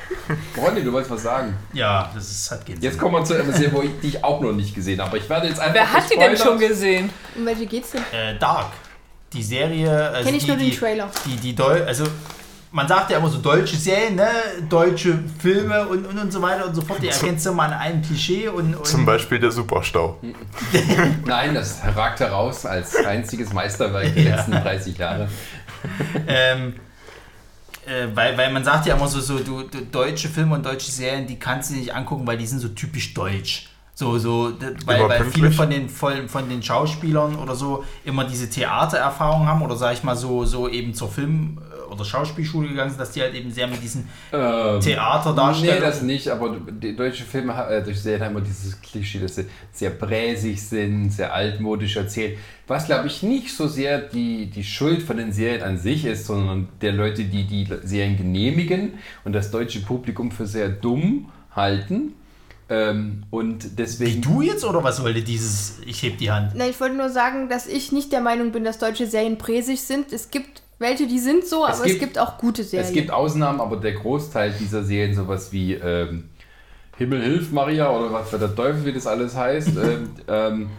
Ronny, 0.57 0.83
du 0.83 0.91
wolltest 0.93 1.11
was 1.11 1.23
sagen. 1.23 1.55
Ja, 1.73 2.11
das 2.13 2.29
ist, 2.29 2.51
hat 2.51 2.65
keinen 2.65 2.81
Jetzt 2.81 2.99
kommen 2.99 3.15
wir 3.15 3.23
zu 3.23 3.33
einer 3.35 3.51
Serie, 3.53 3.73
wo 3.73 3.81
ich, 3.81 3.91
die 4.01 4.07
ich 4.09 4.23
auch 4.23 4.39
noch 4.41 4.51
nicht 4.51 4.75
gesehen 4.75 4.99
habe. 4.99 5.09
Aber 5.09 5.17
ich 5.17 5.29
werde 5.29 5.47
jetzt 5.47 5.59
einfach. 5.59 5.73
Wer 5.73 5.91
hat 5.93 6.03
die 6.13 6.17
denn 6.19 6.37
schon 6.37 6.59
gesehen? 6.59 7.09
Um 7.35 7.45
welche 7.45 7.65
geht's 7.65 7.91
denn? 7.91 8.03
Äh, 8.11 8.37
Dark. 8.37 8.67
Die 9.33 9.43
Serie. 9.43 10.09
Also 10.09 10.25
Kenn 10.25 10.35
ich 10.35 10.43
die, 10.43 10.49
nur 10.49 10.57
den 10.57 10.69
die, 10.71 10.77
Trailer. 10.77 11.09
Die, 11.25 11.35
die 11.37 11.55
Deu 11.55 11.83
also 11.85 12.05
man 12.71 12.87
sagt 12.87 13.09
ja 13.09 13.17
immer 13.17 13.29
so 13.29 13.39
deutsche 13.39 13.75
Serien, 13.75 14.15
ne? 14.15 14.27
deutsche 14.69 15.17
Filme 15.39 15.87
und, 15.87 16.05
und, 16.05 16.17
und 16.19 16.31
so 16.31 16.41
weiter 16.41 16.67
und 16.67 16.75
so 16.75 16.81
fort. 16.81 17.01
Die 17.01 17.07
erkennst 17.07 17.45
du 17.45 17.51
mal 17.51 17.65
an 17.71 17.73
einem 17.79 18.01
Klischee 18.01 18.47
und, 18.47 18.75
und 18.75 18.85
Zum 18.85 19.05
Beispiel 19.05 19.39
der 19.39 19.51
Superstau. 19.51 20.19
Nein, 21.25 21.55
das 21.55 21.81
ragt 21.95 22.19
heraus 22.19 22.65
als 22.65 22.95
einziges 22.95 23.53
Meisterwerk 23.53 24.13
der 24.13 24.23
Ja. 24.29 24.35
letzten 24.35 24.51
30 24.51 24.97
Jahre. 24.97 25.29
ähm, 26.27 26.75
äh, 27.85 28.07
weil, 28.13 28.37
weil 28.37 28.51
man 28.53 28.63
sagt 28.63 28.85
ja 28.85 28.95
immer 28.95 29.07
so, 29.07 29.19
so 29.19 29.39
du, 29.39 29.63
du, 29.63 29.81
deutsche 29.91 30.27
Filme 30.29 30.53
und 30.55 30.65
deutsche 30.65 30.91
Serien, 30.91 31.25
die 31.25 31.39
kannst 31.39 31.71
du 31.71 31.75
nicht 31.75 31.95
angucken, 31.95 32.27
weil 32.27 32.37
die 32.37 32.45
sind 32.45 32.59
so 32.59 32.67
typisch 32.69 33.13
deutsch. 33.15 33.69
So, 33.95 34.17
so, 34.17 34.53
weil, 34.85 35.09
weil 35.09 35.25
viele 35.25 35.51
von 35.51 35.69
den, 35.69 35.89
von, 35.89 36.29
von 36.29 36.47
den 36.47 36.63
Schauspielern 36.63 37.35
oder 37.35 37.55
so 37.55 37.83
immer 38.05 38.23
diese 38.23 38.49
Theatererfahrung 38.49 39.45
haben 39.45 39.61
oder 39.61 39.75
sag 39.75 39.93
ich 39.93 40.03
mal 40.03 40.15
so, 40.15 40.45
so 40.45 40.69
eben 40.69 40.93
zur 40.93 41.09
Film- 41.09 41.59
oder 41.89 42.05
Schauspielschule 42.05 42.69
gegangen 42.69 42.89
sind, 42.89 42.99
dass 42.99 43.11
die 43.11 43.21
halt 43.21 43.33
eben 43.35 43.51
sehr 43.51 43.67
mit 43.67 43.81
diesen 43.81 44.07
Ähm, 44.31 44.79
Theaterdarstellungen. 44.79 45.79
Nee, 45.79 45.85
das 45.85 46.01
nicht, 46.01 46.27
aber 46.29 46.55
die 46.69 46.95
deutsche 46.95 47.23
Filme, 47.23 47.53
äh, 47.69 47.83
durch 47.83 48.01
Serien 48.01 48.23
haben 48.23 48.31
immer 48.35 48.41
dieses 48.45 48.79
Klischee, 48.81 49.19
dass 49.19 49.35
sie 49.35 49.45
sehr 49.71 49.89
bräsig 49.91 50.61
sind, 50.61 51.11
sehr 51.11 51.33
altmodisch 51.33 51.95
erzählt. 51.95 52.37
Was, 52.67 52.85
glaube 52.85 53.07
ich, 53.07 53.23
nicht 53.23 53.55
so 53.55 53.67
sehr 53.67 53.99
die, 53.99 54.45
die 54.45 54.63
Schuld 54.63 55.01
von 55.01 55.17
den 55.17 55.31
Serien 55.33 55.63
an 55.63 55.77
sich 55.77 56.05
ist, 56.05 56.25
sondern 56.27 56.69
der 56.81 56.91
Leute, 56.91 57.23
die 57.23 57.45
die 57.45 57.67
Serien 57.83 58.15
genehmigen 58.17 58.93
und 59.23 59.33
das 59.33 59.49
deutsche 59.49 59.79
Publikum 59.81 60.31
für 60.31 60.45
sehr 60.45 60.69
dumm 60.69 61.31
halten. 61.55 62.13
Ähm, 62.71 63.23
und 63.31 63.63
Wie 63.63 63.75
deswegen. 63.77 64.21
du 64.21 64.43
jetzt 64.43 64.63
oder 64.63 64.83
was 64.83 65.01
wollte 65.01 65.23
dieses, 65.23 65.79
ich 65.87 66.03
heb 66.03 66.19
die 66.19 66.29
Hand. 66.29 66.51
Na, 66.53 66.67
ich 66.67 66.79
wollte 66.79 66.95
nur 66.95 67.09
sagen, 67.09 67.49
dass 67.49 67.65
ich 67.65 67.91
nicht 67.91 68.11
der 68.11 68.21
Meinung 68.21 68.51
bin, 68.51 68.63
dass 68.63 68.77
deutsche 68.77 69.07
Serien 69.07 69.39
präsig 69.39 69.81
sind. 69.81 70.13
Es 70.13 70.29
gibt 70.29 70.61
welche, 70.79 71.05
die 71.07 71.19
sind 71.19 71.45
so, 71.45 71.65
Es 71.67 71.75
aber 71.75 71.83
gibt- 71.85 71.95
es 71.95 71.99
gibt 71.99 72.19
auch 72.19 72.37
gute 72.37 72.63
Serien. 72.63 72.87
Es 72.87 72.93
gibt 72.93 73.11
Ausnahmen, 73.11 73.61
aber 73.61 73.77
der 73.77 73.93
Großteil 73.93 74.53
dieser 74.59 74.83
Serien, 74.83 75.13
sowas 75.13 75.51
wie 75.51 75.73
ähm, 75.73 76.29
Himmel 76.97 77.21
hilf 77.21 77.51
Maria 77.51 77.89
oder 77.89 78.11
was 78.11 78.29
für 78.29 78.39
der 78.39 78.53
Teufel, 78.55 78.85
wie 78.85 78.93
das 78.93 79.05
alles 79.07 79.35
heißt, 79.35 79.69
ähm, 79.77 80.09
ähm, 80.27 80.69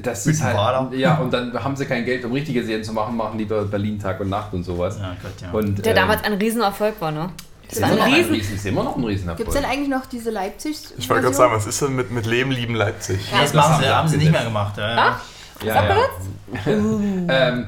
das 0.00 0.24
Mit 0.24 0.36
ist 0.36 0.42
halt. 0.42 0.56
Vater. 0.56 0.96
Ja, 0.96 1.18
und 1.18 1.30
dann 1.32 1.52
haben 1.62 1.76
sie 1.76 1.84
kein 1.84 2.04
Geld, 2.06 2.24
um 2.24 2.32
richtige 2.32 2.64
Serien 2.64 2.82
zu 2.84 2.92
machen, 2.94 3.16
machen 3.16 3.38
lieber 3.38 3.64
Berlin 3.66 3.98
Tag 3.98 4.18
und 4.20 4.30
Nacht 4.30 4.52
und 4.54 4.64
sowas. 4.64 4.96
Ja, 4.98 5.14
Gott, 5.22 5.32
ja. 5.42 5.50
Und, 5.50 5.84
Der 5.84 5.92
ähm, 5.92 5.96
damals 5.96 6.24
ein 6.24 6.32
Riesenerfolg 6.34 6.98
war, 7.00 7.10
ne? 7.12 7.28
ist 7.70 7.80
war 7.82 7.92
immer, 7.92 8.02
ein 8.04 8.12
Riesen- 8.14 8.34
Riesen, 8.34 8.54
ist 8.56 8.66
immer 8.66 8.82
noch 8.84 8.96
ein 8.96 9.04
Riesenerfolg. 9.04 9.36
Gibt 9.38 9.48
es 9.50 9.54
denn 9.54 9.64
eigentlich 9.70 9.88
noch 9.90 10.06
diese 10.06 10.30
leipzig 10.30 10.78
Ich 10.96 11.08
wollte 11.10 11.22
gerade 11.24 11.34
sagen, 11.36 11.52
was 11.54 11.66
ist 11.66 11.80
denn 11.82 11.94
mit, 11.96 12.10
mit 12.10 12.24
Leben, 12.26 12.50
lieben 12.50 12.74
Leipzig? 12.74 13.18
das 13.30 13.40
das 13.40 13.54
machen 13.54 13.72
haben 13.74 13.82
sie, 13.82 13.88
haben 13.88 14.08
sie 14.08 14.16
nicht 14.18 14.32
mehr 14.32 14.44
gemacht. 14.44 14.76
Ja, 14.78 14.94
ja. 14.94 15.20
Ja, 15.64 15.84
ja. 15.84 15.96
ähm, 16.66 17.66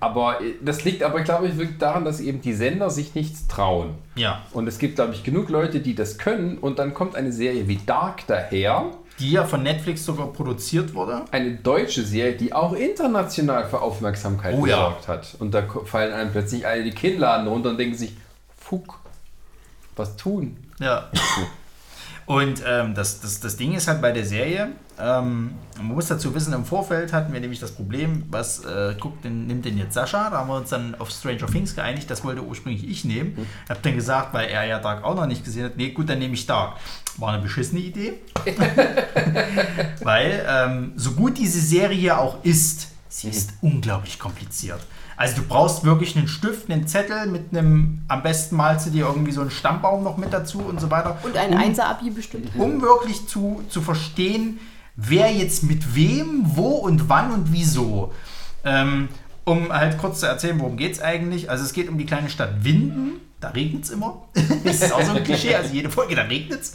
aber 0.00 0.40
äh, 0.40 0.54
das 0.62 0.84
liegt 0.84 1.02
aber, 1.02 1.20
glaube 1.22 1.48
ich, 1.48 1.56
wirklich 1.58 1.78
daran, 1.78 2.04
dass 2.04 2.20
eben 2.20 2.40
die 2.40 2.54
Sender 2.54 2.90
sich 2.90 3.14
nichts 3.14 3.46
trauen. 3.48 3.94
ja. 4.14 4.42
Und 4.52 4.66
es 4.68 4.78
gibt, 4.78 4.96
glaube 4.96 5.14
ich, 5.14 5.24
genug 5.24 5.48
Leute, 5.48 5.80
die 5.80 5.94
das 5.94 6.18
können. 6.18 6.58
Und 6.58 6.78
dann 6.78 6.94
kommt 6.94 7.16
eine 7.16 7.32
Serie 7.32 7.66
wie 7.68 7.78
Dark 7.84 8.26
daher. 8.26 8.86
Die 9.18 9.32
ja 9.32 9.44
von 9.44 9.64
Netflix 9.64 10.04
sogar 10.04 10.28
produziert 10.32 10.94
wurde. 10.94 11.24
Eine 11.32 11.56
deutsche 11.56 12.02
Serie, 12.02 12.34
die 12.36 12.52
auch 12.52 12.72
international 12.72 13.68
für 13.68 13.80
Aufmerksamkeit 13.80 14.54
Oh 14.56 14.64
ja. 14.66 14.76
gesorgt 14.76 15.08
hat. 15.08 15.36
Und 15.40 15.52
da 15.52 15.62
fallen 15.84 16.12
einem 16.12 16.30
plötzlich 16.30 16.64
alle 16.66 16.84
die 16.84 16.92
Kinnladen 16.92 17.48
runter 17.48 17.70
und 17.70 17.78
denken 17.78 17.96
sich, 17.96 18.16
fuck, 18.56 19.00
was 19.96 20.16
tun? 20.16 20.56
Ja. 20.78 21.10
Und 22.28 22.62
ähm, 22.66 22.94
das, 22.94 23.22
das, 23.22 23.40
das 23.40 23.56
Ding 23.56 23.72
ist 23.72 23.88
halt 23.88 24.02
bei 24.02 24.12
der 24.12 24.26
Serie, 24.26 24.72
ähm, 25.00 25.54
man 25.78 25.86
muss 25.86 26.08
dazu 26.08 26.34
wissen, 26.34 26.52
im 26.52 26.66
Vorfeld 26.66 27.14
hatten 27.14 27.32
wir 27.32 27.40
nämlich 27.40 27.58
das 27.58 27.72
Problem, 27.72 28.24
was 28.28 28.66
äh, 28.66 28.94
guckt 29.00 29.24
denn, 29.24 29.46
nimmt 29.46 29.64
denn 29.64 29.78
jetzt 29.78 29.94
Sascha? 29.94 30.28
Da 30.28 30.36
haben 30.36 30.48
wir 30.48 30.56
uns 30.56 30.68
dann 30.68 30.94
auf 30.96 31.08
Stranger 31.08 31.46
Things 31.46 31.74
geeinigt, 31.74 32.10
das 32.10 32.24
wollte 32.24 32.42
ursprünglich 32.42 32.86
ich 32.86 33.06
nehmen. 33.06 33.46
Hab 33.66 33.82
dann 33.82 33.94
gesagt, 33.94 34.34
weil 34.34 34.48
er 34.48 34.66
ja 34.66 34.78
Dark 34.78 35.04
auch 35.04 35.14
noch 35.14 35.24
nicht 35.24 35.42
gesehen 35.42 35.64
hat, 35.64 35.78
nee, 35.78 35.88
gut, 35.88 36.10
dann 36.10 36.18
nehme 36.18 36.34
ich 36.34 36.46
Dark. 36.46 36.76
War 37.16 37.32
eine 37.32 37.42
beschissene 37.42 37.80
Idee. 37.80 38.20
weil 40.02 40.44
ähm, 40.46 40.92
so 40.96 41.12
gut 41.12 41.38
diese 41.38 41.62
Serie 41.62 42.18
auch 42.18 42.44
ist, 42.44 42.88
sie 43.08 43.30
ist 43.30 43.54
unglaublich 43.62 44.18
kompliziert. 44.18 44.80
Also 45.18 45.42
du 45.42 45.48
brauchst 45.48 45.82
wirklich 45.82 46.16
einen 46.16 46.28
Stift, 46.28 46.70
einen 46.70 46.86
Zettel 46.86 47.26
mit 47.26 47.46
einem, 47.50 48.02
am 48.06 48.22
besten 48.22 48.54
malst 48.54 48.86
du 48.86 48.90
dir 48.90 49.06
irgendwie 49.06 49.32
so 49.32 49.40
einen 49.40 49.50
Stammbaum 49.50 50.04
noch 50.04 50.16
mit 50.16 50.32
dazu 50.32 50.60
und 50.60 50.80
so 50.80 50.92
weiter. 50.92 51.18
Und 51.24 51.36
ein 51.36 51.54
um, 51.54 51.58
Einser-Abi 51.58 52.10
bestimmt. 52.10 52.50
um 52.56 52.80
wirklich 52.80 53.26
zu, 53.26 53.64
zu 53.68 53.82
verstehen, 53.82 54.60
wer 54.94 55.32
jetzt 55.32 55.64
mit 55.64 55.96
wem, 55.96 56.42
wo 56.44 56.68
und 56.68 57.08
wann 57.08 57.32
und 57.32 57.52
wieso. 57.52 58.12
Ähm, 58.64 59.08
um 59.44 59.72
halt 59.72 59.98
kurz 59.98 60.20
zu 60.20 60.26
erzählen, 60.26 60.60
worum 60.60 60.76
geht 60.76 60.92
es 60.92 61.02
eigentlich. 61.02 61.50
Also 61.50 61.64
es 61.64 61.72
geht 61.72 61.88
um 61.88 61.98
die 61.98 62.06
kleine 62.06 62.30
Stadt 62.30 62.62
Winden. 62.62 63.20
Da 63.40 63.48
regnet 63.48 63.84
es 63.84 63.90
immer. 63.90 64.22
das 64.64 64.82
ist 64.82 64.92
auch 64.92 65.02
so 65.02 65.12
ein 65.12 65.24
Klischee. 65.24 65.56
Also 65.56 65.74
jede 65.74 65.90
Folge, 65.90 66.14
da 66.14 66.22
regnet 66.22 66.60
es. 66.60 66.74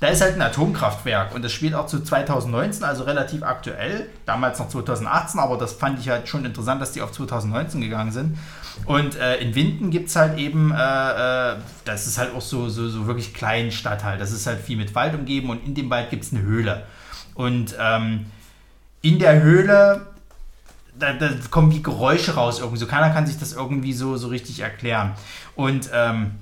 Da 0.00 0.06
ist 0.08 0.20
halt 0.20 0.36
ein 0.36 0.42
Atomkraftwerk 0.42 1.34
und 1.34 1.42
das 1.42 1.52
spielt 1.52 1.74
auch 1.74 1.86
zu 1.86 2.00
2019, 2.00 2.84
also 2.84 3.02
relativ 3.02 3.42
aktuell. 3.42 4.08
Damals 4.26 4.60
noch 4.60 4.68
2018, 4.68 5.40
aber 5.40 5.56
das 5.56 5.72
fand 5.72 5.98
ich 5.98 6.08
halt 6.08 6.28
schon 6.28 6.44
interessant, 6.44 6.80
dass 6.80 6.92
die 6.92 7.02
auf 7.02 7.10
2019 7.10 7.80
gegangen 7.80 8.12
sind. 8.12 8.38
Und 8.84 9.16
äh, 9.16 9.38
in 9.38 9.56
Winden 9.56 9.90
gibt 9.90 10.08
es 10.08 10.14
halt 10.14 10.38
eben, 10.38 10.70
äh, 10.70 10.76
äh, 11.52 11.56
das 11.84 12.06
ist 12.06 12.16
halt 12.16 12.32
auch 12.32 12.40
so, 12.40 12.68
so, 12.68 12.88
so 12.88 13.08
wirklich 13.08 13.34
kleinen 13.34 13.72
Stadt 13.72 14.04
halt. 14.04 14.20
Das 14.20 14.30
ist 14.30 14.46
halt 14.46 14.60
viel 14.60 14.76
mit 14.76 14.94
Wald 14.94 15.14
umgeben 15.14 15.50
und 15.50 15.66
in 15.66 15.74
dem 15.74 15.90
Wald 15.90 16.10
gibt 16.10 16.22
es 16.22 16.32
eine 16.32 16.42
Höhle. 16.42 16.84
Und 17.34 17.74
ähm, 17.80 18.26
in 19.02 19.18
der 19.18 19.42
Höhle, 19.42 20.06
da, 20.96 21.12
da 21.12 21.30
kommen 21.50 21.70
die 21.70 21.82
Geräusche 21.82 22.34
raus 22.34 22.60
irgendwie. 22.60 22.78
So 22.78 22.86
keiner 22.86 23.10
kann 23.10 23.26
sich 23.26 23.38
das 23.38 23.52
irgendwie 23.52 23.92
so, 23.92 24.16
so 24.16 24.28
richtig 24.28 24.60
erklären. 24.60 25.14
Und 25.56 25.90
ähm, 25.92 26.32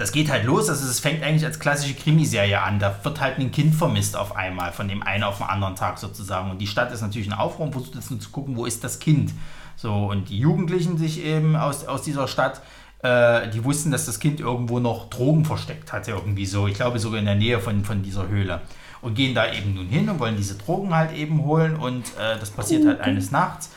das 0.00 0.12
geht 0.12 0.30
halt 0.30 0.44
los. 0.44 0.70
Also 0.70 0.88
es 0.88 0.98
fängt 0.98 1.22
eigentlich 1.22 1.44
als 1.44 1.60
klassische 1.60 1.92
Krimiserie 1.92 2.58
an. 2.58 2.78
Da 2.78 2.98
wird 3.02 3.20
halt 3.20 3.38
ein 3.38 3.52
Kind 3.52 3.74
vermisst 3.74 4.16
auf 4.16 4.34
einmal, 4.34 4.72
von 4.72 4.88
dem 4.88 5.02
einen 5.02 5.22
auf 5.22 5.38
den 5.38 5.46
anderen 5.46 5.76
Tag 5.76 5.98
sozusagen. 5.98 6.50
Und 6.50 6.58
die 6.58 6.66
Stadt 6.66 6.90
ist 6.90 7.02
natürlich 7.02 7.28
ein 7.28 7.38
Aufruhr 7.38 7.66
und 7.66 7.72
versucht 7.72 7.96
jetzt 7.96 8.10
nur 8.10 8.18
zu 8.18 8.30
gucken, 8.30 8.56
wo 8.56 8.64
ist 8.64 8.82
das 8.82 8.98
Kind. 8.98 9.32
So, 9.76 9.92
und 9.92 10.30
die 10.30 10.38
Jugendlichen 10.38 10.96
sich 10.96 11.22
eben 11.22 11.54
aus, 11.54 11.84
aus 11.84 12.00
dieser 12.00 12.28
Stadt, 12.28 12.62
äh, 13.02 13.48
die 13.50 13.62
wussten, 13.62 13.90
dass 13.90 14.06
das 14.06 14.20
Kind 14.20 14.40
irgendwo 14.40 14.80
noch 14.80 15.10
Drogen 15.10 15.44
versteckt 15.44 15.92
hatte, 15.92 16.12
irgendwie 16.12 16.46
so. 16.46 16.66
Ich 16.66 16.74
glaube 16.74 16.98
sogar 16.98 17.18
in 17.18 17.26
der 17.26 17.34
Nähe 17.34 17.60
von, 17.60 17.84
von 17.84 18.02
dieser 18.02 18.26
Höhle. 18.26 18.62
Und 19.02 19.14
gehen 19.14 19.34
da 19.34 19.52
eben 19.52 19.74
nun 19.74 19.88
hin 19.88 20.08
und 20.08 20.18
wollen 20.18 20.36
diese 20.38 20.54
Drogen 20.54 20.94
halt 20.94 21.12
eben 21.12 21.44
holen. 21.44 21.76
Und 21.76 22.06
äh, 22.18 22.38
das 22.40 22.50
passiert 22.50 22.86
halt 22.86 23.02
eines 23.02 23.32
Nachts. 23.32 23.70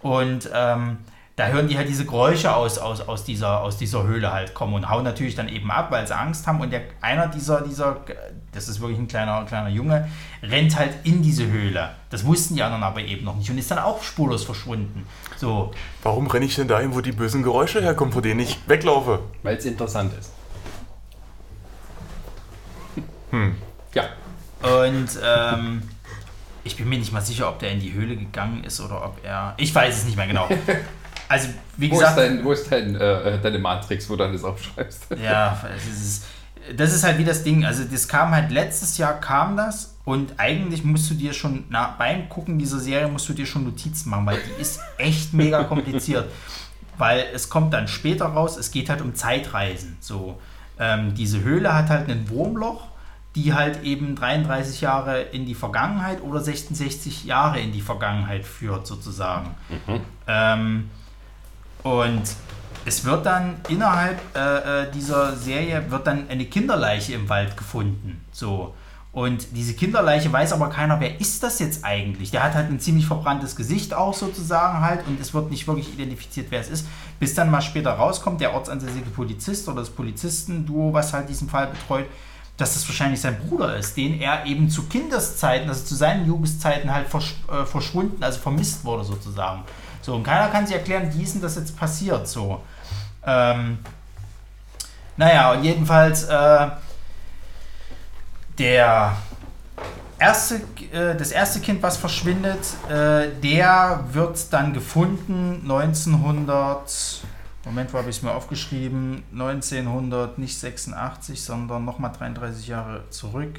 Und 0.00 0.48
ähm, 0.54 0.98
da 1.36 1.48
hören 1.48 1.68
die 1.68 1.76
halt 1.76 1.86
diese 1.86 2.06
Geräusche 2.06 2.56
aus, 2.56 2.78
aus, 2.78 3.02
aus, 3.02 3.24
dieser, 3.24 3.60
aus 3.60 3.76
dieser 3.76 4.04
Höhle 4.04 4.32
halt 4.32 4.54
kommen 4.54 4.72
und 4.72 4.88
hauen 4.88 5.04
natürlich 5.04 5.34
dann 5.34 5.48
eben 5.50 5.70
ab, 5.70 5.90
weil 5.90 6.06
sie 6.06 6.16
Angst 6.16 6.46
haben. 6.46 6.62
Und 6.62 6.72
der, 6.72 6.80
einer 7.02 7.28
dieser, 7.28 7.60
dieser, 7.60 8.00
das 8.52 8.68
ist 8.68 8.80
wirklich 8.80 8.98
ein 8.98 9.06
kleiner, 9.06 9.44
kleiner 9.44 9.68
Junge, 9.68 10.08
rennt 10.42 10.74
halt 10.76 10.94
in 11.04 11.22
diese 11.22 11.46
Höhle. 11.46 11.90
Das 12.08 12.24
wussten 12.24 12.54
die 12.54 12.62
anderen 12.62 12.82
aber 12.82 13.02
eben 13.02 13.22
noch 13.24 13.36
nicht 13.36 13.50
und 13.50 13.58
ist 13.58 13.70
dann 13.70 13.80
auch 13.80 14.02
spurlos 14.02 14.44
verschwunden. 14.44 15.06
So, 15.36 15.72
Warum 16.02 16.26
renne 16.26 16.46
ich 16.46 16.54
denn 16.54 16.68
dahin, 16.68 16.94
wo 16.94 17.02
die 17.02 17.12
bösen 17.12 17.42
Geräusche 17.42 17.82
herkommen, 17.82 18.14
vor 18.14 18.22
denen 18.22 18.40
ich 18.40 18.58
weglaufe? 18.66 19.20
Weil 19.42 19.58
es 19.58 19.66
interessant 19.66 20.14
ist. 20.18 20.32
Hm. 23.30 23.56
Ja. 23.92 24.04
Und 24.62 25.08
ähm, 25.22 25.82
ich 26.64 26.78
bin 26.78 26.88
mir 26.88 26.98
nicht 26.98 27.12
mal 27.12 27.20
sicher, 27.20 27.50
ob 27.50 27.58
der 27.58 27.72
in 27.72 27.80
die 27.80 27.92
Höhle 27.92 28.16
gegangen 28.16 28.64
ist 28.64 28.80
oder 28.80 29.04
ob 29.04 29.22
er. 29.22 29.52
Ich 29.58 29.74
weiß 29.74 29.98
es 29.98 30.04
nicht 30.06 30.16
mehr 30.16 30.26
genau. 30.26 30.48
Also, 31.28 31.48
wie 31.76 31.90
Wo 31.90 31.94
ist, 31.94 32.00
gesagt. 32.00 32.18
dein, 32.18 32.44
wo 32.44 32.52
ist 32.52 32.70
dein, 32.70 32.94
äh, 32.94 33.38
deine 33.40 33.58
Matrix, 33.58 34.08
wo 34.08 34.16
du 34.16 34.30
das 34.30 34.44
aufschreibst? 34.44 35.06
Ja, 35.22 35.58
es 35.76 36.00
ist, 36.00 36.24
das 36.76 36.94
ist 36.94 37.04
halt 37.04 37.18
wie 37.18 37.24
das 37.24 37.42
Ding. 37.42 37.64
Also 37.64 37.84
das 37.84 38.08
kam 38.08 38.30
halt 38.32 38.50
letztes 38.50 38.98
Jahr 38.98 39.20
kam 39.20 39.56
das 39.56 39.96
und 40.04 40.34
eigentlich 40.38 40.84
musst 40.84 41.10
du 41.10 41.14
dir 41.14 41.32
schon 41.32 41.64
na, 41.68 41.94
beim 41.98 42.28
Gucken 42.28 42.58
dieser 42.58 42.78
Serie 42.78 43.08
musst 43.08 43.28
du 43.28 43.32
dir 43.32 43.46
schon 43.46 43.64
Notizen 43.64 44.10
machen, 44.10 44.26
weil 44.26 44.38
die 44.38 44.60
ist 44.60 44.80
echt 44.98 45.32
mega 45.32 45.64
kompliziert. 45.64 46.30
Weil 46.98 47.26
es 47.34 47.50
kommt 47.50 47.74
dann 47.74 47.88
später 47.88 48.24
raus, 48.24 48.56
es 48.56 48.70
geht 48.70 48.88
halt 48.88 49.02
um 49.02 49.14
Zeitreisen. 49.14 49.98
So, 50.00 50.40
ähm, 50.78 51.14
diese 51.14 51.42
Höhle 51.42 51.74
hat 51.74 51.90
halt 51.90 52.08
ein 52.08 52.30
Wurmloch, 52.30 52.86
die 53.34 53.52
halt 53.52 53.82
eben 53.82 54.16
33 54.16 54.80
Jahre 54.80 55.20
in 55.20 55.44
die 55.44 55.54
Vergangenheit 55.54 56.22
oder 56.22 56.40
66 56.40 57.26
Jahre 57.26 57.60
in 57.60 57.72
die 57.72 57.82
Vergangenheit 57.82 58.46
führt, 58.46 58.86
sozusagen. 58.86 59.54
Ähm, 60.26 60.88
und 61.86 62.22
es 62.84 63.04
wird 63.04 63.26
dann 63.26 63.54
innerhalb 63.68 64.20
äh, 64.34 64.82
äh, 64.82 64.90
dieser 64.90 65.36
Serie 65.36 65.88
wird 65.88 66.04
dann 66.08 66.28
eine 66.28 66.44
Kinderleiche 66.46 67.12
im 67.12 67.28
Wald 67.28 67.56
gefunden. 67.56 68.24
So. 68.32 68.74
Und 69.12 69.46
diese 69.52 69.74
Kinderleiche 69.74 70.32
weiß 70.32 70.52
aber 70.52 70.68
keiner, 70.68 70.98
wer 70.98 71.20
ist 71.20 71.44
das 71.44 71.60
jetzt 71.60 71.84
eigentlich? 71.84 72.32
Der 72.32 72.42
hat 72.42 72.54
halt 72.54 72.70
ein 72.70 72.80
ziemlich 72.80 73.06
verbranntes 73.06 73.54
Gesicht 73.54 73.94
auch 73.94 74.14
sozusagen 74.14 74.80
halt 74.80 75.06
und 75.06 75.20
es 75.20 75.32
wird 75.32 75.50
nicht 75.50 75.68
wirklich 75.68 75.92
identifiziert, 75.92 76.48
wer 76.50 76.60
es 76.60 76.68
ist. 76.68 76.88
Bis 77.20 77.34
dann 77.34 77.52
mal 77.52 77.62
später 77.62 77.92
rauskommt, 77.92 78.40
der 78.40 78.52
ortsansässige 78.52 79.10
Polizist 79.10 79.68
oder 79.68 79.80
das 79.80 79.90
Polizistenduo, 79.90 80.92
was 80.92 81.12
halt 81.12 81.28
diesen 81.28 81.48
Fall 81.48 81.68
betreut, 81.68 82.06
dass 82.56 82.74
das 82.74 82.86
wahrscheinlich 82.88 83.20
sein 83.20 83.38
Bruder 83.48 83.76
ist, 83.76 83.96
den 83.96 84.20
er 84.20 84.44
eben 84.44 84.68
zu 84.70 84.82
Kindeszeiten, 84.84 85.68
also 85.68 85.84
zu 85.84 85.94
seinen 85.94 86.26
Jugendzeiten 86.26 86.92
halt 86.92 87.06
versch 87.06 87.36
äh, 87.48 87.64
verschwunden, 87.64 88.22
also 88.24 88.40
vermisst 88.40 88.84
wurde 88.84 89.04
sozusagen. 89.04 89.62
So, 90.06 90.14
und 90.14 90.22
keiner 90.22 90.46
kann 90.50 90.64
sich 90.64 90.76
erklären, 90.76 91.10
wie 91.12 91.24
ist 91.24 91.34
denn 91.34 91.42
das 91.42 91.56
jetzt 91.56 91.76
passiert 91.76 92.28
so. 92.28 92.62
Ähm, 93.26 93.78
naja, 95.16 95.50
und 95.50 95.64
jedenfalls 95.64 96.22
äh, 96.22 96.68
der 98.56 99.16
erste, 100.16 100.60
äh, 100.92 101.16
das 101.16 101.32
erste 101.32 101.58
Kind, 101.58 101.82
was 101.82 101.96
verschwindet, 101.96 102.60
äh, 102.88 103.30
der 103.42 104.04
wird 104.12 104.52
dann 104.52 104.72
gefunden 104.72 105.62
1900. 105.64 107.22
Moment, 107.64 107.92
wo 107.92 107.98
habe 107.98 108.08
ich 108.08 108.18
es 108.18 108.22
mir 108.22 108.30
aufgeschrieben? 108.30 109.24
1900, 109.32 110.38
nicht 110.38 110.56
86, 110.56 111.42
sondern 111.42 111.84
nochmal 111.84 112.12
33 112.16 112.68
Jahre 112.68 113.10
zurück. 113.10 113.58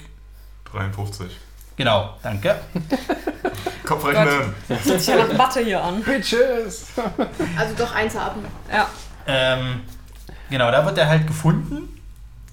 53. 0.72 1.30
Genau, 1.78 2.16
danke. 2.24 2.56
Kopfrechnen. 3.86 4.54
Das 4.68 4.86
hört 4.86 5.00
sich 5.00 5.08
ja 5.08 5.26
nach 5.26 5.38
Mathe 5.38 5.62
hier 5.62 5.82
an. 5.82 6.02
Bitches! 6.04 6.88
Also 7.58 7.76
doch 7.78 7.96
eins 7.96 8.18
haben. 8.18 8.44
Ja. 8.72 8.88
Ähm, 9.28 9.82
genau, 10.50 10.72
da 10.72 10.86
wird 10.86 10.98
er 10.98 11.08
halt 11.08 11.28
gefunden 11.28 11.98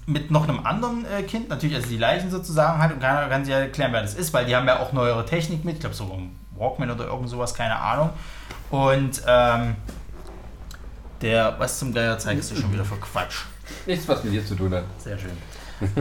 mit 0.05 0.29
noch 0.29 0.47
einem 0.47 0.65
anderen 0.65 1.05
äh, 1.05 1.23
Kind, 1.23 1.49
natürlich, 1.49 1.75
also 1.75 1.89
die 1.89 1.97
Leichen 1.97 2.29
sozusagen 2.29 2.79
halt, 2.79 2.93
und 2.93 2.99
keiner 2.99 3.27
kann 3.27 3.43
sich 3.43 3.51
ja 3.51 3.59
erklären, 3.59 3.91
wer 3.91 4.03
das 4.03 4.13
ist, 4.13 4.33
weil 4.33 4.45
die 4.45 4.55
haben 4.55 4.67
ja 4.67 4.79
auch 4.79 4.93
neuere 4.93 5.25
Technik 5.25 5.65
mit, 5.65 5.75
ich 5.75 5.79
glaube 5.79 5.95
so 5.95 6.03
ein 6.03 6.35
Walkman 6.55 6.91
oder 6.91 7.05
irgend 7.05 7.27
sowas, 7.27 7.55
keine 7.55 7.75
Ahnung. 7.75 8.11
Und 8.69 9.23
ähm, 9.27 9.75
der, 11.21 11.55
was 11.57 11.79
zum 11.79 11.93
Geier 11.93 12.19
zeigst 12.19 12.51
du 12.51 12.55
schon 12.55 12.71
wieder 12.71 12.85
für 12.85 12.97
Quatsch? 12.97 13.45
Nichts, 13.87 14.07
was 14.07 14.23
mit 14.23 14.33
dir 14.33 14.45
zu 14.45 14.55
tun 14.55 14.73
hat. 14.75 14.83
Sehr 14.99 15.17
schön. 15.17 15.31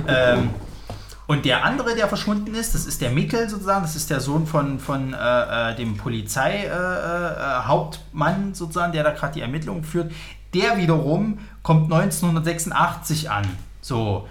ähm, 0.06 0.50
und 1.26 1.46
der 1.46 1.64
andere, 1.64 1.94
der 1.94 2.08
verschwunden 2.08 2.54
ist, 2.54 2.74
das 2.74 2.84
ist 2.84 3.00
der 3.00 3.08
Mikkel 3.10 3.48
sozusagen, 3.48 3.80
das 3.82 3.96
ist 3.96 4.10
der 4.10 4.20
Sohn 4.20 4.46
von, 4.46 4.78
von 4.78 5.14
äh, 5.14 5.72
äh, 5.72 5.74
dem 5.74 5.96
Polizeihauptmann 5.96 8.52
äh, 8.52 8.54
sozusagen, 8.54 8.92
der 8.92 9.04
da 9.04 9.10
gerade 9.10 9.32
die 9.32 9.40
Ermittlungen 9.40 9.84
führt. 9.84 10.12
Der 10.52 10.76
wiederum 10.76 11.38
kommt 11.62 11.90
1986 11.90 13.30
an. 13.30 13.48
So, 13.80 14.28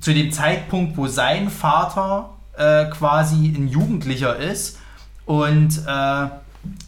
zu 0.00 0.12
dem 0.12 0.30
Zeitpunkt, 0.30 0.98
wo 0.98 1.06
sein 1.06 1.48
Vater 1.48 2.34
äh, 2.56 2.84
quasi 2.86 3.54
ein 3.56 3.68
Jugendlicher 3.68 4.36
ist 4.36 4.78
und 5.24 5.78
äh, 5.86 6.26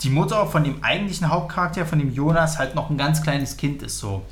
die 0.03 0.11
Mutter 0.11 0.47
von 0.47 0.65
dem 0.65 0.85
eigentlichen 0.85 1.31
Hauptcharakter, 1.31 1.87
von 1.87 1.99
dem 1.99 2.13
Jonas, 2.13 2.59
halt 2.59 2.75
noch 2.75 2.91
ein 2.91 2.99
ganz 2.99 3.23
kleines 3.23 3.57
Kind 3.57 3.83
ist 3.83 3.99
so. 3.99 4.27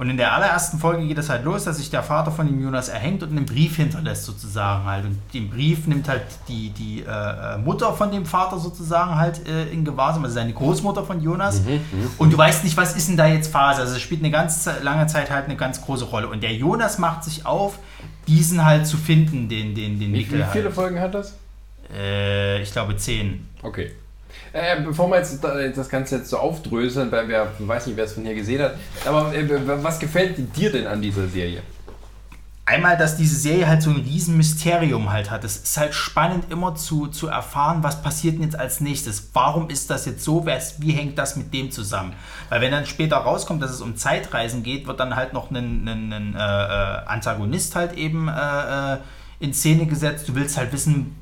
Und 0.00 0.08
in 0.08 0.16
der 0.16 0.32
allerersten 0.32 0.78
Folge 0.78 1.06
geht 1.06 1.18
es 1.18 1.28
halt 1.28 1.44
los, 1.44 1.64
dass 1.64 1.76
sich 1.76 1.90
der 1.90 2.02
Vater 2.02 2.30
von 2.30 2.46
dem 2.46 2.58
Jonas 2.58 2.88
erhängt 2.88 3.22
und 3.22 3.36
einen 3.36 3.44
Brief 3.44 3.76
hinterlässt 3.76 4.24
sozusagen 4.24 4.86
halt. 4.86 5.04
Und 5.04 5.18
den 5.34 5.50
Brief 5.50 5.86
nimmt 5.86 6.08
halt 6.08 6.22
die, 6.48 6.70
die 6.70 7.04
äh, 7.06 7.58
Mutter 7.58 7.92
von 7.92 8.10
dem 8.10 8.24
Vater 8.24 8.58
sozusagen 8.58 9.16
halt 9.16 9.46
äh, 9.46 9.66
in 9.66 9.84
Gewahrsam, 9.84 10.24
also 10.24 10.36
seine 10.36 10.54
Großmutter 10.54 11.04
von 11.04 11.20
Jonas. 11.20 11.60
und 12.16 12.32
du 12.32 12.38
weißt 12.38 12.64
nicht, 12.64 12.78
was 12.78 12.96
ist 12.96 13.10
denn 13.10 13.18
da 13.18 13.26
jetzt 13.26 13.52
Phase. 13.52 13.82
Also 13.82 13.94
es 13.94 14.00
spielt 14.00 14.22
eine 14.22 14.30
ganz 14.30 14.66
lange 14.82 15.06
Zeit 15.06 15.30
halt 15.30 15.44
eine 15.44 15.56
ganz 15.56 15.82
große 15.82 16.06
Rolle. 16.06 16.28
Und 16.28 16.42
der 16.42 16.54
Jonas 16.54 16.96
macht 16.98 17.22
sich 17.22 17.44
auf, 17.44 17.78
diesen 18.26 18.64
halt 18.64 18.86
zu 18.86 18.96
finden, 18.96 19.50
den, 19.50 19.74
den, 19.74 20.00
den 20.00 20.14
Wie, 20.14 20.16
Mikkel 20.16 20.38
wie 20.38 20.44
viele 20.50 20.64
halt. 20.64 20.74
Folgen 20.74 20.98
hat 20.98 21.12
das? 21.12 21.36
Äh, 21.94 22.62
ich 22.62 22.72
glaube 22.72 22.96
zehn. 22.96 23.46
Okay. 23.62 23.90
Äh, 24.52 24.80
bevor 24.82 25.08
wir 25.08 25.18
jetzt 25.18 25.42
da- 25.42 25.68
das 25.68 25.88
Ganze 25.88 26.16
jetzt 26.16 26.30
so 26.30 26.38
aufdröseln, 26.38 27.10
weil 27.12 27.28
wer 27.28 27.48
weiß 27.58 27.86
nicht, 27.86 27.96
wer 27.96 28.04
es 28.04 28.12
von 28.14 28.24
hier 28.24 28.34
gesehen 28.34 28.62
hat, 28.62 28.74
aber 29.04 29.32
äh, 29.34 29.48
was 29.82 29.98
gefällt 29.98 30.36
dir 30.56 30.72
denn 30.72 30.86
an 30.86 31.00
dieser 31.00 31.28
Serie? 31.28 31.62
einmal, 32.70 32.96
dass 32.96 33.16
diese 33.16 33.34
Serie 33.34 33.66
halt 33.66 33.82
so 33.82 33.90
ein 33.90 33.96
riesen 33.96 34.36
Mysterium 34.36 35.10
halt 35.10 35.30
hat. 35.30 35.42
Es 35.42 35.56
ist 35.56 35.76
halt 35.76 35.92
spannend 35.92 36.52
immer 36.52 36.76
zu, 36.76 37.08
zu 37.08 37.26
erfahren, 37.26 37.82
was 37.82 38.00
passiert 38.00 38.36
denn 38.36 38.42
jetzt 38.44 38.56
als 38.58 38.80
nächstes. 38.80 39.30
Warum 39.32 39.68
ist 39.70 39.90
das 39.90 40.06
jetzt 40.06 40.22
so? 40.22 40.46
Wie 40.78 40.92
hängt 40.92 41.18
das 41.18 41.34
mit 41.34 41.52
dem 41.52 41.72
zusammen? 41.72 42.12
Weil 42.48 42.60
wenn 42.60 42.70
dann 42.70 42.86
später 42.86 43.16
rauskommt, 43.16 43.60
dass 43.60 43.72
es 43.72 43.80
um 43.80 43.96
Zeitreisen 43.96 44.62
geht, 44.62 44.86
wird 44.86 45.00
dann 45.00 45.16
halt 45.16 45.32
noch 45.32 45.50
ein, 45.50 45.84
ein, 45.88 46.12
ein 46.12 46.34
äh, 46.36 46.38
äh, 46.38 47.06
Antagonist 47.06 47.74
halt 47.74 47.94
eben 47.94 48.28
äh, 48.28 48.94
äh, 48.94 48.98
in 49.40 49.52
Szene 49.52 49.86
gesetzt. 49.86 50.28
Du 50.28 50.36
willst 50.36 50.56
halt 50.56 50.72
wissen, 50.72 51.16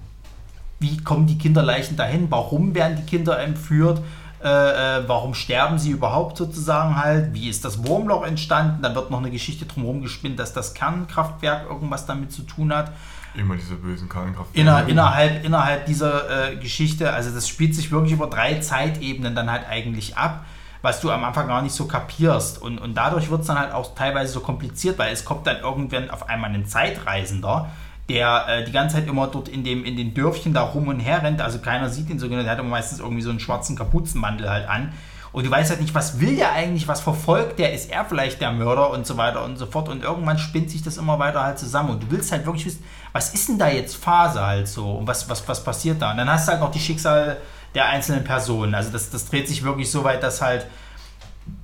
wie 0.81 0.97
kommen 0.99 1.27
die 1.27 1.39
Kinderleichen 1.39 1.97
dahin? 1.97 2.31
Warum 2.31 2.75
werden 2.75 2.97
die 2.97 3.05
Kinder 3.05 3.39
entführt? 3.39 4.01
Äh, 4.43 4.49
äh, 4.49 5.09
warum 5.09 5.35
sterben 5.35 5.79
sie 5.79 5.91
überhaupt 5.91 6.37
sozusagen 6.37 6.97
halt? 6.97 7.35
Wie 7.35 7.49
ist 7.49 7.65
das 7.65 7.85
Wurmloch 7.85 8.25
entstanden? 8.25 8.83
Dann 8.83 8.95
wird 8.95 9.11
noch 9.11 9.19
eine 9.19 9.33
Geschichte 9.33 9.67
drumherum 9.67 10.01
gespinnt, 10.01 10.39
dass 10.39 10.53
das 10.53 10.75
Kernkraftwerk 10.75 11.69
irgendwas 11.69 12.07
damit 12.07 12.31
zu 12.31 12.43
tun 12.43 12.73
hat. 12.73 12.93
Immer 13.35 13.57
diese 13.57 13.75
bösen 13.75 14.09
Kernkraftwerke. 14.09 14.61
Inner, 14.61 14.87
innerhalb, 14.87 15.45
innerhalb 15.45 15.87
dieser 15.87 16.53
äh, 16.53 16.57
Geschichte, 16.57 17.13
also 17.13 17.31
das 17.31 17.49
spielt 17.49 17.75
sich 17.75 17.91
wirklich 17.91 18.13
über 18.13 18.29
drei 18.29 18.61
Zeitebenen 18.61 19.35
dann 19.35 19.51
halt 19.51 19.69
eigentlich 19.69 20.17
ab, 20.17 20.45
was 20.83 21.01
du 21.01 21.11
am 21.11 21.25
Anfang 21.25 21.49
gar 21.49 21.63
nicht 21.63 21.75
so 21.75 21.87
kapierst. 21.87 22.63
Und, 22.63 22.79
und 22.79 22.95
dadurch 22.95 23.31
wird 23.31 23.41
es 23.41 23.49
dann 23.49 23.59
halt 23.59 23.73
auch 23.73 23.97
teilweise 23.97 24.33
so 24.33 24.41
kompliziert, 24.41 24.99
weil 24.99 25.13
es 25.13 25.25
kommt 25.25 25.49
dann 25.49 25.59
irgendwann 25.59 26.11
auf 26.11 26.29
einmal 26.29 26.51
ein 26.51 26.65
Zeitreisender, 26.65 27.69
der 28.09 28.47
äh, 28.49 28.65
die 28.65 28.73
ganze 28.73 28.97
Zeit 28.97 29.07
immer 29.07 29.27
dort 29.27 29.49
in, 29.49 29.65
dem, 29.65 29.85
in 29.85 29.97
den 29.97 30.15
Dörfchen 30.15 30.55
da 30.55 30.63
rum 30.63 30.89
und 30.89 31.01
her 31.01 31.23
rennt. 31.23 31.41
Also 31.41 31.59
keiner 31.59 31.91
sieht 31.91 32.09
ihn 32.09 32.19
so 32.19 32.29
genau, 32.29 32.43
der 32.43 32.53
hat 32.53 32.59
immer 32.59 32.71
meistens 32.71 33.01
irgendwie 33.01 33.23
so 33.23 33.31
einen 33.31 33.41
schwarzen 33.41 33.77
Kapuzenmantel 33.77 34.49
halt 34.49 34.69
an. 34.69 34.93
Und 35.31 35.45
du 35.45 35.51
weißt 35.51 35.71
halt 35.71 35.83
nicht, 35.83 35.95
was 35.95 36.21
will 36.21 36.37
der 36.37 36.53
eigentlich, 36.53 36.89
was 36.89 37.03
verfolgt 37.03 37.59
der, 37.59 37.75
ist 37.75 37.91
er 37.91 38.07
vielleicht 38.07 38.41
der 38.41 38.51
Mörder 38.51 38.91
und 38.91 39.07
so 39.07 39.19
weiter 39.19 39.45
und 39.45 39.57
so 39.57 39.67
fort. 39.67 39.91
Und 39.91 40.03
irgendwann 40.03 40.39
spinnt 40.39 40.71
sich 40.71 40.83
das 40.83 40.97
immer 40.97 41.19
weiter 41.19 41.43
halt 41.45 41.59
zusammen. 41.59 41.91
Und 41.91 42.03
du 42.03 42.11
willst 42.11 42.33
halt 42.33 42.47
wirklich 42.47 42.65
wissen, 42.65 42.83
was 43.13 43.35
ist 43.35 43.49
denn 43.49 43.59
da 43.59 43.69
jetzt 43.69 43.97
Phase 43.97 44.45
halt 44.45 44.69
so 44.69 44.93
und 44.93 45.07
was, 45.07 45.29
was, 45.29 45.47
was 45.47 45.63
passiert 45.63 46.01
da? 46.01 46.13
Und 46.13 46.17
dann 46.17 46.31
hast 46.31 46.49
du 46.49 46.53
halt 46.53 46.63
noch 46.63 46.71
die 46.71 46.81
Schicksal 46.81 47.37
der 47.75 47.87
einzelnen 47.87 48.25
Personen. 48.25 48.75
Also 48.75 48.91
das, 48.91 49.11
das 49.11 49.29
dreht 49.29 49.49
sich 49.49 49.63
wirklich 49.63 49.91
so 49.91 50.03
weit, 50.03 50.23
dass 50.23 50.41
halt 50.41 50.67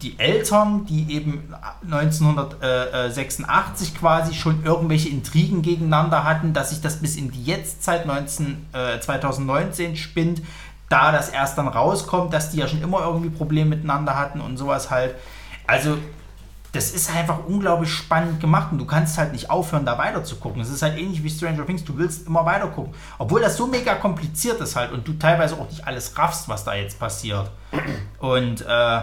die 0.02 0.18
Eltern, 0.18 0.86
die 0.86 1.14
eben 1.14 1.54
1986 1.90 3.94
quasi 3.94 4.34
schon 4.34 4.64
irgendwelche 4.64 5.08
Intrigen 5.08 5.62
gegeneinander 5.62 6.24
hatten, 6.24 6.52
dass 6.52 6.70
sich 6.70 6.80
das 6.80 7.00
bis 7.00 7.14
in 7.16 7.30
die 7.30 7.44
Jetztzeit 7.44 8.06
19, 8.06 8.66
äh, 8.72 8.98
2019 9.00 9.96
spinnt, 9.96 10.42
da 10.88 11.12
das 11.12 11.28
erst 11.30 11.58
dann 11.58 11.68
rauskommt, 11.68 12.34
dass 12.34 12.50
die 12.50 12.58
ja 12.58 12.68
schon 12.68 12.82
immer 12.82 13.00
irgendwie 13.00 13.30
Probleme 13.30 13.70
miteinander 13.70 14.18
hatten 14.18 14.40
und 14.40 14.56
sowas 14.56 14.90
halt. 14.90 15.14
Also 15.66 15.96
das 16.72 16.90
ist 16.90 17.14
einfach 17.14 17.46
unglaublich 17.46 17.90
spannend 17.90 18.40
gemacht 18.40 18.72
und 18.72 18.78
du 18.78 18.84
kannst 18.84 19.16
halt 19.16 19.32
nicht 19.32 19.48
aufhören, 19.48 19.86
da 19.86 19.96
weiter 19.96 20.24
zu 20.24 20.36
gucken. 20.36 20.60
Es 20.60 20.70
ist 20.70 20.82
halt 20.82 20.98
ähnlich 20.98 21.22
wie 21.22 21.30
Stranger 21.30 21.64
Things, 21.64 21.84
du 21.84 21.96
willst 21.96 22.26
immer 22.26 22.44
weiter 22.44 22.66
gucken. 22.66 22.92
Obwohl 23.16 23.40
das 23.40 23.56
so 23.56 23.68
mega 23.68 23.94
kompliziert 23.94 24.60
ist 24.60 24.74
halt 24.74 24.90
und 24.90 25.06
du 25.06 25.12
teilweise 25.12 25.54
auch 25.54 25.70
nicht 25.70 25.86
alles 25.86 26.18
raffst, 26.18 26.48
was 26.48 26.64
da 26.64 26.74
jetzt 26.74 26.98
passiert. 26.98 27.48
Und 28.18 28.62
äh, 28.62 29.00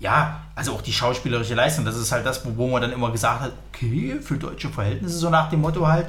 ja, 0.00 0.40
also 0.54 0.72
auch 0.72 0.80
die 0.82 0.92
schauspielerische 0.92 1.54
Leistung, 1.54 1.84
das 1.84 1.96
ist 1.96 2.10
halt 2.10 2.24
das, 2.26 2.44
wo, 2.44 2.56
wo 2.56 2.68
man 2.68 2.80
dann 2.82 2.92
immer 2.92 3.10
gesagt 3.12 3.42
hat, 3.42 3.52
okay, 3.68 4.16
für 4.20 4.36
deutsche 4.36 4.70
Verhältnisse, 4.70 5.18
so 5.18 5.28
nach 5.30 5.50
dem 5.50 5.60
Motto 5.60 5.86
halt, 5.86 6.06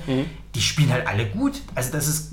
die 0.55 0.61
spielen 0.61 0.91
halt 0.91 1.05
alle 1.05 1.26
gut. 1.27 1.61
Also 1.76 1.91
das 1.91 2.07
ist, 2.07 2.31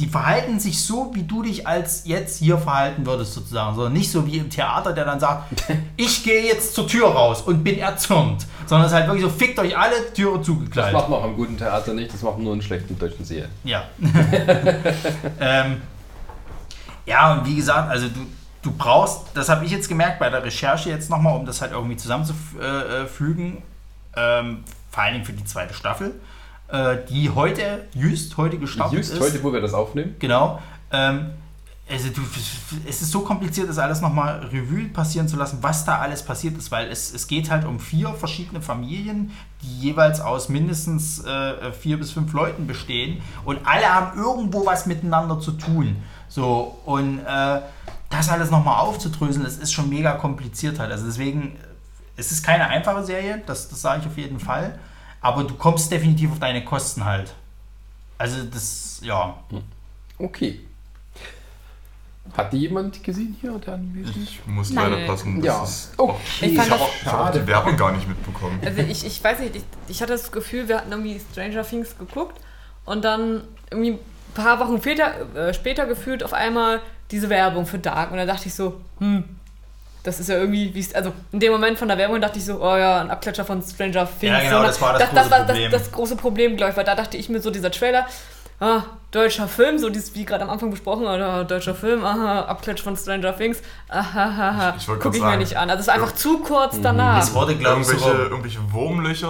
die 0.00 0.06
verhalten 0.08 0.58
sich 0.58 0.84
so, 0.84 1.12
wie 1.14 1.22
du 1.22 1.42
dich 1.42 1.66
als 1.66 2.02
jetzt 2.06 2.40
hier 2.40 2.58
verhalten 2.58 3.06
würdest 3.06 3.34
sozusagen, 3.34 3.76
sondern 3.76 3.92
nicht 3.92 4.10
so 4.10 4.26
wie 4.26 4.38
im 4.38 4.50
Theater, 4.50 4.92
der 4.92 5.04
dann 5.04 5.20
sagt, 5.20 5.44
ich 5.96 6.24
gehe 6.24 6.44
jetzt 6.44 6.74
zur 6.74 6.88
Tür 6.88 7.08
raus 7.08 7.40
und 7.42 7.62
bin 7.62 7.78
erzürnt, 7.78 8.44
sondern 8.66 8.86
es 8.86 8.92
ist 8.92 8.98
halt 8.98 9.06
wirklich 9.06 9.24
so, 9.24 9.30
fickt 9.30 9.58
euch 9.60 9.78
alle, 9.78 10.12
Türe 10.12 10.38
Das 10.38 10.46
zugekleidet. 10.46 10.92
macht 10.92 11.08
man 11.08 11.20
auch 11.20 11.24
im 11.26 11.36
guten 11.36 11.56
Theater 11.56 11.94
nicht, 11.94 12.12
das 12.12 12.20
macht 12.22 12.34
man 12.34 12.44
nur 12.44 12.54
in 12.54 12.62
schlechten 12.62 12.98
deutschen 12.98 13.24
Serien. 13.24 13.50
Ja. 13.62 13.84
ähm, 15.40 15.80
ja, 17.06 17.32
und 17.32 17.46
wie 17.46 17.54
gesagt, 17.54 17.88
also 17.88 18.08
du, 18.08 18.26
du 18.66 18.72
brauchst, 18.72 19.20
das 19.34 19.48
habe 19.48 19.64
ich 19.64 19.70
jetzt 19.70 19.88
gemerkt 19.88 20.18
bei 20.18 20.28
der 20.28 20.42
Recherche 20.42 20.90
jetzt 20.90 21.08
nochmal, 21.08 21.36
um 21.36 21.46
das 21.46 21.60
halt 21.60 21.72
irgendwie 21.72 21.96
zusammenzufügen, 21.96 23.62
ähm, 24.16 24.64
vor 24.90 25.02
allen 25.02 25.14
Dingen 25.14 25.24
für 25.24 25.32
die 25.32 25.44
zweite 25.44 25.72
Staffel, 25.72 26.20
äh, 26.68 26.96
die 27.08 27.30
heute, 27.30 27.84
just 27.94 28.36
heute 28.36 28.58
gestartet 28.58 28.98
Just 28.98 29.12
ist. 29.12 29.20
heute, 29.20 29.42
wo 29.44 29.52
wir 29.52 29.60
das 29.60 29.72
aufnehmen. 29.72 30.16
Genau. 30.18 30.60
Ähm, 30.90 31.30
also 31.88 32.08
du, 32.08 32.20
es 32.88 33.00
ist 33.00 33.12
so 33.12 33.20
kompliziert, 33.20 33.68
das 33.68 33.78
alles 33.78 34.00
nochmal 34.00 34.40
Revue 34.52 34.88
passieren 34.88 35.28
zu 35.28 35.36
lassen, 35.36 35.58
was 35.60 35.84
da 35.84 35.98
alles 35.98 36.24
passiert 36.24 36.58
ist, 36.58 36.72
weil 36.72 36.90
es, 36.90 37.14
es 37.14 37.28
geht 37.28 37.48
halt 37.48 37.64
um 37.64 37.78
vier 37.78 38.08
verschiedene 38.14 38.60
Familien, 38.60 39.30
die 39.62 39.82
jeweils 39.82 40.20
aus 40.20 40.48
mindestens 40.48 41.24
äh, 41.24 41.70
vier 41.70 41.96
bis 41.98 42.10
fünf 42.10 42.32
Leuten 42.32 42.66
bestehen 42.66 43.22
und 43.44 43.60
alle 43.64 43.86
haben 43.86 44.18
irgendwo 44.18 44.66
was 44.66 44.86
miteinander 44.86 45.38
zu 45.38 45.52
tun. 45.52 46.02
So, 46.28 46.76
und 46.84 47.20
äh, 47.20 47.60
das 48.10 48.28
alles 48.28 48.50
nochmal 48.50 48.80
aufzudröseln, 48.80 49.44
das 49.44 49.56
ist 49.56 49.72
schon 49.72 49.88
mega 49.88 50.12
kompliziert 50.12 50.78
halt. 50.78 50.92
Also 50.92 51.06
deswegen, 51.06 51.56
es 52.16 52.32
ist 52.32 52.42
keine 52.44 52.68
einfache 52.68 53.04
Serie, 53.04 53.42
das, 53.46 53.68
das 53.68 53.80
sage 53.82 54.02
ich 54.02 54.06
auf 54.06 54.16
jeden 54.16 54.40
Fall, 54.40 54.78
aber 55.20 55.44
du 55.44 55.54
kommst 55.54 55.90
definitiv 55.90 56.32
auf 56.32 56.38
deine 56.38 56.64
Kosten 56.64 57.04
halt. 57.04 57.34
Also 58.18 58.42
das, 58.44 59.00
ja, 59.02 59.36
Okay. 60.18 60.60
Hat 62.36 62.52
die 62.52 62.58
jemand 62.58 63.02
gesehen 63.04 63.36
hier? 63.40 63.52
Der 63.58 63.74
anwesend? 63.74 64.16
Ich 64.16 64.44
muss 64.46 64.70
Nein. 64.70 64.90
leider 64.90 65.06
passen. 65.06 65.42
Ja. 65.44 65.60
Das 65.60 65.70
ist, 65.70 65.92
Okay. 65.96 66.16
Ich 66.40 66.54
ich 66.54 66.70
habe 66.70 66.82
auch 67.22 67.30
die 67.30 67.46
Werbung 67.46 67.76
gar 67.76 67.92
nicht 67.92 68.08
mitbekommen. 68.08 68.60
Also 68.64 68.82
ich, 68.82 69.06
ich 69.06 69.22
weiß 69.22 69.40
nicht, 69.40 69.56
ich, 69.56 69.64
ich 69.88 70.02
hatte 70.02 70.12
das 70.12 70.32
Gefühl, 70.32 70.68
wir 70.68 70.78
hatten 70.78 70.90
irgendwie 70.90 71.20
Stranger 71.32 71.62
Things 71.62 71.96
geguckt 71.98 72.40
und 72.84 73.04
dann 73.04 73.42
irgendwie 73.70 73.92
ein 73.92 73.98
paar 74.34 74.58
Wochen 74.58 74.78
später, 74.78 75.36
äh, 75.36 75.54
später 75.54 75.86
gefühlt 75.86 76.24
auf 76.24 76.32
einmal 76.32 76.80
diese 77.10 77.28
Werbung 77.30 77.66
für 77.66 77.78
Dark 77.78 78.10
und 78.10 78.16
da 78.18 78.26
dachte 78.26 78.48
ich 78.48 78.54
so, 78.54 78.80
hm, 78.98 79.24
das 80.02 80.20
ist 80.20 80.28
ja 80.28 80.36
irgendwie, 80.36 80.72
wie 80.74 80.80
es- 80.80 80.94
also 80.94 81.12
in 81.32 81.40
dem 81.40 81.52
Moment 81.52 81.78
von 81.78 81.88
der 81.88 81.98
Werbung 81.98 82.20
dachte 82.20 82.38
ich 82.38 82.44
so, 82.44 82.62
oh 82.62 82.76
ja, 82.76 83.00
ein 83.00 83.10
Abklatscher 83.10 83.44
von 83.44 83.60
Stranger 83.62 84.08
Things. 84.20 84.32
Ja, 84.32 84.40
genau, 84.40 84.58
So, 84.60 84.66
das 84.66 84.80
war 84.80 84.92
das 84.92 85.02
das, 85.02 85.10
große 85.10 85.30
war 85.30 85.38
Problem. 85.44 85.70
Das, 85.72 85.82
das 85.84 85.92
große 85.92 86.16
Problem, 86.16 86.56
glaube 86.56 86.70
ich, 86.70 86.76
weil 86.76 86.84
da 86.84 86.94
dachte 86.94 87.16
ich 87.16 87.28
mir 87.28 87.40
so, 87.40 87.50
dieser 87.50 87.70
Trailer, 87.72 88.06
ah, 88.60 88.82
deutscher 89.10 89.48
Film, 89.48 89.78
so 89.78 89.90
dieses, 89.90 90.14
wie 90.14 90.24
gerade 90.24 90.44
am 90.44 90.50
Anfang 90.50 90.70
besprochen, 90.70 91.06
oder 91.06 91.44
deutscher 91.44 91.74
Film, 91.74 92.04
aha, 92.04 92.42
Abklatsch 92.42 92.82
von 92.82 92.96
Stranger 92.96 93.36
Things, 93.36 93.58
aha, 93.88 94.74
Ich- 94.76 94.82
ich 94.82 94.88
wollte 94.88 95.02
guck 95.02 95.14
ich 95.14 95.20
mir 95.20 95.26
sagen, 95.26 95.38
nicht 95.40 95.56
an. 95.56 95.70
Also 95.70 95.80
es 95.80 95.86
ist 95.88 95.92
einfach 95.92 96.12
zu 96.14 96.38
kurz 96.38 96.80
danach. 96.80 97.18
Es 97.22 97.34
wurde, 97.34 97.56
glaube 97.56 97.80
ich, 97.82 97.88
Irgendwelche, 97.88 98.22
irgendwelche 98.22 98.72
Wurmlöcher, 98.72 99.26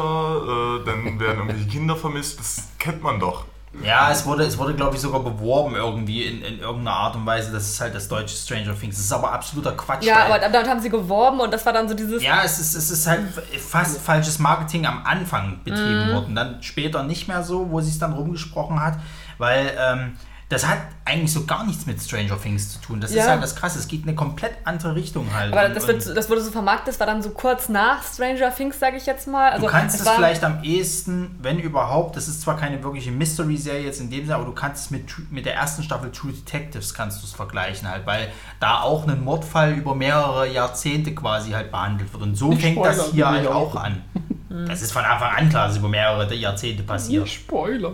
äh, 0.82 0.84
dann 0.84 1.18
werden 1.20 1.38
irgendwelche 1.38 1.68
Kinder 1.68 1.96
vermisst, 1.96 2.38
das 2.38 2.64
kennt 2.78 3.02
man 3.02 3.18
doch. 3.18 3.44
Ja, 3.82 4.10
es 4.10 4.24
wurde, 4.24 4.44
es 4.44 4.56
wurde, 4.58 4.74
glaube 4.74 4.96
ich, 4.96 5.00
sogar 5.00 5.20
beworben 5.20 5.74
irgendwie 5.74 6.24
in, 6.24 6.42
in 6.42 6.60
irgendeiner 6.60 6.96
Art 6.96 7.16
und 7.16 7.26
Weise. 7.26 7.52
Das 7.52 7.68
ist 7.68 7.80
halt 7.80 7.94
das 7.94 8.08
deutsche 8.08 8.36
Stranger 8.36 8.78
Things. 8.78 8.96
Das 8.96 9.04
ist 9.04 9.12
aber 9.12 9.32
absoluter 9.32 9.72
Quatsch. 9.72 10.04
Ja, 10.04 10.26
aber 10.26 10.38
damit 10.38 10.68
haben 10.68 10.80
sie 10.80 10.88
geworben 10.88 11.40
und 11.40 11.52
das 11.52 11.64
war 11.66 11.72
dann 11.72 11.88
so 11.88 11.94
dieses, 11.94 12.22
Ja, 12.22 12.42
es 12.44 12.58
ist, 12.58 12.74
es 12.74 12.90
ist 12.90 13.06
halt 13.06 13.22
fast 13.58 14.00
falsches 14.00 14.38
Marketing 14.38 14.86
am 14.86 15.04
Anfang 15.04 15.60
betrieben 15.64 16.12
worden. 16.12 16.34
Dann 16.34 16.62
später 16.62 17.02
nicht 17.02 17.28
mehr 17.28 17.42
so, 17.42 17.70
wo 17.70 17.80
sie 17.80 17.90
es 17.90 17.98
dann 17.98 18.12
rumgesprochen 18.12 18.80
hat, 18.82 18.98
weil 19.38 19.72
ähm, 19.78 20.16
das 20.48 20.64
hat 20.64 20.78
eigentlich 21.04 21.32
so 21.32 21.44
gar 21.44 21.64
nichts 21.66 21.86
mit 21.86 22.00
Stranger 22.00 22.40
Things 22.40 22.72
zu 22.72 22.78
tun. 22.80 23.00
Das 23.00 23.10
ist 23.10 23.16
Ja. 23.16 23.26
halt 23.30 23.42
das 23.42 23.56
Krasse. 23.56 23.80
Es 23.80 23.88
geht 23.88 24.02
in 24.02 24.08
eine 24.08 24.14
komplett 24.16 24.52
andere 24.62 24.94
Richtung 24.94 25.26
halt. 25.34 25.52
aber 25.52 25.66
Und- 25.66 25.74
das, 25.76 25.86
wird, 25.88 26.16
das 26.16 26.30
wurde 26.30 26.40
so 26.40 26.52
vermarktet, 26.52 26.88
das 26.88 27.00
war 27.00 27.06
dann 27.08 27.20
so 27.20 27.30
kurz 27.30 27.68
nach 27.68 28.04
Stranger 28.04 28.54
Things, 28.54 28.78
sage 28.78 28.96
ich 28.96 29.06
jetzt 29.06 29.26
mal. 29.26 29.50
Also 29.50 29.66
du 29.66 29.72
kannst 29.72 30.00
es 30.00 30.08
vielleicht 30.08 30.44
am 30.44 30.62
ehesten, 30.62 31.36
wenn 31.42 31.58
überhaupt, 31.58 32.16
das 32.16 32.28
ist 32.28 32.42
zwar 32.42 32.56
keine 32.56 32.80
wirkliche 32.84 33.10
Mystery-Serie 33.10 33.86
jetzt 33.86 34.00
in 34.00 34.08
dem 34.08 34.22
Sinne, 34.24 34.36
aber 34.36 34.44
du 34.44 34.52
kannst 34.52 34.84
es 34.84 34.90
mit, 34.92 35.04
mit 35.32 35.46
der 35.46 35.54
ersten 35.56 35.82
Staffel 35.82 36.12
True 36.12 36.32
Detectives 36.32 36.94
kannst 36.94 37.22
du 37.22 37.26
es 37.26 37.32
vergleichen 37.32 37.90
halt, 37.90 38.06
weil 38.06 38.28
da 38.60 38.82
auch 38.82 39.06
ein 39.08 39.24
Mordfall 39.24 39.72
über 39.72 39.96
mehrere 39.96 40.48
Jahrzehnte 40.48 41.12
quasi 41.12 41.50
halt 41.52 41.72
behandelt 41.72 42.12
wird. 42.12 42.22
Und 42.22 42.36
so 42.36 42.50
Nicht 42.50 42.62
fängt 42.62 42.84
das 42.84 43.10
hier 43.10 43.28
halt 43.28 43.42
ich 43.42 43.48
auch 43.48 43.74
auch. 43.74 43.82
an. 43.82 44.02
Das 44.68 44.80
ist 44.80 44.92
von 44.92 45.04
Anfang 45.04 45.34
an 45.36 45.48
klar, 45.50 45.64
dass 45.64 45.72
es 45.72 45.78
über 45.80 45.88
mehrere 45.88 46.32
Jahrzehnte 46.34 46.82
passiert. 46.82 47.28
Spoiler. 47.28 47.92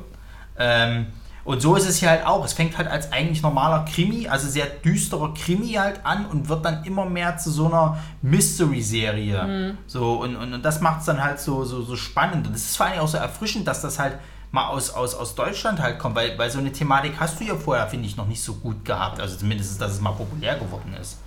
Ähm, 0.57 1.07
und 1.45 1.61
so 1.61 1.75
ist 1.75 1.89
es 1.89 1.99
hier 1.99 2.11
halt 2.11 2.25
auch. 2.25 2.45
Es 2.45 2.53
fängt 2.53 2.79
halt 2.79 2.89
als 2.89 3.13
eigentlich 3.13 3.43
normaler 3.43 3.85
Krimi, 3.85 4.29
also 4.29 4.49
sehr 4.49 4.67
düsterer 4.67 5.35
Krimi 5.35 5.73
halt 5.73 6.05
an 6.05 6.27
und 6.27 6.49
wird 6.49 6.65
dann 6.65 6.85
immer 6.85 7.05
mehr 7.05 7.37
zu 7.37 7.51
so 7.51 7.67
einer 7.67 7.99
Mystery-Serie. 8.23 9.77
So, 9.87 10.21
und, 10.23 10.37
und, 10.37 10.55
und 10.55 10.65
das 10.65 10.81
macht 10.81 11.01
es 11.01 11.07
dann 11.07 11.23
halt 11.23 11.41
so, 11.41 11.65
so, 11.65 11.83
so 11.83 11.97
spannend. 11.97 12.47
Und 12.47 12.55
es 12.55 12.67
ist 12.67 12.77
vor 12.77 12.87
allem 12.87 13.01
auch 13.01 13.09
so 13.09 13.19
erfrischend, 13.19 13.67
dass 13.67 13.83
das 13.83 13.99
halt 13.99 14.19
mal 14.53 14.69
aus, 14.69 14.91
aus, 14.91 15.15
aus 15.15 15.35
Deutschland 15.35 15.81
halt 15.81 15.99
kommt, 15.99 16.15
weil, 16.15 16.39
weil 16.39 16.51
so 16.51 16.59
eine 16.59 16.71
Thematik 16.71 17.15
hast 17.19 17.41
du 17.41 17.45
ja 17.45 17.57
vorher, 17.57 17.89
finde 17.89 18.07
ich, 18.07 18.17
noch 18.17 18.29
nicht 18.29 18.43
so 18.43 18.55
gut 18.55 18.85
gehabt. 18.85 19.19
Also 19.19 19.37
zumindest, 19.37 19.81
dass 19.81 19.93
es 19.93 20.01
mal 20.01 20.13
populär 20.13 20.57
geworden 20.59 20.95
ist. 21.01 21.19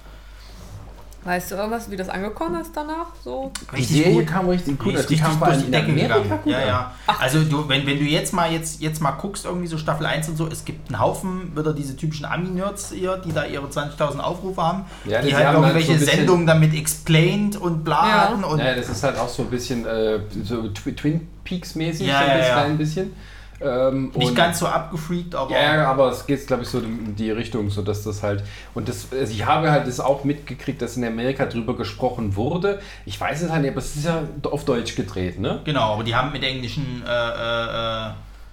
Weißt 1.25 1.49
du 1.49 1.55
irgendwas, 1.55 1.89
wie 1.89 1.95
das 1.95 2.07
angekommen 2.07 2.61
ist 2.61 2.71
danach? 2.75 3.07
So? 3.23 3.51
Die 3.75 3.83
Serie 3.83 4.23
kam 4.25 4.47
richtig 4.47 4.77
gut. 4.77 4.93
Richtig, 4.93 5.07
die 5.07 5.23
kam 5.23 5.37
vor 5.39 5.47
durch 5.47 5.59
die 5.61 5.65
in 5.65 5.71
Decke 5.71 5.91
Amerika 5.91 6.19
gegangen. 6.19 6.39
gut 6.43 6.51
Ja, 6.53 6.59
ja. 6.67 6.91
Also 7.19 7.43
du, 7.43 7.67
wenn, 7.67 7.85
wenn 7.87 7.97
du 7.97 8.03
jetzt 8.05 8.31
mal 8.31 8.51
jetzt, 8.51 8.79
jetzt 8.79 9.01
mal 9.01 9.11
guckst, 9.13 9.43
irgendwie 9.45 9.65
so 9.65 9.79
Staffel 9.79 10.05
1 10.05 10.29
und 10.29 10.37
so, 10.37 10.47
es 10.47 10.65
gibt 10.65 10.87
einen 10.89 10.99
Haufen 10.99 11.51
wieder 11.57 11.73
diese 11.73 11.95
typischen 11.97 12.25
Ami-Nerds 12.27 12.91
hier, 12.91 13.17
die 13.17 13.33
da 13.33 13.43
ihre 13.43 13.65
20.000 13.65 14.19
Aufrufe 14.19 14.61
haben, 14.61 14.85
Ja, 15.05 15.19
die 15.21 15.29
die 15.29 15.35
halt 15.35 15.47
haben 15.47 15.55
halt 15.55 15.75
irgendwelche 15.75 15.87
so 15.87 15.93
ein 15.93 15.99
bisschen- 15.99 16.17
Sendungen 16.19 16.45
damit 16.45 16.75
explained 16.75 17.57
und 17.57 17.83
bla 17.83 18.07
Ja. 18.07 18.13
hatten 18.29 18.43
und 18.43 18.59
Ja, 18.59 18.75
das 18.75 18.87
ist 18.89 19.01
halt 19.03 19.17
auch 19.17 19.27
so 19.29 19.41
ein 19.41 19.49
bisschen 19.49 19.83
äh, 19.87 20.19
so 20.43 20.61
Twi- 20.69 20.95
Twin 20.95 21.27
Peaks 21.43 21.73
mäßig, 21.73 22.05
Ja, 22.07 22.19
so 22.19 22.23
ein 22.23 22.29
ja, 22.29 22.35
bisschen, 22.37 22.47
ja. 22.55 22.61
klein 22.61 22.77
bisschen. 22.77 23.13
Ähm, 23.61 24.11
nicht 24.15 24.35
ganz 24.35 24.59
so 24.59 24.67
abgefreakt, 24.67 25.33
aber 25.33 25.51
Ja, 25.51 25.75
ja, 25.75 25.89
aber 25.89 26.09
es 26.09 26.25
geht, 26.25 26.45
glaube 26.45 26.63
ich, 26.63 26.69
so 26.69 26.79
in 26.79 27.15
die 27.15 27.31
Richtung, 27.31 27.69
so 27.69 27.81
dass 27.81 28.03
das 28.03 28.21
halt. 28.21 28.43
Und 28.73 28.89
das, 28.89 29.07
also 29.11 29.31
ich 29.33 29.45
habe 29.45 29.71
halt 29.71 29.87
das 29.87 29.99
auch 29.99 30.23
mitgekriegt, 30.23 30.81
dass 30.81 30.97
in 30.97 31.05
Amerika 31.05 31.45
drüber 31.45 31.75
gesprochen 31.75 32.35
wurde. 32.35 32.79
Ich 33.05 33.19
weiß 33.19 33.43
es 33.43 33.51
halt 33.51 33.61
nicht, 33.61 33.71
aber 33.71 33.79
es 33.79 33.95
ist 33.95 34.05
ja 34.05 34.23
auf 34.43 34.65
Deutsch 34.65 34.95
gedreht, 34.95 35.39
ne? 35.39 35.61
genau, 35.63 35.93
aber 35.93 36.03
die 36.03 36.15
haben 36.15 36.31
mit 36.31 36.43
englischen 36.43 37.03
äh, 37.05 37.09
äh, 37.09 38.09
äh, 38.09 38.11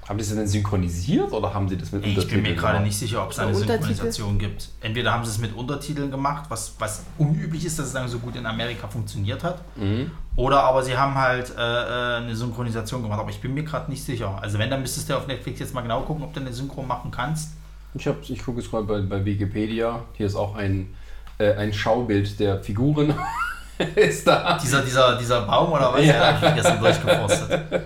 Haben 0.09 0.19
die 0.19 0.25
es 0.25 0.35
denn 0.35 0.47
synchronisiert 0.49 1.31
oder 1.33 1.55
haben 1.55 1.69
sie 1.69 1.77
das 1.77 1.93
mit 1.93 2.01
Ich 2.05 2.09
bin 2.09 2.17
Untertiteln 2.17 2.43
mir 2.43 2.55
gerade 2.57 2.73
gemacht? 2.73 2.85
nicht 2.87 2.99
sicher, 2.99 3.23
ob 3.23 3.31
es 3.31 3.39
eine 3.39 3.49
Untertitel? 3.53 3.77
Synchronisation 3.85 4.39
gibt. 4.39 4.69
Entweder 4.81 5.13
haben 5.13 5.25
sie 5.25 5.31
es 5.31 5.39
mit 5.39 5.55
Untertiteln 5.57 6.11
gemacht, 6.11 6.47
was, 6.49 6.75
was 6.81 7.05
unüblich 7.19 7.65
ist, 7.65 7.79
dass 7.79 7.87
es 7.87 7.93
dann 7.93 8.09
so 8.09 8.19
gut 8.19 8.35
in 8.35 8.45
Amerika 8.45 8.89
funktioniert 8.89 9.45
hat. 9.45 9.61
Mhm. 9.77 10.11
Oder 10.35 10.65
aber 10.65 10.83
sie 10.83 10.97
haben 10.97 11.15
halt 11.15 11.53
äh, 11.57 11.61
äh, 11.61 12.17
eine 12.17 12.35
Synchronisation 12.35 13.01
gemacht. 13.03 13.21
Aber 13.21 13.31
ich 13.31 13.41
bin 13.41 13.55
mir 13.55 13.63
gerade 13.63 13.89
nicht 13.91 14.03
sicher. 14.05 14.37
Also 14.43 14.59
wenn, 14.59 14.71
dann 14.71 14.81
müsstest 14.81 15.09
du 15.09 15.17
auf 15.17 15.29
Netflix 15.29 15.61
jetzt 15.61 15.73
mal 15.73 15.83
genau 15.83 16.01
gucken, 16.03 16.25
ob 16.25 16.35
du 16.35 16.41
eine 16.41 16.53
Synchro 16.53 16.83
machen 16.83 17.13
kannst. 17.13 17.51
Ich, 17.95 18.07
hab- 18.09 18.29
ich 18.29 18.45
gucke 18.45 18.61
jetzt 18.61 18.73
mal 18.73 18.83
bei, 18.83 19.01
bei 19.03 19.25
Wikipedia. 19.25 20.01
Hier 20.15 20.27
ist 20.27 20.35
auch 20.35 20.57
ein, 20.57 20.93
äh, 21.39 21.53
ein 21.55 21.73
Schaubild 21.73 22.41
der 22.41 22.61
Figuren. 22.61 23.15
ist 23.95 24.27
da. 24.27 24.59
Dieser, 24.59 24.83
dieser, 24.83 25.17
dieser 25.17 25.43
Baum 25.43 25.71
oder 25.73 25.93
was? 25.93 26.05
Ja. 26.05 26.33
Ja, 26.41 26.49
ich 26.49 26.55
gestern 26.57 26.81
durchgeforstet. 26.81 27.51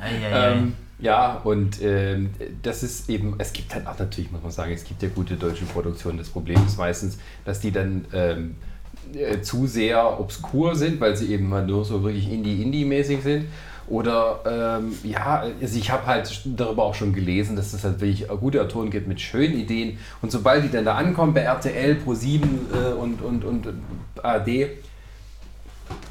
Eieiei. 0.00 0.52
Ähm, 0.52 0.74
ja, 1.00 1.40
und 1.44 1.80
ähm, 1.80 2.30
das 2.62 2.82
ist 2.82 3.08
eben, 3.08 3.36
es 3.38 3.52
gibt 3.52 3.72
halt 3.74 3.86
auch 3.86 3.98
natürlich, 3.98 4.32
muss 4.32 4.42
man 4.42 4.50
sagen, 4.50 4.72
es 4.72 4.84
gibt 4.84 5.02
ja 5.02 5.08
gute 5.08 5.36
deutsche 5.36 5.64
Produktionen. 5.64 6.18
Das 6.18 6.28
Problem 6.28 6.60
ist 6.66 6.76
meistens, 6.76 7.18
dass 7.44 7.60
die 7.60 7.70
dann 7.70 8.04
ähm, 8.12 8.56
äh, 9.14 9.40
zu 9.40 9.66
sehr 9.66 10.18
obskur 10.18 10.74
sind, 10.74 11.00
weil 11.00 11.16
sie 11.16 11.32
eben 11.32 11.48
mal 11.48 11.64
nur 11.64 11.84
so 11.84 12.02
wirklich 12.02 12.30
Indie-Indie-mäßig 12.30 13.22
sind. 13.22 13.46
Oder 13.86 14.80
ähm, 14.80 14.92
ja, 15.02 15.44
also 15.60 15.78
ich 15.78 15.90
habe 15.90 16.06
halt 16.06 16.42
darüber 16.44 16.82
auch 16.82 16.94
schon 16.94 17.14
gelesen, 17.14 17.56
dass 17.56 17.72
es 17.72 17.84
halt 17.84 18.00
wirklich 18.00 18.28
gute 18.28 18.60
Autoren 18.60 18.90
gibt 18.90 19.06
mit 19.06 19.20
schönen 19.20 19.54
Ideen. 19.54 19.98
Und 20.20 20.30
sobald 20.30 20.64
die 20.64 20.68
dann 20.68 20.84
da 20.84 20.96
ankommen 20.96 21.32
bei 21.32 21.40
RTL, 21.40 21.96
Pro7 22.04 22.42
äh, 22.42 22.92
und, 22.92 23.22
und, 23.22 23.44
und 23.44 23.68
ARD, 24.22 24.68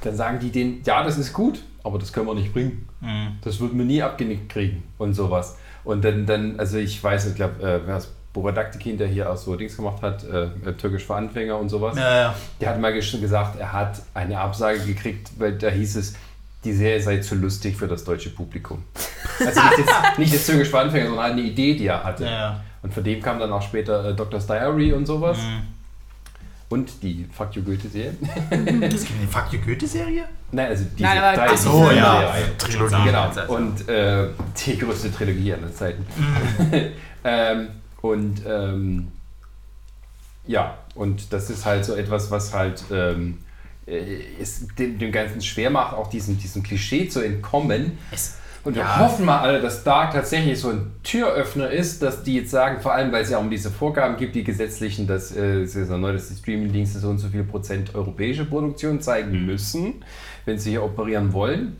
dann 0.02 0.16
sagen 0.16 0.40
die 0.40 0.50
denen, 0.50 0.82
ja, 0.86 1.04
das 1.04 1.18
ist 1.18 1.34
gut, 1.34 1.62
aber 1.84 2.00
das 2.00 2.12
können 2.12 2.26
wir 2.26 2.34
nicht 2.34 2.54
bringen. 2.54 2.87
Mhm. 3.02 3.38
Das 3.44 3.60
würden 3.60 3.78
wir 3.78 3.86
nie 3.86 4.02
abgenickt 4.02 4.50
kriegen 4.50 4.84
und 4.98 5.14
sowas. 5.14 5.58
Und 5.84 6.04
dann, 6.04 6.26
dann 6.26 6.60
also 6.60 6.78
ich 6.78 7.02
weiß, 7.04 7.28
ich 7.28 7.36
glaube, 7.36 7.62
äh, 7.62 7.80
wer 7.86 7.96
das 7.96 8.12
Boradaktikin, 8.34 8.98
der 8.98 9.08
hier 9.08 9.32
auch 9.32 9.38
so 9.38 9.56
Dings 9.56 9.76
gemacht 9.76 10.02
hat, 10.02 10.24
äh, 10.24 10.46
äh, 10.46 10.74
türkisch 10.78 11.06
für 11.06 11.16
Anfänger 11.16 11.58
und 11.58 11.70
sowas, 11.70 11.98
Ja, 11.98 12.16
ja. 12.18 12.36
der 12.62 12.70
hat 12.70 12.80
mal 12.80 12.94
gesagt, 12.94 13.60
er 13.60 13.74
hat 13.74 14.02
eine 14.14 14.40
Absage 14.40 14.80
gekriegt, 14.80 15.32
weil 15.38 15.58
da 15.58 15.70
hieß 15.70 15.96
es, 15.96 16.16
die 16.64 16.74
Serie 16.74 17.02
sei 17.02 17.18
zu 17.20 17.36
lustig 17.36 17.78
für 17.78 17.88
das 17.88 18.04
deutsche 18.04 18.30
Publikum. 18.30 18.84
Also 19.40 19.62
nicht 19.62 19.78
jetzt, 19.78 19.94
nicht 20.18 20.34
das 20.36 20.46
türkisch 20.46 20.70
für 20.70 20.80
Anfänger, 20.80 21.08
sondern 21.08 21.32
eine 21.32 21.42
Idee, 21.42 21.76
die 21.76 21.88
er 21.88 22.04
hatte. 22.04 22.26
Ja. 22.26 22.62
Und 22.82 22.94
von 22.94 23.04
dem 23.04 23.22
kam 23.22 23.40
dann 23.40 23.52
auch 23.52 23.62
später 23.62 24.10
äh, 24.10 24.14
Doctor's 24.14 24.46
Diary 24.48 24.94
und 24.94 25.06
sowas. 25.06 25.38
Mhm. 25.38 25.77
Und 26.70 27.02
die 27.02 27.26
Fuck 27.32 27.56
You 27.56 27.64
Goethe-Serie. 27.64 28.14
Es 28.50 29.06
gibt 29.06 29.20
eine 29.20 29.28
Fuck 29.30 29.54
you 29.54 29.60
Goethe-Serie? 29.66 30.26
Nein, 30.52 30.68
also 30.68 30.84
diese 30.98 31.04
Nein, 31.04 31.36
drei 31.36 31.48
Ach 31.50 31.58
so, 31.58 31.92
ja. 31.92 32.34
Trilogie. 32.58 33.04
Genau. 33.06 33.22
Also- 33.22 33.54
Und 33.54 33.88
äh, 33.88 34.28
die 34.66 34.78
größte 34.78 35.12
Trilogie 35.12 35.54
aller 35.54 35.74
Zeiten. 35.74 36.06
ähm, 37.24 37.70
und 38.02 38.42
ähm, 38.46 39.08
ja, 40.46 40.78
und 40.96 41.32
das 41.32 41.50
ist 41.50 41.66
halt 41.66 41.86
so 41.86 41.96
etwas, 41.96 42.32
was 42.32 42.54
halt 42.54 42.84
ähm, 42.92 43.40
äh, 43.86 44.20
dem, 44.78 45.00
dem 45.00 45.12
Ganzen 45.12 45.42
schwer 45.42 45.70
macht, 45.70 45.94
auch 45.96 46.10
diesem, 46.10 46.38
diesem 46.38 46.64
Klischee 46.64 47.08
zu 47.08 47.22
entkommen. 47.22 47.98
Es, 48.12 48.37
Und 48.68 48.76
wir 48.76 48.82
Ja. 48.82 49.00
hoffen 49.00 49.24
mal 49.26 49.40
alle, 49.40 49.62
dass 49.62 49.84
Dark 49.86 50.12
tatsächlich 50.12 50.60
so 50.60 50.72
ein 50.72 50.92
Türöffner 51.02 51.70
ist, 51.70 52.02
dass 52.04 52.24
die 52.24 52.36
jetzt 52.36 52.52
sagen, 52.52 52.82
vor 52.82 52.92
allem 52.94 53.14
weil 53.14 53.24
es 53.24 53.30
ja 53.30 53.38
um 53.38 53.50
diese 53.50 53.72
Vorgaben 53.72 54.18
gibt, 54.18 54.36
die 54.36 54.44
gesetzlichen, 54.44 55.08
dass 55.08 55.34
äh, 55.34 55.62
es 55.62 55.74
ist 55.76 55.90
ja 55.90 55.98
neu, 55.98 56.12
dass 56.12 56.28
die 56.28 56.36
Streamingdienste 56.36 57.00
so 57.00 57.08
und 57.10 57.18
so 57.18 57.30
viel 57.30 57.46
Prozent 57.46 57.96
europäische 57.96 58.44
Produktion 58.44 59.00
zeigen 59.00 59.46
müssen, 59.46 60.04
wenn 60.44 60.60
sie 60.60 60.72
hier 60.72 60.84
operieren 60.84 61.32
wollen. 61.32 61.78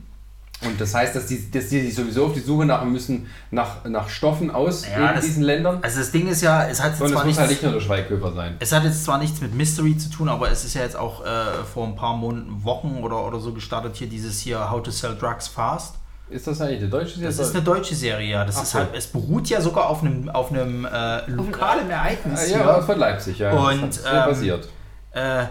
Und 0.66 0.80
das 0.80 0.96
heißt, 0.96 1.14
dass 1.14 1.26
die, 1.28 1.52
dass 1.52 1.68
die 1.68 1.82
sich 1.82 1.94
sowieso 1.94 2.28
auf 2.28 2.34
die 2.34 2.40
Suche 2.40 2.66
nach 2.66 2.86
müssen 2.86 3.28
nach, 3.52 3.84
nach 3.84 4.08
Stoffen 4.08 4.50
aus 4.50 4.86
Ja, 4.90 5.12
das- 5.12 5.26
diesen 5.26 5.44
Ländern. 5.44 5.80
also 5.82 6.00
das 6.00 6.12
Ding 6.12 6.28
ist 6.30 6.42
ja, 6.42 6.68
es 6.70 6.82
hat 6.82 6.92
Und 7.02 7.10
zwar 7.10 7.18
muss 7.18 7.26
nichts, 7.26 7.40
halt 7.42 7.50
nicht 7.50 7.64
nur 7.64 7.74
der 7.74 7.82
Schweighöfer 7.82 8.32
sein. 8.32 8.56
Es 8.60 8.72
hat 8.72 8.86
jetzt 8.86 9.04
zwar 9.04 9.18
nichts 9.20 9.42
mit 9.42 9.54
Mystery 9.54 9.98
zu 9.98 10.10
tun, 10.10 10.30
aber 10.30 10.50
es 10.50 10.64
ist 10.64 10.74
ja 10.74 10.84
jetzt 10.84 10.96
auch 10.96 11.24
äh, 11.26 11.28
vor 11.74 11.86
ein 11.86 11.98
paar 11.98 12.16
Monaten, 12.16 12.64
Wochen 12.64 13.02
oder, 13.04 13.28
oder 13.28 13.40
so 13.42 13.52
gestartet 13.52 13.98
hier 13.98 14.08
dieses 14.08 14.40
hier 14.40 14.72
How 14.72 14.82
to 14.82 14.90
Sell 14.90 15.16
Drugs 15.20 15.50
Fast. 15.50 15.96
Ist 16.30 16.46
das 16.48 16.60
eigentlich 16.62 16.80
eine 16.82 16.90
deutsche 16.90 17.20
Das 17.22 17.36
Serie? 17.38 17.50
ist 17.50 17.56
eine 17.56 17.64
deutsche 17.64 17.96
Serie, 17.96 18.30
ja. 18.32 18.44
Das 18.46 18.58
Ach 18.58 18.64
ist 18.64 18.74
halt, 18.74 18.90
es 18.96 19.08
beruht 19.08 19.48
ja 19.48 19.62
sogar 19.62 19.88
auf 19.90 20.02
einem, 20.04 20.28
auf 20.30 20.52
einem 20.52 20.86
äh, 20.86 21.30
lokalen 21.32 21.90
Ereignis. 21.90 22.50
ja, 22.52 22.76
hier. 22.76 22.84
von 22.84 23.00
Leipzig, 23.00 23.40
ja. 23.40 23.52
Und, 23.52 23.82
das 23.88 24.00
ähm, 24.06 24.26
basiert. 24.26 24.68
äh, 25.14 25.46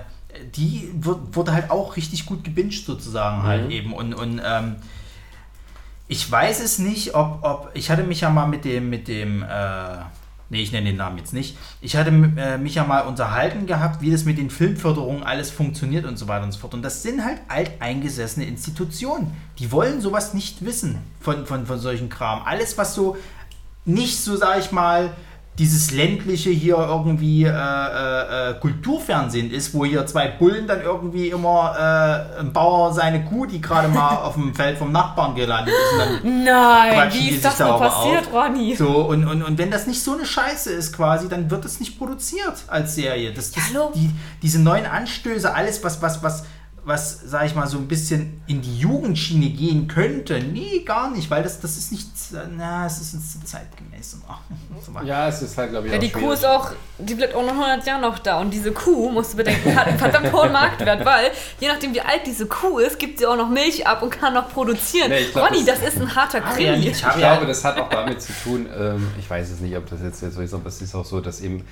die 0.55 0.91
wird, 0.95 1.35
wurde 1.35 1.53
halt 1.55 1.71
auch 1.71 1.97
richtig 1.97 2.27
gut 2.27 2.45
gebinged 2.45 2.85
sozusagen 2.85 3.43
halt 3.43 3.65
Mhm. 3.65 3.71
eben. 3.71 3.93
Und, 3.95 4.13
und 4.13 4.41
ähm, 4.45 4.77
ich 6.09 6.31
weiß 6.31 6.61
es 6.63 6.79
nicht, 6.79 7.15
ob, 7.15 7.39
ob 7.43 7.71
ich 7.73 7.91
hatte 7.91 8.03
mich 8.05 8.21
ja 8.21 8.29
mal 8.31 8.47
mit 8.47 8.65
dem, 8.67 8.91
mit 8.91 9.09
dem, 9.09 9.43
äh, 9.43 9.47
nee, 10.51 10.63
ich 10.63 10.73
nenne 10.73 10.87
den 10.87 10.97
Namen 10.97 11.19
jetzt 11.19 11.33
nicht. 11.33 11.57
Ich 11.81 11.97
hatte 11.97 12.11
äh, 12.11 12.59
mich 12.59 12.75
ja 12.75 12.85
mal 12.85 13.03
unterhalten 13.03 13.67
gehabt, 13.67 14.01
wie 14.01 14.11
das 14.11 14.25
mit 14.25 14.39
den 14.39 14.51
Filmförderungen 14.51 15.23
alles 15.23 15.51
funktioniert 15.51 16.05
und 16.05 16.17
so 16.17 16.29
weiter 16.29 16.45
und 16.45 16.53
so 16.53 16.59
fort. 16.61 16.75
Und 16.75 16.83
das 16.83 17.03
sind 17.03 17.25
halt 17.25 17.41
alteingesessene 17.49 18.47
Institutionen. 18.47 19.33
Die 19.59 19.73
wollen 19.73 20.01
sowas 20.01 20.35
nicht 20.35 20.65
wissen 20.65 20.99
von, 21.21 21.47
von, 21.47 21.67
von 21.67 21.79
solchen 21.79 22.09
Kram. 22.09 22.43
Alles, 22.45 22.79
was 22.79 22.95
so 22.95 23.17
nicht 23.85 24.19
so, 24.19 24.37
sag 24.37 24.59
ich 24.59 24.73
mal, 24.73 25.15
dieses 25.59 25.91
ländliche 25.91 26.51
hier 26.51 26.77
irgendwie 26.77 27.45
äh, 27.45 27.49
äh, 27.49 28.51
äh, 28.51 28.55
Kulturfernsehen 28.61 29.51
ist, 29.51 29.73
wo 29.73 29.87
hier 29.87 30.05
zwei 30.07 30.29
Bullen 30.29 30.67
dann 30.67 30.83
irgendwie 30.83 31.29
immer 31.29 31.75
äh, 32.37 32.41
ein 32.41 32.53
Bauer 32.53 32.93
seine 32.93 33.25
Kuh, 33.25 33.47
die 33.47 33.61
gerade 33.61 33.89
mal 33.89 34.17
auf 34.23 34.35
dem 34.35 34.55
Feld 34.55 34.77
vom 34.77 34.93
Nachbarn 34.93 35.35
gelandet 35.35 35.75
ist, 35.75 35.93
und 35.93 35.99
dann 35.99 36.45
Nein, 36.45 37.13
wie 37.13 37.31
ist 37.31 37.45
das 37.45 37.61
aber 37.61 37.79
passiert, 37.79 38.27
auf. 38.27 38.35
Ronny? 38.35 38.77
So, 38.77 39.07
und, 39.07 39.27
und, 39.27 39.43
und 39.43 39.57
wenn 39.57 39.71
das 39.71 39.87
nicht 39.87 40.03
so 40.03 40.15
eine 40.15 40.27
Scheiße 40.27 40.71
ist 40.73 40.95
quasi, 40.95 41.29
dann 41.29 41.51
wird 41.51 41.65
es 41.65 41.81
nicht 41.81 41.99
produziert 41.99 42.65
als 42.67 42.95
Serie. 42.95 43.33
Das, 43.33 43.53
das, 43.53 43.65
hallo? 43.73 43.93
die, 43.95 44.11
diese 44.43 44.61
neuen 44.61 44.85
Anstöße, 44.85 45.55
alles, 45.55 45.83
was, 45.83 46.03
was, 46.03 46.23
was, 46.23 46.45
was, 46.87 47.21
sag 47.27 47.47
ich 47.47 47.55
mal, 47.57 47.67
so 47.67 47.79
ein 47.79 47.89
bisschen 47.89 48.41
in 48.47 48.63
die 48.63 48.79
Jugendschiene 48.79 49.51
gehen 49.51 49.89
könnte, 49.89 50.39
nee, 50.39 50.85
gar 50.87 51.11
nicht, 51.11 51.29
weil 51.29 51.43
das, 51.43 51.59
das 51.61 51.77
ist 51.77 51.91
nicht, 51.91 52.07
na, 52.57 52.87
es 52.87 53.01
ist 53.01 53.15
nicht 53.15 53.29
so 53.29 53.39
zeitgemäß. 53.45 54.19
Ja, 55.05 55.27
es 55.29 55.43
ist 55.43 55.59
halt, 55.59 55.71
glaube 55.71 55.87
ich, 55.89 55.93
Ja, 55.93 55.99
auch 55.99 56.03
die 56.03 56.13
Kuh 56.13 56.31
ist 56.31 56.45
auch, 56.47 56.71
die 56.99 57.15
bleibt 57.15 57.35
auch 57.35 57.43
noch 57.43 57.51
100 57.53 57.85
Jahre 57.87 58.01
noch 58.03 58.19
da. 58.21 58.41
Und 58.41 58.53
diese 58.53 58.71
Kuh, 58.71 59.11
musst 59.11 59.33
du 59.33 59.39
bedenken, 59.39 59.75
hat 59.75 59.89
einen 59.89 59.99
verdammt 59.99 60.33
hohen 60.33 60.53
Marktwert, 60.53 61.05
weil 61.05 61.33
je 61.59 61.67
nachdem, 61.69 61.93
wie 61.93 62.01
alt 62.01 62.21
diese 62.25 62.47
Kuh 62.47 62.79
ist, 62.79 62.99
gibt 63.01 63.19
sie 63.19 63.27
auch 63.27 63.37
noch 63.37 63.49
Milch 63.49 63.85
ab 63.87 64.03
und 64.03 64.11
kann 64.11 64.35
noch 64.35 64.49
produzieren. 64.51 65.11
Nee, 65.11 65.25
glaub, 65.33 65.49
Ronny, 65.51 65.65
das- 65.65 65.81
das 65.81 65.95
ist 65.95 66.01
ein 66.01 66.15
harter 66.15 66.45
Ah, 66.45 66.57
ja, 66.59 66.75
ich 66.75 66.87
Ich 66.87 67.01
glaube, 67.01 67.47
das 67.47 67.65
hat 67.65 67.79
auch 67.81 67.89
damit 67.91 68.23
zu 68.23 68.33
tun, 68.45 68.67
ähm, 68.79 69.09
ich 69.19 69.29
weiß 69.29 69.51
es 69.51 69.59
nicht, 69.61 69.77
ob 69.77 69.89
das 69.91 70.01
jetzt 70.03 70.21
so 70.21 70.41
ist, 70.41 70.55
aber 70.55 70.67
es 70.69 70.81
ist 70.81 70.95
auch 70.95 71.05
so, 71.05 71.21
dass 71.21 71.41
eben 71.41 71.65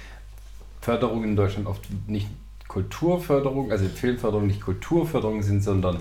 Förderung 0.81 1.23
in 1.25 1.37
Deutschland 1.37 1.67
oft 1.69 1.83
nicht 2.09 2.27
Kulturförderung, 2.75 3.71
also 3.71 3.85
Filmförderung 3.87 4.47
nicht 4.49 4.61
Kulturförderung 4.61 5.43
sind, 5.43 5.63
sondern 5.63 5.99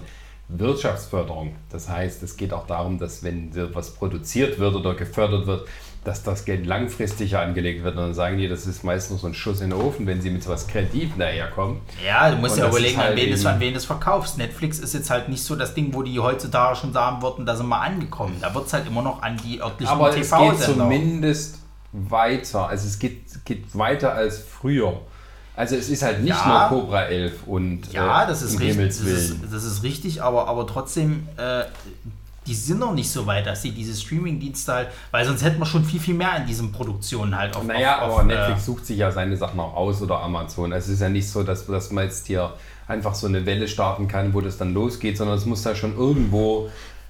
Wirtschaftsförderung. 0.49 1.55
Das 1.71 1.87
heißt, 1.89 2.21
es 2.23 2.35
geht 2.37 2.53
auch 2.53 2.67
darum, 2.67 2.99
dass 2.99 3.23
wenn 3.23 3.51
was 3.73 3.91
produziert 3.95 4.59
wird 4.59 4.75
oder 4.75 4.93
gefördert 4.93 5.47
wird, 5.47 5.67
dass 6.03 6.21
das 6.21 6.43
Geld 6.43 6.65
langfristiger 6.65 7.39
angelegt 7.41 7.83
wird. 7.83 7.95
Und 7.95 8.01
dann 8.01 8.13
sagen 8.13 8.37
die, 8.37 8.47
das 8.49 8.67
ist 8.67 8.83
meistens 8.83 9.21
so 9.21 9.27
ein 9.27 9.33
Schuss 9.33 9.61
in 9.61 9.69
den 9.69 9.79
Ofen, 9.79 10.05
wenn 10.05 10.21
sie 10.21 10.29
mit 10.29 10.43
sowas 10.43 10.67
kreativ 10.67 11.11
daherkommen. 11.17 11.77
ja, 12.05 12.29
du 12.29 12.37
musst 12.37 12.55
Und 12.55 12.63
ja 12.63 12.69
überlegen, 12.69 12.97
halt 12.97 13.11
an, 13.11 13.15
wen 13.17 13.29
eben- 13.29 13.47
an 13.47 13.59
wen 13.61 13.71
du 13.71 13.77
es 13.77 13.85
verkaufst. 13.85 14.37
Netflix 14.37 14.79
ist 14.79 14.93
jetzt 14.93 15.09
halt 15.09 15.29
nicht 15.29 15.43
so 15.43 15.55
das 15.55 15.73
Ding, 15.73 15.93
wo 15.93 16.01
die 16.03 16.19
heutzutage 16.19 16.75
schon 16.75 16.91
sagen 16.91 17.21
würden, 17.21 17.45
da 17.45 17.55
sind 17.55 17.67
wir 17.69 17.79
angekommen. 17.79 18.35
Da 18.41 18.53
wird 18.53 18.65
es 18.67 18.73
halt 18.73 18.85
immer 18.85 19.01
noch 19.01 19.21
an 19.21 19.37
die 19.37 19.61
örtlichen 19.61 19.93
Aber 19.93 20.09
es 20.09 20.15
geht 20.15 20.23
TV-Sender. 20.25 20.83
zumindest 20.83 21.59
weiter. 21.93 22.67
Also 22.67 22.85
es 22.87 22.99
geht, 22.99 23.45
geht 23.45 23.63
weiter 23.77 24.13
als 24.13 24.39
früher. 24.39 24.99
Also 25.55 25.75
es 25.75 25.89
ist 25.89 26.01
halt 26.01 26.21
nicht 26.21 26.30
Ja. 26.30 26.69
nur 26.71 26.81
Cobra 26.81 27.03
11 27.03 27.45
und 27.45 27.91
Ja, 27.91 28.23
äh, 28.23 28.27
das 28.27 28.41
ist 28.41 28.59
richtig. 28.59 28.88
Das 28.88 28.97
ist, 28.97 29.38
das 29.51 29.63
ist 29.63 29.84
richtig, 29.84 30.21
aber, 30.21 30.47
aber 30.47 30.65
trotzdem, 30.65 31.27
äh, 31.38 31.63
die 32.47 32.55
sind 32.55 32.80
noch 32.80 32.93
nicht 32.93 33.09
so 33.09 33.25
weit, 33.25 33.45
dass 33.45 33.61
sie 33.61 33.71
diese 33.71 33.95
Streaming-Dienste 33.95 34.73
halt, 34.73 34.88
weil 35.11 35.25
sonst 35.25 35.43
hätten 35.43 35.59
wir 35.59 35.65
schon 35.65 35.85
viel, 35.85 35.99
viel 35.99 36.15
mehr 36.15 36.35
in 36.38 36.45
diesen 36.45 36.71
Produktionen 36.71 37.38
halt 37.38 37.55
auf. 37.55 37.63
Naja, 37.63 37.97
auf, 37.97 38.03
aber 38.03 38.13
auf, 38.15 38.23
Netflix 38.23 38.65
sucht 38.65 38.85
sich 38.85 38.97
ja 38.97 39.11
seine 39.11 39.38
Sachen 39.38 39.59
auch 39.59 39.75
aus 39.75 40.01
oder 40.01 40.19
Amazon. 40.19 40.71
Es 40.73 40.89
ist 40.89 41.01
ja 41.01 41.09
nicht 41.09 41.30
so, 41.30 41.43
dass, 41.43 41.67
dass 41.67 41.91
man 41.91 42.05
jetzt 42.05 42.27
hier 42.27 42.51
einfach 42.88 43.15
so 43.15 43.27
eine 43.27 43.45
Welle 43.45 43.67
starten 43.67 44.07
kann, 44.07 44.34
wo 44.34 44.41
das 44.41 44.57
dann 44.57 44.73
losgeht, 44.73 45.17
sondern 45.17 45.38
es 45.38 45.45
muss 45.45 45.61
da 45.61 45.73
schon 45.75 45.95
irgendwo, 45.95 46.69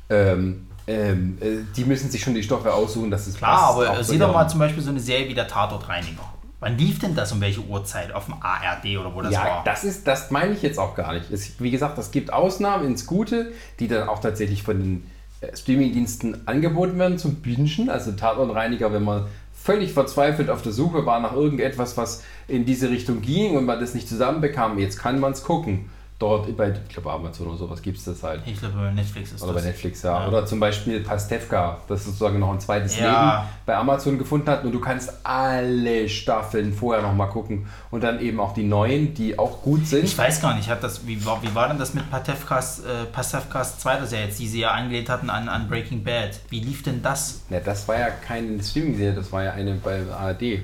ähm, 0.09 0.67
ähm, 0.85 1.37
äh, 1.41 1.63
die 1.75 1.85
müssen 1.85 2.11
sich 2.11 2.21
schon 2.21 2.35
die 2.35 2.43
Stoffe 2.43 2.71
aussuchen, 2.71 3.09
dass 3.09 3.25
es 3.25 3.35
Klar, 3.37 3.73
passt, 3.73 3.87
aber 3.89 3.99
äh, 3.99 4.03
sieh 4.03 4.19
doch 4.19 4.33
mal 4.33 4.47
zum 4.47 4.59
Beispiel 4.59 4.83
so 4.83 4.89
eine 4.89 4.99
Serie 4.99 5.29
wie 5.29 5.33
der 5.33 5.47
Tatortreiniger. 5.47 6.23
Wann 6.63 6.77
lief 6.77 6.99
denn 6.99 7.13
das 7.13 7.33
um 7.33 7.41
welche 7.41 7.59
Uhrzeit? 7.59 8.13
Auf 8.13 8.25
dem 8.25 8.35
ARD 8.39 8.97
oder 8.97 9.13
wo 9.13 9.21
das 9.21 9.33
ja, 9.33 9.43
war? 9.43 9.63
das 9.65 9.83
ist, 9.83 10.07
das 10.07 10.31
meine 10.31 10.53
ich 10.53 10.61
jetzt 10.61 10.79
auch 10.79 10.95
gar 10.95 11.13
nicht. 11.13 11.29
Es, 11.29 11.59
wie 11.59 11.71
gesagt, 11.71 11.97
es 11.97 12.11
gibt 12.11 12.31
Ausnahmen 12.31 12.85
ins 12.87 13.05
Gute, 13.05 13.51
die 13.79 13.89
dann 13.89 14.07
auch 14.07 14.19
tatsächlich 14.19 14.63
von 14.63 14.79
den 14.79 15.11
äh, 15.41 15.55
Streamingdiensten 15.55 16.47
angeboten 16.47 16.97
werden 16.97 17.17
zum 17.17 17.35
Bingen. 17.35 17.89
Also 17.89 18.13
Tatortreiniger, 18.13 18.93
wenn 18.93 19.03
man 19.03 19.25
völlig 19.53 19.91
verzweifelt 19.91 20.49
auf 20.49 20.61
der 20.61 20.71
Suche 20.71 21.05
war 21.05 21.19
nach 21.19 21.33
irgendetwas, 21.33 21.97
was 21.97 22.23
in 22.47 22.65
diese 22.65 22.89
Richtung 22.89 23.21
ging 23.21 23.57
und 23.57 23.65
man 23.65 23.81
das 23.81 23.93
nicht 23.93 24.07
zusammenbekam, 24.07 24.79
jetzt 24.79 24.97
kann 24.97 25.19
man 25.19 25.33
es 25.33 25.43
gucken. 25.43 25.89
Dort 26.23 26.55
bei, 26.55 26.69
ich 26.69 26.93
glaube, 26.93 27.11
Amazon 27.11 27.47
oder 27.47 27.57
sowas 27.57 27.81
gibt 27.81 27.97
es 27.97 28.05
das 28.05 28.23
halt. 28.23 28.41
ich 28.45 28.57
glaube, 28.57 28.75
bei 28.75 28.91
Netflix 28.91 29.33
ist 29.33 29.41
Oder 29.43 29.51
bei 29.51 29.57
das. 29.59 29.65
Netflix, 29.65 30.01
ja. 30.03 30.21
Ja. 30.21 30.27
Oder 30.29 30.45
zum 30.45 30.57
Beispiel 30.61 31.01
Pastewka, 31.01 31.79
das 31.89 32.05
sozusagen 32.05 32.39
noch 32.39 32.53
ein 32.53 32.61
zweites 32.61 32.97
Ja. 32.97 33.03
Leben 33.41 33.49
bei 33.65 33.75
Amazon 33.75 34.17
gefunden 34.17 34.49
hat. 34.49 34.63
Und 34.63 34.71
du 34.71 34.79
kannst 34.79 35.11
alle 35.23 36.07
Staffeln 36.07 36.71
vorher 36.71 37.01
noch 37.03 37.13
mal 37.13 37.25
gucken. 37.27 37.67
Und 37.91 38.03
dann 38.05 38.21
eben 38.21 38.39
auch 38.39 38.53
die 38.53 38.63
neuen, 38.63 39.13
die 39.13 39.37
auch 39.37 39.61
gut 39.61 39.85
sind. 39.85 40.05
Ich 40.05 40.17
weiß 40.17 40.41
gar 40.41 40.55
nicht, 40.55 40.69
hat 40.69 40.81
das, 40.81 41.05
wie, 41.05 41.25
war, 41.25 41.43
wie 41.43 41.53
war 41.53 41.67
denn 41.67 41.77
das 41.77 41.93
mit 41.93 42.09
Pastewkas, 42.09 42.79
äh, 42.79 43.03
Pastewkas 43.11 43.79
zweiter 43.79 44.05
Serie 44.05 44.27
jetzt, 44.27 44.39
die 44.39 44.47
sie 44.47 44.61
ja 44.61 44.71
angelehnt 44.71 45.09
hatten 45.09 45.29
an, 45.29 45.49
an 45.49 45.67
Breaking 45.67 46.05
Bad? 46.05 46.39
Wie 46.49 46.61
lief 46.61 46.83
denn 46.83 47.01
das? 47.03 47.41
Ja, 47.49 47.59
das 47.59 47.85
war 47.89 47.99
ja 47.99 48.09
keine 48.09 48.63
Streaming-Serie, 48.63 49.13
das 49.13 49.29
war 49.31 49.43
ja 49.43 49.51
eine 49.51 49.73
bei 49.75 50.01
ARD. 50.09 50.59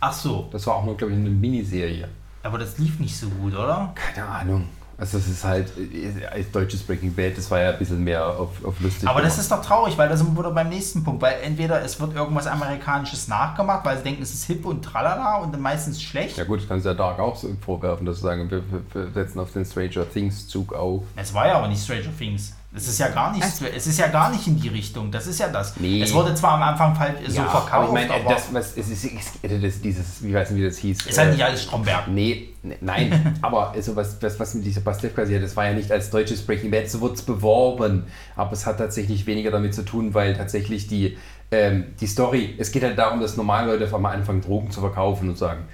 Ach 0.00 0.12
so, 0.12 0.48
Das 0.52 0.66
war 0.66 0.74
auch 0.76 0.84
nur, 0.84 0.96
glaube 0.98 1.12
ich, 1.14 1.18
eine 1.18 1.30
Miniserie. 1.30 2.08
aber 2.42 2.58
das 2.58 2.76
lief 2.76 2.98
nicht 3.00 3.16
so 3.16 3.28
gut, 3.28 3.54
oder? 3.54 3.94
Keine 3.94 4.26
Ahnung. 4.26 4.68
Also 5.02 5.18
es 5.18 5.26
ist 5.26 5.42
halt, 5.42 5.66
äh, 5.76 6.24
als 6.26 6.48
deutsches 6.52 6.80
Breaking 6.80 7.12
Bad, 7.12 7.36
das 7.36 7.50
war 7.50 7.60
ja 7.60 7.70
ein 7.70 7.78
bisschen 7.80 8.04
mehr 8.04 8.24
auf, 8.24 8.64
auf 8.64 8.78
lustig. 8.78 9.08
Aber 9.08 9.20
das 9.20 9.32
gemacht. 9.32 9.42
ist 9.42 9.50
doch 9.50 9.60
traurig, 9.60 9.98
weil 9.98 10.08
da 10.08 10.16
sind 10.16 10.32
wir 10.36 10.48
beim 10.52 10.68
nächsten 10.68 11.02
Punkt. 11.02 11.20
Weil 11.20 11.38
entweder 11.42 11.82
es 11.82 11.98
wird 11.98 12.14
irgendwas 12.14 12.46
Amerikanisches 12.46 13.26
nachgemacht, 13.26 13.84
weil 13.84 13.96
sie 13.96 14.04
denken, 14.04 14.22
es 14.22 14.32
ist 14.32 14.44
hip 14.44 14.64
und 14.64 14.84
tralala 14.84 15.38
und 15.38 15.52
dann 15.52 15.60
meistens 15.60 16.00
schlecht. 16.00 16.36
Ja 16.36 16.44
gut, 16.44 16.60
das 16.60 16.68
kannst 16.68 16.86
du 16.86 16.90
ja 16.90 16.94
Dark 16.94 17.18
auch 17.18 17.34
so 17.34 17.48
vorwerfen, 17.60 18.06
dass 18.06 18.18
sie 18.18 18.22
sagen, 18.22 18.48
wir, 18.48 18.62
wir, 18.70 18.82
wir 18.92 19.10
setzen 19.10 19.40
auf 19.40 19.52
den 19.52 19.64
Stranger 19.64 20.08
Things 20.08 20.46
Zug 20.46 20.72
auf. 20.72 21.02
Es 21.16 21.34
war 21.34 21.48
ja 21.48 21.58
aber 21.58 21.66
nicht 21.66 21.82
Stranger 21.82 22.16
Things. 22.16 22.54
Es 22.74 22.88
ist 22.88 22.98
ja 22.98 23.08
gar 23.08 23.32
nicht, 23.32 23.44
es 23.44 23.86
ist 23.86 23.98
ja 23.98 24.06
gar 24.08 24.30
nicht 24.30 24.46
in 24.46 24.58
die 24.58 24.68
Richtung. 24.68 25.10
Das 25.10 25.26
ist 25.26 25.38
ja 25.38 25.48
das. 25.48 25.76
Nee. 25.78 26.00
Es 26.00 26.14
wurde 26.14 26.34
zwar 26.34 26.52
am 26.52 26.62
Anfang 26.62 26.96
falsch 26.96 27.18
so 27.28 27.36
Ja, 27.36 27.44
verkauft, 27.44 27.72
aber 27.72 27.88
aber, 27.88 28.00
ich 28.00 28.08
meine, 28.08 28.24
das, 28.26 28.54
was, 28.54 28.76
es 28.78 28.88
ist, 28.88 29.04
es, 29.04 29.62
das, 29.62 29.80
dieses, 29.82 30.22
wie 30.24 30.32
weiß 30.32 30.50
nicht, 30.50 30.60
wie 30.60 30.64
das 30.64 30.78
hieß. 30.78 31.06
ist 31.06 31.18
halt 31.18 31.28
äh, 31.28 31.32
nicht 31.32 31.44
alles 31.44 31.64
Stromberg. 31.64 32.08
Nee, 32.08 32.48
ne, 32.62 32.76
nein, 32.80 33.36
aber 33.42 33.72
also 33.72 33.94
was, 33.94 34.22
was, 34.22 34.40
was 34.40 34.54
mit 34.54 34.64
dieser 34.64 34.80
Pastewka-Serie, 34.80 35.42
das 35.42 35.54
war 35.54 35.66
ja 35.66 35.74
nicht 35.74 35.92
als 35.92 36.08
deutsches 36.08 36.46
Breaking 36.46 36.70
Bad, 36.70 36.88
so 36.88 37.00
wurde 37.02 37.14
es 37.14 37.22
beworben, 37.22 38.04
aber 38.36 38.52
es 38.52 38.64
hat 38.64 38.78
tatsächlich 38.78 39.26
weniger 39.26 39.50
damit 39.50 39.74
zu 39.74 39.84
tun, 39.84 40.14
weil 40.14 40.34
tatsächlich 40.34 40.86
die, 40.86 41.18
ähm, 41.50 41.92
die 42.00 42.06
Story, 42.06 42.54
es 42.58 42.72
geht 42.72 42.84
halt 42.84 42.96
darum, 42.96 43.20
dass 43.20 43.36
normale 43.36 43.70
Leute 43.72 43.84
auf 43.84 43.94
einmal 43.94 44.16
anfangen, 44.16 44.40
Drogen 44.40 44.70
zu 44.70 44.80
verkaufen 44.80 45.28
und 45.28 45.36
sagen, 45.36 45.66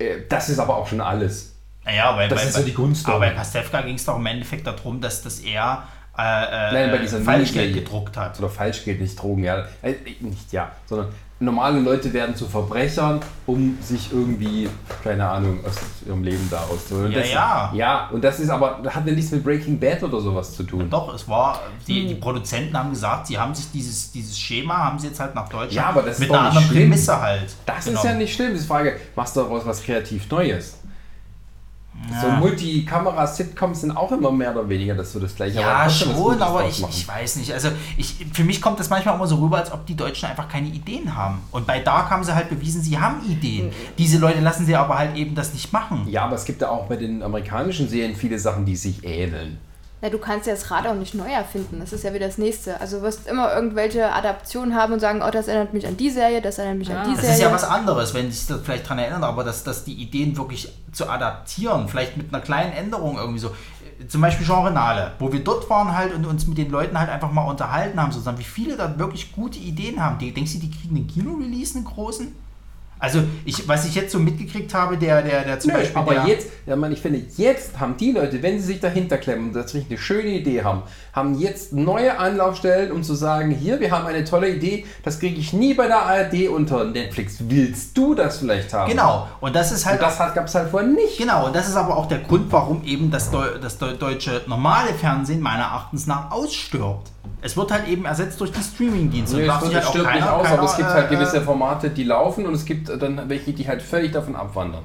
äh, 0.00 0.16
das 0.28 0.48
ist 0.48 0.58
aber 0.58 0.76
auch 0.76 0.88
schon 0.88 1.00
alles. 1.00 1.54
Naja, 1.84 2.16
weil, 2.16 2.28
Das 2.28 2.40
weil, 2.40 2.48
ist 2.48 2.56
so 2.56 2.62
die 2.64 2.74
Grundstory. 2.74 3.14
Aber 3.16 3.26
bei 3.26 3.32
Pastewka 3.34 3.82
ging 3.82 3.94
es 3.94 4.04
doch 4.04 4.16
im 4.16 4.26
Endeffekt 4.26 4.66
darum, 4.66 5.00
dass 5.00 5.22
das 5.22 5.38
er 5.38 5.84
äh, 6.18 6.22
äh, 6.22 6.72
Nein, 6.72 6.90
bei 6.90 6.98
dieser 6.98 7.20
Falschgeld 7.20 7.66
Miniserie. 7.70 7.82
gedruckt 7.84 8.16
hat. 8.16 8.38
Oder 8.38 8.48
Falschgeld, 8.50 9.00
nicht 9.00 9.20
Drogen, 9.20 9.44
ja. 9.44 9.64
Äh, 9.82 9.94
nicht 10.20 10.52
ja, 10.52 10.70
sondern 10.86 11.08
normale 11.42 11.80
Leute 11.80 12.12
werden 12.12 12.36
zu 12.36 12.46
Verbrechern, 12.46 13.18
um 13.46 13.78
sich 13.80 14.12
irgendwie, 14.12 14.68
keine 15.02 15.26
Ahnung, 15.26 15.60
aus 15.64 15.76
ihrem 16.06 16.22
Leben 16.22 16.46
da 16.50 16.60
rauszuholen. 16.60 17.06
Und 17.06 17.12
Ja, 17.12 17.20
das, 17.20 17.30
ja. 17.30 17.70
Ja, 17.74 18.08
und 18.12 18.22
das 18.22 18.40
ist 18.40 18.50
aber, 18.50 18.80
das 18.82 18.94
hat 18.94 19.06
ja 19.06 19.14
nichts 19.14 19.30
mit 19.30 19.42
Breaking 19.42 19.80
Bad 19.80 20.02
oder 20.02 20.20
sowas 20.20 20.54
zu 20.54 20.64
tun. 20.64 20.90
Doch, 20.90 21.14
es 21.14 21.26
war, 21.26 21.58
die, 21.88 22.02
Hm. 22.02 22.08
die 22.08 22.14
Produzenten 22.16 22.76
haben 22.76 22.90
gesagt, 22.90 23.28
sie 23.28 23.38
haben 23.38 23.54
sich 23.54 23.70
dieses, 23.72 24.12
dieses 24.12 24.38
Schema, 24.38 24.76
haben 24.76 24.98
sie 24.98 25.06
jetzt 25.06 25.18
halt 25.18 25.34
nach 25.34 25.48
Deutschland 25.48 25.72
Ja, 25.72 25.86
aber 25.86 26.02
das 26.02 26.16
ist 26.16 26.20
mit 26.20 26.28
doch 26.28 26.34
einer 26.34 26.48
anderen 26.48 26.66
schlimm. 26.66 26.78
Prämisse 26.90 27.18
halt. 27.18 27.46
Das 27.64 27.86
genommen. 27.86 28.04
ist 28.04 28.04
ja 28.04 28.14
nicht 28.18 28.34
schlimm. 28.34 28.52
Die 28.52 28.60
Frage, 28.60 28.96
machst 29.16 29.34
du 29.34 29.40
daraus 29.40 29.64
was 29.64 29.82
kreativ 29.82 30.30
Neues? 30.30 30.76
So 32.08 32.26
Ja. 32.26 32.36
Multikamera-Sitcoms 32.36 33.82
sind 33.82 33.90
auch 33.92 34.10
immer 34.12 34.32
mehr 34.32 34.52
oder 34.52 34.68
weniger 34.68 34.94
das 34.94 35.12
so 35.12 35.20
das 35.20 35.34
gleiche. 35.34 35.60
Ja, 35.60 35.84
was 35.84 35.98
schon, 35.98 36.42
aber 36.42 36.66
ich, 36.66 36.82
ich 36.88 37.06
weiß 37.06 37.36
nicht. 37.36 37.52
Also 37.52 37.70
ich, 37.96 38.26
für 38.32 38.44
mich 38.44 38.60
kommt 38.60 38.80
das 38.80 38.90
manchmal 38.90 39.14
immer 39.14 39.26
so 39.26 39.36
rüber, 39.36 39.58
als 39.58 39.70
ob 39.72 39.86
die 39.86 39.94
Deutschen 39.94 40.28
einfach 40.28 40.48
keine 40.48 40.68
Ideen 40.68 41.14
haben. 41.14 41.40
Und 41.50 41.66
bei 41.66 41.80
Dark 41.80 42.10
haben 42.10 42.24
sie 42.24 42.34
halt 42.34 42.48
bewiesen, 42.48 42.82
sie 42.82 42.98
haben 42.98 43.20
Ideen. 43.28 43.70
Diese 43.98 44.18
Leute 44.18 44.40
lassen 44.40 44.66
sie 44.66 44.74
aber 44.74 44.98
halt 44.98 45.16
eben 45.16 45.34
das 45.34 45.52
nicht 45.52 45.72
machen. 45.72 46.06
Ja, 46.08 46.24
aber 46.24 46.36
es 46.36 46.44
gibt 46.44 46.62
ja 46.62 46.70
auch 46.70 46.86
bei 46.86 46.96
den 46.96 47.22
amerikanischen 47.22 47.88
Serien 47.88 48.16
viele 48.16 48.38
Sachen, 48.38 48.64
die 48.64 48.76
sich 48.76 49.04
ähneln. 49.04 49.58
Ja, 50.02 50.08
du 50.08 50.18
kannst 50.18 50.46
ja 50.46 50.54
das 50.54 50.70
Rad 50.70 50.86
auch 50.86 50.94
nicht 50.94 51.14
neu 51.14 51.28
erfinden. 51.30 51.78
Das 51.80 51.92
ist 51.92 52.04
ja 52.04 52.14
wieder 52.14 52.26
das 52.26 52.38
Nächste. 52.38 52.80
Also 52.80 52.98
du 52.98 53.02
wirst 53.02 53.26
immer 53.28 53.52
irgendwelche 53.54 54.10
Adaptionen 54.10 54.74
haben 54.74 54.94
und 54.94 55.00
sagen, 55.00 55.22
oh, 55.26 55.30
das 55.30 55.46
erinnert 55.46 55.74
mich 55.74 55.86
an 55.86 55.96
die 55.98 56.08
Serie, 56.08 56.40
das 56.40 56.56
erinnert 56.58 56.78
mich 56.78 56.88
Ja. 56.88 57.02
an 57.02 57.08
die 57.10 57.12
Das 57.12 57.20
Serie. 57.20 57.34
ist 57.36 57.42
ja 57.42 57.52
was 57.52 57.64
anderes, 57.64 58.14
wenn 58.14 58.32
sich 58.32 58.46
das 58.46 58.60
vielleicht 58.62 58.84
daran 58.86 58.98
erinnert, 58.98 59.22
aber 59.24 59.44
dass, 59.44 59.62
dass 59.62 59.84
die 59.84 59.92
Ideen 59.94 60.36
wirklich 60.38 60.72
zu 60.92 61.08
adaptieren, 61.08 61.86
vielleicht 61.88 62.16
mit 62.16 62.32
einer 62.32 62.42
kleinen 62.42 62.72
Änderung 62.72 63.18
irgendwie 63.18 63.40
so. 63.40 63.50
Zum 64.08 64.22
Beispiel 64.22 64.46
Genrenale, 64.46 65.12
wo 65.18 65.30
wir 65.30 65.44
dort 65.44 65.68
waren 65.68 65.94
halt 65.94 66.14
und 66.14 66.24
uns 66.24 66.46
mit 66.46 66.56
den 66.56 66.70
Leuten 66.70 66.98
halt 66.98 67.10
einfach 67.10 67.30
mal 67.30 67.42
unterhalten 67.42 68.00
haben, 68.00 68.10
sozusagen, 68.12 68.38
wie 68.38 68.44
viele 68.44 68.78
da 68.78 68.98
wirklich 68.98 69.32
gute 69.32 69.58
Ideen 69.58 70.02
haben. 70.02 70.18
Die, 70.18 70.32
denkst 70.32 70.54
du, 70.54 70.58
die 70.60 70.70
kriegen 70.70 70.96
einen 70.96 71.06
Kino-Release, 71.06 71.74
einen 71.76 71.84
großen? 71.84 72.34
Also, 73.00 73.22
ich, 73.46 73.66
was 73.66 73.86
ich 73.86 73.94
jetzt 73.94 74.12
so 74.12 74.18
mitgekriegt 74.18 74.74
habe, 74.74 74.98
der, 74.98 75.22
der, 75.22 75.44
der 75.44 75.58
zum 75.58 75.72
Nö, 75.72 75.78
Beispiel. 75.78 75.96
aber 75.96 76.14
der, 76.14 76.26
jetzt, 76.26 76.48
ja, 76.66 76.76
man, 76.76 76.92
ich 76.92 77.00
finde, 77.00 77.22
jetzt 77.36 77.80
haben 77.80 77.96
die 77.96 78.12
Leute, 78.12 78.42
wenn 78.42 78.60
sie 78.60 78.66
sich 78.66 78.80
dahinter 78.80 79.16
klemmen 79.16 79.48
und 79.48 79.54
tatsächlich 79.54 79.90
eine 79.90 79.98
schöne 79.98 80.28
Idee 80.28 80.62
haben, 80.62 80.82
haben 81.14 81.38
jetzt 81.38 81.72
neue 81.72 82.18
Anlaufstellen, 82.18 82.92
um 82.92 83.02
zu 83.02 83.14
sagen, 83.14 83.50
hier, 83.50 83.80
wir 83.80 83.90
haben 83.90 84.06
eine 84.06 84.24
tolle 84.24 84.50
Idee, 84.50 84.84
das 85.02 85.18
kriege 85.18 85.40
ich 85.40 85.54
nie 85.54 85.72
bei 85.72 85.86
der 85.86 86.02
ARD 86.02 86.48
unter 86.48 86.84
Netflix. 86.84 87.38
Willst 87.40 87.96
du 87.96 88.14
das 88.14 88.38
vielleicht 88.38 88.72
haben? 88.74 88.90
Genau, 88.90 89.28
und 89.40 89.56
das 89.56 89.72
ist 89.72 89.86
halt. 89.86 90.00
Und 90.00 90.06
das 90.06 90.18
gab 90.18 90.46
es 90.46 90.54
halt 90.54 90.70
vorher 90.70 90.88
nicht. 90.88 91.16
Genau, 91.16 91.46
und 91.46 91.56
das 91.56 91.68
ist 91.68 91.76
aber 91.76 91.96
auch 91.96 92.06
der 92.06 92.18
Grund, 92.18 92.52
warum 92.52 92.84
eben 92.84 93.10
das, 93.10 93.30
Deu 93.30 93.58
das 93.58 93.78
Deu 93.78 93.94
deutsche 93.94 94.42
normale 94.46 94.92
Fernsehen 94.92 95.40
meiner 95.40 95.64
Erachtens 95.64 96.06
nach 96.06 96.30
ausstirbt. 96.30 97.10
Es 97.42 97.56
wird 97.56 97.70
halt 97.72 97.88
eben 97.88 98.04
ersetzt 98.04 98.40
durch 98.40 98.52
die 98.52 98.60
Streaming-Dienste. 98.62 99.36
Nee, 99.38 99.46
es 99.46 99.52
halt 99.52 99.72
es 99.74 99.86
auch 99.86 99.90
stirbt 99.90 100.12
nicht 100.12 100.20
keiner- 100.20 100.32
aus, 100.34 100.46
aber 100.46 100.62
es 100.64 100.72
keiner, 100.72 100.76
gibt 100.88 100.90
halt 100.94 101.10
äh, 101.12 101.14
gewisse 101.16 101.40
Formate, 101.40 101.90
die 101.90 102.04
laufen 102.04 102.46
und 102.46 102.54
es 102.54 102.64
gibt 102.64 102.88
dann 102.88 103.28
welche, 103.28 103.52
die 103.52 103.66
halt 103.66 103.80
völlig 103.82 104.12
davon 104.12 104.36
abwandern. 104.36 104.82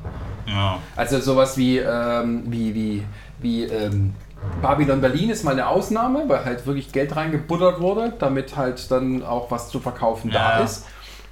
Ja. 0.47 0.77
Also 0.95 1.19
sowas 1.19 1.57
wie, 1.57 1.79
ähm, 1.79 2.43
wie, 2.47 2.73
wie, 2.75 3.03
wie 3.39 3.63
ähm, 3.65 4.13
Babylon 4.61 5.01
Berlin 5.01 5.29
ist 5.31 5.43
mal 5.43 5.51
eine 5.51 5.67
Ausnahme, 5.67 6.23
weil 6.27 6.45
halt 6.45 6.65
wirklich 6.65 6.91
Geld 6.91 7.15
reingebuttert 7.15 7.81
wurde, 7.81 8.13
damit 8.19 8.55
halt 8.55 8.89
dann 8.91 9.23
auch 9.23 9.49
was 9.51 9.69
zu 9.69 9.79
verkaufen 9.79 10.31
Ja. 10.31 10.57
da 10.59 10.63
ist. 10.63 10.85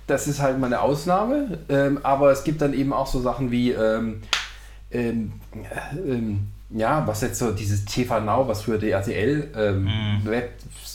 Das 0.07 0.27
ist 0.27 0.41
halt 0.41 0.59
mal 0.59 0.67
eine 0.67 0.82
Ausnahme. 0.82 1.59
Ähm, 1.69 1.99
aber 2.03 2.32
es 2.32 2.43
gibt 2.43 2.61
dann 2.61 2.73
eben 2.73 2.91
auch 2.91 3.07
so 3.07 3.22
Sachen 3.22 3.51
wie, 3.51 3.72
ähm, 3.72 4.22
ähm, 4.91 5.33
äh, 5.53 5.98
ähm, 6.11 6.48
ja, 6.72 7.03
was 7.06 7.22
jetzt 7.22 7.38
so 7.40 7.51
dieses 7.51 7.85
TV 7.85 8.19
Now, 8.19 8.48
was 8.48 8.64
früher 8.64 8.80
der 8.80 8.98
RTL 8.98 9.51
ähm, 9.56 9.83
Mhm. 9.83 10.22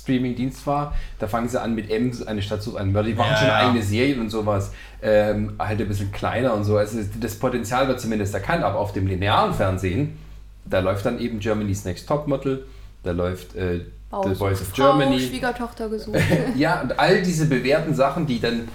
Web-Streaming-Dienst 0.09 0.67
war, 0.67 0.95
da 1.19 1.27
fangen 1.27 1.49
sie 1.49 1.61
an 1.61 1.75
mit 1.75 1.91
M, 1.91 2.13
eine 2.27 2.43
Stadt 2.43 2.63
zu 2.63 2.73
Mörder. 2.73 3.03
Die 3.05 3.15
machen 3.15 3.31
Ja, 3.33 3.37
schon 3.37 3.49
ja. 3.49 3.57
eigene 3.69 3.83
Serien 3.83 4.21
und 4.21 4.31
sowas. 4.31 4.73
Ähm, 5.03 5.55
halt 5.59 5.81
ein 5.81 5.89
bisschen 5.89 6.11
kleiner 6.13 6.55
und 6.55 6.65
so. 6.65 6.77
Also 6.77 6.99
das 7.21 7.37
Potenzial 7.37 7.89
wird 7.89 8.01
zumindest 8.01 8.35
erkannt, 8.35 8.65
aber 8.65 8.79
auf 8.79 8.93
dem 8.93 9.07
linearen 9.07 9.55
Fernsehen, 9.55 10.19
da 10.65 10.81
läuft 10.81 11.07
dann 11.07 11.19
eben 11.21 11.39
Germany's 11.39 11.85
Next 11.85 12.09
Topmodel, 12.09 12.65
da 13.05 13.13
läuft 13.13 13.55
äh, 13.55 13.81
The 14.25 14.35
Voice 14.35 14.61
of 14.63 14.69
Frau, 14.69 14.97
Germany. 14.97 15.21
Schwiegertochter 15.21 15.89
gesucht. 15.89 16.19
Ja, 16.57 16.81
und 16.81 16.99
all 16.99 17.23
diese 17.23 17.47
bewährten 17.47 17.95
Sachen, 17.95 18.27
die 18.27 18.41
dann, 18.41 18.69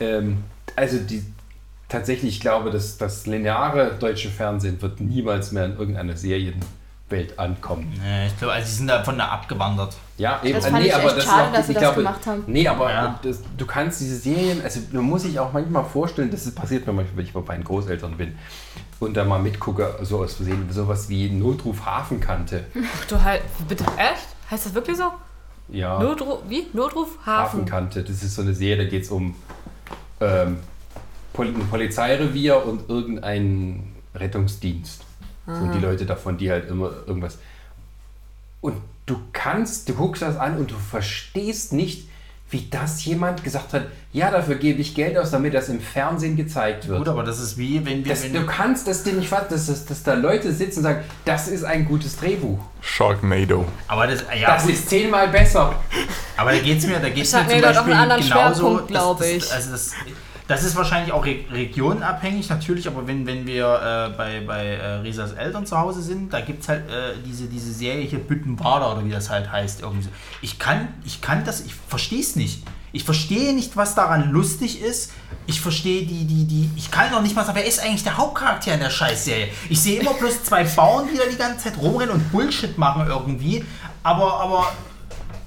ähm, 0.00 0.38
also 0.76 0.98
die 0.98 1.22
tatsächlich, 1.88 2.36
ich 2.36 2.40
glaube, 2.40 2.70
dass 2.70 2.96
das 2.96 3.26
lineare 3.26 3.96
deutsche 3.98 4.30
Fernsehen 4.30 4.80
wird 4.80 5.00
niemals 5.00 5.52
mehr 5.52 5.66
in 5.66 5.76
irgendeiner 5.76 6.16
Serienwelt 7.12 7.38
ankommen. 7.38 7.92
Nee, 8.02 8.26
ich 8.26 8.38
glaube, 8.38 8.54
also 8.54 8.68
sie 8.68 8.76
sind 8.76 8.86
davon 8.88 9.18
da 9.18 9.28
abgewandert. 9.28 9.96
Ja, 10.18 10.40
eben, 10.42 10.54
Das 10.54 10.66
fand 10.66 10.84
ich 10.84 10.92
echt 10.94 11.04
ist 11.16 11.24
schade, 11.24 11.48
auch- 11.48 11.52
dass 11.52 11.66
sie 11.66 11.74
das 11.74 11.94
gemacht 11.94 12.26
haben. 12.26 12.44
Nee, 12.46 12.66
aber 12.66 12.90
Ja. 12.90 13.18
das, 13.22 13.40
du 13.56 13.66
kannst 13.66 14.00
diese 14.00 14.16
Serien, 14.16 14.62
also 14.62 14.80
man 14.92 15.04
muss 15.04 15.22
sich 15.22 15.38
auch 15.38 15.52
manchmal 15.52 15.84
vorstellen, 15.84 16.30
das 16.30 16.46
ist, 16.46 16.54
passiert 16.54 16.86
mir 16.86 16.92
manchmal, 16.92 17.18
wenn 17.18 17.24
ich 17.26 17.32
bei 17.32 17.40
meinen 17.40 17.64
Großeltern 17.64 18.16
bin 18.16 18.36
und 19.00 19.16
da 19.16 19.24
mal 19.24 19.38
mitgucke, 19.38 19.96
so 20.02 20.22
aus 20.22 20.34
Versehen, 20.34 20.66
sowas 20.70 21.08
wie 21.08 21.28
Notruf 21.30 21.84
Hafenkante. 21.84 22.64
Ach 22.74 23.04
du 23.06 23.22
halt, 23.22 23.42
bitte, 23.68 23.84
echt? 23.96 24.28
Heißt 24.50 24.66
das 24.66 24.74
wirklich 24.74 24.96
so? 24.96 25.04
Ja. 25.68 25.98
Notruf, 25.98 26.40
wie? 26.48 26.66
Notruf? 26.72 27.16
Hafen. 27.24 27.60
Hafenkante. 27.60 28.02
Das 28.02 28.22
ist 28.22 28.34
so 28.34 28.42
eine 28.42 28.54
Serie, 28.54 28.84
da 28.84 28.90
geht 28.90 29.04
es 29.04 29.10
um 29.10 29.34
ähm, 30.20 30.58
Pol 31.32 31.46
ein 31.46 31.66
Polizeirevier 31.70 32.64
und 32.64 32.88
irgendeinen 32.90 33.94
Rettungsdienst. 34.14 35.02
Und 35.46 35.72
die 35.72 35.80
Leute 35.80 36.06
davon, 36.06 36.38
die 36.38 36.50
halt 36.50 36.68
immer 36.68 36.92
irgendwas. 37.06 37.38
Und 38.60 38.76
du 39.06 39.18
kannst, 39.32 39.88
du 39.88 39.94
guckst 39.94 40.22
das 40.22 40.36
an 40.36 40.56
und 40.56 40.70
du 40.70 40.76
verstehst 40.76 41.72
nicht, 41.72 42.08
wie 42.52 42.68
das 42.70 43.02
jemand 43.06 43.42
gesagt 43.42 43.72
hat, 43.72 43.86
ja, 44.12 44.30
dafür 44.30 44.56
gebe 44.56 44.80
ich 44.82 44.94
Geld 44.94 45.16
aus, 45.16 45.30
damit 45.30 45.54
das 45.54 45.70
im 45.70 45.80
Fernsehen 45.80 46.36
gezeigt 46.36 46.86
wird. 46.86 46.98
Gut, 46.98 47.08
aber 47.08 47.22
das 47.22 47.40
ist 47.40 47.56
wie, 47.56 47.84
wenn 47.84 48.04
wir. 48.04 48.12
das, 48.12 48.24
wenn, 48.24 48.34
du 48.34 48.44
kannst 48.44 48.86
das 48.86 49.02
dir 49.02 49.14
nicht 49.14 49.28
fassen, 49.28 49.46
dass, 49.48 49.66
dass, 49.66 49.86
dass 49.86 50.02
da 50.02 50.12
Leute 50.14 50.52
sitzen 50.52 50.80
und 50.80 50.82
sagen, 50.84 51.04
das 51.24 51.48
ist 51.48 51.64
ein 51.64 51.86
gutes 51.86 52.18
Drehbuch. 52.18 52.58
Sharknado. 52.82 53.66
aber 53.88 54.06
das, 54.06 54.22
ja, 54.38 54.54
Das 54.54 54.64
gut, 54.64 54.74
ist 54.74 54.90
zehnmal 54.90 55.28
besser. 55.28 55.74
aber 56.36 56.52
da 56.52 56.58
geht's 56.58 56.86
mir, 56.86 57.00
da 57.00 57.08
geht's 57.08 57.32
mir 57.32 57.48
zum 57.48 57.60
Beispiel 57.62 57.94
genauso. 57.94 58.22
Schwerpunkt, 58.22 58.88
glaub 58.88 59.18
das, 59.18 59.26
das, 59.28 59.36
ich. 59.36 59.52
Also 59.52 59.70
das, 59.70 59.90
das 60.48 60.64
ist 60.64 60.76
wahrscheinlich 60.76 61.12
auch 61.12 61.24
re 61.24 61.44
regionenabhängig 61.52 62.48
natürlich, 62.48 62.88
aber 62.88 63.06
wenn, 63.06 63.26
wenn 63.26 63.46
wir 63.46 64.10
äh, 64.12 64.16
bei, 64.16 64.40
bei 64.46 64.66
äh, 64.66 64.86
Risas 64.96 65.32
Eltern 65.32 65.66
zu 65.66 65.78
Hause 65.78 66.02
sind, 66.02 66.32
da 66.32 66.40
gibt 66.40 66.62
es 66.62 66.68
halt 66.68 66.88
äh, 66.90 67.14
diese, 67.24 67.46
diese 67.46 67.72
Serie 67.72 68.04
hier 68.04 68.18
Büttenwader 68.18 68.92
oder 68.92 69.04
wie 69.04 69.10
das 69.10 69.30
halt 69.30 69.50
heißt. 69.50 69.82
Irgendwie 69.82 70.02
so. 70.02 70.10
Ich 70.40 70.58
kann, 70.58 70.88
ich 71.04 71.20
kann 71.20 71.44
das, 71.44 71.64
ich 71.64 71.74
verstehe 71.74 72.20
es 72.20 72.36
nicht. 72.36 72.62
Ich 72.94 73.04
verstehe 73.04 73.54
nicht, 73.54 73.76
was 73.76 73.94
daran 73.94 74.30
lustig 74.30 74.82
ist. 74.82 75.12
Ich 75.46 75.60
verstehe 75.60 76.06
die, 76.06 76.26
die, 76.26 76.44
die. 76.44 76.70
Ich 76.76 76.90
kann 76.90 77.10
noch 77.10 77.22
nicht 77.22 77.34
mal 77.34 77.44
sagen, 77.44 77.56
wer 77.56 77.66
ist 77.66 77.80
eigentlich 77.80 78.02
der 78.02 78.18
Hauptcharakter 78.18 78.74
in 78.74 78.80
der 78.80 78.90
Scheißserie? 78.90 79.48
Ich 79.70 79.80
sehe 79.80 80.00
immer 80.00 80.12
bloß 80.12 80.44
zwei 80.44 80.64
Bauern, 80.64 81.08
die 81.10 81.16
da 81.16 81.24
die 81.30 81.36
ganze 81.36 81.64
Zeit 81.64 81.78
rumrennen 81.78 82.14
und 82.14 82.30
Bullshit 82.30 82.76
machen 82.76 83.06
irgendwie. 83.06 83.64
Aber, 84.02 84.40
aber. 84.40 84.72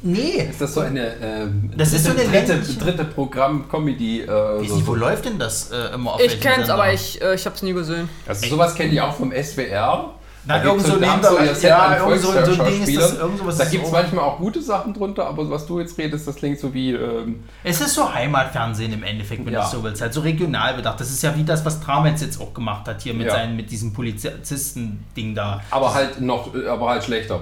Nee. 0.07 0.47
Ist 0.51 0.61
das 0.61 0.73
so 0.75 0.81
eine 0.81 1.15
ähm, 1.19 1.71
Das 1.75 1.91
ist 1.91 2.05
so 2.05 2.11
eine 2.11 2.23
dritte, 2.25 2.59
dritte 2.79 3.05
Programm-Comedy? 3.05 4.21
Äh, 4.21 4.27
so, 4.67 4.75
wo 4.85 4.93
so. 4.93 4.95
läuft 4.95 5.25
denn 5.25 5.39
das 5.39 5.71
äh, 5.71 5.95
immer 5.95 6.13
auf 6.13 6.21
Ich 6.21 6.39
kenn's, 6.39 6.57
Sender? 6.67 6.75
aber 6.75 6.93
ich, 6.93 7.19
äh, 7.21 7.33
ich 7.33 7.45
hab's 7.45 7.63
nie 7.63 7.73
gesehen. 7.73 8.07
Also 8.27 8.47
sowas 8.47 8.75
kennt 8.75 8.93
ihr 8.93 9.03
auch 9.03 9.13
vom 9.15 9.31
SWR. 9.31 10.11
Na, 10.47 10.59
Da 10.59 10.63
irgend 10.63 10.85
gibt's 10.85 11.27
so 11.27 11.39
ihr 11.39 11.55
Set 11.55 11.69
ja, 11.71 11.97
irgend 11.97 12.21
so- 12.21 12.31
so 12.31 12.37
ein 12.37 12.45
Ding 12.71 12.83
ist 12.83 12.95
das- 12.97 13.17
irgend 13.17 13.59
Da 13.59 13.65
gibt 13.65 13.83
es 13.83 13.91
manchmal 13.91 14.25
auch 14.25 14.37
gute 14.37 14.61
Sachen 14.61 14.93
drunter, 14.93 15.25
aber 15.25 15.49
was 15.49 15.65
du 15.65 15.79
jetzt 15.79 15.97
redest, 15.97 16.27
das 16.27 16.35
klingt 16.35 16.59
so 16.59 16.71
wie... 16.71 16.91
Ähm, 16.91 17.43
Es 17.63 17.81
ist 17.81 17.95
so 17.95 18.13
Heimatfernsehen 18.13 18.93
im 18.93 19.01
Endeffekt, 19.01 19.43
wenn 19.43 19.53
Ja. 19.53 19.61
du 19.61 19.65
es 19.65 19.71
so 19.71 19.83
willst. 19.83 20.03
Halt 20.03 20.13
so 20.13 20.21
regional 20.21 20.75
bedacht. 20.75 20.99
Das 20.99 21.09
ist 21.09 21.23
ja 21.23 21.35
wie 21.35 21.43
das, 21.43 21.65
was 21.65 21.81
Trametz 21.81 22.21
jetzt 22.21 22.39
auch 22.39 22.53
gemacht 22.53 22.87
hat, 22.87 23.01
hier 23.01 23.15
mit, 23.15 23.25
Ja. 23.25 23.33
seinen, 23.33 23.55
mit 23.55 23.71
diesem 23.71 23.91
Polizisten-Ding 23.91 25.33
da. 25.33 25.61
aber 25.71 25.95
halt 25.95 26.21
noch, 26.21 26.53
äh, 26.53 26.67
aber 26.67 26.89
halt 26.89 27.03
schlechter. 27.03 27.41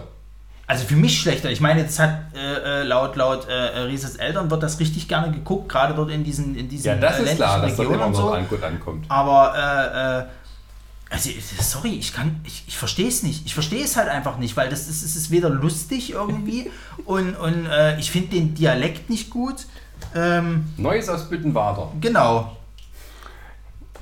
Also 0.73 0.85
für 0.85 0.95
mich 0.95 1.19
schlechter. 1.19 1.51
Ich 1.51 1.61
meine, 1.61 1.81
jetzt 1.81 1.99
hat 1.99 2.33
äh, 2.35 2.81
äh, 2.81 2.83
laut, 2.83 3.15
laut 3.15 3.47
äh, 3.47 3.53
Rieses 3.81 4.15
Eltern 4.15 4.49
wird 4.49 4.63
das 4.63 4.79
richtig 4.79 5.07
gerne 5.07 5.31
geguckt, 5.31 5.69
gerade 5.69 5.93
dort 5.93 6.09
in 6.09 6.23
diesen, 6.23 6.55
in 6.55 6.67
diesen 6.67 6.87
Ja, 6.87 6.95
das 6.95 7.19
äh, 7.19 7.25
ist 7.25 7.35
klar, 7.35 7.61
dass 7.61 7.77
ländlichen 7.77 7.77
das 7.77 7.79
Regionen 7.79 8.07
immer 8.07 8.15
so. 8.15 8.31
an, 8.31 8.49
gut 8.49 8.63
ankommt. 8.63 9.05
Aber, 9.07 9.53
äh, 9.55 10.21
äh, 10.21 10.25
also, 11.11 11.29
sorry, 11.61 11.91
ich 11.91 12.11
kann, 12.11 12.41
ich, 12.43 12.63
ich 12.67 12.75
verstehe 12.75 13.07
es 13.07 13.21
nicht. 13.21 13.45
Ich 13.45 13.53
verstehe 13.53 13.83
es 13.83 13.95
halt 13.97 14.09
einfach 14.09 14.39
nicht, 14.39 14.57
weil 14.57 14.67
das 14.67 14.87
ist, 14.87 15.03
es 15.03 15.15
ist 15.15 15.29
weder 15.29 15.51
lustig 15.51 16.13
irgendwie 16.13 16.71
und, 17.05 17.35
und 17.35 17.67
äh, 17.67 17.99
ich 17.99 18.09
finde 18.09 18.29
den 18.29 18.55
Dialekt 18.55 19.11
nicht 19.11 19.29
gut. 19.29 19.67
Ähm, 20.15 20.65
Neues 20.77 21.07
aus 21.07 21.29
Büttenwader. 21.29 21.91
genau. 22.01 22.57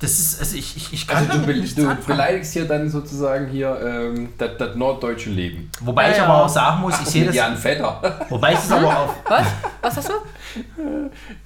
Das 0.02 0.10
ist, 0.18 0.40
also 0.40 0.56
ich, 0.56 0.76
ich, 0.76 0.92
ich 0.92 1.06
kann 1.06 1.18
Also 1.18 1.38
du, 1.38 1.46
damit 1.46 1.74
be 1.76 1.82
du 1.82 1.94
beleidigst 2.06 2.52
hier 2.52 2.66
dann 2.66 2.90
sozusagen 2.90 3.46
hier 3.48 3.78
ähm, 3.80 4.30
das, 4.36 4.50
das 4.58 4.74
norddeutsche 4.74 5.30
Leben. 5.30 5.70
Wobei 5.80 6.10
ich 6.10 6.16
Ja, 6.16 6.24
aber 6.24 6.34
ja. 6.38 6.44
auch 6.44 6.48
sagen 6.48 6.80
muss, 6.80 7.00
ich 7.00 7.06
sehe 7.06 7.20
mit 7.20 7.28
das, 7.30 7.36
Jan 7.36 7.56
Vetter. 7.56 8.26
wobei 8.28 8.52
ich 8.52 8.58
das 8.58 8.72
aber 8.72 8.88
auch, 8.98 9.14
Was? 9.28 9.46
Was 9.80 9.96
hast 9.96 10.08
du? 10.08 10.12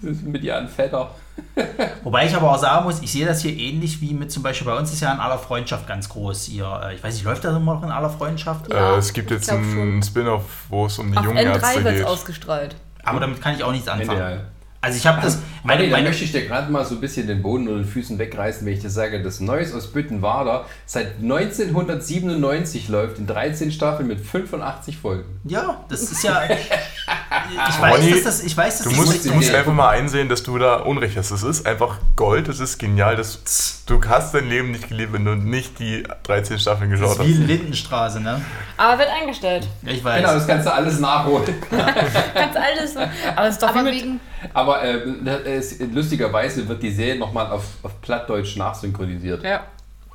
Das 0.00 0.10
ist 0.10 0.22
mit 0.24 0.42
Jan 0.42 0.68
Vetter. 0.68 1.10
Wobei 2.02 2.24
ich 2.26 2.34
aber 2.34 2.50
auch 2.50 2.58
sagen 2.58 2.84
muss, 2.84 3.02
ich 3.02 3.12
sehe 3.12 3.26
das 3.26 3.42
hier 3.42 3.54
ähnlich 3.54 4.00
wie 4.00 4.14
mit 4.14 4.32
zum 4.32 4.42
Beispiel 4.42 4.66
bei 4.66 4.76
uns 4.78 4.90
ist 4.92 5.00
ja 5.00 5.12
in 5.12 5.20
aller 5.20 5.38
Freundschaft 5.38 5.86
ganz 5.86 6.08
groß 6.08 6.44
hier. 6.44 6.80
äh, 6.82 6.94
Ich 6.94 7.04
weiß 7.04 7.12
nicht, 7.14 7.24
läuft 7.24 7.44
das 7.44 7.54
immer 7.54 7.74
noch 7.74 7.82
in 7.82 7.90
aller 7.90 8.08
Freundschaft? 8.08 8.72
Ja, 8.72 8.94
äh, 8.94 8.98
es 8.98 9.12
gibt 9.12 9.30
ich 9.30 9.36
jetzt 9.36 9.50
einen 9.50 10.02
Spin-off, 10.02 10.44
wo 10.70 10.86
es 10.86 10.98
um 10.98 11.12
die 11.12 11.18
Auf 11.18 11.24
jungen 11.26 11.36
Ärzte 11.36 11.66
N3 11.66 11.84
wird's 11.84 11.98
geht. 11.98 12.06
ausgestrahlt. 12.06 12.76
Aber 13.04 13.20
damit 13.20 13.40
kann 13.42 13.54
ich 13.54 13.62
auch 13.62 13.72
nichts 13.72 13.86
anfangen. 13.86 14.18
NDR. 14.18 14.44
Also 14.86 14.98
ich 14.98 15.06
habe 15.06 15.20
das, 15.20 15.38
Meine, 15.64 15.80
meine, 15.80 15.90
da 15.90 15.96
meine, 15.96 16.08
möchte 16.08 16.24
ich 16.24 16.30
dir 16.32 16.46
gerade 16.46 16.70
mal 16.70 16.84
so 16.84 16.94
ein 16.94 17.00
bisschen 17.00 17.26
den 17.26 17.42
Boden 17.42 17.66
unter 17.66 17.80
den 17.80 17.88
Füßen 17.88 18.18
wegreißen, 18.18 18.64
wenn 18.64 18.74
ich 18.74 18.80
dir 18.80 18.90
sage, 18.90 19.20
das 19.20 19.40
Neues 19.40 19.74
aus 19.74 19.88
Büttenwader 19.88 20.64
seit 20.86 21.16
1997 21.20 22.88
läuft 22.88 23.18
in 23.18 23.26
13 23.26 23.72
Staffeln 23.72 24.06
mit 24.06 24.20
85 24.20 24.96
Folgen. 24.98 25.24
ja, 25.44 25.84
das 25.88 26.02
ist 26.02 26.22
ja, 26.22 26.42
ich 26.48 27.80
weiß, 27.80 27.94
Ronny, 27.98 28.10
dass 28.12 28.22
das, 28.22 28.44
ich 28.44 28.56
weiß, 28.56 28.78
dass 28.78 28.84
Du 28.84 28.90
das 28.90 28.98
musst, 28.98 29.12
musst 29.12 29.26
du 29.26 29.34
musst 29.34 29.54
einfach 29.54 29.72
mal 29.72 29.90
einsehen, 29.90 30.28
dass 30.28 30.42
du 30.44 30.56
da 30.58 30.76
Unrecht 30.76 31.16
hast. 31.16 31.30
Es 31.32 31.42
ist 31.42 31.66
einfach 31.66 31.98
Gold, 32.14 32.48
es 32.48 32.60
ist 32.60 32.78
genial. 32.78 33.16
Das, 33.16 33.82
du 33.86 34.00
hast 34.08 34.34
dein 34.34 34.48
Leben 34.48 34.70
nicht 34.70 34.88
gelebt, 34.88 35.12
wenn 35.12 35.24
du 35.24 35.34
nicht 35.34 35.78
die 35.80 36.04
13 36.24 36.58
Staffeln 36.60 36.90
das 36.90 37.00
geschaut 37.00 37.18
ist 37.18 37.26
wie 37.26 37.40
hast. 37.40 37.48
Lindenstraße, 37.48 38.20
ne? 38.20 38.40
Aber 38.76 38.98
wird 38.98 39.08
eingestellt. 39.10 39.66
Ja, 39.82 39.92
ich 39.92 40.04
weiß. 40.04 40.20
Genau, 40.20 40.34
das 40.34 40.46
kannst 40.46 40.66
du 40.66 40.72
alles 40.72 41.00
nachholen. 41.00 41.54
Ganz 42.34 42.56
altes. 42.56 42.94
ne? 42.94 43.10
Aber 43.34 43.46
es 43.48 43.54
ist 43.54 43.62
doch 43.62 43.68
Aber 43.68 43.84
wie 43.84 43.90
wegen, 43.92 44.20
Aber 44.52 44.75
äh, 44.82 45.54
es, 45.56 45.78
lustigerweise 45.92 46.66
wird 46.68 46.82
die 46.82 46.90
Serie 46.90 47.18
nochmal 47.18 47.46
auf, 47.50 47.64
auf 47.82 48.00
Plattdeutsch 48.00 48.56
nachsynchronisiert. 48.56 49.42
Ja. 49.42 49.64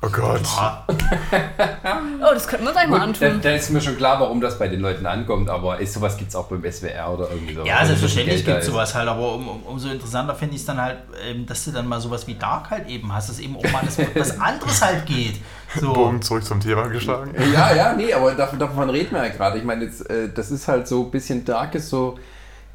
Oh 0.04 0.08
Gott. 0.10 0.40
Ah, 0.58 0.84
Oh, 2.20 2.34
das 2.34 2.48
könnten 2.48 2.64
wir 2.64 2.70
uns 2.70 2.78
eigentlich 2.78 2.90
mal 2.98 3.06
Gut, 3.06 3.22
da, 3.22 3.26
antun. 3.26 3.40
da 3.40 3.50
ist 3.52 3.70
mir 3.70 3.80
schon 3.80 3.96
klar, 3.96 4.18
warum 4.18 4.40
das 4.40 4.58
bei 4.58 4.66
den 4.66 4.80
Leuten 4.80 5.06
ankommt, 5.06 5.48
aber 5.48 5.78
ist, 5.78 5.92
sowas 5.94 6.16
gibt 6.16 6.30
es 6.30 6.34
auch 6.36 6.46
beim 6.48 6.64
SWR 6.70 7.12
oder 7.14 7.30
irgendwie 7.30 7.54
so. 7.54 7.64
ja, 7.64 7.84
selbstverständlich 7.86 8.44
Geld 8.44 8.48
da 8.48 8.52
gibt 8.54 8.62
es 8.62 8.66
ist. 8.68 8.72
sowas 8.72 8.94
halt, 8.96 9.08
aber 9.08 9.34
um, 9.34 9.46
um, 9.48 9.62
umso 9.62 9.88
interessanter 9.90 10.34
finde 10.34 10.56
ich 10.56 10.62
es 10.62 10.66
dann 10.66 10.80
halt, 10.80 10.98
ähm, 11.24 11.46
dass 11.46 11.64
du 11.64 11.70
dann 11.70 11.86
mal 11.86 12.00
sowas 12.00 12.26
wie 12.26 12.34
Dark 12.34 12.70
halt 12.70 12.88
eben 12.88 13.14
hast, 13.14 13.28
dass 13.28 13.38
eben 13.38 13.56
auch 13.56 13.72
mal 13.72 13.82
das, 13.84 13.96
was 14.16 14.40
anderes 14.40 14.82
halt 14.82 15.06
geht. 15.06 15.36
So. 15.80 15.92
Bogen 15.92 16.20
zurück 16.20 16.44
zum 16.44 16.58
Thema 16.58 16.88
geschlagen. 16.88 17.32
Ja, 17.54 17.72
ja, 17.72 17.92
nee, 17.92 18.12
aber 18.12 18.34
davon, 18.34 18.58
davon 18.58 18.90
reden 18.90 19.12
wir 19.14 19.24
ja 19.24 19.32
gerade. 19.32 19.58
Ich 19.58 19.64
meine, 19.64 19.84
jetzt, 19.84 20.10
äh, 20.10 20.28
das 20.34 20.50
ist 20.50 20.66
halt 20.66 20.88
so 20.88 21.04
ein 21.04 21.10
bisschen 21.12 21.44
Darkes, 21.44 21.88
so 21.88 22.18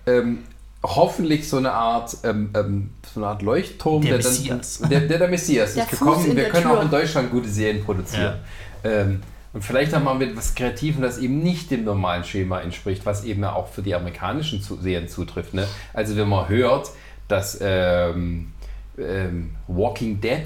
ähm, 0.05 0.45
hoffentlich 0.83 1.49
so 1.49 1.57
eine 1.57 1.71
Art, 1.73 2.17
ähm, 2.23 2.49
ähm, 2.55 2.89
so 3.13 3.19
eine 3.19 3.27
Art 3.29 3.41
Leuchtturm, 3.41 4.01
Der 4.03 4.17
dann, 4.19 4.31
Messias. 4.31 4.79
der, 4.89 5.01
der, 5.01 5.17
der 5.19 5.27
Messias 5.27 5.73
Der 5.73 5.83
ist 5.83 5.89
Fuß 5.91 5.99
gekommen. 5.99 6.25
in 6.25 6.35
Wir 6.35 6.43
der 6.43 6.51
können 6.51 6.63
Tür. 6.63 6.77
auch 6.77 6.81
in 6.83 6.89
Deutschland 6.91 7.31
gute 7.31 7.49
Serien 7.49 7.83
produzieren. 7.83 8.35
Ähm, 8.83 9.21
und 9.53 9.63
vielleicht 9.63 9.93
haben 9.93 10.03
wir 10.05 10.13
mit 10.13 10.37
was 10.37 10.53
Kreativen, 10.53 11.01
das 11.01 11.17
eben 11.17 11.39
nicht 11.39 11.71
dem 11.71 11.83
normalen 11.83 12.23
Schema 12.23 12.59
entspricht, 12.61 13.05
was 13.05 13.23
eben 13.23 13.41
ja 13.41 13.53
auch 13.53 13.67
für 13.69 13.81
die 13.81 13.95
amerikanischen 13.95 14.61
zu 14.61 14.75
Serien 14.77 15.07
zutrifft. 15.07 15.53
Ne? 15.53 15.67
Also 15.93 16.15
wenn 16.15 16.27
man 16.29 16.47
hört, 16.47 16.91
dass 17.27 17.57
ähm, 17.61 18.51
ähm, 18.99 19.55
Walking 19.67 20.21
Dead 20.21 20.43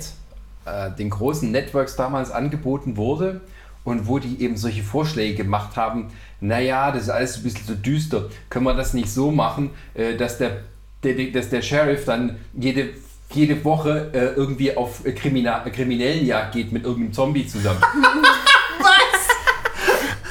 äh, 0.65 0.91
den 0.97 1.09
großen 1.09 1.51
Networks 1.51 1.95
damals 1.97 2.31
angeboten 2.31 2.95
wurde 2.95 3.41
und 3.83 4.07
wo 4.07 4.19
die 4.19 4.41
eben 4.41 4.55
solche 4.55 4.83
Vorschläge 4.83 5.35
gemacht 5.35 5.75
haben, 5.75 6.07
naja, 6.41 6.91
das 6.91 7.03
ist 7.03 7.09
alles 7.09 7.37
ein 7.37 7.43
bisschen 7.43 7.65
so 7.67 7.75
düster, 7.75 8.25
können 8.49 8.65
wir 8.65 8.73
das 8.73 8.93
nicht 8.93 9.09
so 9.09 9.31
machen, 9.31 9.69
äh, 9.93 10.15
dass, 10.17 10.37
der, 10.37 10.57
der, 11.03 11.31
dass 11.31 11.49
der 11.49 11.61
Sheriff 11.61 12.05
dann 12.05 12.37
jede, 12.53 12.89
jede 13.31 13.63
Woche 13.63 14.09
äh, 14.11 14.33
irgendwie 14.35 14.75
auf 14.75 15.05
äh, 15.05 15.13
Krimina 15.13 15.59
Kriminellenjagd 15.59 16.53
geht 16.53 16.71
mit 16.71 16.83
irgendeinem 16.83 17.13
Zombie 17.13 17.47
zusammen. 17.47 17.81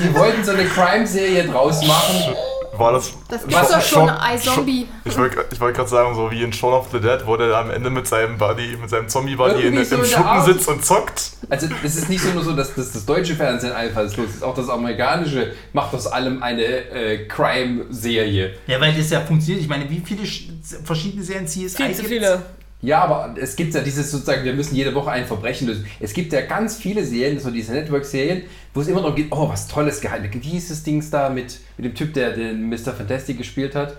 Die 0.00 0.14
wollten 0.14 0.42
so 0.42 0.52
eine 0.52 0.64
Crime-Serie 0.64 1.44
draus 1.44 1.86
machen. 1.86 2.34
War 2.80 2.92
das. 2.92 3.12
Das 3.28 3.42
war 3.42 3.48
gibt's 3.60 3.68
doch 3.70 3.82
schon, 3.82 4.10
iZombie. 4.34 4.88
Ich 5.04 5.16
wollte 5.16 5.44
ich 5.52 5.60
wollt 5.60 5.76
gerade 5.76 5.88
sagen, 5.88 6.14
so 6.14 6.30
wie 6.30 6.42
in 6.42 6.52
Shaun 6.52 6.72
of 6.72 6.88
the 6.90 6.98
Dead, 6.98 7.20
wo 7.26 7.36
der 7.36 7.54
am 7.56 7.70
Ende 7.70 7.90
mit 7.90 8.06
seinem 8.06 8.38
Buddy, 8.38 8.76
mit 8.80 8.90
seinem 8.90 9.08
Zombie-Buddy 9.08 9.62
in, 9.68 9.84
so 9.84 9.96
im 9.96 10.04
Schuppen 10.04 10.42
sitzt 10.44 10.66
und 10.68 10.84
zockt. 10.84 11.32
Also 11.48 11.68
es 11.84 11.96
ist 11.96 12.08
nicht 12.08 12.22
so 12.22 12.30
nur 12.30 12.42
so, 12.42 12.52
dass, 12.56 12.74
dass 12.74 12.92
das 12.92 13.04
deutsche 13.06 13.34
Fernsehen 13.36 13.72
einfallslos 13.72 14.30
ist, 14.30 14.42
auch 14.42 14.54
das 14.54 14.68
amerikanische 14.68 15.52
macht 15.72 15.94
aus 15.94 16.06
allem 16.06 16.42
eine 16.42 16.62
äh, 16.64 17.26
Crime-Serie. 17.26 18.54
Ja, 18.66 18.80
weil 18.80 18.94
das 18.94 19.10
ja 19.10 19.20
funktioniert. 19.20 19.62
Ich 19.62 19.68
meine, 19.68 19.88
wie 19.90 20.00
viele 20.04 20.22
sch- 20.24 20.48
verschiedene 20.84 21.22
Serien 21.22 21.46
CSI 21.46 21.68
Viel 21.70 21.94
zu 21.94 22.04
viele. 22.04 22.42
Ja, 22.82 23.04
aber 23.04 23.34
es 23.38 23.56
gibt 23.56 23.74
ja 23.74 23.82
dieses 23.82 24.10
sozusagen, 24.10 24.44
wir 24.44 24.54
müssen 24.54 24.74
jede 24.74 24.94
Woche 24.94 25.10
ein 25.10 25.26
Verbrechen 25.26 25.68
lösen. 25.68 25.86
Es 26.00 26.14
gibt 26.14 26.32
ja 26.32 26.40
ganz 26.40 26.76
viele 26.76 27.04
Serien, 27.04 27.38
so 27.38 27.50
diese 27.50 27.72
Network-Serien, 27.72 28.42
wo 28.72 28.80
es 28.80 28.88
immer 28.88 29.02
darum 29.02 29.14
geht, 29.14 29.26
oh, 29.30 29.48
was 29.48 29.68
Tolles 29.68 30.00
gehalten. 30.00 30.30
Wie 30.42 30.48
hieß 30.48 30.68
das 30.70 30.82
Dings 30.82 31.10
da 31.10 31.28
mit, 31.28 31.60
mit 31.76 31.84
dem 31.84 31.94
Typ, 31.94 32.14
der 32.14 32.32
den 32.32 32.70
Mr. 32.70 32.94
Fantastic 32.96 33.36
gespielt 33.36 33.74
hat? 33.74 33.98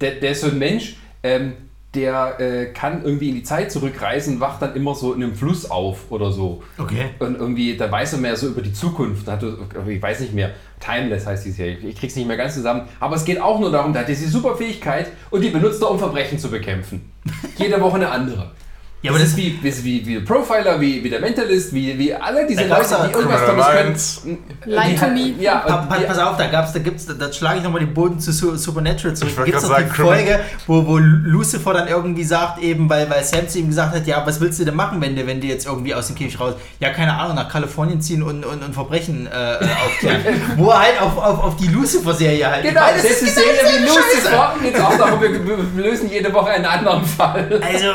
Der, 0.00 0.12
der 0.12 0.32
ist 0.32 0.42
so 0.42 0.48
ein 0.48 0.58
Mensch, 0.58 0.96
ähm, 1.24 1.54
der 1.94 2.40
äh, 2.40 2.66
kann 2.72 3.04
irgendwie 3.04 3.28
in 3.28 3.34
die 3.34 3.42
Zeit 3.42 3.70
zurückreisen 3.70 4.40
wacht 4.40 4.62
dann 4.62 4.74
immer 4.74 4.94
so 4.94 5.12
in 5.12 5.22
einem 5.22 5.34
Fluss 5.34 5.70
auf 5.70 6.10
oder 6.10 6.32
so. 6.32 6.62
Okay. 6.78 7.10
Und 7.18 7.36
irgendwie, 7.38 7.76
da 7.76 7.90
weiß 7.90 8.14
er 8.14 8.18
mehr 8.20 8.34
so 8.36 8.48
über 8.48 8.62
die 8.62 8.72
Zukunft. 8.72 9.28
Da 9.28 9.32
Hat, 9.32 9.42
er- 9.42 9.86
ich 9.86 10.00
weiß 10.00 10.20
nicht 10.20 10.32
mehr. 10.32 10.50
Timeless 10.80 11.26
heißt 11.26 11.44
die 11.44 11.50
Serie. 11.50 11.76
Ich 11.88 11.96
krieg's 11.96 12.16
nicht 12.16 12.26
mehr 12.26 12.36
ganz 12.38 12.54
zusammen. 12.54 12.88
Aber 12.98 13.16
es 13.16 13.24
geht 13.24 13.40
auch 13.40 13.60
nur 13.60 13.70
darum, 13.70 13.92
der 13.92 14.02
hat 14.02 14.08
diese 14.08 14.26
super 14.28 14.56
Fähigkeit 14.56 15.08
und 15.30 15.42
die 15.42 15.50
benutzt 15.50 15.82
er, 15.82 15.90
um 15.90 15.98
Verbrechen 15.98 16.38
zu 16.38 16.50
bekämpfen. 16.50 17.12
Jede 17.58 17.80
Woche 17.80 17.96
eine 17.96 18.08
andere. 18.10 18.50
Ja, 19.02 19.10
aber 19.10 19.18
das 19.18 19.30
das- 19.30 19.38
ist 19.38 19.44
wie, 19.44 19.58
wie, 19.62 19.84
wie, 19.84 20.06
wie 20.06 20.14
der 20.14 20.20
Profiler, 20.20 20.80
wie, 20.80 21.02
wie 21.02 21.10
der 21.10 21.20
Mentalist, 21.20 21.74
wie, 21.74 21.98
wie 21.98 22.14
alle 22.14 22.46
diese 22.46 22.68
Leute, 22.68 22.88
ja 22.88 23.06
die 23.08 23.12
irgendwas 23.12 23.44
Tolles 23.44 24.20
können. 24.24 24.38
Lie 24.64 24.80
Die 24.90 24.94
to 24.94 25.00
halt- 25.02 25.12
me. 25.14 25.34
Ja, 25.42 25.58
Pa 25.58 25.96
die- 25.98 26.04
pass 26.04 26.18
auf, 26.18 26.36
da 26.36 26.46
gab's, 26.46 26.72
da 26.72 26.78
gibt's, 26.78 27.06
da 27.18 27.32
schlage 27.32 27.58
ich 27.58 27.64
nochmal 27.64 27.80
den 27.80 27.92
Boden 27.92 28.20
zu 28.20 28.30
Su- 28.30 28.54
Supernatural 28.56 29.16
zurück. 29.16 29.34
Grad 29.34 29.62
doch 29.64 29.76
die 29.76 29.84
Folge, 29.86 30.40
wo, 30.68 30.86
wo 30.86 30.98
Lucifer 30.98 31.72
dann 31.74 31.88
irgendwie 31.88 32.22
sagt, 32.22 32.62
eben, 32.62 32.88
weil, 32.88 33.10
weil 33.10 33.24
Sam 33.24 33.48
zu 33.48 33.58
ihm 33.58 33.68
gesagt 33.68 33.92
hat, 33.96 34.06
ja, 34.06 34.24
was 34.24 34.40
willst 34.40 34.60
du 34.60 34.64
denn 34.64 34.76
machen, 34.76 35.00
wenn 35.00 35.16
du, 35.16 35.26
wenn 35.26 35.40
du 35.40 35.48
jetzt 35.48 35.66
irgendwie 35.66 35.94
aus 35.96 36.06
dem 36.06 36.14
Käfig 36.14 36.38
raus, 36.38 36.54
ja, 36.78 36.90
keine 36.90 37.14
Ahnung, 37.14 37.34
nach 37.34 37.48
Kalifornien 37.48 38.00
ziehen 38.00 38.22
und, 38.22 38.44
und, 38.44 38.62
und 38.62 38.72
Verbrechen 38.72 39.26
äh, 39.26 39.54
äh, 39.54 39.66
aufklären. 39.84 40.20
wo 40.58 40.70
er 40.70 40.78
halt 40.80 41.00
auf, 41.02 41.16
auf, 41.18 41.42
auf 41.42 41.56
die 41.56 41.66
Lucifer-Serie 41.66 42.48
halt. 42.48 42.62
Genau, 42.62 42.80
Weil 42.82 42.94
das 42.94 43.04
ist 43.04 43.22
eine 43.22 43.30
Serie 43.32 43.60
wie 43.80 43.82
Lucifer. 43.84 44.54
Jetzt 44.62 44.80
auch 44.80 44.96
darum, 44.96 45.20
wir, 45.20 45.30
wir 45.76 45.84
lösen 45.90 46.08
jede 46.08 46.32
Woche 46.32 46.50
einen 46.50 46.66
anderen 46.66 47.04
Fall. 47.04 47.60
Also, 47.64 47.86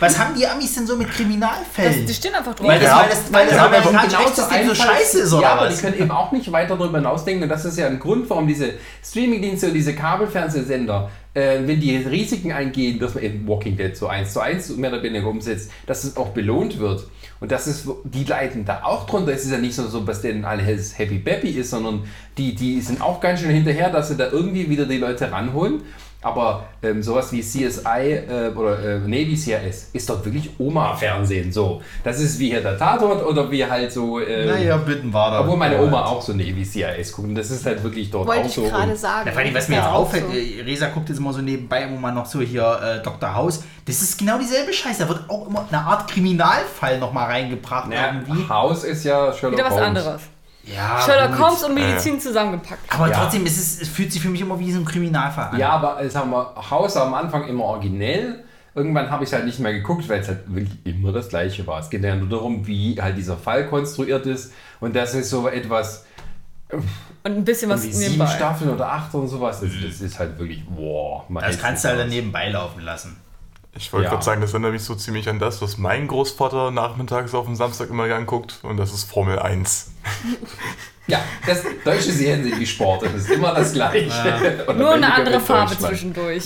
was 0.00 0.18
haben 0.18 0.34
die 0.36 0.46
Amis 0.46 0.74
denn 0.74 0.86
so 0.86 0.96
mit 0.96 1.08
Das, 1.08 1.16
Kriminalfällen? 1.16 2.06
die 2.06 2.14
stehen 2.14 2.34
einfach 2.34 2.54
drauf. 2.54 2.66
weil, 2.68 2.78
das, 2.78 2.88
Ja. 2.88 3.00
weil 3.00 3.08
das, 3.08 3.32
weil 3.32 3.46
das 3.46 3.54
Ja, 3.56 3.64
aber 3.64 3.76
amerikanische 3.78 4.06
genauso 4.16 4.24
Rechtssystem 4.42 4.68
so 4.68 4.74
scheiße 4.74 5.18
ist, 5.20 5.32
oder 5.32 5.42
Ja, 5.42 5.52
aber 5.54 5.66
was? 5.66 5.76
die 5.76 5.82
können 5.82 5.98
eben 5.98 6.10
auch 6.10 6.32
nicht 6.32 6.52
weiter 6.52 6.76
darüber 6.76 6.98
hinausdenken. 6.98 7.42
Und 7.44 7.48
das 7.48 7.64
ist 7.64 7.78
ja 7.78 7.86
ein 7.86 7.98
Grund, 7.98 8.28
warum 8.30 8.46
diese 8.46 8.74
Streamingdienste 9.04 9.66
und 9.68 9.74
diese 9.74 9.94
Kabelfernsehsender, 9.94 11.10
äh, 11.34 11.58
wenn 11.64 11.80
die 11.80 11.96
Risiken 11.96 12.52
eingehen, 12.52 12.98
dass 12.98 13.14
man 13.14 13.24
eben 13.24 13.46
Walking 13.48 13.76
Dead 13.76 13.96
so 13.96 14.06
eins 14.08 14.32
zu 14.32 14.40
eins 14.40 14.68
mehr 14.76 14.92
oder 14.92 15.02
weniger 15.02 15.26
umsetzt, 15.26 15.70
dass 15.86 16.04
es 16.04 16.16
auch 16.16 16.28
belohnt 16.28 16.78
wird. 16.78 17.06
Und 17.40 17.52
das 17.52 17.66
ist, 17.68 17.86
die 18.04 18.24
leiden 18.24 18.64
da 18.64 18.82
auch 18.82 19.06
drunter. 19.06 19.32
Es 19.32 19.44
ist 19.44 19.52
ja 19.52 19.58
nicht 19.58 19.74
so, 19.74 19.86
so 19.86 20.00
dass 20.00 20.22
denen 20.22 20.44
alles 20.44 20.98
happy 20.98 21.18
bappy 21.18 21.50
ist, 21.50 21.70
sondern 21.70 22.04
die, 22.36 22.54
die 22.54 22.80
sind 22.80 23.00
auch 23.00 23.20
ganz 23.20 23.40
schön 23.40 23.50
hinterher, 23.50 23.90
dass 23.90 24.08
sie 24.08 24.16
da 24.16 24.28
irgendwie 24.30 24.68
wieder 24.68 24.86
die 24.86 24.98
Leute 24.98 25.30
ranholen. 25.30 25.82
Aber 26.20 26.64
ähm, 26.82 27.00
sowas 27.00 27.30
wie 27.30 27.40
CSI 27.40 28.12
äh, 28.28 28.50
oder 28.56 28.78
äh, 28.82 28.98
Navy 28.98 29.36
CRS 29.36 29.90
ist 29.92 30.10
dort 30.10 30.24
wirklich 30.24 30.50
Oma-Fernsehen. 30.58 31.52
So, 31.52 31.80
das 32.02 32.18
ist 32.18 32.40
wie 32.40 32.48
hier 32.48 32.60
der 32.60 32.76
Tatort 32.76 33.24
oder 33.24 33.48
wie 33.50 33.64
halt 33.64 33.92
so. 33.92 34.18
ähm, 34.20 34.48
Naja, 34.48 34.76
bitten 34.78 35.12
war 35.12 35.30
da. 35.30 35.40
obwohl 35.42 35.56
meine 35.56 35.80
Oma 35.80 36.04
auch 36.06 36.20
so 36.20 36.32
Navy 36.32 36.64
CRS 36.64 37.12
guckt. 37.12 37.28
Und 37.28 37.34
das 37.36 37.50
ist 37.52 37.64
halt 37.64 37.82
wirklich 37.84 38.10
dort 38.10 38.26
Wollte 38.26 38.42
auch 38.42 38.46
ich 38.46 38.52
so. 38.52 38.62
gerade 38.64 38.96
sagen. 38.96 39.26
Ja, 39.28 39.32
vor 39.32 39.42
allem, 39.42 39.54
was 39.54 39.68
mir 39.68 39.76
jetzt 39.76 39.86
auffällt, 39.88 40.24
so. 40.28 40.36
äh, 40.36 40.62
Resa 40.62 40.88
guckt 40.88 41.08
jetzt 41.08 41.18
immer 41.18 41.32
so 41.32 41.40
nebenbei 41.40 41.82
immer 41.84 42.00
mal 42.00 42.12
noch 42.12 42.26
so 42.26 42.40
hier 42.40 42.80
äh, 42.98 43.02
Dr. 43.02 43.32
House. 43.34 43.62
Das 43.84 44.02
ist 44.02 44.18
genau 44.18 44.38
dieselbe 44.38 44.72
Scheiße. 44.72 45.04
Da 45.04 45.08
wird 45.08 45.20
auch 45.28 45.46
immer 45.46 45.66
eine 45.70 45.80
Art 45.80 46.10
Kriminalfall 46.10 46.98
noch 46.98 47.12
mal 47.12 47.26
reingebracht 47.26 47.92
Ja, 47.92 48.12
irgendwie. 48.12 48.48
Haus 48.48 48.82
ist 48.82 49.04
ja 49.04 49.32
Sherlock 49.32 49.56
Wieder 49.58 49.66
was 49.68 49.74
Holmes. 49.74 49.86
anderes. 49.86 50.22
Ja, 50.74 51.00
Sherlock 51.04 51.36
gut. 51.36 51.46
Holmes 51.46 51.64
und 51.64 51.74
Medizin 51.74 52.20
zusammengepackt. 52.20 52.92
Aber 52.92 53.08
Ja. 53.08 53.20
trotzdem, 53.20 53.44
es, 53.46 53.56
ist, 53.58 53.82
es 53.82 53.88
fühlt 53.88 54.12
sich 54.12 54.20
für 54.22 54.28
mich 54.28 54.40
immer 54.40 54.58
wie 54.58 54.70
so 54.72 54.78
ein 54.80 54.84
Kriminalfall 54.84 55.50
an. 55.50 55.58
Ja, 55.58 55.70
aber 55.70 56.00
äh, 56.02 56.08
sagen 56.10 56.30
wir, 56.30 56.54
Haus 56.70 56.96
am 56.96 57.14
Anfang 57.14 57.46
immer 57.48 57.64
originell. 57.64 58.44
Irgendwann 58.74 59.10
habe 59.10 59.24
ich 59.24 59.30
es 59.30 59.32
halt 59.34 59.44
nicht 59.46 59.58
mehr 59.58 59.72
geguckt, 59.72 60.08
weil 60.08 60.20
es 60.20 60.28
halt 60.28 60.40
wirklich 60.46 60.76
immer 60.84 61.10
das 61.10 61.28
Gleiche 61.30 61.66
war. 61.66 61.80
Es 61.80 61.90
geht 61.90 62.04
ja 62.04 62.14
nur 62.14 62.28
darum, 62.28 62.66
wie 62.66 63.00
halt 63.00 63.16
dieser 63.16 63.36
Fall 63.36 63.66
konstruiert 63.66 64.26
ist. 64.26 64.52
Und 64.78 64.94
das 64.94 65.14
ist 65.14 65.30
so 65.30 65.48
etwas, 65.48 66.04
Und 66.70 66.84
ein 67.24 67.44
bisschen 67.44 67.70
was 67.70 67.82
wie 67.84 67.92
sieben 67.92 68.12
nebenbei. 68.12 68.26
Staffeln 68.36 68.70
oder 68.70 68.92
acht 68.92 69.12
und 69.14 69.26
sowas. 69.26 69.62
Also 69.62 69.74
das 69.84 70.00
ist 70.00 70.18
halt 70.18 70.38
wirklich, 70.38 70.62
wow. 70.70 71.28
man 71.28 71.42
Das 71.42 71.58
kannst 71.58 71.84
du 71.84 71.88
halt 71.88 71.98
dann 72.00 72.08
nebenbei 72.08 72.50
laufen 72.50 72.82
lassen. 72.82 73.16
Ich 73.78 73.92
wollte 73.92 74.04
Ja. 74.06 74.10
gerade 74.10 74.24
sagen, 74.24 74.40
das 74.40 74.52
erinnert 74.52 74.72
mich 74.72 74.82
so 74.82 74.94
ziemlich 74.96 75.28
an 75.28 75.38
das, 75.38 75.62
was 75.62 75.78
mein 75.78 76.08
Großvater 76.08 76.70
nachmittags 76.72 77.32
auf 77.34 77.46
dem 77.46 77.54
Samstag 77.56 77.90
immer 77.90 78.06
gern 78.08 78.26
guckt. 78.26 78.58
Und 78.62 78.76
das 78.76 78.92
ist 78.92 79.04
Formel 79.04 79.38
1. 79.38 79.92
Ja, 81.06 81.20
das, 81.46 81.62
deutsche 81.84 82.12
Serien 82.12 82.42
sind 82.44 82.58
wie 82.60 82.66
Sport. 82.66 83.04
Das 83.04 83.14
ist 83.14 83.30
immer 83.30 83.54
das 83.54 83.72
Gleiche. 83.72 84.64
Am 84.66 84.76
Nur 84.78 84.92
eine 84.94 85.14
andere 85.14 85.40
Farbe 85.40 85.78
zwischendurch. 85.78 86.44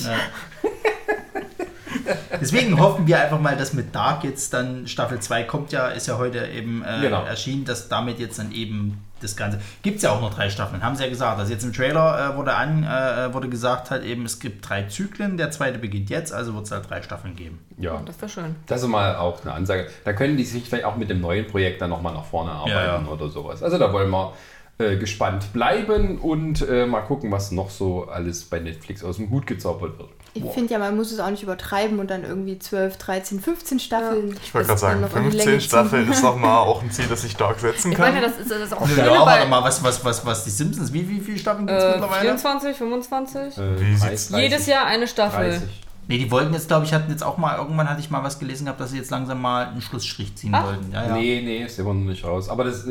Deswegen 2.41 2.79
hoffen 2.81 3.07
wir 3.07 3.21
einfach 3.21 3.41
mal, 3.41 3.57
dass 3.57 3.73
mit 3.73 3.95
Dark 3.95 4.25
jetzt 4.25 4.53
dann 4.53 4.87
Staffel 4.87 5.21
2 5.21 5.45
kommt 5.45 5.73
ja, 5.73 5.89
ist 5.89 6.07
ja 6.09 6.19
heute 6.19 6.47
eben 6.47 6.83
äh, 6.85 7.01
Genau. 7.01 7.23
erschienen, 7.25 7.65
dass 7.65 7.89
damit 7.89 8.19
jetzt 8.19 8.39
dann 8.39 8.53
eben 8.53 8.99
das 9.23 9.37
Ganze. 9.37 9.61
Gibt 9.83 9.97
es 9.97 10.03
ja 10.03 10.11
auch 10.11 10.21
noch 10.21 10.33
drei 10.35 10.51
Staffeln, 10.51 10.83
haben 10.83 10.97
sie 10.97 11.05
ja 11.05 11.09
gesagt. 11.11 11.39
Also 11.39 11.53
jetzt 11.53 11.65
im 11.65 11.73
Trailer 11.73 12.33
äh, 12.33 12.37
wurde 12.37 12.55
an, 12.55 12.85
äh, 12.85 13.33
wurde 13.33 13.49
gesagt 13.49 13.91
halt 13.91 14.05
eben, 14.05 14.25
es 14.25 14.39
gibt 14.41 14.69
drei 14.69 14.83
Zyklen, 14.85 15.37
der 15.37 15.51
zweite 15.51 15.79
beginnt 15.79 16.11
jetzt, 16.11 16.33
also 16.33 16.55
wird 16.55 16.67
es 16.67 16.71
halt 16.73 16.89
drei 16.89 17.03
Staffeln 17.03 17.37
geben. 17.37 17.59
Ja, 17.79 18.01
Das 18.05 18.21
wäre 18.21 18.29
schön. 18.29 18.57
das 18.67 18.83
ist 18.83 18.89
mal 18.89 19.17
auch 19.17 19.43
eine 19.45 19.53
Ansage. 19.55 19.87
Da 20.05 20.13
können 20.13 20.37
die 20.37 20.45
sich 20.45 20.65
vielleicht 20.65 20.85
auch 20.85 20.97
mit 20.97 21.11
dem 21.11 21.21
neuen 21.21 21.47
Projekt 21.47 21.81
dann 21.83 21.91
nochmal 21.91 22.15
nach 22.15 22.25
vorne 22.25 22.51
arbeiten 22.53 22.71
Ja, 22.71 23.01
ja. 23.01 23.07
oder 23.07 23.29
sowas. 23.29 23.63
Also 23.63 23.79
da 23.79 23.93
wollen 23.93 24.11
wir 24.11 24.33
äh, 24.79 24.97
gespannt 24.97 25.53
bleiben 25.53 26.19
und 26.19 26.67
äh, 26.69 26.87
mal 26.87 27.03
gucken, 27.03 27.31
was 27.31 27.53
noch 27.53 27.71
so 27.71 28.09
alles 28.09 28.45
bei 28.45 28.59
Netflix 28.59 29.05
aus 29.05 29.17
dem 29.17 29.31
Hut 29.31 29.47
gezaubert 29.47 29.99
wird. 29.99 30.11
Ich 30.35 30.45
finde 30.45 30.73
ja, 30.73 30.79
man 30.79 30.97
muss 30.97 31.13
es 31.13 31.21
auch 31.21 31.29
nicht 31.31 31.43
übertreiben 31.43 31.99
und 31.99 32.11
dann 32.11 32.25
irgendwie 32.25 32.59
12, 32.59 32.97
13, 32.97 33.41
15 33.41 33.81
Staffeln. 33.81 34.35
Ich 34.43 34.55
wollte 34.55 34.69
gerade 34.69 34.81
sagen, 34.81 35.01
noch 35.03 35.15
in 35.15 35.25
die 35.25 35.31
15 35.31 35.39
Länge 35.47 35.59
ziehen. 35.59 35.69
Staffeln 35.69 36.11
ist 36.11 36.23
nochmal 36.23 36.59
auch 36.59 36.83
ein 36.83 36.91
Ziel, 36.91 37.07
das 37.07 37.21
sich 37.23 37.37
Dark 37.37 37.61
setzen 37.61 37.93
Ich 37.93 37.99
kann. 37.99 38.15
meine, 38.15 38.27
das 38.27 38.39
ist, 38.39 38.51
das 38.51 38.59
ist 38.63 38.73
auch 38.73 38.81
Ja, 38.81 39.05
schön 39.05 39.07
warte 39.07 39.47
mal, 39.49 39.63
was, 39.63 39.85
was, 39.85 40.03
was, 40.05 40.25
was 40.25 40.45
die 40.45 40.51
Simpsons, 40.51 40.91
wie, 40.93 41.07
wie 41.07 41.21
viele 41.21 41.39
Staffeln 41.39 41.67
gibt 41.67 41.79
es 41.79 41.85
äh, 41.85 41.91
mittlerweile? 41.91 42.21
24, 42.23 42.77
25. 42.77 43.59
Äh, 43.59 43.81
Wie 43.81 43.95
sieht's 43.95 44.29
30, 44.29 44.37
Jedes 44.37 44.67
Jahr 44.67 44.87
eine 44.87 45.07
Staffel. 45.07 45.51
30. 45.51 45.69
Nee, 46.09 46.19
die 46.19 46.31
wollten 46.31 46.53
jetzt, 46.55 46.67
glaube 46.69 46.85
ich, 46.87 46.95
hatten 46.95 47.11
jetzt 47.11 47.23
auch 47.23 47.37
mal, 47.37 47.59
irgendwann 47.59 47.89
hatte 47.89 48.01
ich 48.01 48.11
mal 48.11 48.25
was 48.25 48.39
gelesen 48.39 48.65
gehabt, 48.65 48.81
dass 48.81 48.91
sie 48.91 48.97
jetzt 48.97 49.11
langsam 49.11 49.41
mal 49.41 49.67
einen 49.67 49.83
Schlussstrich 49.83 50.35
ziehen 50.35 50.55
Ach. 50.55 50.67
wollten. 50.67 50.93
Ja, 50.93 51.07
ja. 51.09 51.15
Nee, 51.15 51.43
nee, 51.45 51.65
ist 51.65 51.79
immer 51.79 51.95
noch 51.95 52.09
nicht 52.11 52.25
raus. 52.25 52.49
Aber 52.49 52.65
das, 52.65 52.87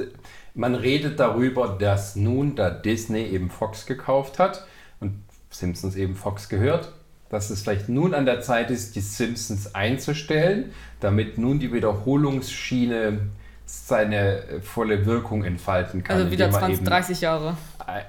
man 0.53 0.75
redet 0.75 1.19
darüber, 1.19 1.69
dass 1.69 2.15
nun, 2.15 2.55
da 2.55 2.69
Disney 2.69 3.23
eben 3.23 3.49
Fox 3.49 3.85
gekauft 3.85 4.39
hat 4.39 4.65
und 4.99 5.23
Simpsons 5.49 5.95
eben 5.95 6.15
Fox 6.15 6.47
gehört, 6.47 6.91
dass 7.31 7.49
es 7.49 7.61
vielleicht 7.61 7.89
nun 7.89 8.13
an 8.13 8.25
der 8.25 8.41
Zeit 8.41 8.69
ist, 8.69 8.95
die 8.95 9.01
Simpsons 9.01 9.73
einzustellen, 9.73 10.73
damit 10.99 11.37
nun 11.37 11.59
die 11.59 11.71
Wiederholungsschiene 11.73 13.19
seine 13.65 14.43
äh, 14.43 14.61
volle 14.61 15.05
Wirkung 15.05 15.45
entfalten 15.45 16.03
kann. 16.03 16.17
Also 16.17 16.31
wieder 16.31 16.47
indem 16.47 16.59
man 16.59 16.69
20, 16.69 16.77
eben 16.79 16.85
30 16.85 17.21
Jahre. 17.21 17.57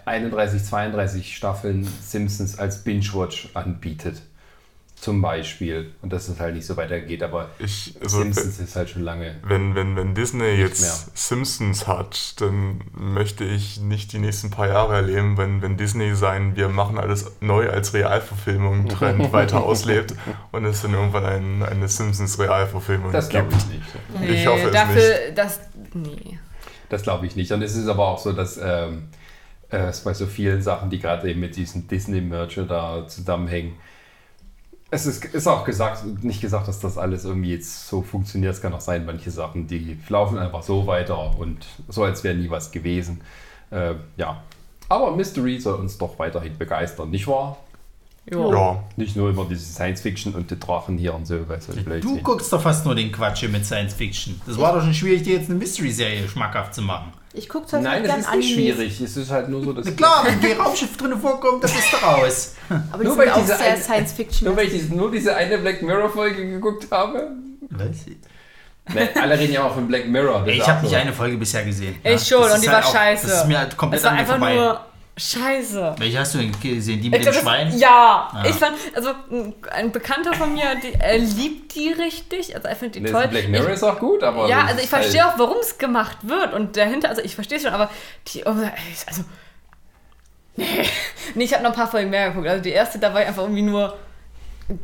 31, 0.05 0.65
32 0.65 1.37
Staffeln 1.37 1.89
Simpsons 2.01 2.59
als 2.59 2.83
Binge-Watch 2.83 3.51
anbietet. 3.55 4.23
Zum 5.03 5.21
Beispiel. 5.21 5.91
Und 6.01 6.13
dass 6.13 6.29
es 6.29 6.39
halt 6.39 6.55
nicht 6.55 6.65
so 6.65 6.77
weitergeht, 6.77 7.25
aber 7.25 7.49
Ich, 7.59 7.97
also, 8.01 8.21
Simpsons 8.21 8.61
ist 8.61 8.77
halt 8.77 8.89
schon 8.89 9.03
lange. 9.03 9.35
wenn, 9.43 9.75
wenn, 9.75 9.97
wenn 9.97 10.15
Disney 10.15 10.45
jetzt 10.53 10.81
mehr. 10.81 10.93
Simpsons 11.13 11.89
hat, 11.89 12.41
dann 12.41 12.83
möchte 12.95 13.43
ich 13.43 13.81
nicht 13.81 14.13
die 14.13 14.21
nächsten 14.21 14.51
paar 14.51 14.69
Jahre 14.69 14.95
erleben, 14.95 15.37
wenn, 15.37 15.61
wenn 15.61 15.77
Disney 15.77 16.15
sein, 16.15 16.55
wir 16.55 16.69
machen 16.69 16.99
alles 16.99 17.33
neu 17.41 17.69
als 17.69 17.95
Realverfilmung 17.95 18.89
Trend 18.91 19.33
weiter 19.33 19.65
auslebt 19.65 20.15
und 20.53 20.65
es 20.67 20.83
dann 20.83 20.95
irgendwann 20.95 21.25
ein, 21.25 21.63
eine 21.65 21.89
Simpsons-Realverfilmung 21.89 23.11
Das 23.11 23.29
glaube 23.29 23.49
gibt. 23.49 23.63
ich 24.21 24.21
nicht. 24.21 24.41
Ich 24.41 24.47
hoffe 24.47 24.67
es 24.67 24.73
dafür, 24.73 25.15
das. 25.35 25.61
Nee. 25.95 26.39
Das 26.91 27.03
glaube 27.03 27.27
ich 27.27 27.35
nicht. 27.35 27.51
Und 27.51 27.63
es 27.63 27.75
ist 27.75 27.89
aber 27.89 28.07
auch 28.07 28.21
so, 28.21 28.33
dass 28.33 28.57
ähm, 28.57 29.09
äh, 29.69 29.79
es 29.79 30.05
bei 30.05 30.15
so 30.15 30.27
vielen 30.27 30.63
Sachen, 30.63 30.91
die 30.91 31.01
gerade 31.01 31.29
eben 31.29 31.41
mit 31.41 31.57
diesem 31.57 31.89
Disney-Merger 31.89 32.67
da 32.67 33.09
zusammenhängen, 33.09 33.73
Es 34.95 35.07
ist, 35.07 35.25
ist 35.25 35.47
auch 35.47 35.65
gesagt, 35.65 36.05
nicht 36.23 36.43
gesagt, 36.43 36.69
dass 36.69 36.79
das 36.79 36.99
alles 36.99 37.25
irgendwie 37.25 37.55
jetzt 37.55 37.89
so 37.89 38.03
funktioniert. 38.03 38.53
Es 38.53 38.61
kann 38.61 38.75
auch 38.75 38.81
sein, 38.83 39.07
manche 39.07 39.31
Sachen, 39.31 39.67
die 39.67 39.99
laufen 40.11 40.39
einfach 40.39 40.63
so 40.63 40.87
weiter 40.87 41.39
und 41.39 41.65
so, 41.89 42.05
als 42.05 42.23
wäre 42.25 42.35
nie 42.35 42.51
was 42.51 42.71
gewesen. 42.71 43.23
Äh, 43.71 43.95
ja. 44.19 44.43
Aber 44.91 45.17
Mystery 45.17 45.59
soll 45.59 45.81
uns 45.81 45.97
doch 45.97 46.19
weiterhin 46.19 46.59
begeistern, 46.59 47.09
nicht 47.09 47.27
wahr? 47.27 47.57
Jo. 48.31 48.53
Ja. 48.53 48.85
Nicht 48.97 49.17
nur 49.17 49.31
immer 49.31 49.47
diese 49.49 49.65
Science-Fiction 49.65 50.35
und 50.35 50.51
die 50.51 50.61
Drachen 50.61 50.99
hier 50.99 51.15
und 51.15 51.27
so. 51.27 51.49
Weißt 51.49 51.71
du, 52.03 52.19
guckst 52.19 52.53
doch 52.53 52.61
fast 52.61 52.85
nur 52.85 52.95
den 52.95 53.11
Quatsch 53.11 53.41
hier 53.41 53.49
mit 53.49 53.65
Science 53.65 53.95
Fiction. 53.95 54.43
Das 54.47 54.59
war 54.59 54.75
doch 54.75 54.83
schon 54.83 54.93
schwierig, 54.93 55.23
dir 55.23 55.39
jetzt 55.39 55.49
eine 55.49 55.59
Mystery-Serie 55.59 56.29
schmackhaft 56.29 56.75
zu 56.75 56.83
machen. 56.83 57.13
Ich 57.35 57.49
gucke 57.49 57.67
zwar 57.67 57.81
Nein, 57.81 58.05
das 58.05 58.19
ist 58.19 58.35
nicht 58.35 58.53
schwierig. 58.55 59.01
Es 59.01 59.17
ist 59.17 59.31
halt 59.31 59.49
nur 59.49 59.63
so, 59.65 59.73
dass. 59.73 59.87
Na 59.87 59.93
klar, 59.93 60.23
wenn 60.27 60.41
die 60.41 60.53
Raumschiff 60.53 60.97
drin 60.99 61.19
vorkommt, 61.19 61.65
dann 61.65 61.71
bist 61.73 61.93
du 61.93 61.97
raus. 61.97 62.55
aber 62.69 62.99
die 62.99 63.05
Nur 63.09 63.15
sind 63.15 63.19
weil 63.25 63.31
auch 63.31 63.41
diese 63.41 63.57
sehr 63.57 63.67
eine- 63.73 63.81
Science-Fiction. 63.81 64.49
Nur 64.49 64.57
weil 64.57 64.67
ich 64.67 64.73
diese, 64.73 64.95
nur 64.95 65.11
diese 65.11 65.35
eine 65.35 65.57
Black 65.59 65.81
Mirror-Folge 65.83 66.47
geguckt 66.51 66.87
habe. 66.91 67.31
Was? 67.71 68.07
Ne, 68.95 69.09
alle 69.15 69.39
reden 69.39 69.53
ja 69.53 69.63
auch 69.65 69.75
von 69.75 69.87
Black 69.89 70.09
Mirror. 70.09 70.41
das 70.41 70.49
Ey, 70.49 70.57
ist 70.59 70.63
ich 70.63 70.69
habe 70.69 70.83
nicht 70.85 70.95
eine 70.97 71.13
Folge 71.13 71.37
bisher 71.39 71.65
gesehen. 71.65 71.95
Ich 72.03 72.13
Das 72.13 72.29
schon, 72.29 72.45
ist 72.45 72.55
und 72.57 72.63
die 72.65 72.69
halt 72.69 72.83
war 72.85 72.89
auch- 72.91 72.95
scheiße. 72.95 73.27
Das 73.29 73.37
ist 73.43 73.47
mir 73.47 73.59
halt 73.61 73.77
komplett 73.77 74.01
Es 74.01 74.05
war 74.05 74.11
an 74.11 74.17
mir 74.17 74.21
einfach 74.23 74.39
vorbei. 74.39 74.55
nur 74.57 74.81
scheiße. 75.17 75.95
Welche 75.99 76.19
hast 76.21 76.35
du 76.35 76.39
denn 76.39 76.53
gesehen? 76.61 77.01
Die 77.03 77.11
mit 77.11 77.19
dem 77.19 77.23
glaub, 77.23 77.35
das- 77.35 77.43
Schwein? 77.43 77.79
Ja, 77.79 78.31
Ja. 78.35 78.45
ich 78.49 78.55
fand, 78.57 78.77
also 78.95 79.11
ein- 79.31 79.55
ein 79.71 79.93
Bekannter 79.93 80.33
von 80.35 80.53
mir, 80.55 80.75
die, 80.83 80.95
er 80.99 81.19
liebt 81.19 81.75
die 81.75 81.91
richtig, 81.93 82.55
also 82.57 82.67
er 82.69 82.77
findet 82.77 82.95
die 82.97 83.01
Ne, 83.01 83.11
toll. 83.11 83.29
Black 83.29 83.49
Mirror 83.49 83.69
ich, 83.69 83.75
ist 83.75 83.83
auch 83.83 83.99
gut, 83.99 84.23
aber. 84.23 84.49
ja, 84.49 84.63
das 84.63 84.71
also 84.73 84.83
ich 84.85 84.89
verstehe 84.89 85.23
halt- 85.25 85.35
auch, 85.35 85.39
warum 85.39 85.59
es 85.61 85.77
gemacht 85.79 86.17
wird 86.23 86.55
und 86.55 86.77
dahinter, 86.77 87.09
also 87.11 87.21
ich 87.23 87.35
verstehe 87.35 87.59
es 87.59 87.65
schon, 87.65 87.73
aber 87.75 87.91
die, 88.29 88.43
oh, 88.45 88.51
also, 89.07 89.23
nee, 90.57 90.67
nee 91.35 91.45
ich 91.45 91.53
habe 91.53 91.63
noch 91.63 91.71
ein 91.71 91.77
paar 91.77 91.91
Folgen 91.91 92.11
mehr 92.11 92.29
geguckt, 92.31 92.49
also 92.49 92.63
die 92.63 92.71
erste, 92.71 92.99
da 92.99 93.13
war 93.13 93.21
ich 93.23 93.29
einfach 93.29 93.43
irgendwie 93.43 93.63
nur 93.63 93.97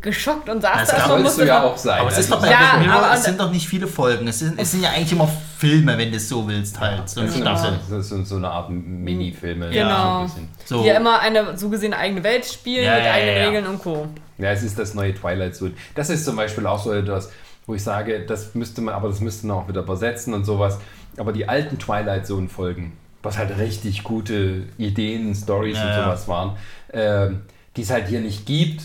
geschockt 0.01 0.49
und 0.49 0.61
saß 0.63 0.81
Das 0.81 0.91
da 0.91 1.07
Sollst 1.09 1.39
du 1.41 1.45
ja 1.47 1.63
auch 1.63 1.77
sein. 1.77 2.01
Aber 2.01 2.11
es 2.11 2.19
ist 2.19 2.33
Also 2.33 2.37
doch 2.37 2.43
bei 2.43 2.51
Ja, 2.51 2.59
Black 2.77 2.87
Mirror, 2.87 3.11
es 3.15 3.25
sind 3.25 3.41
doch 3.41 3.51
nicht 3.51 3.69
viele 3.69 3.87
Folgen. 3.87 4.27
Es 4.29 4.39
sind, 4.41 4.59
es 4.59 4.71
sind 4.71 4.83
ja 4.83 4.91
eigentlich 4.91 5.13
immer 5.13 5.29
Filme, 5.59 5.97
wenn 5.99 6.11
du 6.11 6.17
es 6.17 6.29
so 6.29 6.47
willst, 6.47 6.79
halt. 6.79 7.09
So 7.09 7.21
eine 7.21 7.29
Das 7.29 7.37
sind 7.37 7.47
Staffel. 7.47 8.03
so, 8.03 8.25
so 8.25 8.37
eine 8.37 8.49
Art 8.49 8.71
Mini-Filme. 8.71 9.71
Genau. 9.71 9.89
so 9.99 10.19
ein 10.21 10.25
bisschen. 10.27 10.49
So. 10.65 10.83
die 10.83 10.89
ja 10.89 10.97
immer 10.97 11.19
eine 11.21 11.57
so 11.57 11.69
gesehen 11.69 11.95
eigene 11.95 12.23
Welt 12.23 12.45
spielen 12.47 12.85
Ja, 12.85 12.95
mit 12.97 13.05
ja, 13.05 13.13
eigenen 13.13 13.35
ja, 13.35 13.41
ja. 13.43 13.47
Regeln 13.49 13.67
und 13.67 13.79
Co. 13.81 14.07
Ja, 14.39 14.51
es 14.53 14.63
ist 14.63 14.79
das 14.79 14.95
neue 14.95 15.15
Twilight 15.15 15.57
Zone. 15.57 15.73
Das 15.95 16.11
ist 16.11 16.25
zum 16.25 16.37
Beispiel 16.37 16.67
auch 16.67 16.83
so 16.83 16.93
etwas, 16.93 17.31
wo 17.67 17.75
ich 17.75 17.83
sage, 17.83 18.21
das 18.27 18.55
müsste 18.55 18.81
man, 18.81 18.95
aber 18.95 19.09
das 19.09 19.21
müsste 19.21 19.47
man 19.47 19.57
auch 19.57 19.69
wieder 19.69 19.81
übersetzen 19.81 20.33
und 20.35 20.45
sowas. 20.45 20.79
Aber 21.17 21.33
die 21.33 21.49
alten 21.49 21.79
Twilight 21.79 22.27
Zone 22.27 22.49
Folgen, 22.49 22.97
was 23.23 23.37
halt 23.37 23.59
richtig 23.59 24.05
gute 24.05 24.63
Ideen, 24.79 25.35
Stories 25.35 25.77
Ja, 25.77 25.83
und 25.85 25.89
ja. 25.91 26.05
sowas 26.05 26.29
waren, 26.29 26.57
ähm, 26.93 27.41
die 27.77 27.83
es 27.83 27.91
halt 27.91 28.07
hier 28.09 28.21
nicht 28.21 28.47
gibt, 28.47 28.83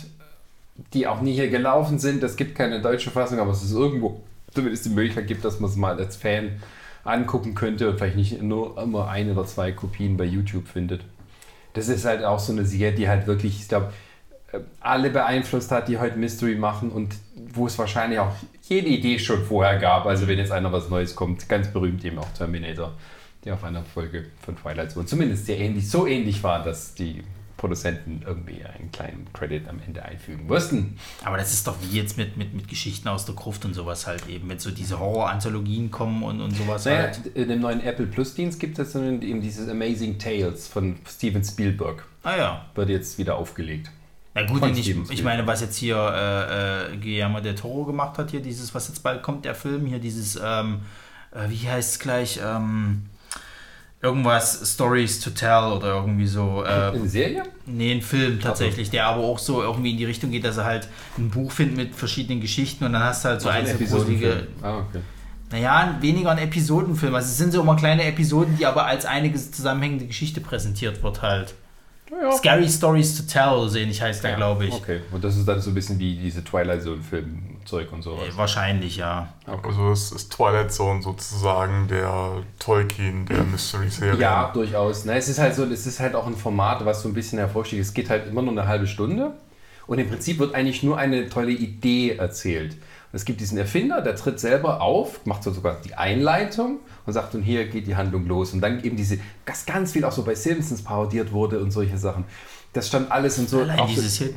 die 0.93 1.07
auch 1.07 1.21
nie 1.21 1.33
hier 1.33 1.49
gelaufen 1.49 1.99
sind. 1.99 2.23
Es 2.23 2.35
gibt 2.35 2.55
keine 2.55 2.81
deutsche 2.81 3.11
Fassung, 3.11 3.39
aber 3.39 3.51
es 3.51 3.63
ist 3.63 3.73
irgendwo 3.73 4.21
zumindest 4.53 4.85
die 4.85 4.89
Möglichkeit 4.89 5.27
gibt, 5.27 5.43
dass 5.43 5.59
man 5.59 5.69
es 5.69 5.75
mal 5.75 5.97
als 5.97 6.15
Fan 6.15 6.61
angucken 7.03 7.55
könnte 7.55 7.89
und 7.89 7.97
vielleicht 7.97 8.15
nicht 8.15 8.41
nur 8.41 8.81
immer 8.81 9.07
ein 9.09 9.31
oder 9.31 9.45
zwei 9.45 9.71
Kopien 9.71 10.15
bei 10.17 10.25
YouTube 10.25 10.67
findet. 10.67 11.03
Das 11.73 11.89
ist 11.89 12.05
halt 12.05 12.23
auch 12.23 12.39
so 12.39 12.53
eine 12.53 12.65
Serie, 12.65 12.93
die 12.93 13.09
halt 13.09 13.27
wirklich, 13.27 13.59
ich 13.59 13.67
glaube, 13.67 13.91
alle 14.79 15.09
beeinflusst 15.09 15.71
hat, 15.71 15.87
die 15.87 15.97
heute 15.97 16.17
Mystery 16.17 16.55
machen 16.55 16.91
und 16.91 17.15
wo 17.53 17.65
es 17.65 17.77
wahrscheinlich 17.79 18.19
auch 18.19 18.31
jede 18.63 18.87
Idee 18.87 19.17
schon 19.19 19.43
vorher 19.43 19.79
gab. 19.79 20.05
Also 20.05 20.27
wenn 20.27 20.37
jetzt 20.37 20.51
einer 20.51 20.71
was 20.71 20.89
Neues 20.89 21.15
kommt, 21.15 21.49
ganz 21.49 21.67
berühmt 21.69 22.05
eben 22.05 22.19
auch 22.19 22.29
Terminator, 22.37 22.93
die 23.43 23.51
auf 23.51 23.63
einer 23.63 23.83
Folge 23.83 24.25
von 24.41 24.55
Twilight 24.55 24.91
Zone 24.91 25.07
zumindest 25.07 25.47
sehr 25.47 25.57
ähnlich, 25.57 25.89
so 25.89 26.05
ähnlich 26.05 26.43
war, 26.43 26.63
dass 26.63 26.93
die 26.93 27.23
Produzenten 27.57 28.21
irgendwie 28.25 28.63
einen 28.65 28.91
kleinen 28.91 29.27
Credit 29.33 29.67
am 29.69 29.79
Ende 29.85 30.03
einfügen 30.03 30.47
mussten. 30.47 30.97
Aber 31.23 31.37
das 31.37 31.53
ist 31.53 31.67
doch 31.67 31.75
wie 31.81 31.95
jetzt 31.95 32.17
mit, 32.17 32.35
mit, 32.35 32.53
mit 32.53 32.67
Geschichten 32.67 33.07
aus 33.07 33.25
der 33.25 33.35
Gruft 33.35 33.63
und 33.65 33.73
sowas 33.73 34.07
halt 34.07 34.27
eben, 34.27 34.49
wenn 34.49 34.59
so 34.59 34.71
diese 34.71 34.99
Horror-Anthologien 34.99 35.91
kommen 35.91 36.23
und, 36.23 36.41
und 36.41 36.51
sowas 36.51 36.85
Naja, 36.85 37.03
halt. 37.03 37.27
in 37.27 37.47
dem 37.47 37.61
neuen 37.61 37.81
Apple 37.81 38.07
Plus 38.07 38.33
Dienst 38.33 38.59
gibt 38.59 38.79
es 38.79 38.93
dann 38.93 39.21
eben 39.21 39.41
dieses 39.41 39.69
Amazing 39.69 40.17
Tales 40.19 40.67
von 40.67 40.97
Steven 41.07 41.43
Spielberg. 41.43 42.05
Ah 42.23 42.37
ja. 42.37 42.65
Wird 42.75 42.89
jetzt 42.89 43.17
wieder 43.17 43.35
aufgelegt. 43.35 43.91
Na 44.35 44.43
gut, 44.45 44.65
ich, 44.75 44.89
ich 45.11 45.23
meine, 45.23 45.45
was 45.45 45.61
jetzt 45.61 45.75
hier 45.77 45.95
äh, 45.95 46.93
äh, 46.93 46.97
Guillermo 46.97 47.39
del 47.39 47.53
Toro 47.53 47.85
gemacht 47.85 48.17
hat, 48.17 48.31
hier 48.31 48.41
dieses, 48.41 48.73
was 48.73 48.87
jetzt 48.87 49.03
bald 49.03 49.21
kommt, 49.21 49.45
der 49.45 49.53
Film, 49.53 49.85
hier 49.85 49.99
dieses, 49.99 50.39
ähm, 50.43 50.79
äh, 51.31 51.49
wie 51.49 51.69
heißt 51.69 51.91
es 51.93 51.99
gleich, 51.99 52.39
ähm, 52.43 53.03
irgendwas 54.03 54.73
Stories 54.73 55.19
to 55.21 55.29
Tell 55.29 55.71
oder 55.77 55.95
irgendwie 55.95 56.27
so. 56.27 56.63
Äh, 56.63 56.67
Eine 56.67 57.07
Serie? 57.07 57.43
Nee, 57.65 57.93
ein 57.93 58.01
Film 58.01 58.39
tatsächlich, 58.39 58.89
der 58.89 59.07
aber 59.07 59.23
auch 59.23 59.39
so 59.39 59.63
irgendwie 59.63 59.91
in 59.91 59.97
die 59.97 60.05
Richtung 60.05 60.29
geht, 60.29 60.43
dass 60.43 60.57
er 60.57 60.65
halt 60.65 60.89
ein 61.17 61.29
Buch 61.29 61.51
findet 61.51 61.77
mit 61.77 61.95
verschiedenen 61.95 62.41
Geschichten 62.41 62.83
und 62.83 62.93
dann 62.93 63.03
hast 63.03 63.23
du 63.23 63.29
halt 63.29 63.41
so 63.41 63.49
Also 63.49 63.71
ein 63.71 63.77
einzelne. 63.79 64.47
Ah, 64.61 64.79
okay. 64.79 64.99
Naja, 65.51 65.97
weniger 66.01 66.31
ein 66.31 66.39
Episodenfilm. 66.39 67.15
Also 67.15 67.27
es 67.27 67.37
sind 67.37 67.53
so 67.53 67.61
immer 67.61 67.75
kleine 67.75 68.03
Episoden, 68.03 68.57
die 68.57 68.65
aber 68.65 68.85
als 68.85 69.05
einige 69.05 69.37
zusammenhängende 69.37 70.07
Geschichte 70.07 70.41
präsentiert 70.41 71.01
wird 71.01 71.21
halt. 71.21 71.53
Scary 72.37 72.69
Stories 72.69 73.17
to 73.17 73.23
Tell, 73.23 73.67
so 73.69 73.77
ähnlich 73.77 74.01
heißt 74.01 74.23
der, 74.23 74.31
Ja, 74.31 74.37
glaube 74.37 74.65
ich. 74.65 74.73
Okay, 74.73 75.01
und 75.11 75.23
das 75.23 75.35
ist 75.37 75.47
dann 75.47 75.59
so 75.61 75.71
ein 75.71 75.73
bisschen 75.73 75.99
wie 75.99 76.15
diese 76.15 76.43
Twilight 76.43 76.83
Zone-Film-Zeug 76.83 77.91
und 77.91 78.01
sowas. 78.01 78.27
Äh, 78.33 78.37
Wahrscheinlich, 78.37 78.97
ja. 78.97 79.33
Also 79.45 79.91
es 79.91 80.11
ist 80.11 80.31
Twilight 80.31 80.71
Zone 80.71 81.01
sozusagen 81.01 81.87
der 81.87 82.43
Tolkien 82.59 83.25
der 83.25 83.43
Mystery-Serie. 83.43 84.19
Ja, 84.19 84.51
durchaus. 84.53 85.05
Na, 85.05 85.13
es 85.15 85.27
ist 85.29 85.39
halt 85.39 85.55
so, 85.55 85.63
es 85.65 85.85
ist 85.85 85.99
halt 85.99 86.15
auch 86.15 86.27
ein 86.27 86.35
Format, 86.35 86.85
was 86.85 87.01
so 87.01 87.09
ein 87.09 87.13
bisschen 87.13 87.39
hervorsticht. 87.39 87.81
Es 87.81 87.93
geht 87.93 88.09
halt 88.09 88.27
immer 88.27 88.41
nur 88.41 88.51
eine 88.51 88.67
halbe 88.67 88.87
Stunde 88.87 89.31
und 89.87 89.99
im 89.99 90.07
Prinzip 90.09 90.39
wird 90.39 90.55
eigentlich 90.55 90.83
nur 90.83 90.97
eine 90.97 91.29
tolle 91.29 91.51
Idee 91.51 92.15
erzählt. 92.17 92.77
Es 93.15 93.25
gibt 93.25 93.39
diesen 93.41 93.57
Erfinder, 93.59 94.01
der 94.01 94.15
tritt 94.15 94.39
selber 94.39 94.81
auf, 94.81 95.23
macht 95.25 95.43
so 95.43 95.51
sogar 95.51 95.77
die 95.85 95.93
Einleitung 95.93 96.79
und 97.05 97.13
sagt, 97.13 97.35
und 97.35 97.43
hier 97.43 97.67
geht 97.67 97.85
die 97.85 97.95
Handlung 97.95 98.25
los. 98.27 98.53
Und 98.53 98.61
dann 98.61 98.83
eben 98.83 98.95
diese, 98.97 99.19
was 99.45 99.65
ganz 99.67 99.91
viel 99.91 100.03
auch 100.03 100.11
so 100.11 100.23
bei 100.23 100.33
Simpsons 100.33 100.83
parodiert 100.83 101.31
wurde 101.31 101.59
und 101.59 101.69
solche 101.71 101.97
Sachen. 101.99 102.25
Das 102.73 102.87
stand 102.87 103.11
alles 103.11 103.37
und 103.37 103.47
so. 103.49 103.59
Allein 103.61 103.77
so- 103.77 103.85
dieses 103.85 104.15
hier. 104.17 104.29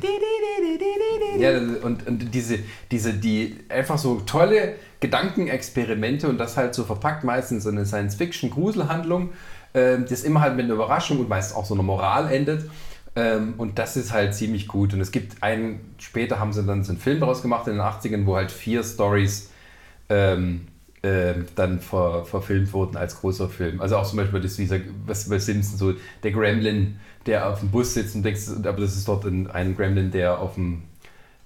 Ja, 1.39 1.57
und, 1.57 2.05
und 2.07 2.33
diese, 2.33 2.59
diese, 2.91 3.13
die 3.13 3.57
einfach 3.69 3.97
so 3.97 4.21
tolle 4.25 4.75
Gedankenexperimente 4.99 6.27
und 6.27 6.37
das 6.37 6.55
halt 6.57 6.73
so 6.75 6.83
verpackt 6.83 7.23
meistens 7.23 7.65
in 7.65 7.77
eine 7.77 7.85
Science-Fiction-Gruselhandlung, 7.85 9.31
ähm, 9.73 10.05
das 10.09 10.23
immer 10.23 10.41
halt 10.41 10.55
mit 10.55 10.65
einer 10.65 10.75
Überraschung 10.75 11.19
und 11.19 11.29
meist 11.29 11.55
auch 11.55 11.65
so 11.65 11.73
einer 11.73 11.83
Moral 11.83 12.31
endet. 12.31 12.69
Ähm, 13.17 13.55
und 13.57 13.79
das 13.79 13.97
ist 13.97 14.13
halt 14.13 14.35
ziemlich 14.35 14.67
gut. 14.67 14.93
Und 14.93 15.01
es 15.01 15.11
gibt 15.11 15.41
einen, 15.41 15.95
später 15.97 16.39
haben 16.39 16.53
sie 16.53 16.63
dann 16.63 16.83
so 16.83 16.91
einen 16.91 16.99
Film 17.01 17.19
daraus 17.19 17.41
gemacht 17.41 17.67
in 17.67 17.73
den 17.73 17.81
80ern, 17.81 18.27
wo 18.27 18.35
halt 18.35 18.51
vier 18.51 18.83
Stories 18.83 19.49
ähm, 20.09 20.67
ähm, 21.01 21.47
dann 21.55 21.79
ver, 21.79 22.25
verfilmt 22.25 22.71
wurden 22.73 22.95
als 22.95 23.19
großer 23.19 23.49
Film. 23.49 23.81
Also 23.81 23.97
auch 23.97 24.07
zum 24.07 24.17
Beispiel 24.17 24.39
das, 24.39 24.55
dieser, 24.55 24.79
was 25.07 25.27
bei 25.29 25.39
Simpsons 25.39 25.79
so, 25.79 25.93
der 26.21 26.31
Gremlin, 26.31 26.99
der 27.25 27.49
auf 27.49 27.59
dem 27.61 27.71
Bus 27.71 27.95
sitzt 27.95 28.15
und 28.15 28.21
denkst, 28.23 28.49
aber 28.63 28.81
das 28.81 28.95
ist 28.95 29.07
dort 29.07 29.25
ein, 29.25 29.49
ein 29.49 29.75
Gremlin, 29.75 30.11
der 30.11 30.39
auf 30.39 30.53
dem, 30.55 30.83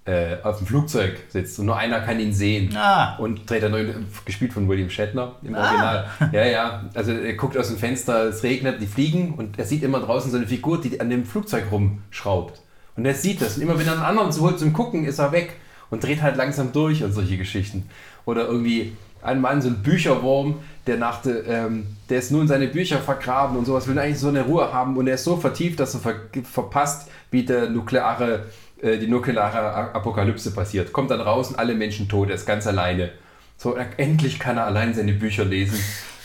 äh, 0.06 0.38
auf 0.44 0.58
dem 0.58 0.68
Flugzeug 0.68 1.18
sitzt 1.30 1.60
und 1.60 1.68
nur 1.68 1.78
einer 1.78 2.02
kann 2.02 2.20
ihn 2.20 2.34
sehen. 2.34 2.76
Ah. 2.76 3.18
Und 3.18 3.50
dreht 3.50 3.62
dann 3.64 3.72
neu- 3.72 3.94
gespielt 4.26 4.52
von 4.52 4.68
William 4.68 4.90
Shatner 4.90 5.34
im 5.44 5.54
Original. 5.56 6.08
Ja, 6.32 6.46
ja. 6.46 6.86
Also 6.96 7.12
er 7.12 7.34
guckt 7.34 7.56
aus 7.58 7.68
dem 7.68 7.78
Fenster, 7.78 8.26
es 8.26 8.42
regnet, 8.44 8.82
die 8.82 8.88
fliegen 8.88 9.36
und 9.36 9.60
er 9.60 9.66
sieht 9.66 9.84
immer 9.84 10.00
draußen 10.00 10.32
so 10.32 10.38
eine 10.38 10.48
Figur, 10.48 10.82
die 10.82 11.00
an 11.00 11.10
dem 11.10 11.26
Flugzeug 11.26 11.66
rumschraubt. 11.72 12.62
Und 12.96 13.06
er 13.06 13.14
sieht 13.14 13.42
das. 13.42 13.58
Und 13.58 13.64
immer 13.64 13.78
wenn 13.78 13.86
er 13.88 13.94
einen 13.94 14.02
anderen 14.02 14.32
so 14.32 14.42
holt 14.42 14.60
zum 14.60 14.74
Gucken, 14.74 15.06
ist 15.06 15.20
er 15.20 15.32
weg 15.32 15.54
und 15.90 16.04
dreht 16.04 16.22
halt 16.22 16.36
langsam 16.36 16.72
durch 16.74 17.04
und 17.04 17.12
solche 17.14 17.38
Geschichten. 17.38 17.88
Oder 18.26 18.48
irgendwie 18.48 18.94
ein 19.22 19.40
Mann, 19.40 19.62
so 19.62 19.70
ein 19.70 19.84
Bücherwurm, 19.84 20.56
der 20.88 20.98
nach 20.98 21.22
de, 21.22 21.44
ähm, 21.48 21.86
der 22.10 22.18
ist 22.20 22.32
nur 22.32 22.42
in 22.42 22.48
seine 22.48 22.68
Bücher 22.68 22.98
vergraben 22.98 23.56
und 23.56 23.66
sowas, 23.66 23.88
will 23.88 23.98
eigentlich 24.00 24.18
so 24.20 24.30
eine 24.30 24.42
Ruhe 24.42 24.74
haben 24.74 24.98
und 24.98 25.08
er 25.08 25.14
ist 25.14 25.24
so 25.24 25.38
vertieft, 25.38 25.80
dass 25.80 25.94
er 25.94 26.00
ver 26.00 26.16
verpasst, 26.44 27.08
wie 27.30 27.44
der 27.46 27.70
nukleare, 27.70 28.46
äh, 28.82 28.98
die 28.98 29.08
nukleare 29.08 29.94
Apokalypse 29.94 30.52
passiert. 30.52 30.92
Kommt 30.94 31.12
dann 31.12 31.22
raus 31.22 31.50
und 31.50 31.60
alle 31.60 31.76
Menschen 31.76 32.10
tot, 32.10 32.30
er 32.30 32.36
ist 32.36 32.46
ganz 32.46 32.68
alleine. 32.68 33.12
So, 33.58 33.76
endlich 33.98 34.40
kann 34.40 34.58
er 34.58 34.66
allein 34.66 34.94
seine 34.94 35.14
Bücher 35.14 35.46
lesen 35.46 35.80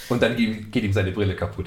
und 0.08 0.22
dann 0.22 0.36
geht, 0.36 0.82
ihm 0.82 0.92
seine 0.92 1.12
Brille 1.12 1.34
kaputt. 1.34 1.66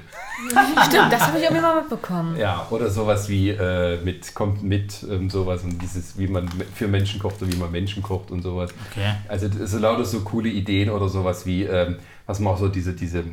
Stimmt, 0.88 1.12
das 1.12 1.28
habe 1.28 1.38
ich 1.38 1.44
irgendwie 1.44 1.62
mal 1.62 1.82
mitbekommen. 1.82 2.38
Ja, 2.38 2.66
oder 2.70 2.90
sowas 2.90 3.30
wie 3.30 3.50
äh, 3.50 4.02
mit, 4.04 4.34
kommt 4.34 4.64
mit, 4.64 5.04
ähm, 5.10 5.30
sowas 5.30 5.64
und 5.64 5.82
dieses, 5.82 6.18
wie 6.18 6.28
man 6.28 6.50
für 6.74 6.88
Menschen 6.88 7.20
kocht 7.20 7.42
und 7.42 7.54
wie 7.54 7.58
man 7.58 7.72
Menschen 7.72 8.02
kocht 8.02 8.32
und 8.32 8.42
sowas. 8.42 8.72
Okay. 8.92 9.14
Also 9.28 9.48
sind 9.50 9.82
lauter 9.82 10.06
so 10.06 10.22
coole 10.22 10.50
Ideen 10.50 10.90
oder 10.90 11.10
sowas 11.10 11.46
wie, 11.46 11.64
ähm, 11.64 11.98
was 12.30 12.40
man 12.40 12.54
auch 12.54 12.60
so 12.60 12.68
diese, 12.68 12.94
diese, 12.94 13.24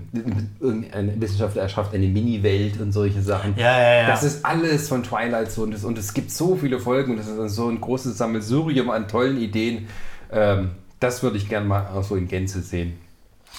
irgendein 0.59 1.21
Wissenschaftler 1.21 1.61
erschafft 1.61 1.93
eine 1.93 2.07
Mini-Welt 2.07 2.81
und 2.81 2.93
solche 2.93 3.21
Sachen. 3.21 3.53
Ja, 3.55 3.79
ja, 3.79 3.95
ja. 4.01 4.07
Das 4.07 4.23
ist 4.23 4.43
alles 4.43 4.89
von 4.89 5.03
Twilight 5.03 5.53
Zone 5.53 5.67
und 5.67 5.75
es, 5.75 5.85
und 5.85 5.99
es 5.99 6.15
gibt 6.15 6.31
so 6.31 6.57
viele 6.57 6.81
Folgen 6.81 7.13
und 7.13 7.19
es 7.19 7.27
ist 7.27 7.55
so 7.55 7.69
ein 7.69 7.79
großes 7.79 8.17
Sammelsurium 8.17 8.89
an 8.89 9.07
tollen 9.07 9.37
Ideen. 9.37 9.89
Ähm, 10.33 10.71
das 10.99 11.23
würde 11.23 11.37
ich 11.37 11.47
gerne 11.47 11.67
mal 11.67 11.87
auch 11.89 12.05
so 12.05 12.17
in 12.17 12.27
Gänze 12.27 12.63
sehen. 12.63 12.95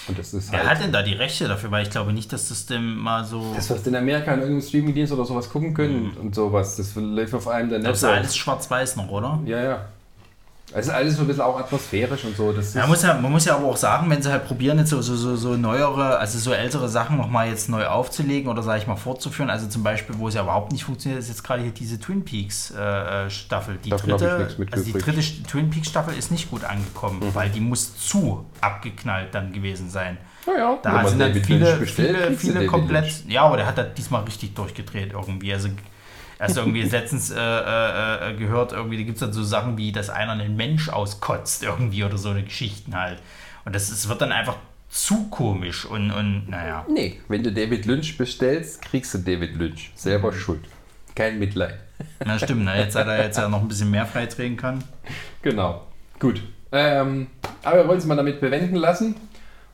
Und 0.08 0.18
das 0.18 0.34
ist 0.34 0.50
Wer 0.50 0.58
halt, 0.58 0.70
hat 0.70 0.82
denn 0.82 0.90
da 0.90 1.04
die 1.04 1.14
Rechte 1.14 1.46
dafür? 1.46 1.70
Weil 1.70 1.84
ich 1.84 1.90
glaube 1.90 2.12
nicht, 2.12 2.32
dass 2.32 2.48
das 2.48 2.66
dem 2.66 2.96
mal 2.96 3.24
so. 3.24 3.52
das, 3.54 3.70
was 3.70 3.86
in 3.86 3.94
Amerika 3.94 4.34
in 4.34 4.40
irgendeinem 4.40 4.66
Streamingdienst 4.68 5.12
oder 5.12 5.24
sowas 5.24 5.48
gucken 5.48 5.72
können 5.72 6.16
und 6.20 6.34
sowas, 6.34 6.74
das 6.74 6.96
läuft 6.96 7.34
auf 7.34 7.46
einem 7.46 7.70
der 7.70 7.78
Das 7.78 7.98
ist 7.98 8.04
alles 8.04 8.36
schwarz-weiß 8.36 8.96
noch, 8.96 9.08
oder? 9.08 9.38
Ja, 9.46 9.62
ja. 9.62 9.86
Es 10.74 10.86
ist 10.86 10.92
alles 10.92 11.16
so 11.16 11.22
ein 11.22 11.26
bisschen 11.26 11.42
auch 11.42 11.58
atmosphärisch 11.58 12.24
und 12.24 12.36
so. 12.36 12.52
Das 12.52 12.74
Man 12.74 12.88
muss, 12.88 13.02
ja, 13.02 13.14
man 13.14 13.32
muss 13.32 13.44
ja 13.46 13.56
aber 13.56 13.66
auch 13.66 13.76
sagen, 13.76 14.10
wenn 14.10 14.20
sie 14.20 14.30
halt 14.30 14.46
probieren, 14.46 14.78
jetzt 14.78 14.90
so, 14.90 15.00
so, 15.00 15.16
so, 15.16 15.34
so 15.34 15.56
neuere, 15.56 16.18
also 16.18 16.38
so 16.38 16.52
ältere 16.52 16.88
Sachen 16.88 17.16
nochmal 17.16 17.48
jetzt 17.48 17.70
neu 17.70 17.86
aufzulegen 17.86 18.50
oder 18.50 18.62
sage 18.62 18.80
ich 18.80 18.86
mal 18.86 18.96
fortzuführen, 18.96 19.48
also 19.48 19.66
zum 19.66 19.82
Beispiel, 19.82 20.18
wo 20.18 20.28
es 20.28 20.34
ja 20.34 20.42
überhaupt 20.42 20.72
nicht 20.72 20.84
funktioniert, 20.84 21.20
ist 21.20 21.28
jetzt 21.28 21.42
gerade 21.42 21.62
hier 21.62 21.72
diese 21.72 21.98
Twin 21.98 22.22
Peaks 22.24 22.70
äh, 22.70 23.26
äh, 23.26 23.30
Staffel. 23.30 23.78
Die 23.82 23.88
Davon 23.90 24.10
dritte, 24.10 24.48
also 24.70 24.84
die 24.84 24.92
dritte 24.92 25.22
Twin 25.44 25.70
Peaks 25.70 25.88
Staffel 25.88 26.14
ist 26.14 26.30
nicht 26.30 26.50
gut 26.50 26.64
angekommen, 26.64 27.22
weil 27.32 27.48
die 27.48 27.60
muss 27.60 27.96
zu 27.96 28.44
abgeknallt 28.60 29.34
dann 29.34 29.52
gewesen 29.52 29.88
sein. 29.88 30.18
naja, 30.46 30.78
Da 30.82 31.06
sind 31.06 31.18
dann 31.18 31.34
viele, 31.34 31.86
viele, 31.86 32.32
viele 32.32 32.66
komplett. 32.66 33.24
Ja, 33.26 33.42
aber 33.42 33.56
der 33.56 33.66
hat 33.66 33.78
das 33.78 33.94
diesmal 33.94 34.22
richtig 34.24 34.54
durchgedreht 34.54 35.12
irgendwie. 35.12 35.52
Also, 35.52 35.68
erst 36.38 36.56
irgendwie 36.56 36.82
letztens 36.82 37.30
äh, 37.30 37.36
äh, 37.36 38.30
äh, 38.30 38.34
gehört, 38.36 38.72
irgendwie, 38.72 38.96
da 38.96 39.02
gibt 39.02 39.16
es 39.16 39.20
dann 39.20 39.32
so 39.32 39.42
Sachen 39.42 39.76
wie, 39.76 39.92
dass 39.92 40.10
einer 40.10 40.32
einen 40.32 40.56
Mensch 40.56 40.88
auskotzt 40.88 41.62
irgendwie 41.62 42.04
oder 42.04 42.18
so 42.18 42.30
eine 42.30 42.42
Geschichten 42.42 42.96
halt. 42.96 43.20
Und 43.64 43.74
das 43.74 43.90
ist, 43.90 44.08
wird 44.08 44.20
dann 44.20 44.32
einfach 44.32 44.56
zu 44.88 45.28
komisch 45.28 45.84
und, 45.84 46.10
und 46.10 46.48
naja. 46.48 46.86
Nee, 46.88 47.20
wenn 47.28 47.42
du 47.42 47.52
David 47.52 47.84
Lynch 47.86 48.16
bestellst, 48.16 48.82
kriegst 48.82 49.12
du 49.14 49.18
David 49.18 49.56
Lynch. 49.56 49.90
Selber 49.94 50.32
schuld. 50.32 50.62
Kein 51.14 51.38
Mitleid. 51.38 51.78
Na 52.24 52.38
stimmt, 52.38 52.64
na, 52.64 52.76
jetzt 52.76 52.94
hat 52.94 53.08
er 53.08 53.24
jetzt 53.24 53.36
ja 53.36 53.48
noch 53.48 53.60
ein 53.60 53.68
bisschen 53.68 53.90
mehr 53.90 54.06
freitreten 54.06 54.56
kann. 54.56 54.82
Genau. 55.42 55.86
Gut. 56.18 56.42
Ähm, 56.70 57.28
aber 57.62 57.78
wir 57.78 57.88
wollen 57.88 57.98
es 57.98 58.06
mal 58.06 58.16
damit 58.16 58.40
bewenden 58.40 58.76
lassen 58.76 59.16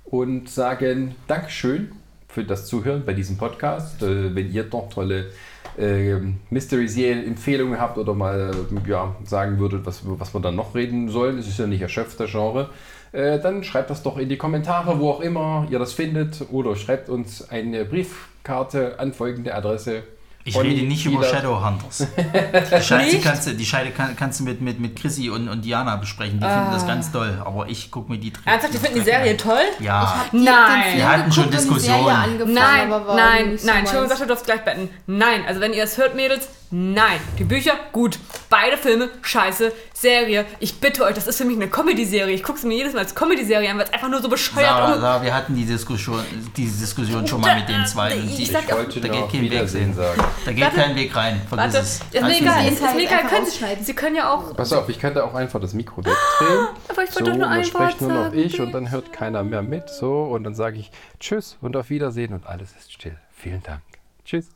und 0.05 0.49
sagen 0.49 1.15
Dankeschön 1.27 1.93
für 2.29 2.45
das 2.45 2.67
Zuhören 2.67 3.05
bei 3.05 3.13
diesem 3.13 3.37
Podcast. 3.37 4.03
Äh, 4.03 4.35
wenn 4.35 4.53
ihr 4.53 4.65
noch 4.65 4.89
tolle 4.91 5.31
ähm, 5.79 6.37
Mystery-Serien-Empfehlungen 6.51 7.81
habt 7.81 7.99
oder 7.99 8.15
mal 8.15 8.53
äh, 8.53 8.91
ja, 8.91 9.15
sagen 9.25 9.59
würdet, 9.59 9.87
was, 9.87 10.03
was 10.05 10.35
wir 10.35 10.41
dann 10.41 10.57
noch 10.57 10.75
reden 10.75 11.09
sollen, 11.09 11.39
es 11.39 11.49
ist 11.49 11.59
ja 11.59 11.67
nicht 11.67 11.83
erschöpft, 11.83 12.19
der 12.21 12.27
Genre, 12.27 12.71
äh, 13.13 13.39
dann 13.39 13.65
schreibt 13.65 13.91
das 13.91 14.03
doch 14.03 14.19
in 14.19 14.29
die 14.29 14.37
Kommentare, 14.37 14.99
wo 14.99 15.11
auch 15.11 15.21
immer 15.21 15.67
ihr 15.71 15.79
das 15.79 15.93
findet, 15.93 16.47
oder 16.51 16.77
schreibt 16.77 17.09
uns 17.09 17.49
eine 17.49 17.85
Briefkarte 17.85 18.99
an 18.99 19.13
folgende 19.13 19.55
Adresse. 19.55 20.03
Ich 20.47 20.55
Olli, 20.57 20.75
rede 20.75 20.87
nicht 20.87 21.07
über 21.07 21.25
Shadowhunters. 21.25 22.07
Die 22.17 22.83
Scheiße 22.83 22.97
Nicht? 22.97 23.23
kannst 23.25 23.47
du, 23.47 23.55
die 23.55 23.65
Scheide 23.65 23.91
kann, 23.93 24.15
kannst 24.15 24.41
du 24.41 24.45
mit, 24.45 24.61
mit, 24.61 24.79
mit 24.79 24.95
Chrissy 24.95 25.31
und, 25.31 25.49
und 25.49 25.65
Diana 25.65 25.97
besprechen. 25.97 26.39
Die 26.39 26.47
finden 26.47 26.71
das 26.71 26.87
ganz 26.87 27.11
toll. 27.11 27.41
Aber 27.43 27.67
ich 27.69 27.91
gucke 27.91 28.13
mir 28.13 28.19
die 28.19 28.31
drin. 28.31 28.43
Ernsthaft, 28.45 28.75
die 28.75 28.79
finden 28.79 28.99
die 28.99 29.05
Serie 29.05 29.39
toll? 29.39 29.63
Ja. 29.81 30.27
Die- 30.33 30.41
Nein. 30.41 30.97
Wir 30.97 31.09
hatten 31.09 31.33
schon 31.33 31.45
und 31.45 31.55
Diskussionen. 31.55 32.05
Nein, 32.53 32.91
nein, 33.17 33.57
so 33.59 33.67
nein. 33.67 33.79
Entschuldigung. 33.79 34.09
Sascha, 34.11 34.25
du 34.25 34.29
darfst 34.29 34.45
gleich 34.45 34.63
betten. 34.65 34.91
Nein, 35.07 35.45
also 35.47 35.61
wenn 35.63 35.73
ihr 35.73 35.85
es 35.85 35.97
hört, 35.97 36.15
Mädels, 36.15 36.47
nein. 36.71 37.21
Die 37.39 37.45
Bücher, 37.45 37.73
gut. 37.93 38.19
Beide 38.51 38.77
Filme, 38.77 39.11
scheiße. 39.23 39.73
Serie, 39.93 40.45
ich 40.61 40.81
bitte 40.81 41.05
euch, 41.05 41.15
das 41.15 41.27
ist 41.27 41.39
für 41.39 41.45
mich 41.45 41.57
eine 41.57 41.69
Comedy-Serie. 41.69 42.35
Ich 42.35 42.43
gucke 42.43 42.59
sie 42.59 42.67
mir 42.67 42.77
jedes 42.77 42.93
Mal 42.93 43.01
als 43.01 43.15
Comedy-Serie 43.15 43.71
an, 43.71 43.79
weil 43.79 43.85
es 43.85 43.93
einfach 43.93 44.09
nur 44.09 44.21
so 44.21 44.29
bescheuert 44.29 44.67
Sarah, 44.69 44.95
um... 44.95 45.01
Sarah, 45.01 45.23
wir 45.23 45.35
hatten 45.35 45.55
die 45.55 45.65
Diskussion, 45.65 46.23
diese 46.57 46.81
Diskussion 46.81 47.27
schon 47.27 47.41
mal 47.41 47.57
mit 47.59 47.69
den 47.69 47.87
zwei. 47.87 48.15
Ich 48.17 48.37
die, 48.37 48.45
sag 48.45 48.65
Ich 48.65 48.73
wollte 48.73 49.01
Da 49.01 49.09
geht 49.09 49.31
kein 49.31 49.51
Weg 49.51 49.69
hin. 49.71 49.95
sagen. 49.95 50.23
da 50.45 50.53
geht 50.53 50.65
Warte. 50.65 50.77
kein 50.77 50.97
Weg 50.97 51.17
rein. 51.17 51.41
Vergiss 51.49 51.75
Warte, 51.75 51.79
es. 51.79 52.01
ist 52.13 52.23
mir 52.23 52.39
egal, 52.39 52.57
gesehen? 52.57 52.73
ist, 52.73 52.83
ist 52.83 52.95
mir 52.95 53.03
egal. 53.03 53.19
Einfach 53.19 53.31
Können 53.31 53.47
sie, 53.47 53.85
sie 53.85 53.95
können 53.95 54.17
ja 54.17 54.33
auch... 54.33 54.57
Pass 54.57 54.73
auf, 54.73 54.89
ich 54.89 54.99
kann 54.99 55.15
da 55.15 55.25
auch 55.25 55.35
einfach 55.35 55.61
das 55.61 55.75
Mikro 55.75 55.99
wegdrehen. 55.99 56.69
Aber 56.89 57.03
ich 57.03 57.11
wollte 57.11 57.13
so, 57.13 57.21
doch 57.21 57.37
nur 57.37 57.49
dann 57.49 57.51
ein 57.51 57.75
Wort 57.75 58.01
nur 58.01 58.13
noch 58.13 58.33
ich 58.33 58.61
und 58.61 58.73
dann 58.73 58.91
hört 58.91 59.13
keiner 59.13 59.43
mehr 59.43 59.63
mit. 59.63 59.89
So, 59.89 60.25
und 60.25 60.45
dann 60.45 60.55
sage 60.55 60.79
ich 60.79 60.91
Tschüss 61.21 61.57
und 61.61 61.77
auf 61.77 61.91
Wiedersehen 61.91 62.33
und 62.35 62.47
alles 62.47 62.71
ist 62.79 62.93
still. 62.93 63.17
Vielen 63.37 63.63
Dank. 63.63 63.83
Tschüss. 64.25 64.54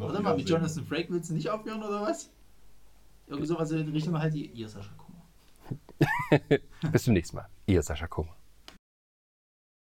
Warte 0.00 0.22
mal, 0.22 0.36
mit 0.36 0.48
Jonathan 0.48 0.84
Frake 0.84 1.10
willst 1.10 1.30
du 1.30 1.34
nicht 1.34 1.50
aufhören 1.50 1.82
oder 1.82 2.02
was? 2.02 2.30
Irgendwie 3.26 3.46
sowas 3.46 3.70
in 3.70 3.86
die 3.86 3.92
Richtung 3.92 4.18
halt, 4.18 4.34
ihr 4.34 4.68
Sascha 4.68 4.90
Kummer. 4.96 6.58
Bis 6.92 7.04
zum 7.04 7.14
nächsten 7.14 7.36
Mal. 7.36 7.48
Ihr 7.66 7.82
Sascha 7.82 8.06
Kummer. 8.06 8.34